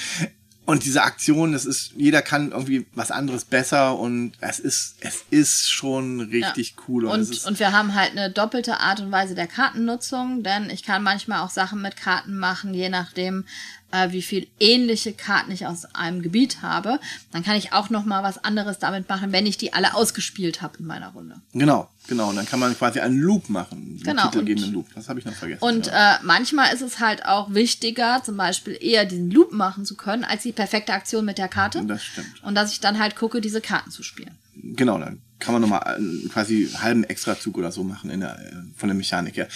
Und 0.65 0.85
diese 0.85 1.03
Aktion, 1.03 1.53
das 1.53 1.65
ist, 1.65 1.93
jeder 1.97 2.23
kann 2.23 2.53
irgendwie 2.53 2.87
was 2.95 3.11
anderes 3.11 3.45
besser 3.45 3.99
und 3.99 4.35
es 4.41 4.61
ist, 4.61 4.95
es 5.01 5.25
ist 5.31 5.69
schon 5.69 6.21
richtig 6.21 6.75
ja. 6.77 6.83
cool. 6.87 7.07
Und, 7.07 7.29
und, 7.29 7.45
und, 7.47 7.59
wir 7.59 7.73
haben 7.73 7.95
halt 7.95 8.13
eine 8.13 8.31
doppelte 8.31 8.79
Art 8.79 9.01
und 9.01 9.11
Weise 9.11 9.35
der 9.35 9.49
Kartennutzung, 9.49 10.45
denn 10.45 10.71
ich 10.71 10.85
kann 10.85 11.03
manchmal 11.03 11.41
auch 11.41 11.51
Sachen 11.51 11.83
mit 11.83 11.97
Karten 11.97 12.39
machen, 12.39 12.75
je 12.75 12.91
nachdem, 12.91 13.45
äh, 13.93 14.11
wie 14.11 14.23
viel 14.23 14.49
ähnliche 14.59 15.13
Karten 15.13 15.53
ich 15.53 15.67
aus 15.67 15.85
einem 15.95 16.23
Gebiet 16.23 16.63
habe, 16.63 16.99
dann 17.31 17.45
kann 17.45 17.57
ich 17.57 17.73
auch 17.73 17.91
noch 17.91 18.05
mal 18.05 18.23
was 18.23 18.43
anderes 18.43 18.79
damit 18.79 19.09
machen, 19.09 19.33
wenn 19.33 19.47
ich 19.47 19.59
die 19.59 19.73
alle 19.73 19.95
ausgespielt 19.95 20.63
habe 20.63 20.79
in 20.79 20.87
meiner 20.87 21.09
Runde. 21.11 21.37
Genau, 21.53 21.89
genau. 22.09 22.31
Und 22.31 22.37
dann 22.37 22.47
kann 22.47 22.59
man 22.59 22.77
quasi 22.77 23.01
einen 23.01 23.21
Loop 23.21 23.49
machen. 23.49 23.79
Einen 23.79 24.03
genau. 24.03 24.25
Titelgebenden 24.25 24.73
Loop. 24.73 24.89
Das 24.95 25.09
habe 25.09 25.21
ich 25.21 25.27
noch 25.27 25.35
vergessen. 25.35 25.63
Und 25.63 25.87
ja. 25.87 26.17
äh, 26.17 26.19
manchmal 26.23 26.75
ist 26.75 26.83
es 26.83 26.99
halt 26.99 27.25
auch 27.27 27.55
wichtiger, 27.55 28.23
zum 28.25 28.37
Beispiel 28.37 28.77
eher 28.81 29.05
diesen 29.05 29.31
Loop 29.31 29.53
machen 29.53 29.85
zu 29.85 29.97
können, 29.97 30.25
als 30.25 30.43
die 30.43 30.53
perfekte 30.53 30.93
Aktion 30.93 31.25
mit 31.25 31.39
der 31.39 31.49
Karte. 31.49 31.85
Das 31.85 32.03
stimmt. 32.03 32.43
Und 32.43 32.55
dass 32.55 32.73
ich 32.73 32.81
dann 32.81 32.99
halt 32.99 33.15
gucke, 33.17 33.41
diese 33.41 33.61
Karten 33.61 33.91
zu 33.91 34.03
spielen. 34.03 34.37
Genau, 34.55 34.99
dann 34.99 35.21
kann 35.39 35.53
man 35.55 35.63
nochmal 35.63 36.01
äh, 36.01 36.29
quasi 36.29 36.67
einen 36.67 36.83
halben 36.83 37.05
Extrazug 37.05 37.59
oder 37.59 37.73
so 37.73 37.85
machen 37.85 38.11
in 38.11 38.21
der, 38.21 38.39
äh, 38.39 38.53
von 38.77 38.89
der 38.89 38.95
Mechanik 38.95 39.37
her 39.37 39.49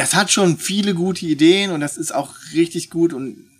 das 0.00 0.14
hat 0.14 0.30
schon 0.30 0.56
viele 0.56 0.94
gute 0.94 1.26
Ideen 1.26 1.72
und 1.72 1.80
das 1.80 1.98
ist 1.98 2.14
auch 2.14 2.34
richtig 2.54 2.88
gut 2.88 3.12
und 3.12 3.50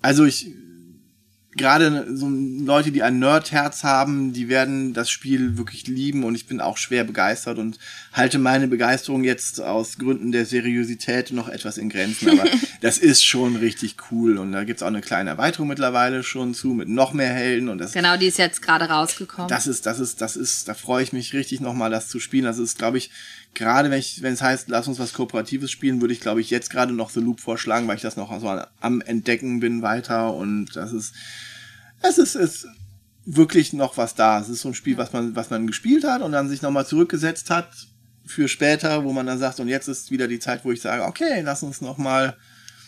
also 0.00 0.24
ich 0.24 0.54
gerade 1.56 2.06
so 2.16 2.28
Leute, 2.28 2.92
die 2.92 3.02
ein 3.02 3.18
Nerdherz 3.18 3.82
haben, 3.82 4.32
die 4.32 4.48
werden 4.48 4.92
das 4.92 5.10
Spiel 5.10 5.56
wirklich 5.58 5.86
lieben 5.86 6.24
und 6.24 6.34
ich 6.34 6.46
bin 6.46 6.60
auch 6.60 6.76
schwer 6.76 7.04
begeistert 7.04 7.58
und 7.58 7.78
halte 8.12 8.38
meine 8.38 8.68
Begeisterung 8.68 9.24
jetzt 9.24 9.60
aus 9.60 9.98
Gründen 9.98 10.32
der 10.32 10.46
Seriosität 10.46 11.32
noch 11.32 11.48
etwas 11.48 11.78
in 11.78 11.88
Grenzen. 11.88 12.30
Aber 12.30 12.48
das 12.80 12.98
ist 12.98 13.24
schon 13.24 13.56
richtig 13.56 13.96
cool 14.10 14.38
und 14.38 14.52
da 14.52 14.64
gibt's 14.64 14.82
auch 14.82 14.88
eine 14.88 15.00
kleine 15.00 15.30
Erweiterung 15.30 15.68
mittlerweile 15.68 16.22
schon 16.22 16.54
zu 16.54 16.68
mit 16.68 16.88
noch 16.88 17.12
mehr 17.12 17.32
Helden 17.32 17.68
und 17.68 17.78
das. 17.78 17.92
Genau, 17.92 18.16
die 18.16 18.26
ist 18.26 18.38
jetzt 18.38 18.62
gerade 18.62 18.86
rausgekommen. 18.86 19.48
Das 19.48 19.66
ist, 19.66 19.86
das 19.86 20.00
ist, 20.00 20.20
das 20.20 20.36
ist, 20.36 20.68
da 20.68 20.74
freue 20.74 21.02
ich 21.02 21.12
mich 21.12 21.32
richtig 21.32 21.60
nochmal, 21.60 21.90
das 21.90 22.08
zu 22.08 22.20
spielen. 22.20 22.44
Das 22.44 22.58
ist, 22.58 22.78
glaube 22.78 22.98
ich, 22.98 23.10
gerade 23.54 23.90
wenn 23.90 23.98
ich, 23.98 24.22
wenn 24.22 24.34
es 24.34 24.42
heißt, 24.42 24.68
lass 24.68 24.88
uns 24.88 24.98
was 24.98 25.12
Kooperatives 25.12 25.70
spielen, 25.70 26.00
würde 26.00 26.14
ich, 26.14 26.20
glaube 26.20 26.40
ich, 26.40 26.50
jetzt 26.50 26.70
gerade 26.70 26.92
noch 26.92 27.10
The 27.10 27.20
Loop 27.20 27.40
vorschlagen, 27.40 27.88
weil 27.88 27.96
ich 27.96 28.02
das 28.02 28.16
noch 28.16 28.38
so 28.40 28.60
am 28.80 29.00
Entdecken 29.00 29.60
bin 29.60 29.82
weiter 29.82 30.34
und 30.34 30.74
das 30.74 30.92
ist, 30.92 31.14
es 32.02 32.18
ist, 32.18 32.34
ist 32.34 32.66
wirklich 33.24 33.72
noch 33.72 33.96
was 33.96 34.14
da. 34.14 34.40
Es 34.40 34.48
ist 34.48 34.62
so 34.62 34.68
ein 34.68 34.74
Spiel, 34.74 34.98
was 34.98 35.12
man, 35.12 35.34
was 35.36 35.50
man 35.50 35.66
gespielt 35.66 36.04
hat 36.04 36.22
und 36.22 36.32
dann 36.32 36.48
sich 36.48 36.62
nochmal 36.62 36.86
zurückgesetzt 36.86 37.50
hat 37.50 37.70
für 38.26 38.48
später, 38.48 39.04
wo 39.04 39.12
man 39.12 39.26
dann 39.26 39.38
sagt, 39.38 39.60
und 39.60 39.68
jetzt 39.68 39.88
ist 39.88 40.10
wieder 40.10 40.28
die 40.28 40.38
Zeit, 40.38 40.64
wo 40.64 40.72
ich 40.72 40.80
sage, 40.80 41.04
okay, 41.04 41.42
lass 41.42 41.62
uns 41.62 41.80
nochmal, 41.80 42.36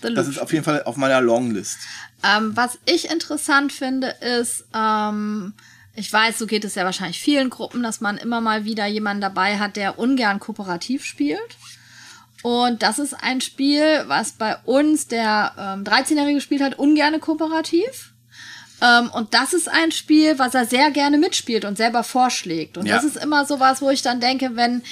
das 0.00 0.28
ist 0.28 0.38
auf 0.38 0.52
jeden 0.52 0.64
Fall 0.64 0.82
auf 0.84 0.96
meiner 0.96 1.20
Longlist. 1.20 1.78
Ähm, 2.22 2.52
was 2.54 2.78
ich 2.86 3.10
interessant 3.10 3.72
finde, 3.72 4.14
ist, 4.20 4.64
ähm, 4.74 5.54
ich 5.96 6.12
weiß, 6.12 6.38
so 6.38 6.46
geht 6.46 6.64
es 6.64 6.74
ja 6.74 6.84
wahrscheinlich 6.84 7.20
vielen 7.20 7.50
Gruppen, 7.50 7.82
dass 7.82 8.00
man 8.00 8.18
immer 8.18 8.40
mal 8.40 8.64
wieder 8.64 8.86
jemanden 8.86 9.22
dabei 9.22 9.58
hat, 9.58 9.76
der 9.76 9.98
ungern 9.98 10.38
kooperativ 10.38 11.04
spielt. 11.04 11.56
Und 12.42 12.82
das 12.82 12.98
ist 12.98 13.14
ein 13.14 13.40
Spiel, 13.40 14.04
was 14.06 14.32
bei 14.32 14.56
uns 14.64 15.08
der 15.08 15.52
ähm, 15.58 15.84
13-Jährige 15.84 16.34
gespielt 16.34 16.62
hat, 16.62 16.78
ungerne 16.78 17.18
kooperativ. 17.18 18.12
Ähm, 18.82 19.10
und 19.10 19.32
das 19.34 19.54
ist 19.54 19.68
ein 19.68 19.90
Spiel, 19.90 20.38
was 20.38 20.54
er 20.54 20.66
sehr 20.66 20.90
gerne 20.90 21.18
mitspielt 21.18 21.64
und 21.64 21.76
selber 21.76 22.04
vorschlägt. 22.04 22.76
Und 22.76 22.86
ja. 22.86 22.94
das 22.94 23.04
ist 23.04 23.16
immer 23.16 23.46
so 23.46 23.58
was, 23.58 23.80
wo 23.80 23.90
ich 23.90 24.02
dann 24.02 24.20
denke, 24.20 24.54
wenn 24.54 24.82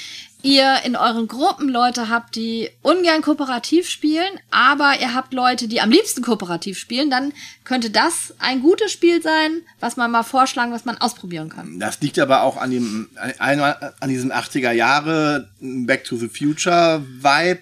ihr 0.45 0.77
in 0.85 0.95
euren 0.95 1.27
Gruppen 1.27 1.69
Leute 1.69 2.09
habt, 2.11 2.37
die 2.37 2.69
ungern 2.83 3.23
kooperativ 3.23 3.89
spielen, 3.89 4.29
aber 4.51 5.01
ihr 5.01 5.15
habt 5.15 5.33
Leute, 5.33 5.67
die 5.69 5.81
am 5.81 5.91
liebsten 5.91 6.23
kooperativ 6.23 6.79
spielen, 6.79 7.11
dann 7.11 7.33
könnte 7.65 7.91
das 7.91 8.35
ein 8.39 8.61
gutes 8.61 8.93
Spiel 8.93 9.23
sein, 9.23 9.63
was 9.81 9.97
man 9.97 10.11
mal 10.11 10.23
vorschlagen, 10.23 10.71
was 10.73 10.85
man 10.85 10.99
ausprobieren 10.99 11.49
kann. 11.49 11.81
Das 11.81 12.01
liegt 12.01 12.19
aber 12.19 12.43
auch 12.43 12.59
an 12.59 12.71
dem, 12.71 13.09
an 13.41 14.09
diesem 14.09 14.31
80er 14.31 14.71
Jahre 14.73 15.49
Back 15.61 16.05
to 16.05 16.17
the 16.17 16.29
Future 16.29 17.03
Vibe 17.21 17.61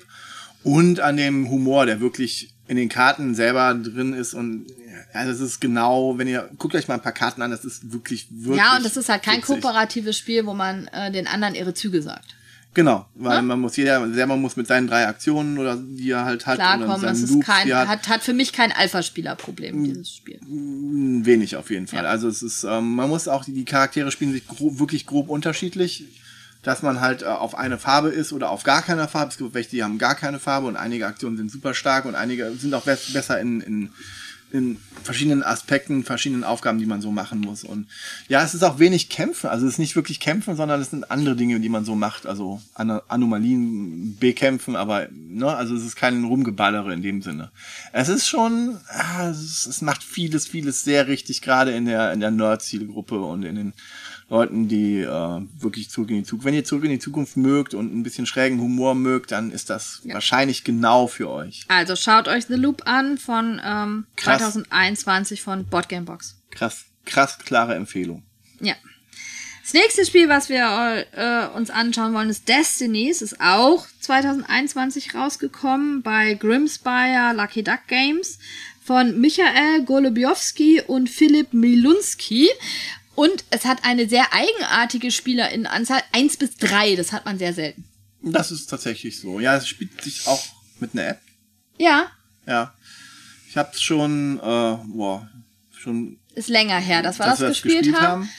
und 0.64 0.98
an 1.00 1.16
dem 1.16 1.48
Humor, 1.48 1.86
der 1.86 2.00
wirklich 2.00 2.52
in 2.66 2.76
den 2.76 2.88
Karten 2.88 3.34
selber 3.34 3.74
drin 3.74 4.12
ist 4.12 4.34
und 4.34 4.66
ja, 5.14 5.24
das 5.26 5.40
ist 5.40 5.60
genau, 5.60 6.16
wenn 6.16 6.26
ihr 6.26 6.48
guckt 6.58 6.74
euch 6.74 6.88
mal 6.88 6.94
ein 6.94 7.02
paar 7.02 7.12
Karten 7.12 7.42
an, 7.42 7.50
das 7.50 7.64
ist 7.64 7.92
wirklich 7.92 8.26
wirklich 8.30 8.58
Ja, 8.62 8.76
und 8.76 8.84
das 8.84 8.96
ist 8.96 9.08
halt 9.08 9.22
kein 9.22 9.38
witzig. 9.38 9.60
kooperatives 9.60 10.16
Spiel, 10.16 10.46
wo 10.46 10.54
man 10.54 10.86
äh, 10.88 11.12
den 11.12 11.26
anderen 11.26 11.54
ihre 11.54 11.74
Züge 11.74 12.00
sagt. 12.02 12.34
Genau, 12.74 13.06
weil 13.14 13.36
ja? 13.36 13.42
man 13.42 13.60
muss 13.60 13.76
jeder 13.76 14.10
selber 14.12 14.36
muss 14.36 14.56
mit 14.56 14.66
seinen 14.66 14.86
drei 14.86 15.06
Aktionen 15.06 15.58
oder 15.58 15.76
die 15.76 16.10
er 16.10 16.24
halt 16.24 16.46
hat 16.46 16.56
klarkommen. 16.56 17.02
Das 17.02 17.20
ist 17.20 17.32
Loops, 17.32 17.46
kein 17.46 17.74
hat, 17.74 17.88
hat, 17.88 18.08
hat 18.08 18.22
für 18.22 18.32
mich 18.32 18.52
kein 18.52 18.72
Alpha-Spieler-Problem 18.72 19.84
dieses 19.84 20.16
Spiel. 20.16 20.40
Wenig 20.46 21.56
auf 21.56 21.70
jeden 21.70 21.86
Fall. 21.86 22.04
Ja. 22.04 22.10
Also 22.10 22.28
es 22.28 22.42
ist, 22.42 22.64
ähm, 22.64 22.94
man 22.94 23.10
muss 23.10 23.28
auch 23.28 23.44
die, 23.44 23.52
die 23.52 23.66
Charaktere 23.66 24.10
spielen 24.10 24.32
sich 24.32 24.48
grob, 24.48 24.78
wirklich 24.78 25.04
grob 25.04 25.28
unterschiedlich, 25.28 26.06
dass 26.62 26.80
man 26.80 27.02
halt 27.02 27.22
äh, 27.22 27.26
auf 27.26 27.54
eine 27.58 27.76
Farbe 27.76 28.08
ist 28.08 28.32
oder 28.32 28.48
auf 28.48 28.62
gar 28.62 28.80
keiner 28.80 29.06
Farbe. 29.06 29.30
Es 29.30 29.36
gibt 29.36 29.52
welche, 29.52 29.70
die 29.70 29.84
haben 29.84 29.98
gar 29.98 30.14
keine 30.14 30.38
Farbe 30.38 30.66
und 30.66 30.76
einige 30.76 31.06
Aktionen 31.06 31.36
sind 31.36 31.50
super 31.50 31.74
stark 31.74 32.06
und 32.06 32.14
einige 32.14 32.52
sind 32.52 32.72
auch 32.72 32.84
besser 32.84 33.38
in, 33.38 33.60
in 33.60 33.90
in 34.52 34.78
verschiedenen 35.02 35.42
Aspekten, 35.42 36.04
verschiedenen 36.04 36.44
Aufgaben, 36.44 36.78
die 36.78 36.86
man 36.86 37.00
so 37.00 37.10
machen 37.10 37.40
muss. 37.40 37.64
Und 37.64 37.86
ja, 38.28 38.42
es 38.42 38.54
ist 38.54 38.62
auch 38.62 38.78
wenig 38.78 39.08
Kämpfen. 39.08 39.48
Also 39.48 39.66
es 39.66 39.74
ist 39.74 39.78
nicht 39.78 39.96
wirklich 39.96 40.20
Kämpfen, 40.20 40.56
sondern 40.56 40.80
es 40.80 40.90
sind 40.90 41.10
andere 41.10 41.36
Dinge, 41.36 41.58
die 41.60 41.68
man 41.68 41.84
so 41.84 41.94
macht. 41.94 42.26
Also 42.26 42.60
An 42.74 42.90
Anomalien 43.08 44.16
bekämpfen, 44.18 44.76
aber 44.76 45.08
ne, 45.10 45.48
also 45.48 45.74
es 45.74 45.84
ist 45.84 45.96
kein 45.96 46.24
Rumgeballere 46.24 46.92
in 46.92 47.02
dem 47.02 47.22
Sinne. 47.22 47.50
Es 47.92 48.08
ist 48.08 48.28
schon, 48.28 48.78
ah, 48.88 49.30
es, 49.30 49.80
macht 49.80 50.02
vieles, 50.04 50.46
vieles 50.46 50.84
sehr 50.84 51.08
richtig, 51.08 51.42
gerade 51.42 51.72
in 51.72 51.86
der 51.86 52.12
in 52.12 52.20
der 52.20 52.30
Nerd-Zielgruppe 52.30 53.20
und 53.20 53.44
in 53.44 53.56
den 53.56 53.72
Leuten, 54.32 54.66
die 54.66 55.00
äh, 55.00 55.40
wirklich 55.58 55.90
zurück 55.90 56.08
in 56.08 56.16
die 56.16 56.22
Zukunft. 56.24 56.46
Wenn 56.46 56.54
ihr 56.54 56.64
zurück 56.64 56.84
in 56.84 56.90
die 56.90 56.98
Zukunft 56.98 57.36
mögt 57.36 57.74
und 57.74 57.94
ein 57.94 58.02
bisschen 58.02 58.24
schrägen 58.24 58.60
Humor 58.60 58.94
mögt, 58.94 59.30
dann 59.30 59.50
ist 59.50 59.68
das 59.68 60.00
ja. 60.04 60.14
wahrscheinlich 60.14 60.64
genau 60.64 61.06
für 61.06 61.30
euch. 61.30 61.66
Also 61.68 61.96
schaut 61.96 62.28
euch 62.28 62.46
The 62.46 62.54
Loop 62.54 62.82
an 62.86 63.18
von 63.18 63.60
ähm, 63.62 64.06
2021 64.16 65.42
von 65.42 65.66
Boardgamebox. 65.66 66.40
Krass, 66.50 66.86
krass 67.04 67.38
klare 67.44 67.74
Empfehlung. 67.74 68.22
Ja. 68.60 68.74
Das 69.60 69.74
nächste 69.74 70.06
Spiel, 70.06 70.30
was 70.30 70.48
wir 70.48 71.06
äh, 71.12 71.54
uns 71.54 71.68
anschauen 71.68 72.14
wollen, 72.14 72.30
ist 72.30 72.48
Destiny. 72.48 73.10
Es 73.10 73.20
ist 73.20 73.38
auch 73.38 73.86
2021 74.00 75.14
rausgekommen 75.14 76.00
bei 76.00 76.34
Grimspire 76.34 77.34
Lucky 77.36 77.62
Duck 77.62 77.86
Games 77.86 78.38
von 78.82 79.20
Michael 79.20 79.84
Golubiowski 79.84 80.80
und 80.86 81.10
Philipp 81.10 81.52
Milunski. 81.52 82.48
Und 83.14 83.44
es 83.50 83.64
hat 83.64 83.84
eine 83.84 84.08
sehr 84.08 84.32
eigenartige 84.32 85.10
Spielerinnenanzahl, 85.10 86.02
eins 86.12 86.36
bis 86.36 86.56
drei, 86.56 86.96
das 86.96 87.12
hat 87.12 87.24
man 87.24 87.38
sehr 87.38 87.52
selten. 87.52 87.84
Das 88.22 88.50
ist 88.50 88.66
tatsächlich 88.68 89.18
so. 89.20 89.40
Ja, 89.40 89.56
es 89.56 89.68
spielt 89.68 90.00
sich 90.02 90.26
auch 90.26 90.42
mit 90.80 90.92
einer 90.94 91.08
App. 91.08 91.20
Ja, 91.78 92.06
Ja. 92.46 92.74
Ich 93.48 93.58
habe 93.58 93.76
schon, 93.76 94.38
äh, 94.38 94.42
boah, 94.86 95.28
schon, 95.76 96.18
ist 96.34 96.48
länger 96.48 96.78
her, 96.78 97.02
dass 97.02 97.18
wir 97.18 97.26
dass 97.26 97.38
das, 97.38 97.50
gespielt, 97.50 97.94
haben. 97.94 98.02
haben. 98.02 98.30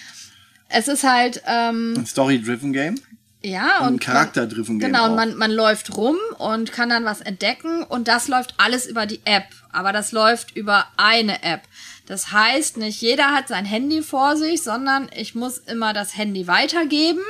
Es 0.69 0.87
ist 0.87 1.03
halt, 1.03 1.43
ähm, 1.45 1.93
Ein 1.95 2.07
Story-driven 2.07 2.73
Game. 2.73 2.99
ja, 3.43 3.85
Und 3.85 3.93
ein 3.93 3.99
Charakter-driven 3.99 4.79
Game. 4.79 4.91
Genau, 4.91 5.05
und 5.05 5.15
man, 5.15 5.35
man 5.35 5.51
läuft 5.51 5.95
rum 5.95 6.17
und 6.39 6.71
kann 6.71 6.89
dann 6.89 7.05
was 7.05 7.21
entdecken 7.21 7.83
und 7.83 8.07
das 8.07 8.27
läuft 8.27 8.55
alles 8.57 8.87
über 8.87 9.05
die 9.05 9.21
App. 9.25 9.45
Aber 9.71 9.93
das 9.93 10.13
läuft 10.13 10.55
über 10.55 10.87
eine 10.97 11.43
App. 11.43 11.61
Das 12.05 12.31
heißt, 12.31 12.77
nicht 12.77 13.01
jeder 13.01 13.31
hat 13.31 13.47
sein 13.47 13.65
Handy 13.65 14.01
vor 14.01 14.35
sich, 14.35 14.61
sondern 14.61 15.09
ich 15.15 15.35
muss 15.35 15.57
immer 15.57 15.93
das 15.93 16.17
Handy 16.17 16.47
weitergeben 16.47 17.23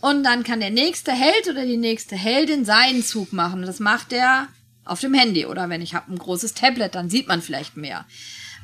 und 0.00 0.24
dann 0.24 0.42
kann 0.42 0.60
der 0.60 0.70
nächste 0.70 1.12
Held 1.12 1.48
oder 1.48 1.64
die 1.64 1.78
nächste 1.78 2.16
Heldin 2.16 2.64
seinen 2.64 3.02
Zug 3.02 3.32
machen. 3.32 3.62
Das 3.62 3.80
macht 3.80 4.12
der 4.12 4.48
auf 4.84 5.00
dem 5.00 5.14
Handy 5.14 5.46
oder 5.46 5.68
wenn 5.68 5.80
ich 5.80 5.94
habe 5.94 6.12
ein 6.12 6.18
großes 6.18 6.54
Tablet, 6.54 6.94
dann 6.94 7.08
sieht 7.08 7.28
man 7.28 7.40
vielleicht 7.40 7.76
mehr. 7.76 8.04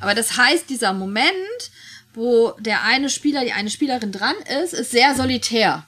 Aber 0.01 0.15
das 0.15 0.37
heißt, 0.37 0.69
dieser 0.69 0.93
Moment, 0.93 1.33
wo 2.13 2.53
der 2.59 2.83
eine 2.85 3.09
Spieler, 3.09 3.45
die 3.45 3.53
eine 3.53 3.71
Spielerin 3.71 4.13
dran 4.13 4.35
ist, 4.63 4.75
ist 4.75 4.91
sehr 4.91 5.15
solitär. 5.15 5.87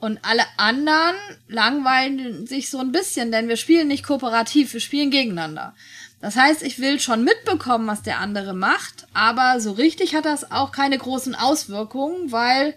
Und 0.00 0.20
alle 0.22 0.44
anderen 0.56 1.16
langweilen 1.48 2.46
sich 2.46 2.70
so 2.70 2.78
ein 2.78 2.92
bisschen, 2.92 3.32
denn 3.32 3.48
wir 3.48 3.56
spielen 3.56 3.88
nicht 3.88 4.04
kooperativ, 4.04 4.72
wir 4.72 4.80
spielen 4.80 5.10
gegeneinander. 5.10 5.74
Das 6.20 6.36
heißt, 6.36 6.62
ich 6.62 6.80
will 6.80 6.98
schon 6.98 7.22
mitbekommen, 7.22 7.86
was 7.86 8.02
der 8.02 8.18
andere 8.18 8.52
macht, 8.52 9.06
aber 9.14 9.60
so 9.60 9.72
richtig 9.72 10.14
hat 10.14 10.24
das 10.24 10.50
auch 10.50 10.72
keine 10.72 10.98
großen 10.98 11.34
Auswirkungen, 11.34 12.32
weil 12.32 12.74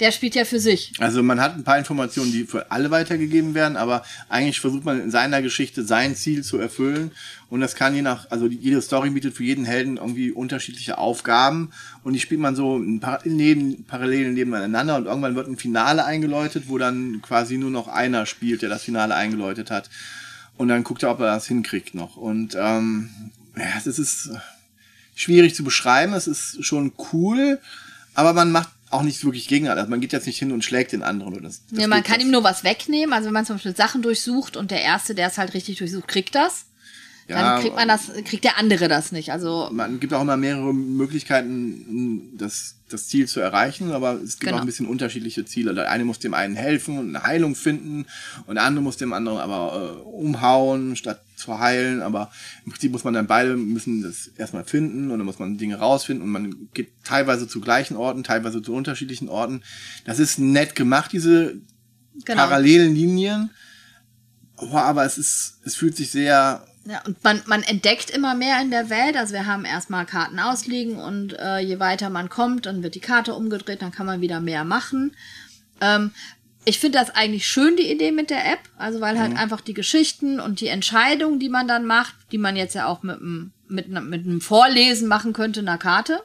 der 0.00 0.10
spielt 0.10 0.34
ja 0.34 0.44
für 0.44 0.58
sich. 0.58 0.92
Also 0.98 1.22
man 1.22 1.40
hat 1.40 1.54
ein 1.54 1.62
paar 1.62 1.78
Informationen, 1.78 2.32
die 2.32 2.44
für 2.44 2.72
alle 2.72 2.90
weitergegeben 2.90 3.54
werden, 3.54 3.76
aber 3.76 4.02
eigentlich 4.28 4.60
versucht 4.60 4.84
man 4.84 5.00
in 5.00 5.12
seiner 5.12 5.40
Geschichte 5.40 5.84
sein 5.84 6.16
Ziel 6.16 6.42
zu 6.42 6.58
erfüllen. 6.58 7.12
Und 7.48 7.60
das 7.60 7.76
kann 7.76 7.94
je 7.94 8.02
nach, 8.02 8.28
also 8.30 8.46
jede 8.46 8.82
Story 8.82 9.10
bietet 9.10 9.36
für 9.36 9.44
jeden 9.44 9.64
Helden 9.64 9.98
irgendwie 9.98 10.32
unterschiedliche 10.32 10.98
Aufgaben 10.98 11.70
und 12.02 12.14
die 12.14 12.20
spielt 12.20 12.40
man 12.40 12.56
so 12.56 12.76
in 12.76 12.98
Par 12.98 13.20
neben, 13.24 13.84
parallel 13.84 14.32
nebeneinander 14.32 14.96
und 14.96 15.06
irgendwann 15.06 15.36
wird 15.36 15.46
ein 15.46 15.56
Finale 15.56 16.04
eingeläutet, 16.04 16.64
wo 16.66 16.76
dann 16.76 17.22
quasi 17.22 17.56
nur 17.56 17.70
noch 17.70 17.86
einer 17.86 18.26
spielt, 18.26 18.62
der 18.62 18.70
das 18.70 18.82
Finale 18.82 19.14
eingeläutet 19.14 19.70
hat. 19.70 19.90
Und 20.56 20.68
dann 20.68 20.84
guckt 20.84 21.02
er, 21.02 21.10
ob 21.10 21.20
er 21.20 21.26
das 21.34 21.46
hinkriegt 21.46 21.94
noch. 21.94 22.16
Und 22.16 22.56
ähm, 22.58 23.10
ja, 23.56 23.64
das 23.84 23.98
ist 23.98 24.30
schwierig 25.14 25.54
zu 25.54 25.64
beschreiben. 25.64 26.12
Es 26.14 26.26
ist 26.26 26.64
schon 26.64 26.92
cool, 27.12 27.60
aber 28.14 28.32
man 28.32 28.52
macht 28.52 28.68
auch 28.90 29.02
nicht 29.02 29.24
wirklich 29.24 29.48
gegeneinander. 29.48 29.82
Also 29.82 29.90
man 29.90 30.00
geht 30.00 30.12
jetzt 30.12 30.26
nicht 30.26 30.38
hin 30.38 30.52
und 30.52 30.64
schlägt 30.64 30.92
den 30.92 31.02
anderen. 31.02 31.32
Oder 31.32 31.42
das, 31.42 31.62
das 31.70 31.80
Ja, 31.80 31.88
man 31.88 32.02
kann 32.04 32.16
jetzt. 32.20 32.26
ihm 32.26 32.30
nur 32.30 32.44
was 32.44 32.62
wegnehmen. 32.62 33.12
Also 33.12 33.26
wenn 33.26 33.32
man 33.34 33.44
zum 33.46 33.56
Beispiel 33.56 33.74
Sachen 33.74 34.02
durchsucht 34.02 34.56
und 34.56 34.70
der 34.70 34.82
Erste, 34.82 35.14
der 35.16 35.28
es 35.28 35.38
halt 35.38 35.54
richtig 35.54 35.78
durchsucht, 35.78 36.06
kriegt 36.06 36.34
das, 36.36 36.66
dann 37.28 37.60
kriegt 37.62 37.74
man 37.74 37.88
das, 37.88 38.10
kriegt 38.24 38.44
der 38.44 38.58
andere 38.58 38.88
das 38.88 39.12
nicht. 39.12 39.32
Also 39.32 39.68
man 39.72 40.00
gibt 40.00 40.12
auch 40.12 40.20
immer 40.20 40.36
mehrere 40.36 40.74
Möglichkeiten, 40.74 42.36
das, 42.36 42.76
das 42.90 43.08
Ziel 43.08 43.26
zu 43.26 43.40
erreichen, 43.40 43.92
aber 43.92 44.14
es 44.14 44.38
gibt 44.38 44.44
Genau. 44.44 44.56
auch 44.56 44.60
ein 44.60 44.66
bisschen 44.66 44.86
unterschiedliche 44.86 45.44
Ziele. 45.44 45.74
Der 45.74 45.90
eine 45.90 46.04
muss 46.04 46.18
dem 46.18 46.34
einen 46.34 46.54
helfen 46.54 46.98
und 46.98 47.08
eine 47.16 47.24
Heilung 47.24 47.54
finden 47.54 48.06
und 48.46 48.56
der 48.56 48.64
andere 48.64 48.82
muss 48.82 48.96
dem 48.98 49.12
anderen 49.12 49.38
aber 49.38 49.96
äh, 49.96 50.08
umhauen, 50.08 50.96
statt 50.96 51.22
zu 51.36 51.58
heilen. 51.58 52.02
Aber 52.02 52.30
im 52.66 52.72
Prinzip 52.72 52.92
muss 52.92 53.04
man 53.04 53.14
dann 53.14 53.26
beide 53.26 53.56
müssen 53.56 54.02
das 54.02 54.28
erstmal 54.36 54.64
finden 54.64 55.10
und 55.10 55.18
dann 55.18 55.26
muss 55.26 55.38
man 55.38 55.56
Dinge 55.56 55.76
rausfinden 55.76 56.22
und 56.24 56.30
man 56.30 56.68
geht 56.74 56.92
teilweise 57.04 57.48
zu 57.48 57.60
gleichen 57.60 57.96
Orten, 57.96 58.22
teilweise 58.22 58.60
zu 58.60 58.74
unterschiedlichen 58.74 59.28
Orten. 59.28 59.62
Das 60.04 60.18
ist 60.18 60.38
nett 60.38 60.74
gemacht, 60.74 61.12
diese 61.12 61.54
genau. 62.24 62.42
parallelen 62.42 62.94
Linien. 62.94 63.50
Oh, 64.56 64.76
aber 64.76 65.04
es 65.04 65.18
ist, 65.18 65.58
es 65.64 65.74
fühlt 65.74 65.96
sich 65.96 66.10
sehr 66.10 66.64
Ja, 66.86 67.00
und 67.06 67.22
man, 67.24 67.40
man 67.46 67.62
entdeckt 67.62 68.10
immer 68.10 68.34
mehr 68.34 68.60
in 68.60 68.70
der 68.70 68.90
Welt. 68.90 69.16
Also 69.16 69.32
wir 69.32 69.46
haben 69.46 69.64
erstmal 69.64 70.04
Karten 70.04 70.38
ausliegen 70.38 70.96
und 70.96 71.32
äh, 71.38 71.58
je 71.60 71.78
weiter 71.78 72.10
man 72.10 72.28
kommt, 72.28 72.66
dann 72.66 72.82
wird 72.82 72.94
die 72.94 73.00
Karte 73.00 73.34
umgedreht, 73.34 73.80
dann 73.80 73.90
kann 73.92 74.04
man 74.06 74.20
wieder 74.20 74.40
mehr 74.40 74.64
machen. 74.64 75.16
Ähm, 75.80 76.10
ich 76.66 76.78
finde 76.78 76.98
das 76.98 77.10
eigentlich 77.14 77.46
schön, 77.46 77.76
die 77.76 77.90
Idee 77.90 78.10
mit 78.12 78.28
der 78.30 78.44
App. 78.52 78.60
Also 78.76 79.00
weil 79.00 79.18
halt 79.18 79.36
einfach 79.36 79.60
die 79.62 79.74
Geschichten 79.74 80.40
und 80.40 80.60
die 80.60 80.68
Entscheidungen, 80.68 81.38
die 81.38 81.48
man 81.48 81.68
dann 81.68 81.84
macht, 81.86 82.14
die 82.32 82.38
man 82.38 82.54
jetzt 82.56 82.74
ja 82.74 82.86
auch 82.86 83.02
mit 83.02 83.16
einem 83.16 83.52
mit, 83.66 83.86
einem- 83.86 84.10
mit 84.10 84.26
einem 84.26 84.42
Vorlesen 84.42 85.08
machen 85.08 85.32
könnte, 85.32 85.60
einer 85.60 85.78
Karte. 85.78 86.20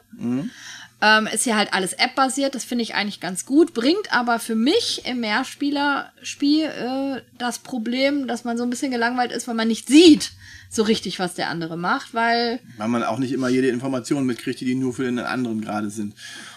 Ähm, 1.02 1.26
ist 1.32 1.44
hier 1.44 1.56
halt 1.56 1.72
alles 1.72 1.94
App-basiert, 1.94 2.54
das 2.54 2.64
finde 2.64 2.82
ich 2.82 2.94
eigentlich 2.94 3.20
ganz 3.20 3.46
gut, 3.46 3.72
bringt 3.72 4.12
aber 4.12 4.38
für 4.38 4.54
mich 4.54 5.02
im 5.06 5.20
Mehrspieler-Spiel 5.20 6.64
äh, 6.64 7.22
das 7.38 7.60
Problem, 7.60 8.28
dass 8.28 8.44
man 8.44 8.58
so 8.58 8.64
ein 8.64 8.70
bisschen 8.70 8.90
gelangweilt 8.90 9.32
ist, 9.32 9.48
weil 9.48 9.54
man 9.54 9.68
nicht 9.68 9.88
sieht 9.88 10.32
so 10.68 10.82
richtig, 10.82 11.18
was 11.18 11.34
der 11.34 11.48
andere 11.48 11.76
macht, 11.76 12.12
weil 12.12 12.60
weil 12.76 12.88
man 12.88 13.02
auch 13.02 13.18
nicht 13.18 13.32
immer 13.32 13.48
jede 13.48 13.68
Information 13.68 14.26
mitkriegt, 14.26 14.60
die 14.60 14.74
nur 14.74 14.92
für 14.92 15.04
den 15.04 15.18
anderen 15.18 15.62
gerade 15.62 15.90
sind. 15.90 16.14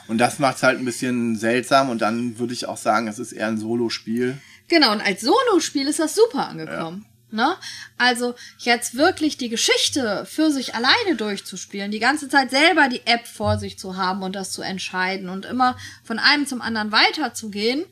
Und 0.08 0.18
das 0.18 0.40
macht 0.40 0.58
es 0.58 0.64
halt 0.64 0.78
ein 0.78 0.86
bisschen 0.86 1.38
seltsam 1.38 1.90
und 1.90 2.02
dann 2.02 2.38
würde 2.38 2.54
ich 2.54 2.68
auch 2.68 2.78
sagen, 2.78 3.08
es 3.08 3.20
ist 3.20 3.32
eher 3.32 3.48
ein 3.48 3.58
Solo-Spiel. 3.58 4.38
Genau, 4.68 4.92
und 4.92 5.02
als 5.02 5.22
Solospiel 5.22 5.88
ist 5.88 6.00
das 6.00 6.16
super 6.16 6.48
angekommen. 6.48 7.06
Ne? 7.34 7.56
Also 7.98 8.36
jetzt 8.60 8.96
wirklich 8.96 9.38
die 9.38 9.50
Geschichte 9.50 10.26
für 10.26 10.52
sich 10.52 10.76
alleine 10.76 11.16
durchzuspielen, 11.18 11.90
die 11.90 12.00
ganze 12.00 12.30
Zeit 12.30 12.52
selber 12.52 12.88
die 12.90 13.02
App 13.06 13.26
vor 13.26 13.58
sich 13.58 13.80
zu 13.80 13.98
haben 13.98 14.22
und 14.22 14.36
das 14.36 14.52
zu 14.52 14.62
entscheiden 14.62 15.30
und 15.30 15.46
immer 15.46 15.76
von 16.04 16.20
einem 16.20 16.46
zum 16.46 16.62
anderen 16.62 16.92
weiterzugehen, 16.92 17.86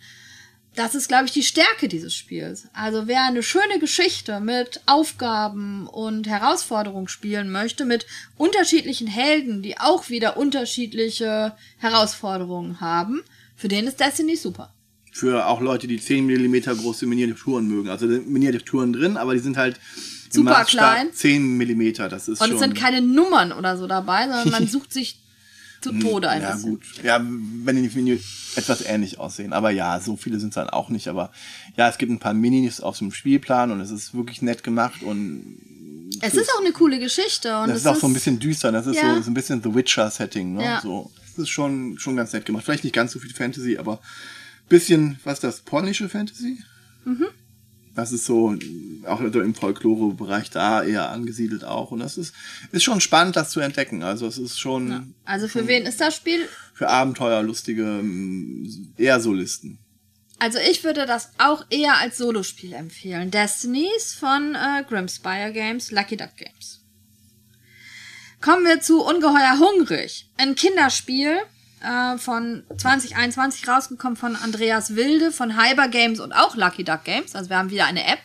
das 0.76 0.96
ist, 0.96 1.08
glaube 1.08 1.26
ich, 1.26 1.32
die 1.32 1.44
Stärke 1.44 1.88
dieses 1.88 2.16
Spiels. 2.16 2.68
Also 2.74 3.08
wer 3.08 3.24
eine 3.24 3.44
schöne 3.44 3.80
Geschichte 3.80 4.40
mit 4.40 4.82
Aufgaben 4.86 5.88
und 5.88 6.28
Herausforderungen 6.28 7.10
spielen 7.10 7.52
möchte, 7.52 7.84
mit 7.84 8.06
unterschiedlichen 8.38 9.08
Helden, 9.08 9.62
die 9.64 9.80
auch 9.80 10.10
wieder 10.10 10.38
unterschiedliche 10.38 11.58
Herausforderungen 11.78 12.80
haben, 12.80 13.24
für 13.56 13.68
den 13.68 13.88
ist 13.88 14.00
Destiny 14.00 14.38
super. 14.38 14.74
Für 15.14 15.48
auch 15.48 15.60
Leute, 15.60 15.88
die 15.88 16.00
10 16.00 16.26
mm 16.26 16.56
große 16.80 17.06
Miniaturen 17.06 17.68
mögen. 17.68 17.90
Also 17.90 18.08
Miniaturen 18.08 18.94
drin, 18.94 19.18
aber 19.18 19.34
die 19.34 19.40
sind 19.40 19.58
halt 19.58 19.80
Super 20.30 20.52
Maßstab 20.52 20.68
klein. 20.70 21.14
10 21.14 21.58
mm. 21.58 21.94
Das 22.10 22.28
ist 22.30 22.42
Und 22.42 22.54
es 22.54 22.60
sind 22.60 22.76
keine 22.76 23.02
Nummern 23.02 23.52
oder 23.52 23.78
so 23.78 23.88
dabei, 23.88 24.24
sondern 24.28 24.50
man 24.52 24.68
sucht 24.70 24.94
sich 24.94 25.18
zu 25.82 25.92
Tode 25.94 26.30
ein 26.30 26.42
ja, 26.42 26.54
bisschen. 26.54 26.70
gut. 26.72 26.84
Ja, 27.04 27.20
wenn 27.22 27.76
die 27.76 27.90
Menü 27.96 28.20
etwas 28.56 28.86
ähnlich 28.86 29.20
aussehen. 29.20 29.52
Aber 29.52 29.72
ja, 29.72 30.00
so 30.00 30.16
viele 30.16 30.40
sind 30.40 30.50
es 30.50 30.56
dann 30.56 30.70
auch 30.70 30.90
nicht. 30.90 31.08
Aber 31.08 31.32
ja, 31.76 31.90
es 31.90 31.98
gibt 31.98 32.12
ein 32.12 32.20
paar 32.20 32.34
Minis 32.34 32.80
auf 32.82 32.98
dem 33.00 33.12
Spielplan 33.12 33.72
und 33.72 33.82
es 33.82 33.90
ist 33.90 34.14
wirklich 34.14 34.42
nett 34.42 34.64
gemacht 34.64 35.02
und 35.02 35.58
Es 36.22 36.36
ist 36.36 36.50
auch 36.56 36.62
eine 36.62 36.72
coole 36.72 37.00
Geschichte. 37.00 37.58
Und 37.58 37.70
das 37.70 37.78
es 37.78 37.84
ist 37.84 37.88
auch 37.88 37.96
so 37.96 38.08
ein 38.08 38.14
bisschen 38.14 38.40
düster. 38.40 38.72
Das 38.72 38.86
ist 38.86 38.96
Ja. 38.98 39.16
so, 39.16 39.22
so 39.24 39.32
ein 39.32 39.34
bisschen 39.34 39.62
The 39.64 39.74
Witcher-Setting. 39.74 40.54
Ne? 40.54 40.64
Ja. 40.64 40.82
So, 40.82 41.10
das 41.32 41.40
ist 41.40 41.50
schon, 41.50 41.98
schon 41.98 42.16
ganz 42.16 42.32
nett 42.32 42.46
gemacht. 42.46 42.64
Vielleicht 42.64 42.84
nicht 42.84 42.94
ganz 42.94 43.12
so 43.12 43.20
viel 43.20 43.34
Fantasy, 43.34 43.78
aber 43.78 44.00
bisschen, 44.72 45.20
was 45.24 45.40
das, 45.40 45.62
polnische 45.62 46.10
Fantasy? 46.10 46.58
Mhm. 47.06 47.28
Das 47.94 48.14
ist 48.14 48.26
so, 48.26 48.56
auch 49.06 49.20
im 49.20 49.54
Folklore-Bereich 49.54 50.50
da 50.50 50.82
eher 50.82 51.10
angesiedelt 51.10 51.66
auch. 51.66 51.92
Und 51.92 52.00
das 52.00 52.18
ist, 52.18 52.34
ist 52.72 52.84
schon 52.84 53.02
spannend, 53.02 53.36
das 53.36 53.50
zu 53.52 53.60
entdecken. 53.60 54.02
Also 54.02 54.26
es 54.26 54.38
ist 54.38 54.60
schon 54.60 55.14
Also 55.26 55.50
für 55.50 55.68
wen 55.68 55.86
ist 55.86 56.00
das 56.00 56.16
Spiel? 56.16 56.48
für 56.74 56.90
Abenteuerlustige 56.90 57.84
ähm, 57.84 58.94
eher 58.98 59.20
Solisten. 59.20 59.78
Also 60.40 60.58
ich 60.58 60.84
würde 60.84 61.06
das 61.06 61.30
auch 61.38 61.64
eher 61.70 62.00
als 62.00 62.18
Solospiel 62.18 62.74
empfehlen. 62.74 63.30
Destinies 63.30 64.16
von 64.16 64.56
äh, 64.56 64.84
Grimspire 64.90 65.52
Games, 65.54 65.92
Lucky 65.92 66.18
Duck 66.18 66.36
Games. 66.38 66.82
Kommen 68.42 68.66
wir 68.66 68.82
zu 68.82 69.04
Ungeheuer 69.04 69.60
Hungrig. 69.60 70.28
Ein 70.38 70.56
Kinderspiel 70.56 71.38
äh, 71.82 72.18
von 72.18 72.64
2021 72.78 73.68
rausgekommen 73.68 74.16
von 74.16 74.36
Andreas 74.36 74.96
Wilde 74.96 75.32
von 75.32 75.58
Hyper 75.58 75.88
Games 75.88 76.20
und 76.20 76.34
auch 76.34 76.56
Lucky 76.56 76.84
Duck 76.84 77.04
Games. 77.04 77.36
Also 77.36 77.50
wir 77.50 77.58
haben 77.58 77.70
wieder 77.70 77.86
eine 77.86 78.06
App, 78.06 78.22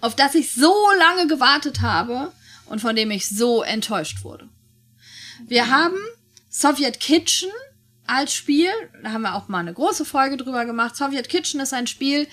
auf 0.00 0.14
das 0.16 0.34
ich 0.34 0.52
so 0.52 0.74
lange 0.98 1.26
gewartet 1.26 1.80
habe 1.80 2.32
und 2.66 2.80
von 2.80 2.96
dem 2.96 3.10
ich 3.10 3.28
so 3.28 3.62
enttäuscht 3.62 4.24
wurde. 4.24 4.48
Wir 5.46 5.70
haben 5.70 5.96
Soviet 6.48 7.00
Kitchen 7.00 7.50
als 8.06 8.34
Spiel. 8.34 8.68
Da 9.02 9.12
haben 9.12 9.22
wir 9.22 9.34
auch 9.34 9.48
mal 9.48 9.58
eine 9.58 9.74
große 9.74 10.04
Folge 10.04 10.36
drüber 10.36 10.64
gemacht. 10.64 10.96
Soviet 10.96 11.28
Kitchen 11.28 11.60
ist 11.60 11.74
ein 11.74 11.86
Spiel, 11.86 12.28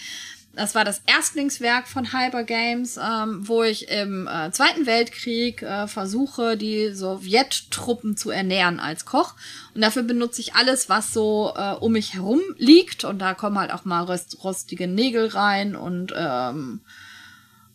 das 0.54 0.76
war 0.76 0.84
das 0.84 1.02
Erstlingswerk 1.06 1.88
von 1.88 2.12
Hyper 2.12 2.44
Games, 2.44 2.98
ähm, 2.98 3.48
wo 3.48 3.64
ich 3.64 3.90
im 3.90 4.28
äh, 4.28 4.52
Zweiten 4.52 4.86
Weltkrieg 4.86 5.62
äh, 5.62 5.88
versuche, 5.88 6.58
die 6.58 6.92
Sowjettruppen 6.92 8.18
zu 8.18 8.32
ernähren 8.32 8.80
als 8.80 9.06
Koch. 9.06 9.36
Und 9.74 9.82
dafür 9.82 10.04
benutze 10.04 10.42
ich 10.42 10.56
alles, 10.56 10.90
was 10.90 11.14
so 11.14 11.54
äh, 11.56 11.74
um 11.76 11.94
mich 11.94 12.16
herum 12.16 12.42
liegt. 12.58 13.06
Und 13.06 13.20
da 13.20 13.34
kommen 13.34 13.58
halt 13.58 13.72
auch 13.72 13.86
mal 13.86 14.04
rost 14.04 14.44
rostige 14.44 14.88
Nägel 14.88 15.28
rein 15.28 15.76
und 15.76 16.14
ähm, 16.18 16.82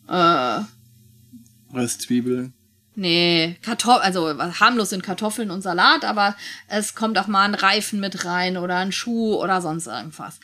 äh, 0.07 0.59
Röstzwiebeln. 1.73 2.53
Nee, 2.99 3.59
Kartoffeln, 3.61 4.01
also 4.01 4.59
harmlos 4.59 4.89
sind 4.89 5.03
Kartoffeln 5.03 5.51
und 5.51 5.61
Salat, 5.61 6.03
aber 6.03 6.35
es 6.67 6.95
kommt 6.95 7.19
auch 7.19 7.27
mal 7.27 7.43
ein 7.43 7.53
Reifen 7.53 7.99
mit 7.99 8.25
rein 8.25 8.57
oder 8.57 8.77
ein 8.77 8.91
Schuh 8.91 9.35
oder 9.35 9.61
sonst 9.61 9.85
irgendwas. 9.85 10.39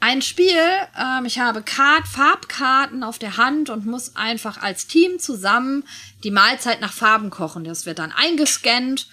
Ein 0.00 0.20
Spiel, 0.20 0.58
ähm, 0.98 1.26
ich 1.26 1.38
habe 1.38 1.62
Kart, 1.62 2.08
Farbkarten 2.08 3.04
auf 3.04 3.20
der 3.20 3.36
Hand 3.36 3.70
und 3.70 3.86
muss 3.86 4.16
einfach 4.16 4.60
als 4.60 4.88
Team 4.88 5.20
zusammen 5.20 5.84
die 6.24 6.32
Mahlzeit 6.32 6.80
nach 6.80 6.92
Farben 6.92 7.30
kochen. 7.30 7.62
Das 7.62 7.86
wird 7.86 8.00
dann 8.00 8.10
eingescannt 8.10 9.08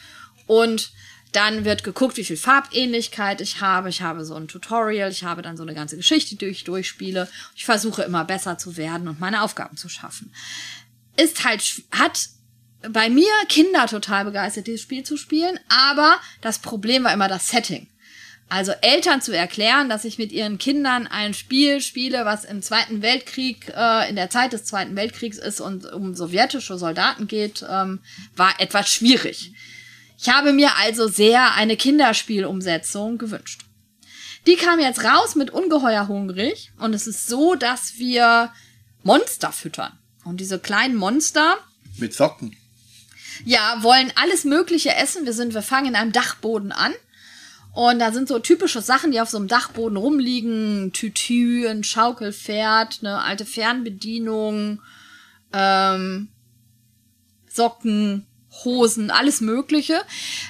und 0.47 0.91
dann 1.31 1.65
wird 1.65 1.83
geguckt, 1.83 2.17
wie 2.17 2.23
viel 2.23 2.37
Farbähnlichkeit 2.37 3.39
ich 3.39 3.61
habe. 3.61 3.89
Ich 3.89 4.01
habe 4.01 4.25
so 4.25 4.33
ein 4.33 4.47
Tutorial, 4.47 5.11
ich 5.11 5.23
habe 5.23 5.43
dann 5.43 5.57
so 5.57 5.61
eine 5.61 5.75
ganze 5.75 5.95
Geschichte, 5.95 6.37
die 6.37 6.45
ich 6.45 6.63
durchspiele. 6.63 7.29
Ich 7.55 7.65
versuche 7.65 8.01
immer 8.01 8.25
besser 8.25 8.57
zu 8.57 8.77
werden 8.77 9.07
und 9.07 9.19
meine 9.19 9.43
Aufgaben 9.43 9.77
zu 9.77 9.89
schaffen. 9.89 10.33
Ist 11.17 11.45
halt, 11.45 11.61
hat 11.91 12.29
bei 12.87 13.09
mir 13.09 13.31
Kinder 13.47 13.87
total 13.87 14.25
begeistert, 14.25 14.67
dieses 14.67 14.81
Spiel 14.81 15.03
zu 15.03 15.17
spielen, 15.17 15.59
aber 15.67 16.19
das 16.41 16.59
Problem 16.59 17.03
war 17.03 17.13
immer 17.13 17.27
das 17.27 17.49
Setting. 17.49 17.87
Also 18.47 18.71
Eltern 18.81 19.21
zu 19.21 19.35
erklären, 19.35 19.89
dass 19.89 20.05
ich 20.05 20.17
mit 20.17 20.31
ihren 20.31 20.57
Kindern 20.57 21.05
ein 21.05 21.35
Spiel 21.35 21.81
spiele, 21.81 22.25
was 22.25 22.45
im 22.45 22.63
Zweiten 22.63 23.03
Weltkrieg, 23.03 23.71
äh, 23.75 24.09
in 24.09 24.15
der 24.15 24.31
Zeit 24.31 24.53
des 24.53 24.65
Zweiten 24.65 24.95
Weltkriegs 24.95 25.37
ist 25.37 25.61
und 25.61 25.85
um 25.91 26.15
sowjetische 26.15 26.79
Soldaten 26.79 27.27
geht, 27.27 27.63
ähm, 27.69 27.99
war 28.35 28.59
etwas 28.59 28.89
schwierig. 28.89 29.53
Ich 30.17 30.29
habe 30.29 30.51
mir 30.51 30.75
also 30.77 31.07
sehr 31.07 31.53
eine 31.53 31.77
Kinderspielumsetzung 31.77 33.19
gewünscht. 33.19 33.61
Die 34.47 34.55
kam 34.55 34.79
jetzt 34.79 35.03
raus 35.03 35.35
mit 35.35 35.51
Ungeheuer 35.51 36.07
hungrig 36.07 36.71
und 36.79 36.95
es 36.95 37.05
ist 37.05 37.27
so, 37.27 37.53
dass 37.53 37.99
wir 37.99 38.51
Monster 39.03 39.51
füttern. 39.51 39.97
Und 40.23 40.39
diese 40.39 40.57
kleinen 40.59 40.95
Monster. 40.95 41.57
Mit 41.97 42.13
Socken. 42.15 42.57
Ja, 43.45 43.81
wollen 43.81 44.11
alles 44.15 44.43
Mögliche 44.43 44.95
essen. 44.95 45.25
Wir 45.25 45.33
sind, 45.33 45.53
wir 45.53 45.61
fangen 45.61 45.89
in 45.89 45.95
einem 45.95 46.11
Dachboden 46.11 46.71
an. 46.71 46.93
Und 47.73 47.99
da 47.99 48.11
sind 48.11 48.27
so 48.27 48.39
typische 48.39 48.81
Sachen, 48.81 49.11
die 49.11 49.21
auf 49.21 49.29
so 49.29 49.37
einem 49.37 49.47
Dachboden 49.47 49.97
rumliegen. 49.97 50.91
Tütü, 50.91 51.67
ein 51.67 51.83
Schaukelpferd, 51.83 52.99
eine 53.01 53.21
alte 53.21 53.45
Fernbedienung, 53.45 54.81
ähm, 55.53 56.29
Socken, 57.47 58.25
Hosen, 58.63 59.11
alles 59.11 59.41
Mögliche 59.41 60.01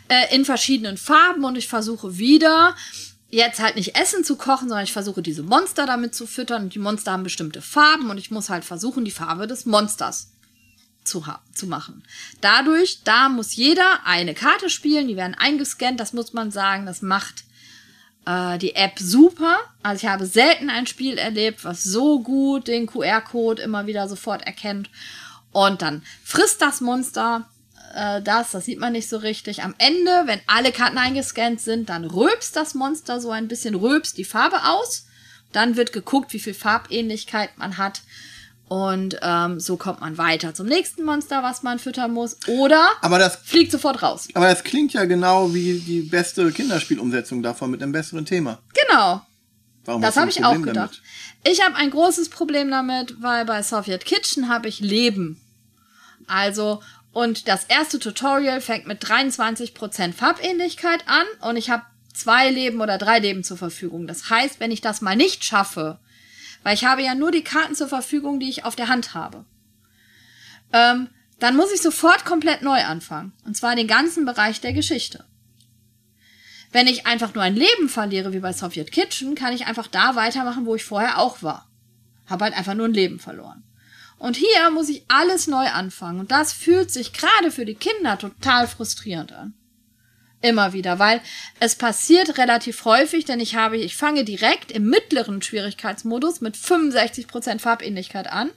äh, 0.08 0.34
in 0.34 0.46
verschiedenen 0.46 0.98
Farben. 0.98 1.44
Und 1.44 1.58
ich 1.58 1.68
versuche 1.68 2.18
wieder 2.18 2.76
jetzt 3.30 3.60
halt 3.60 3.76
nicht 3.76 3.96
Essen 3.96 4.24
zu 4.24 4.36
kochen, 4.36 4.70
sondern 4.70 4.84
ich 4.84 4.94
versuche 4.94 5.22
diese 5.22 5.44
Monster 5.44 5.86
damit 5.86 6.16
zu 6.16 6.26
füttern. 6.26 6.64
Und 6.64 6.76
die 6.76 6.80
Monster 6.80 7.12
haben 7.12 7.24
bestimmte 7.24 7.62
Farben 7.62 8.10
und 8.10 8.18
ich 8.18 8.32
muss 8.32 8.50
halt 8.50 8.66
versuchen, 8.66 9.06
die 9.06 9.12
Farbe 9.12 9.46
des 9.46 9.66
Monsters 9.66 10.32
zu, 11.10 11.26
zu 11.54 11.68
machen. 11.68 12.04
Dadurch, 12.42 13.02
da 13.04 13.30
muss 13.30 13.56
jeder 13.56 14.06
eine 14.06 14.34
Karte 14.34 14.70
spielen, 14.70 15.08
die 15.08 15.18
werden 15.18 15.36
eingescannt, 15.36 16.00
das 16.00 16.14
muss 16.14 16.34
man 16.34 16.52
sagen, 16.52 16.86
das 16.86 17.02
macht 17.02 17.44
äh, 18.26 18.58
die 18.58 18.76
App 18.76 19.00
super. 19.00 19.58
Also 19.84 20.06
ich 20.06 20.12
habe 20.12 20.26
selten 20.26 20.70
ein 20.70 20.88
Spiel 20.88 21.18
erlebt, 21.18 21.66
was 21.66 21.84
so 21.84 22.22
gut 22.22 22.68
den 22.68 22.88
QR-Code 22.88 23.62
immer 23.62 23.88
wieder 23.88 24.08
sofort 24.08 24.44
erkennt. 24.44 24.90
Und 25.52 25.82
dann 25.82 26.04
frisst 26.24 26.62
das 26.62 26.80
Monster 26.80 27.48
äh, 27.94 28.22
das, 28.22 28.52
das 28.52 28.66
sieht 28.66 28.80
man 28.80 28.94
nicht 28.94 29.10
so 29.10 29.18
richtig. 29.18 29.64
Am 29.64 29.76
Ende, 29.78 30.24
wenn 30.26 30.42
alle 30.48 30.72
Karten 30.72 30.98
eingescannt 30.98 31.62
sind, 31.62 31.90
dann 31.90 32.06
röpst 32.06 32.56
das 32.56 32.76
Monster 32.76 33.20
so 33.20 33.32
ein 33.32 33.48
bisschen, 33.48 33.76
röpst 33.76 34.18
die 34.18 34.26
Farbe 34.26 34.64
aus. 34.66 35.08
Dann 35.52 35.76
wird 35.76 35.94
geguckt, 35.94 36.34
wie 36.34 36.40
viel 36.40 36.54
Farbähnlichkeit 36.54 37.58
man 37.58 37.78
hat. 37.78 38.02
Und 38.70 39.18
ähm, 39.24 39.60
so 39.60 39.78
kommt 39.78 40.00
man 40.00 40.20
weiter 40.20 40.54
zum 40.54 40.68
nächsten 40.68 41.04
Monster, 41.04 41.42
was 41.42 41.64
man 41.64 41.80
füttern 41.80 42.14
muss. 42.14 42.38
Oder 42.48 42.88
aber 43.02 43.18
das, 43.18 43.38
fliegt 43.38 43.72
sofort 43.72 44.04
raus. 44.04 44.28
Aber 44.36 44.48
das 44.48 44.64
klingt 44.64 44.94
ja 44.94 45.06
genau 45.06 45.54
wie 45.56 45.80
die 45.80 46.02
beste 46.02 46.52
Kinderspielumsetzung 46.52 47.42
davon 47.42 47.72
mit 47.72 47.82
einem 47.82 47.92
besseren 47.92 48.26
Thema. 48.26 48.60
Genau. 48.88 49.22
Warum 49.86 50.04
das 50.04 50.18
habe 50.18 50.30
ich 50.30 50.46
auch 50.46 50.62
gedacht. 50.62 51.02
Damit? 51.44 51.52
Ich 51.52 51.66
habe 51.66 51.76
ein 51.78 51.90
großes 51.90 52.30
Problem 52.30 52.70
damit, 52.70 53.22
weil 53.22 53.44
bei 53.46 53.64
Soviet 53.64 54.06
Kitchen 54.06 54.50
habe 54.50 54.68
ich 54.68 54.82
Leben. 54.82 55.42
Also, 56.28 56.84
und 57.12 57.48
das 57.48 57.64
erste 57.64 57.98
Tutorial 57.98 58.62
fängt 58.62 58.86
mit 58.86 59.04
23% 59.04 60.14
Farbähnlichkeit 60.14 61.06
an 61.08 61.26
und 61.50 61.58
ich 61.58 61.72
habe 61.72 61.84
zwei 62.14 62.52
Leben 62.52 62.82
oder 62.82 63.00
drei 63.00 63.18
Leben 63.18 63.44
zur 63.44 63.58
Verfügung. 63.58 64.06
Das 64.06 64.30
heißt, 64.30 64.60
wenn 64.60 64.72
ich 64.72 64.82
das 64.82 65.02
mal 65.02 65.16
nicht 65.16 65.44
schaffe, 65.44 66.00
weil 66.64 66.76
ich 66.76 66.86
habe 66.86 67.04
ja 67.04 67.16
nur 67.16 67.32
die 67.32 67.44
Karten 67.44 67.76
zur 67.76 67.88
Verfügung, 67.88 68.40
die 68.40 68.50
ich 68.50 68.66
auf 68.66 68.76
der 68.76 68.88
Hand 68.88 69.14
habe. 69.14 69.46
Ähm, 70.74 71.10
dann 71.40 71.56
muss 71.56 71.72
ich 71.74 71.82
sofort 71.82 72.26
komplett 72.26 72.62
neu 72.62 72.84
anfangen. 72.84 73.34
Und 73.46 73.56
zwar 73.56 73.76
den 73.76 73.88
ganzen 73.88 74.26
Bereich 74.26 74.62
der 74.62 74.74
Geschichte. 74.74 75.26
Wenn 76.72 76.88
ich 76.88 77.08
einfach 77.08 77.34
nur 77.34 77.44
ein 77.44 77.56
Leben 77.56 77.90
verliere, 77.90 78.34
wie 78.34 78.40
bei 78.40 78.54
Soviet 78.54 78.92
Kitchen, 78.92 79.36
kann 79.36 79.54
ich 79.54 79.66
einfach 79.66 79.88
da 79.88 80.16
weitermachen, 80.16 80.66
wo 80.66 80.76
ich 80.76 80.84
vorher 80.84 81.18
auch 81.18 81.42
war. 81.42 81.68
Habe 82.28 82.46
halt 82.46 82.56
einfach 82.56 82.76
nur 82.76 82.88
ein 82.88 82.94
Leben 82.94 83.20
verloren. 83.20 83.64
Und 84.20 84.36
hier 84.36 84.70
muss 84.72 84.90
ich 84.90 85.04
alles 85.08 85.48
neu 85.48 85.68
anfangen. 85.70 86.20
Und 86.20 86.32
das 86.32 86.54
fühlt 86.54 86.92
sich 86.92 87.14
gerade 87.14 87.52
für 87.52 87.66
die 87.66 87.76
Kinder 87.76 88.18
total 88.18 88.68
frustrierend 88.68 89.32
an. 89.32 89.54
Immer 90.42 90.72
wieder, 90.72 91.00
weil 91.00 91.22
es 91.60 91.76
passiert 91.76 92.38
relativ 92.38 92.86
häufig, 92.86 93.26
denn 93.26 93.42
ich 93.42 93.56
habe, 93.56 93.78
ich 93.78 93.98
fange 93.98 94.24
direkt 94.24 94.72
im 94.72 94.90
mittleren 94.90 95.42
Schwierigkeitsmodus 95.42 96.40
mit 96.40 96.56
65% 96.56 97.60
Farbähnlichkeit 97.60 98.32
an. 98.32 98.50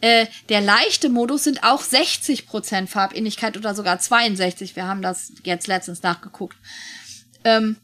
Äh, 0.00 0.26
der 0.48 0.60
leichte 0.60 1.10
Modus 1.10 1.44
sind 1.44 1.62
auch 1.64 1.82
60% 1.82 2.88
Farbähnlichkeit 2.88 3.56
oder 3.56 3.74
sogar 3.74 3.98
62. 3.98 4.74
Wir 4.74 4.86
haben 4.86 5.02
das 5.02 5.32
jetzt 5.44 5.68
letztens 5.68 6.02
nachgeguckt. 6.02 6.56
Ähm, 7.44 7.76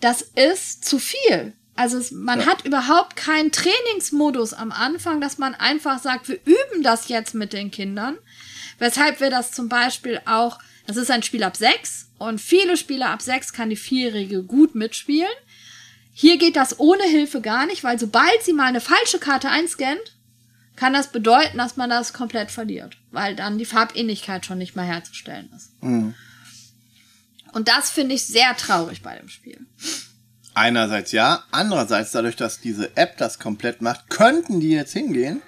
das 0.00 0.22
ist 0.22 0.84
zu 0.84 0.98
viel. 0.98 1.52
Also 1.76 1.96
es, 1.98 2.10
man 2.10 2.40
ja. 2.40 2.46
hat 2.46 2.64
überhaupt 2.64 3.14
keinen 3.14 3.52
Trainingsmodus 3.52 4.52
am 4.52 4.72
Anfang, 4.72 5.20
dass 5.20 5.38
man 5.38 5.54
einfach 5.54 6.00
sagt, 6.00 6.28
wir 6.28 6.40
üben 6.44 6.82
das 6.82 7.08
jetzt 7.08 7.34
mit 7.34 7.52
den 7.52 7.70
Kindern. 7.70 8.18
Weshalb 8.80 9.20
wir 9.20 9.30
das 9.30 9.52
zum 9.52 9.68
Beispiel 9.68 10.20
auch, 10.26 10.58
das 10.88 10.96
ist 10.96 11.10
ein 11.10 11.22
Spiel 11.22 11.42
ab 11.42 11.54
sechs 11.54 12.08
und 12.16 12.40
viele 12.40 12.78
Spieler 12.78 13.10
ab 13.10 13.20
sechs 13.20 13.52
kann 13.52 13.68
die 13.68 13.76
Vierjährige 13.76 14.42
gut 14.42 14.74
mitspielen. 14.74 15.28
Hier 16.14 16.38
geht 16.38 16.56
das 16.56 16.80
ohne 16.80 17.04
Hilfe 17.04 17.42
gar 17.42 17.66
nicht, 17.66 17.84
weil 17.84 17.98
sobald 17.98 18.42
sie 18.42 18.54
mal 18.54 18.68
eine 18.68 18.80
falsche 18.80 19.18
Karte 19.18 19.50
einscannt, 19.50 20.16
kann 20.76 20.94
das 20.94 21.12
bedeuten, 21.12 21.58
dass 21.58 21.76
man 21.76 21.90
das 21.90 22.14
komplett 22.14 22.50
verliert, 22.50 22.96
weil 23.10 23.36
dann 23.36 23.58
die 23.58 23.66
Farbähnlichkeit 23.66 24.46
schon 24.46 24.56
nicht 24.56 24.76
mehr 24.76 24.86
herzustellen 24.86 25.50
ist. 25.54 25.70
Mhm. 25.82 26.14
Und 27.52 27.68
das 27.68 27.90
finde 27.90 28.14
ich 28.14 28.24
sehr 28.24 28.56
traurig 28.56 29.02
bei 29.02 29.14
dem 29.18 29.28
Spiel. 29.28 29.60
Einerseits 30.54 31.12
ja, 31.12 31.44
andererseits 31.50 32.12
dadurch, 32.12 32.36
dass 32.36 32.60
diese 32.60 32.96
App 32.96 33.18
das 33.18 33.38
komplett 33.38 33.82
macht, 33.82 34.08
könnten 34.08 34.58
die 34.60 34.70
jetzt 34.70 34.94
hingehen 34.94 35.42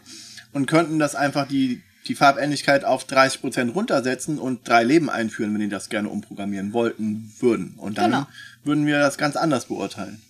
und 0.53 0.67
könnten 0.67 0.99
das 0.99 1.15
einfach 1.15 1.49
die 1.49 1.83
die 2.07 2.15
Farbähnlichkeit 2.15 2.85
auf 2.85 3.07
30% 3.07 3.73
runtersetzen 3.73 4.39
und 4.39 4.67
drei 4.69 4.85
Leben 4.85 5.11
einführen, 5.11 5.53
wenn 5.53 5.61
die 5.61 5.69
das 5.69 5.89
gerne 5.89 6.09
umprogrammieren 6.09 6.73
wollten 6.73 7.33
würden. 7.39 7.75
Und 7.77 7.99
dann 7.99 8.11
genau. 8.11 8.27
würden 8.65 8.87
wir 8.87 8.99
das 8.99 9.19
ganz 9.19 9.37
anders 9.37 9.67
beurteilen. 9.67 10.21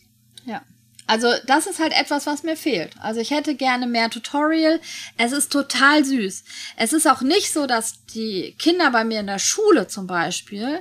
Ja. 0.44 0.62
Also 1.06 1.28
das 1.46 1.66
ist 1.66 1.80
halt 1.80 1.92
etwas, 1.92 2.26
was 2.26 2.44
mir 2.44 2.56
fehlt. 2.56 2.94
Also 3.00 3.20
ich 3.20 3.32
hätte 3.32 3.56
gerne 3.56 3.88
mehr 3.88 4.10
Tutorial. 4.10 4.80
Es 5.16 5.32
ist 5.32 5.50
total 5.50 6.04
süß. 6.04 6.44
Es 6.76 6.92
ist 6.92 7.08
auch 7.08 7.20
nicht 7.20 7.52
so, 7.52 7.66
dass 7.66 8.06
die 8.06 8.54
Kinder 8.60 8.92
bei 8.92 9.02
mir 9.02 9.18
in 9.18 9.26
der 9.26 9.40
Schule 9.40 9.88
zum 9.88 10.06
Beispiel 10.06 10.78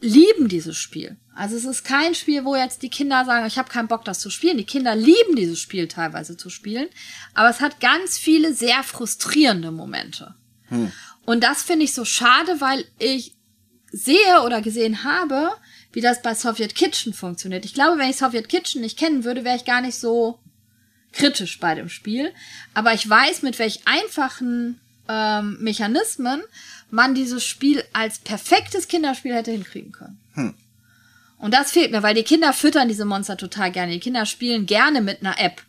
lieben 0.00 0.48
dieses 0.48 0.76
Spiel. 0.76 1.16
Also 1.34 1.56
es 1.56 1.64
ist 1.64 1.84
kein 1.84 2.14
Spiel, 2.14 2.44
wo 2.44 2.56
jetzt 2.56 2.82
die 2.82 2.90
Kinder 2.90 3.24
sagen, 3.24 3.46
ich 3.46 3.58
habe 3.58 3.70
keinen 3.70 3.88
Bock, 3.88 4.04
das 4.04 4.20
zu 4.20 4.30
spielen. 4.30 4.58
Die 4.58 4.64
Kinder 4.64 4.94
lieben 4.94 5.36
dieses 5.36 5.58
Spiel 5.58 5.88
teilweise 5.88 6.36
zu 6.36 6.50
spielen, 6.50 6.88
aber 7.34 7.50
es 7.50 7.60
hat 7.60 7.80
ganz 7.80 8.18
viele 8.18 8.54
sehr 8.54 8.82
frustrierende 8.82 9.70
Momente. 9.70 10.34
Hm. 10.68 10.92
Und 11.24 11.42
das 11.42 11.62
finde 11.62 11.84
ich 11.84 11.94
so 11.94 12.04
schade, 12.04 12.60
weil 12.60 12.84
ich 12.98 13.36
sehe 13.92 14.42
oder 14.44 14.62
gesehen 14.62 15.04
habe, 15.04 15.52
wie 15.92 16.00
das 16.00 16.22
bei 16.22 16.34
Soviet 16.34 16.74
Kitchen 16.74 17.12
funktioniert. 17.12 17.64
Ich 17.64 17.74
glaube, 17.74 17.98
wenn 17.98 18.10
ich 18.10 18.16
Soviet 18.16 18.48
Kitchen 18.48 18.80
nicht 18.80 18.98
kennen 18.98 19.24
würde, 19.24 19.44
wäre 19.44 19.56
ich 19.56 19.64
gar 19.64 19.80
nicht 19.80 19.96
so 19.96 20.38
kritisch 21.12 21.58
bei 21.58 21.74
dem 21.74 21.88
Spiel. 21.88 22.32
Aber 22.74 22.94
ich 22.94 23.08
weiß, 23.08 23.42
mit 23.42 23.58
welch 23.58 23.80
einfachen 23.86 24.80
ähm, 25.10 25.58
Mechanismen 25.60 26.42
man 26.90 27.14
dieses 27.14 27.44
Spiel 27.44 27.84
als 27.92 28.18
perfektes 28.18 28.88
Kinderspiel 28.88 29.34
hätte 29.34 29.50
hinkriegen 29.52 29.92
können. 29.92 30.20
Hm. 30.34 30.54
Und 31.38 31.54
das 31.54 31.72
fehlt 31.72 31.90
mir, 31.90 32.02
weil 32.02 32.14
die 32.14 32.22
Kinder 32.22 32.52
füttern 32.52 32.88
diese 32.88 33.04
Monster 33.04 33.36
total 33.36 33.72
gerne. 33.72 33.92
Die 33.92 34.00
Kinder 34.00 34.26
spielen 34.26 34.66
gerne 34.66 35.00
mit 35.00 35.20
einer 35.20 35.38
App, 35.40 35.62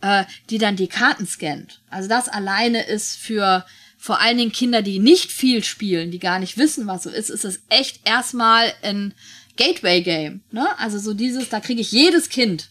äh, 0.00 0.24
die 0.50 0.58
dann 0.58 0.76
die 0.76 0.88
Karten 0.88 1.26
scannt. 1.26 1.80
Also 1.90 2.08
das 2.08 2.28
alleine 2.28 2.82
ist 2.82 3.16
für 3.16 3.64
vor 3.98 4.20
allen 4.20 4.36
Dingen 4.36 4.50
Kinder, 4.50 4.82
die 4.82 4.98
nicht 4.98 5.30
viel 5.30 5.62
spielen, 5.62 6.10
die 6.10 6.18
gar 6.18 6.40
nicht 6.40 6.58
wissen, 6.58 6.88
was 6.88 7.04
so 7.04 7.10
ist, 7.10 7.30
ist 7.30 7.44
es 7.44 7.60
echt 7.68 8.00
erstmal 8.04 8.72
ein 8.82 9.14
Gateway-Game. 9.56 10.40
Ne? 10.50 10.78
Also 10.78 10.98
so 10.98 11.14
dieses, 11.14 11.50
da 11.50 11.60
kriege 11.60 11.80
ich 11.80 11.92
jedes 11.92 12.28
Kind 12.28 12.70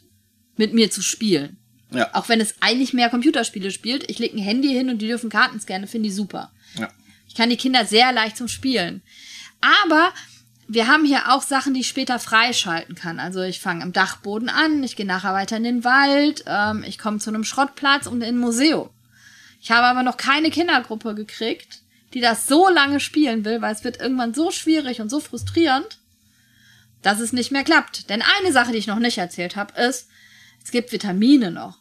mit 0.58 0.74
mir 0.74 0.92
zu 0.92 1.02
spielen. 1.02 1.58
Ja. 1.92 2.10
Auch 2.14 2.30
wenn 2.30 2.42
es 2.42 2.56
eigentlich 2.62 2.94
mehr 2.94 3.10
Computerspiele 3.10 3.72
spielt. 3.72 4.10
Ich 4.10 4.20
lege 4.20 4.38
ein 4.38 4.44
Handy 4.44 4.70
hin 4.70 4.90
und 4.90 5.00
die 5.00 5.08
dürfen 5.08 5.30
Karten 5.30 5.60
scannen, 5.60 5.88
finde 5.88 6.10
ich 6.10 6.16
super. 6.16 6.52
Ja. 6.76 6.90
Ich 7.28 7.36
kann 7.36 7.50
die 7.50 7.58
Kinder 7.58 7.86
sehr 7.86 8.12
leicht 8.12 8.38
zum 8.38 8.48
Spielen. 8.48 9.02
Aber 9.62 10.14
wir 10.68 10.88
haben 10.88 11.06
hier 11.06 11.34
auch 11.34 11.42
Sachen, 11.42 11.74
die 11.74 11.82
ich 11.82 11.88
später 11.88 12.18
freischalten 12.18 12.96
kann. 12.96 13.20
Also 13.20 13.42
ich 13.42 13.60
fange 13.60 13.84
am 13.84 13.92
Dachboden 13.92 14.50
an, 14.50 14.84
ich 14.84 14.96
gehe 14.96 15.06
nachher 15.06 15.34
weiter 15.34 15.58
in 15.58 15.64
den 15.64 15.84
Wald, 15.84 16.46
ähm, 16.48 16.84
ich 16.88 16.98
komme 16.98 17.20
zu 17.20 17.30
einem 17.30 17.44
Schrottplatz 17.44 18.08
und 18.08 18.22
in 18.22 18.36
ein 18.36 18.38
Museum. 18.38 18.90
Ich 19.62 19.70
habe 19.72 19.86
aber 19.86 20.04
noch 20.04 20.18
keine 20.18 20.50
Kindergruppe 20.50 21.14
gekriegt, 21.14 21.82
die 22.14 22.22
das 22.22 22.48
so 22.48 22.70
lange 22.70 23.00
spielen 23.00 23.46
will, 23.46 23.62
weil 23.62 23.74
es 23.74 23.84
wird 23.84 24.00
irgendwann 24.00 24.34
so 24.34 24.52
schwierig 24.52 25.02
und 25.02 25.10
so 25.10 25.20
frustrierend, 25.20 26.00
dass 27.02 27.20
es 27.20 27.34
nicht 27.34 27.52
mehr 27.52 27.64
klappt. 27.64 28.10
Denn 28.10 28.24
eine 28.40 28.52
Sache, 28.52 28.72
die 28.72 28.78
ich 28.78 28.88
noch 28.88 29.00
nicht 29.00 29.18
erzählt 29.18 29.56
habe, 29.56 29.80
ist, 29.80 30.08
es 30.64 30.72
gibt 30.72 30.92
Vitamine 30.92 31.52
noch, 31.52 31.78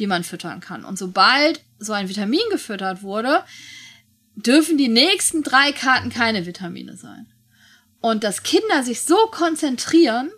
die 0.00 0.06
man 0.06 0.24
füttern 0.24 0.60
kann. 0.60 0.84
Und 0.84 0.98
sobald 0.98 1.62
so 1.78 1.92
ein 1.92 2.08
Vitamin 2.08 2.40
gefüttert 2.50 3.02
wurde, 3.02 3.44
dürfen 4.34 4.78
die 4.78 4.88
nächsten 4.88 5.42
drei 5.42 5.72
Karten 5.72 6.10
keine 6.10 6.46
Vitamine 6.46 6.96
sein. 6.96 7.26
Und 8.00 8.24
dass 8.24 8.42
Kinder 8.42 8.82
sich 8.82 9.02
so 9.02 9.16
konzentrieren, 9.30 10.30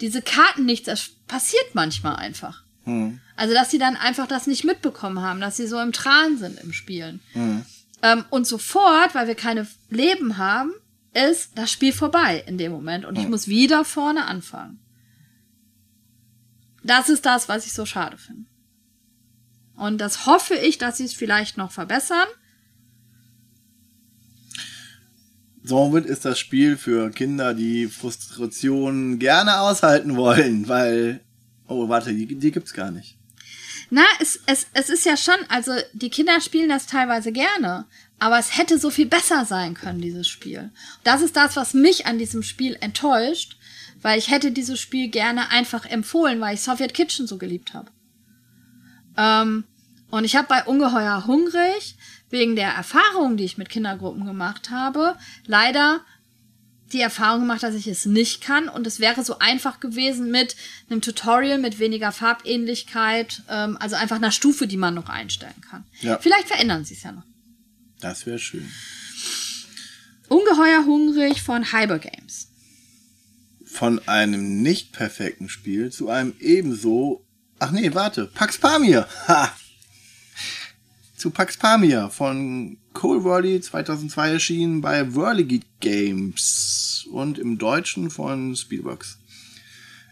diese 0.00 0.20
Karten 0.20 0.66
nichts, 0.66 0.86
das 0.86 1.10
passiert 1.26 1.74
manchmal 1.74 2.16
einfach. 2.16 2.62
Hm. 2.84 3.20
Also, 3.36 3.54
dass 3.54 3.70
sie 3.70 3.78
dann 3.78 3.96
einfach 3.96 4.26
das 4.26 4.46
nicht 4.46 4.64
mitbekommen 4.64 5.22
haben, 5.22 5.40
dass 5.40 5.56
sie 5.56 5.66
so 5.66 5.80
im 5.80 5.92
Tran 5.92 6.36
sind 6.36 6.60
im 6.60 6.72
Spielen. 6.72 7.20
Hm. 7.32 7.64
Ähm, 8.02 8.24
und 8.28 8.46
sofort, 8.46 9.14
weil 9.14 9.26
wir 9.26 9.34
keine 9.34 9.66
Leben 9.88 10.36
haben, 10.36 10.72
ist 11.14 11.52
das 11.54 11.72
Spiel 11.72 11.94
vorbei 11.94 12.44
in 12.46 12.58
dem 12.58 12.70
Moment 12.72 13.06
und 13.06 13.16
hm. 13.16 13.24
ich 13.24 13.30
muss 13.30 13.48
wieder 13.48 13.84
vorne 13.86 14.26
anfangen. 14.26 14.78
Das 16.84 17.08
ist 17.08 17.24
das, 17.24 17.48
was 17.48 17.64
ich 17.64 17.72
so 17.72 17.86
schade 17.86 18.18
finde. 18.18 18.44
Und 19.76 19.98
das 19.98 20.26
hoffe 20.26 20.54
ich, 20.54 20.78
dass 20.78 20.98
sie 20.98 21.04
es 21.04 21.14
vielleicht 21.14 21.56
noch 21.56 21.70
verbessern. 21.70 22.26
Somit 25.62 26.06
ist 26.06 26.24
das 26.24 26.38
Spiel 26.38 26.76
für 26.76 27.10
Kinder, 27.10 27.52
die 27.52 27.88
Frustration 27.88 29.18
gerne 29.18 29.60
aushalten 29.60 30.16
wollen, 30.16 30.68
weil, 30.68 31.20
oh, 31.66 31.88
warte, 31.88 32.14
die, 32.14 32.26
die 32.26 32.52
gibt's 32.52 32.72
gar 32.72 32.90
nicht. 32.90 33.16
Na, 33.90 34.04
es, 34.20 34.40
es, 34.46 34.66
es 34.72 34.88
ist 34.88 35.04
ja 35.04 35.16
schon, 35.16 35.36
also 35.48 35.72
die 35.92 36.10
Kinder 36.10 36.40
spielen 36.40 36.68
das 36.68 36.86
teilweise 36.86 37.32
gerne, 37.32 37.86
aber 38.18 38.38
es 38.38 38.56
hätte 38.56 38.78
so 38.78 38.90
viel 38.90 39.06
besser 39.06 39.44
sein 39.44 39.74
können, 39.74 40.00
dieses 40.00 40.28
Spiel. 40.28 40.70
Das 41.04 41.22
ist 41.22 41.36
das, 41.36 41.56
was 41.56 41.74
mich 41.74 42.06
an 42.06 42.18
diesem 42.18 42.42
Spiel 42.42 42.76
enttäuscht, 42.80 43.56
weil 44.02 44.18
ich 44.18 44.30
hätte 44.30 44.52
dieses 44.52 44.80
Spiel 44.80 45.08
gerne 45.08 45.50
einfach 45.50 45.84
empfohlen, 45.84 46.40
weil 46.40 46.54
ich 46.54 46.62
Soviet 46.62 46.94
Kitchen 46.94 47.26
so 47.26 47.38
geliebt 47.38 47.74
habe. 47.74 47.90
Ähm, 49.16 49.64
und 50.10 50.24
ich 50.24 50.36
habe 50.36 50.48
bei 50.48 50.64
Ungeheuer 50.64 51.26
hungrig 51.26 51.96
wegen 52.30 52.56
der 52.56 52.70
Erfahrung, 52.70 53.36
die 53.36 53.44
ich 53.44 53.58
mit 53.58 53.68
Kindergruppen 53.68 54.24
gemacht 54.24 54.70
habe, 54.70 55.16
leider 55.46 56.00
die 56.92 57.00
Erfahrung 57.00 57.40
gemacht, 57.40 57.62
dass 57.62 57.74
ich 57.74 57.86
es 57.88 58.06
nicht 58.06 58.40
kann. 58.40 58.68
Und 58.68 58.86
es 58.86 59.00
wäre 59.00 59.24
so 59.24 59.38
einfach 59.38 59.80
gewesen 59.80 60.30
mit 60.30 60.56
einem 60.88 61.00
Tutorial 61.00 61.58
mit 61.58 61.78
weniger 61.78 62.12
Farbähnlichkeit, 62.12 63.42
ähm, 63.50 63.76
also 63.80 63.96
einfach 63.96 64.16
einer 64.16 64.32
Stufe, 64.32 64.66
die 64.66 64.76
man 64.76 64.94
noch 64.94 65.08
einstellen 65.08 65.60
kann. 65.68 65.84
Ja. 66.00 66.18
Vielleicht 66.18 66.48
verändern 66.48 66.84
sie 66.84 66.94
es 66.94 67.02
ja 67.02 67.12
noch. 67.12 67.24
Das 68.00 68.26
wäre 68.26 68.38
schön. 68.38 68.70
Ungeheuer 70.28 70.84
hungrig 70.86 71.42
von 71.42 71.72
Hyper 71.72 71.98
Games. 71.98 72.48
Von 73.64 74.06
einem 74.08 74.62
nicht 74.62 74.92
perfekten 74.92 75.48
Spiel 75.48 75.90
zu 75.90 76.08
einem 76.08 76.34
ebenso. 76.40 77.25
Ach 77.58 77.70
nee, 77.70 77.92
warte. 77.94 78.26
Pax 78.26 78.58
Pamir. 78.58 79.06
Ha! 79.28 79.52
zu 81.26 81.30
Pax 81.30 81.56
Pamir 81.56 82.10
von 82.10 82.76
Cole 82.92 83.24
Worley 83.24 83.60
2002 83.60 84.32
erschienen 84.32 84.80
bei 84.80 85.14
Whirligig 85.14 85.64
Games 85.80 87.04
und 87.10 87.38
im 87.38 87.58
Deutschen 87.58 88.10
von 88.10 88.54
Speedworks. 88.54 89.18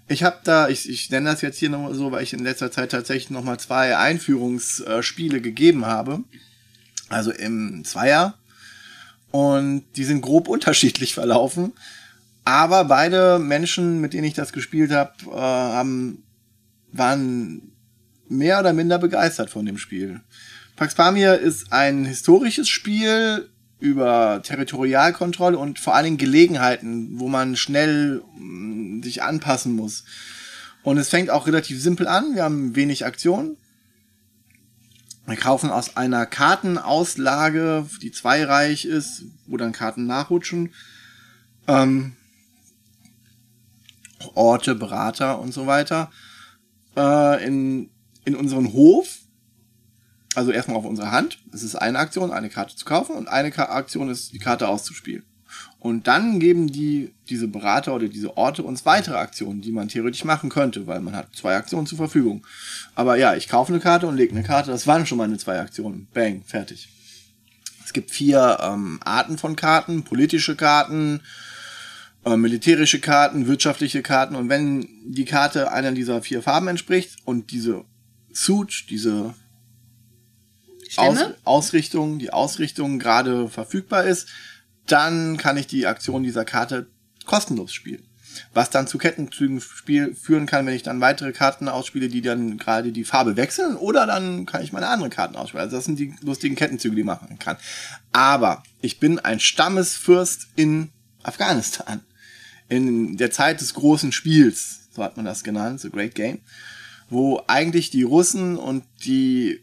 Ich 0.09 0.25
habe 0.25 0.41
da, 0.45 0.69
ich, 0.69 0.89
ich 0.89 1.11
nenne 1.11 1.31
das 1.31 1.41
jetzt 1.41 1.59
hier 1.59 1.71
nochmal 1.71 1.95
so, 1.95 2.11
weil 2.11 2.25
ich 2.25 2.33
in 2.33 2.43
letzter 2.43 2.73
Zeit 2.73 2.91
tatsächlich 2.91 3.31
nochmal 3.31 3.61
zwei 3.61 3.97
Einführungsspiele 3.97 5.41
gegeben 5.41 5.87
habe. 5.87 6.25
Also 7.09 7.31
im 7.31 7.85
Zweier. 7.85 8.35
Und 9.31 9.85
die 9.95 10.05
sind 10.05 10.21
grob 10.21 10.49
unterschiedlich 10.49 11.15
verlaufen. 11.15 11.75
Aber 12.45 12.85
beide 12.85 13.39
Menschen, 13.39 14.01
mit 14.01 14.15
denen 14.15 14.25
ich 14.25 14.35
das 14.35 14.53
gespielt 14.53 14.91
habe, 14.91 15.13
äh, 15.29 15.37
haben, 15.37 16.24
waren 16.97 17.73
mehr 18.29 18.61
oder 18.61 18.73
minder 18.73 18.99
begeistert 18.99 19.51
von 19.51 19.67
dem 19.67 19.79
Spiel. 19.79 20.21
Pax 20.77 20.95
Pamir 20.95 21.39
ist 21.39 21.73
ein 21.73 22.05
historisches 22.05 22.69
Spiel 22.69 23.49
über 23.79 24.41
Territorialkontrolle 24.43 25.59
und 25.59 25.79
vor 25.79 25.95
allen 25.95 26.05
Dingen 26.05 26.17
Gelegenheiten, 26.17 27.19
wo 27.19 27.29
man 27.29 27.57
schnell 27.57 28.23
mm, 28.37 29.03
sich 29.03 29.23
anpassen 29.23 29.75
muss. 29.75 30.05
Und 30.83 30.99
es 30.99 31.09
fängt 31.09 31.31
auch 31.31 31.47
relativ 31.47 31.81
simpel 31.81 32.09
an. 32.09 32.35
Wir 32.35 32.45
haben 32.45 32.77
wenig 32.77 33.05
Aktion. 33.05 33.57
Wir 35.27 35.37
kaufen 35.37 35.71
aus 35.71 35.97
einer 35.97 36.27
Kartenauslage, 36.27 37.87
die 38.03 38.13
zweireich 38.13 38.85
ist, 38.85 39.25
wo 39.47 39.57
dann 39.57 39.73
Karten 39.73 40.07
nachrutschen. 40.07 40.75
Ähm, 41.67 42.17
Orte, 44.35 44.75
Berater 44.75 45.39
und 45.39 45.53
so 45.53 45.67
weiter. 45.67 46.11
Äh, 46.97 47.47
in, 47.47 47.91
in 48.25 48.37
unseren 48.37 48.73
Hof 48.73 49.19
also 50.35 50.51
erstmal 50.51 50.77
auf 50.77 50.85
unsere 50.85 51.11
Hand. 51.11 51.39
Es 51.53 51.63
ist 51.63 51.77
eine 51.77 51.99
Aktion, 51.99 52.33
eine 52.33 52.51
Karte 52.51 52.77
zu 52.77 52.85
kaufen 52.85 53.15
und 53.15 53.29
eine 53.29 53.57
Aktion 53.57 54.09
ist, 54.09 54.33
die 54.33 54.39
Karte 54.39 54.69
auszuspielen. 54.69 55.25
Und 55.79 56.09
dann 56.09 56.41
geben 56.41 56.67
die, 56.67 57.13
diese 57.29 57.47
Berater 57.47 57.95
oder 57.95 58.09
diese 58.09 58.37
Orte 58.37 58.65
uns 58.65 58.85
weitere 58.87 59.17
Aktionen, 59.17 59.61
die 59.61 59.71
man 59.71 59.89
theoretisch 59.89 60.25
machen 60.25 60.51
könnte, 60.51 60.87
weil 60.87 61.01
man 61.01 61.15
hat 61.15 61.29
zwei 61.37 61.55
Aktionen 61.55 61.87
zur 61.87 61.99
Verfügung. 61.99 62.45
Aber 62.95 63.17
ja, 63.17 63.37
ich 63.37 63.49
kaufe 63.49 63.73
eine 63.73 63.81
Karte 63.81 64.07
und 64.07 64.17
lege 64.17 64.33
eine 64.33 64.43
Karte, 64.43 64.71
das 64.71 64.87
waren 64.87 65.07
schon 65.07 65.19
meine 65.19 65.39
zwei 65.39 65.61
Aktionen. 65.61 66.09
Bang, 66.13 66.43
fertig. 66.45 66.89
Es 67.85 67.93
gibt 67.93 68.11
vier 68.11 68.59
ähm, 68.63 68.99
Arten 69.05 69.39
von 69.39 69.55
Karten, 69.55 70.03
politische 70.03 70.57
Karten, 70.57 71.21
äh, 72.25 72.37
militärische 72.37 73.01
Karten, 73.01 73.47
wirtschaftliche 73.47 74.03
Karten. 74.03 74.35
Und 74.35 74.49
wenn 74.49 74.89
die 75.05 75.25
Karte 75.25 75.73
einer 75.73 75.93
dieser 75.93 76.23
vier 76.23 76.43
Farben 76.43 76.69
entspricht 76.69 77.17
und 77.25 77.51
diese 77.51 77.85
Suit, 78.33 78.87
diese 78.91 79.35
aus, 80.97 81.19
Ausrichtung, 81.45 82.19
die 82.19 82.33
Ausrichtung 82.33 82.99
gerade 82.99 83.49
verfügbar 83.49 84.05
ist, 84.05 84.29
dann 84.87 85.37
kann 85.37 85.57
ich 85.57 85.67
die 85.67 85.87
Aktion 85.87 86.23
dieser 86.23 86.45
Karte 86.45 86.87
kostenlos 87.27 87.73
spielen. 87.73 88.07
Was 88.53 88.71
dann 88.71 88.89
zu 88.89 88.99
Kettenzügen 88.99 89.61
spiel, 89.61 90.15
führen 90.15 90.47
kann, 90.47 90.67
wenn 90.67 90.75
ich 90.75 90.83
dann 90.83 91.01
weitere 91.01 91.33
Karten 91.33 91.69
ausspiele, 91.69 92.09
die 92.09 92.21
dann 92.21 92.59
gerade 92.59 92.91
die 92.91 93.05
Farbe 93.05 93.37
wechseln, 93.37 93.77
oder 93.77 94.07
dann 94.07 94.45
kann 94.45 94.63
ich 94.63 94.73
meine 94.73 94.89
anderen 94.89 95.11
Karten 95.11 95.37
ausspielen. 95.37 95.65
Also 95.65 95.77
das 95.77 95.85
sind 95.85 95.99
die 95.99 96.15
lustigen 96.21 96.57
Kettenzüge, 96.57 96.97
die 96.97 97.05
man 97.05 97.19
machen 97.21 97.39
kann. 97.39 97.57
Aber 98.13 98.65
ich 98.81 98.99
bin 98.99 99.21
ein 99.21 99.39
Stammesfürst 99.39 100.49
in 100.57 100.91
Afghanistan. 101.23 102.01
In 102.69 103.17
der 103.17 103.31
Zeit 103.31 103.61
des 103.61 103.75
großen 103.75 104.13
Spiels, 104.13 104.89
so 104.95 105.03
hat 105.03 105.17
man 105.17 105.27
das 105.27 105.45
genannt, 105.45 105.81
The 105.81 105.91
Great 105.91 106.15
Game, 106.15 106.39
wo 107.11 107.43
eigentlich 107.47 107.91
die 107.91 108.03
Russen 108.03 108.57
und 108.57 108.85
die 109.05 109.61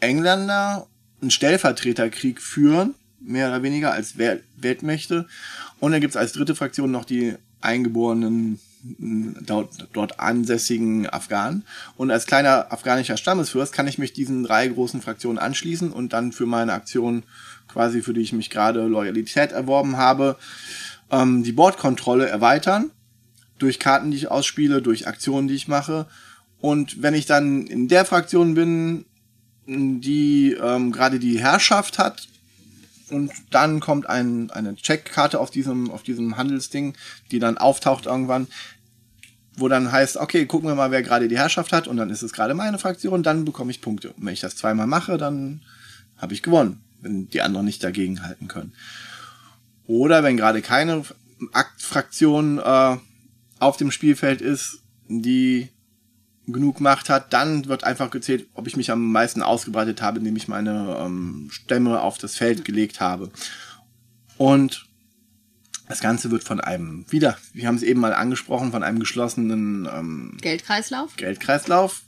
Engländer 0.00 0.86
einen 1.20 1.30
Stellvertreterkrieg 1.30 2.40
führen, 2.40 2.94
mehr 3.20 3.48
oder 3.48 3.62
weniger 3.62 3.92
als 3.92 4.18
Weltmächte. 4.18 5.26
Und 5.80 5.92
dann 5.92 6.00
gibt 6.00 6.12
es 6.12 6.16
als 6.16 6.32
dritte 6.32 6.54
Fraktion 6.54 6.90
noch 6.90 7.04
die 7.04 7.34
eingeborenen 7.60 8.60
dort, 8.98 9.88
dort 9.92 10.20
ansässigen 10.20 11.08
Afghanen. 11.08 11.64
Und 11.96 12.10
als 12.10 12.26
kleiner 12.26 12.72
afghanischer 12.72 13.16
Stammesfürst 13.16 13.72
kann 13.72 13.88
ich 13.88 13.98
mich 13.98 14.12
diesen 14.12 14.44
drei 14.44 14.68
großen 14.68 15.02
Fraktionen 15.02 15.38
anschließen 15.38 15.90
und 15.90 16.12
dann 16.12 16.32
für 16.32 16.46
meine 16.46 16.72
Aktion, 16.72 17.24
quasi 17.68 18.02
für 18.02 18.14
die 18.14 18.20
ich 18.20 18.32
mich 18.32 18.50
gerade 18.50 18.86
Loyalität 18.86 19.52
erworben 19.52 19.96
habe, 19.96 20.36
ähm, 21.10 21.42
die 21.42 21.52
Bordkontrolle 21.52 22.28
erweitern. 22.28 22.90
Durch 23.58 23.78
Karten, 23.78 24.10
die 24.10 24.18
ich 24.18 24.30
ausspiele, 24.30 24.82
durch 24.82 25.06
Aktionen, 25.06 25.48
die 25.48 25.54
ich 25.54 25.68
mache. 25.68 26.06
Und 26.60 27.02
wenn 27.02 27.14
ich 27.14 27.26
dann 27.26 27.66
in 27.66 27.88
der 27.88 28.04
Fraktion 28.04 28.54
bin, 28.54 29.06
die 29.66 30.52
ähm, 30.52 30.92
gerade 30.92 31.18
die 31.18 31.40
Herrschaft 31.40 31.98
hat. 31.98 32.28
Und 33.10 33.30
dann 33.50 33.80
kommt 33.80 34.08
ein, 34.08 34.50
eine 34.50 34.74
Checkkarte 34.74 35.38
auf 35.38 35.50
diesem, 35.50 35.90
auf 35.90 36.02
diesem 36.02 36.36
Handelsding, 36.36 36.94
die 37.30 37.38
dann 37.38 37.56
auftaucht 37.56 38.06
irgendwann, 38.06 38.48
wo 39.56 39.68
dann 39.68 39.92
heißt, 39.92 40.16
okay, 40.16 40.46
gucken 40.46 40.68
wir 40.68 40.74
mal, 40.74 40.90
wer 40.90 41.02
gerade 41.02 41.28
die 41.28 41.38
Herrschaft 41.38 41.72
hat. 41.72 41.86
Und 41.88 41.96
dann 41.96 42.10
ist 42.10 42.22
es 42.22 42.32
gerade 42.32 42.54
meine 42.54 42.78
Fraktion, 42.78 43.22
dann 43.22 43.44
bekomme 43.44 43.70
ich 43.70 43.80
Punkte. 43.80 44.10
Und 44.10 44.26
wenn 44.26 44.34
ich 44.34 44.40
das 44.40 44.56
zweimal 44.56 44.86
mache, 44.86 45.18
dann 45.18 45.62
habe 46.16 46.34
ich 46.34 46.42
gewonnen, 46.42 46.80
wenn 47.00 47.28
die 47.28 47.42
anderen 47.42 47.66
nicht 47.66 47.82
dagegen 47.84 48.22
halten 48.22 48.48
können. 48.48 48.72
Oder 49.86 50.22
wenn 50.22 50.36
gerade 50.36 50.62
keine 50.62 51.04
Aktfraktion 51.52 52.58
äh, 52.58 52.96
auf 53.58 53.76
dem 53.76 53.90
Spielfeld 53.90 54.40
ist, 54.40 54.80
die 55.08 55.68
genug 56.46 56.80
Macht 56.80 57.08
hat, 57.08 57.32
dann 57.32 57.66
wird 57.66 57.84
einfach 57.84 58.10
gezählt, 58.10 58.46
ob 58.54 58.66
ich 58.66 58.76
mich 58.76 58.90
am 58.90 59.10
meisten 59.10 59.42
ausgebreitet 59.42 60.00
habe, 60.02 60.18
indem 60.18 60.36
ich 60.36 60.48
meine 60.48 60.96
ähm, 61.00 61.48
Stämme 61.50 62.00
auf 62.00 62.18
das 62.18 62.36
Feld 62.36 62.64
gelegt 62.64 63.00
habe. 63.00 63.30
Und 64.36 64.86
das 65.88 66.00
Ganze 66.00 66.30
wird 66.30 66.44
von 66.44 66.60
einem, 66.60 67.04
wieder, 67.10 67.36
wir 67.52 67.66
haben 67.66 67.76
es 67.76 67.82
eben 67.82 68.00
mal 68.00 68.14
angesprochen, 68.14 68.72
von 68.72 68.82
einem 68.82 68.98
geschlossenen 68.98 69.88
ähm, 69.92 70.36
Geldkreislauf. 70.40 71.16
Geldkreislauf 71.16 72.02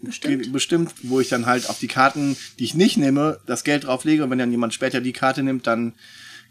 Bestimmt. 0.00 0.52
bestimmt, 0.52 0.92
wo 1.04 1.20
ich 1.20 1.28
dann 1.28 1.46
halt 1.46 1.68
auf 1.68 1.78
die 1.78 1.86
Karten, 1.86 2.36
die 2.58 2.64
ich 2.64 2.74
nicht 2.74 2.96
nehme, 2.96 3.38
das 3.46 3.62
Geld 3.62 3.84
drauflege 3.84 4.24
und 4.24 4.30
wenn 4.30 4.38
dann 4.38 4.50
jemand 4.50 4.74
später 4.74 5.00
die 5.00 5.12
Karte 5.12 5.42
nimmt, 5.42 5.66
dann 5.66 5.94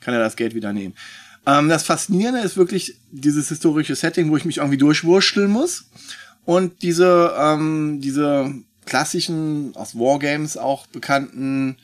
kann 0.01 0.13
er 0.13 0.19
das 0.19 0.35
Geld 0.35 0.53
wieder 0.53 0.73
nehmen. 0.73 0.95
Ähm, 1.45 1.69
das 1.69 1.83
Faszinierende 1.83 2.41
ist 2.41 2.57
wirklich 2.57 2.97
dieses 3.11 3.49
historische 3.49 3.95
Setting, 3.95 4.29
wo 4.29 4.37
ich 4.37 4.45
mich 4.45 4.57
irgendwie 4.57 4.77
durchwurschteln 4.77 5.49
muss 5.49 5.85
und 6.45 6.81
diese, 6.81 7.33
ähm, 7.37 8.01
diese 8.01 8.53
klassischen, 8.85 9.75
aus 9.75 9.95
Wargames 9.95 10.57
auch 10.57 10.87
bekannten 10.87 11.77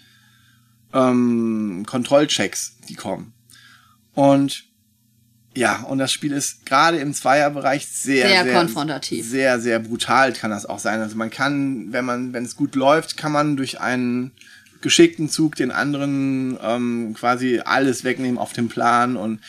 ähm, 0.94 1.86
Kontrollchecks, 1.88 2.78
die 2.90 2.96
kommen. 2.96 3.34
Und 4.14 4.66
ja, 5.56 5.82
und 5.84 5.98
das 5.98 6.12
Spiel 6.12 6.34
ist 6.34 6.68
gerade 6.68 6.98
im 6.98 7.16
Zweierbereich 7.16 7.88
sehr, 7.88 8.28
Sehr 8.28 8.44
sehr, 8.44 8.54
konfrontativ. 8.54 9.28
Sehr, 9.28 9.60
sehr 9.60 9.80
brutal 9.80 10.34
kann 10.34 10.52
das 10.52 10.68
auch 10.68 10.78
sein. 10.78 11.02
Also 11.02 11.16
man 11.16 11.32
kann, 11.32 11.92
wenn 11.92 12.06
man, 12.06 12.32
wenn 12.32 12.46
es 12.46 12.56
gut 12.56 12.76
läuft, 12.76 13.18
kann 13.18 13.32
man 13.32 13.58
durch 13.58 13.82
einen 13.82 14.34
geschickten 14.82 15.30
Zug 15.30 15.56
den 15.56 15.72
anderen 15.72 16.58
ähm, 16.62 17.14
quasi 17.14 17.62
alles 17.64 18.04
wegnehmen 18.04 18.38
auf 18.38 18.54
dem 18.54 18.70
Plan 18.70 19.16
und 19.18 19.40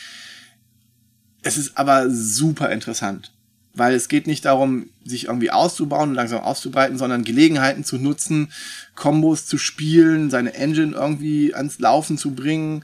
es 1.41 1.57
ist 1.57 1.77
aber 1.77 2.09
super 2.09 2.69
interessant, 2.69 3.31
weil 3.73 3.93
es 3.93 4.09
geht 4.09 4.27
nicht 4.27 4.45
darum, 4.45 4.89
sich 5.05 5.25
irgendwie 5.25 5.51
auszubauen 5.51 6.09
und 6.09 6.15
langsam 6.15 6.41
auszubreiten, 6.41 6.97
sondern 6.97 7.23
Gelegenheiten 7.23 7.83
zu 7.83 7.97
nutzen, 7.97 8.51
Kombos 8.95 9.45
zu 9.45 9.57
spielen, 9.57 10.29
seine 10.29 10.53
Engine 10.53 10.95
irgendwie 10.95 11.53
ans 11.55 11.79
Laufen 11.79 12.17
zu 12.17 12.31
bringen 12.31 12.83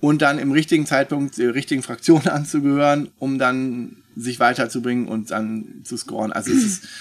und 0.00 0.22
dann 0.22 0.38
im 0.38 0.52
richtigen 0.52 0.86
Zeitpunkt 0.86 1.38
der 1.38 1.54
richtigen 1.54 1.82
Fraktion 1.82 2.22
anzugehören, 2.28 3.08
um 3.18 3.38
dann 3.38 3.96
sich 4.16 4.40
weiterzubringen 4.40 5.08
und 5.08 5.30
dann 5.30 5.82
zu 5.84 5.96
scoren. 5.96 6.32
Also 6.32 6.52
es 6.52 6.62
ist, 6.62 6.88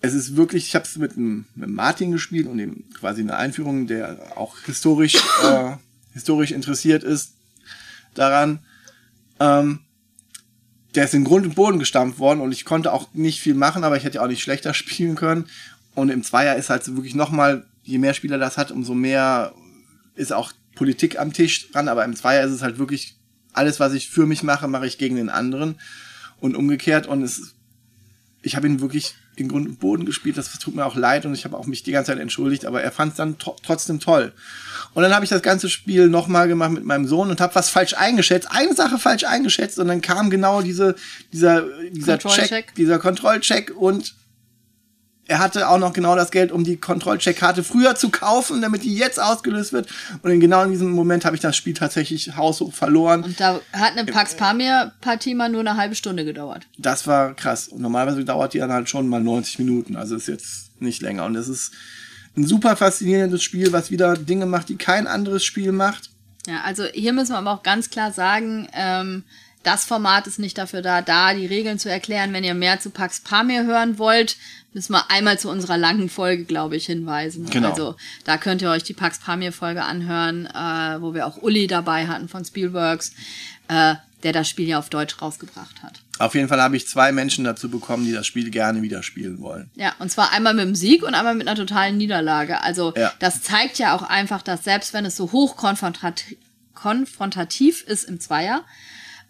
es 0.00 0.14
ist 0.14 0.36
wirklich, 0.36 0.66
ich 0.66 0.74
habe 0.74 0.84
es 0.84 0.96
mit, 0.96 1.16
mit 1.16 1.46
Martin 1.54 2.10
gespielt 2.10 2.46
und 2.46 2.58
dem 2.58 2.88
quasi 2.94 3.20
eine 3.20 3.36
Einführung, 3.36 3.86
der 3.86 4.36
auch 4.36 4.58
historisch, 4.60 5.16
äh, 5.44 5.76
historisch 6.12 6.52
interessiert 6.52 7.04
ist 7.04 7.34
daran. 8.14 8.60
Ähm, 9.38 9.80
der 10.94 11.04
ist 11.04 11.14
in 11.14 11.24
Grund 11.24 11.46
und 11.46 11.54
Boden 11.54 11.78
gestampft 11.78 12.18
worden 12.18 12.40
und 12.40 12.52
ich 12.52 12.64
konnte 12.64 12.92
auch 12.92 13.12
nicht 13.14 13.40
viel 13.40 13.54
machen, 13.54 13.84
aber 13.84 13.96
ich 13.96 14.04
hätte 14.04 14.22
auch 14.22 14.26
nicht 14.26 14.42
schlechter 14.42 14.74
spielen 14.74 15.16
können. 15.16 15.46
Und 15.94 16.08
im 16.10 16.22
Zweier 16.22 16.56
ist 16.56 16.70
halt 16.70 16.84
so 16.84 16.96
wirklich 16.96 17.14
nochmal, 17.14 17.66
je 17.82 17.98
mehr 17.98 18.14
Spieler 18.14 18.38
das 18.38 18.56
hat, 18.56 18.70
umso 18.70 18.94
mehr 18.94 19.54
ist 20.14 20.32
auch 20.32 20.52
Politik 20.74 21.18
am 21.18 21.32
Tisch 21.32 21.70
dran, 21.70 21.88
aber 21.88 22.04
im 22.04 22.16
Zweier 22.16 22.46
ist 22.46 22.52
es 22.52 22.62
halt 22.62 22.78
wirklich, 22.78 23.16
alles, 23.52 23.80
was 23.80 23.92
ich 23.92 24.08
für 24.08 24.26
mich 24.26 24.42
mache, 24.42 24.68
mache 24.68 24.86
ich 24.86 24.96
gegen 24.96 25.16
den 25.16 25.28
anderen 25.28 25.78
und 26.38 26.56
umgekehrt 26.56 27.06
und 27.06 27.22
es, 27.22 27.54
ich 28.42 28.56
habe 28.56 28.66
ihn 28.66 28.80
wirklich 28.80 29.14
in 29.40 29.48
Grund 29.48 29.66
und 29.66 29.80
Boden 29.80 30.04
gespielt, 30.04 30.36
das 30.36 30.52
tut 30.58 30.74
mir 30.74 30.84
auch 30.84 30.94
leid 30.94 31.26
und 31.26 31.34
ich 31.34 31.44
habe 31.44 31.56
auch 31.56 31.66
mich 31.66 31.82
die 31.82 31.92
ganze 31.92 32.12
Zeit 32.12 32.20
entschuldigt, 32.20 32.66
aber 32.66 32.82
er 32.82 32.92
fand 32.92 33.12
es 33.12 33.16
dann 33.16 33.38
to 33.38 33.56
trotzdem 33.64 33.98
toll. 33.98 34.32
Und 34.94 35.02
dann 35.02 35.14
habe 35.14 35.24
ich 35.24 35.30
das 35.30 35.42
ganze 35.42 35.68
Spiel 35.68 36.08
nochmal 36.08 36.48
gemacht 36.48 36.72
mit 36.72 36.84
meinem 36.84 37.06
Sohn 37.06 37.30
und 37.30 37.40
habe 37.40 37.54
was 37.54 37.70
falsch 37.70 37.94
eingeschätzt, 37.94 38.48
eine 38.50 38.74
Sache 38.74 38.98
falsch 38.98 39.24
eingeschätzt 39.24 39.78
und 39.78 39.88
dann 39.88 40.00
kam 40.00 40.30
genau 40.30 40.62
diese, 40.62 40.94
dieser, 41.32 41.64
dieser 41.90 42.18
Kontrollcheck. 42.18 42.66
Check, 42.66 42.74
dieser 42.76 42.98
Kontrollcheck 42.98 43.72
und 43.76 44.14
er 45.30 45.38
hatte 45.38 45.68
auch 45.68 45.78
noch 45.78 45.92
genau 45.92 46.16
das 46.16 46.32
Geld, 46.32 46.50
um 46.50 46.64
die 46.64 46.76
Kontrollcheckkarte 46.76 47.62
früher 47.62 47.94
zu 47.94 48.10
kaufen, 48.10 48.60
damit 48.62 48.82
die 48.82 48.96
jetzt 48.96 49.22
ausgelöst 49.22 49.72
wird. 49.72 49.88
Und 50.22 50.32
in 50.32 50.40
genau 50.40 50.64
in 50.64 50.72
diesem 50.72 50.90
Moment 50.90 51.24
habe 51.24 51.36
ich 51.36 51.40
das 51.40 51.56
Spiel 51.56 51.72
tatsächlich 51.72 52.36
haushoch 52.36 52.72
verloren. 52.72 53.22
Und 53.22 53.38
da 53.38 53.60
hat 53.72 53.96
eine 53.96 54.04
Pax 54.10 54.34
Pamir-Partie 54.34 55.36
mal 55.36 55.48
nur 55.48 55.60
eine 55.60 55.76
halbe 55.76 55.94
Stunde 55.94 56.24
gedauert. 56.24 56.66
Das 56.78 57.06
war 57.06 57.34
krass. 57.34 57.68
Und 57.68 57.80
normalerweise 57.80 58.24
dauert 58.24 58.54
die 58.54 58.58
dann 58.58 58.72
halt 58.72 58.90
schon 58.90 59.06
mal 59.06 59.22
90 59.22 59.60
Minuten. 59.60 59.94
Also 59.94 60.16
ist 60.16 60.26
jetzt 60.26 60.80
nicht 60.80 61.00
länger. 61.00 61.26
Und 61.26 61.36
es 61.36 61.46
ist 61.46 61.74
ein 62.36 62.44
super 62.44 62.74
faszinierendes 62.74 63.40
Spiel, 63.40 63.72
was 63.72 63.92
wieder 63.92 64.14
Dinge 64.16 64.46
macht, 64.46 64.68
die 64.68 64.76
kein 64.76 65.06
anderes 65.06 65.44
Spiel 65.44 65.70
macht. 65.70 66.10
Ja, 66.48 66.62
also 66.64 66.86
hier 66.86 67.12
müssen 67.12 67.34
wir 67.34 67.38
aber 67.38 67.52
auch 67.52 67.62
ganz 67.62 67.90
klar 67.90 68.12
sagen, 68.12 68.66
ähm, 68.72 69.22
das 69.62 69.84
Format 69.84 70.26
ist 70.26 70.38
nicht 70.38 70.56
dafür 70.56 70.80
da, 70.82 71.02
da 71.02 71.34
die 71.34 71.46
Regeln 71.46 71.78
zu 71.78 71.90
erklären. 71.90 72.32
Wenn 72.32 72.44
ihr 72.44 72.54
mehr 72.54 72.80
zu 72.80 72.90
Pax 72.90 73.20
Pamir 73.20 73.64
hören 73.64 73.98
wollt, 73.98 74.36
müssen 74.72 74.92
wir 74.92 75.10
einmal 75.10 75.38
zu 75.38 75.50
unserer 75.50 75.76
langen 75.76 76.08
Folge, 76.08 76.44
glaube 76.44 76.76
ich, 76.76 76.86
hinweisen. 76.86 77.46
Genau. 77.50 77.70
Also 77.70 77.96
da 78.24 78.38
könnt 78.38 78.62
ihr 78.62 78.70
euch 78.70 78.84
die 78.84 78.94
Pax 78.94 79.18
Pamir 79.18 79.52
Folge 79.52 79.82
anhören, 79.82 80.46
äh, 80.46 81.00
wo 81.02 81.12
wir 81.14 81.26
auch 81.26 81.42
Uli 81.42 81.66
dabei 81.66 82.06
hatten 82.06 82.28
von 82.28 82.44
Spielworks, 82.44 83.12
äh, 83.68 83.96
der 84.22 84.32
das 84.32 84.48
Spiel 84.48 84.68
ja 84.68 84.78
auf 84.78 84.88
Deutsch 84.90 85.20
rausgebracht 85.20 85.82
hat. 85.82 86.00
Auf 86.18 86.34
jeden 86.34 86.48
Fall 86.48 86.60
habe 86.60 86.76
ich 86.76 86.86
zwei 86.86 87.12
Menschen 87.12 87.44
dazu 87.44 87.70
bekommen, 87.70 88.04
die 88.04 88.12
das 88.12 88.26
Spiel 88.26 88.50
gerne 88.50 88.82
wieder 88.82 89.02
spielen 89.02 89.40
wollen. 89.40 89.70
Ja, 89.74 89.94
und 89.98 90.10
zwar 90.10 90.32
einmal 90.32 90.52
mit 90.54 90.64
dem 90.66 90.74
Sieg 90.74 91.02
und 91.02 91.14
einmal 91.14 91.34
mit 91.34 91.48
einer 91.48 91.56
totalen 91.56 91.96
Niederlage. 91.96 92.62
Also 92.62 92.92
Ja. 92.96 93.12
das 93.18 93.42
zeigt 93.42 93.78
ja 93.78 93.94
auch 93.96 94.02
einfach, 94.02 94.42
dass 94.42 94.64
selbst 94.64 94.92
wenn 94.92 95.04
es 95.06 95.16
so 95.16 95.32
hoch 95.32 95.56
konfrontat 95.56 96.24
konfrontativ 96.74 97.82
ist 97.82 98.04
im 98.04 98.20
Zweier, 98.20 98.64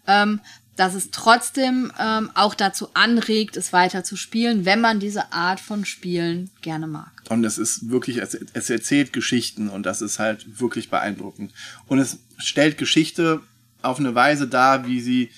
ähm, 0.07 0.39
dass 0.75 0.95
es 0.95 1.11
trotzdem 1.11 1.91
ähm, 1.99 2.31
auch 2.33 2.55
dazu 2.55 2.87
anregt, 2.93 3.57
es 3.57 3.73
weiter 3.73 4.03
zu 4.03 4.15
spielen, 4.15 4.65
wenn 4.65 4.81
man 4.81 4.99
diese 4.99 5.31
Art 5.31 5.59
von 5.59 5.85
Spielen 5.85 6.49
gerne 6.61 6.87
mag. 6.87 7.11
Und 7.29 7.43
es 7.43 7.57
ist 7.57 7.89
wirklich, 7.89 8.17
es, 8.17 8.33
es 8.53 8.69
erzählt 8.69 9.13
Geschichten 9.13 9.69
und 9.69 9.85
das 9.85 10.01
ist 10.01 10.17
halt 10.17 10.59
wirklich 10.59 10.89
beeindruckend. 10.89 11.53
Und 11.87 11.99
es 11.99 12.19
stellt 12.37 12.77
Geschichte 12.77 13.41
auf 13.81 13.99
eine 13.99 14.15
Weise 14.15 14.47
dar, 14.47 14.87
wie 14.87 15.01
sie 15.01 15.29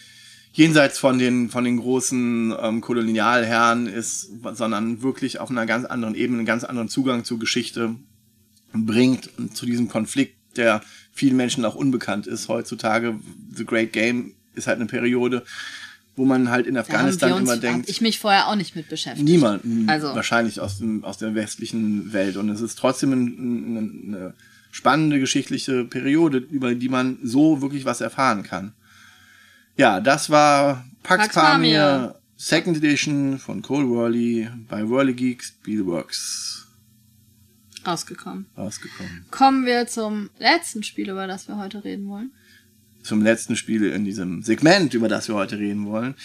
jenseits 0.53 0.99
von 0.99 1.17
den, 1.17 1.49
von 1.49 1.63
den 1.63 1.77
großen 1.77 2.55
ähm, 2.61 2.81
Kolonialherren 2.81 3.87
ist, 3.87 4.29
sondern 4.53 5.01
wirklich 5.01 5.39
auf 5.39 5.49
einer 5.49 5.65
ganz 5.65 5.85
anderen 5.85 6.15
Ebene, 6.15 6.39
einen 6.39 6.45
ganz 6.45 6.63
anderen 6.63 6.89
Zugang 6.89 7.25
zur 7.25 7.39
Geschichte 7.39 7.95
bringt 8.71 9.29
und 9.37 9.57
zu 9.57 9.65
diesem 9.65 9.89
Konflikt, 9.89 10.57
der 10.57 10.81
vielen 11.11 11.35
Menschen 11.35 11.65
auch 11.65 11.75
unbekannt 11.75 12.27
ist 12.27 12.47
heutzutage. 12.47 13.19
The 13.55 13.65
Great 13.65 13.93
Game 13.93 14.33
ist 14.55 14.67
halt 14.67 14.77
eine 14.77 14.85
Periode, 14.87 15.43
wo 16.15 16.25
man 16.25 16.49
halt 16.49 16.67
in 16.67 16.77
Afghanistan 16.77 17.39
immer 17.41 17.57
denkt, 17.57 17.89
ich 17.89 18.01
mich 18.01 18.19
vorher 18.19 18.47
auch 18.47 18.55
nicht 18.55 18.75
mit 18.75 18.87
beschäftigt. 18.89 19.27
Niemand, 19.27 19.63
Also- 19.89 20.13
wahrscheinlich 20.15 20.59
aus, 20.59 20.77
dem, 20.77 21.03
aus 21.03 21.17
der 21.17 21.33
westlichen 21.35 22.13
Welt. 22.13 22.37
Und 22.37 22.49
es 22.49 22.61
ist 22.61 22.77
trotzdem 22.77 23.11
ein, 23.13 23.25
ein, 23.77 24.15
eine 24.15 24.33
spannende 24.71 25.19
geschichtliche 25.19 25.85
Periode, 25.85 26.37
über 26.37 26.75
die 26.75 26.89
man 26.89 27.17
so 27.23 27.61
wirklich 27.61 27.85
was 27.85 28.01
erfahren 28.01 28.43
kann. 28.43 28.73
Ja, 29.77 29.99
das 30.01 30.29
war 30.29 30.85
Pax, 31.01 31.23
Pax 31.25 31.35
Pamir. 31.35 31.79
Pamir, 31.79 32.15
Second 32.37 32.77
Edition 32.77 33.39
von 33.39 33.61
Cole 33.61 33.87
Worley 33.87 34.49
bei 34.67 34.87
Whirly 34.87 35.13
Geeks 35.13 35.47
Spielworks 35.49 36.67
Rausgekommen. 37.85 38.45
rausgekommen. 38.57 39.25
Kommen 39.31 39.65
wir 39.65 39.87
zum 39.87 40.29
letzten 40.39 40.83
Spiel, 40.83 41.09
über 41.09 41.27
das 41.27 41.47
wir 41.47 41.57
heute 41.57 41.83
reden 41.83 42.07
wollen. 42.07 42.31
Zum 43.03 43.21
letzten 43.21 43.55
Spiel 43.55 43.83
in 43.91 44.05
diesem 44.05 44.41
Segment, 44.43 44.93
über 44.93 45.07
das 45.07 45.27
wir 45.27 45.35
heute 45.35 45.57
reden 45.59 45.85
wollen. 45.87 46.15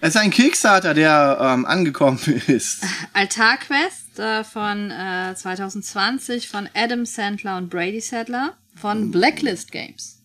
Es 0.00 0.10
ist 0.10 0.20
ein 0.20 0.30
Kickstarter, 0.30 0.94
der 0.94 1.38
ähm, 1.40 1.66
angekommen 1.66 2.18
ist. 2.46 2.84
Altarquest 3.12 4.18
äh, 4.18 4.44
von 4.44 4.90
äh, 4.90 5.34
2020 5.34 6.48
von 6.48 6.68
Adam 6.74 7.04
Sandler 7.04 7.56
und 7.56 7.70
Brady 7.70 8.00
Sadler 8.00 8.54
von 8.74 9.10
Blacklist 9.10 9.72
Games. 9.72 10.20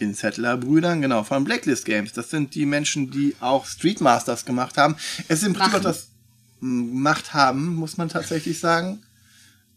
den 0.00 0.14
Settler-Brüdern, 0.14 1.02
genau, 1.02 1.22
von 1.22 1.44
Blacklist 1.44 1.84
Games. 1.84 2.12
Das 2.14 2.30
sind 2.30 2.54
die 2.54 2.66
Menschen, 2.66 3.10
die 3.10 3.36
auch 3.40 3.66
Street 3.66 4.00
Masters 4.00 4.44
gemacht 4.44 4.76
haben. 4.78 4.96
Es 5.28 5.40
ist 5.42 5.46
im 5.46 5.52
Prinzip 5.52 5.74
auch 5.74 5.80
das 5.80 6.08
gemacht 6.60 7.34
haben, 7.34 7.74
muss 7.74 7.96
man 7.98 8.08
tatsächlich 8.08 8.58
sagen. 8.58 9.02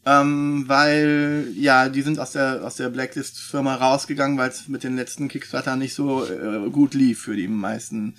Ähm, 0.07 0.63
weil, 0.67 1.49
ja, 1.57 1.89
die 1.89 2.01
sind 2.01 2.17
aus 2.17 2.31
der, 2.31 2.63
aus 2.63 2.75
der 2.75 2.87
Blacklist-Firma 2.87 3.75
rausgegangen, 3.75 4.37
weil 4.37 4.49
es 4.49 4.69
mit 4.69 4.85
den 4.85 4.95
letzten 4.95 5.27
Kickstarter 5.27 5.75
nicht 5.75 5.93
so 5.93 6.25
äh, 6.25 6.69
gut 6.69 6.93
lief 6.93 7.23
für 7.23 7.35
die 7.35 7.49
meisten 7.49 8.15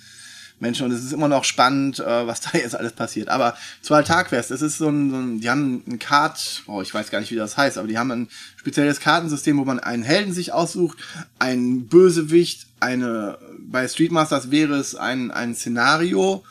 Menschen. 0.59 0.85
Und 0.85 0.91
es 0.91 1.03
ist 1.03 1.13
immer 1.13 1.27
noch 1.27 1.45
spannend, 1.45 1.99
äh, 1.99 2.27
was 2.27 2.41
da 2.51 2.59
jetzt 2.59 2.75
alles 2.75 2.93
passiert. 2.93 3.29
Aber 3.29 3.57
zu 3.81 3.95
Altarquest, 3.95 4.51
es 4.51 4.61
ist 4.61 4.77
so 4.77 4.87
ein, 4.87 5.09
so 5.09 5.17
ein, 5.17 5.39
die 5.39 5.49
haben 5.49 5.83
ein 5.87 5.97
Kart, 5.97 6.61
oh, 6.67 6.83
ich 6.83 6.93
weiß 6.93 7.09
gar 7.09 7.21
nicht, 7.21 7.31
wie 7.31 7.37
das 7.37 7.57
heißt, 7.57 7.79
aber 7.79 7.87
die 7.87 7.97
haben 7.97 8.11
ein 8.11 8.29
spezielles 8.57 8.99
Kartensystem, 8.99 9.57
wo 9.57 9.65
man 9.65 9.79
einen 9.79 10.03
Helden 10.03 10.31
sich 10.31 10.53
aussucht, 10.53 10.99
einen 11.39 11.87
Bösewicht, 11.87 12.67
eine, 12.79 13.39
bei 13.57 13.87
Street 13.87 14.11
Masters 14.11 14.51
wäre 14.51 14.75
es 14.75 14.93
ein, 14.93 15.31
ein 15.31 15.55
Szenario 15.55 16.43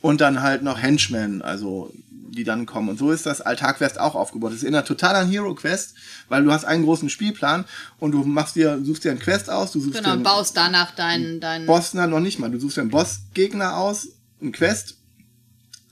und 0.00 0.20
dann 0.20 0.40
halt 0.40 0.62
noch 0.62 0.80
Henchmen, 0.80 1.42
also 1.42 1.92
die 2.30 2.44
dann 2.44 2.66
kommen. 2.66 2.88
Und 2.88 2.98
so 2.98 3.10
ist 3.10 3.26
das 3.26 3.40
Altarquest 3.40 3.98
auch 3.98 4.14
aufgebaut. 4.14 4.52
Es 4.52 4.62
erinnert 4.62 4.86
total 4.86 5.16
an 5.16 5.28
Hero 5.28 5.54
Quest, 5.54 5.94
weil 6.28 6.44
du 6.44 6.52
hast 6.52 6.64
einen 6.64 6.84
großen 6.84 7.10
Spielplan 7.10 7.64
und 7.98 8.12
du 8.12 8.24
machst 8.24 8.56
dir, 8.56 8.80
suchst 8.82 9.04
dir 9.04 9.10
einen 9.10 9.20
Quest 9.20 9.50
aus, 9.50 9.72
du 9.72 9.80
suchst 9.80 9.96
Genau, 9.96 10.10
dir 10.10 10.16
und 10.18 10.22
baust 10.22 10.56
danach 10.56 10.94
deinen 10.94 11.40
dein 11.40 11.66
Boss, 11.66 11.94
na, 11.94 12.06
noch 12.06 12.20
nicht 12.20 12.38
mal. 12.38 12.50
Du 12.50 12.58
suchst 12.60 12.78
einen 12.78 12.90
Bossgegner 12.90 13.76
aus, 13.76 14.08
einen 14.40 14.52
Quest, 14.52 14.96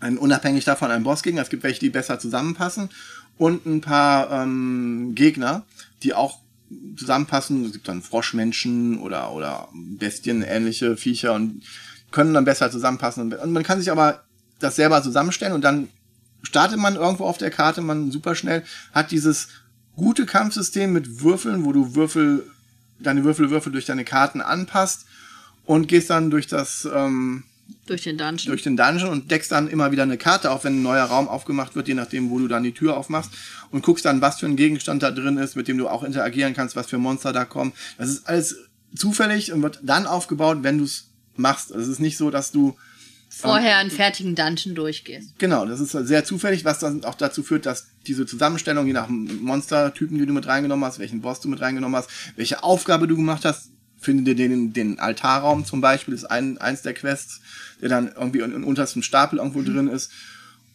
ein, 0.00 0.18
unabhängig 0.18 0.65
davon 0.65 0.90
ein 0.90 1.02
Bossgegner. 1.02 1.42
Es 1.42 1.48
gibt 1.48 1.62
welche, 1.62 1.81
die 1.81 1.90
besser 1.90 2.18
zusammenpassen 2.18 2.90
und 3.39 3.66
ein 3.66 3.81
paar 3.81 4.31
ähm, 4.31 5.12
Gegner, 5.15 5.65
die 6.02 6.15
auch 6.15 6.39
zusammenpassen. 6.97 7.65
Es 7.65 7.73
gibt 7.73 7.89
dann 7.89 8.02
Froschmenschen 8.02 8.98
oder, 8.98 9.32
oder 9.32 9.68
Bestien, 9.73 10.42
ähnliche 10.42 10.97
Viecher 10.97 11.34
und 11.34 11.62
können 12.10 12.34
dann 12.34 12.44
besser 12.44 12.70
zusammenpassen. 12.70 13.32
Und 13.32 13.52
man 13.52 13.62
kann 13.62 13.78
sich 13.78 13.90
aber 13.90 14.24
das 14.58 14.76
selber 14.76 15.02
zusammenstellen 15.02 15.52
und 15.52 15.62
dann 15.62 15.89
startet 16.47 16.78
man 16.78 16.97
irgendwo 16.97 17.25
auf 17.25 17.39
der 17.39 17.50
Karte, 17.50 17.83
man 17.83 18.10
super 18.10 18.34
schnell, 18.34 18.62
hat 18.92 19.10
dieses 19.10 19.49
gute 19.97 20.26
Kampfsystem 20.26 20.92
mit 20.92 21.23
Würfeln, 21.23 21.65
wo 21.65 21.73
du 21.73 21.94
Würfel, 21.94 22.49
deine 23.00 23.25
Würfelwürfel 23.25 23.73
durch 23.73 23.84
deine 23.84 24.05
Karten 24.05 24.41
anpasst 24.41 25.07
und 25.65 25.89
gehst 25.89 26.10
dann 26.10 26.31
durch 26.31 26.47
das, 26.47 26.89
ähm, 26.92 27.42
durch 27.86 28.02
den 28.02 28.16
Dungeon. 28.16 28.47
Durch 28.47 28.62
den 28.62 28.76
Dungeon 28.76 29.08
und 29.08 29.31
deckst 29.31 29.50
dann 29.50 29.66
immer 29.66 29.91
wieder 29.91 30.05
eine 30.05 30.18
Karte 30.18 30.52
auf, 30.52 30.62
wenn 30.62 30.78
ein 30.78 30.83
neuer 30.83 31.05
Raum 31.05 31.28
aufgemacht 31.28 31.75
wird, 31.75 31.89
je 31.89 31.94
nachdem, 31.94 32.31
wo 32.31 32.39
du 32.39 32.47
dann 32.47 32.62
die 32.62 32.73
Tür 32.73 32.97
aufmachst 32.97 33.33
und 33.73 33.83
guckst 33.83 34.05
dann, 34.05 34.20
was 34.20 34.39
für 34.39 34.47
ein 34.47 34.57
Gegenstand 34.57 35.02
da 35.02 35.10
drin 35.10 35.36
ist, 35.36 35.57
mit 35.57 35.66
dem 35.66 35.78
du 35.78 35.89
auch 35.89 36.05
interagieren 36.05 36.55
kannst, 36.55 36.76
was 36.76 36.86
für 36.86 36.99
Monster 36.99 37.33
da 37.33 37.44
kommen. 37.44 37.73
Das 37.99 38.08
ist 38.08 38.28
alles 38.28 38.57
zufällig 38.94 39.52
und 39.52 39.62
wird 39.62 39.81
dann 39.83 40.07
aufgebaut, 40.07 40.58
wenn 40.62 40.78
du 40.78 40.84
es 40.84 41.08
machst. 41.34 41.73
Also 41.73 41.83
es 41.83 41.89
ist 41.89 42.00
nicht 42.00 42.16
so, 42.16 42.31
dass 42.31 42.52
du 42.52 42.76
vorher 43.28 43.76
einen 43.78 43.90
fertigen 43.90 44.34
Dungeon 44.34 44.74
durchgehst. 44.74 45.38
Genau, 45.38 45.66
das 45.66 45.80
ist 45.80 45.92
sehr 45.92 46.24
zufällig, 46.24 46.64
was 46.64 46.78
dann 46.78 47.05
auch 47.05 47.14
dazu 47.14 47.42
führt, 47.42 47.66
dass 47.66 47.88
diese 48.06 48.26
Zusammenstellung, 48.26 48.86
je 48.86 48.92
nach 48.92 49.08
Monstertypen, 49.08 50.18
die 50.18 50.26
du 50.26 50.32
mit 50.32 50.46
reingenommen 50.46 50.84
hast, 50.84 50.98
welchen 50.98 51.20
Boss 51.20 51.40
du 51.40 51.48
mit 51.48 51.60
reingenommen 51.60 51.96
hast, 51.96 52.10
welche 52.36 52.62
Aufgabe 52.62 53.06
du 53.06 53.16
gemacht 53.16 53.44
hast, 53.44 53.70
finde 53.98 54.22
dir 54.22 54.34
den, 54.34 54.72
den 54.72 54.98
Altarraum 54.98 55.64
zum 55.64 55.80
Beispiel, 55.80 56.14
ist 56.14 56.24
ein, 56.24 56.58
eins 56.58 56.82
der 56.82 56.94
Quests, 56.94 57.40
der 57.80 57.88
dann 57.88 58.12
irgendwie 58.14 58.40
im 58.40 58.64
untersten 58.64 59.02
Stapel 59.02 59.38
irgendwo 59.38 59.60
mhm. 59.60 59.64
drin 59.66 59.88
ist 59.88 60.12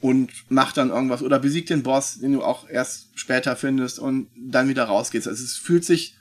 und 0.02 0.32
macht 0.50 0.78
dann 0.78 0.90
irgendwas 0.90 1.22
oder 1.22 1.40
besiegt 1.40 1.70
den 1.70 1.84
Boss, 1.84 2.20
den 2.20 2.34
du 2.34 2.44
auch 2.44 2.68
erst 2.68 3.10
später 3.16 3.56
findest 3.56 4.00
und 4.00 4.28
dann 4.36 4.68
wieder 4.68 4.84
rausgehst. 4.86 5.28
Also 5.28 5.44
es 5.44 5.58
fühlt 5.58 5.86
sich 5.86 6.18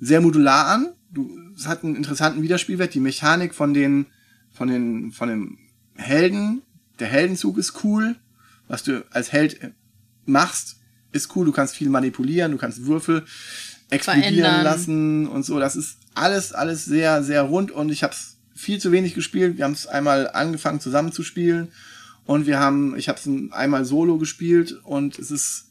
sehr 0.00 0.20
modular 0.20 0.66
an. 0.66 0.88
Du, 1.12 1.30
es 1.54 1.66
hat 1.66 1.84
einen 1.84 1.96
interessanten 1.96 2.42
Wiederspielwert. 2.42 2.94
Die 2.94 3.00
Mechanik 3.00 3.54
von 3.54 3.74
den, 3.74 4.06
von 4.60 4.68
den, 4.68 5.10
von 5.10 5.30
den 5.30 5.58
Helden, 5.96 6.60
der 6.98 7.08
Heldenzug 7.08 7.56
ist 7.56 7.82
cool. 7.82 8.16
Was 8.68 8.82
du 8.82 9.06
als 9.08 9.32
Held 9.32 9.58
machst, 10.26 10.76
ist 11.12 11.34
cool. 11.34 11.46
Du 11.46 11.52
kannst 11.52 11.74
viel 11.74 11.88
manipulieren, 11.88 12.52
du 12.52 12.58
kannst 12.58 12.84
Würfel 12.84 13.24
explodieren 13.88 14.34
Verändern. 14.34 14.62
lassen 14.62 15.28
und 15.28 15.46
so. 15.46 15.58
Das 15.58 15.76
ist 15.76 15.96
alles, 16.14 16.52
alles 16.52 16.84
sehr, 16.84 17.22
sehr 17.22 17.40
rund 17.40 17.70
und 17.70 17.88
ich 17.88 18.02
habe 18.02 18.12
es 18.12 18.36
viel 18.54 18.78
zu 18.78 18.92
wenig 18.92 19.14
gespielt. 19.14 19.56
Wir 19.56 19.64
haben 19.64 19.72
es 19.72 19.86
einmal 19.86 20.28
angefangen 20.28 20.78
zusammen 20.78 21.10
zu 21.10 21.22
spielen 21.22 21.72
und 22.26 22.46
wir 22.46 22.58
haben, 22.58 22.94
ich 22.98 23.08
habe 23.08 23.18
es 23.18 23.52
einmal 23.52 23.86
solo 23.86 24.18
gespielt 24.18 24.78
und 24.84 25.18
es 25.18 25.30
ist, 25.30 25.70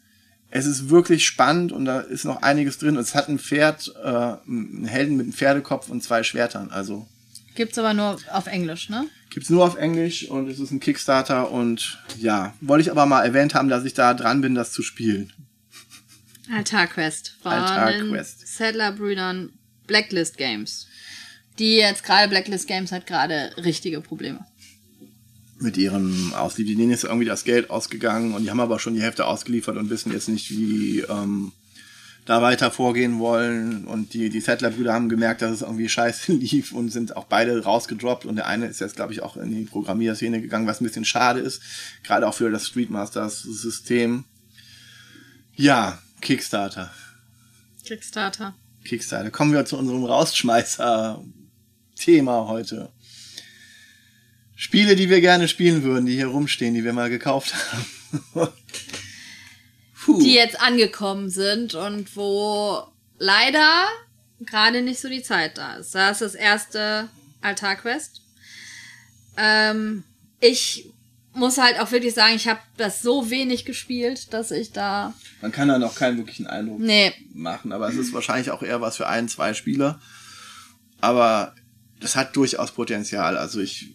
es 0.50 0.66
ist 0.66 0.90
wirklich 0.90 1.28
spannend 1.28 1.72
und 1.72 1.86
da 1.86 2.00
ist 2.00 2.26
noch 2.26 2.42
einiges 2.42 2.80
drin. 2.80 2.96
Es 2.96 3.14
hat 3.14 3.30
ein 3.30 3.38
Pferd, 3.38 3.94
äh, 4.04 4.08
einen 4.08 4.86
Helden 4.86 5.16
mit 5.16 5.26
einem 5.26 5.34
Pferdekopf 5.34 5.90
und 5.90 6.02
zwei 6.02 6.24
Schwertern. 6.24 6.72
Also 6.72 7.08
gibt's 7.60 7.78
aber 7.78 7.94
nur 7.94 8.18
auf 8.32 8.48
Englisch, 8.48 8.88
ne? 8.88 9.10
Gibt's 9.30 9.50
nur 9.50 9.66
auf 9.66 9.76
Englisch 9.76 10.30
und 10.30 10.48
es 10.48 10.62
ist 10.62 10.72
ein 10.72 10.80
Kickstarter 10.80 11.52
und 11.52 12.02
ja, 12.18 12.54
wollte 12.62 12.84
ich 12.84 12.90
aber 12.90 13.06
mal 13.06 13.22
erwähnt 13.22 13.54
haben, 13.54 13.68
dass 13.68 13.84
ich 13.84 13.94
da 13.94 14.14
dran 14.14 14.40
bin, 14.40 14.56
das 14.56 14.72
zu 14.72 14.82
spielen. 14.82 15.34
Altarquest 16.50 17.36
von 17.44 17.52
Altarquest. 17.52 18.48
Settler-Brüdern 18.48 19.52
Blacklist 19.88 20.38
Games. 20.38 20.88
Die 21.60 21.76
jetzt 21.76 22.06
gerade, 22.06 22.30
Blacklist 22.30 22.66
Games 22.66 22.94
hat 22.94 23.06
gerade 23.06 23.52
richtige 23.58 24.00
Probleme. 24.00 24.46
Mit 25.60 25.76
ihrem 25.76 26.34
Auslieb. 26.34 26.68
Denen 26.68 26.92
ist 26.92 27.04
irgendwie 27.04 27.26
das 27.26 27.44
Geld 27.44 27.70
ausgegangen 27.70 28.36
und 28.36 28.44
die 28.44 28.52
haben 28.52 28.62
aber 28.62 28.80
schon 28.80 28.94
die 28.94 29.02
Hälfte 29.02 29.26
ausgeliefert 29.26 29.76
und 29.76 29.90
wissen 29.90 30.14
jetzt 30.14 30.30
nicht, 30.30 30.50
wie 30.52 31.02
ähm, 31.02 31.52
da 32.30 32.42
weiter 32.44 32.70
vorgehen 32.70 33.18
wollen. 33.18 33.86
Und 33.86 34.14
die, 34.14 34.30
die 34.30 34.40
Settler-Brüder 34.40 34.94
haben 34.94 35.10
gemerkt, 35.10 35.42
dass 35.42 35.52
es 35.52 35.64
irgendwie 35.64 35.90
scheiße 35.90 36.32
lief 36.38 36.74
und 36.74 36.90
sind 36.90 37.18
auch 37.18 37.26
beide 37.26 37.64
rausgedroppt. 37.64 38.26
Und 38.26 38.36
der 38.36 38.46
eine 38.46 38.68
ist 38.68 38.80
jetzt, 38.80 38.96
glaube 38.96 39.14
ich, 39.14 39.24
auch 39.24 39.36
in 39.36 39.50
die 39.50 39.66
Programmierszene 39.66 40.40
gegangen, 40.40 40.68
was 40.68 40.80
ein 40.80 40.84
bisschen 40.84 41.06
schade 41.06 41.40
ist. 41.40 41.64
Gerade 42.04 42.28
auch 42.28 42.36
für 42.36 42.52
das 42.52 42.68
Streetmasters-System. 42.68 44.26
Ja, 45.56 45.98
Kickstarter. 46.22 46.94
Kickstarter. 47.84 48.54
Kickstarter. 48.86 49.32
Kommen 49.32 49.54
wir 49.54 49.66
zu 49.66 49.80
unserem 49.80 50.06
Rausschmeißer-Thema 50.06 52.48
heute. 52.48 52.92
Spiele, 54.56 54.96
die 54.96 55.10
wir 55.10 55.22
gerne 55.22 55.48
spielen 55.48 55.82
würden, 55.82 56.06
die 56.06 56.14
hier 56.14 56.28
rumstehen, 56.28 56.76
die 56.76 56.84
wir 56.84 56.94
mal 56.94 57.10
gekauft 57.10 57.56
haben. 58.36 58.50
Die 60.18 60.34
jetzt 60.34 60.60
angekommen 60.60 61.30
sind 61.30 61.76
und 61.76 62.16
wo 62.16 62.84
leider 63.20 63.88
gerade 64.40 64.82
nicht 64.82 65.00
so 65.00 65.10
die 65.10 65.22
Zeit 65.22 65.58
da 65.58 65.76
ist. 65.76 65.94
Da 65.94 66.10
ist 66.10 66.22
das 66.22 66.36
erste 66.36 67.10
Altarquest. 67.42 68.22
Ähm, 69.38 70.04
ich 70.40 70.90
muss 71.34 71.58
halt 71.58 71.80
auch 71.80 71.92
wirklich 71.92 72.14
sagen, 72.14 72.36
ich 72.36 72.48
habe 72.48 72.60
das 72.78 73.02
so 73.02 73.30
wenig 73.30 73.66
gespielt, 73.66 74.34
dass 74.34 74.52
ich 74.52 74.72
da. 74.72 75.14
Man 75.42 75.52
kann 75.52 75.68
da 75.68 75.80
noch 75.80 75.96
keinen 75.96 76.18
wirklichen 76.18 76.48
Eindruck 76.48 76.80
nee. 76.80 77.14
machen, 77.34 77.72
aber 77.72 77.88
es 77.90 77.96
ist 77.96 78.14
wahrscheinlich 78.14 78.52
auch 78.52 78.64
eher 78.64 78.82
was 78.82 78.98
für 78.98 79.08
ein, 79.08 79.30
zwei 79.30 79.54
Spieler. 79.54 80.00
Aber 81.02 81.56
das 82.00 82.16
hat 82.16 82.36
durchaus 82.36 82.72
Potenzial. 82.72 83.38
Also 83.38 83.60
ich, 83.60 83.94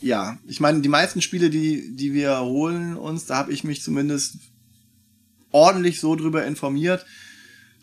ja, 0.00 0.38
ich 0.46 0.60
meine, 0.60 0.80
die 0.80 0.88
meisten 0.88 1.20
Spiele, 1.20 1.50
die, 1.50 1.94
die 1.94 2.14
wir 2.14 2.40
holen 2.40 2.96
uns, 2.96 3.26
da 3.26 3.36
habe 3.36 3.52
ich 3.52 3.64
mich 3.64 3.82
zumindest 3.82 4.36
ordentlich 5.52 6.00
so 6.00 6.16
drüber 6.16 6.44
informiert, 6.44 7.04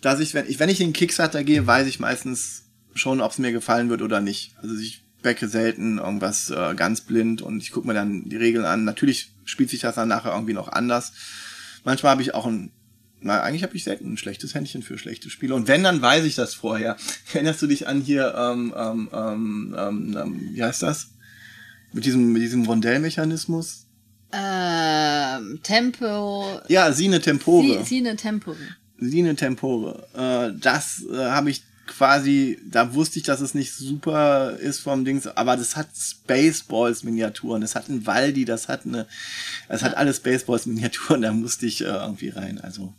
dass 0.01 0.19
ich, 0.19 0.33
wenn 0.33 0.47
ich, 0.47 0.59
wenn 0.59 0.69
ich 0.69 0.81
in 0.81 0.93
Kickstarter 0.93 1.43
gehe, 1.43 1.65
weiß 1.65 1.87
ich 1.87 1.99
meistens 1.99 2.63
schon, 2.93 3.21
ob 3.21 3.31
es 3.31 3.37
mir 3.37 3.51
gefallen 3.51 3.89
wird 3.89 4.01
oder 4.01 4.21
nicht. 4.21 4.55
Also 4.61 4.75
ich 4.77 5.03
backe 5.21 5.47
selten 5.47 5.97
irgendwas 5.97 6.49
äh, 6.49 6.75
ganz 6.75 7.01
blind 7.01 7.41
und 7.41 7.61
ich 7.61 7.71
gucke 7.71 7.87
mir 7.87 7.93
dann 7.93 8.29
die 8.29 8.37
Regeln 8.37 8.65
an. 8.65 8.83
Natürlich 8.83 9.31
spielt 9.45 9.69
sich 9.69 9.81
das 9.81 9.95
dann 9.95 10.07
nachher 10.07 10.33
irgendwie 10.33 10.53
noch 10.53 10.69
anders. 10.69 11.13
Manchmal 11.83 12.11
habe 12.11 12.21
ich 12.21 12.33
auch 12.33 12.45
ein, 12.45 12.71
na, 13.19 13.41
eigentlich 13.41 13.63
habe 13.63 13.75
ich 13.75 13.83
selten 13.83 14.13
ein 14.13 14.17
schlechtes 14.17 14.53
Händchen 14.53 14.83
für 14.83 14.97
schlechte 14.97 15.29
Spiele. 15.29 15.55
Und 15.55 15.67
wenn, 15.67 15.83
dann 15.83 16.01
weiß 16.01 16.25
ich 16.25 16.35
das 16.35 16.53
vorher. 16.53 16.97
Erinnerst 17.33 17.61
du 17.61 17.67
dich 17.67 17.87
an 17.87 18.01
hier, 18.01 18.33
ähm, 18.37 18.73
ähm, 18.77 19.09
ähm, 19.11 19.75
ähm, 19.77 20.49
wie 20.53 20.63
heißt 20.63 20.83
das? 20.83 21.09
Mit 21.93 22.05
diesem, 22.05 22.33
mit 22.33 22.41
diesem 22.41 22.65
Rondellmechanismus? 22.65 23.86
Ähm, 24.31 25.59
Tempo. 25.63 26.61
Ja, 26.67 26.91
Sine 26.91 27.21
Tempore. 27.21 27.83
Sine 27.85 28.15
Tempore. 28.15 28.57
Sine 28.99 29.35
Tempore. 29.35 30.07
Äh, 30.13 30.59
das 30.59 31.03
äh, 31.11 31.17
habe 31.17 31.49
ich 31.49 31.63
quasi, 31.87 32.59
da 32.69 32.93
wusste 32.93 33.19
ich, 33.19 33.25
dass 33.25 33.41
es 33.41 33.53
nicht 33.53 33.73
super 33.73 34.57
ist 34.59 34.79
vom 34.79 35.05
Dings, 35.05 35.25
aber 35.25 35.55
das 35.55 35.75
hat 35.75 35.87
Spaceballs 35.95 37.03
Miniaturen, 37.03 37.61
das 37.61 37.75
hat 37.75 37.89
ein 37.89 38.05
Waldi, 38.05 38.45
das 38.45 38.67
hat 38.67 38.85
eine, 38.85 39.07
das 39.69 39.81
ja. 39.81 39.87
hat 39.87 39.97
alles 39.97 40.17
Spaceballs 40.17 40.65
Miniaturen, 40.65 41.21
da 41.23 41.31
musste 41.31 41.65
ich 41.65 41.81
äh, 41.81 41.85
irgendwie 41.85 42.29
rein. 42.29 42.59
Also 42.59 42.93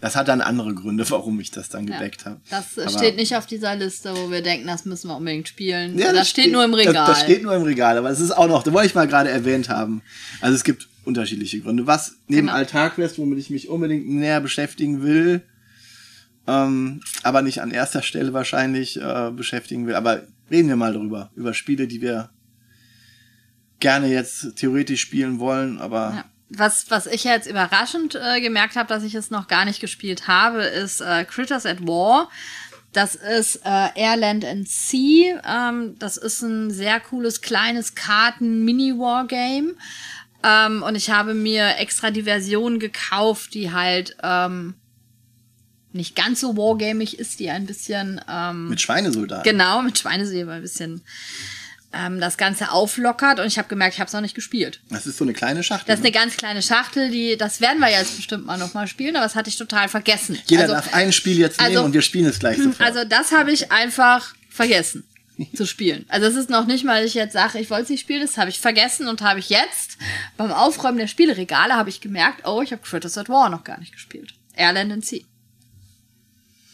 das 0.00 0.16
hat 0.16 0.28
dann 0.28 0.40
andere 0.40 0.74
Gründe, 0.74 1.08
warum 1.10 1.40
ich 1.40 1.50
das 1.50 1.68
dann 1.68 1.86
gedeckt 1.86 2.22
ja, 2.22 2.30
habe. 2.30 2.40
Das 2.48 2.78
aber 2.78 2.90
steht 2.90 3.16
nicht 3.16 3.36
auf 3.36 3.46
dieser 3.46 3.76
Liste, 3.76 4.14
wo 4.16 4.30
wir 4.30 4.42
denken, 4.42 4.66
das 4.66 4.84
müssen 4.86 5.08
wir 5.08 5.16
unbedingt 5.16 5.48
spielen. 5.48 5.98
Ja, 5.98 6.06
das, 6.06 6.14
das 6.14 6.30
steht, 6.30 6.44
steht 6.44 6.52
nur 6.52 6.64
im 6.64 6.74
Regal. 6.74 6.94
Das, 6.94 7.08
das, 7.08 7.22
steht 7.22 7.42
nur 7.42 7.54
im 7.54 7.62
Regal, 7.62 7.98
aber 7.98 8.10
es 8.10 8.20
ist 8.20 8.30
auch 8.30 8.48
noch, 8.48 8.62
das 8.62 8.72
wollte 8.72 8.88
ich 8.88 8.94
mal 8.94 9.06
gerade 9.06 9.28
erwähnt 9.28 9.68
haben. 9.68 10.02
Also 10.40 10.54
es 10.54 10.64
gibt 10.64 10.88
unterschiedliche 11.04 11.60
Gründe. 11.60 11.86
Was 11.86 12.16
neben 12.28 12.46
genau. 12.46 12.58
Altarquest, 12.58 13.18
womit 13.18 13.38
ich 13.38 13.50
mich 13.50 13.68
unbedingt 13.68 14.08
näher 14.08 14.40
beschäftigen 14.40 15.02
will, 15.02 15.42
ähm, 16.46 17.02
aber 17.22 17.42
nicht 17.42 17.60
an 17.60 17.70
erster 17.70 18.02
Stelle 18.02 18.32
wahrscheinlich 18.32 19.00
äh, 19.00 19.30
beschäftigen 19.30 19.86
will. 19.86 19.94
Aber 19.94 20.22
reden 20.50 20.68
wir 20.68 20.76
mal 20.76 20.94
drüber, 20.94 21.30
über 21.34 21.52
Spiele, 21.52 21.86
die 21.86 22.00
wir 22.00 22.30
gerne 23.80 24.08
jetzt 24.08 24.56
theoretisch 24.56 25.00
spielen 25.00 25.38
wollen, 25.38 25.78
aber. 25.78 26.12
Ja. 26.16 26.24
Was, 26.50 26.90
was 26.90 27.06
ich 27.06 27.24
jetzt 27.24 27.48
überraschend 27.48 28.16
äh, 28.16 28.40
gemerkt 28.40 28.76
habe, 28.76 28.88
dass 28.88 29.04
ich 29.04 29.14
es 29.14 29.30
noch 29.30 29.46
gar 29.46 29.64
nicht 29.64 29.80
gespielt 29.80 30.26
habe, 30.26 30.62
ist 30.62 31.00
äh, 31.00 31.24
Critters 31.24 31.64
at 31.64 31.86
War. 31.86 32.28
Das 32.92 33.14
ist 33.14 33.60
äh, 33.64 33.88
Airland 33.94 34.44
and 34.44 34.68
Sea. 34.68 35.40
Ähm, 35.46 35.96
das 35.98 36.16
ist 36.16 36.42
ein 36.42 36.70
sehr 36.70 36.98
cooles 36.98 37.40
kleines 37.40 37.94
Karten-Mini-War-Game. 37.94 39.76
Ähm, 40.42 40.82
und 40.82 40.94
ich 40.96 41.10
habe 41.10 41.34
mir 41.34 41.76
extra 41.76 42.10
die 42.10 42.24
Version 42.24 42.80
gekauft, 42.80 43.54
die 43.54 43.70
halt 43.70 44.16
ähm, 44.22 44.74
nicht 45.92 46.16
ganz 46.16 46.40
so 46.40 46.56
wargamig 46.56 47.18
ist, 47.18 47.40
die 47.40 47.50
ein 47.50 47.66
bisschen 47.66 48.20
ähm, 48.28 48.68
mit 48.68 48.80
Schweinesoldaten. 48.80 49.44
Genau, 49.44 49.82
mit 49.82 49.98
Schweinesoldaten 49.98 50.50
ein 50.50 50.62
bisschen 50.62 51.02
ähm, 51.92 52.20
das 52.20 52.36
Ganze 52.36 52.70
auflockert 52.70 53.40
und 53.40 53.46
ich 53.46 53.58
habe 53.58 53.68
gemerkt, 53.68 53.94
ich 53.94 54.00
habe 54.00 54.06
es 54.06 54.12
noch 54.12 54.20
nicht 54.20 54.34
gespielt. 54.34 54.80
Das 54.90 55.06
ist 55.06 55.18
so 55.18 55.24
eine 55.24 55.32
kleine 55.32 55.62
Schachtel. 55.62 55.86
Das 55.86 56.00
ist 56.00 56.04
eine 56.04 56.14
ne? 56.14 56.20
ganz 56.20 56.36
kleine 56.36 56.62
Schachtel, 56.62 57.10
die 57.10 57.36
das 57.36 57.60
werden 57.60 57.80
wir 57.80 57.90
jetzt 57.90 58.16
bestimmt 58.16 58.46
mal 58.46 58.58
noch 58.58 58.74
mal 58.74 58.86
spielen, 58.86 59.16
aber 59.16 59.24
das 59.24 59.34
hatte 59.34 59.50
ich 59.50 59.56
total 59.56 59.88
vergessen. 59.88 60.38
Jeder 60.46 60.62
also, 60.62 60.74
darf 60.74 60.94
ein 60.94 61.12
Spiel 61.12 61.38
jetzt 61.38 61.60
nehmen 61.60 61.76
also, 61.76 61.84
und 61.84 61.92
wir 61.92 62.02
spielen 62.02 62.26
es 62.26 62.38
gleich 62.38 62.58
sofort. 62.62 62.80
Also 62.80 63.04
das 63.04 63.32
habe 63.32 63.52
ich 63.52 63.72
einfach 63.72 64.34
vergessen. 64.48 65.04
zu 65.54 65.66
spielen. 65.66 66.04
Also 66.08 66.26
es 66.26 66.36
ist 66.36 66.50
noch 66.50 66.66
nicht 66.66 66.84
mal, 66.84 67.04
ich 67.04 67.14
jetzt 67.14 67.32
sage, 67.32 67.58
ich 67.58 67.70
wollte 67.70 67.84
es 67.84 67.88
nicht 67.88 68.00
spielen, 68.00 68.20
das 68.20 68.36
habe 68.36 68.50
ich 68.50 68.60
vergessen 68.60 69.08
und 69.08 69.22
habe 69.22 69.40
ich 69.40 69.48
jetzt 69.48 69.96
beim 70.36 70.52
Aufräumen 70.52 70.98
der 70.98 71.06
Spieleregale 71.06 71.74
habe 71.74 71.88
ich 71.88 72.00
gemerkt, 72.00 72.46
oh, 72.46 72.60
ich 72.62 72.72
habe 72.72 72.82
Critters 72.82 73.16
at 73.16 73.28
War 73.28 73.48
noch 73.48 73.64
gar 73.64 73.80
nicht 73.80 73.92
gespielt. 73.92 74.34
Airland 74.54 74.92
and 74.92 75.04
Sea. 75.04 75.22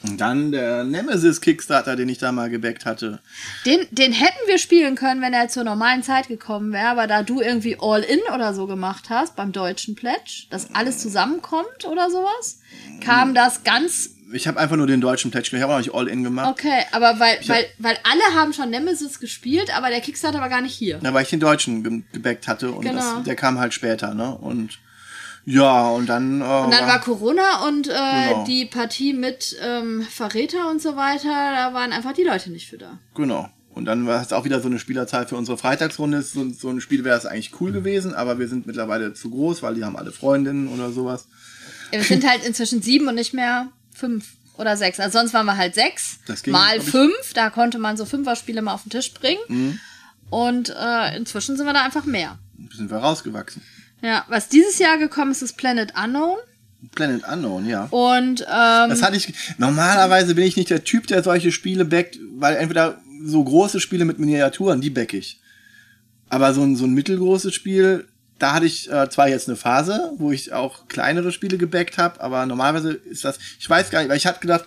Und 0.09 0.20
dann 0.20 0.52
der 0.52 0.85
Nemesis 0.85 1.41
Kickstarter, 1.41 1.97
den 1.97 2.09
ich 2.09 2.18
da 2.18 2.33
mal 2.33 2.49
gebackt 2.51 2.85
hatte. 2.86 3.20
Den, 3.65 3.81
den 3.91 4.12
hätten 4.12 4.39
wir 4.47 4.59
spielen 4.59 4.94
können, 4.94 5.20
wenn 5.23 5.33
er 5.33 5.49
zur 5.49 5.65
normalen 5.65 6.02
Zeit 6.02 6.28
gekommen 6.28 6.73
wäre, 6.73 6.89
aber 6.89 7.07
da 7.07 7.23
du 7.23 7.41
irgendwie 7.41 7.76
All-In 7.81 8.20
oder 8.35 8.55
so 8.55 8.67
gemacht 8.67 9.07
hast 9.10 9.36
beim 9.36 9.52
deutschen 9.52 9.94
Pledge, 9.94 10.47
dass 10.51 10.75
alles 10.75 10.99
zusammenkommt 10.99 11.85
oder 11.91 12.10
sowas, 12.10 12.60
kam 13.02 13.35
das 13.35 13.65
ganz. 13.65 14.10
Ich 14.33 14.49
habe 14.49 14.59
einfach 14.59 14.76
nur 14.76 14.86
den 14.89 15.01
deutschen 15.01 15.31
Pledge, 15.31 15.51
ich 15.57 15.62
habe 15.62 15.73
auch 15.75 15.78
nicht 15.78 15.94
All-In 15.94 16.25
gemacht. 16.25 16.49
Okay, 16.51 16.83
aber 16.93 17.18
weil, 17.20 17.39
weil, 17.47 17.65
weil 17.78 17.97
alle 18.02 18.35
haben 18.41 18.52
schon 18.52 18.70
Nemesis 18.70 19.20
gespielt, 19.20 19.76
aber 19.76 19.89
der 19.89 20.01
Kickstarter 20.01 20.41
war 20.41 20.49
gar 20.49 20.60
nicht 20.60 20.75
hier. 20.75 20.99
Ja, 21.02 21.15
weil 21.15 21.23
ich 21.23 21.31
den 21.31 21.41
deutschen 21.41 21.83
ge 21.85 22.02
gebackt 22.12 22.49
hatte 22.49 22.73
und 22.73 22.83
Genau. 22.85 22.97
das, 23.17 23.25
der 23.25 23.36
kam 23.36 23.59
halt 23.59 23.73
später, 23.73 24.15
ne? 24.15 24.36
Und 24.36 24.78
ja, 25.47 25.89
und 25.91 26.07
dann. 26.08 26.41
Äh, 26.41 26.44
Und 26.44 26.73
dann 26.73 26.86
war 26.86 27.00
Corona 27.00 27.66
und 27.68 27.89
äh, 27.89 27.92
Genau. 27.92 28.44
die 28.44 28.66
Partie 28.66 29.12
mit 29.12 29.57
ähm, 29.62 30.02
Verräter 30.02 30.68
und 30.70 30.83
so 30.83 30.97
weiter, 30.97 31.28
da 31.28 31.73
waren 31.73 31.92
einfach 31.92 32.12
die 32.12 32.25
Leute 32.25 32.50
nicht 32.50 32.68
für 32.68 32.78
da. 32.78 32.99
Genau. 33.15 33.49
Und 33.70 33.84
dann 33.84 34.07
war 34.07 34.20
es 34.23 34.33
auch 34.33 34.44
wieder 34.44 34.60
so 34.60 34.68
eine 34.68 34.78
Spielerzahl 34.78 35.26
für 35.28 35.36
unsere 35.36 35.57
Freitagsrunde. 35.58 36.23
So, 36.23 36.50
so 36.50 36.70
ein 36.70 36.81
Spiel 36.81 37.05
wäre 37.05 37.16
es 37.18 37.26
eigentlich 37.26 37.60
cool 37.60 37.73
gewesen, 37.73 38.15
aber 38.15 38.39
wir 38.39 38.49
sind 38.49 38.66
mittlerweile 38.66 39.12
zu 39.15 39.31
groß, 39.31 39.62
weil 39.62 39.75
die 39.75 39.84
haben 39.84 39.97
alle 39.97 40.12
Freundinnen 40.12 40.68
oder 40.68 40.91
sowas. 40.92 41.28
Ja, 41.92 41.99
Wir 41.99 42.05
sind 42.05 42.26
halt 42.28 42.42
inzwischen 42.44 42.81
sieben 42.83 43.07
und 43.07 43.15
nicht 43.15 43.34
mehr 43.34 43.68
fünf 43.94 44.28
oder 44.57 44.76
sechs. 44.78 44.99
Also 44.99 45.18
sonst 45.18 45.34
waren 45.34 45.44
wir 45.47 45.58
halt 45.58 45.75
sechs 45.75 46.18
Das 46.26 46.42
ging, 46.42 46.52
mal 46.52 46.81
fünf. 46.81 47.34
Da 47.34 47.50
konnte 47.50 47.78
man 47.78 47.97
so 47.99 48.05
Fünfer-Spiele 48.07 48.62
mal 48.62 48.73
auf 48.73 48.83
den 48.84 48.91
Tisch 48.91 49.12
bringen. 49.12 49.41
Mhm. 49.49 49.81
Und 50.31 50.70
äh, 50.70 51.15
inzwischen 51.16 51.57
sind 51.58 51.66
wir 51.66 51.75
da 51.75 51.83
einfach 51.84 52.05
mehr. 52.07 52.39
Sind 52.75 52.91
wir 52.91 52.97
rausgewachsen. 52.97 53.62
Ja, 54.02 54.25
was 54.28 54.49
dieses 54.49 54.78
Jahr 54.78 54.99
gekommen 54.99 55.33
ist, 55.33 55.42
ist 55.42 55.57
Planet 55.57 55.92
Unknown. 55.97 56.36
Planet 56.94 57.23
Unknown, 57.33 57.66
ja. 57.66 57.84
Und 57.91 58.42
ähm, 58.42 58.91
Das 58.91 59.02
hatte 59.02 59.16
ich. 59.16 59.33
Normalerweise 59.58 60.34
bin 60.34 60.44
ich 60.44 60.57
nicht 60.57 60.70
der 60.70 60.84
Typ, 60.84 61.07
der 61.07 61.23
solche 61.23 61.50
Spiele 61.50 61.84
backt, 61.84 62.18
weil 62.36 62.57
entweder 62.57 63.00
so 63.25 63.42
große 63.42 63.81
Spiele 63.81 64.05
mit 64.05 64.18
Miniaturen, 64.18 64.81
die 64.81 64.91
back 64.91 65.15
ich. 65.15 65.41
Aber 66.28 66.52
so 66.55 66.62
ein, 66.62 66.76
so 66.76 66.84
ein 66.84 66.92
mittelgroßes 66.92 67.55
Spiel, 67.55 68.07
da 68.39 68.52
hatte 68.52 68.66
ich 68.66 68.91
äh, 68.91 69.08
zwar 69.08 69.28
jetzt 69.28 69.49
eine 69.49 69.57
Phase, 69.57 70.12
wo 70.18 70.31
ich 70.33 70.52
auch 70.52 70.89
kleinere 70.89 71.33
Spiele 71.33 71.57
gebackt 71.57 71.99
habe, 71.99 72.20
aber 72.20 72.44
normalerweise 72.47 72.92
ist 72.92 73.25
das, 73.25 73.39
ich 73.58 73.68
weiß 73.68 73.91
gar 73.91 74.00
nicht, 74.00 74.10
weil 74.10 74.16
ich 74.16 74.26
hatte 74.26 74.41
gedacht, 74.41 74.65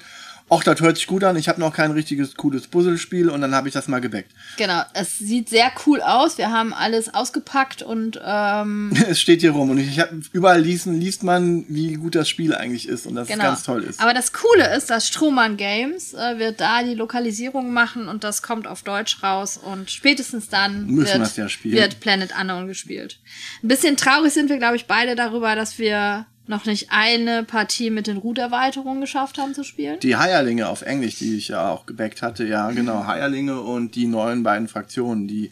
ach, 0.50 0.64
das 0.64 0.82
hört 0.82 0.98
sich 0.98 1.08
gut 1.08 1.24
an, 1.24 1.36
ich 1.36 1.48
habe 1.48 1.60
noch 1.60 1.74
kein 1.74 1.92
richtiges 1.92 2.36
cooles 2.36 2.68
Puzzlespiel 2.68 3.30
und 3.30 3.42
dann 3.42 3.54
habe 3.54 3.68
ich 3.68 3.74
das 3.74 3.88
mal 3.88 4.00
gebackt. 4.02 4.32
genau, 4.58 4.82
es 4.94 5.18
sieht 5.18 5.50
sehr 5.50 5.72
cool 5.86 6.02
aus. 6.02 6.38
Wir 6.38 6.52
haben 6.52 6.74
alles 6.74 7.14
ausgepackt 7.14 7.82
und 7.82 8.20
ähm, 8.24 8.92
es 9.10 9.20
steht 9.20 9.42
hier 9.42 9.52
rum 9.52 9.70
und 9.70 9.78
ich, 9.78 10.00
habe 10.00 10.22
überall 10.34 10.62
lesen, 10.62 11.00
liest 11.00 11.24
man, 11.24 11.66
wie 11.68 11.94
gut 11.94 12.16
das 12.16 12.30
Spiel 12.30 12.56
eigentlich 12.56 12.88
ist 12.88 13.06
und 13.06 13.16
dass 13.16 13.28
genau. 13.28 13.44
es 13.44 13.50
ganz 13.50 13.64
toll 13.64 13.84
ist. 13.84 14.00
Aber 14.02 14.14
das 14.14 14.34
Coole 14.34 14.76
ist, 14.76 14.90
dass 14.90 15.08
Strohmann 15.08 15.58
Games 15.58 16.14
äh, 16.14 16.40
wird 16.40 16.60
da 16.60 16.84
die 16.84 16.96
Lokalisierung 16.96 17.72
machen 17.74 18.08
und 18.08 18.24
das 18.24 18.42
kommt 18.42 18.68
auf 18.68 18.84
Deutsch 18.84 19.22
raus 19.24 19.58
und 19.58 19.92
spätestens 19.92 20.50
dann 20.50 20.88
Müssen 20.88 21.22
wird, 21.22 21.38
ja 21.38 21.48
wird 21.64 22.00
Planet 22.00 22.32
Unknown 22.40 22.68
gespielt. 22.68 23.20
Ein 23.64 23.68
bisschen 23.68 23.98
traurig 23.98 24.34
sind 24.34 24.50
wir, 24.50 24.58
glaube 24.58 24.76
ich, 24.76 24.86
beide 24.86 25.16
darüber, 25.16 25.56
dass 25.56 25.78
wir 25.80 26.26
noch 26.50 26.66
nicht 26.66 26.88
eine 26.92 27.44
Partie 27.44 27.90
mit 27.92 28.08
den 28.08 28.18
Root-Erweiterungen 28.18 29.02
geschafft 29.02 29.38
haben 29.38 29.54
zu 29.54 29.64
spielen. 29.64 30.00
Die 30.00 30.16
Heierlinge 30.18 30.68
auf 30.68 30.82
Englisch, 30.82 31.16
die 31.18 31.38
ich 31.38 31.50
ja 31.50 31.70
auch 31.70 31.86
gebackt 31.86 32.22
hatte, 32.22 32.46
ja, 32.46 32.72
genau, 32.72 33.06
Heierlinge 33.06 33.62
und 33.62 33.96
die 33.96 34.08
neuen 34.08 34.44
beiden 34.44 34.68
Fraktionen, 34.68 35.28
die 35.28 35.52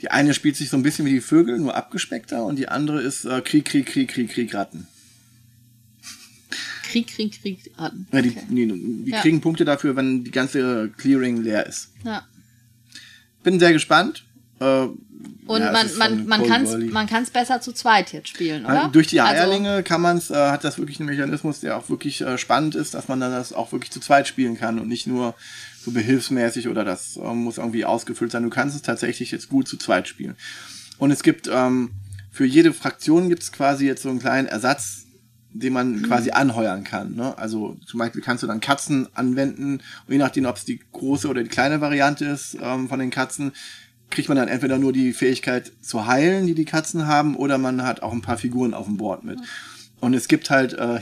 die 0.00 0.10
eine 0.10 0.32
spielt 0.32 0.56
sich 0.56 0.70
so 0.70 0.78
ein 0.78 0.82
bisschen 0.82 1.04
wie 1.04 1.10
die 1.10 1.20
Vögel, 1.20 1.58
nur 1.58 1.76
abgespeckter 1.76 2.42
und 2.46 2.56
die 2.58 2.68
andere 2.68 3.02
ist 3.02 3.26
äh, 3.26 3.42
Krieg, 3.42 3.66
Krieg, 3.66 3.84
Krieg, 3.84 4.08
Krieg, 4.08 4.30
Krieg, 4.30 4.54
Ratten. 4.54 4.86
Krieg, 6.84 7.06
Krieg, 7.08 7.40
Krieg, 7.40 7.70
Arten. 7.76 8.06
Ja, 8.10 8.22
die 8.22 8.30
Okay. 8.30 8.46
die, 8.48 9.04
die 9.04 9.10
Ja. 9.10 9.20
kriegen 9.20 9.42
Punkte 9.42 9.66
dafür, 9.66 9.94
wenn 9.96 10.24
die 10.24 10.30
ganze 10.30 10.90
Clearing 10.96 11.42
leer 11.42 11.66
ist. 11.66 11.90
Ja. 12.02 12.26
Bin 13.42 13.60
sehr 13.60 13.74
gespannt. 13.74 14.24
Äh, 14.60 14.88
Und 15.46 15.60
ja, 15.62 15.72
man, 15.72 16.26
man, 16.26 16.26
man 16.92 17.06
kann 17.06 17.22
es 17.22 17.30
besser 17.30 17.60
zu 17.60 17.72
zweit 17.72 18.12
jetzt 18.12 18.28
spielen, 18.28 18.64
oder? 18.64 18.88
Durch 18.92 19.08
die 19.08 19.20
Also- 19.20 19.34
Eierlinge 19.42 19.82
kann 19.82 20.00
man 20.00 20.18
es, 20.18 20.30
äh, 20.30 20.34
hat 20.34 20.62
das 20.64 20.78
wirklich 20.78 21.00
einen 21.00 21.08
Mechanismus, 21.08 21.60
der 21.60 21.76
auch 21.76 21.88
wirklich 21.88 22.20
äh, 22.20 22.38
spannend 22.38 22.74
ist, 22.74 22.94
dass 22.94 23.08
man 23.08 23.20
dann 23.20 23.32
das 23.32 23.52
auch 23.52 23.72
wirklich 23.72 23.90
zu 23.90 24.00
zweit 24.00 24.28
spielen 24.28 24.56
kann 24.56 24.78
und 24.78 24.86
nicht 24.88 25.06
nur 25.06 25.34
so 25.82 25.90
behilfsmäßig 25.90 26.68
oder 26.68 26.84
das 26.84 27.16
äh, 27.16 27.34
muss 27.34 27.58
irgendwie 27.58 27.84
ausgefüllt 27.84 28.30
sein. 28.30 28.42
Du 28.44 28.50
kannst 28.50 28.76
es 28.76 28.82
tatsächlich 28.82 29.30
jetzt 29.32 29.48
gut 29.48 29.66
zu 29.66 29.76
zweit 29.76 30.06
spielen. 30.08 30.36
Und 30.98 31.10
es 31.10 31.22
gibt 31.22 31.48
ähm, 31.52 31.90
für 32.30 32.44
jede 32.44 32.72
Fraktion 32.72 33.28
gibt 33.28 33.42
es 33.42 33.50
quasi 33.50 33.86
jetzt 33.86 34.02
so 34.02 34.10
einen 34.10 34.20
kleinen 34.20 34.46
Ersatz, 34.46 35.04
den 35.52 35.72
man 35.72 36.02
quasi 36.02 36.30
anheuern 36.30 36.84
kann. 36.84 37.16
Ne? 37.16 37.36
Also 37.36 37.76
zum 37.86 37.98
Beispiel 37.98 38.22
kannst 38.22 38.44
du 38.44 38.46
dann 38.46 38.60
Katzen 38.60 39.08
anwenden 39.14 39.78
und 40.06 40.12
je 40.12 40.18
nachdem, 40.18 40.44
ob 40.46 40.56
es 40.56 40.64
die 40.64 40.80
große 40.92 41.26
oder 41.26 41.42
die 41.42 41.48
kleine 41.48 41.80
Variante 41.80 42.24
ist 42.26 42.56
ähm, 42.62 42.88
von 42.88 43.00
den 43.00 43.10
Katzen, 43.10 43.50
kriegt 44.10 44.28
man 44.28 44.36
dann 44.36 44.48
entweder 44.48 44.78
nur 44.78 44.92
die 44.92 45.12
Fähigkeit 45.12 45.72
zu 45.80 46.06
heilen, 46.06 46.46
die 46.46 46.54
die 46.54 46.64
Katzen 46.64 47.06
haben, 47.06 47.36
oder 47.36 47.58
man 47.58 47.82
hat 47.84 48.02
auch 48.02 48.12
ein 48.12 48.22
paar 48.22 48.38
Figuren 48.38 48.74
auf 48.74 48.86
dem 48.86 48.96
Board 48.96 49.24
mit. 49.24 49.38
Und 50.00 50.14
es 50.14 50.28
gibt 50.28 50.50
halt, 50.50 50.74
äh, 50.74 51.00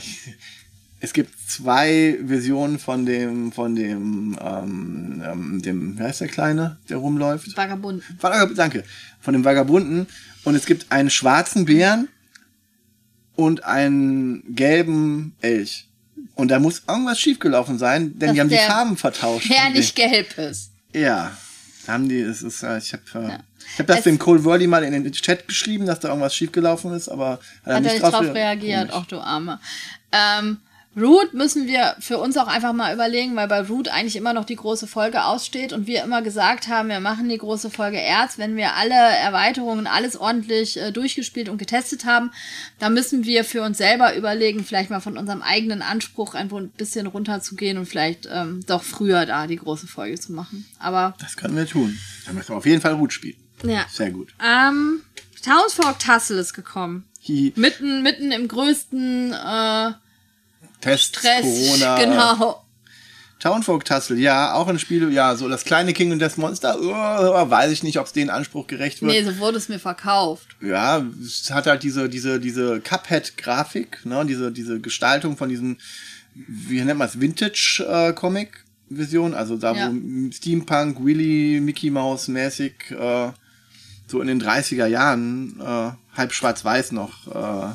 es 0.99 1.13
gibt 1.13 1.33
zwei 1.49 2.19
Versionen 2.25 2.79
von 2.79 3.05
dem, 3.05 3.51
von 3.51 3.75
dem, 3.75 4.37
ähm, 4.41 5.23
ähm, 5.25 5.61
dem, 5.61 5.97
wer 5.97 6.09
ist 6.09 6.21
der 6.21 6.27
Kleine, 6.27 6.77
der 6.89 6.97
rumläuft? 6.97 7.55
Vagabunden. 7.57 8.03
Vagab 8.19 8.51
danke. 8.55 8.83
Von 9.19 9.33
dem 9.33 9.43
Vagabunden. 9.43 10.07
Und 10.43 10.55
es 10.55 10.65
gibt 10.65 10.91
einen 10.91 11.09
schwarzen 11.09 11.65
Bären 11.65 12.07
und 13.35 13.63
einen 13.63 14.55
gelben 14.55 15.33
Elch. 15.41 15.87
Und 16.35 16.51
da 16.51 16.59
muss 16.59 16.83
irgendwas 16.87 17.19
schiefgelaufen 17.19 17.77
sein, 17.77 18.17
denn 18.19 18.29
Dass 18.29 18.33
die 18.33 18.41
haben 18.41 18.49
die 18.49 18.57
Farben 18.57 18.97
vertauscht. 18.97 19.49
Der 19.49 19.69
nicht 19.71 19.95
gelb 19.95 20.37
ist. 20.37 20.71
Ja, 20.93 21.31
haben 21.89 22.07
die, 22.09 22.19
es 22.21 22.41
ist, 22.41 22.63
äh, 22.63 22.77
ich 22.77 22.93
habe 22.93 23.03
äh, 23.15 23.29
Ja. 23.29 23.39
ich 23.73 23.79
hab 23.79 23.87
das 23.87 23.97
Es- 23.99 24.03
dem 24.03 24.17
Cole 24.19 24.43
Worley 24.43 24.67
mal 24.67 24.83
in 24.83 24.91
den 24.91 25.11
Chat 25.11 25.47
geschrieben, 25.47 25.85
dass 25.85 25.99
da 25.99 26.07
irgendwas 26.09 26.35
schiefgelaufen 26.35 26.93
ist, 26.93 27.09
aber 27.09 27.31
hat 27.31 27.39
er 27.65 27.75
Hat 27.75 27.83
nicht, 27.83 27.95
er 27.95 27.99
nicht 28.01 28.13
drauf 28.13 28.21
rea- 28.25 28.31
reagiert, 28.33 28.93
auch 28.93 29.05
du 29.05 29.19
Arme. 29.19 29.59
Ähm, 30.11 30.57
Root 30.99 31.33
müssen 31.33 31.67
wir 31.67 31.95
für 31.99 32.17
uns 32.17 32.35
auch 32.37 32.47
einfach 32.47 32.73
mal 32.73 32.93
überlegen, 32.93 33.35
weil 33.35 33.47
bei 33.47 33.61
Root 33.61 33.87
eigentlich 33.87 34.15
immer 34.15 34.33
noch 34.33 34.45
die 34.45 34.55
große 34.55 34.87
Folge 34.87 35.23
aussteht 35.23 35.73
und 35.73 35.87
wir 35.87 36.03
immer 36.03 36.21
gesagt 36.21 36.67
haben, 36.67 36.89
wir 36.89 36.99
machen 36.99 37.29
die 37.29 37.37
große 37.37 37.69
Folge 37.69 37.97
erst, 37.97 38.37
wenn 38.37 38.55
wir 38.55 38.73
alle 38.75 38.93
Erweiterungen, 38.95 39.87
alles 39.87 40.17
ordentlich 40.17 40.79
äh, 40.79 40.91
durchgespielt 40.91 41.49
und 41.49 41.57
getestet 41.57 42.05
haben. 42.05 42.31
Da 42.79 42.89
müssen 42.89 43.23
wir 43.25 43.43
für 43.43 43.61
uns 43.61 43.77
selber 43.77 44.15
überlegen, 44.15 44.63
vielleicht 44.63 44.89
mal 44.89 44.99
von 44.99 45.17
unserem 45.17 45.41
eigenen 45.41 45.81
Anspruch 45.81 46.33
ein 46.35 46.49
bisschen 46.77 47.07
runterzugehen 47.07 47.77
und 47.77 47.85
vielleicht 47.85 48.27
ähm, 48.31 48.61
doch 48.67 48.83
früher 48.83 49.25
da 49.25 49.47
die 49.47 49.57
große 49.57 49.87
Folge 49.87 50.19
zu 50.19 50.33
machen. 50.33 50.65
Aber 50.79 51.15
Das 51.19 51.37
können 51.37 51.55
wir 51.55 51.65
tun. 51.67 51.97
Dann 52.25 52.35
müssen 52.35 52.49
wir 52.49 52.57
auf 52.57 52.65
jeden 52.65 52.81
Fall 52.81 52.97
gut 52.97 53.13
spielen. 53.13 53.37
ja. 53.63 53.85
Sehr 53.91 54.11
gut. 54.11 54.33
Ähm, 54.43 55.01
Townsfolk 55.43 55.99
Tassel 55.99 56.37
ist 56.37 56.53
gekommen. 56.53 57.05
Hi, 57.27 57.53
Mitten, 57.55 58.01
mitten 58.01 58.31
im 58.31 58.47
größten 58.47 59.33
äh, 59.33 59.91
Test, 60.81 61.17
Stress. 61.17 61.41
Corona. 61.41 61.97
Genau. 61.99 62.63
Townfolk 63.39 63.85
Tassel, 63.85 64.19
ja, 64.19 64.53
auch 64.53 64.67
ein 64.67 64.77
Spiel, 64.79 65.13
ja, 65.13 65.33
so 65.37 65.47
das 65.47 65.63
kleine 65.63 65.93
King 65.93 66.11
und 66.11 66.19
das 66.19 66.35
Monster, 66.35 66.77
uh, 66.77 67.49
weiß 67.49 67.71
ich 67.71 67.83
nicht, 67.83 67.97
ob 67.97 68.05
es 68.05 68.11
den 68.11 68.29
Anspruch 68.29 68.67
gerecht 68.67 69.01
wird. 69.01 69.13
Nee, 69.13 69.23
so 69.23 69.37
wurde 69.39 69.55
es 69.57 69.69
mir 69.69 69.79
verkauft. 69.79 70.57
Ja, 70.61 71.05
es 71.23 71.49
hat 71.49 71.65
halt 71.65 71.83
diese, 71.83 72.09
diese, 72.09 72.41
diese 72.41 72.81
Cuphead-Grafik, 72.81 74.05
ne, 74.05 74.25
diese, 74.25 74.51
diese 74.51 74.81
Gestaltung 74.81 75.37
von 75.37 75.47
diesem, 75.47 75.77
wie 76.35 76.81
nennt 76.81 76.99
man 76.99 77.07
es, 77.07 77.21
Vintage-Comic-Vision, 77.21 79.33
also 79.33 79.55
da 79.55 79.73
Ja. 79.73 79.89
wo 79.89 80.31
Steampunk, 80.33 81.01
Willy, 81.01 81.61
Mickey 81.61 81.91
Mouse 81.91 82.27
mäßig, 82.27 82.91
äh, 82.91 83.31
so 84.07 84.19
in 84.19 84.27
den 84.27 84.41
30er 84.41 84.87
Jahren, 84.87 85.61
äh, 85.61 85.91
halb 86.17 86.33
schwarz-weiß 86.33 86.91
noch, 86.91 87.27
äh, 87.27 87.73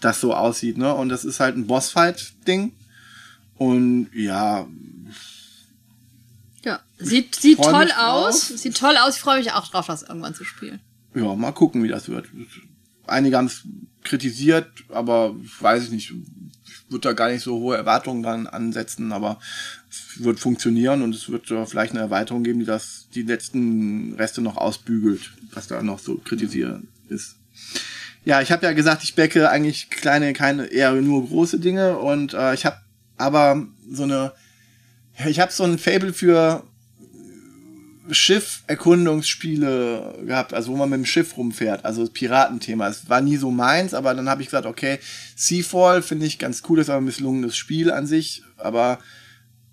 das 0.00 0.20
so 0.20 0.34
aussieht, 0.34 0.78
ne, 0.78 0.94
und 0.94 1.08
das 1.08 1.24
ist 1.24 1.40
halt 1.40 1.56
ein 1.56 1.66
Bossfight-Ding. 1.66 2.72
Und 3.56 4.08
ja, 4.14 4.66
Ja. 6.64 6.80
Sieht, 6.98 7.34
sieht 7.34 7.58
toll 7.58 7.90
aus. 7.98 8.48
drauf. 8.48 8.58
Sieht 8.58 8.76
toll 8.76 8.96
aus. 8.96 9.16
Ich 9.16 9.20
freue 9.20 9.38
mich 9.38 9.52
auch 9.52 9.68
drauf, 9.68 9.86
das 9.86 10.02
irgendwann 10.02 10.34
zu 10.34 10.44
spielen. 10.44 10.80
Ja, 11.14 11.34
mal 11.34 11.52
gucken, 11.52 11.82
wie 11.82 11.88
das 11.88 12.08
wird. 12.08 12.26
Einige 13.06 13.36
haben 13.36 13.46
es 13.46 13.62
kritisiert, 14.04 14.68
aber 14.90 15.34
weiß 15.60 15.84
ich 15.84 15.90
nicht. 15.90 16.12
Ich 16.64 16.90
würde 16.90 17.08
da 17.08 17.12
gar 17.12 17.30
nicht 17.30 17.42
so 17.42 17.58
hohe 17.58 17.76
Erwartungen 17.76 18.22
dran 18.22 18.46
ansetzen, 18.46 19.12
aber 19.12 19.38
es 19.90 20.22
wird 20.22 20.38
funktionieren 20.40 21.02
und 21.02 21.14
es 21.14 21.28
wird 21.28 21.50
äh, 21.50 21.66
vielleicht 21.66 21.92
eine 21.92 22.00
Erweiterung 22.00 22.44
geben, 22.44 22.60
die 22.60 22.64
das, 22.66 23.08
die 23.14 23.22
letzten 23.22 24.14
Reste 24.14 24.40
noch 24.40 24.56
ausbügelt, 24.56 25.32
was 25.52 25.66
da 25.66 25.82
noch 25.82 25.98
so 25.98 26.16
kritisiert 26.16 26.82
ist. 27.08 27.36
Ja, 28.28 28.42
ich 28.42 28.52
habe 28.52 28.66
ja 28.66 28.74
gesagt, 28.74 29.02
ich 29.04 29.14
backe 29.14 29.48
eigentlich 29.48 29.88
kleine, 29.88 30.34
keine, 30.34 30.66
eher 30.66 30.92
nur 30.92 31.26
große 31.26 31.60
Dinge 31.60 31.96
und 31.96 32.34
äh, 32.34 32.52
ich 32.52 32.66
habe 32.66 32.76
aber 33.16 33.66
so 33.90 34.02
eine, 34.02 34.34
ich 35.26 35.40
habe 35.40 35.50
so 35.50 35.64
ein 35.64 35.78
Fable 35.78 36.12
für 36.12 36.62
Schiff-Erkundungsspiele 38.10 40.24
gehabt, 40.26 40.52
also 40.52 40.72
wo 40.72 40.76
man 40.76 40.90
mit 40.90 40.98
dem 40.98 41.06
Schiff 41.06 41.38
rumfährt, 41.38 41.86
also 41.86 42.02
das 42.02 42.10
Piratenthema. 42.10 42.88
Es 42.88 43.08
war 43.08 43.22
nie 43.22 43.38
so 43.38 43.50
meins, 43.50 43.94
aber 43.94 44.12
dann 44.12 44.28
habe 44.28 44.42
ich 44.42 44.48
gesagt, 44.48 44.66
okay, 44.66 44.98
Seafall 45.34 46.02
finde 46.02 46.26
ich 46.26 46.38
ganz 46.38 46.62
cool, 46.68 46.76
das 46.76 46.88
ist 46.88 46.90
aber 46.90 47.00
ein 47.00 47.06
misslungenes 47.06 47.56
Spiel 47.56 47.90
an 47.90 48.06
sich, 48.06 48.42
aber 48.58 48.98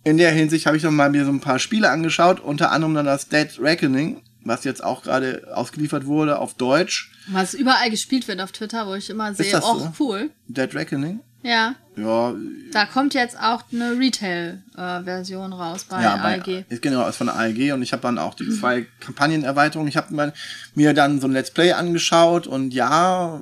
in 0.05 0.15
der 0.15 0.31
Hinsicht 0.31 0.65
habe 0.65 0.77
ich 0.77 0.83
noch 0.83 0.91
mal 0.91 1.09
mir 1.09 1.25
so 1.25 1.31
ein 1.31 1.41
paar 1.41 1.59
Spiele 1.59 1.89
angeschaut, 1.89 2.39
unter 2.39 2.71
anderem 2.71 2.93
dann 2.93 3.05
das 3.05 3.27
Dead 3.27 3.49
Reckoning, 3.59 4.21
was 4.45 4.63
jetzt 4.63 4.83
auch 4.83 5.03
gerade 5.03 5.47
ausgeliefert 5.53 6.05
wurde 6.05 6.39
auf 6.39 6.53
Deutsch. 6.53 7.11
Was 7.27 7.53
überall 7.53 7.89
gespielt 7.89 8.27
wird 8.27 8.39
auf 8.39 8.51
Twitter, 8.51 8.87
wo 8.87 8.93
ich 8.93 9.09
immer 9.09 9.33
sehe, 9.33 9.51
das 9.51 9.65
oh, 9.65 9.79
so? 9.79 9.91
cool. 9.99 10.29
Dead 10.47 10.73
Reckoning? 10.73 11.19
Ja. 11.41 11.75
Ja, 11.97 12.33
Da 12.71 12.85
kommt 12.85 13.13
jetzt 13.13 13.39
auch 13.39 13.63
eine 13.71 13.97
Retail-Version 13.97 15.53
raus 15.53 15.85
bei 15.87 16.01
ja, 16.01 16.17
bei, 16.17 16.41
ALG. 16.41 16.65
ist 16.67 16.81
genau, 16.81 17.07
ist 17.07 17.15
von 17.17 17.27
der 17.27 17.37
ALG 17.37 17.71
und 17.71 17.81
ich 17.81 17.93
habe 17.93 18.01
dann 18.01 18.17
auch 18.17 18.33
die 18.33 18.49
zwei 18.49 18.85
Kampagnenerweiterungen. 18.99 19.87
Ich 19.87 19.95
habe 19.95 20.33
mir, 20.73 20.93
dann 20.93 21.21
so 21.21 21.27
ein 21.27 21.33
Let's 21.33 21.51
Play 21.51 21.71
angeschaut 21.71 22.47
und 22.47 22.73
ja, 22.73 23.41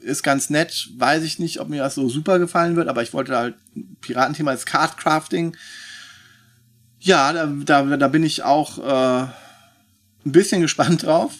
ist 0.00 0.22
ganz 0.22 0.48
nett. 0.48 0.88
Weiß 0.96 1.22
ich 1.24 1.38
nicht, 1.38 1.60
ob 1.60 1.68
mir 1.68 1.82
das 1.82 1.94
so 1.96 2.08
super 2.08 2.38
gefallen 2.38 2.76
wird, 2.76 2.88
aber 2.88 3.02
ich 3.02 3.12
wollte 3.12 3.36
halt 3.36 3.54
Piratenthema 4.00 4.52
als 4.52 4.64
Cardcrafting. 4.64 5.56
Ja, 7.00 7.32
da, 7.32 7.46
da, 7.46 7.96
da 7.96 8.08
bin 8.08 8.24
ich 8.24 8.44
auch 8.44 8.78
äh, 8.78 9.26
ein 10.28 10.32
bisschen 10.32 10.60
gespannt 10.60 11.04
drauf. 11.04 11.32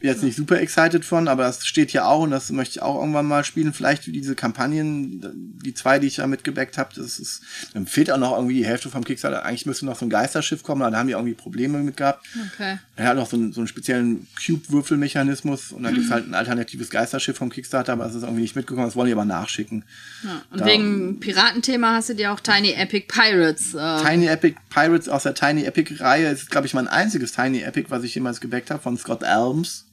Jetzt 0.00 0.22
nicht 0.22 0.36
super 0.36 0.60
excited 0.60 1.04
von, 1.04 1.26
aber 1.26 1.42
das 1.42 1.66
steht 1.66 1.90
hier 1.90 2.06
auch 2.06 2.22
und 2.22 2.30
das 2.30 2.50
möchte 2.50 2.76
ich 2.78 2.82
auch 2.82 3.00
irgendwann 3.00 3.26
mal 3.26 3.42
spielen. 3.44 3.72
Vielleicht 3.72 4.06
wie 4.06 4.12
diese 4.12 4.36
Kampagnen, 4.36 5.56
die 5.64 5.74
zwei, 5.74 5.98
die 5.98 6.06
ich 6.06 6.16
da 6.16 6.26
mitgebackt 6.28 6.78
habe, 6.78 6.90
das 6.94 7.18
ist, 7.18 7.42
dann 7.74 7.86
fehlt 7.88 8.08
auch 8.12 8.18
noch 8.18 8.32
irgendwie 8.36 8.54
die 8.54 8.64
Hälfte 8.64 8.90
vom 8.90 9.02
Kickstarter. 9.02 9.44
Eigentlich 9.44 9.66
müsste 9.66 9.86
noch 9.86 9.98
so 9.98 10.06
ein 10.06 10.10
Geisterschiff 10.10 10.62
kommen, 10.62 10.82
aber 10.82 10.92
da 10.92 10.98
haben 10.98 11.08
die 11.08 11.14
irgendwie 11.14 11.34
Probleme 11.34 11.78
mit 11.78 11.96
gehabt. 11.96 12.24
Okay. 12.54 12.78
Er 12.94 13.08
hat 13.08 13.16
noch 13.16 13.28
so 13.28 13.36
einen, 13.36 13.52
so 13.52 13.60
einen 13.60 13.66
speziellen 13.66 14.28
Cube-Würfelmechanismus 14.44 15.72
und 15.72 15.82
dann 15.82 15.94
gibt's 15.94 16.10
halt 16.10 16.28
ein 16.28 16.34
alternatives 16.34 16.90
Geisterschiff 16.90 17.36
vom 17.36 17.50
Kickstarter, 17.50 17.92
aber 17.92 18.06
es 18.06 18.14
ist 18.14 18.22
irgendwie 18.22 18.42
nicht 18.42 18.56
mitgekommen, 18.56 18.86
das 18.86 18.96
wollen 18.96 19.06
die 19.08 19.12
aber 19.12 19.24
nachschicken. 19.24 19.84
Ja. 20.22 20.42
Und 20.50 20.60
Da- 20.60 20.66
wegen 20.66 21.18
Piratenthema 21.20 21.94
hast 21.94 22.08
du 22.10 22.14
dir 22.14 22.32
auch 22.32 22.40
Tiny 22.40 22.72
Epic 22.72 23.06
Pirates. 23.08 23.74
Äh, 23.74 24.04
Tiny 24.04 24.26
Epic 24.26 24.56
Pirates 24.70 25.08
aus 25.08 25.24
der 25.24 25.34
Tiny 25.34 25.64
Epic 25.64 25.94
Reihe 25.98 26.28
ist, 26.30 26.50
glaube 26.50 26.66
ich, 26.66 26.74
mein 26.74 26.88
einziges 26.88 27.32
Tiny 27.32 27.62
Epic, 27.62 27.90
was 27.90 28.04
ich 28.04 28.14
jemals 28.14 28.40
gebackt 28.40 28.70
habe, 28.70 28.80
von 28.82 28.96
Scott 28.96 29.22
Elms. 29.22 29.86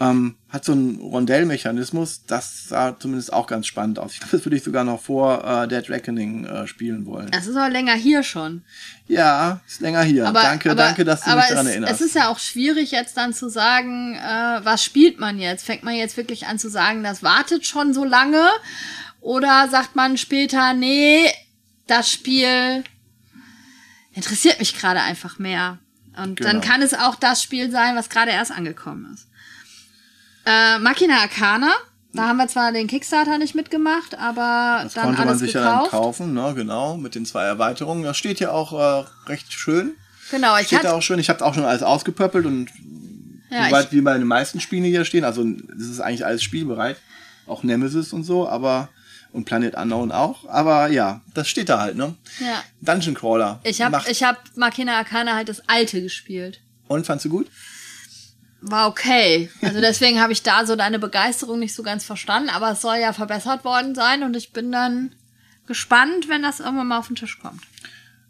Ähm, 0.00 0.36
hat 0.48 0.64
so 0.64 0.72
einen 0.72 0.98
Rondellmechanismus, 0.98 2.24
das 2.26 2.68
sah 2.68 2.98
zumindest 2.98 3.34
auch 3.34 3.46
ganz 3.46 3.66
spannend 3.66 3.98
aus. 3.98 4.14
Ich 4.14 4.20
glaube, 4.20 4.34
das 4.38 4.46
würde 4.46 4.56
ich 4.56 4.62
sogar 4.62 4.82
noch 4.82 5.00
vor 5.02 5.44
äh, 5.44 5.68
Dead 5.68 5.88
Reckoning 5.90 6.46
äh, 6.46 6.66
spielen 6.66 7.04
wollen. 7.04 7.30
das 7.30 7.46
ist 7.46 7.54
aber 7.54 7.68
länger 7.68 7.92
hier 7.92 8.22
schon. 8.22 8.64
Ja, 9.08 9.60
ist 9.68 9.82
länger 9.82 10.02
hier. 10.02 10.26
Aber, 10.26 10.40
danke, 10.40 10.70
aber, 10.70 10.82
danke, 10.82 11.04
dass 11.04 11.20
du 11.22 11.36
mich 11.36 11.44
daran 11.48 11.66
es, 11.66 11.72
erinnerst. 11.72 11.92
Es 11.92 12.00
ist 12.00 12.14
ja 12.14 12.28
auch 12.28 12.38
schwierig 12.38 12.92
jetzt 12.92 13.16
dann 13.18 13.34
zu 13.34 13.50
sagen, 13.50 14.14
äh, 14.14 14.64
was 14.64 14.82
spielt 14.82 15.20
man 15.20 15.38
jetzt? 15.38 15.66
Fängt 15.66 15.82
man 15.82 15.94
jetzt 15.94 16.16
wirklich 16.16 16.46
an 16.46 16.58
zu 16.58 16.70
sagen, 16.70 17.02
das 17.02 17.22
wartet 17.22 17.66
schon 17.66 17.92
so 17.92 18.04
lange? 18.04 18.48
Oder 19.20 19.68
sagt 19.70 19.96
man 19.96 20.16
später, 20.16 20.72
nee, 20.72 21.26
das 21.86 22.10
Spiel 22.10 22.84
interessiert 24.14 24.58
mich 24.58 24.78
gerade 24.78 25.02
einfach 25.02 25.38
mehr. 25.38 25.78
Und 26.16 26.40
dann 26.42 26.60
Genau. 26.60 26.72
kann 26.72 26.82
es 26.82 26.94
auch 26.94 27.16
das 27.16 27.42
Spiel 27.42 27.70
sein, 27.70 27.96
was 27.96 28.08
gerade 28.08 28.30
erst 28.30 28.50
angekommen 28.50 29.12
ist. 29.12 29.26
Äh, 30.46 30.78
Machina 30.78 31.20
Arcana, 31.20 31.72
da 32.12 32.28
haben 32.28 32.38
wir 32.38 32.48
zwar 32.48 32.72
den 32.72 32.86
Kickstarter 32.86 33.38
nicht 33.38 33.54
mitgemacht, 33.54 34.16
aber 34.18 34.80
das 34.82 34.94
dann 34.94 35.04
konnte 35.04 35.20
man 35.20 35.28
alles 35.28 35.40
sich 35.40 35.52
ja 35.52 35.62
dann 35.62 35.72
gekauft. 35.84 35.90
kaufen, 35.90 36.34
ne, 36.34 36.52
genau, 36.54 36.96
mit 36.96 37.14
den 37.14 37.24
zwei 37.24 37.44
Erweiterungen. 37.44 38.02
Das 38.02 38.16
steht 38.16 38.40
ja 38.40 38.50
auch 38.50 38.72
äh, 38.72 39.06
recht 39.28 39.52
schön. 39.52 39.92
Genau, 40.30 40.56
ich 40.58 40.68
Steht 40.68 40.84
da 40.84 40.92
auch 40.92 41.02
schön. 41.02 41.18
Ich 41.18 41.28
habe 41.28 41.44
auch 41.44 41.54
schon 41.54 41.64
alles 41.64 41.82
ausgepöppelt 41.82 42.46
und 42.46 42.70
ja, 43.50 43.66
soweit 43.66 43.92
wie 43.92 44.00
bei 44.00 44.16
den 44.16 44.26
meisten 44.26 44.60
Spielen 44.60 44.84
die 44.84 44.90
hier 44.90 45.04
stehen. 45.04 45.24
Also 45.24 45.44
das 45.44 45.88
ist 45.88 46.00
eigentlich 46.00 46.24
alles 46.24 46.42
spielbereit. 46.42 46.96
Auch 47.46 47.62
Nemesis 47.62 48.12
und 48.12 48.22
so, 48.22 48.48
aber 48.48 48.88
und 49.32 49.44
Planet 49.44 49.74
Unknown 49.74 50.12
auch. 50.12 50.48
Aber 50.48 50.88
ja, 50.88 51.20
das 51.34 51.48
steht 51.48 51.68
da 51.68 51.80
halt, 51.80 51.96
ne? 51.96 52.14
ja. 52.40 52.62
Dungeon 52.80 53.14
Crawler. 53.14 53.60
Ich 53.64 53.80
habe 53.82 54.02
ich 54.08 54.22
hab 54.22 54.38
Machina 54.56 54.96
Arcana 54.96 55.34
halt 55.34 55.48
das 55.48 55.68
alte 55.68 56.02
gespielt. 56.02 56.60
Und 56.88 57.06
fandst 57.06 57.24
du 57.24 57.30
gut? 57.30 57.46
War 58.60 58.88
okay. 58.88 59.50
Also 59.62 59.80
deswegen 59.80 60.20
habe 60.20 60.32
ich 60.32 60.42
da 60.42 60.66
so 60.66 60.76
deine 60.76 60.98
Begeisterung 60.98 61.58
nicht 61.58 61.74
so 61.74 61.82
ganz 61.82 62.04
verstanden, 62.04 62.50
aber 62.50 62.72
es 62.72 62.80
soll 62.80 62.96
ja 62.96 63.12
verbessert 63.12 63.64
worden 63.64 63.94
sein 63.94 64.22
und 64.22 64.36
ich 64.36 64.52
bin 64.52 64.70
dann 64.70 65.14
gespannt, 65.66 66.28
wenn 66.28 66.42
das 66.42 66.60
irgendwann 66.60 66.88
mal 66.88 66.98
auf 66.98 67.06
den 67.06 67.16
Tisch 67.16 67.38
kommt. 67.40 67.62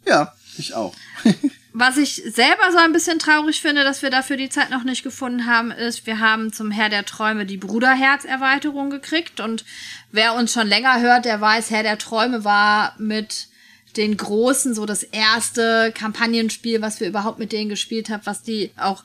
Ja, 0.07 0.33
ich 0.57 0.75
auch. 0.75 0.95
Was 1.73 1.99
ich 1.99 2.17
selber 2.27 2.73
so 2.73 2.79
ein 2.79 2.93
bisschen 2.93 3.21
traurig 3.21 3.61
finde, 3.61 3.85
dass 3.85 4.03
wir 4.03 4.11
dafür 4.11 4.37
die 4.37 4.49
Zeit 4.49 4.71
noch 4.71 4.83
nicht 4.83 5.05
gefunden 5.05 5.47
haben, 5.47 5.71
ist, 5.71 6.05
wir 6.05 6.19
haben 6.19 6.53
zum 6.53 6.73
Herr 6.73 6.89
der 6.89 7.05
Träume 7.05 7.47
die 7.47 7.59
Bruderherz-Erweiterung 7.59 8.91
gekriegt 8.91 9.39
und 9.39 9.65
wer 10.11 10.35
uns 10.35 10.53
schon 10.53 10.67
länger 10.67 11.01
hört, 11.01 11.27
der 11.27 11.41
weiß, 11.41 11.71
Herr 11.71 11.85
der 11.85 11.99
Träume 11.99 12.45
war 12.45 12.95
mit 12.99 13.47
den 13.97 14.17
Großen 14.17 14.75
so 14.75 14.85
das 14.85 15.05
erste 15.05 15.93
Kampagnenspiel, 15.95 16.83
was 16.83 16.99
wir 17.01 17.09
überhaupt 17.09 17.39
mit 17.39 17.53
denen 17.53 17.69
gespielt 17.69 18.11
haben, 18.11 18.23
was 18.25 18.43
die 18.43 18.73
auch 18.77 19.05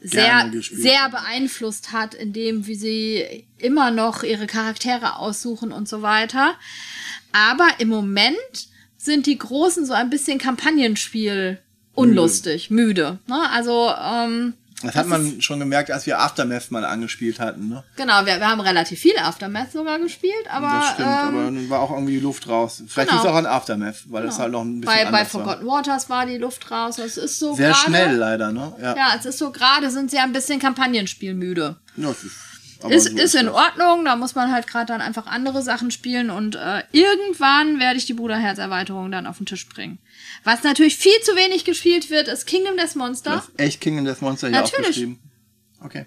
sehr, 0.00 0.50
sehr 0.60 1.08
beeinflusst 1.10 1.92
hat, 1.92 2.14
in 2.14 2.32
dem, 2.32 2.66
wie 2.66 2.74
sie 2.74 3.46
immer 3.58 3.90
noch 3.90 4.22
ihre 4.22 4.46
Charaktere 4.46 5.16
aussuchen 5.16 5.72
und 5.72 5.88
so 5.88 6.02
weiter. 6.02 6.54
Aber 7.32 7.68
im 7.78 7.88
Moment 7.88 8.68
sind 8.96 9.26
die 9.26 9.38
Großen 9.38 9.84
so 9.86 9.92
ein 9.92 10.10
bisschen 10.10 10.38
Kampagnenspiel 10.38 11.58
unlustig, 11.94 12.70
müde. 12.70 13.18
Ne? 13.26 13.50
Also, 13.50 13.92
ähm, 14.00 14.54
Das 14.82 14.94
hat 14.94 15.06
man 15.08 15.40
schon 15.40 15.58
gemerkt, 15.58 15.90
als 15.90 16.06
wir 16.06 16.20
Aftermath 16.20 16.70
mal 16.70 16.84
angespielt 16.84 17.40
hatten, 17.40 17.68
ne? 17.68 17.82
genau, 17.96 18.24
wir, 18.26 18.38
wir 18.38 18.48
haben 18.48 18.60
relativ 18.60 19.00
viel 19.00 19.18
Aftermath 19.18 19.72
sogar 19.72 19.98
gespielt, 19.98 20.46
aber, 20.48 20.68
Das 20.68 20.90
stimmt, 20.90 21.08
ähm, 21.08 21.14
aber 21.14 21.44
dann 21.46 21.70
war 21.70 21.80
auch 21.80 21.90
irgendwie 21.90 22.12
die 22.14 22.20
Luft 22.20 22.46
raus. 22.48 22.82
Vielleicht 22.86 23.08
genau. 23.10 23.20
ist 23.22 23.26
es 23.26 23.32
auch 23.32 23.36
an 23.36 23.46
Aftermath, 23.46 24.04
weil 24.08 24.22
das 24.24 24.38
halt 24.38 24.52
noch 24.52 24.62
ein 24.62 24.80
bisschen 24.80 24.94
bei, 24.96 25.02
bei 25.10 25.18
anders 25.18 25.34
war. 25.34 25.42
Forgotten 25.44 25.66
Waters 25.66 26.08
war 26.10 26.26
die 26.26 26.38
Luft 26.38 26.70
raus. 26.70 26.98
Es 26.98 27.16
ist 27.16 27.40
so 27.40 27.54
Sehr 27.54 27.70
gerade- 27.70 27.80
schnell 27.86 28.16
leider, 28.16 28.52
ne? 28.52 28.72
Ja. 28.80 28.94
Ja, 28.96 29.06
es 29.18 29.26
ist 29.26 29.38
so 29.38 29.50
gerade, 29.50 29.90
sind 29.90 30.12
sie 30.12 30.18
ein 30.18 30.32
bisschen 30.32 30.60
Kampagnenspielmüde. 30.60 31.74
Ja, 31.96 32.14
aber 32.80 32.94
Ist, 32.94 33.10
so 33.10 33.16
ist 33.16 33.34
in 33.34 33.46
das. 33.46 33.54
Ordnung, 33.54 34.04
da 34.04 34.16
muss 34.16 34.34
man 34.34 34.52
halt 34.52 34.66
gerade 34.66 34.86
dann 34.86 35.00
einfach 35.00 35.26
andere 35.26 35.62
Sachen 35.62 35.90
spielen 35.90 36.30
und 36.30 36.54
äh, 36.54 36.82
irgendwann 36.92 37.80
werde 37.80 37.98
ich 37.98 38.06
die 38.06 38.14
Bruderherz-Erweiterung 38.14 39.10
dann 39.10 39.26
auf 39.26 39.38
den 39.38 39.46
Tisch 39.46 39.68
bringen. 39.68 39.98
Was 40.44 40.62
natürlich 40.62 40.96
viel 40.96 41.18
zu 41.22 41.34
wenig 41.34 41.64
gespielt 41.64 42.10
wird, 42.10 42.28
ist 42.28 42.46
Kingdom 42.46 42.76
Death 42.76 42.94
Monster. 42.94 43.30
Das 43.32 43.48
ist 43.48 43.60
echt 43.60 43.80
King 43.80 43.98
in 43.98 44.04
Death 44.04 44.22
Monster 44.22 44.48
hier 44.48 44.60
Natürlich. 44.60 44.80
aufgeschrieben. 44.80 45.18
Okay. 45.84 46.06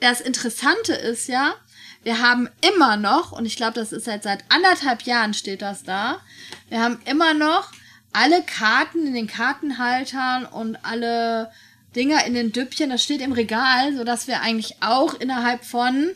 Das 0.00 0.20
Interessante 0.20 0.92
ist 0.92 1.28
ja, 1.28 1.54
wir 2.02 2.20
haben 2.20 2.48
immer 2.60 2.96
noch, 2.96 3.32
und 3.32 3.46
ich 3.46 3.56
glaube, 3.56 3.74
das 3.74 3.92
ist 3.92 4.06
jetzt 4.06 4.24
seit 4.24 4.44
anderthalb 4.50 5.02
Jahren 5.02 5.32
steht 5.32 5.62
das 5.62 5.84
da, 5.84 6.20
wir 6.68 6.82
haben 6.82 7.00
immer 7.06 7.32
noch 7.32 7.72
alle 8.12 8.42
Karten 8.42 9.06
in 9.06 9.14
den 9.14 9.26
Kartenhaltern 9.26 10.46
und 10.46 10.76
alle 10.84 11.50
Dinger 11.96 12.24
in 12.26 12.34
den 12.34 12.52
Düppchen, 12.52 12.90
das 12.90 13.02
steht 13.02 13.20
im 13.20 13.32
Regal, 13.32 13.96
sodass 13.96 14.26
wir 14.26 14.40
eigentlich 14.40 14.76
auch 14.80 15.14
innerhalb 15.14 15.64
von 15.64 16.10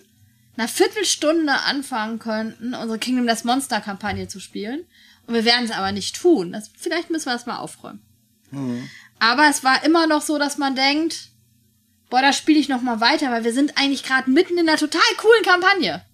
einer 0.56 0.68
Viertelstunde 0.68 1.52
anfangen 1.52 2.18
könnten, 2.18 2.74
unsere 2.74 2.98
Kingdom 2.98 3.26
Death 3.26 3.44
Monster 3.44 3.80
Kampagne 3.80 4.28
zu 4.28 4.40
spielen. 4.40 4.84
Und 5.26 5.34
wir 5.34 5.44
werden 5.44 5.64
es 5.64 5.70
aber 5.70 5.92
nicht 5.92 6.16
tun. 6.16 6.52
Das, 6.52 6.70
vielleicht 6.76 7.10
müssen 7.10 7.26
wir 7.26 7.34
das 7.34 7.46
mal 7.46 7.58
aufräumen. 7.58 8.00
Aber 9.20 9.48
es 9.48 9.62
war 9.62 9.84
immer 9.84 10.06
noch 10.06 10.22
so, 10.22 10.38
dass 10.38 10.58
man 10.58 10.74
denkt, 10.74 11.28
boah, 12.10 12.22
da 12.22 12.32
spiele 12.32 12.58
ich 12.58 12.68
noch 12.68 12.82
mal 12.82 13.00
weiter, 13.00 13.30
weil 13.30 13.44
wir 13.44 13.52
sind 13.52 13.76
eigentlich 13.76 14.02
gerade 14.02 14.30
mitten 14.30 14.58
in 14.58 14.68
einer 14.68 14.78
total 14.78 15.00
coolen 15.18 15.44
Kampagne. 15.44 16.04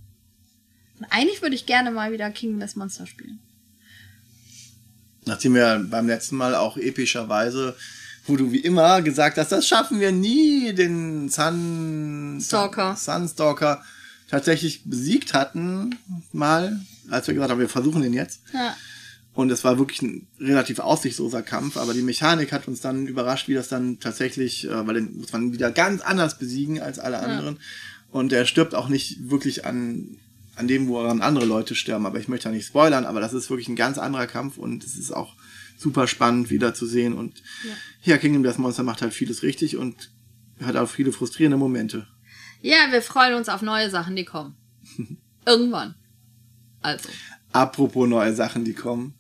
Und 0.98 1.06
eigentlich 1.10 1.42
würde 1.42 1.54
ich 1.54 1.66
gerne 1.66 1.90
mal 1.90 2.12
wieder 2.12 2.30
Kingdom 2.30 2.60
Death 2.60 2.76
Monster 2.76 3.06
spielen. 3.06 3.40
Nachdem 5.26 5.54
wir 5.54 5.86
beim 5.88 6.06
letzten 6.06 6.36
Mal 6.36 6.54
auch 6.54 6.76
epischerweise, 6.76 7.76
wo 8.26 8.36
du 8.36 8.52
wie 8.52 8.60
immer 8.60 9.02
gesagt 9.02 9.38
hast, 9.38 9.52
das 9.52 9.66
schaffen 9.66 10.00
wir 10.00 10.12
nie, 10.12 10.72
den 10.72 11.28
Sun 11.28 12.38
Stalker. 12.40 12.96
Sunstalker 12.96 13.82
tatsächlich 14.28 14.82
besiegt 14.84 15.34
hatten, 15.34 15.96
mal, 16.32 16.80
als 17.10 17.26
wir 17.26 17.34
gesagt 17.34 17.50
haben, 17.50 17.60
wir 17.60 17.68
versuchen 17.68 18.02
den 18.02 18.14
jetzt. 18.14 18.40
Ja. 18.52 18.74
Und 19.34 19.50
es 19.50 19.64
war 19.64 19.78
wirklich 19.78 20.00
ein 20.00 20.26
relativ 20.38 20.78
aussichtsloser 20.78 21.42
Kampf, 21.42 21.76
aber 21.76 21.92
die 21.92 22.02
Mechanik 22.02 22.52
hat 22.52 22.68
uns 22.68 22.80
dann 22.80 23.06
überrascht, 23.06 23.48
wie 23.48 23.54
das 23.54 23.68
dann 23.68 23.98
tatsächlich, 23.98 24.64
äh, 24.64 24.86
weil 24.86 24.94
den 24.94 25.18
muss 25.18 25.32
man 25.32 25.52
wieder 25.52 25.72
ganz 25.72 26.02
anders 26.02 26.38
besiegen 26.38 26.80
als 26.80 27.00
alle 27.00 27.18
anderen. 27.18 27.58
Und 28.12 28.32
er 28.32 28.46
stirbt 28.46 28.76
auch 28.76 28.88
nicht 28.88 29.28
wirklich 29.28 29.66
an, 29.66 30.16
an 30.54 30.68
dem, 30.68 30.86
woran 30.86 31.20
andere 31.20 31.46
Leute 31.46 31.74
sterben. 31.74 32.06
Aber 32.06 32.20
ich 32.20 32.28
möchte 32.28 32.48
da 32.48 32.54
nicht 32.54 32.66
spoilern, 32.66 33.04
aber 33.04 33.20
das 33.20 33.32
ist 33.32 33.50
wirklich 33.50 33.68
ein 33.68 33.74
ganz 33.74 33.98
anderer 33.98 34.28
Kampf 34.28 34.56
und 34.56 34.84
es 34.84 34.96
ist 34.96 35.10
auch 35.10 35.34
super 35.84 36.08
spannend 36.08 36.48
wieder 36.50 36.72
zu 36.74 36.86
sehen. 36.86 37.12
Und 37.12 37.42
ja, 38.02 38.16
Kingdom 38.16 38.42
Death 38.42 38.58
Monster 38.58 38.82
macht 38.82 39.02
halt 39.02 39.12
vieles 39.12 39.42
richtig 39.42 39.76
und 39.76 40.10
hat 40.62 40.76
auch 40.76 40.88
viele 40.88 41.12
frustrierende 41.12 41.58
Momente. 41.58 42.06
Ja, 42.62 42.90
wir 42.90 43.02
freuen 43.02 43.34
uns 43.34 43.50
auf 43.50 43.60
neue 43.60 43.90
Sachen, 43.90 44.16
die 44.16 44.24
kommen. 44.24 44.56
Irgendwann. 45.46 45.94
Also. 46.80 47.10
Apropos 47.52 48.08
neue 48.08 48.34
Sachen, 48.34 48.64
die 48.64 48.72
kommen. 48.72 49.12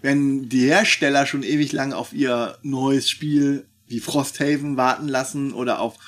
Wenn 0.00 0.48
die 0.48 0.66
Hersteller 0.66 1.26
schon 1.26 1.42
ewig 1.42 1.72
lang 1.72 1.92
auf 1.92 2.12
ihr 2.12 2.56
neues 2.62 3.10
Spiel 3.10 3.66
die 3.90 3.98
Frosthaven 4.00 4.76
warten 4.76 5.08
lassen 5.08 5.52
oder 5.52 5.80
auf 5.80 5.98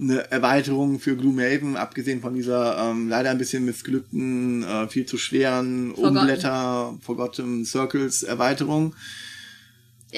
eine 0.00 0.30
Erweiterung 0.30 0.98
für 0.98 1.16
Gloomhaven, 1.16 1.76
abgesehen 1.76 2.20
von 2.20 2.34
dieser 2.34 2.78
ähm, 2.78 3.08
leider 3.08 3.30
ein 3.30 3.38
bisschen 3.38 3.64
missglückten, 3.64 4.64
äh, 4.64 4.88
viel 4.88 5.06
zu 5.06 5.18
schweren 5.18 5.92
Umblätter, 5.92 6.98
Forgotten 7.02 7.64
Circles 7.64 8.24
Erweiterung. 8.24 8.94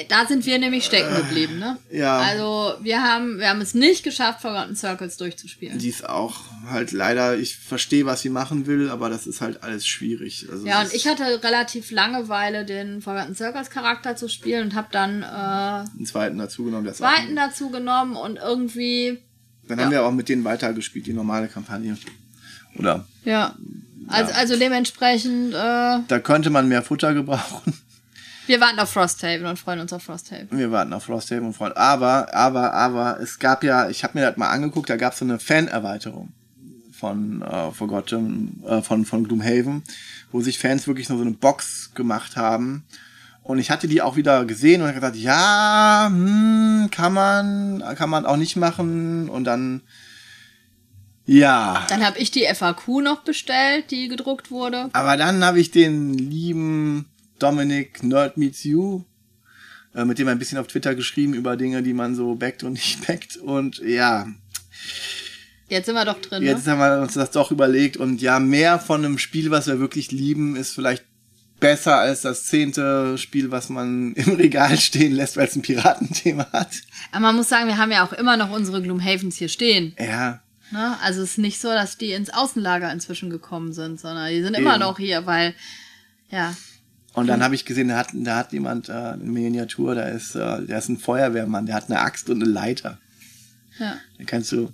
Da 0.09 0.25
sind 0.25 0.47
wir 0.47 0.57
nämlich 0.61 0.85
stecken 0.85 1.17
geblieben, 1.17 1.59
ne? 1.59 1.77
Ja. 1.91 2.19
Also 2.19 2.75
wir 2.81 3.03
haben, 3.03 3.39
wir 3.39 3.49
haben 3.49 3.61
es 3.61 3.75
nicht 3.75 4.05
geschafft, 4.05 4.41
Forgotten 4.41 4.77
Circles 4.77 5.17
durchzuspielen. 5.17 5.79
Die 5.81 5.89
ist 5.89 6.09
auch 6.09 6.37
halt 6.69 6.93
leider, 6.93 7.37
ich 7.37 7.57
verstehe, 7.57 8.07
was 8.07 8.21
sie 8.23 8.29
machen 8.29 8.67
will, 8.67 8.89
aber 8.89 9.09
das 9.09 9.27
ist 9.27 9.41
halt 9.41 9.65
alles 9.65 9.89
schwierig. 9.89 10.47
Also 10.49 10.65
ja, 10.65 10.83
und 10.83 10.95
ich 10.95 11.09
hatte 11.09 11.43
relativ 11.43 11.91
Langeweile, 11.91 12.65
den 12.65 13.03
Forgotten 13.03 13.35
Circles 13.35 13.69
Charakter 13.71 14.15
zu 14.15 14.29
spielen 14.29 14.67
und 14.67 14.75
habe 14.77 14.89
dann 14.93 15.23
äh, 15.25 15.27
einen 15.27 16.07
zweiten 16.07 16.39
dazu 16.39 16.63
genommen. 16.65 16.85
Der 16.85 16.95
zweiten 16.95 17.35
dazu 17.35 17.71
genommen 17.71 18.15
und 18.15 18.37
irgendwie, 18.37 19.19
Dann 19.67 19.81
haben 19.81 19.91
wir 19.91 20.05
auch 20.05 20.13
mit 20.13 20.29
denen 20.29 20.45
weitergespielt, 20.45 21.07
die 21.07 21.13
normale 21.13 21.49
Kampagne. 21.49 21.99
Oder 22.79 23.09
ja. 23.25 23.57
Also, 24.07 24.31
Ja. 24.31 24.39
also 24.39 24.57
dementsprechend, 24.57 25.53
äh, 25.53 25.57
da 26.07 26.21
könnte 26.23 26.51
man 26.51 26.69
mehr 26.69 26.83
Futter 26.83 27.13
gebrauchen. 27.13 27.75
Wir 28.51 28.61
warten 28.61 28.81
auf 28.81 28.91
Frosthaven 28.91 29.47
und 29.47 29.59
freuen 29.61 29.79
uns 29.79 29.93
auf 29.93 30.03
Frosthaven. 30.03 30.49
Wir 30.51 30.73
warten 30.73 30.93
auf 30.93 31.05
Frosthaven 31.05 31.47
und 31.47 31.53
Freund. 31.53 31.77
Aber, 31.77 32.35
aber, 32.35 32.75
aber, 32.75 33.21
es 33.21 33.39
gab 33.39 33.63
ja, 33.63 33.89
ich 33.89 34.03
habe 34.03 34.19
mir 34.19 34.27
das 34.27 34.37
mal 34.37 34.51
angeguckt, 34.51 34.91
da 34.91 34.97
gab 34.97 35.13
es 35.13 35.21
so 35.21 35.25
eine 35.25 35.39
Fan-Erweiterung 35.39 36.33
von 36.91 37.43
äh, 37.43 37.71
Forgotten, 37.71 38.65
äh, 38.67 38.83
von, 38.83 39.05
von 39.05 39.23
Gloomhaven, 39.23 39.85
wo 40.33 40.41
sich 40.41 40.59
Fans 40.59 40.89
wirklich 40.89 41.09
nur 41.09 41.19
so 41.19 41.25
eine 41.25 41.35
Box 41.35 41.93
gemacht 41.95 42.37
haben. 42.37 42.85
Und 43.45 43.59
ich 43.59 43.71
hatte 43.71 43.87
die 43.87 44.03
auch 44.03 44.17
wieder 44.17 44.45
gesehen 44.45 44.83
und 44.83 44.89
hab 44.89 44.97
gesagt, 44.97 45.17
ja, 45.17 46.09
hm, 46.11 46.89
kann 46.91 47.13
man, 47.13 47.85
kann 47.97 48.11
man 48.11 48.27
auch 48.27 48.37
nicht 48.37 48.57
machen. 48.57 49.29
Und 49.29 49.45
dann, 49.45 49.83
ja. 51.25 51.87
Dann 51.89 52.05
habe 52.05 52.19
ich 52.19 52.33
die 52.33 52.47
FAQ 52.53 53.01
noch 53.01 53.23
bestellt, 53.23 53.93
die 53.93 54.09
gedruckt 54.09 54.51
wurde. 54.51 54.91
Aber 54.93 55.17
dann 55.17 55.45
habe 55.45 55.61
ich 55.61 55.71
den 55.71 56.15
lieben 56.15 57.07
Dominic 57.43 58.03
Nerd 58.03 58.37
Meets 58.37 58.65
You, 58.65 59.05
äh, 59.95 60.05
mit 60.05 60.19
dem 60.19 60.29
ein 60.29 60.39
bisschen 60.39 60.59
auf 60.59 60.67
Twitter 60.67 60.95
geschrieben 60.95 61.35
über 61.35 61.57
Dinge, 61.57 61.83
die 61.83 61.93
man 61.93 62.15
so 62.15 62.35
backt 62.35 62.63
und 62.63 62.73
nicht 62.75 63.07
backt. 63.07 63.37
Und 63.37 63.79
ja, 63.79 64.27
Jetzt 65.69 65.87
sind 65.87 65.95
wir 65.95 66.05
doch 66.05 66.21
drin, 66.21 66.43
jetzt 66.43 66.67
ne? 66.67 66.73
haben 66.73 66.79
wir 66.81 67.01
uns 67.01 67.15
das 67.15 67.31
doch 67.31 67.53
überlegt. 67.53 67.97
Und 67.97 68.21
ja, 68.21 68.41
mehr 68.41 68.81
von 68.81 69.05
einem 69.05 69.19
Spiel, 69.19 69.51
was 69.51 69.69
wir 69.69 69.79
wirklich 69.79 70.11
lieben, 70.11 70.57
ist 70.57 70.73
vielleicht 70.73 71.05
besser 71.61 71.99
als 71.99 72.23
das 72.23 72.47
zehnte 72.47 73.17
Spiel, 73.19 73.51
was 73.51 73.69
man 73.69 74.13
im 74.15 74.33
Regal 74.33 74.79
stehen 74.79 75.13
lässt, 75.13 75.37
weil 75.37 75.47
es 75.47 75.55
ein 75.55 75.63
Piratenthema 75.63 76.49
hat. 76.53 76.73
Aber 77.13 77.21
man 77.21 77.37
muss 77.37 77.49
sagen, 77.49 77.69
wir 77.69 77.79
haben 77.79 77.93
ja 77.93 78.05
auch 78.05 78.13
immer 78.13 78.37
noch 78.37 78.51
unsere 78.51 78.83
Gloomhavens 78.83 79.37
hier 79.37 79.49
stehen. 79.49 79.95
Ja, 79.99 80.41
Ne? 80.71 80.97
Also 81.03 81.23
es 81.23 81.33
ist 81.33 81.39
nicht 81.39 81.61
so, 81.61 81.69
dass 81.69 81.99
die 81.99 82.13
ins 82.13 82.31
Außenlager 82.31 82.93
inzwischen 82.93 83.31
gekommen 83.31 83.73
sind, 83.73 84.01
sondern 84.01 84.31
die 84.31 84.43
sind 84.43 84.55
immer 84.55 84.75
Eben. 84.75 84.81
noch 84.81 84.99
hier, 84.99 85.27
weil, 85.27 85.55
ja, 86.31 86.57
Und 87.13 87.27
dann 87.27 87.43
habe 87.43 87.55
ich 87.57 87.65
gesehen, 87.65 87.89
da 87.89 87.97
hat, 87.99 88.09
da 88.13 88.37
hat 88.37 88.53
jemand 88.53 88.89
äh, 88.89 88.93
eine 88.93 89.25
Miniatur, 89.25 89.95
da 89.97 90.05
ist, 90.05 90.35
äh, 90.37 90.65
der 90.65 90.79
ist 90.79 90.89
ein 90.89 90.99
Feuerwehrmann, 90.99 91.67
der 91.67 91.75
hat 91.75 91.91
eine 91.91 92.01
Axt 92.01 92.31
und 92.31 92.43
eine 92.43 92.51
Leiter. 92.51 92.99
ja. 93.79 93.97
Dann 94.17 94.27
kannst 94.27 94.53
du 94.53 94.73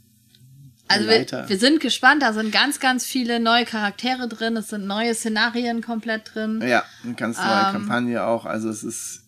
Also 0.88 1.06
wir, 1.08 1.18
Leiter. 1.18 1.48
wir 1.48 1.58
sind 1.58 1.80
gespannt, 1.80 2.22
da 2.22 2.32
sind 2.34 2.52
ganz, 2.52 2.78
ganz 2.78 3.06
viele 3.06 3.40
neue 3.40 3.64
Charaktere 3.64 4.28
drin, 4.28 4.56
es 4.56 4.68
sind 4.68 4.86
neue 4.86 5.14
Szenarien 5.14 5.80
komplett 5.80 6.34
drin. 6.34 6.62
Ja, 6.66 6.84
eine 7.04 7.14
ganz 7.14 7.38
neue 7.38 7.72
Kampagne 7.72 8.22
auch. 8.24 8.44
Also 8.44 8.68
es 8.68 8.84
ist 8.84 9.22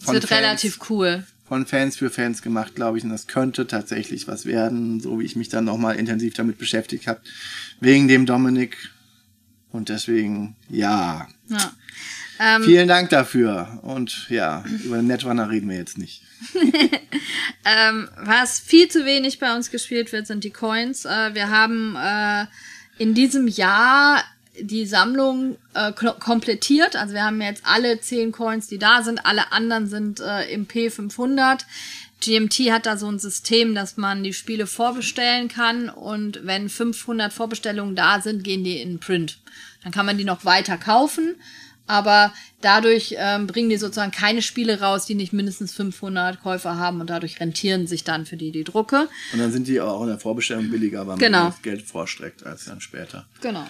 Es 0.00 0.08
wird 0.08 0.24
Fans, 0.24 0.40
relativ 0.40 0.78
cool. 0.88 1.24
von 1.46 1.66
Fans 1.66 1.96
für 1.96 2.08
Fans 2.08 2.40
gemacht, 2.40 2.74
glaube 2.74 2.96
ich. 2.96 3.04
Und 3.04 3.10
das 3.10 3.26
könnte 3.26 3.66
tatsächlich 3.66 4.26
was 4.28 4.46
werden, 4.46 5.00
so 5.00 5.20
wie 5.20 5.24
ich 5.24 5.36
mich 5.36 5.50
dann 5.50 5.66
nochmal 5.66 5.96
intensiv 5.96 6.32
damit 6.34 6.56
beschäftigt 6.56 7.06
habe. 7.06 7.20
Wegen 7.80 8.08
dem 8.08 8.24
Dominik. 8.24 8.76
Und 9.72 9.90
deswegen, 9.90 10.56
ja. 10.70 11.28
Ja. 11.48 11.72
Ähm, 12.38 12.62
Vielen 12.62 12.88
Dank 12.88 13.10
dafür. 13.10 13.80
Und 13.82 14.28
ja, 14.28 14.64
über 14.84 15.02
Netrunner 15.02 15.50
reden 15.50 15.68
wir 15.68 15.76
jetzt 15.76 15.98
nicht. 15.98 16.22
Ähm, 17.68 18.08
was 18.16 18.60
viel 18.60 18.86
zu 18.88 19.04
wenig 19.04 19.40
bei 19.40 19.52
uns 19.52 19.72
gespielt 19.72 20.12
wird, 20.12 20.28
sind 20.28 20.44
die 20.44 20.50
Coins. 20.50 21.04
Äh, 21.04 21.34
wir 21.34 21.50
haben 21.50 21.96
äh, 21.96 22.46
in 22.96 23.12
diesem 23.12 23.48
Jahr 23.48 24.22
die 24.60 24.86
Sammlung 24.86 25.56
äh, 25.74 25.92
komplettiert. 25.92 26.94
Also 26.94 27.14
wir 27.14 27.24
haben 27.24 27.40
jetzt 27.40 27.64
alle 27.66 28.00
10 28.00 28.30
Coins, 28.30 28.68
die 28.68 28.78
da 28.78 29.02
sind. 29.02 29.26
Alle 29.26 29.52
anderen 29.52 29.88
sind 29.88 30.20
äh, 30.20 30.48
im 30.52 30.68
P500. 30.68 31.64
GMT 32.20 32.72
hat 32.72 32.86
da 32.86 32.96
so 32.96 33.10
ein 33.10 33.18
System, 33.18 33.74
dass 33.74 33.96
man 33.96 34.22
die 34.22 34.32
Spiele 34.32 34.66
vorbestellen 34.66 35.48
kann 35.48 35.90
und 35.90 36.40
wenn 36.44 36.68
500 36.68 37.32
Vorbestellungen 37.32 37.94
da 37.94 38.20
sind, 38.20 38.42
gehen 38.42 38.64
die 38.64 38.80
in 38.80 39.00
Print. 39.00 39.38
Dann 39.82 39.92
kann 39.92 40.06
man 40.06 40.16
die 40.16 40.24
noch 40.24 40.44
weiter 40.44 40.78
kaufen, 40.78 41.34
aber 41.86 42.32
dadurch 42.60 43.14
ähm, 43.18 43.46
bringen 43.46 43.68
die 43.68 43.76
sozusagen 43.76 44.10
keine 44.12 44.42
Spiele 44.42 44.80
raus, 44.80 45.06
die 45.06 45.14
nicht 45.14 45.32
mindestens 45.32 45.72
500 45.74 46.42
Käufer 46.42 46.76
haben 46.78 47.00
und 47.00 47.10
dadurch 47.10 47.38
rentieren 47.40 47.86
sich 47.86 48.04
dann 48.04 48.26
für 48.26 48.36
die 48.36 48.50
die 48.52 48.64
Drucke. 48.64 49.08
Und 49.32 49.38
dann 49.38 49.52
sind 49.52 49.66
die 49.68 49.80
auch 49.80 50.02
in 50.02 50.08
der 50.08 50.18
Vorbestellung 50.18 50.70
billiger, 50.70 51.06
weil 51.06 51.18
Genau. 51.18 51.42
man 51.44 51.50
das 51.52 51.62
Geld 51.62 51.82
vorstreckt 51.82 52.44
als 52.44 52.64
dann 52.64 52.80
später. 52.80 53.26
Genau. 53.40 53.66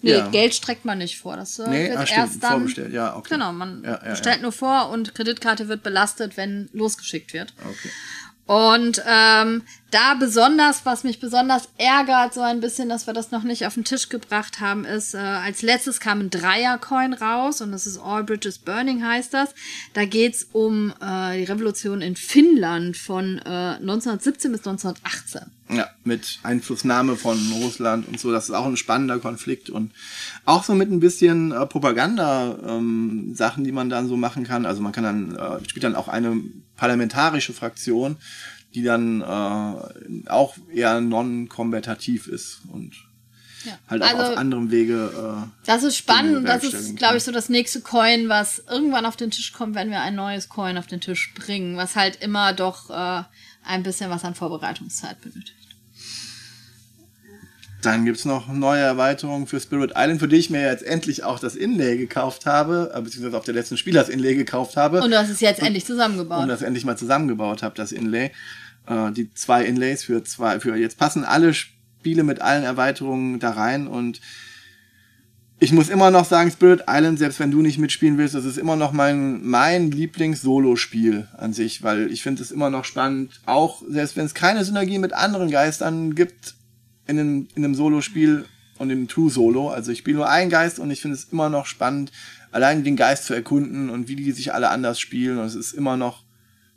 Nee, 0.00 0.12
Ja. 0.12 0.28
Geld 0.28 0.54
streckt 0.54 0.84
man 0.84 0.98
nicht 0.98 1.18
vor. 1.18 1.36
Das 1.36 1.58
äh, 1.58 1.68
Nee, 1.68 1.88
wird 1.88 1.98
ah, 1.98 2.06
stimmt, 2.06 2.18
erst 2.20 2.42
dann. 2.42 2.50
vorbestellt, 2.52 2.92
ja, 2.92 3.16
okay. 3.16 3.28
Genau, 3.34 3.52
man 3.52 3.82
Ja, 3.82 4.00
ja, 4.04 4.10
bestellt 4.10 4.36
ja. 4.36 4.42
nur 4.42 4.52
vor 4.52 4.90
und 4.90 5.14
Kreditkarte 5.14 5.66
wird 5.68 5.82
belastet, 5.82 6.36
wenn 6.36 6.68
losgeschickt 6.72 7.32
wird. 7.32 7.52
Okay. 7.68 7.90
Und 8.46 9.02
ähm, 9.06 9.62
da 9.90 10.14
besonders, 10.14 10.84
was 10.84 11.04
mich 11.04 11.18
besonders 11.18 11.68
ärgert, 11.78 12.34
so 12.34 12.40
ein 12.40 12.60
bisschen, 12.60 12.88
dass 12.88 13.06
wir 13.06 13.14
das 13.14 13.30
noch 13.30 13.42
nicht 13.42 13.66
auf 13.66 13.74
den 13.74 13.84
Tisch 13.84 14.08
gebracht 14.08 14.60
haben, 14.60 14.84
ist, 14.84 15.14
äh, 15.14 15.18
als 15.18 15.62
letztes 15.62 16.00
kam 16.00 16.20
ein 16.20 16.30
Dreier-Coin 16.30 17.14
raus 17.14 17.60
und 17.60 17.72
das 17.72 17.86
ist 17.86 17.98
All 17.98 18.24
Bridges 18.24 18.58
Burning 18.58 19.04
heißt 19.04 19.32
das. 19.32 19.54
Da 19.94 20.04
geht's 20.04 20.46
um 20.52 20.92
äh, 21.00 21.38
die 21.38 21.44
Revolution 21.44 22.02
in 22.02 22.16
Finnland 22.16 22.96
von 22.96 23.38
äh, 23.38 23.76
1917 23.80 24.52
bis 24.52 24.60
1918. 24.66 25.42
Ja, 25.70 25.86
mit 26.02 26.38
Einflussnahme 26.42 27.16
von 27.16 27.38
Russland 27.62 28.08
und 28.08 28.18
so. 28.18 28.32
Das 28.32 28.44
ist 28.44 28.54
auch 28.54 28.64
ein 28.64 28.78
spannender 28.78 29.18
Konflikt 29.18 29.68
und 29.68 29.92
auch 30.46 30.64
so 30.64 30.74
mit 30.74 30.90
ein 30.90 31.00
bisschen 31.00 31.52
äh, 31.52 31.66
Propaganda-Sachen, 31.66 33.60
ähm, 33.60 33.64
die 33.64 33.72
man 33.72 33.90
dann 33.90 34.08
so 34.08 34.16
machen 34.16 34.44
kann. 34.44 34.64
Also 34.64 34.80
man 34.80 34.92
kann 34.92 35.04
dann, 35.04 35.36
äh, 35.36 35.68
spielt 35.68 35.84
dann 35.84 35.94
auch 35.94 36.08
eine 36.08 36.40
parlamentarische 36.76 37.52
Fraktion, 37.52 38.16
die 38.74 38.82
dann 38.82 39.20
äh, 39.22 40.28
auch 40.30 40.56
eher 40.72 41.00
non-kombatativ 41.00 42.26
ist 42.28 42.60
und 42.68 42.92
Ja. 43.64 43.72
halt 43.88 44.02
auch 44.02 44.08
Also- 44.14 44.32
auf 44.32 44.38
anderem 44.38 44.70
Wege. 44.70 45.10
Äh, 45.44 45.48
Das 45.66 45.82
ist 45.82 45.96
spannend 45.96 46.36
und 46.36 46.44
das 46.44 46.62
ist, 46.64 46.96
glaube 46.96 47.16
ich, 47.16 47.24
so 47.24 47.32
das 47.32 47.48
nächste 47.48 47.80
Coin, 47.80 48.28
was 48.28 48.62
irgendwann 48.70 49.04
auf 49.06 49.16
den 49.16 49.30
Tisch 49.30 49.52
kommt, 49.52 49.74
wenn 49.74 49.90
wir 49.90 50.00
ein 50.00 50.14
neues 50.14 50.48
Coin 50.48 50.78
auf 50.78 50.86
den 50.86 51.00
Tisch 51.00 51.34
bringen, 51.34 51.76
was 51.76 51.96
halt 51.96 52.22
immer 52.22 52.52
doch 52.52 52.88
äh, 52.90 53.24
ein 53.64 53.82
bisschen 53.82 54.10
was 54.10 54.24
an 54.24 54.34
Vorbereitungszeit 54.34 55.20
benötigt. 55.20 55.54
Dann 57.82 58.04
gibt's 58.04 58.24
noch 58.24 58.48
neue 58.48 58.80
Erweiterungen 58.80 59.46
für 59.46 59.60
Spirit 59.60 59.92
Island, 59.96 60.20
für 60.20 60.26
die 60.26 60.36
ich 60.36 60.50
mir 60.50 60.62
jetzt 60.62 60.82
endlich 60.82 61.22
auch 61.22 61.38
das 61.38 61.54
Inlay 61.54 61.96
gekauft 61.96 62.44
habe, 62.44 62.90
äh, 62.92 63.00
beziehungsweise 63.00 63.36
auf 63.36 63.44
der 63.44 63.54
letzten 63.54 63.76
Spiel 63.76 63.94
das 63.94 64.08
Inlay 64.08 64.34
gekauft 64.34 64.76
habe. 64.76 65.00
Und 65.00 65.10
du 65.10 65.18
hast 65.18 65.28
es 65.28 65.40
jetzt 65.40 65.62
endlich 65.62 65.84
zusammengebaut. 65.84 66.42
und 66.42 66.48
das 66.48 66.62
endlich 66.62 66.84
mal 66.84 66.96
zusammengebaut 66.96 67.62
habe, 67.62 67.76
das 67.76 67.92
Inlay. 67.92 68.32
Äh, 68.88 69.12
die 69.12 69.32
zwei 69.34 69.64
Inlays 69.64 70.02
für 70.02 70.24
zwei, 70.24 70.58
für 70.58 70.76
jetzt 70.76 70.98
passen 70.98 71.24
alle 71.24 71.54
Spiele 71.54 72.24
mit 72.24 72.40
allen 72.40 72.64
Erweiterungen 72.64 73.38
da 73.38 73.50
rein 73.50 73.86
und 73.86 74.20
ich 75.60 75.72
muss 75.72 75.88
immer 75.88 76.12
noch 76.12 76.24
sagen, 76.24 76.52
Spirit 76.52 76.84
Island, 76.88 77.18
selbst 77.18 77.40
wenn 77.40 77.50
du 77.50 77.62
nicht 77.62 77.78
mitspielen 77.78 78.16
willst, 78.16 78.36
das 78.36 78.44
ist 78.44 78.58
immer 78.58 78.76
noch 78.76 78.92
mein, 78.92 79.44
mein 79.44 79.90
Lieblings-Solo-Spiel 79.90 81.26
an 81.36 81.52
sich, 81.52 81.82
weil 81.82 82.12
ich 82.12 82.22
finde 82.22 82.42
es 82.42 82.52
immer 82.52 82.70
noch 82.70 82.84
spannend, 82.84 83.40
auch 83.44 83.82
selbst 83.88 84.16
wenn 84.16 84.26
es 84.26 84.34
keine 84.34 84.64
Synergie 84.64 84.98
mit 84.98 85.12
anderen 85.12 85.50
Geistern 85.50 86.14
gibt 86.14 86.54
in 87.08 87.18
einem, 87.18 87.48
in 87.54 87.64
einem 87.64 87.74
Solo-Spiel 87.74 88.44
und 88.78 88.90
im 88.90 89.08
True 89.08 89.30
Solo. 89.30 89.70
Also 89.70 89.90
ich 89.90 89.98
spiele 89.98 90.18
nur 90.18 90.28
einen 90.28 90.50
Geist 90.50 90.78
und 90.78 90.90
ich 90.90 91.00
finde 91.00 91.16
es 91.16 91.24
immer 91.24 91.48
noch 91.48 91.66
spannend, 91.66 92.12
allein 92.52 92.84
den 92.84 92.96
Geist 92.96 93.24
zu 93.24 93.34
erkunden 93.34 93.90
und 93.90 94.06
wie 94.06 94.14
die 94.14 94.30
sich 94.30 94.54
alle 94.54 94.70
anders 94.70 95.00
spielen. 95.00 95.38
Und 95.38 95.46
es 95.46 95.56
ist 95.56 95.72
immer 95.72 95.96
noch 95.96 96.22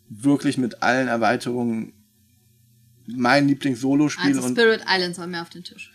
wirklich 0.09 0.57
mit 0.57 0.81
allen 0.81 1.07
Erweiterungen 1.07 1.93
mein 3.07 3.47
Lieblings-Solo-Spiel. 3.47 4.35
Also 4.35 4.49
Spirit 4.49 4.81
Island 4.87 5.15
soll 5.15 5.27
mehr 5.27 5.41
auf 5.41 5.49
den 5.49 5.63
Tisch. 5.63 5.91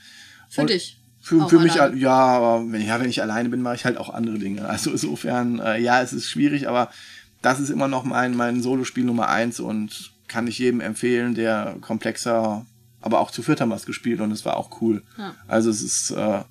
Für 0.49 0.65
dich. 0.65 0.99
für, 1.21 1.49
für 1.49 1.59
mich, 1.59 1.75
ja, 1.75 2.15
aber 2.15 2.71
wenn, 2.71 2.85
ja, 2.85 3.01
wenn 3.01 3.09
ich 3.09 3.21
alleine 3.21 3.49
bin, 3.49 3.63
mache 3.63 3.75
ich 3.75 3.85
halt 3.85 3.97
auch 3.99 4.11
andere 4.11 4.39
Dinge. 4.39 4.65
Also 4.69 4.91
insofern, 4.91 5.59
äh, 5.61 5.81
ja, 5.81 6.03
es 6.03 6.13
ist 6.13 6.29
schwierig, 6.29 6.69
aber 6.69 6.91
das 7.43 7.61
ist 7.61 7.71
immer 7.71 7.89
noch 7.89 8.05
mein, 8.05 8.35
mein 8.37 8.63
Solospiel 8.63 9.05
Nummer 9.05 9.29
eins 9.29 9.61
und 9.61 10.13
kann 10.29 10.47
ich 10.47 10.59
jedem 10.59 10.81
empfehlen, 10.81 11.35
der 11.35 11.77
komplexer, 11.81 12.67
aber 13.07 13.21
auch 13.21 13.31
zu 13.31 13.41
viert 13.43 13.61
haben 13.61 13.69
wir 13.69 13.77
es 13.77 13.87
gespielt 13.87 14.21
und 14.21 14.33
es 14.33 14.45
war 14.45 14.57
auch 14.57 14.81
cool. 14.81 15.05
Ja. 15.17 15.37
Also 15.47 15.71
es 15.71 15.81
ist 15.81 16.11
äh, 16.11 16.43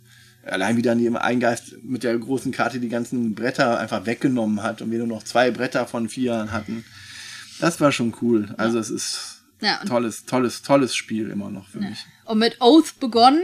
allein 0.46 0.78
wie 0.78 0.82
dann 0.82 0.98
die 0.98 1.10
ein 1.10 1.42
Geist 1.42 1.84
mit 1.84 2.04
der 2.04 2.18
großen 2.18 2.54
Karte 2.54 2.80
die 2.80 2.88
ganzen 2.88 3.36
Bretter 3.36 3.78
einfach 3.78 4.06
weggenommen 4.06 4.64
hat 4.64 4.82
und 4.82 4.90
wir 4.90 5.00
nur 5.00 5.08
noch 5.08 5.24
zwei 5.24 5.52
Bretter 5.52 5.86
von 5.86 6.08
vier 6.08 6.54
hatten. 6.54 6.86
Das 7.60 7.82
war 7.82 7.92
schon 7.92 8.16
cool. 8.22 8.56
Also 8.58 8.80
es 8.80 8.90
ist 8.90 9.44
Ja, 9.60 9.84
tolles, 9.86 10.24
tolles, 10.24 10.62
tolles 10.62 10.96
Spiel 10.96 11.30
immer 11.30 11.50
noch 11.50 11.68
für 11.68 11.80
mich. 11.80 12.06
Und 12.24 12.40
mit 12.40 12.62
Oath 12.62 13.02
begonnen, 13.02 13.44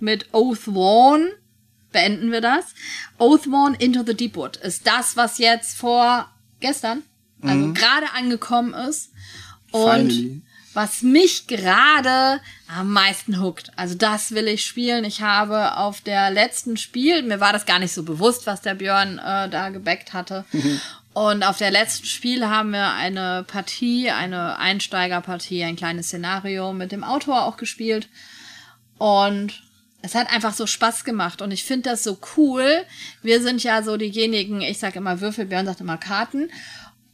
mit 0.00 0.32
Oathworn 0.32 1.28
beenden 1.92 2.32
wir 2.32 2.40
das. 2.40 2.64
Oathworn 3.18 3.74
Into 3.74 4.04
the 4.06 4.14
Deepwood 4.14 4.56
ist 4.56 4.86
das, 4.86 5.18
was 5.18 5.36
jetzt 5.36 5.76
vor 5.76 6.30
gestern, 6.60 7.02
also 7.42 7.74
gerade 7.74 8.10
angekommen 8.14 8.72
ist. 8.72 9.12
Und 9.70 10.12
Finally. 10.12 10.42
Was 10.76 11.00
mich 11.00 11.46
gerade 11.46 12.38
am 12.68 12.92
meisten 12.92 13.40
huckt. 13.40 13.72
Also 13.76 13.94
das 13.94 14.32
will 14.32 14.46
ich 14.46 14.66
spielen. 14.66 15.04
Ich 15.06 15.22
habe 15.22 15.78
auf 15.78 16.02
der 16.02 16.30
letzten 16.30 16.76
Spiel, 16.76 17.22
mir 17.22 17.40
war 17.40 17.54
das 17.54 17.64
gar 17.64 17.78
nicht 17.78 17.94
so 17.94 18.02
bewusst, 18.02 18.46
was 18.46 18.60
der 18.60 18.74
Björn 18.74 19.18
äh, 19.18 19.48
da 19.48 19.70
gebackt 19.70 20.12
hatte. 20.12 20.44
Und 21.14 21.44
auf 21.44 21.56
der 21.56 21.70
letzten 21.70 22.04
Spiel 22.04 22.46
haben 22.46 22.72
wir 22.72 22.92
eine 22.92 23.42
Partie, 23.48 24.10
eine 24.10 24.58
Einsteigerpartie, 24.58 25.64
ein 25.64 25.76
kleines 25.76 26.08
Szenario 26.08 26.74
mit 26.74 26.92
dem 26.92 27.04
Autor 27.04 27.46
auch 27.46 27.56
gespielt. 27.56 28.10
Und 28.98 29.62
es 30.02 30.14
hat 30.14 30.30
einfach 30.30 30.52
so 30.52 30.66
Spaß 30.66 31.04
gemacht 31.04 31.40
und 31.40 31.52
ich 31.52 31.64
finde 31.64 31.88
das 31.88 32.04
so 32.04 32.18
cool. 32.36 32.84
Wir 33.22 33.40
sind 33.40 33.62
ja 33.62 33.82
so 33.82 33.96
diejenigen, 33.96 34.60
ich 34.60 34.78
sag 34.78 34.94
immer 34.94 35.22
Würfel, 35.22 35.46
Björn 35.46 35.64
sagt 35.64 35.80
immer 35.80 35.96
Karten. 35.96 36.50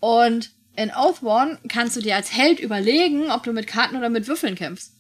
Und 0.01 0.51
in 0.77 0.91
Oathworn 0.91 1.59
kannst 1.69 1.97
du 1.97 2.01
dir 2.01 2.17
als 2.17 2.33
Held 2.33 2.61
überlegen, 2.61 3.31
ob 3.31 3.43
du 3.43 3.53
mit 3.53 3.67
Karten 3.67 3.97
oder 3.97 4.09
mit 4.09 4.27
Würfeln 4.29 4.55
kämpfst. 4.55 4.93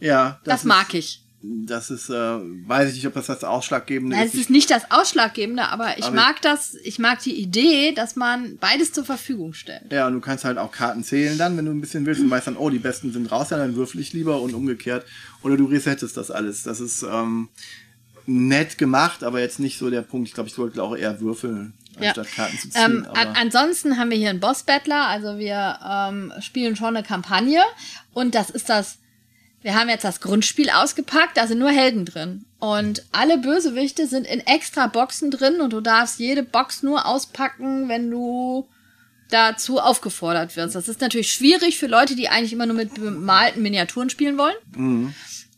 Ja, 0.00 0.40
Das, 0.44 0.60
ist, 0.60 0.66
mag 0.66 0.94
ich. 0.94 1.22
Das 1.42 1.90
ist, 1.90 2.08
äh, 2.10 2.14
weiß 2.14 2.88
ich 2.90 2.96
nicht, 2.96 3.06
ob 3.06 3.14
das 3.14 3.26
das 3.26 3.42
Ausschlaggebende 3.44 4.16
Es 4.16 4.34
ist. 4.34 4.42
ist 4.42 4.50
nicht 4.50 4.70
das 4.70 4.90
Ausschlaggebende, 4.90 5.68
aber 5.68 5.98
ich 5.98 6.04
Aber 6.04 6.14
mag 6.14 6.42
das, 6.42 6.74
ich 6.84 6.98
mag 6.98 7.20
die 7.22 7.34
Idee, 7.40 7.92
dass 7.92 8.14
man 8.16 8.58
beides 8.58 8.92
zur 8.92 9.04
Verfügung 9.04 9.54
stellt. 9.54 9.90
Ja, 9.92 10.06
und 10.06 10.14
du 10.14 10.20
kannst 10.20 10.44
halt 10.44 10.58
auch 10.58 10.70
Karten 10.72 11.02
zählen 11.02 11.38
dann, 11.38 11.56
wenn 11.56 11.64
du 11.64 11.72
ein 11.72 11.80
bisschen 11.80 12.06
willst 12.06 12.20
und 12.20 12.30
weißt 12.30 12.46
dann, 12.48 12.56
oh, 12.56 12.70
die 12.70 12.78
besten 12.78 13.12
sind 13.12 13.30
raus, 13.30 13.50
ja, 13.50 13.56
dann 13.56 13.74
würfel 13.76 14.00
ich 14.00 14.12
lieber 14.12 14.40
und 14.40 14.54
umgekehrt. 14.54 15.04
Oder 15.42 15.56
du 15.56 15.64
resettest 15.66 16.16
das 16.16 16.30
alles. 16.30 16.62
Das 16.64 16.80
ist 16.80 17.02
ähm, 17.04 17.48
nett 18.26 18.76
gemacht, 18.78 19.22
aber 19.24 19.40
jetzt 19.40 19.58
nicht 19.58 19.78
so 19.78 19.90
der 19.90 20.02
Punkt. 20.02 20.28
Ich 20.28 20.34
glaube, 20.34 20.48
ich 20.48 20.58
wollte 20.58 20.82
auch 20.82 20.96
eher 20.96 21.20
würfeln, 21.20 21.72
Ja. 22.00 22.08
anstatt 22.08 22.32
Karten 22.32 22.58
zu 22.58 22.70
ziehen. 22.70 22.82
Ähm, 22.84 23.06
an, 23.14 23.28
ansonsten 23.36 23.98
haben 23.98 24.10
wir 24.10 24.18
hier 24.18 24.30
einen 24.30 24.40
Boss-Battler, 24.40 25.06
also 25.06 25.38
wir 25.38 25.78
ähm, 25.84 26.32
spielen 26.40 26.76
schon 26.76 26.96
eine 26.96 27.02
Kampagne 27.02 27.62
und 28.12 28.34
das 28.34 28.50
ist 28.50 28.68
das, 28.68 28.98
wir 29.62 29.74
haben 29.74 29.88
jetzt 29.88 30.04
das 30.04 30.20
Grundspiel 30.20 30.70
ausgepackt, 30.70 31.36
da 31.36 31.46
sind 31.46 31.58
nur 31.58 31.70
Helden 31.70 32.04
drin. 32.04 32.44
Und 32.60 33.04
alle 33.12 33.38
Bösewichte 33.38 34.06
sind 34.06 34.26
in 34.26 34.40
extra 34.40 34.88
Boxen 34.88 35.30
drin 35.30 35.60
und 35.60 35.72
du 35.72 35.80
darfst 35.80 36.18
jede 36.18 36.42
Box 36.42 36.82
nur 36.82 37.06
auspacken, 37.06 37.88
wenn 37.88 38.10
du 38.10 38.68
dazu 39.30 39.78
aufgefordert 39.78 40.56
wirst. 40.56 40.74
Das 40.74 40.88
ist 40.88 41.00
natürlich 41.00 41.30
schwierig 41.30 41.78
für 41.78 41.86
Leute, 41.86 42.16
die 42.16 42.28
eigentlich 42.28 42.52
immer 42.52 42.66
nur 42.66 42.76
mit 42.76 42.94
bemalten 42.94 43.62
Miniaturen 43.62 44.10
spielen 44.10 44.38
wollen. 44.38 44.56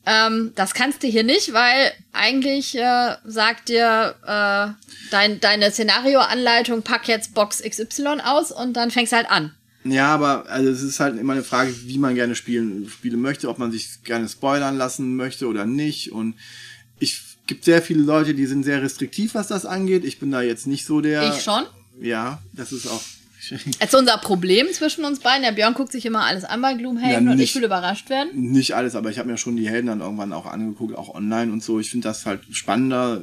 Ähm, 0.07 0.53
das 0.55 0.75
kannst 0.75 1.03
du 1.03 1.09
hier 1.09 1.25
nicht, 1.25 1.53
weil 1.53 1.93
eigentlich 2.13 2.75
äh, 2.77 3.17
sagt 3.25 3.69
dir 3.69 4.15
äh, 4.23 4.73
dein, 5.11 5.41
deine 5.41 5.71
Szenarioanleitung, 5.71 6.83
pack 6.83 7.07
jetzt 7.09 7.35
Box 7.35 7.63
XY 7.63 8.21
aus 8.25 8.51
und 8.51 8.75
dann 8.75 8.91
fängst 8.91 9.13
du 9.13 9.17
halt 9.17 9.31
an. 9.31 9.55
ja, 9.85 10.07
aber 10.15 10.47
also 10.49 10.71
es 10.71 10.83
ist 10.83 11.01
halt 11.01 11.19
immer 11.19 11.35
eine 11.35 11.45
Frage, 11.45 11.75
wie 11.85 11.99
man 11.99 12.15
gerne 12.15 12.35
spielen, 12.35 12.89
spielen 12.89 13.21
möchte, 13.21 13.49
ob 13.49 13.59
man 13.59 13.73
sich 13.73 14.03
gerne 14.05 14.29
spoilern 14.29 14.77
lassen 14.77 15.17
möchte 15.17 15.47
oder 15.47 15.67
nicht. 15.67 16.13
Und 16.13 16.35
ich 16.99 17.23
gibt 17.47 17.65
sehr 17.65 17.83
viele 17.83 18.03
Leute, 18.03 18.35
die 18.35 18.47
sind 18.47 18.63
sehr 18.63 18.83
restriktiv, 18.83 19.35
was 19.35 19.49
das 19.49 19.67
angeht. 19.67 20.05
Ich 20.05 20.19
bin 20.19 20.31
da 20.31 20.41
jetzt 20.41 20.67
nicht 20.67 20.87
so 20.87 21.01
der. 21.01 21.29
Ich 21.35 21.43
schon. 21.43 21.65
Ja, 22.01 22.41
das 22.53 22.73
ist 22.73 22.87
auch. 22.87 23.03
Das 23.79 23.89
ist 23.89 23.95
unser 23.95 24.19
Problem 24.19 24.67
zwischen 24.73 25.05
uns 25.05 25.21
beiden. 25.21 25.43
Der 25.43 25.53
Björn 25.53 25.75
guckt 25.75 25.93
sich 25.93 26.05
immer 26.07 26.25
alles 26.25 26.45
an 26.45 26.61
bei 26.61 26.75
Gloomhaven 26.75 27.27
Ja, 27.27 27.33
und 27.33 27.41
ich 27.41 27.55
will 27.55 27.65
überrascht 27.65 28.11
werden. 28.11 28.31
Nicht 28.35 28.75
alles, 28.75 28.95
aber 28.95 29.11
ich 29.11 29.19
habe 29.19 29.29
mir 29.29 29.39
schon 29.39 29.57
die 29.57 29.69
Helden 29.69 29.87
dann 29.87 30.01
irgendwann 30.01 30.33
auch 30.33 30.47
angeguckt, 30.47 30.97
auch 30.97 31.15
online 31.15 31.53
und 31.53 31.63
so. 31.63 31.81
Ich 31.81 31.91
finde 31.91 32.09
das 32.09 32.27
halt 32.27 32.43
spannender, 32.53 33.23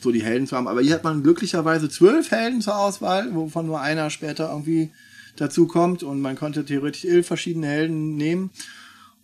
so 0.00 0.12
die 0.12 0.22
Helden 0.22 0.46
zu 0.46 0.56
haben. 0.56 0.68
Aber 0.68 0.80
hier 0.80 0.94
hat 0.94 1.04
man 1.04 1.22
glücklicherweise 1.22 1.88
zwölf 1.88 2.30
Helden 2.30 2.60
zur 2.60 2.76
Auswahl, 2.76 3.34
wovon 3.34 3.66
nur 3.66 3.80
einer 3.80 4.10
später 4.10 4.50
irgendwie 4.50 4.90
dazu 5.36 5.66
kommt. 5.66 6.02
Und 6.02 6.20
man 6.20 6.36
konnte 6.36 6.64
theoretisch 6.64 7.04
elf 7.04 7.26
verschiedene 7.26 7.66
Helden 7.66 8.16
nehmen. 8.16 8.50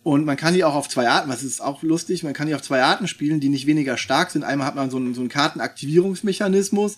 Und 0.01 0.25
man 0.25 0.37
kann 0.37 0.53
die 0.53 0.63
auch 0.63 0.75
auf 0.75 0.87
zwei 0.87 1.09
Arten, 1.09 1.29
was 1.29 1.43
ist 1.43 1.61
auch 1.61 1.83
lustig, 1.83 2.23
man 2.23 2.33
kann 2.33 2.47
die 2.47 2.55
auf 2.55 2.61
zwei 2.61 2.81
Arten 2.81 3.07
spielen, 3.07 3.41
die 3.41 3.49
nicht 3.49 3.67
weniger 3.67 3.97
stark 3.97 4.31
sind. 4.31 4.43
Einmal 4.43 4.65
hat 4.65 4.75
man 4.75 4.89
so 4.89 4.97
einen, 4.97 5.13
so 5.13 5.19
einen 5.19 5.29
Kartenaktivierungsmechanismus, 5.29 6.97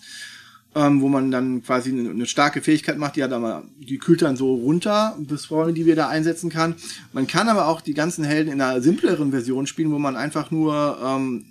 ähm, 0.74 1.00
wo 1.00 1.08
man 1.08 1.30
dann 1.30 1.62
quasi 1.62 1.90
eine, 1.90 2.10
eine 2.10 2.26
starke 2.26 2.62
Fähigkeit 2.62 2.98
macht, 2.98 3.16
die 3.16 3.22
hat 3.22 3.32
aber, 3.32 3.64
die 3.78 3.98
kühlt 3.98 4.22
dann 4.22 4.36
so 4.36 4.54
runter, 4.54 5.16
bis 5.18 5.46
vorne, 5.46 5.72
die 5.72 5.86
wir 5.86 5.96
da 5.96 6.08
einsetzen 6.08 6.50
kann. 6.50 6.74
Man 7.12 7.26
kann 7.26 7.48
aber 7.48 7.68
auch 7.68 7.80
die 7.80 7.94
ganzen 7.94 8.24
Helden 8.24 8.52
in 8.52 8.60
einer 8.60 8.80
simpleren 8.80 9.30
Version 9.30 9.66
spielen, 9.66 9.92
wo 9.92 9.98
man 9.98 10.16
einfach 10.16 10.50
nur 10.50 10.98
ähm, 11.04 11.46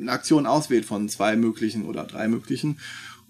eine 0.00 0.12
Aktion 0.12 0.46
auswählt 0.46 0.84
von 0.84 1.08
zwei 1.08 1.36
möglichen 1.36 1.84
oder 1.84 2.04
drei 2.04 2.28
möglichen, 2.28 2.78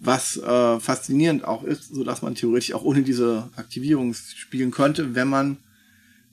was 0.00 0.36
äh, 0.36 0.80
faszinierend 0.80 1.44
auch 1.44 1.64
ist, 1.64 1.94
so 1.94 2.04
dass 2.04 2.22
man 2.22 2.34
theoretisch 2.34 2.72
auch 2.72 2.82
ohne 2.82 3.02
diese 3.02 3.50
Aktivierung 3.56 4.14
spielen 4.14 4.70
könnte, 4.70 5.14
wenn 5.14 5.28
man 5.28 5.58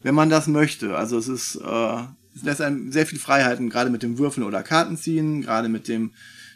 wenn 0.04 0.16
man 0.16 0.30
das 0.30 0.48
möchte. 0.48 0.96
Also 0.96 1.18
es 1.18 1.28
ist, 1.28 1.56
äh, 1.56 1.98
es 2.36 2.44
lässt 2.44 2.62
einem 2.62 2.92
sehr 2.92 3.08
viel 3.08 3.20
Freiheiten, 3.20 3.70
gerade 3.70 3.90
mit 3.90 4.04
dem 4.04 4.18
Würfeln 4.18 4.46
oder 4.46 4.62
Kartenziehen, 4.62 5.42
gerade 5.42 5.70
mit 5.70 5.88
dem 5.88 6.12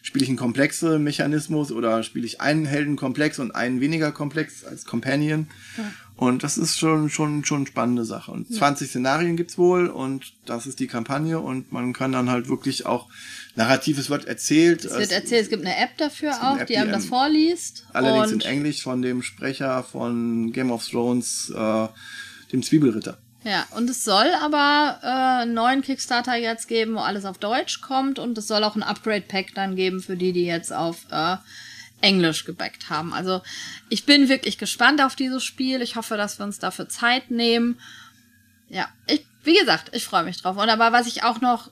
spiele 0.07 0.23
ich 0.23 0.29
einen 0.29 0.37
komplexe 0.37 0.99
Mechanismus 0.99 1.69
oder 1.69 2.01
spiele 2.01 2.25
ich 2.25 2.39
einen 2.39 2.65
Heldenkomplex 2.65 3.39
und 3.39 3.51
einen 3.51 3.81
weniger 3.81 4.13
komplex 4.13 4.63
als 4.63 4.85
Companion. 4.85 5.47
Und 6.15 6.43
das 6.43 6.57
ist 6.57 6.79
schon, 6.79 7.09
schon, 7.09 7.43
schon 7.43 7.57
eine 7.57 7.67
spannende 7.67 8.05
Sache. 8.05 8.31
Und 8.31 8.47
20 8.51 8.89
Szenarien 8.89 9.35
gibt's 9.35 9.57
wohl 9.57 9.87
und 9.87 10.31
das 10.45 10.65
ist 10.65 10.79
die 10.79 10.87
Kampagne 10.87 11.41
und 11.41 11.73
man 11.73 11.91
kann 11.91 12.13
dann 12.13 12.31
halt 12.31 12.47
wirklich 12.47 12.85
auch 12.85 13.09
narrativ, 13.55 13.97
es 13.97 14.09
wird 14.09 14.23
erzählt. 14.25 14.85
Es 14.85 14.97
wird 14.97 15.11
erzählt, 15.11 15.43
es 15.43 15.49
gibt 15.49 15.65
eine 15.65 15.75
App 15.75 15.97
dafür 15.97 16.35
auch, 16.41 16.57
App, 16.57 16.67
die 16.67 16.77
einem 16.77 16.93
das 16.93 17.05
vorliest. 17.05 17.85
Allerdings 17.91 18.31
in 18.31 18.39
Englisch 18.39 18.81
von 18.81 19.01
dem 19.01 19.21
Sprecher 19.21 19.83
von 19.83 20.53
Game 20.53 20.71
of 20.71 20.87
Thrones, 20.87 21.51
äh, 21.53 21.87
dem 22.53 22.63
Zwiebelritter. 22.63 23.17
Ja, 23.47 23.65
und 23.71 23.89
es 23.89 24.03
soll 24.03 24.29
aber 24.41 24.99
äh, 25.01 25.43
einen 25.43 25.53
neuen 25.53 25.81
Kickstarter 25.81 26.35
jetzt 26.35 26.67
geben, 26.67 26.95
wo 26.95 26.99
alles 26.99 27.23
auf 27.23 27.37
Deutsch 27.37 27.79
kommt 27.79 28.19
und 28.19 28.37
es 28.37 28.45
soll 28.45 28.61
auch 28.65 28.75
ein 28.75 28.83
Upgrade-Pack 28.83 29.53
dann 29.55 29.77
geben 29.77 30.01
für 30.01 30.17
die, 30.17 30.33
die 30.33 30.45
jetzt 30.45 30.73
auf 30.73 31.05
äh, 31.11 31.37
Englisch 32.01 32.43
gebackt 32.43 32.89
haben. 32.89 33.13
Also 33.13 33.41
ich 33.87 34.05
bin 34.05 34.27
wirklich 34.27 34.57
gespannt 34.57 35.01
auf 35.01 35.15
dieses 35.15 35.45
Spiel. 35.45 35.81
Ich 35.81 35.95
hoffe, 35.95 36.17
dass 36.17 36.39
wir 36.39 36.43
uns 36.43 36.59
dafür 36.59 36.89
Zeit 36.89 37.31
nehmen. 37.31 37.79
Ja, 38.67 38.89
ich, 39.07 39.25
wie 39.45 39.57
gesagt, 39.57 39.95
ich 39.95 40.03
freue 40.03 40.25
mich 40.25 40.41
drauf. 40.41 40.57
Und 40.57 40.67
aber 40.67 40.91
was 40.91 41.07
ich 41.07 41.23
auch 41.23 41.39
noch 41.39 41.71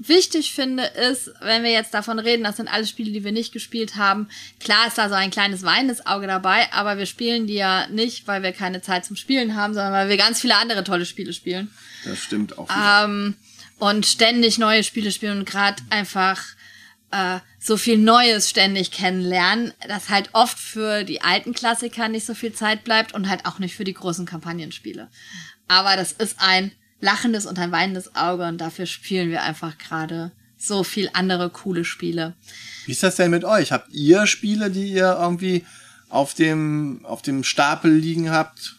wichtig 0.00 0.52
finde, 0.52 0.84
ist, 0.84 1.30
wenn 1.40 1.62
wir 1.62 1.70
jetzt 1.70 1.92
davon 1.92 2.18
reden, 2.18 2.42
das 2.42 2.56
sind 2.56 2.68
alle 2.68 2.86
Spiele, 2.86 3.12
die 3.12 3.22
wir 3.22 3.32
nicht 3.32 3.52
gespielt 3.52 3.96
haben. 3.96 4.28
Klar 4.58 4.86
ist 4.86 4.98
da 4.98 5.08
so 5.08 5.14
ein 5.14 5.30
kleines 5.30 5.62
weinendes 5.62 6.06
Auge 6.06 6.26
dabei, 6.26 6.72
aber 6.72 6.98
wir 6.98 7.06
spielen 7.06 7.46
die 7.46 7.54
ja 7.54 7.86
nicht, 7.88 8.26
weil 8.26 8.42
wir 8.42 8.52
keine 8.52 8.80
Zeit 8.80 9.04
zum 9.04 9.16
Spielen 9.16 9.54
haben, 9.54 9.74
sondern 9.74 9.92
weil 9.92 10.08
wir 10.08 10.16
ganz 10.16 10.40
viele 10.40 10.56
andere 10.56 10.84
tolle 10.84 11.04
Spiele 11.04 11.32
spielen. 11.32 11.70
Das 12.04 12.18
stimmt 12.18 12.58
auch. 12.58 12.68
Ähm, 12.70 13.36
und 13.78 14.06
ständig 14.06 14.58
neue 14.58 14.84
Spiele 14.84 15.12
spielen 15.12 15.38
und 15.38 15.44
gerade 15.44 15.82
einfach 15.90 16.42
äh, 17.10 17.38
so 17.58 17.76
viel 17.76 17.98
Neues 17.98 18.48
ständig 18.48 18.90
kennenlernen, 18.90 19.72
dass 19.86 20.08
halt 20.08 20.30
oft 20.32 20.58
für 20.58 21.04
die 21.04 21.20
alten 21.20 21.52
Klassiker 21.52 22.08
nicht 22.08 22.24
so 22.24 22.34
viel 22.34 22.52
Zeit 22.52 22.84
bleibt 22.84 23.12
und 23.12 23.28
halt 23.28 23.44
auch 23.44 23.58
nicht 23.58 23.76
für 23.76 23.84
die 23.84 23.94
großen 23.94 24.24
Kampagnenspiele. 24.24 25.08
Aber 25.68 25.96
das 25.96 26.12
ist 26.12 26.36
ein 26.38 26.72
lachendes 27.00 27.46
und 27.46 27.58
ein 27.58 27.72
weinendes 27.72 28.14
Auge 28.14 28.46
und 28.46 28.58
dafür 28.58 28.86
spielen 28.86 29.30
wir 29.30 29.42
einfach 29.42 29.78
gerade 29.78 30.32
so 30.56 30.84
viel 30.84 31.10
andere 31.14 31.50
coole 31.50 31.84
Spiele. 31.84 32.34
Wie 32.84 32.92
ist 32.92 33.02
das 33.02 33.16
denn 33.16 33.30
mit 33.30 33.44
euch? 33.44 33.72
Habt 33.72 33.92
ihr 33.92 34.26
Spiele, 34.26 34.70
die 34.70 34.92
ihr 34.92 35.16
irgendwie 35.20 35.64
auf 36.10 36.34
dem, 36.34 37.00
auf 37.04 37.22
dem 37.22 37.44
Stapel 37.44 37.94
liegen 37.94 38.30
habt, 38.30 38.76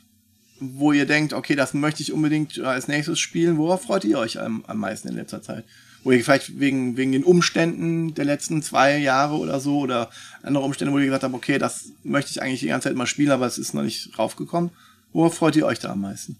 wo 0.59 0.91
ihr 0.91 1.07
denkt, 1.07 1.33
okay, 1.33 1.55
das 1.55 1.73
möchte 1.73 2.03
ich 2.03 2.13
unbedingt 2.13 2.59
als 2.59 2.87
nächstes 2.87 3.19
spielen? 3.19 3.57
Worauf 3.57 3.83
freut 3.83 4.05
ihr 4.05 4.19
euch 4.19 4.39
am, 4.39 4.63
am 4.67 4.77
meisten 4.77 5.07
in 5.07 5.15
letzter 5.15 5.41
Zeit? 5.41 5.65
Wo 6.03 6.11
ihr 6.11 6.23
vielleicht 6.23 6.59
wegen, 6.59 6.97
wegen 6.97 7.11
den 7.11 7.23
Umständen 7.23 8.13
der 8.13 8.25
letzten 8.25 8.61
zwei 8.61 8.97
Jahre 8.97 9.37
oder 9.37 9.59
so 9.59 9.79
oder 9.79 10.11
andere 10.43 10.63
Umstände, 10.63 10.93
wo 10.93 10.99
ihr 10.99 11.05
gesagt 11.05 11.23
habt, 11.23 11.33
okay, 11.33 11.57
das 11.57 11.85
möchte 12.03 12.31
ich 12.31 12.41
eigentlich 12.41 12.59
die 12.59 12.67
ganze 12.67 12.89
Zeit 12.89 12.97
mal 12.97 13.07
spielen, 13.07 13.31
aber 13.31 13.47
es 13.47 13.57
ist 13.57 13.73
noch 13.73 13.83
nicht 13.83 14.17
raufgekommen. 14.19 14.71
Worauf 15.13 15.35
freut 15.35 15.55
ihr 15.55 15.65
euch 15.65 15.79
da 15.79 15.91
am 15.91 16.01
meisten? 16.01 16.37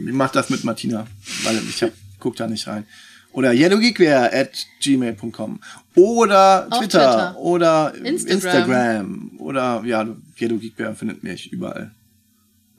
ich 0.07 0.13
mache 0.13 0.35
das 0.35 0.51
mit 0.51 0.65
Martina, 0.65 1.07
weil 1.45 1.59
ich 1.69 1.83
hab, 1.83 1.91
guck 2.19 2.37
da 2.37 2.47
nicht 2.47 2.67
rein. 2.67 2.87
Oder 3.33 3.53
yellowgeekware 3.53 4.33
at 4.33 4.51
gmail.com. 4.81 5.61
Oder 5.95 6.69
Twitter, 6.71 6.81
Twitter. 6.81 7.37
oder 7.39 7.95
Instagram. 7.95 8.35
Instagram. 8.35 9.31
oder 9.39 9.83
ja, 9.85 10.07
Gedo 10.37 10.57
Geekbär 10.57 10.95
findet 10.95 11.23
mich 11.23 11.53
überall. 11.53 11.93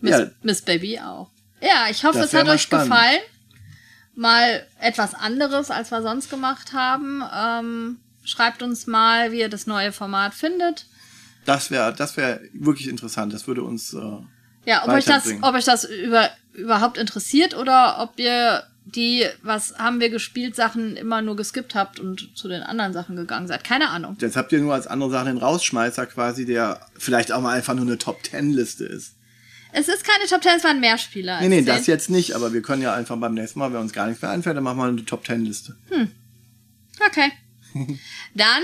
Miss, 0.01 0.11
Ja. 0.17 0.25
Miss 0.43 0.61
Baby 0.61 0.99
auch. 0.99 1.30
Ja, 1.61 1.85
ich 1.89 2.03
hoffe, 2.03 2.19
Das 2.19 2.33
es 2.33 2.39
hat 2.39 2.47
euch 2.49 2.61
spannend. 2.63 2.89
gefallen. 2.89 3.19
Mal 4.15 4.65
etwas 4.80 5.13
anderes, 5.15 5.71
als 5.71 5.91
wir 5.91 6.01
sonst 6.01 6.30
gemacht 6.30 6.73
haben. 6.73 7.23
Ähm, 7.33 7.97
schreibt 8.23 8.61
uns 8.61 8.88
mal, 8.88 9.31
wie 9.31 9.39
ihr 9.39 9.49
das 9.49 9.67
neue 9.67 9.91
Format 9.91 10.33
findet. 10.33 10.85
Das 11.45 11.71
wäre 11.71 11.93
das 11.93 12.17
wär 12.17 12.41
wirklich 12.53 12.88
interessant. 12.88 13.33
Das 13.33 13.47
würde 13.47 13.63
uns. 13.63 13.93
Äh, 13.93 13.99
Ja, 14.65 14.83
ob 14.83 14.89
euch 14.89 15.05
das, 15.05 15.27
ob 15.41 15.55
euch 15.55 15.65
das 15.65 15.85
über, 15.85 16.30
überhaupt 16.53 16.97
interessiert 16.97 17.55
oder 17.55 17.99
ob 17.99 18.19
ihr 18.19 18.63
die, 18.85 19.25
was 19.43 19.75
haben 19.77 19.99
wir 19.99 20.09
gespielt, 20.09 20.55
Sachen 20.55 20.97
immer 20.97 21.21
nur 21.21 21.35
geskippt 21.35 21.73
habt 21.75 21.99
und 21.99 22.35
zu 22.35 22.47
den 22.47 22.61
anderen 22.63 22.93
Sachen 22.93 23.15
gegangen 23.15 23.47
seid. 23.47 23.63
Keine 23.63 23.89
Ahnung. 23.89 24.17
jetzt 24.19 24.35
habt 24.35 24.51
ihr 24.51 24.59
nur 24.59 24.73
als 24.73 24.88
andere 24.88 25.09
Sache 25.11 25.25
den 25.25 25.38
Rausschmeißer 25.38 26.05
quasi, 26.07 26.45
der 26.45 26.81
vielleicht 26.97 27.31
auch 27.31 27.41
mal 27.41 27.55
einfach 27.55 27.75
nur 27.75 27.85
eine 27.85 27.97
Top 27.97 28.21
Ten 28.23 28.51
Liste 28.51 28.85
ist. 28.85 29.15
Es 29.74 29.88
ist 29.88 30.03
keine 30.03 30.25
Top 30.27 30.41
Ten, 30.41 30.58
es 30.58 30.64
waren 30.64 30.80
mehr 30.80 30.98
Spieler. 30.98 31.40
Nee, 31.41 31.50
nee, 31.50 31.58
als 31.58 31.66
das 31.66 31.83
zehn. 31.83 31.93
jetzt 31.93 32.09
nicht, 32.09 32.33
aber 32.33 32.53
wir 32.53 32.61
können 32.61 32.82
ja 32.82 32.93
einfach 32.93 33.17
beim 33.17 33.33
nächsten 33.33 33.59
Mal, 33.59 33.72
wenn 33.74 33.80
uns 33.82 33.93
gar 33.93 34.08
nichts 34.08 34.22
mehr 34.22 34.32
einfällt, 34.32 34.58
dann 34.58 34.64
machen 34.64 34.77
wir 34.77 34.85
eine 34.85 35.06
Top 35.06 35.24
Ten 35.24 35.45
Liste. 35.45 35.75
Okay. 37.06 37.32
Dann 38.35 38.64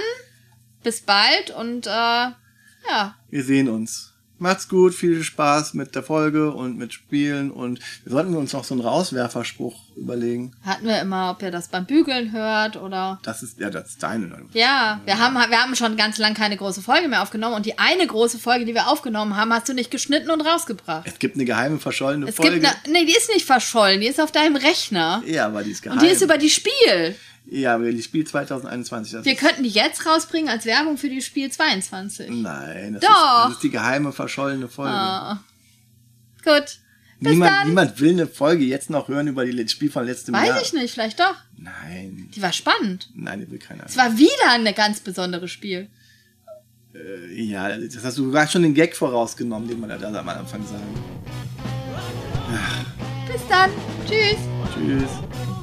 bis 0.83 1.01
bald 1.01 1.51
und 1.51 1.87
äh, 1.87 1.89
ja, 1.89 3.15
Wir 3.29 3.43
sehen 3.43 3.69
uns. 3.69 4.13
Macht's 4.39 4.67
gut, 4.69 4.93
viel 4.93 5.23
Spaß 5.23 5.73
mit 5.73 5.95
der 5.95 6.03
Folge 6.03 6.51
und 6.51 6.77
mit 6.77 6.93
Spielen 6.93 7.49
und 7.49 7.79
wir 8.03 8.11
sollten 8.11 8.35
uns 8.35 8.53
noch 8.53 8.63
so 8.63 8.75
einen 8.75 8.81
Rauswerferspruch 8.81 9.75
überlegen. 9.95 10.51
hatten 10.63 10.85
wir 10.85 11.01
immer, 11.01 11.31
ob 11.31 11.41
ihr 11.41 11.49
das 11.49 11.69
beim 11.69 11.85
Bügeln 11.85 12.31
hört 12.31 12.75
oder. 12.77 13.19
Das 13.23 13.41
ist, 13.41 13.59
ja, 13.59 13.69
das 13.71 13.89
ist 13.89 14.03
deine. 14.03 14.27
Ja, 14.53 15.01
wir 15.05 15.17
haben, 15.17 15.33
wir 15.33 15.57
haben 15.61 15.75
schon 15.75 15.97
ganz 15.97 16.19
lang 16.19 16.35
keine 16.35 16.55
große 16.55 16.81
Folge 16.83 17.07
mehr 17.07 17.23
aufgenommen 17.23 17.55
und 17.55 17.65
die 17.65 17.79
eine 17.79 18.05
große 18.05 18.37
Folge, 18.37 18.65
die 18.65 18.75
wir 18.75 18.87
aufgenommen 18.89 19.35
haben, 19.35 19.51
hast 19.51 19.69
du 19.69 19.73
nicht 19.73 19.89
geschnitten 19.89 20.29
und 20.29 20.41
rausgebracht. 20.41 21.07
Es 21.07 21.17
gibt 21.17 21.35
eine 21.35 21.45
geheime 21.45 21.79
verschollene 21.79 22.27
Es 22.27 22.35
Folge. 22.35 22.59
gibt 22.59 22.65
eine, 22.67 22.75
nee, 22.93 23.05
die 23.05 23.15
ist 23.17 23.29
nicht 23.33 23.45
verschollen, 23.45 24.01
die 24.01 24.07
ist 24.07 24.21
auf 24.21 24.31
deinem 24.31 24.55
Rechner. 24.55 25.23
ja, 25.25 25.47
aber 25.47 25.63
die 25.63 25.71
ist 25.71 25.81
geheim. 25.81 25.97
Und 25.97 26.05
die 26.05 26.11
ist 26.11 26.21
über 26.21 26.37
die 26.37 26.49
Spiel. 26.51 27.15
Ja, 27.49 27.75
aber 27.75 27.91
die 27.91 28.01
Spiel 28.03 28.25
2021. 28.25 29.13
Das 29.13 29.25
Wir 29.25 29.35
könnten 29.35 29.63
die 29.63 29.69
jetzt 29.69 30.05
rausbringen 30.05 30.49
als 30.49 30.65
Werbung 30.65 30.97
für 30.97 31.09
die 31.09 31.21
Spiel 31.21 31.51
22. 31.51 32.29
nein, 32.29 32.93
das 32.93 33.01
Doch. 33.01 33.09
Ist, 33.09 33.45
das 33.45 33.51
ist 33.53 33.63
die 33.63 33.69
geheime 33.71 34.11
verschollene 34.11 34.67
Folge. 34.67 34.93
Ah. 34.93 35.43
Gut. 36.43 36.79
Bis 37.19 37.31
niemand, 37.31 37.51
dann. 37.51 37.67
niemand 37.69 37.99
will 37.99 38.11
eine 38.11 38.27
Folge 38.27 38.63
jetzt 38.63 38.89
noch 38.91 39.07
hören 39.07 39.27
über 39.27 39.43
die 39.43 39.51
Le- 39.51 39.67
Spiel 39.67 39.89
von 39.89 40.05
letztem 40.05 40.35
Weiß 40.35 40.47
Jahr. 40.49 40.61
ich 40.61 40.73
nicht, 40.73 40.93
vielleicht 40.93 41.19
doch. 41.19 41.33
Nein, 41.57 42.29
Die 42.35 42.41
war 42.43 42.53
spannend. 42.53 43.09
nein, 43.15 43.39
die 43.39 43.49
will 43.51 43.57
keiner. 43.57 43.85
Es 43.87 43.97
war 43.97 44.15
wieder 44.17 44.51
ein 44.51 44.65
ganz 44.75 44.99
besonderes 44.99 45.49
Spiel. 45.49 45.89
Ja, 47.33 47.75
das 47.77 48.03
hast 48.03 48.17
du 48.17 48.31
gerade 48.31 48.51
schon 48.51 48.61
den 48.63 48.73
Gag 48.73 48.95
vorausgenommen, 48.95 49.67
den 49.67 49.79
man 49.79 49.89
da 49.89 49.95
am 50.19 50.29
Anfang 50.29 50.63
sagen. 50.65 50.83
Bis 53.31 53.41
dann. 53.49 53.71
Tschüss. 54.07 54.37
Tschüss. 54.73 55.56